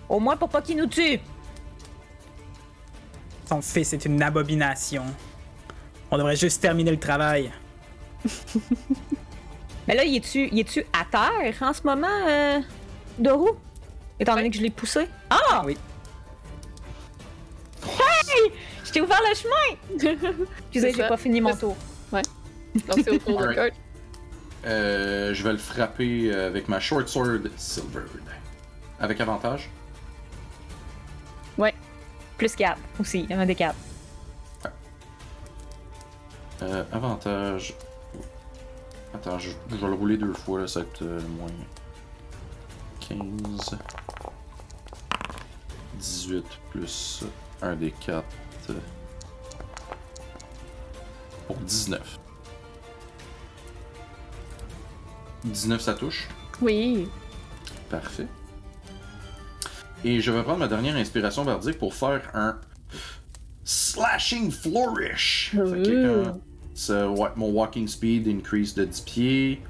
Au 0.08 0.18
moins 0.18 0.36
pour 0.36 0.48
pas 0.48 0.60
qu'il 0.60 0.76
nous 0.76 0.86
tue! 0.86 1.20
Son 3.46 3.62
fils 3.62 3.92
est 3.92 4.04
une 4.04 4.22
abomination. 4.22 5.04
On 6.10 6.18
devrait 6.18 6.36
juste 6.36 6.60
terminer 6.60 6.90
le 6.90 6.98
travail. 6.98 7.52
Mais 9.88 9.94
là, 9.94 10.04
il 10.04 10.16
est-tu, 10.16 10.84
à 10.92 11.04
terre 11.04 11.54
en 11.60 11.72
ce 11.72 11.82
moment, 11.84 12.26
euh, 12.28 12.60
Doru? 13.18 13.50
Étant 14.18 14.34
donné 14.34 14.50
que 14.50 14.56
je 14.56 14.62
l'ai 14.62 14.70
poussé? 14.70 15.06
Ah! 15.30 15.62
Oui. 15.64 15.76
Hey! 17.84 18.50
Je 18.84 18.90
t'ai 18.90 19.00
ouvert 19.00 19.20
le 19.28 19.34
chemin! 19.36 20.16
Excusez, 20.72 20.92
j'ai 20.92 21.06
pas 21.08 21.16
fini 21.16 21.40
mon 21.40 21.54
tour. 21.54 21.76
Donc 22.12 23.00
c'est 23.04 23.10
au 23.10 23.18
tour 23.18 23.38
de 23.40 23.44
Alright. 23.44 23.72
Kurt. 23.72 23.80
Euh, 24.66 25.32
je 25.32 25.42
vais 25.44 25.52
le 25.52 25.58
frapper 25.58 26.30
euh, 26.32 26.48
avec 26.48 26.68
ma 26.68 26.80
short 26.80 27.08
sword 27.08 27.42
silver. 27.56 28.02
Avec 28.98 29.20
avantage? 29.20 29.70
Ouais. 31.56 31.74
Plus 32.36 32.54
4 32.54 32.78
aussi, 33.00 33.26
un 33.30 33.46
des 33.46 33.54
4. 33.54 33.74
Euh, 36.62 36.84
avantage. 36.92 37.74
Attends, 39.14 39.38
je, 39.38 39.50
je 39.70 39.76
vais 39.76 39.86
le 39.86 39.94
rouler 39.94 40.16
deux 40.16 40.32
fois, 40.32 40.60
là, 40.60 40.66
ça 40.66 40.80
va 40.80 40.86
être 40.86 41.02
euh, 41.02 41.20
moins. 41.38 41.48
15. 43.08 43.78
18 45.98 46.44
plus 46.70 47.24
1 47.62 47.76
des 47.76 47.90
4. 47.92 48.24
Pour 51.46 51.56
19. 51.56 52.18
19 55.44 55.80
ça 55.80 55.94
touche? 55.94 56.28
Oui. 56.60 57.08
Parfait. 57.88 58.26
Et 60.06 60.20
je 60.20 60.30
vais 60.30 60.42
prendre 60.42 60.58
ma 60.60 60.68
dernière 60.68 60.94
inspiration 60.96 61.44
bardique 61.44 61.78
pour 61.78 61.92
faire 61.94 62.30
un 62.34 62.58
slashing 63.64 64.50
flourish. 64.52 65.50
Fait 65.52 65.82
que 65.82 66.24
quand- 66.24 66.40
ça- 66.74 67.10
ouais, 67.10 67.28
mon 67.36 67.50
walking 67.50 67.88
speed 67.88 68.28
increase 68.28 68.74
de 68.74 68.84
10 68.84 69.00
pieds. 69.02 69.60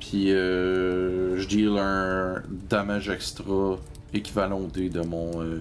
Puis 0.00 0.32
euh, 0.32 1.36
je 1.38 1.46
deal 1.46 1.76
un 1.78 2.42
damage 2.68 3.08
extra 3.08 3.76
équivalent 4.12 4.58
au 4.60 4.66
dé 4.66 4.88
de 4.88 5.00
mon. 5.02 5.42
euh, 5.42 5.60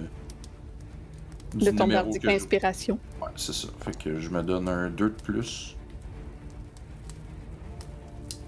De 1.54 1.70
ton 1.72 1.88
bardique 1.88 2.22
que 2.24 2.30
je- 2.30 2.34
d'inspiration. 2.38 3.00
Ouais, 3.22 3.30
c'est 3.36 3.54
ça. 3.54 3.68
Fait 3.82 3.98
que 3.98 4.20
je 4.20 4.30
me 4.30 4.42
donne 4.44 4.68
un 4.68 4.90
2 4.90 5.10
de 5.10 5.16
plus. 5.24 5.76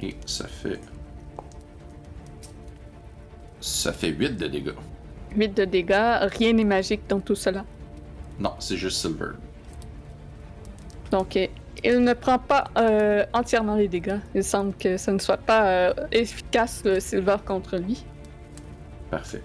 Et 0.02 0.16
ça 0.26 0.48
fait. 0.48 0.80
Ça 3.62 3.94
fait 3.94 4.10
8 4.10 4.36
de 4.38 4.48
dégâts. 4.48 4.74
8 5.36 5.50
de 5.50 5.66
dégâts. 5.66 6.30
Rien 6.38 6.54
n'est 6.54 6.64
magique 6.64 7.02
dans 7.08 7.20
tout 7.20 7.36
cela. 7.36 7.66
Non, 8.40 8.54
c'est 8.60 8.78
juste 8.78 9.02
Silver. 9.02 9.32
Donc, 11.12 11.38
il 11.84 12.00
ne 12.00 12.14
prend 12.14 12.40
pas 12.40 12.66
euh, 12.78 13.26
entièrement 13.34 13.76
les 13.76 13.88
dégâts. 13.88 14.20
Il 14.36 14.44
semble 14.44 14.74
que 14.76 14.98
ce 14.98 15.12
ne 15.12 15.20
soit 15.20 15.38
pas 15.38 15.68
euh, 15.68 15.94
efficace 16.12 16.82
le 16.86 17.00
silver 17.00 17.38
contre 17.46 17.78
lui. 17.78 18.04
Parfait. 19.10 19.42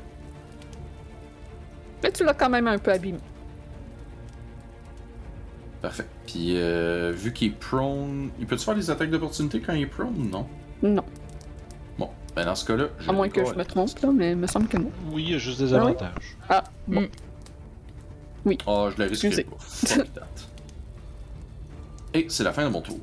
Mais 2.03 2.11
tu 2.11 2.25
l'as 2.25 2.35
quand 2.35 2.51
même 2.51 2.67
un 2.67 2.79
peu 2.79 2.91
abîmé. 2.91 3.19
Parfait. 5.81 6.07
Puis, 6.27 6.57
euh, 6.57 7.13
vu 7.15 7.33
qu'il 7.33 7.49
est 7.49 7.59
prone, 7.59 8.31
il 8.39 8.47
peut-tu 8.47 8.65
faire 8.65 8.75
des 8.75 8.91
attaques 8.91 9.11
d'opportunité 9.11 9.61
quand 9.61 9.73
il 9.73 9.83
est 9.83 9.87
prone 9.87 10.15
ou 10.17 10.25
non? 10.25 10.47
Non. 10.83 11.05
Bon, 12.35 12.41
ben 12.41 12.47
dans 12.47 12.55
ce 12.55 12.65
cas-là, 12.65 12.87
je 12.99 13.11
À 13.11 13.13
moins 13.13 13.29
que 13.29 13.45
je 13.45 13.55
me 13.55 13.65
trompe, 13.65 13.99
là, 14.03 14.09
mais 14.13 14.31
il 14.31 14.37
me 14.37 14.47
semble 14.47 14.67
que 14.69 14.79
non. 14.79 14.91
Oui, 15.11 15.25
il 15.25 15.33
y 15.33 15.35
a 15.35 15.39
juste 15.39 15.61
des 15.61 15.75
Ah 15.75 15.79
oui? 15.79 15.83
avantages. 15.91 16.37
Ah, 16.49 16.65
bon. 16.89 17.07
Ah, 18.67 18.89
je 18.97 19.03
le 19.03 19.09
risquerai 19.09 19.41
Excusez. 19.41 19.45
pas. 19.45 19.57
Fuck 19.59 20.13
that. 20.15 20.27
Et 22.19 22.27
c'est 22.29 22.45
la 22.45 22.53
fin 22.53 22.65
de 22.65 22.69
mon 22.71 22.81
tour. 22.81 22.99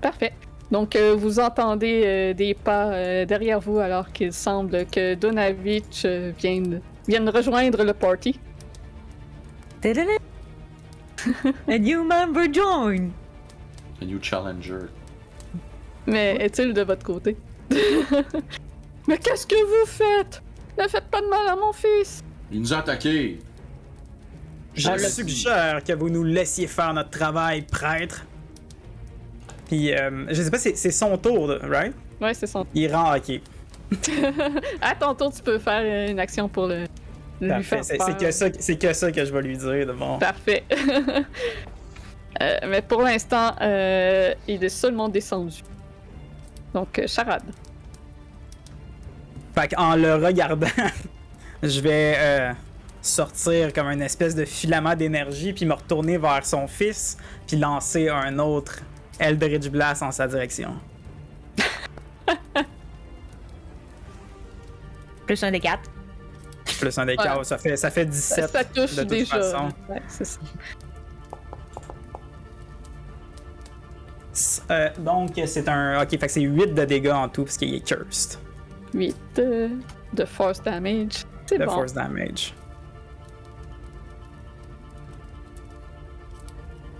Parfait. 0.00 0.32
Donc, 0.70 0.96
euh, 0.96 1.14
vous 1.16 1.40
entendez 1.40 2.02
euh, 2.04 2.34
des 2.34 2.52
pas 2.54 2.92
euh, 2.92 3.24
derrière 3.24 3.58
vous 3.60 3.78
alors 3.78 4.12
qu'il 4.12 4.32
semble 4.34 4.84
que 4.86 5.14
Donavitch 5.14 6.02
euh, 6.04 6.32
vienne, 6.38 6.80
vienne 7.06 7.28
rejoindre 7.30 7.82
le 7.84 7.94
party. 7.94 8.38
A 11.68 11.78
new 11.78 12.04
member 12.04 12.52
join! 12.52 13.10
A 14.00 14.04
new 14.04 14.18
challenger. 14.22 14.88
Mais 16.06 16.36
est-il 16.36 16.72
de 16.74 16.82
votre 16.82 17.04
côté? 17.04 17.36
Mais 19.08 19.18
qu'est-ce 19.18 19.46
que 19.46 19.54
vous 19.54 19.86
faites? 19.86 20.42
Ne 20.78 20.86
faites 20.88 21.04
pas 21.10 21.20
de 21.20 21.26
mal 21.26 21.46
à 21.48 21.56
mon 21.56 21.72
fils! 21.72 22.22
Il 22.52 22.60
nous 22.60 22.72
a 22.72 22.78
attaqués! 22.78 23.38
Je 24.74 24.88
Ah, 24.88 24.96
le- 24.96 25.02
suggère 25.08 25.82
que 25.82 25.92
vous 25.92 26.08
nous 26.08 26.22
laissiez 26.24 26.66
faire 26.66 26.92
notre 26.94 27.10
travail, 27.10 27.62
prêtre. 27.62 28.24
Puis, 29.66 29.92
euh, 29.92 30.26
je 30.30 30.42
sais 30.42 30.50
pas, 30.50 30.58
c'est 30.58 30.90
son 30.90 31.16
tour, 31.18 31.48
right? 31.62 31.92
Ouais, 32.20 32.32
c'est 32.34 32.46
son. 32.46 32.66
Il 32.74 32.94
rend 32.94 33.16
ok. 33.16 33.40
À 34.80 34.94
ton 34.94 35.14
tour, 35.14 35.32
tu 35.34 35.42
peux 35.42 35.58
faire 35.58 36.08
une 36.10 36.18
action 36.20 36.48
pour 36.48 36.66
le, 36.68 36.84
lui 37.40 37.62
faire 37.64 37.82
C'est 37.84 37.96
que, 38.18 38.30
ça- 38.30 38.46
c'est 38.58 38.76
que 38.78 38.92
ça 38.92 39.10
que 39.10 39.24
je 39.24 39.32
vais 39.32 39.42
lui 39.42 39.56
dire 39.56 39.86
de 39.86 39.92
bon. 39.92 40.18
Parfait. 40.18 40.64
Euh, 42.40 42.56
mais 42.68 42.82
pour 42.82 43.02
l'instant, 43.02 43.52
euh, 43.60 44.32
il 44.46 44.62
est 44.62 44.68
seulement 44.68 45.08
descendu. 45.08 45.56
Donc, 46.78 46.96
euh, 47.00 47.06
charade. 47.08 47.42
Fait 49.52 49.68
qu'en 49.74 49.96
le 49.96 50.14
regardant, 50.14 50.68
je 51.62 51.80
vais 51.80 52.14
euh, 52.16 52.52
sortir 53.02 53.72
comme 53.72 53.88
une 53.88 54.02
espèce 54.02 54.36
de 54.36 54.44
filament 54.44 54.94
d'énergie, 54.94 55.52
puis 55.52 55.66
me 55.66 55.74
retourner 55.74 56.18
vers 56.18 56.46
son 56.46 56.68
fils, 56.68 57.16
puis 57.48 57.56
lancer 57.56 58.08
un 58.08 58.38
autre 58.38 58.78
Eldritch 59.18 59.68
Blast 59.68 60.04
en 60.04 60.12
sa 60.12 60.28
direction. 60.28 60.76
Plus 65.26 65.42
un 65.42 65.50
des 65.50 65.58
4. 65.58 65.80
Plus 66.78 66.96
un 66.96 67.06
des 67.06 67.16
Ouais. 67.16 67.42
ça 67.42 67.58
fait, 67.58 67.76
ça 67.76 67.90
fait 67.90 68.06
17 68.06 68.50
Ça 68.50 68.62
touche 68.62 68.94
de 68.94 69.00
toute 69.00 69.08
déjà. 69.10 69.36
façon. 69.36 69.68
Ouais, 69.88 70.00
c'est 70.06 70.24
ça. 70.24 70.38
Euh, 74.70 74.90
donc, 74.98 75.40
c'est 75.46 75.68
un. 75.68 76.02
Ok, 76.02 76.10
fait 76.10 76.18
que 76.18 76.28
c'est 76.28 76.40
8 76.40 76.74
de 76.74 76.84
dégâts 76.84 77.10
en 77.10 77.28
tout, 77.28 77.44
parce 77.44 77.56
qu'il 77.56 77.74
est 77.74 77.86
cursed. 77.86 78.38
8 78.94 79.16
euh, 79.38 79.68
de 80.12 80.24
force 80.24 80.62
damage. 80.62 81.24
C'est 81.46 81.58
de 81.58 81.64
bon. 81.64 81.72
force 81.72 81.92
damage. 81.92 82.54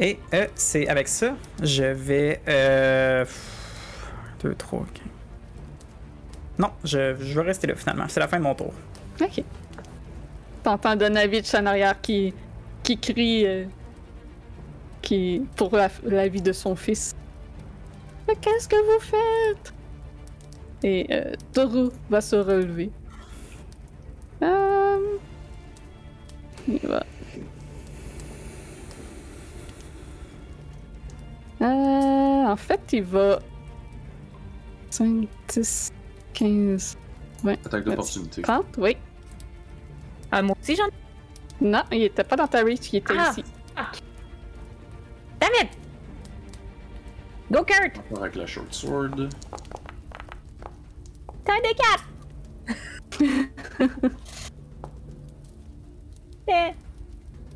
Et 0.00 0.18
euh, 0.32 0.46
c'est 0.54 0.88
avec 0.88 1.08
ça, 1.08 1.34
je 1.62 1.84
vais. 1.84 2.40
Euh, 2.48 3.24
2, 4.42 4.54
3, 4.54 4.86
4. 4.94 5.04
Non, 6.58 6.70
je, 6.84 7.16
je 7.20 7.40
vais 7.40 7.46
rester 7.46 7.66
là 7.66 7.74
finalement. 7.74 8.04
C'est 8.08 8.20
la 8.20 8.28
fin 8.28 8.38
de 8.38 8.42
mon 8.42 8.54
tour. 8.54 8.72
Ok. 9.20 9.42
T'entends 10.62 10.96
Donavitch 10.96 11.54
en 11.54 11.66
arrière 11.66 12.00
qui, 12.00 12.34
qui 12.82 12.98
crie 12.98 13.46
qui, 15.02 15.46
pour 15.56 15.74
la, 15.76 15.88
la 16.04 16.28
vie 16.28 16.42
de 16.42 16.52
son 16.52 16.76
fils. 16.76 17.14
Mais 18.28 18.36
qu'est-ce 18.36 18.68
que 18.68 18.76
vous 18.76 19.00
faites? 19.00 19.72
Et 20.82 21.06
euh, 21.10 21.32
Toru 21.52 21.88
va 22.10 22.20
se 22.20 22.36
relever. 22.36 22.90
Euh, 24.42 24.98
il 26.68 26.78
va. 26.86 27.02
Euh, 31.60 31.64
en 31.64 32.56
fait, 32.56 32.80
il 32.92 33.02
va. 33.02 33.40
5, 34.90 35.26
10, 35.48 35.92
15, 36.34 36.96
Attaque 37.64 37.84
d'opportunité. 37.84 38.42
30, 38.42 38.64
oui. 38.78 38.96
Ah, 40.30 40.42
moi 40.42 40.56
aussi, 40.60 40.76
j'en 40.76 40.84
Non, 41.60 41.82
il 41.90 42.04
était 42.04 42.24
pas 42.24 42.36
dans 42.36 42.46
ta 42.46 42.62
reach, 42.62 42.92
il 42.92 42.96
était 42.98 43.14
Ah. 43.18 43.30
ici. 43.32 43.44
Go, 47.58 47.64
Kurt! 47.64 47.98
Encore 48.10 48.22
avec 48.24 48.36
la 48.36 48.46
short 48.46 48.72
sword. 48.72 49.28
T'as 51.44 51.52
un 51.54 51.60
des 51.60 51.74
quatre! 51.74 52.04
Eh, 56.50 56.72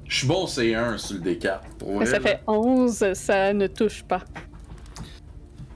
Je 0.06 0.16
suis 0.18 0.26
bon, 0.26 0.46
c'est 0.46 0.74
1 0.74 0.98
sur 0.98 1.16
le 1.16 1.22
D4. 1.22 1.60
Pour 1.78 1.88
Mais 1.90 1.94
vrai, 1.96 2.06
ça 2.06 2.18
là. 2.18 2.20
fait 2.20 2.40
11, 2.46 3.12
ça 3.14 3.52
ne 3.54 3.66
touche 3.68 4.02
pas. 4.02 4.22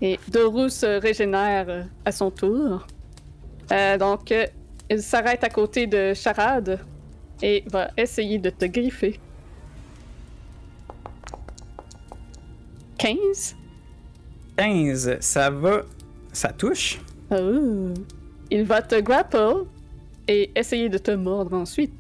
Et 0.03 0.21
Doru 0.29 0.69
se 0.69 1.01
régénère 1.01 1.67
euh, 1.69 1.83
à 2.05 2.13
son 2.13 2.31
tour. 2.31 2.87
Euh, 3.73 3.97
donc, 3.97 4.31
euh, 4.33 4.47
il 4.91 5.01
s'arrête 5.03 5.43
à 5.45 5.49
côté 5.49 5.87
de 5.87 6.13
Charade 6.13 6.79
et 7.43 7.65
va 7.71 7.91
essayer 7.97 8.39
de 8.39 8.51
te 8.51 8.67
griffer. 8.67 9.19
15? 12.99 13.57
15, 14.57 15.19
ça 15.21 15.51
va. 15.51 15.83
Ça 16.33 16.53
touche. 16.53 17.01
Oh. 17.31 17.95
Il 18.51 18.65
va 18.65 18.83
te 18.83 19.01
grapple 19.01 19.65
et 20.29 20.51
essayer 20.55 20.89
de 20.89 20.99
te 20.99 21.11
mordre 21.11 21.57
ensuite. 21.57 21.93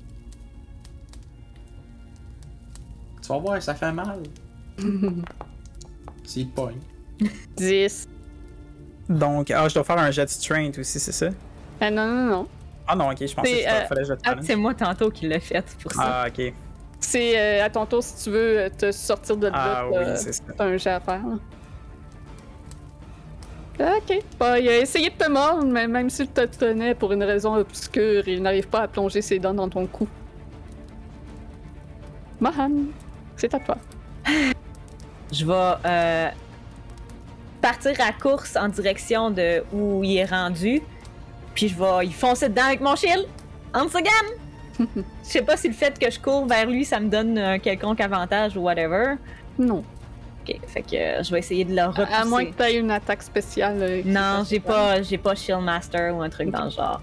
Tu 3.22 3.28
vas 3.28 3.38
voir, 3.38 3.62
ça 3.62 3.74
fait 3.74 3.92
mal. 3.92 4.20
S'il 6.24 6.48
te 6.50 6.54
pogne. 6.54 6.78
10. 7.56 8.08
Donc, 9.08 9.50
ah, 9.50 9.68
je 9.68 9.74
dois 9.74 9.84
faire 9.84 9.98
un 9.98 10.10
jet 10.10 10.24
de 10.24 10.30
strength 10.30 10.78
aussi, 10.78 11.00
c'est 11.00 11.12
ça? 11.12 11.28
Ah 11.80 11.90
non, 11.90 12.06
non, 12.06 12.26
non. 12.30 12.48
Ah 12.86 12.94
non, 12.94 13.10
ok, 13.10 13.26
je 13.26 13.34
pensais 13.34 13.50
C'est, 13.52 13.64
que 13.64 13.68
euh, 13.68 13.86
fallait 13.86 14.00
que 14.02 14.06
je 14.08 14.12
le 14.12 14.18
Ah, 14.24 14.34
c'est 14.42 14.56
moi 14.56 14.74
tantôt 14.74 15.10
qui 15.10 15.26
l'ai 15.28 15.40
fait 15.40 15.64
pour 15.82 15.92
ça. 15.92 16.22
Ah, 16.24 16.28
ok. 16.28 16.52
C'est 17.00 17.38
euh, 17.38 17.64
à 17.64 17.70
ton 17.70 17.84
tour 17.86 18.02
si 18.02 18.24
tu 18.24 18.30
veux 18.30 18.70
te 18.76 18.92
sortir 18.92 19.36
de 19.36 19.48
là. 19.48 19.52
Ah 19.56 19.88
oui, 19.90 19.96
c'est 20.16 20.32
ça. 20.32 20.42
t'as 20.56 20.64
un 20.64 20.76
jet 20.76 20.90
à 20.90 21.00
faire. 21.00 21.26
là. 21.26 21.38
Ok. 23.78 24.22
Bah, 24.38 24.58
il 24.58 24.68
a 24.68 24.78
essayé 24.78 25.10
de 25.10 25.14
te 25.14 25.28
mordre, 25.28 25.66
mais 25.66 25.86
même 25.86 26.08
s'il 26.08 26.28
te 26.28 26.46
tenait 26.46 26.94
pour 26.94 27.12
une 27.12 27.22
raison 27.22 27.54
obscure, 27.56 28.26
il 28.26 28.42
n'arrive 28.42 28.68
pas 28.68 28.82
à 28.82 28.88
plonger 28.88 29.20
ses 29.20 29.38
dents 29.38 29.54
dans 29.54 29.68
ton 29.68 29.86
cou. 29.86 30.08
Mahan, 32.40 32.70
c'est 33.36 33.52
à 33.54 33.58
toi. 33.58 33.76
Je 35.32 35.44
vais 35.44 35.74
euh, 35.84 36.28
partir 37.60 37.94
à 38.00 38.12
course 38.12 38.56
en 38.56 38.68
direction 38.68 39.30
de 39.30 39.62
où 39.72 40.02
il 40.04 40.16
est 40.16 40.24
rendu. 40.24 40.80
Puis 41.54 41.68
je 41.68 41.74
vais 41.76 42.06
y 42.06 42.12
foncer 42.12 42.48
dedans 42.48 42.66
avec 42.66 42.80
mon 42.80 42.96
shield. 42.96 43.26
Once 43.74 43.94
again! 43.94 44.36
Je 45.24 45.28
sais 45.28 45.42
pas 45.42 45.56
si 45.56 45.68
le 45.68 45.74
fait 45.74 45.98
que 45.98 46.10
je 46.10 46.20
cours 46.20 46.46
vers 46.46 46.66
lui, 46.66 46.84
ça 46.84 47.00
me 47.00 47.08
donne 47.08 47.38
un 47.38 47.58
quelconque 47.58 48.00
avantage 48.00 48.56
ou 48.58 48.60
whatever. 48.60 49.14
Non. 49.58 49.82
Ok, 50.48 50.56
fait 50.68 50.82
que 50.82 50.96
euh, 50.96 51.22
je 51.22 51.32
vais 51.32 51.38
essayer 51.40 51.64
de 51.64 51.74
le 51.74 51.82
repousser. 51.86 52.12
À 52.12 52.24
moins 52.24 52.44
que 52.44 52.52
tu 52.54 52.62
aies 52.62 52.76
une 52.78 52.90
attaque 52.90 53.22
spéciale. 53.22 53.78
euh, 53.80 54.02
Non, 54.04 54.44
j'ai 54.48 54.60
pas, 54.60 55.02
j'ai 55.02 55.18
pas 55.18 55.34
Shield 55.34 55.62
Master 55.62 56.14
ou 56.14 56.22
un 56.22 56.28
truc 56.30 56.50
dans 56.50 56.64
le 56.64 56.70
genre. 56.70 57.00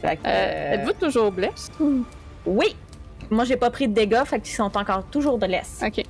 Fait 0.00 0.16
que, 0.16 0.22
Euh, 0.26 0.72
Êtes-vous 0.74 0.92
toujours 0.92 1.32
blessé? 1.32 1.70
ou- 1.80 2.04
Oui! 2.46 2.76
Moi, 3.30 3.44
j'ai 3.44 3.56
pas 3.56 3.70
pris 3.70 3.88
de 3.88 3.92
dégâts, 3.94 4.24
fait 4.24 4.40
qu'ils 4.40 4.54
sont 4.54 4.74
encore 4.76 5.04
toujours 5.10 5.38
de 5.38 5.46
l'Est. 5.46 5.82
Ok. 5.84 6.04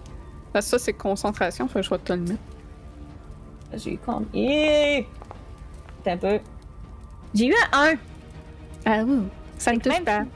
Parce 0.52 0.66
que 0.66 0.70
ça, 0.72 0.78
c'est 0.78 0.92
concentration, 0.92 1.66
fait 1.68 1.80
que 1.80 1.84
je 1.86 1.90
vais 1.90 1.98
te 1.98 2.12
le 2.12 2.20
mettre. 2.20 2.40
J'ai 3.74 3.94
eu 3.94 3.98
combien? 4.04 5.02
Attends 6.00 6.10
un 6.12 6.16
peu. 6.16 6.40
J'ai 7.34 7.46
eu 7.46 7.54
un 7.72 7.92
1. 7.92 7.94
Ah 8.86 9.02
oui. 9.06 9.18
Ça 9.58 9.72
ne 9.72 9.78
touche 9.80 10.00
pas. 10.04 10.18
même 10.20 10.28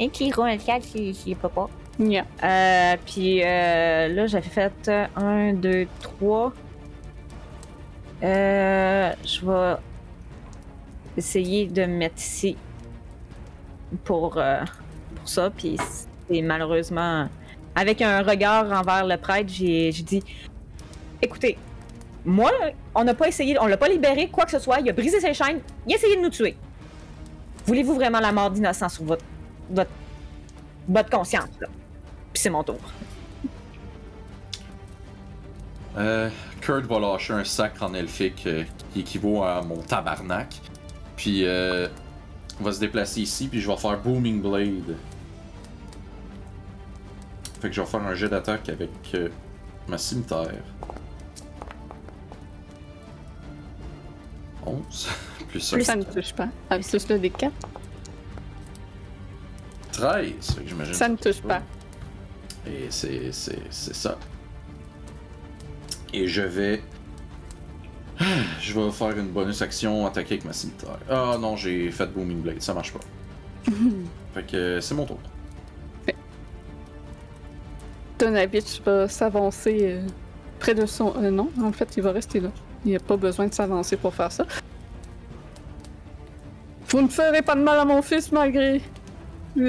Un 0.00 0.08
qui 0.08 0.32
roule 0.32 0.48
le 0.50 0.56
4, 0.56 0.86
j'y 0.96 1.34
pas 1.34 1.48
pas. 1.48 1.68
Yeah. 1.98 2.24
Euh, 2.42 2.96
puis 3.04 3.42
euh, 3.42 4.08
là, 4.08 4.26
j'avais 4.26 4.48
fait 4.48 4.90
1, 5.16 5.54
2, 5.54 5.86
3. 6.00 6.52
Euh, 8.22 9.12
je 9.24 9.46
vais 9.46 9.76
essayer 11.16 11.66
de 11.66 11.82
me 11.82 11.98
mettre 11.98 12.18
ici 12.18 12.56
pour, 14.04 14.36
euh, 14.38 14.60
pour 15.16 15.28
ça. 15.28 15.50
Puis 15.50 15.76
c'est 16.28 16.42
malheureusement, 16.42 17.28
avec 17.74 18.02
un 18.02 18.22
regard 18.22 18.70
envers 18.72 19.06
le 19.06 19.16
prêtre, 19.16 19.50
j'ai 19.52 19.92
j'ai 19.92 20.02
dit 20.02 20.22
écoutez, 21.22 21.58
moi, 22.24 22.50
on 22.94 23.04
n'a 23.04 23.14
pas 23.14 23.28
essayé, 23.28 23.58
on 23.60 23.66
l'a 23.66 23.76
pas 23.76 23.88
libéré, 23.88 24.28
quoi 24.28 24.44
que 24.44 24.50
ce 24.50 24.58
soit. 24.58 24.80
Il 24.80 24.88
a 24.88 24.92
brisé 24.92 25.20
ses 25.20 25.34
chaînes, 25.34 25.60
il 25.86 25.92
a 25.92 25.96
essayé 25.96 26.16
de 26.16 26.22
nous 26.22 26.30
tuer. 26.30 26.56
Voulez-vous 27.66 27.94
vraiment 27.94 28.20
la 28.20 28.32
mort 28.32 28.50
d'innocent 28.50 28.88
sur 28.88 29.04
votre, 29.04 29.24
votre, 29.70 29.90
votre 30.88 31.10
conscience, 31.10 31.50
là? 31.60 31.68
Puis 32.32 32.42
c'est 32.42 32.50
mon 32.50 32.62
tour. 32.62 32.80
Euh, 35.96 36.30
Kurt 36.60 36.84
va 36.86 37.00
lâcher 37.00 37.32
un 37.32 37.44
sacre 37.44 37.82
en 37.82 37.94
elfique 37.94 38.44
euh, 38.46 38.64
qui 38.92 39.00
équivaut 39.00 39.42
à 39.42 39.60
mon 39.62 39.78
tabarnak. 39.78 40.60
Puis, 41.16 41.44
euh, 41.44 41.88
on 42.60 42.64
va 42.64 42.72
se 42.72 42.80
déplacer 42.80 43.20
ici, 43.22 43.48
puis 43.48 43.60
je 43.60 43.70
vais 43.70 43.76
faire 43.76 43.98
Booming 43.98 44.40
Blade. 44.40 44.96
Fait 47.60 47.68
que 47.68 47.74
je 47.74 47.80
vais 47.80 47.86
faire 47.86 48.02
un 48.02 48.14
jet 48.14 48.28
d'attaque 48.28 48.68
avec 48.68 48.90
euh, 49.14 49.28
ma 49.88 49.98
cimetière. 49.98 50.62
11 54.64 55.08
plus, 55.48 55.74
un. 55.74 55.80
Ça 55.82 55.96
ne 55.96 56.04
touche 56.04 56.32
pas. 56.32 56.48
Ah, 56.70 56.78
plus 56.78 57.08
le 57.08 57.18
D4. 57.18 57.50
13. 59.92 60.32
Fait 60.54 60.62
que 60.62 60.68
j'imagine 60.68 60.94
Ça 60.94 61.08
ne 61.08 61.16
touche 61.16 61.42
pas. 61.42 61.60
Et 62.66 62.86
c'est, 62.90 63.32
ça. 63.70 64.18
Et 66.12 66.26
je 66.26 66.42
vais. 66.42 66.82
Je 68.60 68.78
vais 68.78 68.90
faire 68.90 69.16
une 69.16 69.28
bonus 69.28 69.62
action, 69.62 70.06
attaquer 70.06 70.34
avec 70.34 70.44
ma 70.44 70.52
cimetière. 70.52 70.98
Ah 71.08 71.38
non, 71.40 71.56
j'ai 71.56 71.90
fait 71.90 72.06
Booming 72.06 72.42
Blade, 72.42 72.60
ça 72.60 72.74
marche 72.74 72.92
pas. 72.92 73.00
fait 74.34 74.46
que 74.46 74.78
c'est 74.80 74.94
mon 74.94 75.06
tour. 75.06 75.18
Donavitch 78.18 78.82
va 78.82 79.08
s'avancer 79.08 79.78
euh, 79.82 80.06
près 80.58 80.74
de 80.74 80.84
son. 80.84 81.14
euh, 81.16 81.30
non, 81.30 81.50
en 81.62 81.72
fait, 81.72 81.96
il 81.96 82.02
va 82.02 82.12
rester 82.12 82.40
là. 82.40 82.50
Il 82.84 82.90
n'y 82.90 82.96
a 82.96 83.00
pas 83.00 83.16
besoin 83.16 83.46
de 83.46 83.54
s'avancer 83.54 83.96
pour 83.96 84.14
faire 84.14 84.30
ça. 84.30 84.44
Vous 86.88 87.00
ne 87.00 87.08
ferez 87.08 87.40
pas 87.40 87.54
de 87.54 87.62
mal 87.62 87.78
à 87.78 87.84
mon 87.86 88.02
fils 88.02 88.30
malgré 88.30 88.82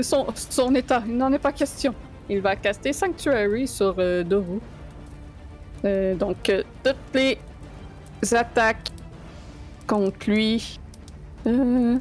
son, 0.02 0.28
son 0.36 0.76
état. 0.76 1.03
Il 1.08 1.16
n'en 1.16 1.32
est 1.32 1.40
pas 1.40 1.53
question. 1.53 1.95
Il 2.32 2.40
va 2.40 2.56
caster 2.56 2.93
Sanctuary 2.93 3.68
sur 3.68 3.93
euh, 3.98 4.24
Doru. 4.24 4.61
Euh, 5.84 6.16
donc, 6.16 6.50
euh, 6.50 6.64
toutes 6.82 6.95
les 7.14 7.38
attaques 8.32 8.88
contre 9.85 10.30
lui. 10.30 10.80
Euh, 11.45 11.98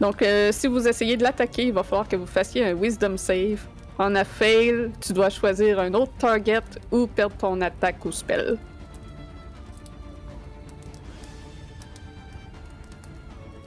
Donc, 0.00 0.24
si 0.52 0.66
vous 0.66 0.88
essayez 0.88 1.18
de 1.18 1.22
l'attaquer, 1.22 1.64
il 1.64 1.74
va 1.74 1.82
falloir 1.82 2.08
que 2.08 2.16
vous 2.16 2.24
fassiez 2.24 2.64
un 2.64 2.72
Wisdom 2.72 3.18
Save. 3.18 3.60
En 3.98 4.14
a 4.14 4.24
fail, 4.24 4.92
tu 4.98 5.12
dois 5.12 5.28
choisir 5.28 5.78
un 5.78 5.92
autre 5.92 6.12
target 6.18 6.62
ou 6.90 7.06
perdre 7.06 7.36
ton 7.36 7.60
attaque 7.60 8.02
ou 8.06 8.10
spell. 8.10 8.56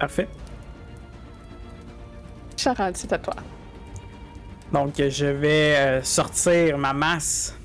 Parfait. 0.03 0.27
Charade, 2.57 2.97
c'est 2.97 3.13
à 3.13 3.17
toi. 3.17 3.35
Donc, 4.73 4.95
je 4.97 5.25
vais 5.27 5.75
euh, 5.77 6.03
sortir 6.03 6.77
ma 6.77 6.91
masse, 6.91 7.57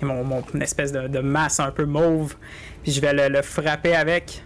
mon, 0.00 0.24
mon 0.24 0.42
espèce 0.62 0.90
de, 0.90 1.18
masse 1.18 1.60
un 1.60 1.70
peu 1.70 1.84
mauve, 1.84 2.34
puis 2.82 2.92
je 2.92 3.00
vais 3.02 3.28
le, 3.28 3.42
frapper 3.42 3.94
avec. 3.94 4.42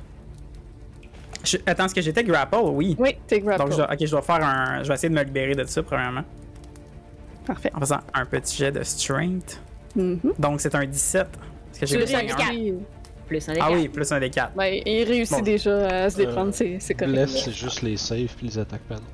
Attends, 1.67 1.85
est-ce 1.85 1.95
que 1.95 2.01
j'étais 2.01 2.25
grapple? 2.25 2.59
Oui. 2.65 2.97
Oui, 2.99 3.17
t'es 3.29 3.39
grapple. 3.39 3.63
Donc, 3.63 3.75
je, 3.75 3.83
ok, 3.83 3.97
je 4.01 4.11
dois 4.11 4.23
faire 4.23 4.45
un. 4.45 4.83
Je 4.83 4.89
vais 4.89 4.95
essayer 4.95 5.09
de 5.09 5.15
me 5.15 5.23
libérer 5.23 5.55
de 5.55 5.63
ça, 5.63 5.85
premièrement. 5.85 6.25
Parfait. 7.47 7.71
En 7.75 7.79
faisant 7.79 8.01
un 8.13 8.25
petit 8.25 8.57
jet 8.57 8.73
de 8.73 8.83
strength. 8.83 9.63
Mm-hmm. 9.97 10.41
Donc, 10.41 10.61
c'est 10.61 10.75
un 10.75 10.85
17. 10.85 11.29
Parce 11.31 11.79
que 11.79 11.87
j'ai 11.87 12.07
51. 12.09 12.75
Plus 13.27 13.49
un 13.49 13.53
des 13.55 13.61
Ah 13.61 13.67
quatre. 13.69 13.77
oui, 13.79 13.89
plus 13.89 14.13
un 14.13 14.21
des 14.21 14.31
4. 14.31 14.57
Ouais, 14.57 14.83
il 14.87 15.05
réussit 15.05 15.37
Bon. 15.39 15.43
déjà 15.43 16.05
à 16.05 16.11
se 16.11 16.17
déprendre, 16.17 16.49
Euh, 16.51 16.53
c'est 16.53 16.79
c'est 16.81 16.95
correct. 16.95 17.13
Bless, 17.13 17.45
c'est 17.45 17.53
juste 17.53 17.83
les 17.83 17.97
saves 17.97 18.35
puis 18.37 18.47
les 18.47 18.59
attaques, 18.59 18.83
pardon. 18.89 19.05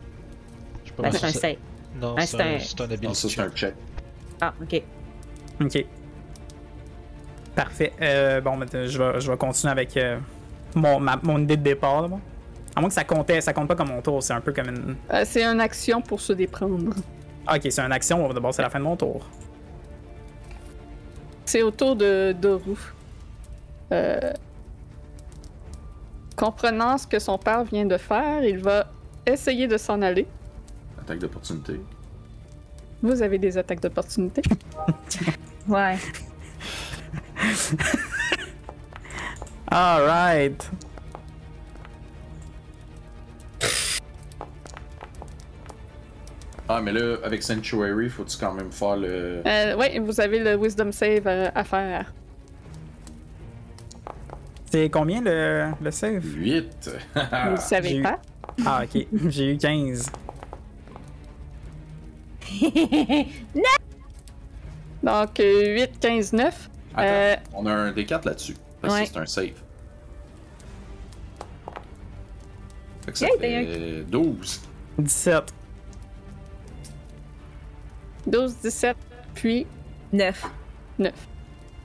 Je 0.84 0.88
sais 0.90 0.94
pas 0.96 1.02
Ben, 1.04 1.12
si 1.12 1.18
c'est 1.18 1.26
un 1.26 1.30
ça- 1.32 1.40
save. 1.40 1.56
Non, 2.00 2.14
Ben, 2.14 2.20
c'est 2.22 2.36
c'est 2.36 2.42
un, 2.42 2.54
un- 2.54 2.58
c'est 2.58 2.80
un 2.80 2.86
Non, 2.86 2.92
ability 2.94 3.14
ça, 3.20 3.28
c'est 3.28 3.40
un 3.40 3.50
check. 3.50 3.74
Ah, 4.40 4.52
ok. 4.60 4.82
Ok. 5.62 5.84
Parfait. 7.54 7.92
Euh, 8.00 8.40
bon, 8.40 8.56
maintenant, 8.56 8.86
je 8.86 8.98
vais, 8.98 9.20
je 9.20 9.30
vais 9.30 9.36
continuer 9.36 9.70
avec 9.72 9.96
euh, 9.96 10.18
mon, 10.74 10.98
ma- 11.00 11.20
mon 11.22 11.38
idée 11.38 11.56
de 11.56 11.62
départ. 11.62 12.08
À 12.74 12.80
moins 12.80 12.88
que 12.88 12.94
ça 12.94 13.04
comptait, 13.04 13.40
ça 13.42 13.52
compte 13.52 13.68
pas 13.68 13.74
comme 13.74 13.88
mon 13.88 14.00
tour, 14.00 14.22
c'est 14.22 14.32
un 14.32 14.40
peu 14.40 14.52
comme 14.52 14.68
une. 14.68 14.96
Euh, 15.12 15.22
c'est 15.26 15.42
une 15.44 15.60
action 15.60 16.00
pour 16.00 16.20
se 16.20 16.32
déprendre. 16.32 16.94
Ah, 17.46 17.56
ok, 17.56 17.62
c'est 17.70 17.80
une 17.82 17.92
action, 17.92 18.32
d'abord 18.32 18.54
c'est 18.54 18.62
la 18.62 18.70
fin 18.70 18.78
de 18.78 18.84
mon 18.84 18.96
tour. 18.96 19.26
C'est 21.44 21.62
au 21.62 21.70
tour 21.70 21.96
de 21.96 22.32
Doru. 22.32 22.76
Euh, 23.92 24.32
comprenant 26.36 26.96
ce 26.98 27.06
que 27.06 27.18
son 27.18 27.36
père 27.38 27.64
vient 27.64 27.84
de 27.84 27.98
faire, 27.98 28.42
il 28.42 28.58
va 28.58 28.86
essayer 29.26 29.68
de 29.68 29.76
s'en 29.76 30.00
aller. 30.00 30.26
Attaque 31.00 31.18
d'opportunité. 31.18 31.78
Vous 33.02 33.22
avez 33.22 33.38
des 33.38 33.58
attaques 33.58 33.80
d'opportunité? 33.80 34.42
Ouais. 35.68 35.96
Alright. 39.70 40.68
Ah, 46.68 46.80
mais 46.82 46.90
là, 46.90 47.18
avec 47.22 47.42
Sanctuary, 47.42 48.08
faut-tu 48.08 48.36
quand 48.38 48.54
même 48.54 48.72
faire 48.72 48.96
le. 48.96 49.42
Euh, 49.46 49.76
oui, 49.78 49.98
vous 50.00 50.20
avez 50.20 50.40
le 50.40 50.56
Wisdom 50.56 50.90
Save 50.90 51.26
euh, 51.26 51.50
à 51.54 51.62
faire. 51.62 52.12
C'est 54.72 54.88
combien 54.88 55.20
le, 55.20 55.66
le 55.82 55.90
save? 55.90 56.24
8. 56.24 56.90
Vous 57.14 57.20
le 57.50 57.56
savez 57.58 57.96
eu- 57.96 58.02
pas? 58.02 58.18
Ah, 58.64 58.82
ok. 58.84 59.06
J'ai 59.28 59.52
eu 59.52 59.58
15. 59.58 60.10
Donc, 65.02 65.40
euh, 65.40 65.74
8, 65.74 65.98
15, 66.00 66.32
9. 66.32 66.70
Attends, 66.94 67.02
Euh, 67.06 67.36
on 67.54 67.66
a 67.66 67.72
un 67.72 67.92
D4 67.92 68.24
là-dessus. 68.26 68.56
Parce 68.80 68.98
que 69.00 69.06
c'est 69.06 69.16
un 69.18 69.26
save. 69.26 69.52
Fait 73.04 73.12
que 73.12 73.18
ça 73.18 73.26
Yeah, 73.26 73.38
fait 73.38 74.04
12. 74.08 74.60
17. 74.98 75.52
12, 78.26 78.56
17, 78.62 78.96
puis 79.34 79.66
9. 80.12 80.46
9. 80.98 81.12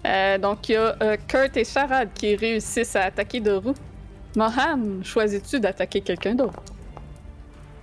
Euh, 0.08 0.38
donc, 0.38 0.70
il 0.70 0.74
y 0.74 0.76
a 0.76 0.96
euh, 1.02 1.18
Kurt 1.28 1.58
et 1.58 1.66
Charade 1.66 2.10
qui 2.14 2.36
réussissent 2.36 2.96
à 2.96 3.04
attaquer 3.06 3.40
Doru. 3.40 3.74
Mohan, 4.36 5.04
choisis-tu 5.04 5.60
d'attaquer 5.60 6.02
quelqu'un 6.02 6.36
d'autre? 6.36 6.62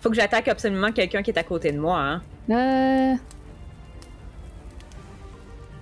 Faut 0.00 0.08
que 0.08 0.16
j'attaque 0.16 0.48
absolument 0.48 0.92
quelqu'un 0.92 1.22
qui 1.22 1.30
est 1.30 1.38
à 1.38 1.42
côté 1.42 1.72
de 1.72 1.78
moi, 1.78 1.98
hein. 1.98 2.22
Euh... 2.50 3.14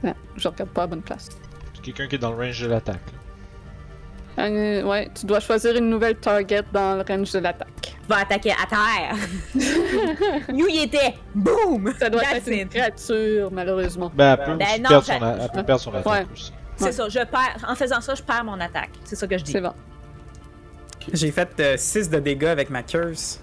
Non, 0.04 0.14
je 0.36 0.48
regarde 0.48 0.70
pas 0.70 0.82
à 0.82 0.84
la 0.84 0.88
bonne 0.88 1.02
place. 1.02 1.28
Quelqu'un 1.82 2.06
qui 2.06 2.14
est 2.14 2.18
dans 2.18 2.30
le 2.30 2.36
range 2.36 2.60
de 2.60 2.68
l'attaque. 2.68 3.00
là. 3.12 3.21
Euh, 4.38 4.82
ouais, 4.84 5.10
tu 5.14 5.26
dois 5.26 5.40
choisir 5.40 5.76
une 5.76 5.90
nouvelle 5.90 6.16
target 6.16 6.62
dans 6.72 6.96
le 6.96 7.04
range 7.06 7.32
de 7.32 7.38
l'attaque. 7.40 7.96
Vais 8.08 8.14
attaquer 8.14 8.52
à 8.52 8.66
terre. 8.66 9.14
Où 10.52 10.66
il 10.68 10.84
était? 10.84 11.14
Boom! 11.34 11.92
Ça 11.98 12.08
doit 12.08 12.22
That's 12.22 12.36
être 12.38 12.48
une 12.48 12.68
créature, 12.68 13.50
malheureusement. 13.52 14.10
Ben, 14.14 14.36
elle 14.38 14.44
peut, 14.44 14.56
Ben 14.56 14.82
non, 14.82 14.88
perdre, 14.88 15.04
son, 15.04 15.12
elle 15.42 15.50
peut 15.52 15.62
perdre 15.62 15.80
son 15.82 15.90
attaque 15.94 16.12
Ouais. 16.12 16.26
aussi. 16.32 16.52
C'est 16.76 16.84
Ouais. 16.86 16.92
ça, 16.92 17.08
je 17.08 17.18
perds. 17.18 17.64
En 17.68 17.74
faisant 17.74 18.00
ça, 18.00 18.14
je 18.14 18.22
perds 18.22 18.44
mon 18.44 18.58
attaque. 18.58 18.90
C'est 19.04 19.16
ça 19.16 19.26
que 19.26 19.36
je 19.36 19.44
dis. 19.44 19.52
C'est 19.52 19.60
bon. 19.60 19.74
J'ai 21.12 21.30
fait 21.30 21.78
6 21.78 22.08
de 22.10 22.18
dégâts 22.18 22.44
avec 22.46 22.70
ma 22.70 22.82
curse. 22.82 23.40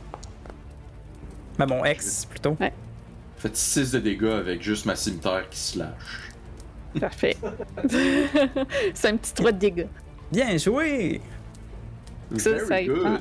Ben, 1.58 1.68
mon 1.68 1.86
ex, 1.86 2.26
plutôt. 2.26 2.58
Faites 3.38 3.56
6 3.56 3.92
de 3.92 4.00
dégâts 4.00 4.26
avec 4.26 4.62
juste 4.64 4.86
ma 4.86 4.96
cimetière 4.96 5.48
qui 5.50 5.60
se 5.60 5.80
lâche. 5.80 6.32
Parfait. 7.00 7.38
C'est 8.94 9.08
un 9.10 9.18
petit 9.18 9.34
3 9.36 9.52
de 9.52 9.58
dégâts. 9.60 9.88
Bien 10.32 10.58
joué! 10.58 11.22
Ça, 12.38 12.52
Very 12.52 12.68
ça 12.68 12.82
y 12.82 12.86
good. 12.88 13.00
prend. 13.00 13.18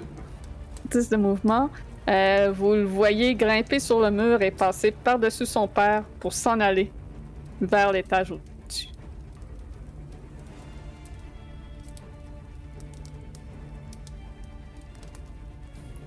10 0.90 1.08
de 1.10 1.16
mouvement. 1.16 1.70
Euh, 2.08 2.52
vous 2.54 2.72
le 2.74 2.84
voyez 2.84 3.34
grimper 3.34 3.80
sur 3.80 4.00
le 4.00 4.10
mur 4.10 4.40
et 4.42 4.50
passer 4.50 4.90
par-dessus 4.90 5.46
son 5.46 5.68
père 5.68 6.04
pour 6.20 6.32
s'en 6.32 6.58
aller 6.60 6.90
vers 7.60 7.92
l'étage 7.92 8.30
au-dessus. 8.32 8.88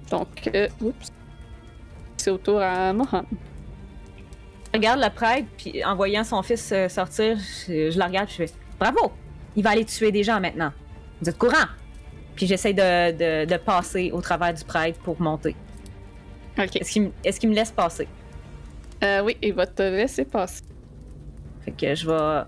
Donc, 0.10 0.50
euh, 0.54 0.68
oups. 0.82 1.12
C'est 2.18 2.32
au 2.32 2.38
tour 2.38 2.62
à 2.62 2.94
Mohan. 2.94 3.24
Je 4.74 4.78
regarde 4.78 5.00
le 5.02 5.10
prêtre, 5.14 5.48
puis 5.58 5.84
en 5.84 5.96
voyant 5.96 6.24
son 6.24 6.42
fils 6.44 6.72
euh, 6.72 6.88
sortir, 6.88 7.38
je, 7.38 7.92
je 7.92 7.98
la 8.00 8.08
regarde, 8.08 8.28
puis 8.28 8.38
je 8.40 8.52
fais 8.52 8.54
Bravo! 8.80 9.12
Il 9.56 9.64
va 9.64 9.72
aller 9.72 9.86
tuer 9.86 10.12
des 10.12 10.24
gens 10.24 10.40
maintenant. 10.40 10.72
Vous 11.22 11.30
êtes 11.30 11.38
courant! 11.38 11.68
Puis 12.36 12.48
j'essaie 12.48 12.74
de, 12.74 13.12
de- 13.12 13.46
de 13.50 13.58
passer 13.58 14.10
au 14.14 14.22
travers 14.22 14.54
du 14.54 14.64
prêtre 14.64 15.00
pour 15.00 15.22
monter. 15.22 15.56
Ok. 16.58 16.78
Est-ce 16.78 17.40
qu'il 17.40 17.50
me- 17.50 17.56
laisse 17.56 17.72
passer? 17.72 18.08
Euh, 19.04 19.22
oui, 19.24 19.38
il 19.42 19.54
va 19.54 19.66
te 19.68 19.82
laisser 19.84 20.26
passer. 20.26 20.64
Fait 21.62 21.72
que 21.72 21.94
je 21.96 22.08
vais 22.08 22.44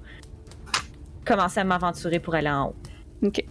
commencer 1.26 1.60
à 1.60 1.64
m'aventurer 1.64 2.20
pour 2.20 2.34
aller 2.36 2.50
en 2.50 2.68
haut. 2.70 2.76
Ok. 3.28 3.44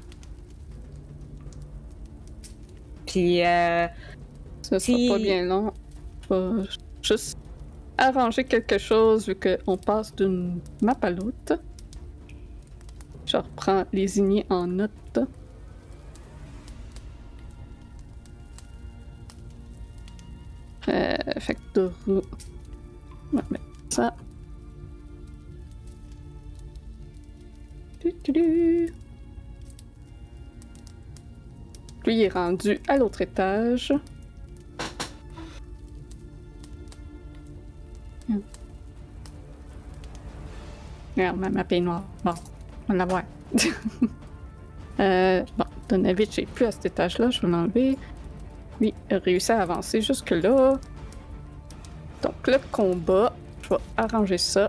Puis, 3.07 3.45
euh, 3.45 3.87
Ça 4.63 4.79
sera 4.81 4.99
pas 5.17 5.19
bien 5.19 5.45
long. 5.45 5.73
Je 6.31 6.35
vais 6.35 6.69
juste 7.03 7.39
arranger 7.99 8.45
quelque 8.45 8.79
chose 8.79 9.29
vu 9.29 9.37
qu'on 9.37 9.77
passe 9.77 10.15
d'une 10.15 10.61
map 10.81 10.97
à 11.03 11.11
l'autre. 11.11 11.61
Je 13.27 13.37
reprends 13.37 13.85
les 13.93 14.19
ignées 14.19 14.47
en 14.51 14.67
note. 14.67 15.19
Euh, 20.89 21.17
fait 21.39 21.59
On 21.77 22.23
va 23.33 23.43
mettre 23.51 23.65
ça. 23.89 24.15
Lui 32.05 32.23
est 32.23 32.29
rendu 32.29 32.81
à 32.89 32.97
l'autre 32.99 33.21
étage. 33.23 33.95
Regarde, 41.17 41.39
ma 41.39 41.51
map 41.51 41.65
est 41.71 41.81
noire. 41.81 42.05
Bon, 42.25 42.33
on 42.33 42.52
va 42.93 42.99
la 42.99 43.05
voir. 43.07 43.23
euh, 45.01 45.45
bon, 45.57 45.65
Donavitch 45.89 46.39
est 46.39 46.47
plus 46.47 46.67
à 46.67 46.73
cet 46.73 46.87
étage-là, 46.87 47.31
je 47.31 47.41
vais 47.41 47.49
l'enlever. 47.49 47.99
Lui 48.81 48.95
a 49.11 49.19
réussi 49.19 49.53
à 49.53 49.63
avancer 49.63 50.01
jusque-là. 50.01 50.79
Donc, 52.23 52.47
le 52.47 52.59
combat, 52.71 53.33
je 53.63 53.69
vais 53.71 53.81
arranger 53.97 54.39
ça. 54.39 54.69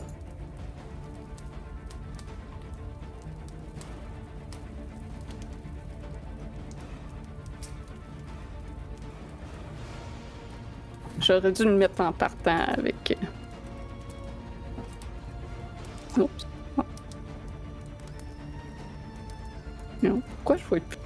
J'aurais 11.20 11.52
dû 11.54 11.64
le 11.64 11.78
mettre 11.78 12.02
en 12.02 12.12
partant 12.12 12.66
avec. 12.68 12.93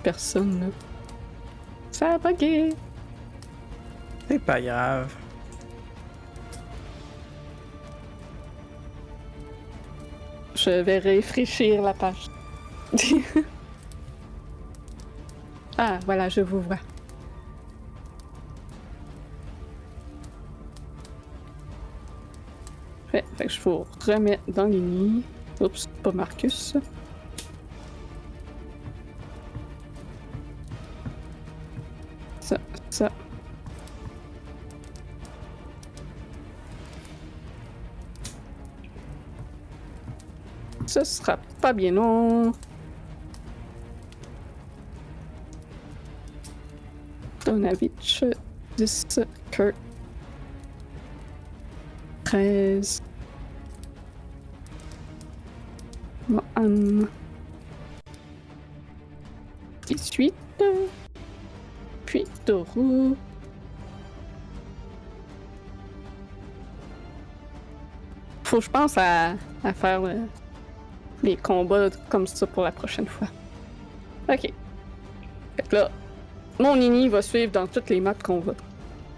personne, 0.08 0.62
là. 0.62 0.68
Ça 1.92 2.14
a 2.14 2.18
bugué. 2.18 2.70
C'est 4.30 4.40
pas 4.40 4.62
grave. 4.62 5.14
Je 10.56 10.70
vais 10.70 11.00
réfléchir 11.00 11.82
la 11.82 11.94
page. 11.94 12.28
ah, 15.78 16.00
voilà, 16.06 16.30
je 16.30 16.40
vous 16.40 16.62
vois. 16.62 16.80
Fait 23.12 23.26
que 23.46 23.50
je 23.50 23.60
vous 23.60 23.86
remettre 24.06 24.44
dans 24.48 24.68
les 24.68 24.80
nids. 24.80 25.24
Oups, 25.60 25.90
pas 26.02 26.14
Marcus. 26.14 26.78
Ce 40.98 41.04
sera 41.04 41.38
pas 41.62 41.74
bien 41.74 41.92
long. 41.92 42.52
Donavich, 47.46 48.24
10, 48.78 49.20
Kurt, 49.52 49.76
13. 52.24 53.04
Mohan, 56.30 57.08
18. 59.86 60.34
Puis 62.08 62.24
Toru. 62.44 63.14
Faut 68.44 68.58
que 68.58 68.64
je 68.64 68.70
pense 68.72 68.98
à, 68.98 69.36
à 69.64 69.74
faire 69.74 70.02
les 71.24 71.36
combats 71.38 71.90
comme 72.10 72.28
ça 72.28 72.46
pour 72.48 72.64
la 72.64 72.72
prochaine 72.72 73.08
fois. 73.08 73.28
Ok. 74.30 74.42
Fait 75.56 75.68
que 75.70 75.76
là, 75.76 75.90
mon 76.60 76.76
Nini 76.76 77.08
va 77.10 77.22
suivre 77.22 77.52
dans 77.52 77.68
toutes 77.68 77.90
les 77.90 78.00
maps 78.02 78.14
qu'on 78.14 78.40
va. 78.40 78.54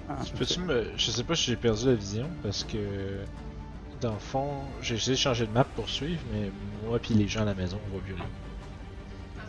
Ah, 0.09 0.15
Tu 0.25 0.33
Peux-tu 0.33 0.59
me. 0.61 0.85
Je 0.97 1.11
sais 1.11 1.23
pas 1.23 1.35
si 1.35 1.45
j'ai 1.51 1.55
perdu 1.55 1.85
la 1.87 1.93
vision 1.95 2.27
parce 2.43 2.63
que. 2.63 2.77
Dans 4.01 4.13
le 4.13 4.19
fond, 4.19 4.47
j'ai 4.81 4.95
essayé 4.95 5.15
de 5.15 5.19
changer 5.19 5.45
de 5.45 5.51
map 5.51 5.65
pour 5.75 5.89
suivre, 5.89 6.21
mais 6.31 6.49
moi 6.87 6.99
puis 6.99 7.13
les 7.15 7.27
gens 7.27 7.41
à 7.41 7.45
la 7.45 7.53
maison, 7.53 7.77
on 7.87 7.91
voit 7.91 8.01
plus 8.01 8.13
rien. 8.13 8.23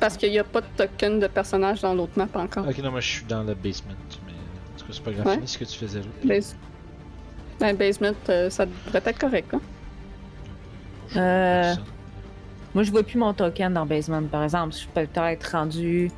Parce 0.00 0.16
qu'il 0.16 0.32
n'y 0.32 0.40
a 0.40 0.44
pas 0.44 0.60
de 0.60 0.66
token 0.76 1.20
de 1.20 1.28
personnage 1.28 1.82
dans 1.82 1.94
l'autre 1.94 2.14
map 2.16 2.26
encore. 2.34 2.66
Ok, 2.66 2.78
non, 2.78 2.90
moi 2.90 2.98
je 3.00 3.08
suis 3.08 3.24
dans 3.26 3.44
le 3.44 3.54
basement, 3.54 3.92
mais. 4.26 4.32
En 4.32 4.78
tout 4.78 4.86
cas, 4.86 4.92
c'est 4.92 5.02
pas 5.04 5.12
grave, 5.12 5.26
Ouais. 5.28 5.46
ce 5.46 5.56
que 5.56 5.64
tu 5.64 5.78
faisais 5.78 6.00
là. 6.00 6.40
Ben, 7.60 7.76
basement, 7.76 8.10
euh, 8.28 8.50
ça 8.50 8.66
devrait 8.66 9.02
être 9.04 9.18
correct, 9.20 9.54
hein? 9.54 9.60
Euh, 11.16 11.74
Moi, 12.74 12.84
je 12.84 12.90
vois 12.90 13.02
plus 13.02 13.18
mon 13.18 13.32
token 13.34 13.74
dans 13.74 13.84
Basement, 13.86 14.22
par 14.24 14.44
exemple. 14.44 14.74
Je 14.74 14.86
peux 14.86 15.06
peut-être 15.06 15.44
rendu 15.52 16.10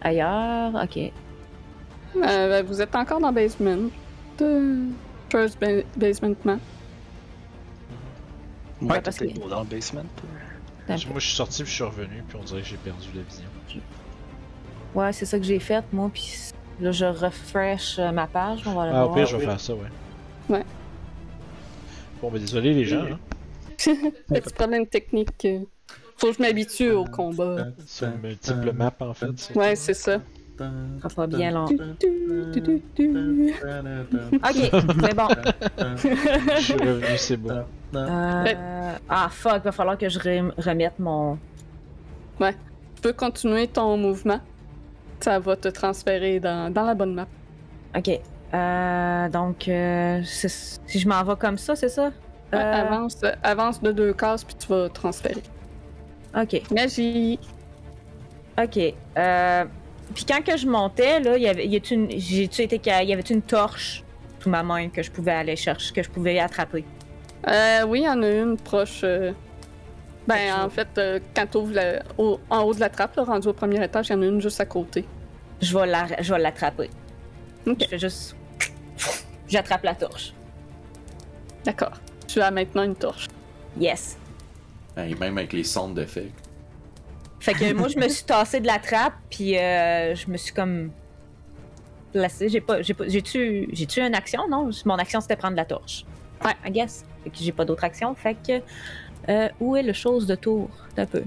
ailleurs. 0.00 0.72
Ok. 0.74 0.96
Euh, 0.96 1.10
ben, 2.16 2.64
vous 2.64 2.80
êtes 2.80 2.94
encore 2.94 3.20
dans 3.20 3.32
basement. 3.32 3.88
De... 4.38 4.76
First 5.30 5.60
ba- 5.60 5.82
basement 5.96 6.34
map. 6.44 6.58
Moi, 8.80 8.94
Ouais, 8.94 9.00
parce 9.02 9.18
que- 9.18 9.38
beau 9.38 9.48
dans 9.48 9.60
le 9.60 9.66
basement. 9.66 10.04
Moi 10.88 10.96
je 11.16 11.26
suis 11.26 11.36
sorti 11.36 11.62
puis 11.64 11.70
je 11.70 11.74
suis 11.74 11.84
revenu, 11.84 12.24
puis 12.26 12.38
on 12.40 12.44
dirait 12.44 12.62
que 12.62 12.66
j'ai 12.68 12.76
perdu 12.78 13.08
la 13.14 13.20
vision. 13.22 13.44
Ouais, 14.94 15.12
c'est 15.12 15.26
ça 15.26 15.36
que 15.38 15.44
j'ai 15.44 15.58
fait, 15.58 15.84
moi. 15.92 16.10
Puis 16.14 16.32
là, 16.80 16.92
je 16.92 17.04
refresh 17.04 17.98
euh, 17.98 18.10
ma 18.10 18.26
page. 18.26 18.60
On 18.66 18.72
va 18.72 18.86
le 18.86 18.92
Ah, 18.96 19.04
au 19.06 19.12
pire, 19.12 19.26
je 19.26 19.36
vais 19.36 19.44
faire 19.44 19.60
ça, 19.60 19.74
ouais. 19.74 19.80
Ouais. 20.48 20.64
Bon, 22.22 22.30
ben 22.30 22.40
désolé 22.40 22.72
les 22.72 22.84
gens, 22.86 23.02
hein. 23.12 23.18
Petit 23.76 24.54
problème 24.54 24.86
technique. 24.86 25.46
Faut 26.18 26.28
que 26.28 26.34
je 26.34 26.42
m'habitue 26.42 26.90
au 26.90 27.04
combat. 27.04 27.68
Sur 27.86 28.08
multiples 28.22 28.72
maps 28.72 28.92
en 29.00 29.14
fait. 29.14 29.52
Ouais, 29.54 29.74
c'est 29.76 29.94
ça. 29.94 30.18
Ça 31.00 31.08
fera 31.08 31.26
bien 31.28 31.52
long. 31.52 31.66
Ok, 31.66 31.76
c'est 35.00 35.14
bon. 35.14 35.28
Je 36.56 36.60
suis 36.60 36.74
revenu, 36.74 37.16
c'est 37.16 37.36
bon. 37.36 37.64
Euh... 37.94 38.44
Ah, 39.08 39.28
fuck, 39.30 39.62
va 39.62 39.70
falloir 39.72 39.96
que 39.96 40.08
je 40.08 40.18
rem- 40.18 40.52
remette 40.58 40.98
mon. 40.98 41.38
Tu 42.40 43.02
peux 43.02 43.12
continuer 43.12 43.68
ton 43.68 43.96
mouvement. 43.96 44.40
Ça 45.20 45.38
va 45.38 45.54
te 45.56 45.68
transférer 45.68 46.40
dans, 46.40 46.72
dans 46.72 46.84
la 46.84 46.94
bonne 46.94 47.14
map. 47.14 47.26
Ok. 47.96 48.10
Euh, 48.54 49.28
donc, 49.28 49.68
euh, 49.68 50.20
c'est- 50.24 50.80
si 50.86 50.98
je 50.98 51.08
m'en 51.08 51.22
vais 51.22 51.36
comme 51.36 51.58
ça, 51.58 51.76
c'est 51.76 51.88
ça? 51.88 52.10
Ouais, 52.52 52.58
avance, 52.58 53.20
avance 53.44 53.80
de 53.82 53.92
deux 53.92 54.12
cases, 54.14 54.42
puis 54.42 54.56
tu 54.56 54.66
vas 54.68 54.88
transférer. 54.88 55.42
Ok. 56.40 56.62
Magie! 56.72 57.38
Ok. 58.62 58.78
Euh, 59.16 59.64
puis 60.14 60.24
quand 60.24 60.42
que 60.44 60.56
je 60.56 60.66
montais, 60.66 61.20
là, 61.20 61.36
il 61.36 61.42
y 61.42 61.48
avait, 61.48 61.66
y 61.66 61.76
une, 61.76 62.10
j'ai-tu 62.10 62.62
été, 62.62 62.80
ca- 62.82 63.02
y 63.02 63.12
avait 63.12 63.22
une 63.22 63.42
torche 63.42 64.02
sous 64.40 64.48
ma 64.50 64.62
main 64.62 64.88
que 64.88 65.02
je 65.02 65.10
pouvais 65.10 65.32
aller 65.32 65.56
chercher, 65.56 65.92
que 65.92 66.02
je 66.02 66.10
pouvais 66.10 66.38
attraper? 66.38 66.84
Euh, 67.46 67.82
oui, 67.86 68.00
il 68.00 68.04
y 68.04 68.08
en 68.08 68.22
a 68.22 68.28
une 68.30 68.56
proche. 68.56 69.00
euh, 69.04 69.32
Ben, 70.26 70.52
en 70.62 70.68
fait, 70.68 70.88
euh, 70.98 71.20
quand 71.34 71.46
tu 71.50 71.56
ouvres 71.58 71.78
en 72.50 72.62
haut 72.62 72.74
de 72.74 72.80
la 72.80 72.90
trappe, 72.90 73.16
là, 73.16 73.24
rendu 73.24 73.48
au 73.48 73.52
premier 73.52 73.82
étage, 73.82 74.08
il 74.08 74.12
y 74.12 74.14
en 74.16 74.22
a 74.22 74.26
une 74.26 74.40
juste 74.40 74.60
à 74.60 74.66
côté. 74.66 75.04
Je 75.60 75.76
vais 75.76 75.86
la- 75.86 76.20
je 76.22 76.32
vais 76.34 76.40
l'attraper. 76.40 76.90
Ok. 77.66 77.78
Je 77.80 77.86
fais 77.86 77.98
juste. 77.98 78.36
J'attrape 79.48 79.82
la 79.84 79.94
torche. 79.94 80.34
D'accord. 81.64 81.92
Tu 82.26 82.40
as 82.40 82.50
maintenant 82.50 82.82
une 82.82 82.94
torche. 82.94 83.26
Yes. 83.80 84.18
Et 85.06 85.14
même 85.14 85.38
avec 85.38 85.52
les 85.52 85.64
sondes 85.64 85.94
d'effet. 85.94 86.28
Fait 87.40 87.54
que 87.54 87.72
moi, 87.72 87.86
je 87.88 87.98
me 87.98 88.08
suis 88.08 88.24
tassée 88.24 88.58
de 88.60 88.66
la 88.66 88.78
trappe, 88.78 89.14
puis 89.30 89.56
euh, 89.56 90.14
je 90.14 90.28
me 90.28 90.36
suis 90.36 90.52
comme 90.52 90.90
placée. 92.12 92.48
J'ai 92.48 92.60
pas, 92.60 92.82
j'ai 92.82 92.94
pas, 92.94 93.06
j'ai-tu, 93.06 93.68
j'ai-tu 93.72 94.00
une 94.00 94.14
action? 94.14 94.48
Non, 94.48 94.70
mon 94.86 94.94
action 94.96 95.20
c'était 95.20 95.36
prendre 95.36 95.56
la 95.56 95.64
torche. 95.64 96.04
Ouais. 96.44 96.52
I 96.66 96.70
guess. 96.72 97.04
Fait 97.24 97.30
que 97.30 97.36
j'ai 97.38 97.52
pas 97.52 97.64
d'autre 97.64 97.84
action. 97.84 98.14
Fait 98.14 98.34
que 98.34 98.60
euh, 99.28 99.48
où 99.60 99.76
est 99.76 99.82
le 99.82 99.92
chose 99.92 100.26
de 100.26 100.34
tour 100.34 100.68
Un 100.96 101.06
peu? 101.06 101.22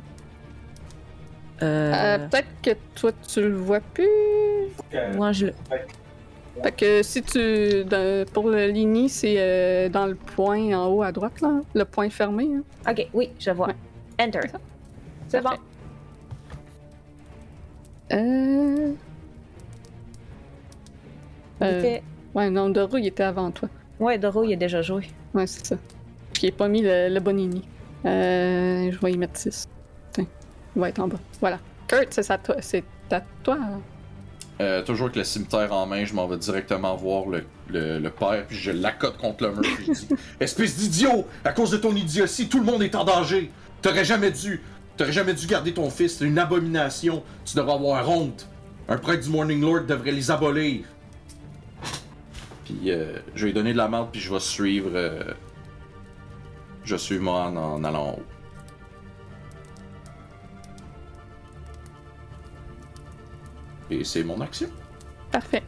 Euh, 1.61 1.93
Euh, 1.93 2.27
Peut-être 2.27 2.47
que 2.63 2.71
toi, 2.95 3.11
tu 3.27 3.41
le 3.41 3.55
vois 3.55 3.79
plus. 3.79 4.07
moi 5.15 5.31
je 5.31 5.47
le. 5.47 5.53
Fait 6.63 6.71
que 6.73 7.01
si 7.03 7.21
tu. 7.23 7.83
dans- 7.85 8.25
pour 8.31 8.49
le 8.49 8.67
Lini, 8.67 9.07
c'est 9.09 9.35
euh, 9.37 9.89
dans 9.89 10.05
le 10.05 10.15
point 10.15 10.73
en 10.77 10.87
haut 10.87 11.01
à 11.03 11.11
droite, 11.11 11.39
là. 11.41 11.61
Le 11.73 11.85
point 11.85 12.09
fermé. 12.09 12.49
hein. 12.55 12.91
Ok, 12.91 13.07
oui, 13.13 13.29
je 13.39 13.51
vois. 13.51 13.67
Ouais. 13.67 13.75
Enter. 14.19 14.41
C'est 15.29 15.41
bon. 15.41 15.49
Euh. 18.13 18.91
Il 21.61 21.67
Euh, 21.67 21.79
était- 21.79 22.03
Ouais, 22.33 22.49
non, 22.49 22.69
Doro, 22.69 22.97
il 22.97 23.07
était 23.07 23.23
avant 23.23 23.51
toi. 23.51 23.69
Ouais, 23.99 24.17
Doro, 24.17 24.43
il 24.43 24.53
a 24.53 24.55
déjà 24.55 24.81
joué. 24.81 25.03
Ouais, 25.33 25.45
c'est 25.47 25.65
ça. 25.65 25.75
Puis 26.33 26.43
il 26.47 26.49
n'a 26.51 26.55
pas 26.55 26.67
mis 26.67 26.81
le, 26.81 27.09
le 27.09 27.19
bon 27.19 27.35
Lini. 27.35 27.61
Euh. 28.05 28.89
Je 28.91 28.97
vais 28.99 29.11
y 29.13 29.17
mettre 29.17 29.37
6. 29.37 29.67
Tiens. 30.13 30.25
Il 30.75 30.81
va 30.81 30.89
être 30.89 30.99
en 30.99 31.07
bas. 31.07 31.19
Voilà. 31.39 31.59
Kurt, 31.87 32.07
c'est 32.13 32.29
à 32.31 32.37
toi. 32.37 32.55
C'est 32.61 32.83
à 33.11 33.21
toi. 33.43 33.57
hein. 33.61 33.81
Euh, 34.61 34.83
toujours 34.83 35.05
avec 35.05 35.15
le 35.15 35.23
cimetière 35.23 35.73
en 35.73 35.87
main, 35.87 36.05
je 36.05 36.13
m'en 36.13 36.27
vais 36.27 36.37
directement 36.37 36.95
voir 36.95 37.23
le, 37.27 38.09
père, 38.09 38.45
puis 38.47 38.57
je 38.57 38.69
l'accote 38.69 39.17
contre 39.17 39.45
le 39.45 39.53
mur, 39.53 39.61
puis 39.61 39.87
je 39.87 39.91
dis 39.91 40.07
Espèce 40.39 40.77
d'idiot 40.77 41.25
À 41.43 41.51
cause 41.51 41.71
de 41.71 41.77
ton 41.77 41.95
idiotie, 41.95 42.47
tout 42.47 42.59
le 42.59 42.65
monde 42.65 42.83
est 42.83 42.93
en 42.93 43.03
danger 43.03 43.49
T'aurais 43.81 44.05
jamais 44.05 44.29
dû 44.29 44.61
T'aurais 44.97 45.13
jamais 45.13 45.33
dû 45.33 45.47
garder 45.47 45.73
ton 45.73 45.89
fils, 45.89 46.17
c'est 46.17 46.25
une 46.25 46.37
abomination 46.37 47.23
Tu 47.43 47.55
devrais 47.55 47.73
avoir 47.73 48.07
honte 48.07 48.47
Un 48.87 48.97
prêtre 48.97 49.23
du 49.23 49.29
Morning 49.29 49.61
Lord 49.61 49.85
devrait 49.87 50.11
les 50.11 50.29
abolir 50.29 50.81
Puis 52.65 52.91
euh, 52.91 53.13
je 53.33 53.41
vais 53.41 53.47
lui 53.47 53.53
donner 53.53 53.73
de 53.73 53.77
la 53.77 53.87
merde, 53.87 54.09
puis 54.11 54.21
je 54.21 54.31
vais 54.31 54.39
suivre. 54.39 54.91
euh, 54.93 55.23
je 56.83 56.95
suivre 56.97 57.23
moi 57.23 57.45
en, 57.47 57.55
en 57.57 57.83
allant 57.83 58.09
en 58.09 58.11
haut. 58.11 58.30
Et 63.91 64.03
c'est 64.03 64.23
mon 64.23 64.39
action. 64.41 64.69
Parfait. 65.31 65.63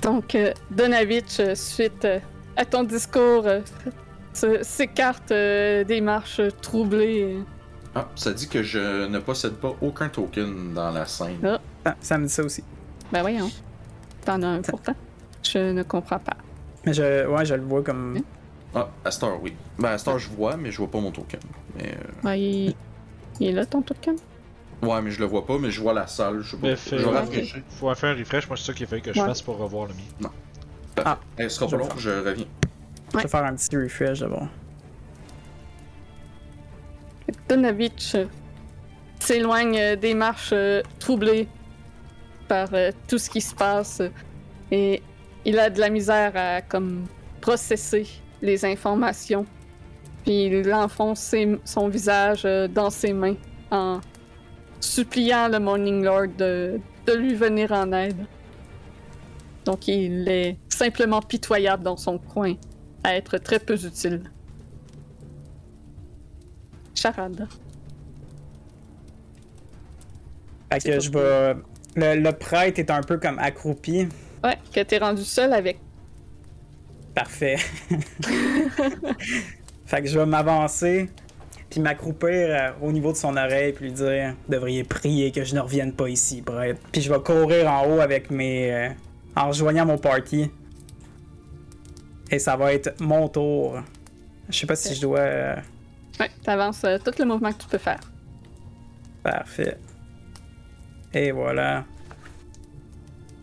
Donc, 0.00 0.34
euh, 0.34 0.52
Donavitch, 0.70 1.38
euh, 1.40 1.54
suite 1.54 2.04
euh, 2.04 2.18
à 2.56 2.64
ton 2.64 2.82
discours, 2.82 3.46
euh, 3.46 3.60
s'écarte 4.62 5.30
euh, 5.30 5.84
des 5.84 6.00
marches 6.00 6.40
euh, 6.40 6.50
troublées. 6.60 7.38
Ah, 7.94 8.08
ça 8.16 8.32
dit 8.32 8.48
que 8.48 8.62
je 8.62 9.06
ne 9.06 9.18
possède 9.18 9.54
pas 9.54 9.76
aucun 9.80 10.08
token 10.08 10.72
dans 10.72 10.90
la 10.90 11.06
scène. 11.06 11.38
Ah. 11.44 11.60
Ah, 11.84 11.96
ça 12.00 12.16
me 12.18 12.26
dit 12.26 12.32
ça 12.32 12.42
aussi. 12.42 12.64
Ben 13.12 13.20
voyons. 13.20 13.50
T'en 14.24 14.42
as 14.42 14.46
un 14.46 14.62
pourtant. 14.62 14.94
Je 15.42 15.72
ne 15.72 15.82
comprends 15.82 16.18
pas. 16.18 16.36
Mais 16.86 16.94
je, 16.94 17.26
ouais, 17.26 17.44
je 17.44 17.54
le 17.54 17.62
vois 17.62 17.82
comme. 17.82 18.16
Hein? 18.16 18.22
Ah, 18.74 18.88
à 19.04 19.10
Star, 19.10 19.40
oui. 19.42 19.54
Ben, 19.78 19.90
à 19.90 19.98
Star, 19.98 20.18
je 20.18 20.30
vois, 20.30 20.56
mais 20.56 20.70
je 20.70 20.78
vois 20.78 20.90
pas 20.90 21.00
mon 21.00 21.10
token. 21.10 21.40
Mais, 21.76 21.94
euh, 22.24 22.36
il... 22.36 22.74
il 23.38 23.46
est 23.48 23.52
là 23.52 23.66
ton 23.66 23.82
token? 23.82 24.16
Ouais, 24.82 25.00
mais 25.00 25.10
je 25.12 25.20
le 25.20 25.26
vois 25.26 25.46
pas, 25.46 25.58
mais 25.58 25.70
je 25.70 25.80
vois 25.80 25.92
la 25.92 26.06
salle. 26.08 26.40
Je 26.42 26.50
sais 26.50 26.56
pas. 26.56 26.74
Je 26.74 26.96
vais. 27.30 27.62
Faut 27.78 27.94
faire 27.94 28.10
un 28.16 28.18
refresh, 28.18 28.48
moi 28.48 28.56
c'est 28.56 28.64
ça 28.64 28.72
qu'il 28.72 28.86
fait 28.86 29.00
que 29.00 29.12
je 29.12 29.20
Ouais. 29.20 29.26
fasse 29.26 29.40
pour 29.42 29.56
revoir 29.58 29.86
le 29.88 29.94
mien. 29.94 30.30
Ah, 31.04 31.18
Eh, 31.38 31.44
ce 31.44 31.48
sera 31.50 31.66
pas 31.70 31.76
vais 31.76 31.82
long, 31.84 31.88
le 31.94 32.00
je 32.00 32.10
reviens. 32.10 32.46
Je 33.12 33.18
vais 33.18 33.28
faire 33.28 33.44
un 33.44 33.54
petit 33.54 33.76
refresh 33.76 34.20
d'abord. 34.20 34.48
Donavitch 37.48 38.14
euh, 38.14 38.24
s'éloigne 39.20 39.78
euh, 39.78 39.96
des 39.96 40.14
marches 40.14 40.50
euh, 40.52 40.82
troublées 40.98 41.48
par 42.48 42.68
tout 43.08 43.16
ce 43.18 43.30
qui 43.30 43.40
se 43.40 43.54
passe 43.54 44.02
et 44.70 45.02
il 45.46 45.58
a 45.58 45.70
de 45.70 45.80
la 45.80 45.88
misère 45.88 46.32
à 46.34 46.60
comme 46.60 47.06
processer 47.40 48.06
les 48.42 48.62
informations. 48.66 49.46
Puis 50.24 50.46
il 50.46 50.74
enfonce 50.74 51.34
son 51.64 51.88
visage 51.88 52.46
dans 52.74 52.90
ses 52.90 53.14
mains 53.14 53.36
en 53.70 54.00
suppliant 54.82 55.48
le 55.48 55.58
Morning 55.58 56.04
Lord 56.04 56.28
de, 56.36 56.80
de 57.06 57.12
lui 57.12 57.34
venir 57.34 57.72
en 57.72 57.92
aide. 57.92 58.26
Donc 59.64 59.88
il 59.88 60.28
est 60.28 60.58
simplement 60.68 61.22
pitoyable 61.22 61.82
dans 61.82 61.96
son 61.96 62.18
coin, 62.18 62.54
à 63.04 63.16
être 63.16 63.38
très 63.38 63.58
peu 63.58 63.74
utile. 63.74 64.22
Charade. 66.94 67.48
Fait 70.72 70.78
que 70.80 71.00
je 71.00 71.10
vais. 71.10 71.54
Le, 71.94 72.20
le 72.20 72.32
prêtre 72.32 72.78
est 72.78 72.90
un 72.90 73.02
peu 73.02 73.18
comme 73.18 73.38
accroupi. 73.38 74.08
Ouais, 74.42 74.56
que 74.72 74.80
t'es 74.80 74.98
rendu 74.98 75.24
seul 75.24 75.52
avec. 75.52 75.78
Parfait. 77.14 77.56
fait 79.84 80.02
que 80.02 80.08
je 80.08 80.18
vais 80.18 80.26
m'avancer, 80.26 81.10
puis 81.72 81.80
m'accroupir 81.80 82.28
euh, 82.30 82.70
au 82.82 82.92
niveau 82.92 83.12
de 83.12 83.16
son 83.16 83.34
oreille, 83.34 83.72
puis 83.72 83.86
lui 83.86 83.92
dire 83.92 84.34
Devriez 84.46 84.84
prier 84.84 85.32
que 85.32 85.42
je 85.42 85.54
ne 85.54 85.60
revienne 85.60 85.94
pas 85.94 86.06
ici, 86.10 86.42
prêtre. 86.42 86.78
Puis 86.92 87.00
je 87.00 87.10
vais 87.10 87.18
courir 87.20 87.66
en 87.72 87.86
haut 87.88 88.00
avec 88.00 88.30
mes. 88.30 88.70
euh, 88.70 88.88
en 89.34 89.48
rejoignant 89.48 89.86
mon 89.86 89.96
party. 89.96 90.50
Et 92.30 92.38
ça 92.38 92.56
va 92.56 92.74
être 92.74 93.00
mon 93.00 93.26
tour. 93.28 93.80
Je 94.50 94.58
sais 94.58 94.66
pas 94.66 94.76
si 94.76 94.94
je 94.94 95.00
dois. 95.00 95.18
euh, 95.20 95.56
Ouais, 96.20 96.30
t'avances 96.44 96.84
euh, 96.84 96.98
tout 97.02 97.12
le 97.18 97.24
mouvement 97.24 97.50
que 97.52 97.62
tu 97.62 97.68
peux 97.68 97.78
faire. 97.78 98.00
Parfait. 99.22 99.78
Et 101.14 101.30
voilà. 101.30 101.84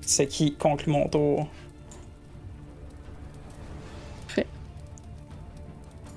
Ce 0.01 0.21
qui 0.21 0.55
conclut 0.55 0.91
mon 0.91 1.07
tour. 1.07 1.47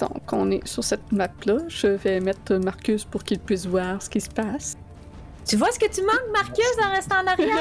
Donc 0.02 0.32
on 0.32 0.50
est 0.50 0.66
sur 0.66 0.82
cette 0.82 1.12
map-là. 1.12 1.58
Je 1.68 1.86
vais 1.86 2.18
mettre 2.18 2.56
Marcus 2.56 3.04
pour 3.04 3.22
qu'il 3.22 3.38
puisse 3.38 3.66
voir 3.66 4.02
ce 4.02 4.10
qui 4.10 4.20
se 4.20 4.28
passe. 4.28 4.76
Tu 5.48 5.56
vois 5.56 5.70
ce 5.70 5.78
que 5.78 5.88
tu 5.88 6.02
manques, 6.02 6.32
Marcus, 6.32 6.64
en 6.84 6.90
restant 6.90 7.22
en 7.22 7.26
arrière? 7.28 7.56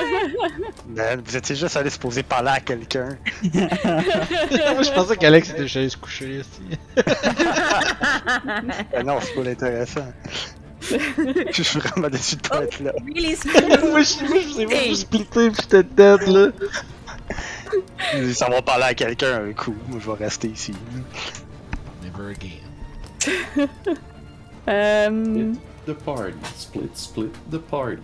Man, 0.88 1.22
vous 1.26 1.38
étiez 1.38 1.56
juste 1.56 1.78
allé 1.78 1.92
se 1.92 2.00
poser 2.00 2.24
parler 2.24 2.50
à 2.50 2.60
quelqu'un. 2.60 3.10
Moi, 3.44 4.82
je 4.82 4.92
pensais 4.92 5.18
qu'Alex 5.18 5.52
était 5.52 5.68
chez 5.68 5.88
se 5.90 5.98
coucher 5.98 6.40
ici. 6.40 6.80
Ben 8.92 9.06
non, 9.06 9.20
c'est 9.22 9.36
pas 9.36 9.44
l'intéressant. 9.44 10.14
je 10.82 11.62
suis 11.62 11.80
vraiment 11.80 12.10
déçu 12.10 12.38
de 12.38 12.48
pas 12.48 12.64
être 12.64 12.80
là. 12.80 12.92
really 13.06 13.36
moi, 13.92 14.02
je 14.02 14.26
moi, 14.26 14.40
je 14.42 14.54
sais 14.54 14.66
pas, 14.66 14.88
je 14.90 14.94
splitté 14.94 15.50
pis 15.50 15.56
j'étais 15.62 15.84
dead 15.84 16.28
là. 16.28 16.48
Ça 18.34 18.50
va 18.50 18.62
parler 18.64 18.86
à 18.86 18.94
quelqu'un 18.96 19.44
un 19.46 19.54
coup. 19.54 19.76
Moi, 19.88 20.00
je 20.04 20.10
vais 20.10 20.24
rester 20.24 20.48
ici. 20.48 20.74
Again. 22.30 23.68
Euh, 24.68 25.54
The 25.88 25.94
party. 25.94 26.38
Split, 26.56 26.96
split 26.96 27.32
the 27.50 27.58
party. 27.58 28.04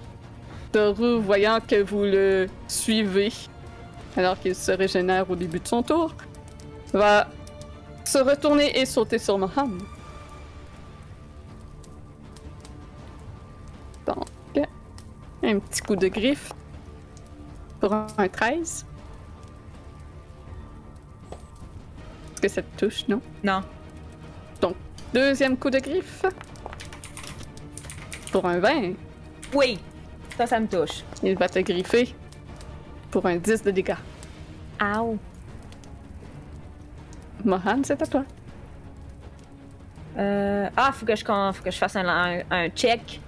Toru, 0.71 1.21
voyant 1.21 1.59
que 1.59 1.83
vous 1.83 2.01
le 2.01 2.47
suivez, 2.67 3.31
alors 4.15 4.39
qu'il 4.39 4.55
se 4.55 4.71
régénère 4.71 5.29
au 5.29 5.35
début 5.35 5.59
de 5.59 5.67
son 5.67 5.83
tour, 5.83 6.15
va 6.93 7.27
se 8.03 8.17
retourner 8.17 8.79
et 8.79 8.85
sauter 8.87 9.19
sur 9.19 9.37
Mohan. 9.37 9.69
Donc, 14.07 14.27
un 15.43 15.59
petit 15.59 15.81
coup 15.81 15.95
de 15.95 16.07
griffe 16.07 16.51
pour 17.79 17.93
un 17.93 18.07
13. 18.27 18.85
Est-ce 22.33 22.41
que 22.41 22.47
ça 22.47 22.61
te 22.63 22.85
touche, 22.85 23.07
non? 23.07 23.21
Non. 23.43 23.61
Deuxième 25.13 25.57
coup 25.57 25.69
de 25.69 25.79
griffe. 25.79 26.25
Pour 28.31 28.45
un 28.45 28.59
20. 28.59 28.93
Oui, 29.53 29.79
ça, 30.37 30.45
ça 30.45 30.59
me 30.59 30.67
touche. 30.67 31.03
Il 31.23 31.35
va 31.37 31.47
te 31.49 31.59
griffer 31.59 32.13
pour 33.09 33.25
un 33.25 33.37
10 33.37 33.63
de 33.63 33.71
dégâts. 33.71 33.95
Ow. 34.81 35.17
Mohan, 37.45 37.81
c'est 37.83 38.01
à 38.01 38.05
toi. 38.05 38.23
Euh, 40.17 40.69
ah, 40.75 40.91
faut 40.91 41.05
que 41.05 41.15
je, 41.15 41.23
faut 41.23 41.63
que 41.63 41.71
je 41.71 41.77
fasse 41.77 41.95
un, 41.95 42.07
un- 42.07 42.41
un 42.51 42.69
check. 42.69 43.21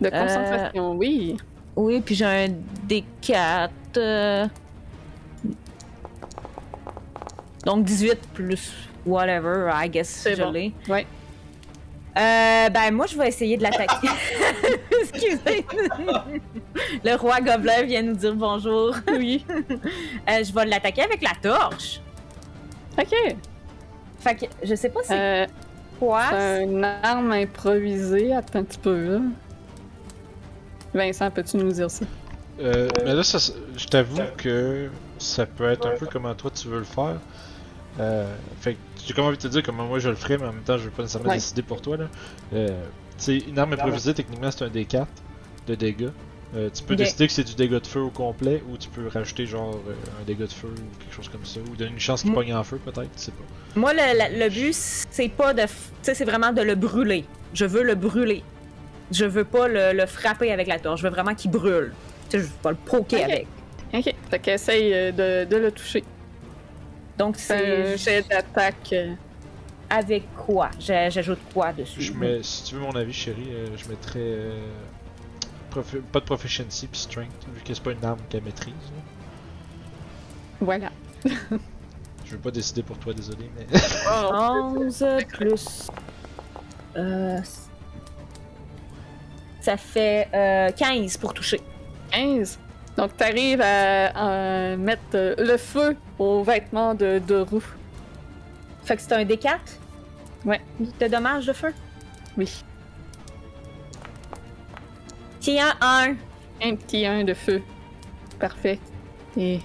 De 0.00 0.06
Euh, 0.08 0.10
concentration, 0.10 0.92
oui. 0.92 1.36
Oui, 1.76 2.00
puis 2.00 2.14
j'ai 2.14 2.24
un 2.24 2.48
D4. 2.88 3.70
euh, 3.96 4.46
Donc 7.64 7.84
18 7.84 8.18
plus 8.34 8.88
whatever, 9.06 9.70
I 9.72 9.88
guess 9.88 10.08
C'est 10.08 10.36
je 10.36 10.42
bon. 10.42 10.50
l'ai. 10.52 10.72
Ouais. 10.88 11.06
Euh, 12.14 12.68
ben 12.68 12.90
moi 12.92 13.06
je 13.06 13.16
vais 13.16 13.28
essayer 13.28 13.56
de 13.56 13.62
l'attaquer. 13.62 14.08
Excusez. 15.00 15.64
Le 17.04 17.14
roi 17.16 17.40
gobelin 17.40 17.82
vient 17.84 18.02
nous 18.02 18.14
dire 18.14 18.34
bonjour. 18.34 18.94
Oui. 19.08 19.44
Euh, 19.50 20.44
je 20.44 20.52
vais 20.52 20.66
l'attaquer 20.66 21.02
avec 21.02 21.22
la 21.22 21.32
torche. 21.40 22.00
Ok. 22.98 23.14
Fait 24.20 24.34
que 24.34 24.44
je 24.62 24.74
sais 24.74 24.90
pas 24.90 25.00
c'est 25.04 25.18
Euh, 25.18 25.46
quoi. 25.98 26.22
c'est 26.30 26.64
une 26.64 26.84
arme 26.84 27.32
improvisée. 27.32 28.34
Attends 28.34 28.58
un 28.58 28.64
petit 28.64 28.78
peu, 28.78 29.14
là. 29.14 29.20
Vincent, 30.94 31.30
peux-tu 31.30 31.56
nous 31.56 31.72
dire 31.72 31.90
ça? 31.90 32.04
Euh, 32.60 32.88
mais 33.04 33.14
là, 33.14 33.22
ça, 33.22 33.38
je 33.76 33.86
t'avoue 33.86 34.20
que 34.36 34.90
ça 35.18 35.46
peut 35.46 35.70
être 35.70 35.86
un 35.86 35.96
peu 35.96 36.06
comment 36.06 36.34
toi 36.34 36.50
tu 36.54 36.68
veux 36.68 36.78
le 36.80 36.84
faire. 36.84 37.16
Euh, 37.98 38.26
fait 38.60 38.74
que 38.74 38.78
j'ai 39.06 39.14
comme 39.14 39.24
envie 39.26 39.36
de 39.36 39.42
te 39.42 39.48
dire 39.48 39.62
comment 39.62 39.84
moi 39.86 39.98
je 39.98 40.08
le 40.08 40.14
ferais, 40.16 40.38
mais 40.38 40.46
en 40.46 40.52
même 40.52 40.62
temps 40.62 40.78
je 40.78 40.84
veux 40.84 40.90
pas 40.90 41.02
nécessairement 41.02 41.28
Ouais. 41.30 41.36
décider 41.36 41.62
pour 41.62 41.80
toi. 41.80 41.96
là. 41.96 42.04
Euh, 42.54 42.68
une 43.28 43.58
arme 43.58 43.72
improvisée, 43.74 44.14
techniquement 44.14 44.50
c'est 44.50 44.64
un 44.64 44.68
D4 44.68 45.06
de 45.68 45.74
dégâts. 45.74 46.08
Euh, 46.54 46.68
tu 46.74 46.82
peux 46.82 46.96
décider 46.96 47.26
que 47.26 47.32
c'est 47.32 47.44
du 47.44 47.54
dégât 47.54 47.80
de 47.80 47.86
feu 47.86 48.00
au 48.00 48.10
complet, 48.10 48.62
ou 48.68 48.76
tu 48.76 48.88
peux 48.90 49.06
rajouter 49.08 49.46
genre 49.46 49.74
euh, 49.88 49.92
un 50.20 50.24
dégât 50.26 50.46
de 50.46 50.52
feu 50.52 50.68
ou 50.68 50.98
quelque 51.02 51.14
chose 51.14 51.28
comme 51.30 51.44
ça, 51.46 51.60
ou 51.60 51.76
donner 51.76 51.92
une 51.92 51.98
chance 52.00 52.22
qu'il 52.22 52.30
Mm. 52.32 52.34
pogne 52.34 52.54
en 52.54 52.62
feu 52.64 52.78
peut-être, 52.84 53.08
je 53.16 53.20
sais 53.20 53.30
pas. 53.32 53.44
Moi 53.80 53.92
le, 53.94 54.18
la- 54.18 54.28
le 54.28 54.48
but 54.50 54.74
c'est 54.74 55.28
pas 55.30 55.54
de 55.54 55.62
f- 55.62 55.68
tu 55.68 55.74
sais 56.02 56.14
c'est 56.14 56.24
vraiment 56.24 56.52
de 56.52 56.60
le 56.62 56.74
brûler. 56.74 57.24
Je 57.54 57.64
veux 57.64 57.82
le 57.82 57.94
brûler. 57.94 58.42
Je 59.10 59.24
veux 59.24 59.44
pas 59.44 59.68
le, 59.68 59.92
le 59.92 60.06
frapper 60.06 60.52
avec 60.52 60.66
la 60.66 60.78
torche, 60.78 61.00
je 61.00 61.06
veux 61.06 61.12
vraiment 61.12 61.34
qu'il 61.34 61.50
brûle. 61.50 61.92
Tu 62.28 62.38
sais, 62.38 62.38
je 62.38 62.44
veux 62.44 62.58
pas 62.62 62.70
le 62.70 62.76
poker 62.76 63.20
Ok. 63.20 63.30
avec. 63.30 63.46
Ok. 63.94 64.14
Fait 64.30 64.38
qu'essaye 64.38 65.12
de, 65.12 65.44
de 65.44 65.56
le 65.56 65.70
toucher. 65.70 66.02
Donc 67.18 67.36
C'est 67.36 67.92
un 67.94 67.96
c'est 67.96 68.22
jet 68.22 68.28
d'attaque. 68.28 68.92
euh, 68.92 69.14
avec 69.90 70.24
quoi? 70.34 70.70
J'ajoute 70.80 71.38
quoi 71.52 71.72
dessus? 71.72 72.00
Je 72.00 72.12
mets, 72.14 72.42
si 72.42 72.64
tu 72.64 72.74
veux 72.76 72.80
mon 72.80 72.92
avis, 72.96 73.12
chérie, 73.12 73.48
euh, 73.50 73.66
je 73.76 73.88
mettrais 73.88 74.20
euh, 74.20 74.66
profi- 75.70 76.00
pas 76.00 76.20
de 76.20 76.24
proficiency 76.24 76.86
puis 76.86 76.98
strength, 77.00 77.46
vu 77.54 77.60
que 77.62 77.74
c'est 77.74 77.82
pas 77.82 77.92
une 77.92 78.04
arme 78.04 78.18
qu'elle 78.30 78.42
maîtrise. 78.42 78.72
là. 78.72 79.02
Voilà. 80.60 80.90
Je 82.24 82.32
veux 82.32 82.38
pas 82.38 82.50
décider 82.52 82.82
pour 82.82 82.96
toi, 82.98 83.12
désolé, 83.12 83.50
mais. 83.54 83.66
11 84.32 85.04
plus. 85.28 85.88
Euh, 86.96 87.38
ça 89.60 89.76
fait 89.76 90.28
euh, 90.32 90.70
15 90.72 91.18
pour 91.18 91.34
toucher. 91.34 91.60
15. 92.10 92.58
Donc, 92.96 93.16
t'arrives 93.16 93.60
à, 93.62 94.72
à 94.72 94.76
mettre 94.76 95.02
euh, 95.14 95.34
le 95.38 95.56
feu 95.56 95.96
aux 96.18 96.42
vêtements 96.42 96.94
de, 96.94 97.20
de 97.26 97.36
roue. 97.40 97.64
Fait 98.84 98.96
que 98.96 99.02
c'est 99.02 99.12
un 99.14 99.24
D4 99.24 99.58
Ouais. 100.44 100.60
De 101.00 101.06
dommages 101.06 101.46
de 101.46 101.52
feu? 101.52 101.72
Oui. 102.36 102.62
Tiens, 105.40 105.74
un? 105.80 106.16
Un 106.62 106.76
petit 106.76 107.06
1 107.06 107.24
de 107.24 107.34
feu. 107.34 107.62
Parfait. 108.38 108.78
Et 109.36 109.60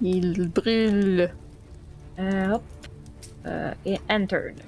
il 0.00 0.48
brûle. 0.48 1.32
Euh, 2.18 2.52
hop. 2.54 2.62
Euh, 3.46 3.72
et 3.84 3.98
entered. 4.08 4.60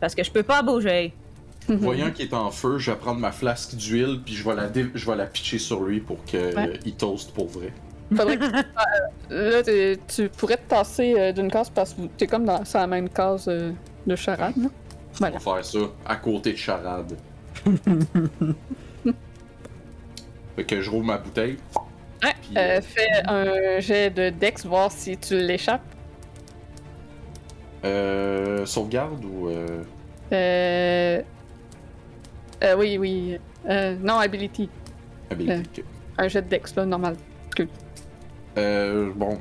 Parce 0.00 0.14
que 0.14 0.22
je 0.24 0.30
peux 0.30 0.42
pas 0.42 0.62
bouger. 0.62 1.12
Voyant 1.68 2.10
qu'il 2.10 2.26
est 2.26 2.34
en 2.34 2.50
feu, 2.50 2.78
je 2.78 2.90
vais 2.90 2.96
prendre 2.96 3.20
ma 3.20 3.32
flasque 3.32 3.74
d'huile 3.76 4.20
puis 4.24 4.34
je 4.34 4.44
vais 4.48 4.54
la 4.54 4.68
dé- 4.68 4.86
je 4.94 5.08
vais 5.10 5.16
la 5.16 5.26
pitcher 5.26 5.58
sur 5.58 5.80
lui 5.82 6.00
pour 6.00 6.22
qu'il 6.24 6.40
Ouais. 6.40 6.78
toast 6.98 7.32
pour 7.32 7.46
vrai. 7.48 7.72
Faudrait 8.14 8.36
que 8.36 8.44
tu- 8.46 8.52
euh, 9.32 9.50
là, 9.50 9.62
t'es- 9.62 9.98
tu 10.08 10.28
pourrais 10.28 10.56
te 10.56 10.68
tasser 10.68 11.14
euh, 11.16 11.32
d'une 11.32 11.50
case 11.50 11.70
parce 11.70 11.94
que 11.94 12.02
t'es 12.18 12.26
comme 12.26 12.44
dans 12.44 12.62
la 12.74 12.86
même 12.86 13.08
case 13.08 13.46
euh, 13.48 13.72
de 14.06 14.16
charade. 14.16 14.54
là. 14.56 14.68
On 15.20 15.30
va 15.30 15.38
faire 15.38 15.64
ça 15.64 15.78
à 16.06 16.16
côté 16.16 16.52
de 16.52 16.58
charade. 16.58 17.16
fait 20.56 20.64
que 20.64 20.80
je 20.80 20.90
roule 20.90 21.04
ma 21.04 21.18
bouteille. 21.18 21.56
Ouais, 22.22 22.32
Puis, 22.42 22.56
euh, 22.56 22.60
euh, 22.60 22.80
fais 22.80 23.08
un 23.28 23.80
jet 23.80 24.10
de 24.10 24.30
Dex, 24.30 24.64
voir 24.66 24.90
si 24.92 25.16
tu 25.16 25.36
l'échappes. 25.38 25.80
Euh, 27.84 28.64
sauvegarde 28.64 29.24
ou 29.24 29.48
euh, 29.48 29.82
Euh... 30.32 31.20
euh, 32.62 32.76
oui, 32.76 32.98
oui. 32.98 33.38
Euh, 33.68 33.96
non, 34.00 34.18
ability. 34.18 34.68
habilité? 35.30 35.84
Un 36.18 36.28
jet 36.28 36.42
de 36.42 36.48
Dex, 36.48 36.74
là, 36.76 36.84
normal. 36.84 37.16
Euh, 38.58 39.10
bon, 39.14 39.38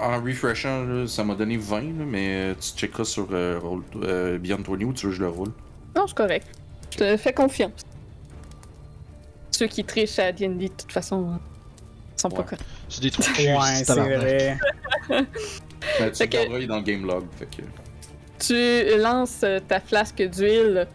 en 0.00 0.20
refreshant, 0.22 0.84
là, 0.84 1.06
ça 1.06 1.24
m'a 1.24 1.34
donné 1.34 1.56
20, 1.56 1.80
là, 1.80 2.04
mais 2.06 2.54
tu 2.60 2.78
checkeras 2.78 3.04
sur 3.04 3.28
euh, 3.32 3.58
roll- 3.60 3.82
euh, 4.04 4.38
Beyond 4.38 4.58
20 4.66 4.84
ou 4.84 4.92
tu 4.92 5.06
veux 5.06 5.12
que 5.12 5.16
je 5.18 5.22
le 5.22 5.28
roule? 5.28 5.50
Non, 5.96 6.06
c'est 6.06 6.16
correct. 6.16 6.46
Je 6.92 6.98
te 6.98 7.16
fais 7.16 7.32
confiance. 7.32 7.82
Ceux 9.50 9.66
qui 9.66 9.84
trichent 9.84 10.18
à 10.18 10.30
D&D, 10.32 10.68
de 10.68 10.72
toute 10.72 10.92
façon, 10.92 11.38
sont 12.16 12.28
pas 12.28 12.38
Ouais. 12.38 12.44
corrects. 12.44 12.60
C'est 12.88 13.02
des 13.02 13.10
trucs 13.10 13.26
Ouais, 13.38 13.84
c'est 13.84 13.94
vrai. 13.94 14.58
Ben, 15.98 16.10
tu 16.12 16.28
que- 16.28 16.60
est 16.62 16.66
dans 16.68 16.76
le 16.76 16.82
game 16.82 17.04
log. 17.04 17.24
Fait 17.36 17.46
que... 17.46 17.62
Tu 18.38 19.00
lances 19.02 19.40
euh, 19.42 19.58
ta 19.66 19.80
flasque 19.80 20.22
d'huile 20.22 20.86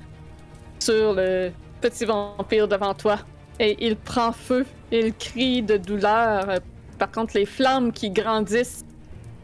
sur 0.79 1.13
le 1.13 1.51
petit 1.81 2.05
vampire 2.05 2.67
devant 2.67 2.93
toi 2.93 3.19
et 3.59 3.77
il 3.85 3.95
prend 3.95 4.31
feu. 4.31 4.65
Il 4.91 5.13
crie 5.13 5.61
de 5.61 5.77
douleur. 5.77 6.59
Par 6.97 7.11
contre, 7.11 7.35
les 7.35 7.45
flammes 7.45 7.91
qui 7.91 8.09
grandissent 8.09 8.85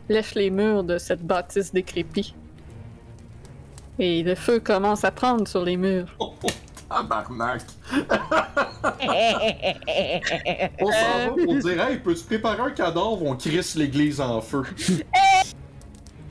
lèchent 0.09 0.35
les 0.35 0.49
murs 0.49 0.83
de 0.83 0.97
cette 0.97 1.21
bâtisse 1.21 1.71
décrépite. 1.73 2.33
Et 3.99 4.23
le 4.23 4.35
feu 4.35 4.59
commence 4.59 5.03
à 5.03 5.11
prendre 5.11 5.47
sur 5.47 5.63
les 5.63 5.77
murs. 5.77 6.07
Tabarnak! 6.89 7.61
On 10.79 10.91
s'en 10.91 11.17
va 11.19 11.29
pour 11.43 11.55
dire, 11.55 11.87
hey, 11.87 11.97
peux-tu 11.99 12.23
préparer 12.23 12.61
un 12.61 12.71
cadavre? 12.71 13.23
On 13.23 13.35
crisse 13.35 13.75
l'église 13.75 14.19
en 14.19 14.41
feu. 14.41 14.63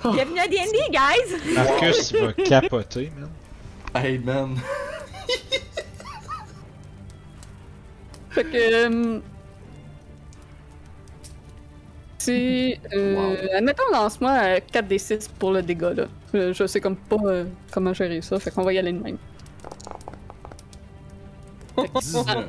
Bienvenue 0.05 0.41
à 0.41 0.49
D&D, 0.49 0.79
guys! 0.91 1.55
Marcus, 1.55 2.13
va 2.13 2.33
capoter, 2.33 3.13
man. 3.17 3.31
Hey, 3.95 4.19
man. 4.19 4.57
Fait 8.33 8.45
que. 8.45 8.87
euh, 8.89 9.21
Si. 12.19 12.79
Euh, 12.95 13.49
Admettons, 13.57 13.83
lance-moi 13.93 14.31
euh, 14.31 14.61
4d6 14.73 15.29
pour 15.39 15.51
le 15.53 15.61
dégât, 15.63 15.93
là. 15.95 16.07
Euh, 16.35 16.53
je 16.53 16.67
sais 16.67 16.81
comme 16.81 16.97
pas 16.97 17.17
euh, 17.25 17.45
comment 17.73 17.93
gérer 17.93 18.23
ça, 18.23 18.39
fait 18.39 18.51
qu'on 18.53 18.63
va 18.63 18.73
y 18.73 18.79
aller 18.79 18.93
de 18.93 18.99
même. 19.03 19.19
19. 22.01 22.49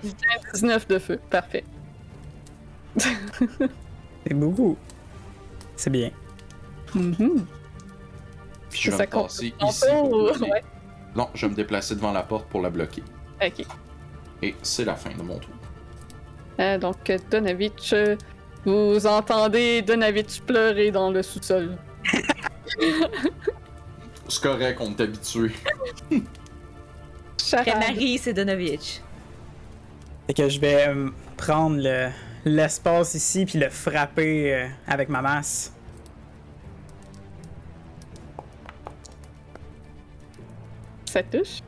19 0.53 0.87
de 0.87 0.99
feu, 0.99 1.19
parfait. 1.29 1.63
C'est 2.97 4.33
beaucoup. 4.33 4.77
C'est 5.75 5.89
bien. 5.89 6.11
Mhm. 6.93 7.45
Puis 8.69 8.81
je 8.81 8.91
vais 8.91 8.97
Ça 8.97 9.03
me 9.05 9.09
passer 9.09 9.53
ici. 9.59 9.79
fait, 9.85 9.91
pour 9.91 10.13
ou- 10.13 10.23
bloquer. 10.25 10.51
ouais, 10.51 10.63
Non, 11.15 11.29
je 11.33 11.45
vais 11.45 11.51
me 11.51 11.55
déplacer 11.55 11.95
devant 11.95 12.11
la 12.11 12.21
porte 12.23 12.47
pour 12.47 12.61
la 12.61 12.69
bloquer. 12.69 13.03
ok. 13.43 13.65
Et 14.43 14.55
c'est 14.61 14.85
la 14.85 14.95
fin 14.95 15.09
de 15.11 15.21
mon 15.23 15.39
tour. 15.39 15.53
Euh, 16.59 16.77
donc, 16.77 17.11
Donavitch, 17.31 17.93
euh, 17.93 18.15
vous 18.65 19.05
entendez 19.07 19.81
Donavitch 19.81 20.41
pleurer 20.41 20.91
dans 20.91 21.09
le 21.11 21.21
sous-sol. 21.23 21.77
C'est 24.29 24.41
correct, 24.41 24.77
on 24.81 24.91
est 24.95 25.01
habitué. 25.01 25.51
Charade. 27.43 27.79
Marie 27.79 28.17
Sedonovitch. 28.17 29.01
Fait 30.27 30.33
que 30.33 30.47
je 30.49 30.59
vais 30.59 30.87
euh, 30.87 31.09
prendre 31.37 31.77
le- 31.81 32.09
l'espace 32.45 33.13
ici 33.15 33.45
puis 33.45 33.59
le 33.59 33.69
frapper 33.69 34.53
euh, 34.53 34.67
avec 34.87 35.09
ma 35.09 35.21
masse. 35.21 35.73
Ça 41.05 41.21
touche? 41.23 41.59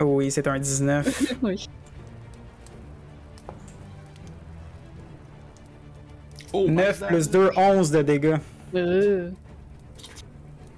Oui, 0.00 0.30
c'est 0.30 0.46
un 0.46 0.58
19. 0.58 1.34
Oui. 1.42 1.68
Oh, 6.52 6.66
9 6.68 7.06
plus 7.08 7.30
2, 7.30 7.50
11 7.56 7.90
de 7.90 8.02
dégâts. 8.02 8.36
Euh. 8.74 9.30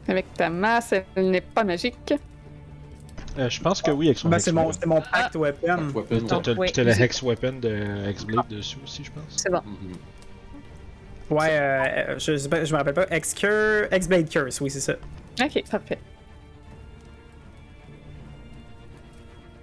Avec 0.09 0.33
ta 0.35 0.51
masse, 0.51 0.93
elle 1.15 1.31
n'est 1.31 1.41
pas 1.41 1.63
magique. 1.65 2.15
Euh, 3.39 3.49
je 3.49 3.61
pense 3.61 3.81
que 3.81 3.91
oui, 3.93 4.07
avec 4.07 4.19
son 4.19 4.29
Ben, 4.29 4.41
c'est 4.41 4.51
mon, 4.51 4.63
Weapon. 4.67 4.79
c'est 4.81 4.87
mon 4.87 5.01
pact 5.01 5.37
weapon. 5.37 5.89
Weapon, 5.95 6.27
T'as 6.43 6.55
ouais. 6.55 6.69
t'as 6.73 6.83
le 6.83 6.91
Hex 6.91 7.23
Weapon 7.23 7.53
de 7.61 8.09
Hexblade 8.09 8.49
dessus 8.49 8.79
aussi, 8.83 9.05
je 9.05 9.13
pense. 9.13 9.23
C'est 9.37 9.51
bon. 9.51 9.61
Mhm. 9.65 9.93
Ouais, 11.37 11.49
euh, 11.53 12.19
je, 12.19 12.37
je 12.37 12.49
me 12.73 12.77
rappelle 12.77 12.95
pas. 12.95 13.07
X-Cure, 13.17 13.87
X-Blade 13.93 14.29
Curse, 14.29 14.61
oui, 14.61 14.69
c'est 14.71 14.81
ça. 14.81 14.95
Ok, 15.41 15.63
parfait. 15.71 15.99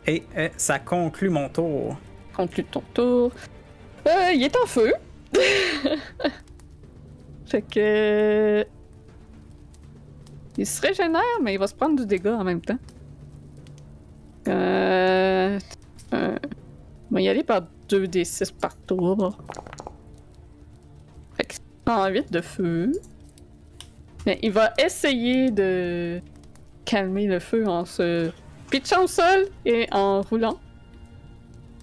Et 0.08 0.24
euh, 0.38 0.48
ça 0.56 0.80
conclut 0.80 1.30
mon 1.30 1.50
tour. 1.50 1.98
Conclue 2.34 2.64
ton 2.64 2.82
tour. 2.94 3.32
Euh, 4.08 4.32
il 4.34 4.44
est 4.44 4.56
en 4.56 4.66
feu. 4.66 4.94
fait 7.46 7.62
que. 7.62 8.66
Il 10.58 10.66
se 10.66 10.82
régénère, 10.82 11.22
mais 11.44 11.54
il 11.54 11.60
va 11.60 11.68
se 11.68 11.76
prendre 11.76 11.96
du 12.00 12.06
dégât 12.06 12.36
en 12.36 12.44
même 12.44 12.62
temps. 12.62 12.80
Euh. 14.48 15.60
euh, 16.14 16.38
on 17.12 17.16
va 17.16 17.22
y 17.22 17.30
aller 17.30 17.44
par 17.44 17.62
2d6 17.90 18.54
par 18.54 18.76
tour. 18.76 19.38
Fait 21.36 21.46
que 21.46 21.56
108 21.88 22.32
de 22.32 22.42
feu. 22.42 22.92
Mais 24.26 24.40
il 24.42 24.52
va 24.52 24.74
essayer 24.78 25.52
de 25.52 26.20
calmer 26.86 27.28
le 27.28 27.40
feu 27.40 27.68
en 27.68 27.86
se 27.86 28.32
pitchant 28.70 29.04
au 29.04 29.08
sol 29.08 29.48
et 29.66 29.88
en 29.92 30.22
roulant 30.22 30.60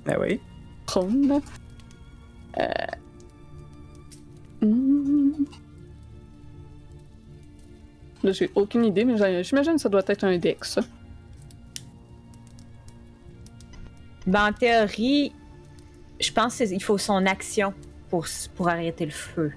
Ben 0.04 0.18
oui. 0.20 0.40
prône. 0.86 1.40
Euh... 2.58 2.64
Là, 8.22 8.32
j'ai 8.32 8.50
aucune 8.54 8.84
idée, 8.86 9.04
mais 9.04 9.42
j'imagine 9.42 9.74
que 9.74 9.80
ça 9.80 9.88
doit 9.88 10.02
être 10.06 10.24
un 10.24 10.38
dex. 10.38 10.74
ça. 10.74 10.80
Ben, 14.26 14.48
en 14.48 14.52
théorie, 14.52 15.32
je 16.18 16.32
pense 16.32 16.56
qu'il 16.56 16.82
faut 16.82 16.96
son 16.96 17.26
action 17.26 17.74
pour, 18.08 18.26
pour 18.54 18.68
arrêter 18.68 19.04
le 19.04 19.10
feu. 19.10 19.52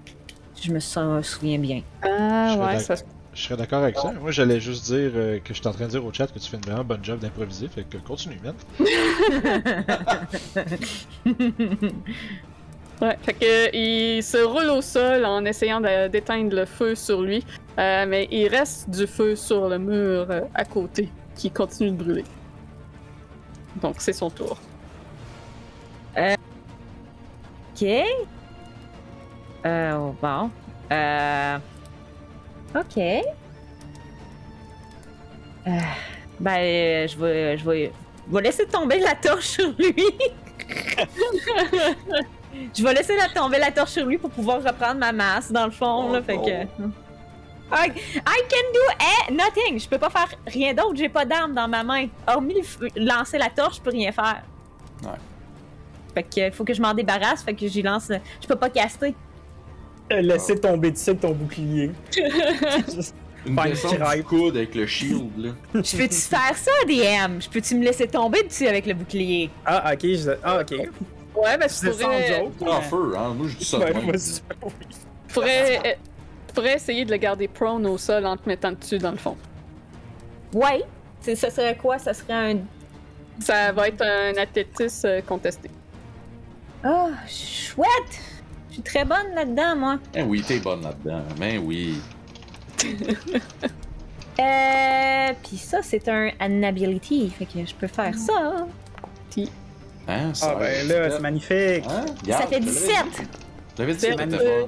Je 0.62 0.72
me 0.72 0.80
sou- 0.82 1.24
souviens 1.24 1.60
bien. 1.60 1.82
Ah, 2.02 2.54
Je 2.54 2.60
ouais, 2.60 2.80
ça 2.80 2.96
Je 3.34 3.42
serais 3.42 3.56
d'accord 3.56 3.84
avec 3.84 3.98
ça. 3.98 4.12
Moi, 4.20 4.32
j'allais 4.32 4.60
juste 4.60 4.84
dire 4.86 5.12
euh, 5.16 5.40
que 5.40 5.54
je 5.54 5.60
suis 5.60 5.68
en 5.68 5.72
train 5.72 5.86
de 5.86 5.92
dire 5.92 6.04
au 6.04 6.12
chat 6.12 6.28
que 6.28 6.38
tu 6.40 6.50
fais 6.50 6.58
une 6.58 6.64
vraiment 6.64 6.84
bonne 6.84 7.04
job 7.06 7.20
d'improviser, 7.20 7.70
fait 7.70 7.84
que 7.84 7.98
continue, 7.98 8.40
man. 8.44 8.56
Ouais, 13.02 13.16
fait 13.22 13.34
que 13.34 13.76
il 13.76 14.24
se 14.24 14.38
roule 14.38 14.70
au 14.70 14.82
sol 14.82 15.24
en 15.26 15.46
essayant 15.46 15.80
d'éteindre 15.82 16.56
le 16.56 16.66
feu 16.66 16.96
sur 16.96 17.22
lui, 17.22 17.46
euh, 17.78 18.06
mais 18.08 18.28
il 18.32 18.48
reste 18.48 18.90
du 18.90 19.06
feu 19.06 19.36
sur 19.36 19.70
le 19.70 19.78
mur 19.78 20.26
euh, 20.30 20.42
à 20.56 20.66
côté 20.66 21.10
qui 21.36 21.52
continue 21.52 21.92
de 21.92 21.96
brûler. 22.04 22.26
Donc 23.82 23.96
c'est 24.00 24.14
son 24.14 24.32
tour. 24.32 24.58
Ok. 27.80 27.88
Euh, 29.66 30.12
bon. 30.20 30.50
Euh. 30.92 31.58
Ok. 32.76 32.98
Euh, 32.98 33.22
ben, 36.40 36.58
euh, 36.58 37.08
je 37.08 37.18
vais, 37.18 37.58
je 37.58 37.70
vais, 37.70 37.92
je 38.28 38.34
vais 38.36 38.42
laisser 38.42 38.66
tomber 38.66 39.00
la 39.00 39.14
torche 39.14 39.48
sur 39.48 39.72
lui. 39.78 39.94
je 42.76 42.84
vais 42.84 42.94
laisser 42.94 43.16
la 43.16 43.30
tomber 43.30 43.60
la 43.60 43.72
torche 43.72 43.92
sur 43.92 44.06
lui 44.06 44.18
pour 44.18 44.30
pouvoir 44.30 44.64
reprendre 44.64 45.00
ma 45.00 45.12
masse 45.12 45.52
dans 45.52 45.66
le 45.66 45.72
fond, 45.72 46.12
là, 46.12 46.20
Oh, 46.22 46.24
fait 46.26 46.38
que. 46.38 46.84
I, 47.70 47.90
I 47.90 48.42
can 48.50 48.72
do 48.74 48.80
eh, 49.02 49.34
nothing. 49.34 49.80
Je 49.80 49.88
peux 49.90 49.98
pas 49.98 50.10
faire 50.10 50.30
rien 50.48 50.74
d'autre. 50.74 50.96
J'ai 50.96 51.10
pas 51.10 51.26
d'arme 51.26 51.54
dans 51.54 51.68
ma 51.68 51.84
main. 51.84 52.08
Hormis 52.26 52.64
lancer 52.96 53.38
la 53.38 53.50
torche, 53.50 53.78
je 53.78 53.82
peux 53.82 53.90
rien 53.90 54.12
faire. 54.12 54.44
Ouais. 55.04 55.10
Fait 56.14 56.24
que 56.24 56.56
faut 56.56 56.64
que 56.64 56.74
je 56.74 56.82
m'en 56.82 56.94
débarrasse. 56.94 57.44
Fait 57.44 57.54
que 57.54 57.68
j'y 57.68 57.82
lance. 57.82 58.10
Je 58.42 58.48
peux 58.48 58.56
pas 58.56 58.70
caster. 58.70 59.14
Euh, 60.14 60.22
Laisser 60.22 60.58
tomber 60.60 60.92
dessus 60.92 61.10
avec 61.10 61.22
ton 61.22 61.32
bouclier. 61.32 61.92
Juste 62.96 63.14
Une 63.46 63.56
descente 63.56 64.00
du 64.16 64.24
coude 64.24 64.56
avec 64.56 64.74
le 64.74 64.88
shield, 64.88 65.32
là. 65.38 65.50
Je 65.74 65.98
peux-tu 65.98 66.16
faire 66.16 66.56
ça, 66.56 66.72
DM? 66.86 67.42
Je 67.42 67.50
peux-tu 67.50 67.76
me 67.76 67.84
laisser 67.84 68.08
tomber 68.08 68.44
dessus 68.44 68.68
avec 68.68 68.86
le 68.86 68.94
bouclier? 68.94 69.50
Ah, 69.66 69.92
ok. 69.94 70.02
Je... 70.04 70.32
Ah, 70.42 70.62
ok. 70.62 70.90
Ouais, 71.38 71.58
ben 71.58 71.68
tu 71.68 71.74
C'est 71.76 71.92
sans 71.94 72.04
pourrais, 72.06 72.28
joke. 72.60 72.68
En 72.68 72.82
feu, 72.82 73.14
hein. 73.18 73.34
Moi, 73.36 73.48
je 73.48 73.56
dis 73.58 73.66
ça. 73.66 73.80
tu 75.28 75.34
pourrais, 75.34 75.78
euh, 75.78 75.94
tu 76.48 76.54
pourrais 76.54 76.74
essayer 76.76 77.06
de 77.06 77.12
le 77.12 77.18
garder 77.18 77.48
prone 77.48 77.86
au 77.86 77.98
sol 77.98 78.26
en 78.26 78.36
te 78.38 78.48
mettant 78.50 78.72
dessus 78.72 78.98
dans 78.98 79.12
le 79.12 79.18
fond. 79.18 79.38
Ouais. 80.54 80.84
C'est- 81.22 81.36
Ça 81.36 81.50
serait 81.50 81.76
quoi? 81.76 82.00
Ça 82.00 82.14
serait 82.14 82.52
un. 82.54 82.58
Ça 83.40 83.72
va 83.72 83.88
être 83.90 84.02
un 84.02 84.36
athlétisme 84.42 85.08
euh, 85.08 85.22
contesté. 85.22 85.70
Oh, 86.86 87.10
chouette! 87.28 87.88
Je 88.70 88.74
suis 88.76 88.82
très 88.84 89.06
bonne 89.06 89.34
là-dedans, 89.36 89.76
moi. 89.76 90.00
Eh 90.16 90.24
oui, 90.24 90.42
t'es 90.42 90.60
bonne 90.60 90.82
là-dedans. 90.84 91.24
Mais 91.40 91.58
oui. 91.58 92.00
Euh. 94.40 95.34
Puis 95.44 95.58
ça, 95.58 95.82
c'est 95.82 96.08
un 96.10 96.30
an 96.40 96.64
ability. 96.64 97.28
Fait 97.32 97.46
que 97.46 97.66
je 97.66 97.74
peux 97.74 97.88
faire 97.88 98.14
ça. 98.16 98.68
Hein, 100.08 100.34
ça 100.34 100.54
Ah, 100.56 100.60
ben 100.60 100.88
là, 100.88 101.12
c'est 101.12 101.20
magnifique. 101.20 101.84
Hein? 101.90 102.06
Ça 102.30 102.48
fait 102.48 102.48
je 102.48 102.48
te 102.48 102.52
l'avais 102.54 102.60
17. 102.60 102.96
dit. 103.06 103.28
Je 103.76 103.82
l'avais 103.82 103.94
dit, 103.94 104.00
c'était 104.00 104.38
fun. 104.38 104.68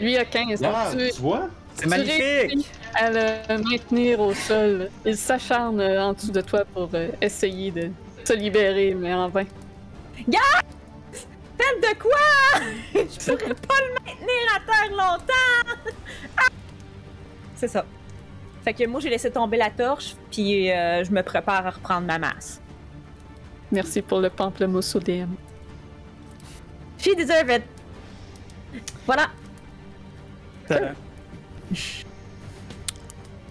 Lui 0.00 0.16
a 0.16 0.24
15. 0.24 0.62
Ah, 0.64 0.90
tu, 0.92 1.10
tu 1.10 1.20
vois? 1.20 1.48
C'est 1.74 1.86
magnifique! 1.86 2.68
à 2.94 3.10
le 3.10 3.62
maintenir 3.62 4.20
au 4.20 4.34
sol. 4.34 4.90
Il 5.06 5.16
s'acharne 5.16 5.80
euh, 5.80 6.02
en 6.02 6.12
dessous 6.12 6.30
de 6.30 6.40
toi 6.42 6.64
pour 6.74 6.90
euh, 6.94 7.08
essayer 7.20 7.70
de 7.70 7.90
se 8.24 8.32
libérer, 8.34 8.94
mais 8.94 9.14
en 9.14 9.28
vain. 9.28 9.44
Faites 10.14 11.80
de 11.80 11.98
quoi? 11.98 12.60
Je 12.94 13.30
pourrais 13.32 13.54
pas 13.54 13.74
le 13.80 13.94
maintenir 13.94 14.42
à 14.56 14.60
terre 14.60 14.90
longtemps! 14.90 15.92
Ah! 16.36 16.48
C'est 17.54 17.68
ça. 17.68 17.84
Fait 18.64 18.74
que 18.74 18.86
moi, 18.86 19.00
j'ai 19.00 19.10
laissé 19.10 19.30
tomber 19.30 19.56
la 19.56 19.70
torche, 19.70 20.14
puis 20.30 20.70
euh, 20.70 21.02
je 21.02 21.10
me 21.10 21.22
prépare 21.22 21.66
à 21.66 21.70
reprendre 21.70 22.06
ma 22.06 22.18
masse. 22.18 22.60
Merci 23.72 24.02
pour 24.02 24.20
le 24.20 24.28
pamplemousse 24.28 24.94
au 24.94 25.00
DM. 25.00 25.30
She 26.98 27.16
deserve 27.16 27.50
it! 27.50 27.62
Voilà. 29.06 29.28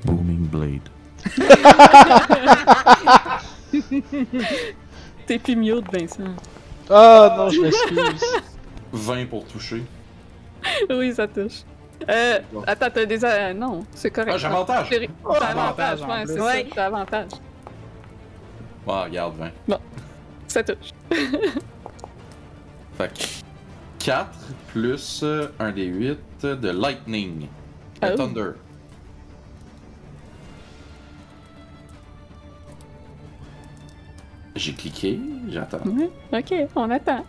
Booming 0.06 0.48
Blade. 0.48 0.88
T'es 5.26 5.40
plus 5.40 5.56
mieux 5.56 5.82
de 5.82 5.90
Vincent. 5.92 6.36
Ah 6.90 7.36
non, 7.38 7.50
je 7.50 7.62
m'excuse. 7.62 8.24
20 8.94 9.26
pour 9.26 9.46
toucher. 9.46 9.84
oui, 10.90 11.14
ça 11.14 11.28
touche. 11.28 11.62
Euh, 12.10 12.40
attends, 12.68 12.88
t'as 12.94 13.06
des. 13.06 13.24
euh, 13.24 13.54
non, 13.54 13.86
c'est 13.94 14.10
correct. 14.12 14.32
Ah, 14.34 14.38
j'ai 14.38 14.48
avantage. 14.48 14.90
T'as 14.90 15.48
avantage, 15.48 16.02
ouais, 16.02 16.24
c'est 16.26 16.40
ça, 16.40 16.54
t'as 16.76 16.86
avantage. 16.86 17.30
Ah, 18.88 19.04
regarde, 19.04 19.36
20. 19.68 19.78
Ça 20.52 20.64
touche. 20.64 20.92
Fait 22.98 23.14
que 23.14 23.24
4 24.00 24.30
plus 24.68 25.22
euh, 25.24 25.48
un 25.60 25.72
des 25.72 25.86
8 25.86 26.18
de 26.46 26.70
Lightning. 26.70 27.48
De 28.02 28.08
Oh. 28.12 28.18
Thunder. 28.18 28.52
J'ai 34.56 34.74
cliqué, 34.74 35.20
j'attends. 35.50 35.80
Ouais, 35.86 36.10
ok, 36.34 36.54
on 36.76 36.90
attend. 36.90 37.26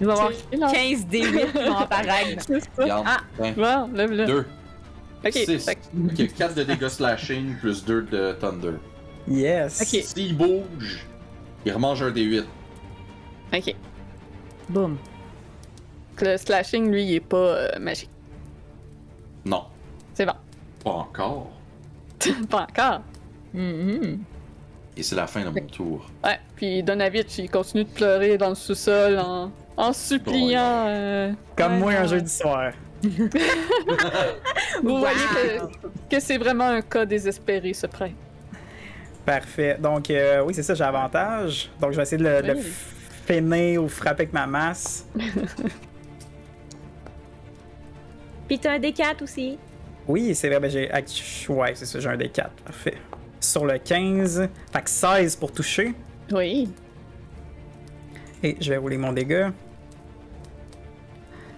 Il 0.00 0.06
va 0.06 0.12
y 0.14 0.16
avoir 0.16 0.32
C'est 0.50 0.56
là. 0.58 0.70
15 0.70 1.06
D8 1.06 1.52
qui 1.52 1.68
vont 1.68 1.76
apparaître. 1.78 2.46
Ah. 3.04 3.16
Bon, 3.56 3.90
lève-le. 3.92 4.26
2. 4.26 4.46
Ok, 5.24 5.32
6. 5.32 5.64
fait 5.64 5.78
Il 5.94 6.20
y 6.20 6.22
a 6.22 6.26
4 6.28 6.54
de 6.54 6.62
dégâts 6.62 6.88
slashing 6.88 7.56
plus 7.56 7.84
2 7.84 8.02
de 8.02 8.32
Thunder. 8.40 8.74
Yes! 9.28 9.80
Ok. 9.82 10.02
S'il 10.04 10.36
bouge, 10.36 11.06
il 11.64 11.72
remange 11.72 12.02
un 12.02 12.10
des 12.10 12.22
8. 12.22 12.44
ok. 13.54 13.74
Boum. 14.68 14.96
Le 16.20 16.36
slashing, 16.36 16.90
lui, 16.90 17.04
il 17.04 17.14
est 17.16 17.20
pas 17.20 17.36
euh, 17.36 17.78
magique. 17.80 18.10
Non, 19.44 19.64
C'est 20.14 20.24
bon. 20.26 20.34
pas 20.84 20.90
encore. 20.90 21.50
pas 22.50 22.66
encore. 22.70 23.00
Mhm. 23.52 24.20
Et 24.96 25.02
c'est 25.02 25.16
la 25.16 25.26
fin 25.26 25.40
de 25.44 25.48
mon 25.48 25.66
tour. 25.66 26.06
Ouais, 26.22 26.38
puis 26.54 26.82
Donavitch, 26.82 27.38
il 27.38 27.50
continue 27.50 27.84
de 27.84 27.88
pleurer 27.88 28.36
dans 28.38 28.50
le 28.50 28.54
sous-sol 28.54 29.18
en, 29.18 29.50
en 29.76 29.92
suppliant. 29.92 30.84
euh, 30.88 31.32
Comme 31.56 31.72
ouais, 31.74 31.78
moi 31.78 31.92
un 31.94 32.06
jeudi 32.06 32.30
soir. 32.30 32.72
Vous 33.02 34.90
Wow. 34.90 34.98
voyez 34.98 35.16
que, 35.34 35.88
que 36.16 36.20
c'est 36.20 36.38
vraiment 36.38 36.66
un 36.68 36.82
cas 36.82 37.04
désespéré, 37.04 37.72
ce 37.72 37.86
prêtre. 37.86 38.14
Parfait. 39.24 39.76
Donc, 39.80 40.10
euh, 40.10 40.42
oui, 40.44 40.52
c'est 40.54 40.62
ça, 40.62 40.74
j'ai 40.74 40.84
avantage. 40.84 41.70
Donc, 41.80 41.92
je 41.92 41.96
vais 41.96 42.02
essayer 42.02 42.22
de 42.22 42.28
le, 42.28 42.54
Oui. 42.54 42.72
freiner 43.24 43.78
ou 43.78 43.88
frapper 43.88 44.22
avec 44.22 44.32
ma 44.32 44.46
masse. 44.46 45.06
Puis 48.48 48.58
t'as 48.58 48.72
un 48.72 48.78
D4 48.78 49.22
aussi. 49.22 49.58
Oui, 50.08 50.34
c'est 50.34 50.48
vrai, 50.48 50.58
ben 50.60 50.68
j'ai. 50.70 50.90
act- 50.90 51.46
Ouais, 51.48 51.72
c'est 51.74 51.86
ça, 51.86 52.00
j'ai 52.00 52.08
un 52.08 52.16
des 52.16 52.28
4. 52.28 52.50
Parfait. 52.64 52.96
Sur 53.40 53.64
le 53.64 53.78
15, 53.78 54.48
fait 54.72 54.82
que 54.82 54.90
16 54.90 55.36
pour 55.36 55.52
toucher. 55.52 55.94
Oui. 56.32 56.68
Et 58.42 58.56
je 58.60 58.70
vais 58.70 58.76
rouler 58.76 58.96
mon 58.98 59.12
dégât. 59.12 59.52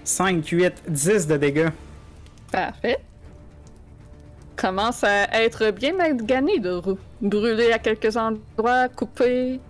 5, 0.04 0.46
8, 0.46 0.82
10 0.88 1.26
de 1.26 1.36
dégâts. 1.38 1.70
Parfait. 2.52 2.98
Commence 4.56 5.02
à 5.04 5.24
être 5.42 5.70
bien 5.70 5.94
magané 5.94 6.58
de 6.58 6.70
roue. 6.70 6.98
Brûlé 7.20 7.72
à 7.72 7.78
quelques 7.78 8.16
endroits, 8.16 8.88
coupé. 8.88 9.60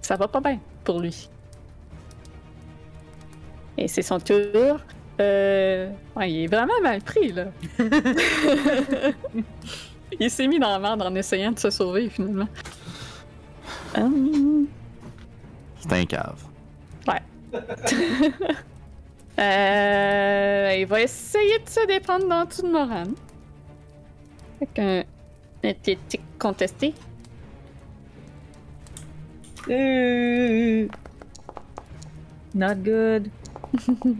Ça 0.00 0.16
va 0.16 0.26
pas 0.28 0.40
bien 0.40 0.58
pour 0.84 1.00
lui. 1.00 1.28
Et 3.76 3.88
c'est 3.88 4.02
son 4.02 4.18
tour. 4.20 4.78
Euh... 5.20 5.90
ouais, 6.16 6.32
il 6.32 6.44
est 6.44 6.46
vraiment 6.46 6.80
mal 6.82 7.02
pris, 7.02 7.32
là. 7.32 7.46
il 10.18 10.30
s'est 10.30 10.46
mis 10.46 10.58
dans 10.58 10.70
la 10.70 10.78
merde 10.78 11.02
en 11.02 11.14
essayant 11.14 11.52
de 11.52 11.58
se 11.58 11.70
sauver, 11.70 12.08
finalement. 12.08 12.48
Hum. 13.96 14.66
C'est 15.80 15.92
un 15.92 16.04
cave. 16.06 16.42
Euh, 19.38 20.76
il 20.78 20.86
va 20.86 21.00
essayer 21.00 21.58
de 21.58 21.68
se 21.68 21.86
défendre 21.86 22.28
dans 22.28 22.46
tout 22.46 22.62
de 22.62 22.68
Moran. 22.68 23.04
Avec 24.60 24.78
un 24.78 25.04
athlétique 25.64 26.20
contesté. 26.38 26.94
Euh... 29.68 30.86
Not 32.54 32.74
good. 32.76 33.28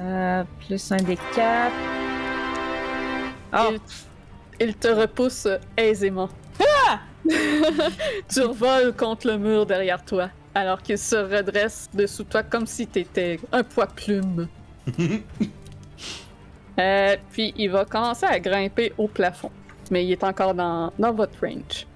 euh, 0.00 0.44
plus 0.66 0.92
un 0.92 0.96
D4. 0.96 1.70
Oh, 3.54 3.58
Il, 3.70 4.68
il 4.68 4.74
te 4.74 4.88
repousse 4.88 5.46
aisément. 5.76 6.30
tu 8.28 8.40
revoles 8.40 8.94
contre 8.96 9.28
le 9.28 9.38
mur 9.38 9.66
derrière 9.66 10.04
toi, 10.04 10.30
alors 10.54 10.82
qu'il 10.82 10.98
se 10.98 11.16
redresse 11.16 11.88
dessous 11.94 12.24
toi 12.24 12.42
comme 12.42 12.66
si 12.66 12.86
t'étais 12.86 13.38
un 13.52 13.62
poids 13.62 13.86
plume. 13.86 14.48
Euh, 16.80 17.16
puis 17.30 17.52
il 17.58 17.70
va 17.70 17.84
commencer 17.84 18.24
à 18.24 18.40
grimper 18.40 18.94
au 18.96 19.06
plafond, 19.06 19.50
mais 19.90 20.04
il 20.06 20.12
est 20.12 20.24
encore 20.24 20.54
dans, 20.54 20.90
dans 20.98 21.12
votre 21.12 21.38
range. 21.42 21.86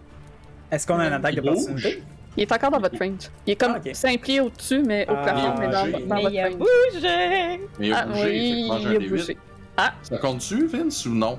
Est-ce 0.71 0.87
qu'on 0.87 0.99
a 0.99 1.07
une 1.07 1.15
attaque 1.15 1.33
Il 1.35 1.41
d'opportunité? 1.43 2.03
Il 2.37 2.43
est 2.43 2.53
encore 2.53 2.71
dans 2.73 2.81
votre 2.81 2.99
range. 2.99 3.31
Il 3.47 3.53
est 3.53 3.57
comme 3.57 3.73
Ah, 3.77 3.81
ok. 3.85 3.95
5 3.95 4.21
pieds 4.21 4.41
au-dessus, 4.41 4.83
mais 4.87 5.07
au 5.09 5.15
Ah, 5.17 5.23
plafond, 5.23 5.55
mais 5.59 5.69
dans, 5.69 5.87
dans 6.07 6.15
mais 6.17 6.23
votre 6.23 6.31
il 6.35 6.41
a 6.41 6.45
range. 6.45 6.57
bougé! 6.59 7.61
Mais 7.79 7.87
il 7.87 7.93
a 7.95 7.99
Ah 8.01 8.05
bougé, 8.07 8.21
fait 8.21 8.29
oui, 8.31 8.67
il 8.67 8.71
un 8.71 8.91
a 8.91 8.99
bougé. 8.99 9.25
8. 9.33 9.39
Ah, 9.79 9.95
Ça 10.03 10.19
compte-tu, 10.19 10.67
Vince, 10.67 11.07
ou 11.07 11.15
non? 11.15 11.39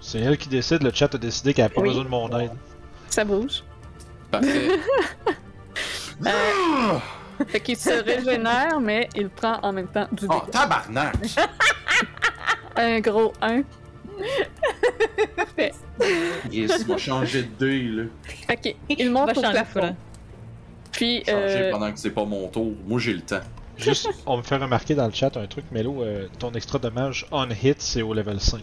C'est 0.00 0.20
elle 0.20 0.38
qui 0.38 0.48
décide, 0.48 0.82
le 0.82 0.90
chat 0.94 1.14
a 1.14 1.18
décidé 1.18 1.52
qu'elle 1.52 1.66
a 1.66 1.68
pas 1.68 1.82
Oui. 1.82 1.88
besoin 1.88 2.04
de 2.04 2.08
mon 2.08 2.38
aide. 2.40 2.52
ça 3.10 3.22
bouge. 3.24 3.62
Parfait. 4.30 4.68
Euh, 6.24 6.98
fait 7.48 7.60
qu'il 7.60 7.76
se 7.76 7.90
régénère, 8.02 8.80
mais 8.80 9.08
il 9.14 9.28
prend 9.28 9.58
en 9.62 9.72
même 9.72 9.88
temps 9.88 10.06
du 10.12 10.26
oh, 10.28 10.34
dégât. 10.34 10.50
tabarnak! 10.50 11.14
Un 12.76 13.00
gros 13.00 13.32
1. 13.42 13.62
Parfait. 15.36 15.72
Yes, 16.50 16.80
il 16.80 16.86
m'a 16.86 16.96
changé 16.96 17.42
de 17.42 17.48
dé, 17.58 17.82
là. 17.82 18.02
Ok, 18.50 18.74
il 18.88 19.10
monte 19.10 19.26
Va 19.26 19.32
au 19.32 19.42
changer 19.42 19.52
plafond. 19.52 19.96
Puis, 20.90 21.22
Changer 21.26 21.34
euh, 21.34 21.70
pendant 21.70 21.92
que 21.92 21.98
c'est 21.98 22.10
pas 22.10 22.24
mon 22.24 22.48
tour. 22.48 22.72
Moi, 22.86 22.98
j'ai 22.98 23.14
le 23.14 23.20
temps. 23.20 23.40
Juste, 23.76 24.08
on 24.26 24.36
me 24.38 24.42
fait 24.42 24.56
remarquer 24.56 24.94
dans 24.94 25.06
le 25.06 25.12
chat 25.12 25.36
un 25.36 25.46
truc, 25.46 25.64
Melo, 25.72 26.02
euh, 26.02 26.28
ton 26.38 26.52
extra 26.52 26.78
dommage 26.78 27.26
on 27.30 27.48
hit, 27.50 27.80
c'est 27.80 28.02
au 28.02 28.14
level 28.14 28.40
5. 28.40 28.62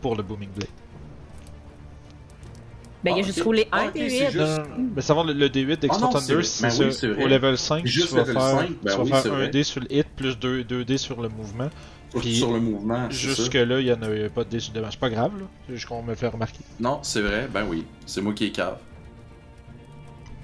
Pour 0.00 0.16
le 0.16 0.22
Booming 0.22 0.50
Blade. 0.50 0.68
Ben, 3.04 3.10
il 3.10 3.18
a 3.18 3.18
Ah, 3.18 3.26
juste 3.26 3.42
roulé 3.42 3.68
Ah, 3.70 3.80
un 3.82 3.88
ok, 3.88 3.94
D8. 3.96 4.08
c'est 4.08 4.30
juste- 4.30 4.36
Non, 4.36 4.46
non, 4.46 4.56
non. 4.78 4.90
Mais 4.96 5.02
savoir 5.02 5.26
le, 5.26 5.32
le 5.34 5.48
D8 5.48 5.78
d'Extra 5.80 6.10
Ah 6.10 6.18
Thunder, 6.18 6.42
c'est- 6.42 6.62
ben 6.62 7.16
oui, 7.18 7.24
au 7.24 7.28
level 7.28 7.58
5, 7.58 7.86
Juste 7.86 8.08
tu 8.08 8.14
vas 8.14 8.20
level 8.22 8.34
faire, 8.34 8.42
5, 8.42 8.68
ben 8.70 8.76
tu 8.82 8.88
vas 8.96 9.02
oui, 9.02 9.08
faire 9.10 9.32
un 9.32 9.36
vrai. 9.36 9.48
dé 9.50 9.62
sur 9.62 9.80
le 9.82 9.92
hit 9.94 10.06
plus 10.16 10.38
2, 10.38 10.64
2 10.64 10.96
sur 10.96 11.20
le 11.20 11.28
mouvement. 11.28 11.68
Sur- 12.10 12.20
Puis, 12.20 12.36
sur 12.36 12.52
le 12.52 12.60
mouvement. 12.60 13.10
Jusque-là, 13.10 13.80
il 13.80 13.86
n'y 13.86 13.92
en 13.92 14.00
a 14.02 14.28
pas 14.30 14.44
de 14.44 14.48
dé 14.50 14.60
sur 14.60 14.72
le 14.72 14.76
dommage. 14.80 14.92
C'est 14.94 15.00
pas 15.00 15.10
grave, 15.10 15.32
là. 15.38 15.44
C'est 15.66 15.74
juste 15.74 15.86
qu'on 15.86 16.02
me 16.02 16.14
fait 16.14 16.28
remarquer. 16.28 16.60
Non, 16.80 17.00
c'est 17.02 17.20
vrai, 17.20 17.48
ben 17.52 17.64
oui. 17.68 17.84
C'est 18.06 18.20
moi 18.22 18.32
qui 18.32 18.46
est 18.46 18.50
cave. 18.50 18.78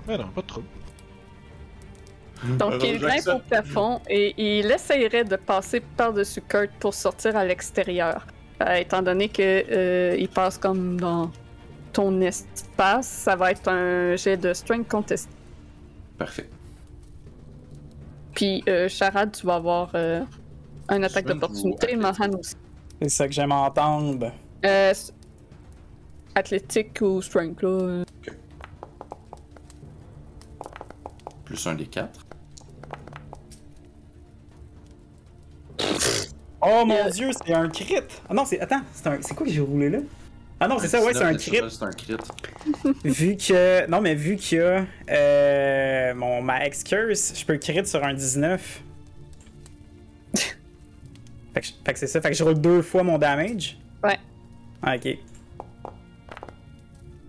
Mais 0.07 0.19
non, 0.19 0.29
pas 0.35 0.43
de 0.43 0.47
trouble. 0.47 0.67
donc, 2.59 2.73
Alors, 2.73 2.85
il 2.85 2.99
grimpe 2.99 3.29
au 3.37 3.39
plafond 3.39 4.01
et 4.09 4.35
il 4.37 4.71
essayerait 4.71 5.25
de 5.25 5.37
passer 5.37 5.81
par-dessus 5.81 6.41
Kurt 6.47 6.71
pour 6.81 6.95
sortir 6.95 7.37
à 7.37 7.45
l'extérieur. 7.45 8.27
Euh, 8.63 8.75
étant 8.75 9.01
donné 9.03 9.29
que 9.29 9.43
euh, 9.43 10.17
il 10.19 10.29
passe 10.29 10.59
comme 10.59 10.99
dans 11.01 11.31
ton 11.93 12.21
espace, 12.21 13.09
ça 13.09 13.37
va 13.37 13.51
être 13.53 13.69
un 13.69 14.17
jet 14.17 14.37
de 14.37 14.53
strength 14.53 14.89
contest. 14.89 15.29
Parfait. 16.19 16.49
Puis, 18.35 18.63
euh, 18.69 18.89
Charade, 18.89 19.33
tu 19.33 19.47
vas 19.47 19.57
avoir 19.57 19.91
euh, 19.95 20.23
un 20.89 21.03
attaque 21.03 21.27
d'opportunité, 21.27 21.97
Mohan 21.97 22.33
aussi. 22.39 22.55
C'est 23.03 23.09
ça 23.09 23.27
que 23.27 23.33
j'aime 23.33 23.53
entendre. 23.53 24.33
Euh, 24.65 24.95
athlétique 26.35 26.99
ou 27.01 27.21
strength, 27.23 27.63
là. 27.63 27.69
euh. 27.69 28.05
Plus 31.45 31.67
un 31.67 31.75
des 31.75 31.87
4. 31.87 32.27
Oh 36.63 36.85
mon 36.87 37.09
dieu, 37.09 37.31
c'est 37.33 37.55
un 37.55 37.69
crit! 37.69 37.97
Ah 38.29 38.35
non, 38.35 38.45
c'est. 38.45 38.61
Attends, 38.61 38.83
c'est 38.93 39.07
un... 39.07 39.17
quoi 39.19 39.47
que 39.47 39.53
j'ai 39.53 39.61
roulé 39.61 39.89
là? 39.89 39.99
Ah 40.63 40.69
non, 40.69 40.79
c'est 40.79 40.89
ça, 40.89 41.03
ouais, 41.03 41.15
c'est 41.15 41.25
un 41.25 41.35
crit. 41.35 41.59
C'est 41.71 41.83
un 41.83 41.91
crit. 41.91 42.17
vu 43.03 43.37
que. 43.37 43.89
Non, 43.89 44.03
mais 44.03 44.15
vu 44.15 44.37
qu'il 44.37 44.59
y 44.59 44.61
a 44.61 44.85
euh, 45.11 46.15
mon, 46.15 46.43
ma 46.43 46.67
excuse, 46.67 47.33
je 47.35 47.47
peux 47.47 47.57
crit 47.57 47.87
sur 47.87 48.05
un 48.05 48.13
19. 48.13 48.83
fait 50.35 51.61
que, 51.63 51.67
fait 51.67 51.93
que 51.95 51.99
c'est 51.99 52.07
ça, 52.07 52.21
fait 52.21 52.29
que 52.29 52.37
je 52.37 52.45
roule 52.45 52.61
deux 52.61 52.83
fois 52.83 53.03
mon 53.03 53.17
damage. 53.17 53.79
Ouais. 54.05 54.19
Ah, 54.83 54.97
ok. 54.97 55.17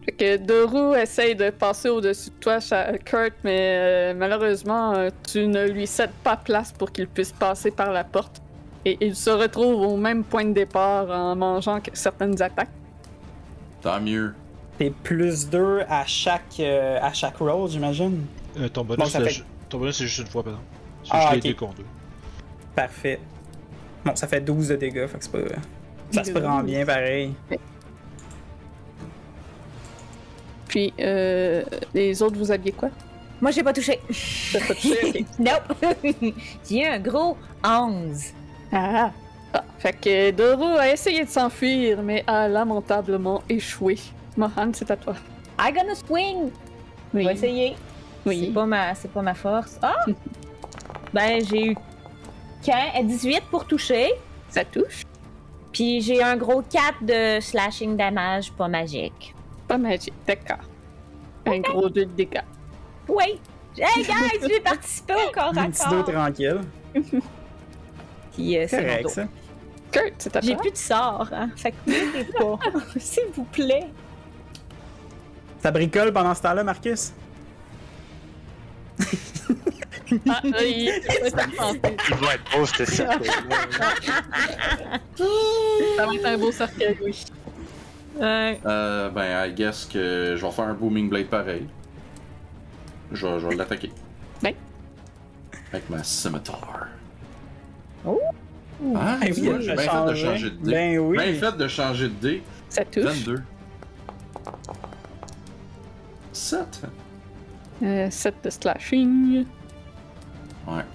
Fait 0.04 0.12
que 0.12 0.38
Doru 0.38 0.98
essaye 0.98 1.34
de 1.34 1.52
passer 1.52 1.88
au-dessus 1.88 2.32
de 2.32 2.36
toi, 2.36 2.60
Kurt, 3.06 3.34
mais 3.46 3.60
euh, 3.60 4.14
malheureusement, 4.14 4.94
euh, 4.94 5.10
tu 5.32 5.48
ne 5.48 5.70
lui 5.70 5.88
cèdes 5.88 6.12
pas 6.22 6.36
place 6.36 6.74
pour 6.74 6.92
qu'il 6.92 7.08
puisse 7.08 7.32
passer 7.32 7.72
par 7.72 7.94
la 7.94 8.04
porte. 8.04 8.42
Et 8.84 8.98
il 9.00 9.16
se 9.16 9.30
retrouve 9.30 9.84
au 9.84 9.96
même 9.96 10.26
point 10.26 10.44
de 10.44 10.54
départ 10.54 11.10
en 11.10 11.36
mangeant 11.36 11.80
certaines 11.94 12.42
attaques. 12.42 12.68
Tant 13.82 14.00
mieux. 14.00 14.34
T'es 14.78 14.92
plus 14.92 15.50
2 15.50 15.82
à 15.90 16.06
chaque, 16.06 16.60
euh, 16.60 17.00
à 17.02 17.14
chaque 17.14 17.38
roll, 17.38 17.70
j'imagine? 17.70 18.26
Euh, 18.58 18.70
ton 18.70 18.84
bonus, 18.84 19.10
c'est 19.10 20.06
juste 20.06 20.20
une 20.20 20.28
fois, 20.28 20.44
par 20.44 20.54
exemple. 20.54 20.70
C'est 21.04 21.12
ah, 21.14 21.32
juste 21.34 21.44
les 21.46 21.54
deux 21.54 21.84
Parfait. 22.76 23.20
Bon, 24.06 24.16
ça 24.16 24.28
fait 24.28 24.42
12 24.42 24.70
de 24.70 24.76
dégâts, 24.76 25.08
fait 25.08 25.18
que 25.18 25.24
c'est 25.24 25.32
pas. 25.32 25.40
Ça 26.12 26.24
se 26.24 26.32
prend 26.32 26.62
bien 26.64 26.86
pareil. 26.86 27.34
Puis, 30.68 30.94
euh, 31.00 31.64
les 31.94 32.22
autres, 32.22 32.38
vous 32.38 32.52
aviez 32.52 32.72
quoi? 32.72 32.90
Moi, 33.42 33.52
j'ai 33.52 33.64
pas 33.64 33.74
touché. 33.74 34.00
T'as 34.54 34.60
pas 34.60 34.74
touché? 34.76 35.26
nope. 35.40 35.74
j'ai 36.70 36.88
un 36.88 37.00
gros 37.00 37.38
11. 37.64 38.24
Ah. 38.72 39.12
Ah. 39.54 39.64
Fait 39.80 39.94
que 39.94 40.32
Doro 40.32 40.78
a 40.78 40.90
essayé 40.90 41.26
de 41.26 41.30
s'enfuir, 41.30 42.02
mais 42.02 42.24
a 42.28 42.48
lamentablement 42.48 43.42
échoué. 43.50 43.98
Mohan, 44.38 44.72
c'est 44.74 44.90
à 44.92 44.98
toi. 44.98 45.16
I 45.60 45.72
gonna 45.74 45.96
swing! 45.96 46.52
Oui. 47.14 47.22
On 47.22 47.26
va 47.26 47.34
essayer. 47.34 47.76
Oui. 48.26 48.46
C'est 48.48 48.54
pas 48.54 48.66
ma, 48.66 48.96
c'est 48.96 49.12
pas 49.12 49.22
ma 49.22 49.34
force. 49.34 49.78
Ah! 49.82 50.06
ben, 51.14 51.44
j'ai 51.44 51.72
eu 51.72 51.76
15, 52.64 53.06
18 53.06 53.44
pour 53.50 53.66
toucher. 53.66 54.12
Ça 54.50 54.64
touche. 54.64 55.04
Puis 55.72 56.02
j'ai 56.02 56.22
un 56.22 56.36
gros 56.36 56.62
4 56.62 57.04
de 57.04 57.40
slashing 57.40 57.96
damage 57.96 58.52
pas 58.52 58.68
magique. 58.68 59.34
Pas 59.68 59.78
magique, 59.78 60.14
d'accord. 60.28 60.66
Un 61.46 61.60
gros 61.60 61.90
2 61.90 62.06
de 62.06 62.12
dégâts. 62.12 62.44
Oui! 63.08 63.40
Hey 63.78 64.04
guys, 64.04 64.40
je 64.42 64.48
vais 64.48 64.60
participer 64.60 65.14
au 65.14 65.32
corps 65.32 65.58
à 65.58 65.68
corps. 65.90 66.06
tranquille. 66.06 66.62
Puis 68.34 68.58
euh, 68.58 68.66
c'est 68.68 69.08
ça. 69.08 69.24
Kurt, 69.92 70.14
c'est 70.18 70.44
J'ai 70.44 70.56
plus 70.56 70.72
de 70.72 70.78
sort, 70.78 71.30
hein. 71.32 71.50
Fait 71.56 71.72
que 71.72 72.32
pas. 72.38 72.60
S'il 73.00 73.28
vous 73.34 73.44
plaît. 73.46 73.88
Ça 75.62 75.72
bricole 75.72 76.12
pendant 76.12 76.34
ce 76.34 76.42
temps-là, 76.42 76.64
Marcus? 76.64 77.14
ah, 80.30 80.42
il, 80.62 81.02
il 82.10 82.18
doit 82.18 82.36
être 82.36 82.52
beau, 82.58 82.66
ce 82.66 82.86
cercle. 82.86 83.30
ça 85.98 86.06
va 86.06 86.16
être 86.16 86.26
un 86.26 86.38
beau 86.38 86.52
cercle, 86.52 86.98
oui. 87.04 87.26
Euh, 88.20 89.10
ben, 89.10 89.46
I 89.48 89.54
guess 89.54 89.86
que 89.86 90.36
je 90.38 90.46
vais 90.46 90.52
faire 90.52 90.66
un 90.66 90.74
Booming 90.74 91.10
Blade 91.10 91.28
pareil. 91.28 91.68
Je 93.12 93.26
vais, 93.26 93.40
je 93.40 93.48
vais 93.48 93.56
l'attaquer. 93.56 93.92
Ben. 94.42 94.54
Avec 95.72 95.90
ma 95.90 96.04
scimitar. 96.04 96.88
Oh! 98.06 98.20
Ah, 98.96 99.18
ben 99.22 99.34
oui, 99.38 99.42
bien 99.42 99.78
fait 99.78 100.06
de 100.10 100.16
changer 100.16 100.50
de 100.50 100.56
dé. 100.58 100.72
Ben 100.72 101.00
oui. 101.00 101.18
Bien 101.18 101.34
fait 101.34 101.58
de 101.58 101.68
changer 101.68 102.08
de 102.08 102.14
dé. 102.14 102.44
Ça 102.70 102.84
touche. 102.86 103.04
22. 103.04 103.44
7. 106.34 106.82
Euh, 107.84 108.10
7 108.10 108.36
de 108.44 108.50
slashing. 108.50 109.46
Ouais. 110.68 110.86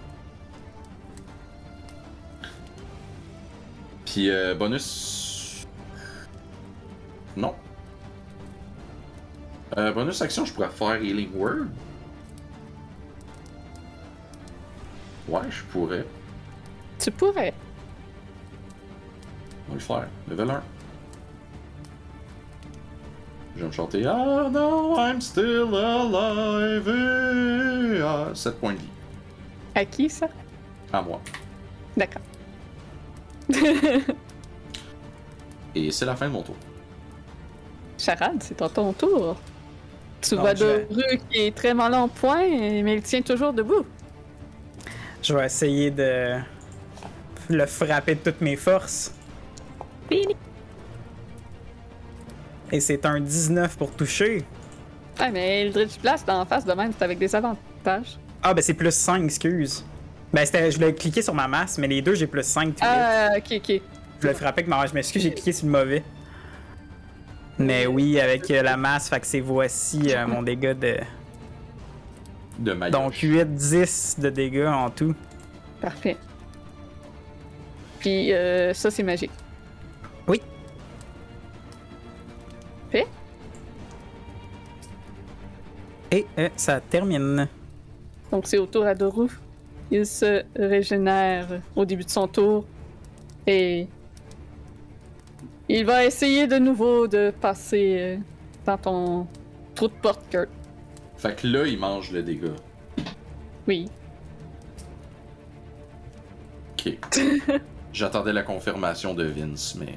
Puis 4.04 4.30
euh, 4.30 4.54
bonus. 4.54 5.66
Non. 7.36 7.54
Euh, 9.76 9.92
bonus 9.92 10.22
action, 10.22 10.44
je 10.44 10.52
pourrais 10.52 10.70
faire 10.70 10.96
Healing 11.02 11.30
Word. 11.34 11.66
Ouais, 15.28 15.42
je 15.50 15.62
pourrais. 15.64 16.06
Tu 16.98 17.10
pourrais. 17.10 17.52
On 19.68 19.72
va 19.72 19.74
le 19.74 19.80
faire. 19.80 20.08
Level 20.28 20.50
1. 20.50 20.62
Je 23.56 23.60
vais 23.62 23.66
me 23.66 23.72
chanter 23.72 24.04
Ah 24.06 24.48
no, 24.50 24.96
I'm 24.98 25.20
still 25.20 25.74
alive. 25.74 26.90
Ah, 28.04 28.28
7 28.34 28.60
points 28.60 28.74
de 28.74 28.78
vie. 28.78 28.88
À 29.74 29.84
qui 29.84 30.10
ça? 30.10 30.28
À 30.92 31.00
moi. 31.02 31.20
D'accord. 31.96 32.22
Et 35.74 35.90
c'est 35.90 36.04
la 36.04 36.16
fin 36.16 36.26
de 36.26 36.32
mon 36.32 36.42
tour. 36.42 36.56
Charade, 37.98 38.42
c'est 38.42 38.54
ton, 38.56 38.92
tour. 38.92 39.36
Tu 40.20 40.36
vois 40.36 40.54
de 40.54 40.86
rue 40.90 41.18
qui 41.30 41.38
est 41.46 41.56
très 41.56 41.72
mal 41.74 41.94
en 41.94 42.08
point, 42.08 42.48
mais 42.48 42.94
il 42.94 43.02
tient 43.02 43.22
toujours 43.22 43.52
debout. 43.52 43.86
Je 45.22 45.34
vais 45.34 45.46
essayer 45.46 45.90
de 45.90 46.38
le 47.48 47.66
frapper 47.66 48.14
de 48.16 48.20
toutes 48.20 48.40
mes 48.40 48.56
forces. 48.56 49.12
Et 52.72 52.80
c'est 52.80 53.06
un 53.06 53.20
19 53.20 53.76
pour 53.76 53.92
toucher. 53.92 54.44
Ah, 55.18 55.30
mais 55.30 55.62
Eldritch 55.62 55.98
Blast 56.00 56.28
en 56.28 56.44
face 56.44 56.64
de 56.64 56.72
même, 56.72 56.92
c'est 56.96 57.04
avec 57.04 57.18
des 57.18 57.34
avantages. 57.34 58.18
Ah, 58.42 58.52
ben 58.52 58.62
c'est 58.62 58.74
plus 58.74 58.94
5, 58.94 59.24
excuse. 59.24 59.84
Ben, 60.32 60.44
c'était, 60.44 60.70
je 60.70 60.76
voulais 60.76 60.94
cliquer 60.94 61.22
sur 61.22 61.34
ma 61.34 61.48
masse, 61.48 61.78
mais 61.78 61.86
les 61.86 62.02
deux, 62.02 62.14
j'ai 62.14 62.26
plus 62.26 62.42
5. 62.42 62.74
Ah, 62.80 63.30
ok, 63.36 63.52
ok. 63.56 63.68
Je 63.68 64.20
voulais 64.20 64.34
frapper 64.34 64.60
avec 64.60 64.68
ma 64.68 64.76
masse. 64.78 64.90
Je 64.90 64.94
m'excuse, 64.94 65.22
j'ai 65.22 65.32
cliqué 65.32 65.52
sur 65.52 65.66
le 65.66 65.72
mauvais. 65.72 66.02
Mais 67.58 67.86
oui, 67.86 68.20
avec 68.20 68.50
euh, 68.50 68.62
la 68.62 68.76
masse, 68.76 69.08
fait 69.08 69.20
que 69.20 69.26
c'est 69.26 69.40
voici 69.40 70.14
euh, 70.14 70.26
mon 70.26 70.42
dégât 70.42 70.74
de. 70.74 70.96
De 72.58 72.72
Donc 72.90 73.14
8-10 73.14 74.20
de 74.20 74.30
dégâts 74.30 74.66
en 74.66 74.90
tout. 74.90 75.14
Parfait. 75.80 76.16
Puis 78.00 78.32
euh, 78.32 78.72
ça, 78.72 78.90
c'est 78.90 79.02
magique. 79.02 79.30
Et 86.38 86.50
ça 86.56 86.80
termine. 86.80 87.48
Donc 88.30 88.46
c'est 88.46 88.58
au 88.58 88.66
tour 88.66 88.86
à 88.86 88.94
Doru. 88.94 89.28
Il 89.90 90.06
se 90.06 90.42
régénère 90.56 91.60
au 91.74 91.84
début 91.84 92.04
de 92.04 92.10
son 92.10 92.26
tour. 92.26 92.64
Et 93.46 93.86
il 95.68 95.84
va 95.84 96.04
essayer 96.04 96.46
de 96.46 96.58
nouveau 96.58 97.06
de 97.06 97.32
passer 97.40 97.96
euh, 97.98 98.16
dans 98.64 98.78
ton 98.78 99.26
trou 99.74 99.88
de 99.88 99.92
porte, 100.00 100.22
Kurt. 100.30 100.48
Fait 101.16 101.34
que 101.34 101.46
là, 101.46 101.66
il 101.66 101.78
mange 101.78 102.10
le 102.12 102.22
dégât. 102.22 102.56
Oui. 103.66 103.88
Ok. 106.72 106.98
J'attendais 107.92 108.32
la 108.32 108.42
confirmation 108.42 109.14
de 109.14 109.24
Vince, 109.24 109.76
mais. 109.76 109.94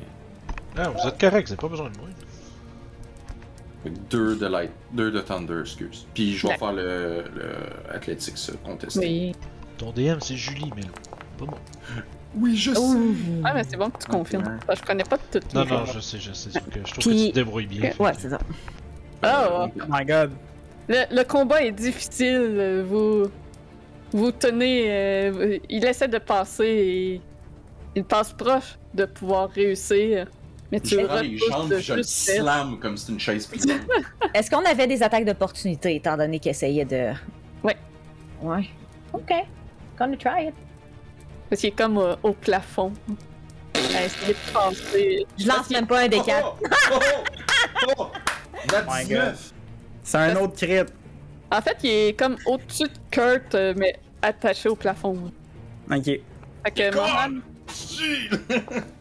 Ah, 0.78 0.90
vous 0.90 1.08
êtes 1.08 1.20
correct, 1.20 1.50
vous 1.50 1.56
pas 1.56 1.68
besoin 1.68 1.90
de 1.90 1.98
moi. 1.98 2.08
Fait 3.84 3.92
que 3.92 3.98
deux 4.10 4.36
de 4.36 4.46
light, 4.46 4.72
deux 4.92 5.12
de 5.12 5.22
thunder, 5.22 5.62
excuse. 5.62 6.06
Puis 6.14 6.36
je 6.36 6.48
vais 6.48 6.58
faire 6.58 6.74
le, 6.74 7.24
le 7.36 7.94
athletics 7.94 8.52
contesté. 8.64 9.00
Oui. 9.00 9.32
Ton 9.78 9.92
DM 9.92 10.18
c'est 10.20 10.36
Julie, 10.36 10.72
mais 10.76 10.84
pas 11.38 11.46
moi. 11.46 11.60
Oui, 12.36 12.56
je 12.56 12.74
sais. 12.74 12.80
Ah, 13.44 13.54
mais 13.54 13.64
c'est 13.64 13.78
bon 13.78 13.90
que 13.90 14.04
tu 14.04 14.08
confirmes. 14.08 14.60
je 14.70 14.82
connais 14.84 15.04
pas 15.04 15.18
toutes 15.32 15.54
Non, 15.54 15.66
non, 15.66 15.86
je 15.86 16.00
sais, 16.00 16.20
je 16.20 16.32
sais. 16.34 16.52
Que 16.52 16.80
je 16.86 16.92
trouve 16.94 17.04
que 17.04 17.10
tu 17.10 17.30
te 17.30 17.36
débrouilles 17.36 17.66
bien. 17.66 17.92
Ouais, 18.00 18.12
c'est 18.18 18.30
ça. 18.30 18.40
Oh, 19.24 19.66
oh 19.66 19.82
my 19.90 20.06
god. 20.06 20.32
Le, 20.88 21.04
le, 21.14 21.24
combat 21.24 21.64
est 21.64 21.72
difficile. 21.72 22.86
Vous. 22.88 23.30
Vous 24.12 24.32
tenez. 24.32 24.86
Euh, 24.88 25.58
il 25.70 25.86
essaie 25.86 26.08
de 26.08 26.20
passer 26.20 26.66
et. 26.66 27.22
Il 27.96 28.04
passe 28.04 28.32
proche 28.34 28.78
de 28.94 29.06
pouvoir 29.06 29.50
réussir. 29.50 30.28
Mais 30.72 30.80
tu 30.80 31.00
je 31.00 31.06
prends 31.06 31.22
les 31.22 31.38
jambes, 31.38 31.74
je 31.80 31.94
le 31.94 32.04
slam 32.04 32.80
comme 32.80 32.96
si 32.96 33.02
c'était 33.02 33.14
une 33.14 33.20
chaise 33.20 33.48
pliante. 33.48 33.82
Est-ce 34.34 34.52
qu'on 34.52 34.64
avait 34.64 34.86
des 34.88 35.02
attaques 35.02 35.26
d'opportunité 35.26 35.96
étant 35.96 36.16
donné 36.16 36.40
qu'il 36.40 36.52
essayait 36.52 36.86
de. 36.86 37.12
Ouais. 37.64 37.76
Ouais. 38.42 38.70
Ok. 39.14 39.32
Gonna 39.98 40.16
try 40.18 40.48
it. 40.48 40.54
Parce 41.50 41.62
qu'il 41.62 41.70
est 41.70 41.78
comme 41.78 41.98
euh, 41.98 42.16
au 42.22 42.34
plafond. 42.34 42.94
essayer 43.76 44.34
de 44.34 44.54
passer. 44.54 45.26
Je 45.38 45.48
lance 45.48 45.70
même 45.72 45.88
pas 45.88 46.02
un 46.02 46.08
des 46.08 46.22
quatre. 46.22 46.56
Oh, 46.62 46.68
oh, 46.94 47.00
oh, 47.98 48.04
oh. 48.04 48.12
C'est 50.04 50.18
un 50.18 50.36
autre 50.38 50.56
crit. 50.56 50.82
En 51.52 51.62
fait, 51.62 51.78
il 51.84 51.90
est 51.90 52.20
comme 52.20 52.38
au-dessus 52.46 52.84
de 52.84 52.98
Kurt, 53.10 53.56
euh, 53.56 53.74
mais 53.76 54.00
attaché 54.22 54.70
au 54.70 54.76
plafond. 54.76 55.32
Ok. 55.92 56.06
Fait 56.06 56.22
que 56.76 56.96
Mohan, 56.96 57.42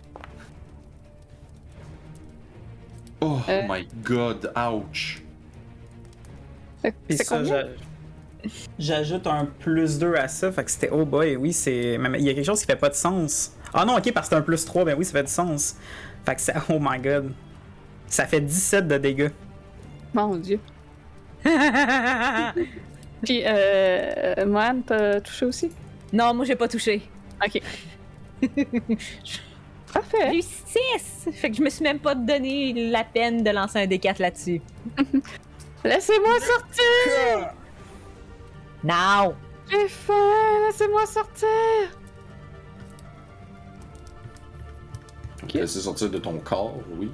oh 3.21 3.39
Euh. 3.49 3.63
my 3.69 3.87
god, 4.05 4.53
ouch! 4.57 5.23
Ça, 7.11 7.43
j'ajoute 8.79 9.27
un 9.27 9.47
plus 9.47 9.99
2 9.99 10.15
à 10.15 10.29
ça, 10.29 10.53
fait 10.53 10.65
que 10.65 10.71
c'était 10.71 10.91
oh 10.93 11.05
boy, 11.05 11.37
oui, 11.37 11.53
c'est. 11.53 11.95
Il 11.95 12.21
y 12.23 12.31
a 12.31 12.35
quelque 12.35 12.45
chose 12.47 12.61
qui 12.61 12.67
fait 12.67 12.77
pas 12.77 12.89
de 12.89 12.95
sens. 12.95 13.53
Ah 13.75 13.85
non, 13.85 13.97
ok, 13.97 14.13
parce 14.13 14.29
que 14.29 14.35
c'est 14.35 14.39
un 14.41 14.43
plus 14.43 14.65
3, 14.65 14.85
ben 14.85 14.97
oui, 14.97 15.05
ça 15.05 15.13
fait 15.13 15.25
du 15.25 15.33
sens. 15.33 15.77
Fait 16.25 16.35
que 16.37 16.41
ça. 16.41 16.55
Oh 16.71 16.79
my 16.81 16.99
god. 16.99 17.33
Ça 18.07 18.27
fait 18.27 18.41
17 18.41 18.87
de 18.89 18.97
dégâts. 18.99 19.31
Mon 20.15 20.37
dieu. 20.37 20.61
Puis, 23.25 23.43
euh, 23.45 24.47
Mohan, 24.47 24.81
t'as 24.87 25.21
touché 25.21 25.45
aussi? 25.47 25.71
non, 26.13 26.33
moi 26.33 26.45
j'ai 26.47 26.57
pas 26.57 26.69
touché. 26.69 27.03
Ok. 27.45 27.61
J'ai 29.89 29.93
Parfait. 30.01 30.37
eu 30.37 30.43
6! 30.43 31.29
Fait 31.33 31.51
que 31.51 31.57
je 31.57 31.63
me 31.63 31.71
suis 31.71 31.83
même 31.83 31.99
pas 31.99 32.15
donné 32.15 32.91
la 32.91 33.05
peine 33.05 33.43
de 33.43 33.51
lancer 33.51 33.81
un 33.81 33.87
D4 33.87 34.21
là-dessus. 34.21 34.61
Laissez-moi 35.85 36.35
sortir! 36.41 37.53
Now! 38.85 39.35
J'ai 39.71 39.89
faim! 39.89 40.67
Laissez-moi 40.67 41.07
sortir! 41.07 41.49
Ok, 45.43 45.53
laisser 45.55 45.81
sortir 45.81 46.11
de 46.11 46.19
ton 46.19 46.39
corps, 46.39 46.75
oui. 46.99 47.11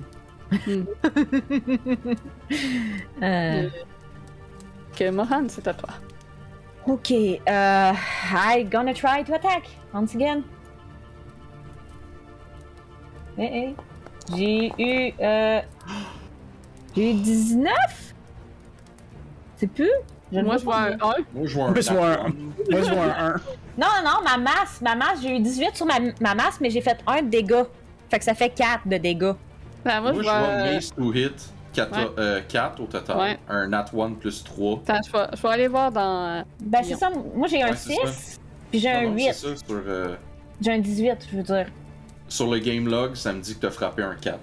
Euh, 3.22 3.68
Que 4.96 5.10
Mohan, 5.10 5.46
c'est 5.48 5.66
à 5.66 5.74
toi. 5.74 5.88
ok, 6.86 7.10
euh, 7.12 7.32
I 7.48 8.64
gonna 8.70 8.92
try 8.94 9.24
to 9.24 9.34
attack 9.34 9.68
once 9.92 10.14
again. 10.14 10.42
Eh, 13.38 13.42
eh. 13.42 13.74
J'ai 14.36 14.72
eu, 14.78 15.12
euh, 15.20 15.60
j'ai 16.96 17.10
eu 17.10 17.14
19? 17.14 17.72
C'est 19.56 19.66
plus? 19.66 19.90
Moi, 20.32 20.56
je 20.56 20.64
vois 20.64 20.76
un 20.78 20.96
pas 20.96 21.14
1. 21.18 21.22
Moi, 21.34 21.46
je 21.46 21.54
vois 21.54 21.64
un. 21.66 21.70
Moi, 21.72 21.80
je 21.80 21.92
vois 21.92 22.06
un- 22.06 22.10
nat 22.16 22.24
one. 22.24 22.52
Moi, 22.70 22.80
je 22.82 22.90
vois 22.94 23.04
un 23.04 23.26
1. 23.26 23.32
Non, 23.78 23.86
non, 24.04 24.22
ma 24.24 24.36
masse, 24.38 24.80
ma 24.80 24.94
masse, 24.96 25.20
j'ai 25.22 25.36
eu 25.36 25.40
18 25.40 25.76
sur 25.76 25.86
ma, 25.86 25.94
ma 26.20 26.34
masse, 26.34 26.60
mais 26.60 26.70
j'ai 26.70 26.80
fait 26.80 26.98
1 27.06 27.22
de 27.22 27.28
dégâts. 27.28 27.64
Fait 28.10 28.18
que 28.18 28.24
ça 28.24 28.34
fait 28.34 28.50
4 28.50 28.86
de 28.88 28.96
dégâts. 28.96 29.32
Ben, 29.84 30.00
moi, 30.00 30.12
Moi, 30.12 30.12
je 30.12 30.16
je 30.18 30.22
vois 30.22 30.38
vois. 30.40 30.72
Mace 30.72 30.94
to 30.94 31.12
hit, 31.12 31.52
4, 31.72 31.92
Ouais. 31.92 32.82
au 32.82 32.86
total. 32.86 33.16
Ouais. 33.18 33.38
Un 33.48 33.68
nat 33.68 33.84
1 33.92 34.12
plus 34.14 34.42
3. 34.42 34.80
Attends, 34.88 35.00
je 35.06 35.12
vais, 35.12 35.26
je 35.36 35.42
vais 35.42 35.48
aller 35.48 35.68
voir 35.68 35.92
dans. 35.92 36.44
Ben, 36.60 36.80
c'est 36.82 36.94
ça, 36.94 37.10
moi 37.34 37.46
j'ai 37.48 37.62
un 37.62 37.70
Ouais, 37.70 37.76
c'est 37.76 37.92
6, 38.06 38.40
puis 38.70 38.80
j'ai 38.80 38.90
un 38.90 39.02
non, 39.02 39.14
8. 39.14 39.22
C'est 39.34 39.34
ça, 39.34 39.56
sur, 39.56 39.74
euh, 39.86 40.16
J'ai 40.60 40.72
un 40.72 40.78
18, 40.78 41.26
je 41.30 41.36
veux 41.36 41.42
dire. 41.42 41.66
Sur 42.28 42.50
le 42.50 42.58
game 42.58 42.88
log, 42.88 43.14
ça 43.14 43.32
me 43.32 43.40
dit 43.40 43.54
que 43.54 43.60
t'as 43.60 43.70
frappé 43.70 44.02
un 44.02 44.14
4. 44.14 44.38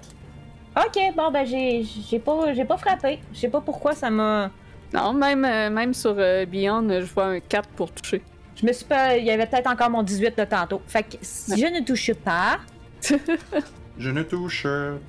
Ok, 0.76 0.98
bon, 1.16 1.30
ben, 1.30 1.44
j'ai 1.46 1.84
j'ai 1.84 2.18
pas, 2.18 2.54
j'ai 2.54 2.64
pas 2.64 2.78
frappé. 2.78 3.18
Je 3.32 3.38
sais 3.40 3.48
pas 3.48 3.60
pourquoi 3.60 3.94
ça 3.94 4.10
m'a. 4.10 4.50
Non, 4.92 5.12
même, 5.12 5.44
euh, 5.44 5.70
même 5.70 5.94
sur 5.94 6.14
euh, 6.18 6.46
Beyond, 6.46 6.88
je 6.88 7.12
vois 7.12 7.26
un 7.26 7.40
4 7.40 7.68
pour 7.70 7.90
toucher. 7.92 8.22
Je 8.56 8.66
me 8.66 8.72
suis 8.72 8.84
pas. 8.84 9.16
Il 9.16 9.24
y 9.24 9.30
avait 9.30 9.46
peut-être 9.46 9.70
encore 9.70 9.90
mon 9.90 10.02
18 10.02 10.36
de 10.38 10.44
tantôt. 10.44 10.82
Fait 10.86 11.02
que 11.02 11.16
si 11.20 11.60
je 11.60 11.66
ne 11.66 11.80
touche 11.84 12.12
pas, 12.14 12.58
Je 13.98 14.10
ne 14.10 14.22
touche 14.22 14.66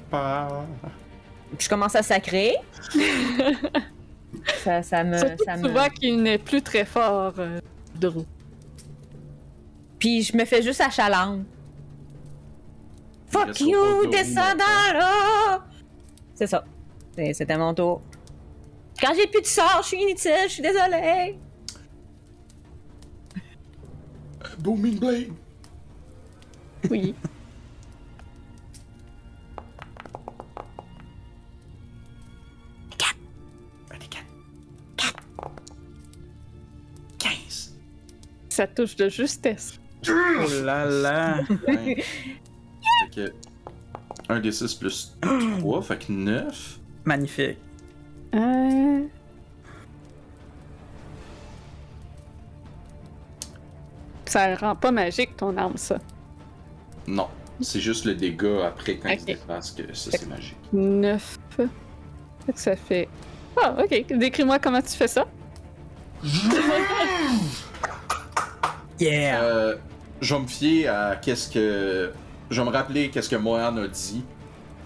pas. 0.10 0.66
je 1.58 1.70
commence 1.70 1.96
à 1.96 2.04
sacrer. 2.04 2.56
ça, 4.64 4.84
ça 4.84 5.04
me. 5.04 5.18
Surtout 5.18 5.44
Ça 5.46 5.54
que 5.54 5.60
me... 5.60 5.66
tu 5.68 5.72
vois 5.72 5.90
qu'il 5.90 6.22
n'est 6.22 6.38
plus 6.38 6.62
très 6.62 6.86
fort, 6.86 7.34
euh, 7.38 7.60
Drew. 7.96 8.26
Puis 10.00 10.24
je 10.24 10.36
me 10.36 10.46
fais 10.46 10.62
juste 10.62 10.82
achalandre. 10.82 11.44
Fuck 13.34 13.60
you, 13.62 14.08
descendant 14.08 14.94
là! 14.94 15.66
C'est 16.36 16.48
ça. 16.48 16.64
C'est- 17.16 17.34
C'était 17.34 17.58
mon 17.58 17.74
tour. 17.74 18.02
Quand 19.02 19.14
j'ai 19.16 19.28
plus 19.28 19.42
de 19.42 19.46
sort, 19.48 19.80
je 19.82 19.88
suis 19.88 20.02
inutile, 20.02 20.32
je 20.48 20.54
suis 20.54 20.62
désolée. 20.64 21.38
Booming 24.60 25.00
Blade! 25.00 25.32
Oui. 26.90 27.16
Un 33.92 33.98
des 33.98 34.08
4. 34.08 34.26
4. 34.98 35.14
15. 37.20 37.76
Ça 38.50 38.68
touche 38.68 38.96
de 38.96 39.10
justesse. 39.10 39.80
Oh 40.08 40.12
là 40.64 40.86
là. 40.86 41.40
Fait 43.02 43.28
que. 43.28 43.34
1 44.30 44.40
des 44.40 44.52
6 44.52 44.76
plus 44.76 45.18
3, 45.60 45.82
fait 45.82 46.06
que 46.06 46.12
9. 46.12 46.80
Magnifique. 47.06 47.58
Euh... 48.34 49.04
Ça 54.26 54.50
le 54.50 54.56
rend 54.56 54.76
pas 54.76 54.92
magique 54.92 55.36
ton 55.38 55.56
arme, 55.58 55.78
ça. 55.78 56.00
Non. 57.08 57.28
C'est 57.62 57.80
juste 57.80 58.06
le 58.06 58.16
dégât 58.16 58.66
après 58.66 58.98
quand 58.98 59.10
il 59.10 59.20
se 59.20 59.26
déplace 59.26 59.72
que 59.72 59.94
ça 59.94 60.12
c'est 60.12 60.28
magique. 60.28 60.58
9. 60.72 61.38
Fait 61.56 61.68
que 62.52 62.60
ça 62.60 62.76
fait. 62.76 63.08
Ah, 63.62 63.76
ok. 63.78 64.18
Décris-moi 64.18 64.58
comment 64.60 64.82
tu 64.82 64.96
fais 64.96 65.08
ça. 65.08 65.26
Yeah. 69.00 69.42
Euh, 69.42 69.76
je 70.22 70.34
vais 70.34 70.42
me 70.42 70.48
fier 70.48 70.88
à 70.88 71.16
qu'est-ce 71.18 71.50
que. 71.50 72.14
Je 72.50 72.62
vais 72.62 72.68
me 72.68 72.74
rappeler 72.74 73.10
qu'est-ce 73.10 73.30
que 73.30 73.36
Mohan 73.36 73.78
a 73.78 73.88
dit. 73.88 74.24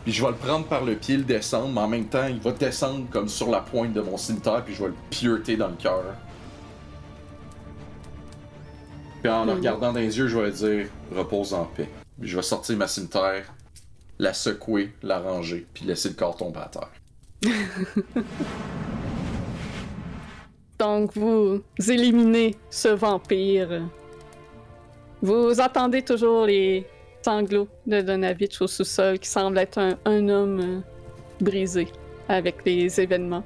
Puis 0.03 0.14
je 0.14 0.22
vais 0.24 0.30
le 0.30 0.36
prendre 0.38 0.66
par 0.66 0.86
le 0.86 0.95
pied, 0.95 1.18
le 1.18 1.24
descendre, 1.24 1.69
mais 1.74 1.82
en 1.82 1.88
même 1.88 2.06
temps, 2.06 2.27
il 2.27 2.40
va 2.40 2.52
descendre 2.52 3.06
comme 3.11 3.27
sur 3.27 3.50
la 3.50 3.60
pointe 3.60 3.92
de 3.94 4.02
mon 4.02 4.16
cimetière, 4.18 4.64
puis 4.64 4.74
je 4.74 4.82
vais 4.84 4.90
le 4.90 4.95
pieuter 5.10 5.58
dans 5.58 5.68
le 5.68 5.76
cœur. 5.76 6.03
Puis 9.22 9.30
en 9.32 9.44
le 9.44 9.52
Mhm. 9.52 9.58
regardant 9.58 9.92
dans 9.94 10.00
les 10.00 10.18
yeux, 10.18 10.27
je 10.27 10.38
vais 10.38 10.45
lui 10.45 10.53
dire 10.53 10.88
repose 11.14 11.53
en 11.53 11.66
paix. 11.66 11.90
Puis 12.19 12.30
je 12.30 12.36
vais 12.38 12.42
sortir 12.44 12.77
ma 12.77 12.88
cimetière, 12.88 13.52
la 14.18 14.34
secouer, 14.34 14.94
la 15.03 15.19
ranger, 15.19 15.66
puis 15.74 15.86
laisser 15.86 16.10
le 16.10 16.16
corps 16.16 16.38
tomber 16.38 16.60
à 16.60 16.69
terre. 16.69 16.92
Donc, 20.80 21.16
vous 21.18 21.61
éliminez 21.90 22.56
ce 22.69 22.90
vampire. 22.90 23.82
Vous 25.22 25.60
entendez 25.60 26.03
toujours 26.03 26.45
les 26.45 26.86
sanglots 27.28 27.68
de 27.86 28.00
Donavitch 28.00 28.62
au 28.62 28.68
sous-sol, 28.68 29.20
qui 29.20 29.28
semble 29.28 29.58
être 29.58 29.78
un, 29.78 29.98
un 30.06 30.30
homme 30.30 30.60
euh, 30.62 30.80
brisé 31.42 31.90
avec 32.30 32.64
les 32.66 33.02
événements, 33.02 33.44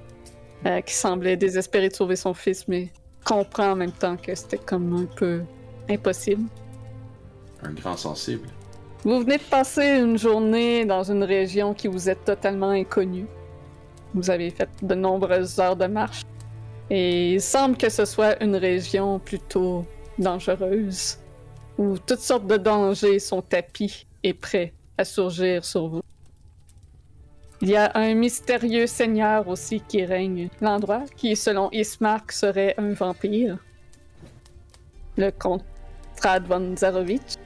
euh, 0.68 0.82
qui 0.82 0.93
semblait 0.93 1.35
désespéré 1.35 1.90
de 1.90 1.95
sauver 1.95 2.16
son 2.16 2.35
fils, 2.35 2.68
mais 2.68 2.90
comprend 3.26 3.72
en 3.72 3.76
même 3.76 3.92
temps 3.92 4.18
que 4.18 4.35
c'était 4.35 4.60
comme 4.60 4.95
un 4.95 5.06
peu 5.16 5.42
impossible. 5.90 6.43
Un 7.64 7.72
grand 7.72 7.98
sensible. 7.98 8.48
Vous 9.03 9.19
venez 9.22 9.38
de 9.40 9.50
passer 9.50 9.98
une 9.98 10.18
journée 10.19 10.85
dans 10.85 11.01
une 11.01 11.24
région 11.24 11.74
qui 11.74 11.88
vous 11.88 12.08
est 12.08 12.24
totalement 12.24 12.69
inconnue. 12.69 13.26
Vous 14.14 14.30
avez 14.30 14.51
fait 14.51 14.69
de 14.84 14.93
nombreuses 14.93 15.60
heures 15.60 15.76
de 15.76 15.88
marche. 15.88 16.22
Et 16.92 17.34
il 17.34 17.42
semble 17.42 17.77
que 17.77 17.90
ce 17.90 18.06
soit 18.06 18.43
une 18.43 18.58
région 18.58 19.18
plutôt 19.18 19.85
dangereuse, 20.19 21.18
où 21.82 21.98
toutes 21.98 22.19
sortes 22.19 22.45
de 22.45 22.58
dangers 22.58 23.18
sont 23.18 23.42
tapis 23.42 24.06
et 24.22 24.35
prêts 24.35 24.72
à 25.00 25.03
surgir 25.03 25.66
sur 25.66 25.88
vous. 25.88 26.01
Il 27.60 27.69
y 27.69 27.76
a 27.76 27.92
un 27.95 28.14
mystérieux 28.14 28.85
seigneur 28.85 29.48
aussi 29.48 29.82
qui 29.88 30.06
règne 30.06 30.50
l'endroit, 30.61 31.06
qui 31.18 31.35
selon 31.35 31.69
Ismark 31.72 32.32
serait 32.32 32.76
un 32.77 32.93
vampire. 32.93 33.58
Le 35.18 35.32
comte 35.32 35.66
Strad 36.16 36.45
von 36.45 36.76
Zarovich. 36.77 37.38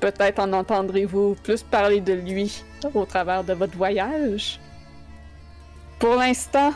Peut-être 0.00 0.38
en 0.38 0.54
entendrez-vous 0.54 1.36
plus 1.42 1.62
parler 1.62 2.00
de 2.00 2.14
lui 2.14 2.64
au 2.94 3.04
travers 3.04 3.44
de 3.44 3.52
votre 3.52 3.76
voyage. 3.76 4.58
Pour 5.98 6.16
l'instant, 6.16 6.72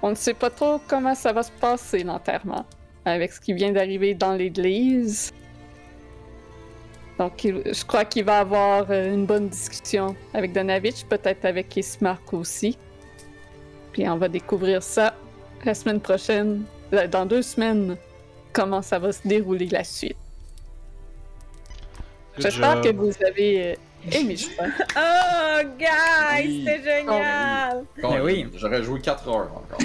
on 0.00 0.10
ne 0.10 0.14
sait 0.14 0.34
pas 0.34 0.50
trop 0.50 0.80
comment 0.86 1.16
ça 1.16 1.32
va 1.32 1.42
se 1.42 1.50
passer 1.50 2.04
l'enterrement, 2.04 2.64
avec 3.06 3.32
ce 3.32 3.40
qui 3.40 3.54
vient 3.54 3.72
d'arriver 3.72 4.14
dans 4.14 4.34
l'église. 4.34 5.32
Donc, 7.18 7.32
je 7.44 7.84
crois 7.84 8.04
qu'il 8.04 8.24
va 8.24 8.40
avoir 8.40 8.90
euh, 8.90 9.14
une 9.14 9.24
bonne 9.24 9.48
discussion 9.48 10.14
avec 10.34 10.52
Donavitch, 10.52 11.04
peut-être 11.04 11.46
avec 11.46 11.74
Ismark 11.76 12.34
aussi. 12.34 12.76
Puis 13.92 14.06
on 14.06 14.18
va 14.18 14.28
découvrir 14.28 14.82
ça 14.82 15.14
la 15.64 15.72
semaine 15.72 16.00
prochaine, 16.00 16.64
euh, 16.92 17.06
dans 17.06 17.24
deux 17.24 17.40
semaines, 17.40 17.96
comment 18.52 18.82
ça 18.82 18.98
va 18.98 19.12
se 19.12 19.26
dérouler 19.26 19.66
la 19.66 19.84
suite. 19.84 20.16
J'espère 22.38 22.82
que 22.82 22.92
vous 22.92 23.12
avez 23.26 23.78
ça. 24.10 24.62
Oh, 24.96 25.66
guys, 25.78 26.44
Oui. 26.46 26.64
c'était 26.66 26.82
génial! 27.00 27.84
Quand 28.00 28.20
oui. 28.22 28.46
J'aurais 28.56 28.82
joué 28.82 29.00
4 29.00 29.28
heures 29.28 29.50
encore. 29.54 29.78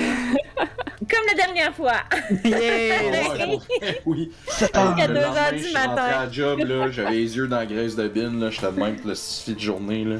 Comme 1.10 1.26
la 1.28 1.34
dernière 1.44 1.74
fois. 1.76 1.94
Yeah! 2.46 3.58
oui. 4.06 4.32
Jusqu'à 4.60 5.08
Le 5.08 5.14
2 5.14 5.20
heures 5.20 5.34
lendemain, 5.36 5.52
du 5.58 5.74
matin. 5.74 6.04
à 6.20 6.30
job, 6.32 6.60
là, 6.60 6.92
j'avais 6.92 7.12
les 7.12 7.36
yeux 7.38 7.48
dans 7.48 7.58
la 7.58 7.66
graisse 7.66 7.96
de 7.96 8.08
bin, 8.08 8.40
là, 8.40 8.50
j'étais 8.50 8.72
même 8.72 8.98
le 9.06 9.16
suffit 9.16 9.56
de 9.56 9.60
journée, 9.60 10.06
là. 10.06 10.16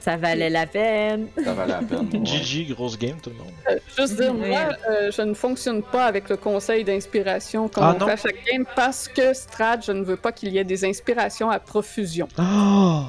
Ça 0.00 0.18
valait 0.18 0.50
la 0.50 0.66
peine. 0.66 1.28
Ça 1.42 1.54
valait 1.54 1.72
la 1.72 1.78
peine. 1.78 2.10
ouais. 2.12 2.26
GG, 2.26 2.66
grosse 2.74 2.98
game, 2.98 3.16
tout 3.22 3.30
le 3.30 3.36
monde. 3.36 3.52
Euh, 3.70 3.78
juste 3.96 4.20
dire, 4.20 4.34
moi, 4.34 4.68
euh, 4.90 5.10
je 5.10 5.22
ne 5.22 5.32
fonctionne 5.32 5.82
pas 5.82 6.04
avec 6.04 6.28
le 6.28 6.36
conseil 6.36 6.84
d'inspiration 6.84 7.68
comme 7.68 7.84
Ah, 7.84 7.94
fait 8.04 8.12
à 8.12 8.16
chaque 8.16 8.44
game 8.44 8.66
parce 8.76 9.08
que 9.08 9.32
Strad, 9.32 9.82
je 9.82 9.92
ne 9.92 10.04
veux 10.04 10.16
pas 10.18 10.30
qu'il 10.32 10.50
y 10.52 10.58
ait 10.58 10.64
des 10.64 10.84
inspirations 10.84 11.48
à 11.48 11.58
profusion. 11.58 12.28
Oh! 12.38 13.04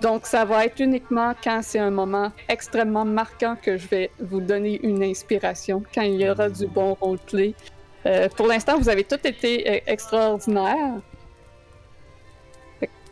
Donc, 0.00 0.26
ça 0.26 0.44
va 0.44 0.64
être 0.64 0.78
uniquement 0.80 1.34
quand 1.42 1.60
c'est 1.62 1.78
un 1.80 1.90
moment 1.90 2.30
extrêmement 2.48 3.04
marquant 3.04 3.56
que 3.60 3.76
je 3.76 3.88
vais 3.88 4.10
vous 4.20 4.40
donner 4.40 4.78
une 4.84 5.02
inspiration, 5.02 5.82
quand 5.94 6.02
il 6.02 6.20
y 6.20 6.28
aura 6.30 6.48
du 6.48 6.66
bon 6.66 6.94
roleplay. 7.00 7.54
Euh, 8.06 8.28
pour 8.28 8.46
l'instant, 8.46 8.78
vous 8.78 8.88
avez 8.88 9.02
tous 9.04 9.18
été 9.24 9.68
euh, 9.68 9.80
extraordinaires. 9.86 11.00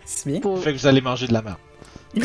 C'est 0.05 0.31
bien. 0.31 0.40
Pour- 0.40 0.62
Fait 0.62 0.73
que 0.73 0.78
vous 0.78 0.86
allez 0.86 1.00
manger 1.00 1.26
de 1.26 1.32
la 1.32 1.42
merde. 1.42 1.58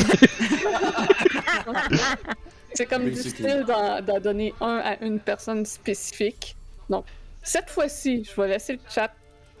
C'est 2.74 2.86
comme 2.86 3.08
difficile 3.10 3.64
d'en 3.66 4.00
d'en 4.00 4.18
donner 4.20 4.54
un 4.60 4.78
à 4.82 5.02
une 5.04 5.20
personne 5.20 5.66
spécifique. 5.66 6.56
Donc, 6.88 7.04
cette 7.42 7.68
fois-ci, 7.68 8.24
je 8.24 8.40
vais 8.40 8.48
laisser 8.48 8.74
le 8.74 8.78
chat 8.88 9.10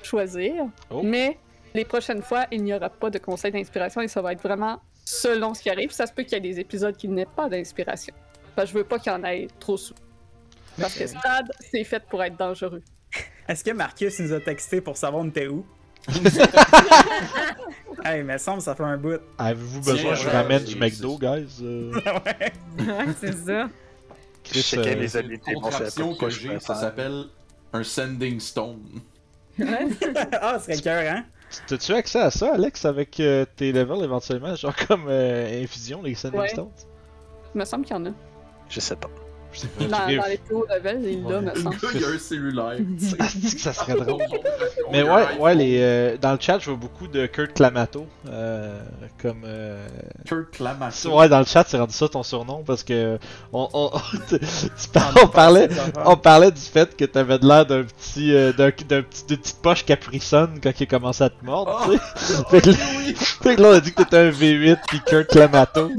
choisir, 0.02 0.52
Oh. 0.90 1.02
mais 1.02 1.36
les 1.74 1.84
prochaines 1.84 2.22
fois, 2.22 2.46
il 2.50 2.62
n'y 2.64 2.72
aura 2.72 2.88
pas 2.88 3.10
de 3.10 3.18
conseil 3.18 3.52
d'inspiration 3.52 4.00
et 4.00 4.08
ça 4.08 4.22
va 4.22 4.32
être 4.32 4.42
vraiment 4.42 4.80
selon 5.04 5.54
ce 5.54 5.62
qui 5.62 5.70
arrive. 5.70 5.90
Ça 5.90 6.06
se 6.06 6.12
peut 6.12 6.22
qu'il 6.22 6.32
y 6.32 6.36
ait 6.36 6.40
des 6.40 6.60
épisodes 6.60 6.96
qui 6.96 7.08
n'aient 7.08 7.26
pas 7.26 7.48
d'inspiration. 7.48 8.14
Parce 8.54 8.68
que 8.68 8.72
je 8.72 8.78
veux 8.78 8.88
pas 8.88 8.98
qu'il 8.98 9.12
y 9.12 9.14
en 9.14 9.24
ait 9.24 9.48
trop 9.58 9.76
sous. 9.76 9.94
Parce 10.78 10.94
que 10.94 11.06
Stade, 11.06 11.50
c'est 11.70 11.84
fait 11.84 12.02
pour 12.08 12.22
être 12.22 12.36
dangereux. 12.36 12.82
Est-ce 13.48 13.64
que 13.64 13.72
Marcus 13.72 14.18
nous 14.20 14.32
a 14.32 14.40
texté 14.40 14.80
pour 14.80 14.96
savoir 14.96 15.22
on 15.22 15.28
était 15.28 15.48
où? 15.48 15.66
hey, 18.04 18.24
mais 18.24 18.38
semble 18.38 18.60
ça 18.60 18.74
fait 18.74 18.82
un 18.82 18.96
bout. 18.96 19.20
Avez-vous 19.38 19.80
besoin 19.80 20.14
que 20.14 20.18
je 20.18 20.28
ramène 20.28 20.64
du 20.64 20.74
McDo, 20.76 21.16
guys? 21.18 21.46
Euh, 21.62 21.92
ouais. 22.26 22.52
Ouais, 22.78 23.06
c'est 23.20 23.32
ça. 23.32 23.68
Chris, 24.42 24.58
Je 24.58 24.60
checkais 24.60 24.96
euh, 24.96 25.06
une 25.06 25.16
habiletés, 25.16 25.52
pourquoi 25.52 25.70
que 26.18 26.30
j'ai, 26.30 26.58
ça 26.58 26.74
s'appelle 26.74 27.26
un 27.72 27.84
sending 27.84 28.40
stone. 28.40 29.00
ah, 30.40 30.58
ce 30.58 30.64
serait 30.64 30.82
cœur, 30.82 31.12
hein? 31.14 31.24
T'as-tu 31.66 31.92
accès 31.92 32.20
à 32.20 32.30
ça, 32.30 32.54
Alex, 32.54 32.84
avec 32.84 33.20
euh, 33.20 33.44
tes 33.56 33.72
levels 33.72 34.02
éventuellement? 34.04 34.54
Genre 34.54 34.74
comme 34.88 35.06
euh, 35.08 35.62
infusion, 35.62 36.02
les 36.02 36.14
Sending 36.14 36.40
Ouais. 36.40 36.48
Stones? 36.48 36.70
Il 37.54 37.58
me 37.58 37.64
semble 37.64 37.84
qu'il 37.84 37.94
y 37.96 37.98
en 37.98 38.06
a. 38.06 38.10
Je 38.68 38.80
sais 38.80 38.96
pas. 38.96 39.10
Je 39.52 39.58
sais 39.60 39.66
pas. 39.68 39.84
Dans, 39.84 39.98
dans 40.16 40.28
les 40.28 40.38
plus 40.38 40.54
hauts 40.54 40.66
levels, 40.68 41.00
il 41.04 41.22
l'a, 41.24 41.40
me 41.40 41.50
Le 41.54 41.62
gars, 41.62 41.88
il 41.94 42.04
a 42.04 42.08
un 42.08 42.18
cellulaire. 42.18 42.76
Ah, 43.20 43.26
c'est 43.28 43.54
que 43.54 43.60
ça 43.60 43.72
serait 43.72 43.94
drôle. 43.94 44.22
Mais 44.92 45.02
ouais, 45.02 45.24
ouais, 45.38 45.54
les, 45.54 45.78
euh, 45.80 46.16
dans 46.20 46.32
le 46.32 46.38
chat, 46.40 46.58
je 46.58 46.66
vois 46.70 46.76
beaucoup 46.78 47.06
de 47.06 47.26
Kurt 47.26 47.52
Clamato. 47.52 48.06
Euh, 48.28 48.80
comme. 49.20 49.42
Euh... 49.44 49.86
Kurt 50.26 50.50
Clamato. 50.52 51.16
Ouais, 51.18 51.28
dans 51.28 51.38
le 51.38 51.44
chat, 51.44 51.64
c'est 51.68 51.76
rendu 51.78 51.92
ça 51.92 52.08
ton 52.08 52.22
surnom 52.22 52.62
parce 52.66 52.82
que. 52.82 53.18
On, 53.52 53.68
on, 53.72 53.90
on 55.22 55.26
parlait. 55.28 55.68
On 56.04 56.16
parlait 56.16 56.50
du 56.50 56.60
fait 56.60 56.96
que 56.96 57.04
t'avais 57.04 57.38
de 57.38 57.46
l'air 57.46 57.66
d'un 57.66 57.82
petit, 57.84 58.34
euh, 58.34 58.52
d'un, 58.52 58.70
d'un 58.88 59.02
petit, 59.02 59.24
d'une 59.26 59.38
petite 59.38 59.60
poche 59.62 59.84
Capricone 59.84 60.58
quand 60.62 60.72
il 60.78 60.82
a 60.82 60.86
commencé 60.86 61.24
à 61.24 61.30
te 61.30 61.44
mordre, 61.44 61.86
Oh, 61.88 61.92
tu 61.92 61.98
sais. 62.24 62.42
Fait 62.50 62.60
que, 62.60 62.70
là- 62.70 62.76
fait 63.42 63.56
que 63.56 63.62
là, 63.62 63.68
on 63.68 63.72
a 63.72 63.80
dit 63.80 63.92
que 63.92 64.02
t'étais 64.02 64.16
un 64.18 64.30
V8 64.30 64.78
pis 64.88 65.00
Kurt 65.06 65.28
Clamato. 65.28 65.90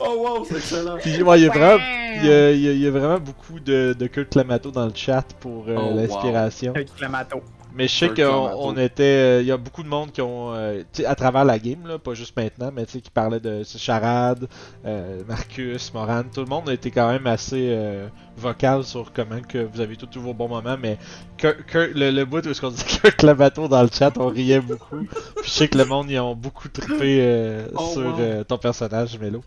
oh 0.00 0.14
wow, 0.18 0.44
c'est 0.48 0.56
excellent. 0.56 0.96
Pis 1.02 1.22
ouais, 1.22 1.40
il 1.40 1.44
y 1.44 1.48
a 1.48 1.50
vraiment, 1.52 1.82
il 2.22 2.26
y 2.26 2.32
a, 2.32 2.50
il 2.50 2.60
y 2.60 2.68
a- 2.68 2.72
il 2.74 2.80
y 2.80 2.86
a 2.86 2.90
vraiment 2.90 3.18
beaucoup 3.20 3.60
de, 3.60 3.94
de 3.98 4.06
Kurt 4.06 4.28
Clamato 4.30 4.70
dans 4.70 4.86
le 4.86 4.92
chat 4.94 5.24
pour 5.40 5.64
euh, 5.68 5.76
Oh, 5.78 5.90
wow. 5.90 5.96
l'inspiration. 5.96 6.72
Avec 6.74 6.94
Clamato. 6.94 7.42
Mais 7.76 7.88
je 7.88 7.92
sais 7.96 8.08
Kurt 8.10 8.30
qu'on 8.52 8.76
était. 8.76 9.02
euh, 9.02 9.40
Il 9.40 9.48
y 9.48 9.50
a 9.50 9.56
beaucoup 9.56 9.82
de 9.82 9.88
monde 9.88 10.12
qui 10.12 10.20
ont. 10.22 10.54
euh, 10.54 10.82
tu 10.92 11.02
sais, 11.02 11.06
à 11.06 11.16
travers 11.16 11.44
la 11.44 11.58
game, 11.58 11.84
là, 11.88 11.98
pas 11.98 12.14
juste 12.14 12.36
maintenant, 12.36 12.70
mais 12.72 12.86
tu 12.86 12.92
sais, 12.92 13.00
qui 13.00 13.10
parlaient 13.10 13.40
de 13.40 13.64
ce 13.64 13.78
Charade, 13.78 14.46
euh, 14.86 15.22
Marcus, 15.26 15.92
Moran. 15.92 16.22
Tout 16.32 16.42
le 16.42 16.46
monde 16.46 16.68
a 16.68 16.72
été 16.72 16.92
quand 16.92 17.08
même 17.10 17.26
assez 17.26 17.70
euh, 17.72 18.06
vocal 18.36 18.84
sur 18.84 19.12
comment 19.12 19.40
que 19.40 19.58
vous 19.58 19.80
avez 19.80 19.96
tous 19.96 20.20
vos 20.20 20.32
bons 20.34 20.46
moments. 20.46 20.76
Mais 20.80 20.98
Kurt- 21.36 21.64
Kurt- 21.66 21.94
le, 21.96 22.12
le 22.12 22.24
bout 22.24 22.46
où 22.46 22.50
est-ce 22.50 22.60
qu'on 22.60 22.70
dit 22.70 22.84
Kurt 22.84 23.16
Clamato 23.18 23.66
dans 23.66 23.82
le 23.82 23.88
chat, 23.92 24.12
on 24.18 24.28
riait 24.28 24.60
beaucoup. 24.60 24.98
Puis 25.38 25.44
je 25.46 25.50
sais 25.50 25.66
que 25.66 25.76
le 25.76 25.84
monde, 25.84 26.08
ils 26.08 26.20
ont 26.20 26.36
beaucoup 26.36 26.68
trippé 26.68 27.18
euh, 27.22 27.66
Oh, 27.74 27.90
sur 27.92 28.02
wow. 28.02 28.20
euh, 28.20 28.44
ton 28.44 28.56
personnage, 28.58 29.18
Mélo. 29.18 29.42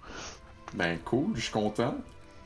Ben 0.74 0.98
cool, 1.06 1.28
je 1.36 1.44
suis 1.44 1.52
content. 1.52 1.96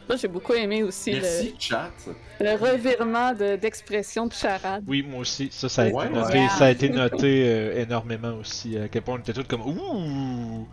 Ça, 0.09 0.15
j'ai 0.17 0.27
beaucoup 0.27 0.53
aimé 0.53 0.83
aussi 0.83 1.11
Merci, 1.13 1.55
chat. 1.57 1.91
le, 2.39 2.51
revirement 2.57 3.33
de- 3.33 3.55
d'expression 3.55 4.25
de 4.27 4.33
charade. 4.33 4.83
Oui, 4.87 5.03
moi 5.07 5.21
aussi. 5.21 5.47
Ça, 5.51 5.69
ça 5.69 5.83
a 5.83 5.85
été 5.87 5.95
Ouais, 5.95 6.09
noté, 6.09 6.39
ouais. 6.39 6.47
ça 6.49 6.65
a 6.65 6.69
été 6.71 6.89
noté 6.89 7.43
euh, 7.47 7.81
énormément 7.81 8.33
aussi. 8.39 8.77
À 8.77 8.87
quel 8.89 9.03
point 9.03 9.15
on 9.15 9.19
était 9.19 9.33
tous 9.33 9.43
comme 9.45 9.61
Ouh! 9.61 10.67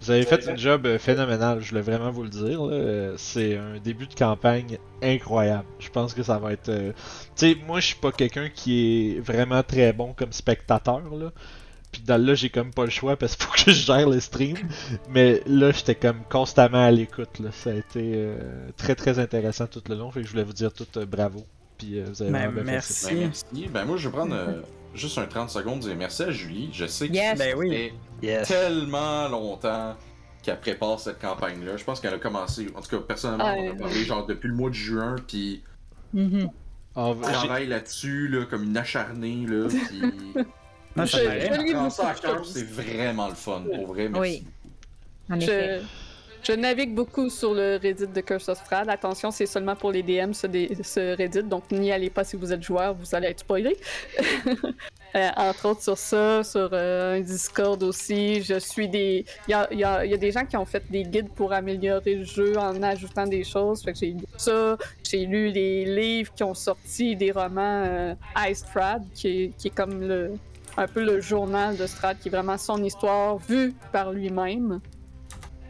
Vous 0.00 0.10
avez 0.10 0.24
fait 0.24 0.44
une 0.48 0.58
job 0.58 0.84
euh, 0.84 0.98
phénoménale, 0.98 1.60
je 1.60 1.68
voulais 1.70 1.80
vraiment 1.80 2.10
vous 2.10 2.24
le 2.24 2.28
dire. 2.28 2.58
Euh, 2.68 3.14
C'est 3.16 3.56
un 3.56 3.78
début 3.78 4.08
de 4.08 4.14
campagne 4.14 4.76
incroyable. 5.00 5.64
Je 5.78 5.88
pense 5.90 6.12
que 6.12 6.22
ça 6.24 6.38
va 6.38 6.52
être. 6.52 6.68
euh, 6.70 6.92
Tu 7.36 7.52
sais, 7.52 7.56
moi 7.66 7.78
je 7.80 7.86
suis 7.86 7.96
pas 7.96 8.10
quelqu'un 8.10 8.48
qui 8.52 9.14
est 9.16 9.20
vraiment 9.20 9.62
très 9.62 9.92
bon 9.92 10.12
comme 10.12 10.32
spectateur 10.32 11.00
là. 11.14 11.30
Puis 11.92 12.00
dans 12.02 12.16
là 12.20 12.34
j'ai 12.34 12.48
comme 12.48 12.72
pas 12.72 12.84
le 12.84 12.90
choix 12.90 13.16
parce 13.16 13.36
qu'il 13.36 13.44
faut 13.46 13.52
que 13.52 13.70
je 13.70 13.84
gère 13.84 14.08
le 14.08 14.18
stream. 14.18 14.56
Mais 15.10 15.42
là 15.46 15.70
j'étais 15.72 15.94
comme 15.94 16.22
constamment 16.30 16.84
à 16.84 16.90
l'écoute. 16.90 17.38
là. 17.38 17.50
Ça 17.52 17.70
a 17.70 17.74
été 17.74 18.12
euh, 18.14 18.36
très 18.76 18.94
très 18.94 19.18
intéressant 19.18 19.66
tout 19.66 19.82
le 19.88 19.94
long. 19.94 20.10
Fait 20.10 20.20
que 20.22 20.26
je 20.26 20.30
voulais 20.32 20.44
vous 20.44 20.54
dire 20.54 20.72
tout 20.72 20.86
euh, 20.96 21.04
bravo. 21.06 21.44
Puis 21.78 21.98
euh, 22.00 22.04
vous 22.08 22.22
avez 22.22 22.30
Ben, 22.32 22.50
bien 22.50 22.80
fait 22.80 22.92
ça. 22.92 23.12
merci. 23.12 23.14
Ben, 23.14 23.18
merci. 23.60 23.68
Ben 23.72 23.84
moi, 23.84 23.96
je 23.98 24.08
vais 24.08 24.12
prendre 24.16 24.34
euh, 24.34 24.62
juste 24.94 25.18
un 25.18 25.26
30 25.26 25.50
secondes 25.50 25.78
et 25.84 25.88
dire 25.88 25.96
merci 25.96 26.22
à 26.22 26.30
Julie. 26.30 26.70
Je 26.72 26.86
sais 26.86 27.08
que 27.08 27.12
Yes. 27.14 27.38
Ben 27.38 27.54
oui. 27.56 27.92
Yes. 28.22 28.48
tellement 28.48 29.28
longtemps 29.28 29.94
qu'elle 30.42 30.58
prépare 30.60 30.98
cette 30.98 31.20
campagne-là. 31.20 31.76
Je 31.76 31.84
pense 31.84 32.00
qu'elle 32.00 32.14
a 32.14 32.18
commencé, 32.18 32.68
en 32.74 32.80
tout 32.80 32.96
cas 32.96 33.02
personnellement, 33.06 33.54
on 33.56 33.70
a 33.70 33.74
parlé 33.74 34.04
genre 34.04 34.26
depuis 34.26 34.48
le 34.48 34.54
mois 34.54 34.70
de 34.70 34.74
juin, 34.74 35.16
puis 35.28 35.62
j'ai- 36.14 36.48
travaille 37.20 37.66
là-dessus 37.68 38.28
là, 38.28 38.44
comme 38.46 38.64
une 38.64 38.76
acharnée. 38.76 39.44
Là, 39.46 39.68
puis... 39.88 40.44
Non, 40.96 41.04
Je- 41.04 41.16
je 41.16 41.20
lis 41.22 41.72
à 41.74 41.76
beaucoup 41.78 42.20
cœur, 42.20 42.38
choses. 42.38 42.52
c'est 42.52 42.66
vraiment 42.68 43.28
le 43.28 43.34
fun, 43.34 43.62
pour 43.74 43.86
vrai. 43.88 44.08
Merci. 44.08 44.44
Oui. 45.30 45.34
En 45.34 45.40
effet. 45.40 45.80
Je, 46.44 46.52
je 46.52 46.58
navigue 46.58 46.94
beaucoup 46.94 47.30
sur 47.30 47.54
le 47.54 47.78
Reddit 47.80 48.08
de 48.08 48.20
Curse 48.20 48.48
of 48.48 48.58
Strahd. 48.58 48.88
Attention, 48.90 49.30
c'est 49.30 49.46
seulement 49.46 49.76
pour 49.76 49.92
les 49.92 50.02
DM 50.02 50.32
ce, 50.32 50.46
ce 50.82 51.16
Reddit, 51.16 51.44
donc 51.44 51.70
n'y 51.70 51.92
allez 51.92 52.10
pas 52.10 52.24
si 52.24 52.36
vous 52.36 52.52
êtes 52.52 52.62
joueur, 52.62 52.94
vous 52.94 53.14
allez 53.14 53.28
être 53.28 53.40
spoilé. 53.40 53.76
Euh, 55.14 55.28
entre 55.36 55.68
autres 55.68 55.82
sur 55.82 55.98
ça, 55.98 56.42
sur 56.42 56.70
euh, 56.72 57.18
un 57.18 57.20
Discord 57.20 57.82
aussi. 57.82 58.42
Je 58.42 58.58
suis 58.58 58.88
des. 58.88 59.26
Il 59.46 59.50
y 59.50 59.54
a, 59.54 59.68
il 59.70 59.78
y 59.78 59.84
a- 59.84 60.06
il 60.06 60.10
y 60.10 60.14
a 60.14 60.16
des 60.16 60.32
gens 60.32 60.46
qui 60.46 60.56
ont 60.56 60.64
fait 60.64 60.82
des 60.90 61.02
guides 61.02 61.28
pour 61.34 61.52
améliorer 61.52 62.14
le 62.14 62.24
jeu 62.24 62.56
en 62.56 62.82
ajoutant 62.82 63.26
des 63.26 63.44
choses. 63.44 63.82
Fait 63.82 63.92
que 63.92 63.98
j'ai 63.98 64.12
lu 64.12 64.24
ça. 64.38 64.78
J'ai 65.06 65.26
lu 65.26 65.50
les 65.50 65.84
livres 65.84 66.32
qui 66.34 66.42
ont 66.44 66.54
sorti 66.54 67.14
des 67.14 67.30
romans 67.30 67.82
euh, 67.84 68.14
Ice 68.48 68.64
qui 69.14 69.28
est, 69.28 69.52
qui 69.58 69.68
est 69.68 69.74
comme 69.74 70.00
le, 70.00 70.30
un 70.76 70.86
peu 70.86 71.04
le 71.04 71.20
journal 71.20 71.76
de 71.76 71.86
Strad, 71.86 72.18
qui 72.18 72.28
est 72.28 72.30
vraiment 72.30 72.58
son 72.58 72.82
histoire 72.82 73.38
vue 73.38 73.74
par 73.92 74.12
lui-même. 74.12 74.80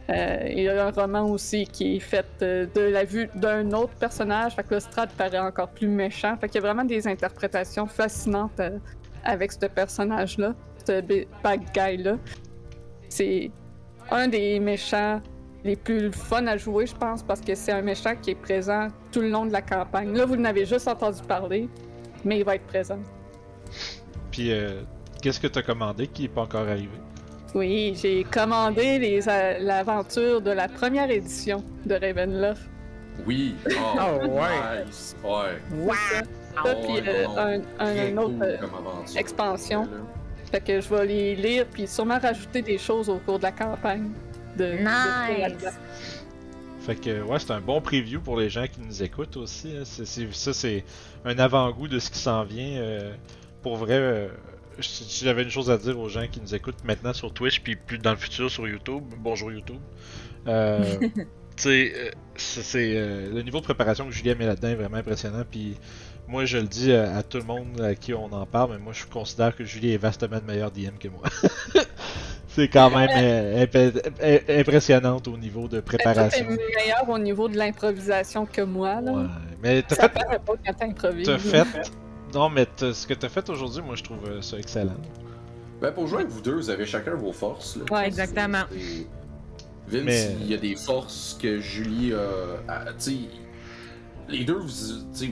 Euh, 0.09 0.47
il 0.49 0.63
y 0.63 0.69
a 0.69 0.85
un 0.85 0.91
roman 0.91 1.23
aussi 1.29 1.65
qui 1.65 1.95
est 1.95 1.99
fait 1.99 2.25
euh, 2.41 2.65
de 2.75 2.81
la 2.81 3.05
vue 3.05 3.29
d'un 3.35 3.71
autre 3.71 3.93
personnage, 3.95 4.53
fait 4.55 4.63
que 4.63 4.73
le 4.73 4.79
Strad 4.81 5.09
paraît 5.13 5.39
encore 5.39 5.69
plus 5.69 5.87
méchant. 5.87 6.35
Fait 6.37 6.49
qu'il 6.49 6.61
y 6.61 6.63
a 6.63 6.67
vraiment 6.67 6.83
des 6.83 7.07
interprétations 7.07 7.87
fascinantes 7.87 8.59
euh, 8.59 8.77
avec 9.23 9.53
ce 9.53 9.65
personnage-là, 9.65 10.55
ce 10.85 11.01
bad 11.41 11.61
guy-là. 11.73 12.17
C'est 13.07 13.51
un 14.11 14.27
des 14.27 14.59
méchants 14.59 15.21
les 15.63 15.77
plus 15.77 16.11
fun 16.11 16.45
à 16.47 16.57
jouer, 16.57 16.85
je 16.85 16.95
pense, 16.95 17.23
parce 17.23 17.39
que 17.39 17.55
c'est 17.55 17.71
un 17.71 17.81
méchant 17.81 18.15
qui 18.21 18.31
est 18.31 18.35
présent 18.35 18.89
tout 19.13 19.21
le 19.21 19.29
long 19.29 19.45
de 19.45 19.53
la 19.53 19.61
campagne. 19.61 20.13
Là, 20.13 20.25
vous 20.25 20.35
n'avez 20.35 20.65
juste 20.65 20.89
entendu 20.89 21.21
parler, 21.25 21.69
mais 22.25 22.39
il 22.39 22.43
va 22.43 22.55
être 22.55 22.67
présent. 22.67 22.99
Puis, 24.29 24.51
qu'est-ce 25.23 25.39
que 25.39 25.47
t'as 25.47 25.61
commandé 25.61 26.07
qui 26.07 26.25
est 26.25 26.27
pas 26.27 26.41
encore 26.41 26.67
arrivé? 26.67 26.89
Oui, 27.55 27.95
j'ai 27.99 28.23
commandé 28.25 28.99
les, 28.99 29.27
euh, 29.29 29.57
l'aventure 29.59 30.41
de 30.41 30.51
la 30.51 30.67
première 30.67 31.09
édition 31.09 31.63
de 31.85 31.95
Ravenloft. 31.95 32.61
Oui. 33.25 33.55
Oh, 33.69 33.71
Oh, 34.23 34.27
ouais. 34.27 34.85
Nice. 34.85 35.15
Ouais. 35.23 35.61
Wow! 35.71 35.93
Ça, 35.93 36.63
Ouais, 36.65 36.75
puis 36.83 37.09
euh, 37.09 37.27
un, 37.37 37.59
un- 37.79 37.93
Très 37.93 38.11
un 38.13 38.17
autre 38.17 38.33
cool 38.33 38.43
euh, 38.43 38.57
expansion. 39.19 39.87
Fait 40.51 40.61
que 40.61 40.81
je 40.81 40.89
vais 40.89 41.05
les 41.05 41.35
lire, 41.35 41.65
puis 41.71 41.87
sûrement 41.87 42.19
rajouter 42.19 42.61
des 42.61 42.77
choses 42.77 43.09
au 43.09 43.17
cours 43.17 43.37
de 43.39 43.43
la 43.43 43.51
campagne. 43.51 44.09
De, 44.57 44.65
de- 44.65 44.71
Nice! 44.77 45.65
Fait 46.81 46.95
que, 46.95 47.21
ouais, 47.21 47.39
c'est 47.39 47.51
un 47.51 47.61
bon 47.61 47.79
preview 47.81 48.19
pour 48.19 48.37
les 48.39 48.49
gens 48.49 48.65
qui 48.65 48.81
nous 48.81 49.01
écoutent 49.03 49.37
aussi. 49.37 49.69
hein. 49.77 49.83
C'est- 49.85 50.05
c'est- 50.05 50.33
ça, 50.33 50.53
c'est 50.53 50.83
un 51.23 51.37
avant-goût 51.39 51.87
de 51.87 51.97
ce 51.99 52.09
qui 52.09 52.19
s'en 52.19 52.43
vient. 52.43 52.77
euh, 52.81 53.13
pour 53.61 53.77
vrai, 53.77 53.93
euh, 53.97 54.27
si 54.79 55.23
j'avais 55.25 55.43
une 55.43 55.49
chose 55.49 55.69
à 55.71 55.77
dire 55.77 55.99
aux 55.99 56.09
gens 56.09 56.27
qui 56.31 56.41
nous 56.41 56.53
écoutent 56.55 56.83
maintenant 56.83 57.13
sur 57.13 57.33
Twitch, 57.33 57.61
puis 57.61 57.75
plus 57.75 57.97
dans 57.97 58.11
le 58.11 58.17
futur 58.17 58.49
sur 58.49 58.67
YouTube, 58.67 59.03
bonjour 59.19 59.51
YouTube. 59.51 59.79
Euh, 60.47 60.83
euh, 61.65 62.11
c'est 62.35 62.95
euh, 62.95 63.31
le 63.33 63.41
niveau 63.43 63.59
de 63.59 63.63
préparation 63.63 64.05
que 64.05 64.11
Julien 64.11 64.35
met 64.35 64.45
là-dedans 64.45 64.69
est 64.69 64.75
vraiment 64.75 64.97
impressionnant. 64.97 65.43
Puis 65.49 65.77
moi, 66.27 66.45
je 66.45 66.57
le 66.57 66.63
dis 66.67 66.91
à, 66.93 67.17
à 67.17 67.23
tout 67.23 67.37
le 67.37 67.43
monde 67.43 67.79
à 67.81 67.95
qui 67.95 68.13
on 68.13 68.25
en 68.33 68.45
parle, 68.45 68.71
mais 68.73 68.79
moi, 68.79 68.93
je 68.93 69.05
considère 69.05 69.55
que 69.55 69.63
Julien 69.63 69.93
est 69.93 69.97
vastement 69.97 70.39
de 70.39 70.45
meilleur 70.45 70.71
DM 70.71 70.97
que 70.99 71.07
moi. 71.09 71.21
c'est 72.47 72.67
quand 72.67 72.89
même 72.89 73.09
euh, 73.15 73.63
imp- 73.63 73.75
imp- 74.21 74.49
impressionnante 74.49 75.27
au 75.27 75.37
niveau 75.37 75.67
de 75.67 75.79
Toi, 75.79 75.81
t'es 75.81 75.97
préparation. 75.97 76.45
meilleur 76.47 77.07
au 77.09 77.19
niveau 77.19 77.47
de 77.47 77.57
l'improvisation 77.57 78.45
que 78.45 78.61
moi, 78.61 79.01
là. 79.01 79.11
Ouais. 79.11 79.25
Mais 79.61 79.81
t'as 79.83 79.95
fait, 79.95 80.09
pas 80.09 80.53
quand 80.65 80.73
t'improvises. 80.73 81.27
t'as 81.27 81.37
fait. 81.37 81.91
Non, 82.33 82.49
mais 82.49 82.67
ce 82.77 83.05
que 83.07 83.13
t'as 83.13 83.29
fait 83.29 83.47
aujourd'hui, 83.49 83.81
moi, 83.81 83.95
je 83.95 84.03
trouve 84.03 84.25
euh, 84.27 84.41
ça 84.41 84.57
excellent. 84.57 84.95
Ben, 85.81 85.91
pour 85.91 86.07
jouer 86.07 86.19
avec 86.19 86.29
vous 86.31 86.41
deux, 86.41 86.55
vous 86.55 86.69
avez 86.69 86.85
chacun 86.85 87.15
vos 87.15 87.31
forces. 87.33 87.75
Là. 87.77 87.83
Ouais, 87.91 88.07
exactement. 88.07 88.63
c'est- 88.71 89.07
Vince, 89.85 90.03
Mais- 90.05 90.35
il 90.39 90.47
y 90.47 90.53
a 90.53 90.57
des 90.57 90.75
forces 90.75 91.37
que 91.41 91.59
Julie 91.59 92.13
a. 92.13 92.71
a- 92.71 92.85
tu 92.93 92.99
sais, 92.99 93.17
les 94.29 94.45
deux, 94.45 94.55
vous, 94.57 94.69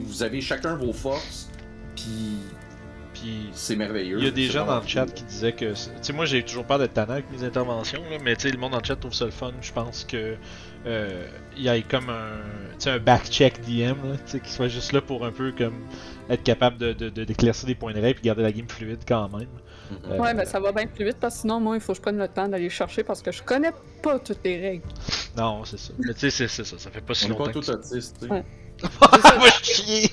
vous 0.04 0.22
avez 0.22 0.40
chacun 0.42 0.76
vos 0.76 0.92
forces, 0.92 1.48
puis 1.96 2.36
Puis 3.14 3.50
c'est 3.52 3.76
merveilleux. 3.76 4.18
Il 4.18 4.24
y 4.24 4.28
a 4.28 4.30
des 4.32 4.46
gens 4.46 4.66
dans 4.66 4.80
le 4.80 4.86
chat 4.86 5.04
cool. 5.04 5.14
qui 5.14 5.24
disaient 5.24 5.52
que. 5.52 5.72
Tu 5.74 5.90
sais, 6.02 6.12
moi 6.12 6.24
j'ai 6.24 6.42
toujours 6.42 6.64
peur 6.64 6.78
d'être 6.78 6.94
tannant 6.94 7.12
avec 7.12 7.30
mes 7.30 7.44
interventions, 7.44 8.02
là, 8.10 8.16
mais 8.24 8.34
tu 8.36 8.42
sais, 8.42 8.50
le 8.50 8.58
monde 8.58 8.72
dans 8.72 8.78
le 8.78 8.84
chat 8.84 8.96
trouve 8.96 9.12
ça 9.14 9.26
le 9.26 9.30
fun. 9.30 9.52
Je 9.60 9.70
pense 9.72 10.04
que. 10.04 10.34
Euh, 10.86 11.26
il 11.56 11.62
y 11.62 11.68
a 11.68 11.80
comme 11.82 12.08
un. 12.10 12.38
Tu 12.78 12.84
sais, 12.84 12.90
un 12.90 12.98
back-check 12.98 13.60
DM, 13.62 14.10
là, 14.10 14.16
tu 14.26 14.32
sais, 14.32 14.40
qui 14.40 14.50
soit 14.50 14.68
juste 14.68 14.92
là 14.92 15.00
pour 15.00 15.24
un 15.24 15.30
peu 15.32 15.52
comme. 15.52 15.74
être 16.30 16.42
capable 16.42 16.78
de, 16.78 16.92
de, 16.92 17.08
de- 17.10 17.24
d'éclaircir 17.24 17.66
des 17.66 17.74
points 17.74 17.92
de 17.92 18.00
règle 18.00 18.14
puis 18.20 18.26
garder 18.26 18.42
la 18.42 18.52
game 18.52 18.68
fluide 18.68 19.00
quand 19.06 19.28
même. 19.28 19.48
Mhm. 19.90 19.98
Euh, 20.12 20.18
Ouais, 20.18 20.34
ben 20.34 20.44
ça 20.46 20.58
va 20.60 20.72
bien 20.72 20.86
plus 20.86 21.04
vite 21.04 21.18
parce 21.20 21.34
que 21.34 21.40
sinon, 21.42 21.60
moi, 21.60 21.74
il 21.76 21.80
faut 21.80 21.92
que 21.92 21.96
je 21.98 22.02
prenne 22.02 22.18
le 22.18 22.28
temps 22.28 22.48
d'aller 22.48 22.70
chercher 22.70 23.02
parce 23.04 23.20
que 23.22 23.30
je 23.32 23.42
connais 23.42 23.72
pas 24.02 24.18
toutes 24.18 24.40
les 24.44 24.58
règles. 24.60 24.84
Non, 25.36 25.64
c'est 25.64 25.78
ça. 25.78 25.92
Mais 25.98 26.14
tu 26.14 26.20
sais, 26.20 26.30
c'est, 26.30 26.48
c'est 26.48 26.64
ça. 26.64 26.78
Ça 26.78 26.90
fait 26.90 27.00
pas 27.00 27.14
si 27.14 27.26
On 27.26 27.30
longtemps 27.30 27.52
pas 27.52 27.62
ça. 27.62 27.72
autistes, 27.74 28.16
tu 28.20 28.26
sais. 28.26 28.32
Ouais. 28.32 28.44
Va 29.00 29.50
chier! 29.62 30.10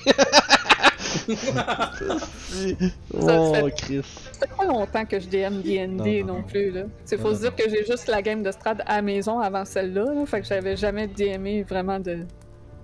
Oh, 3.14 3.54
fait- 3.54 3.70
Chris. 3.76 4.02
Ça 4.32 4.46
fait 4.46 4.56
pas 4.56 4.64
longtemps 4.64 5.04
que 5.04 5.18
je 5.20 5.28
DM 5.28 5.60
D&D 5.62 6.22
Non, 6.24 6.42
plus, 6.42 6.70
là. 6.70 6.82
C'est 7.04 7.18
faut 7.18 7.30
non, 7.30 7.34
se 7.36 7.40
dire 7.40 7.54
que 7.54 7.68
j'ai 7.68 7.84
juste 7.84 8.08
la 8.08 8.22
game 8.22 8.42
de 8.42 8.50
Strad 8.50 8.82
à 8.86 8.96
la 8.96 9.02
maison 9.02 9.38
avant 9.40 9.64
celle-là, 9.64 10.04
là. 10.12 10.26
Fait 10.26 10.40
que 10.40 10.46
j'avais 10.46 10.76
jamais 10.76 11.06
DMé 11.06 11.62
vraiment 11.62 12.00
de 12.00 12.20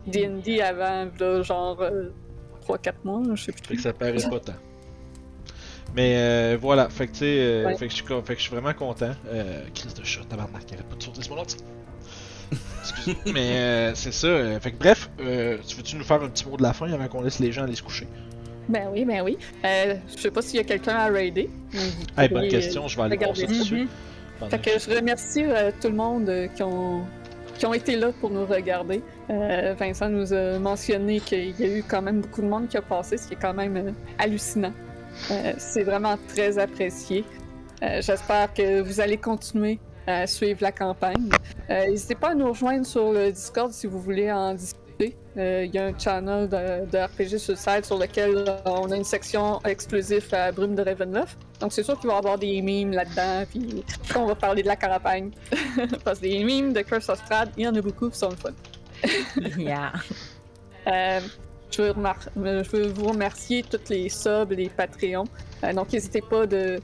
D&D 0.06 0.60
avant, 0.60 1.08
là, 1.18 1.42
genre 1.42 1.82
3-4 2.66 2.92
mois, 3.04 3.22
je 3.34 3.44
sais 3.44 3.52
plus. 3.52 3.64
Fait 3.66 3.76
que 3.76 3.82
ça 3.82 3.92
paraît 3.92 4.14
pas 4.14 4.40
tant. 4.40 4.54
Mais 5.94 6.14
euh, 6.16 6.58
voilà, 6.60 6.88
fait 6.90 7.06
que 7.06 7.12
tu 7.12 7.18
sais, 7.20 7.24
euh, 7.38 7.64
Ouais. 7.66 7.76
fait, 7.76 7.86
que 7.88 7.92
je 8.34 8.42
suis 8.42 8.50
vraiment 8.50 8.74
content. 8.74 9.12
Euh, 9.28 9.62
Chris 9.74 9.94
de 9.98 10.04
chat, 10.04 10.20
tabarnak, 10.28 10.64
arrête 10.72 10.84
pas 10.86 10.96
de 10.96 11.02
sauter 11.02 11.22
ce 11.22 11.30
mon 11.30 11.38
ordi. 11.38 11.56
Excuse. 12.90 13.16
Mais 13.32 13.56
euh, 13.56 13.94
c'est 13.94 14.12
ça. 14.12 14.26
euh, 14.26 14.60
fait 14.60 14.72
que 14.72 14.78
bref, 14.78 15.10
euh, 15.20 15.58
tu 15.66 15.76
veux-tu 15.76 15.96
nous 15.96 16.04
faire 16.04 16.22
un 16.22 16.28
petit 16.28 16.46
mot 16.48 16.56
de 16.56 16.62
la 16.62 16.72
fin 16.72 16.90
avant 16.92 17.06
qu'on 17.08 17.22
laisse 17.22 17.38
les 17.38 17.52
gens 17.52 17.64
aller 17.64 17.74
se 17.76 17.82
coucher? 17.82 18.06
Ben 18.68 18.88
oui, 18.92 19.04
ben 19.04 19.22
oui. 19.22 19.38
Je 19.62 20.20
sais 20.20 20.30
pas 20.30 20.42
s'il 20.42 20.56
y 20.56 20.60
a 20.60 20.64
quelqu'un 20.64 20.96
à 20.96 21.06
raider. 21.08 21.48
Hey, 22.18 22.28
bonne 22.28 22.48
question, 22.48 22.88
je 22.88 22.96
vais 22.96 23.02
aller 23.04 23.16
voir 23.16 23.36
ça 23.36 23.42
regardez 23.42 23.46
tout 23.46 23.58
de 23.58 23.64
ça. 23.64 23.64
suite. 23.64 23.90
Mhm. 24.40 24.50
Fait 24.50 24.58
que 24.58 24.70
je 24.78 24.94
remercie 24.96 25.44
tout 25.80 25.88
le 25.88 25.94
monde 25.94 26.48
qui 26.54 26.62
ont 26.62 27.04
qui 27.58 27.66
ont 27.66 27.74
été 27.74 27.96
là 27.96 28.12
pour 28.20 28.30
nous 28.30 28.46
regarder. 28.46 29.02
Euh, 29.30 29.74
Vincent 29.78 30.08
nous 30.08 30.32
a 30.32 30.58
mentionné 30.58 31.20
qu'il 31.20 31.58
y 31.58 31.64
a 31.64 31.78
eu 31.78 31.82
quand 31.86 32.02
même 32.02 32.20
beaucoup 32.20 32.42
de 32.42 32.46
monde 32.48 32.68
qui 32.68 32.76
a 32.76 32.82
passé, 32.82 33.16
ce 33.16 33.28
qui 33.28 33.34
est 33.34 33.38
quand 33.40 33.54
même 33.54 33.94
hallucinant. 34.18 34.72
Euh, 35.30 35.54
c'est 35.58 35.82
vraiment 35.82 36.16
très 36.28 36.58
apprécié. 36.58 37.24
Euh, 37.82 38.00
J'espère 38.02 38.52
que 38.52 38.80
vous 38.80 39.00
allez 39.00 39.16
continuer 39.16 39.78
à 40.06 40.26
suivre 40.26 40.58
la 40.62 40.72
campagne. 40.72 41.28
Euh, 41.70 41.86
N'hésitez 41.86 42.14
pas 42.14 42.30
à 42.30 42.34
nous 42.34 42.48
rejoindre 42.48 42.86
sur 42.86 43.12
le 43.12 43.30
Discord 43.32 43.72
si 43.72 43.86
vous 43.86 44.00
voulez 44.00 44.30
en 44.30 44.54
discuter. 44.54 45.16
Euh, 45.36 45.64
Il 45.66 45.74
y 45.74 45.78
a 45.78 45.86
un 45.86 45.98
channel 45.98 46.48
de, 46.48 46.86
de 46.90 46.98
RPG 46.98 47.38
site 47.38 47.84
sur 47.84 47.98
lequel 47.98 48.36
euh, 48.48 48.56
on 48.64 48.90
a 48.90 48.96
une 48.96 49.04
section 49.04 49.60
exclusive 49.64 50.26
à 50.32 50.50
Brume 50.52 50.74
de 50.74 50.82
Ravenloft. 50.82 51.36
Donc 51.60 51.72
c'est 51.72 51.82
sûr 51.82 51.98
qu'il 51.98 52.08
va 52.08 52.14
y 52.14 52.18
avoir 52.18 52.38
des 52.38 52.62
memes 52.62 52.92
là-dedans, 52.92 53.44
puis 53.50 53.84
on 54.16 54.26
va 54.26 54.34
parler 54.34 54.62
de 54.62 54.68
la 54.68 54.76
campagne. 54.76 55.30
Parce 56.04 56.18
que 56.20 56.26
des 56.26 56.42
memes 56.44 56.72
de 56.72 56.80
Curse 56.80 57.08
of 57.10 57.18
Strahd, 57.24 57.50
il 57.58 57.64
y 57.64 57.68
en 57.68 57.74
a 57.74 57.80
beaucoup 57.82 58.08
qui 58.08 58.18
sont 58.18 58.30
le 58.30 58.36
fun. 58.36 58.50
Yeah. 59.58 59.92
Euh, 60.86 61.20
je, 61.70 61.82
veux 61.82 61.90
remar- 61.90 62.28
je 62.36 62.70
veux 62.70 62.86
vous 62.86 63.08
remercier 63.08 63.62
toutes 63.64 63.88
les 63.90 64.08
subs, 64.08 64.50
les 64.52 64.68
Patreons. 64.70 65.24
Euh, 65.64 65.72
donc 65.74 65.92
n'hésitez 65.92 66.22
pas 66.22 66.46
de, 66.46 66.80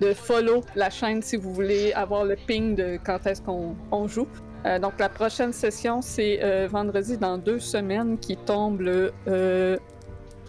de 0.00 0.12
follow 0.12 0.62
la 0.74 0.90
chaîne 0.90 1.22
si 1.22 1.36
vous 1.36 1.52
voulez 1.52 1.92
avoir 1.92 2.24
le 2.24 2.36
ping 2.36 2.74
de 2.74 2.98
quand 3.04 3.26
est-ce 3.26 3.42
qu'on 3.42 3.76
on 3.90 4.06
joue. 4.06 4.26
Euh, 4.64 4.78
donc 4.78 4.94
la 4.98 5.08
prochaine 5.08 5.52
session, 5.52 6.02
c'est 6.02 6.40
euh, 6.42 6.66
vendredi 6.70 7.16
dans 7.16 7.38
deux 7.38 7.60
semaines 7.60 8.18
qui 8.18 8.36
tombe 8.36 8.80
le 8.80 9.12
euh, 9.28 9.76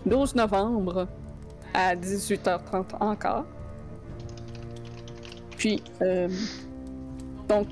12 0.06 0.35
novembre 0.35 1.08
à 1.74 1.95
18h30 1.95 2.95
encore. 3.00 3.45
Puis, 5.58 5.84
euh, 6.01 6.27
donc, 7.48 7.67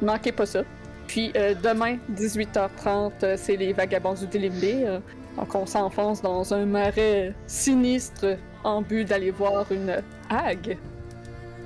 manquez 0.00 0.32
pas 0.32 0.46
ça. 0.46 0.62
Puis 1.06 1.32
euh, 1.36 1.54
demain, 1.62 1.98
18h30, 2.14 3.12
euh, 3.22 3.34
c'est 3.36 3.56
les 3.56 3.72
Vagabonds 3.72 4.14
du 4.14 4.26
Délimbé. 4.26 4.98
donc 5.36 5.54
on 5.54 5.66
s'enfonce 5.66 6.22
dans 6.22 6.54
un 6.54 6.64
marais 6.64 7.34
sinistre 7.46 8.36
en 8.64 8.82
but 8.82 9.04
d'aller 9.04 9.30
voir 9.30 9.70
une 9.70 10.02
hague. 10.30 10.78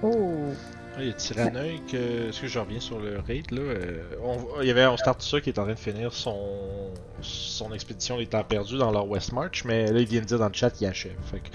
Oh. 0.02 0.50
Ah, 0.99 1.02
il 1.02 1.08
y 1.08 1.10
a 1.10 1.12
Tyrannoï 1.12 1.81
que. 1.91 2.28
Est-ce 2.28 2.41
que 2.41 2.47
je 2.47 2.58
reviens 2.58 2.81
sur 2.81 2.99
le 2.99 3.18
raid 3.20 3.50
là? 3.50 3.60
Euh, 3.60 4.02
on... 4.23 4.62
Il 4.62 4.66
y 4.66 4.70
avait 4.70 4.86
On 4.86 4.97
Start 4.97 5.20
ça 5.20 5.41
qui 5.42 5.50
est 5.50 5.58
en 5.58 5.65
train 5.65 5.75
de 5.75 5.78
finir 5.78 6.12
son 6.12 6.91
son 7.20 7.73
expédition 7.73 8.16
des 8.18 8.26
temps 8.26 8.44
perdus 8.44 8.78
dans 8.78 8.91
leur 8.91 9.08
West 9.08 9.33
March, 9.33 9.65
mais 9.65 9.91
là 9.92 10.00
il 10.00 10.07
vient 10.07 10.20
de 10.20 10.26
dire 10.26 10.39
dans 10.39 10.49
le 10.49 10.55
chat 10.55 10.70
qu'il 10.70 10.86
achève. 10.86 11.12
Fait 11.31 11.41
que, 11.41 11.49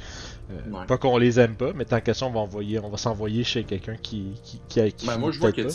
euh, 0.52 0.72
Ouais. 0.72 0.86
Pas 0.86 0.98
qu'on 0.98 1.18
les 1.18 1.40
aime 1.40 1.56
pas, 1.56 1.72
mais 1.74 1.86
tant 1.86 2.02
qu'à 2.02 2.14
ça, 2.14 2.26
on 2.26 2.32
va 2.32 2.40
envoyer, 2.42 2.78
on 2.80 2.90
va 2.90 2.98
s'envoyer 2.98 3.44
chez 3.44 3.64
quelqu'un 3.64 3.96
qui 3.96 4.34
qui 4.44 4.62
qui, 4.68 4.80
a- 4.80 4.92
qui 4.92 5.08
Ben, 5.08 5.18
moi, 5.18 5.32
je 5.32 5.40
vois 5.40 5.52
qu'il 5.52 5.64
y 5.64 5.68
a 5.68 5.70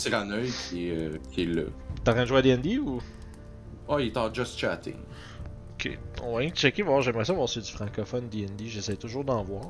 qui 0.69 0.87
est, 0.89 0.91
euh, 0.95 1.17
qui 1.31 1.43
est 1.43 1.45
là. 1.45 1.63
T'es 2.03 2.11
en 2.11 2.13
train 2.13 2.23
de 2.23 2.27
jouer 2.27 2.39
à 2.39 2.41
D&D 2.41 2.77
ou? 2.77 3.01
Oh, 3.89 3.99
il 3.99 4.07
est 4.07 4.17
en 4.17 4.33
just 4.33 4.57
chatting. 4.57 4.95
Ok, 5.77 5.99
on 6.23 6.31
va 6.31 6.37
rien 6.39 6.49
checker, 6.49 6.81
voir. 6.81 7.01
J'aimerais 7.01 7.25
ça 7.25 7.33
voir 7.33 7.47
si 7.47 7.61
c'est 7.61 7.67
du 7.67 7.71
francophone 7.71 8.27
D&D. 8.29 8.65
J'essaie 8.67 8.95
toujours 8.95 9.23
d'en 9.23 9.43
voir. 9.43 9.63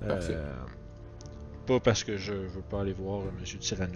là. 0.00 0.08
Parfait. 0.14 0.34
Euh, 0.34 0.52
pas 1.66 1.80
parce 1.80 2.02
que 2.02 2.16
je 2.16 2.32
veux 2.32 2.62
pas 2.70 2.80
aller 2.80 2.94
voir 2.94 3.20
euh, 3.20 3.30
Monsieur 3.38 3.58
là. 3.78 3.86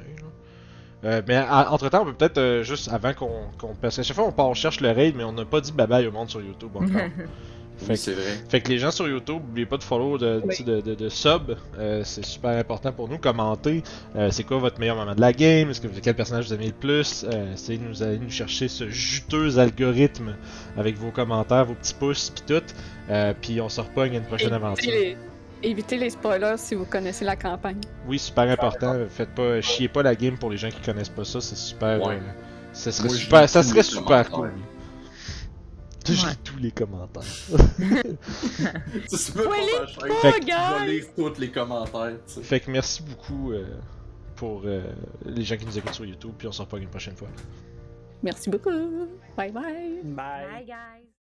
Euh, 1.04 1.22
mais 1.26 1.38
entre 1.38 1.88
temps, 1.88 2.02
on 2.02 2.04
peut 2.06 2.14
peut-être 2.14 2.38
euh, 2.38 2.62
juste 2.62 2.88
avant 2.92 3.12
qu'on. 3.12 3.44
qu'on 3.58 3.74
parce 3.74 3.96
qu'à 3.96 4.02
chaque 4.02 4.16
fois 4.16 4.26
on 4.26 4.32
part, 4.32 4.48
on 4.48 4.54
cherche 4.54 4.80
le 4.80 4.90
raid, 4.90 5.14
mais 5.16 5.24
on 5.24 5.32
n'a 5.32 5.44
pas 5.44 5.60
dit 5.60 5.72
bye 5.72 5.86
bye 5.86 6.06
au 6.06 6.12
monde 6.12 6.28
sur 6.28 6.40
YouTube 6.40 6.74
encore. 6.74 6.88
Oui, 7.88 7.96
c'est 7.96 8.12
vrai. 8.12 8.22
Fait 8.48 8.60
que 8.60 8.70
les 8.70 8.78
gens 8.78 8.90
sur 8.90 9.06
YouTube, 9.06 9.42
n'oubliez 9.46 9.66
pas 9.66 9.76
de 9.76 9.82
follow, 9.84 10.16
de, 10.18 10.40
Oui. 10.44 10.64
de, 10.64 10.80
de, 10.80 10.94
de 10.94 11.08
sub, 11.10 11.56
euh, 11.78 12.02
c'est 12.04 12.24
super 12.24 12.50
important 12.56 12.90
pour 12.92 13.08
nous. 13.08 13.18
Commentez, 13.18 13.82
euh, 14.16 14.30
c'est 14.30 14.44
quoi 14.44 14.56
votre 14.58 14.80
meilleur 14.80 14.96
moment 14.96 15.14
de 15.14 15.20
la 15.20 15.32
game, 15.32 15.68
est-ce 15.70 15.80
que 15.80 15.88
quel 15.88 16.14
personnage 16.14 16.46
vous 16.46 16.54
aimez 16.54 16.68
le 16.68 16.72
plus, 16.72 17.24
euh, 17.30 17.52
essayez 17.52 17.78
de 17.78 17.84
nous 17.84 18.02
aller 18.02 18.18
nous 18.18 18.30
chercher 18.30 18.68
ce 18.68 18.88
juteux 18.88 19.58
algorithme 19.58 20.36
avec 20.78 20.96
vos 20.96 21.10
commentaires, 21.10 21.66
vos 21.66 21.74
petits 21.74 21.94
pouces, 21.94 22.30
puis 22.34 22.44
tout, 22.56 22.64
euh, 23.10 23.34
puis 23.40 23.60
on 23.60 23.68
se 23.68 23.80
repogne 23.80 24.14
à 24.14 24.18
une 24.18 24.24
prochaine 24.24 24.54
aventure. 24.54 24.90
Évitez 24.90 25.16
les, 25.62 25.68
évitez 25.70 25.96
les 25.98 26.10
spoilers 26.10 26.56
si 26.56 26.74
vous 26.74 26.86
connaissez 26.86 27.24
la 27.26 27.36
campagne. 27.36 27.80
Oui, 28.08 28.18
super 28.18 28.48
important. 28.50 28.94
Faites 29.10 29.34
pas, 29.34 29.60
chiez 29.60 29.88
pas 29.88 30.02
la 30.02 30.14
game 30.14 30.38
pour 30.38 30.50
les 30.50 30.56
gens 30.56 30.70
qui 30.70 30.80
connaissent 30.80 31.08
pas 31.10 31.24
ça, 31.24 31.40
c'est 31.42 31.56
super. 31.56 32.00
Ouais. 32.06 32.14
euh, 32.14 32.18
ça 32.72 32.90
serait 32.90 33.08
super, 33.10 33.48
ça 33.48 33.62
serait 33.62 33.82
super 33.82 34.30
cool. 34.30 34.52
Je 36.14 36.24
Ouais. 36.24 36.30
lis 36.32 36.36
tous 36.44 36.56
les 36.58 36.70
commentaires. 36.70 37.22
Même 37.48 37.66
Ouais, 37.88 38.16
pas 39.34 39.80
ma 39.80 39.86
chaîne. 39.86 40.12
Fait 40.22 40.40
que- 40.40 40.46
Je 40.46 40.90
lire 40.90 41.04
tous 41.16 41.40
les 41.40 41.50
commentaires, 41.50 42.16
tu 42.26 42.34
sais. 42.34 42.42
Fait 42.42 42.60
que 42.60 42.70
merci 42.70 43.02
beaucoup 43.02 43.52
euh, 43.52 43.64
pour 44.36 44.62
euh, 44.64 44.82
les 45.24 45.42
gens 45.42 45.56
qui 45.56 45.66
nous 45.66 45.76
écoutent 45.78 45.94
sur 45.94 46.04
YouTube, 46.04 46.32
puis 46.38 46.48
on 46.48 46.52
se 46.52 46.62
reparle 46.62 46.82
une 46.82 46.88
prochaine 46.90 47.16
fois. 47.16 47.28
Merci 48.22 48.50
beaucoup. 48.50 48.70
Bye 49.36 49.52
bye. 49.52 50.00
Bye. 50.02 50.04
Bye, 50.04 50.64
guys. 50.66 51.05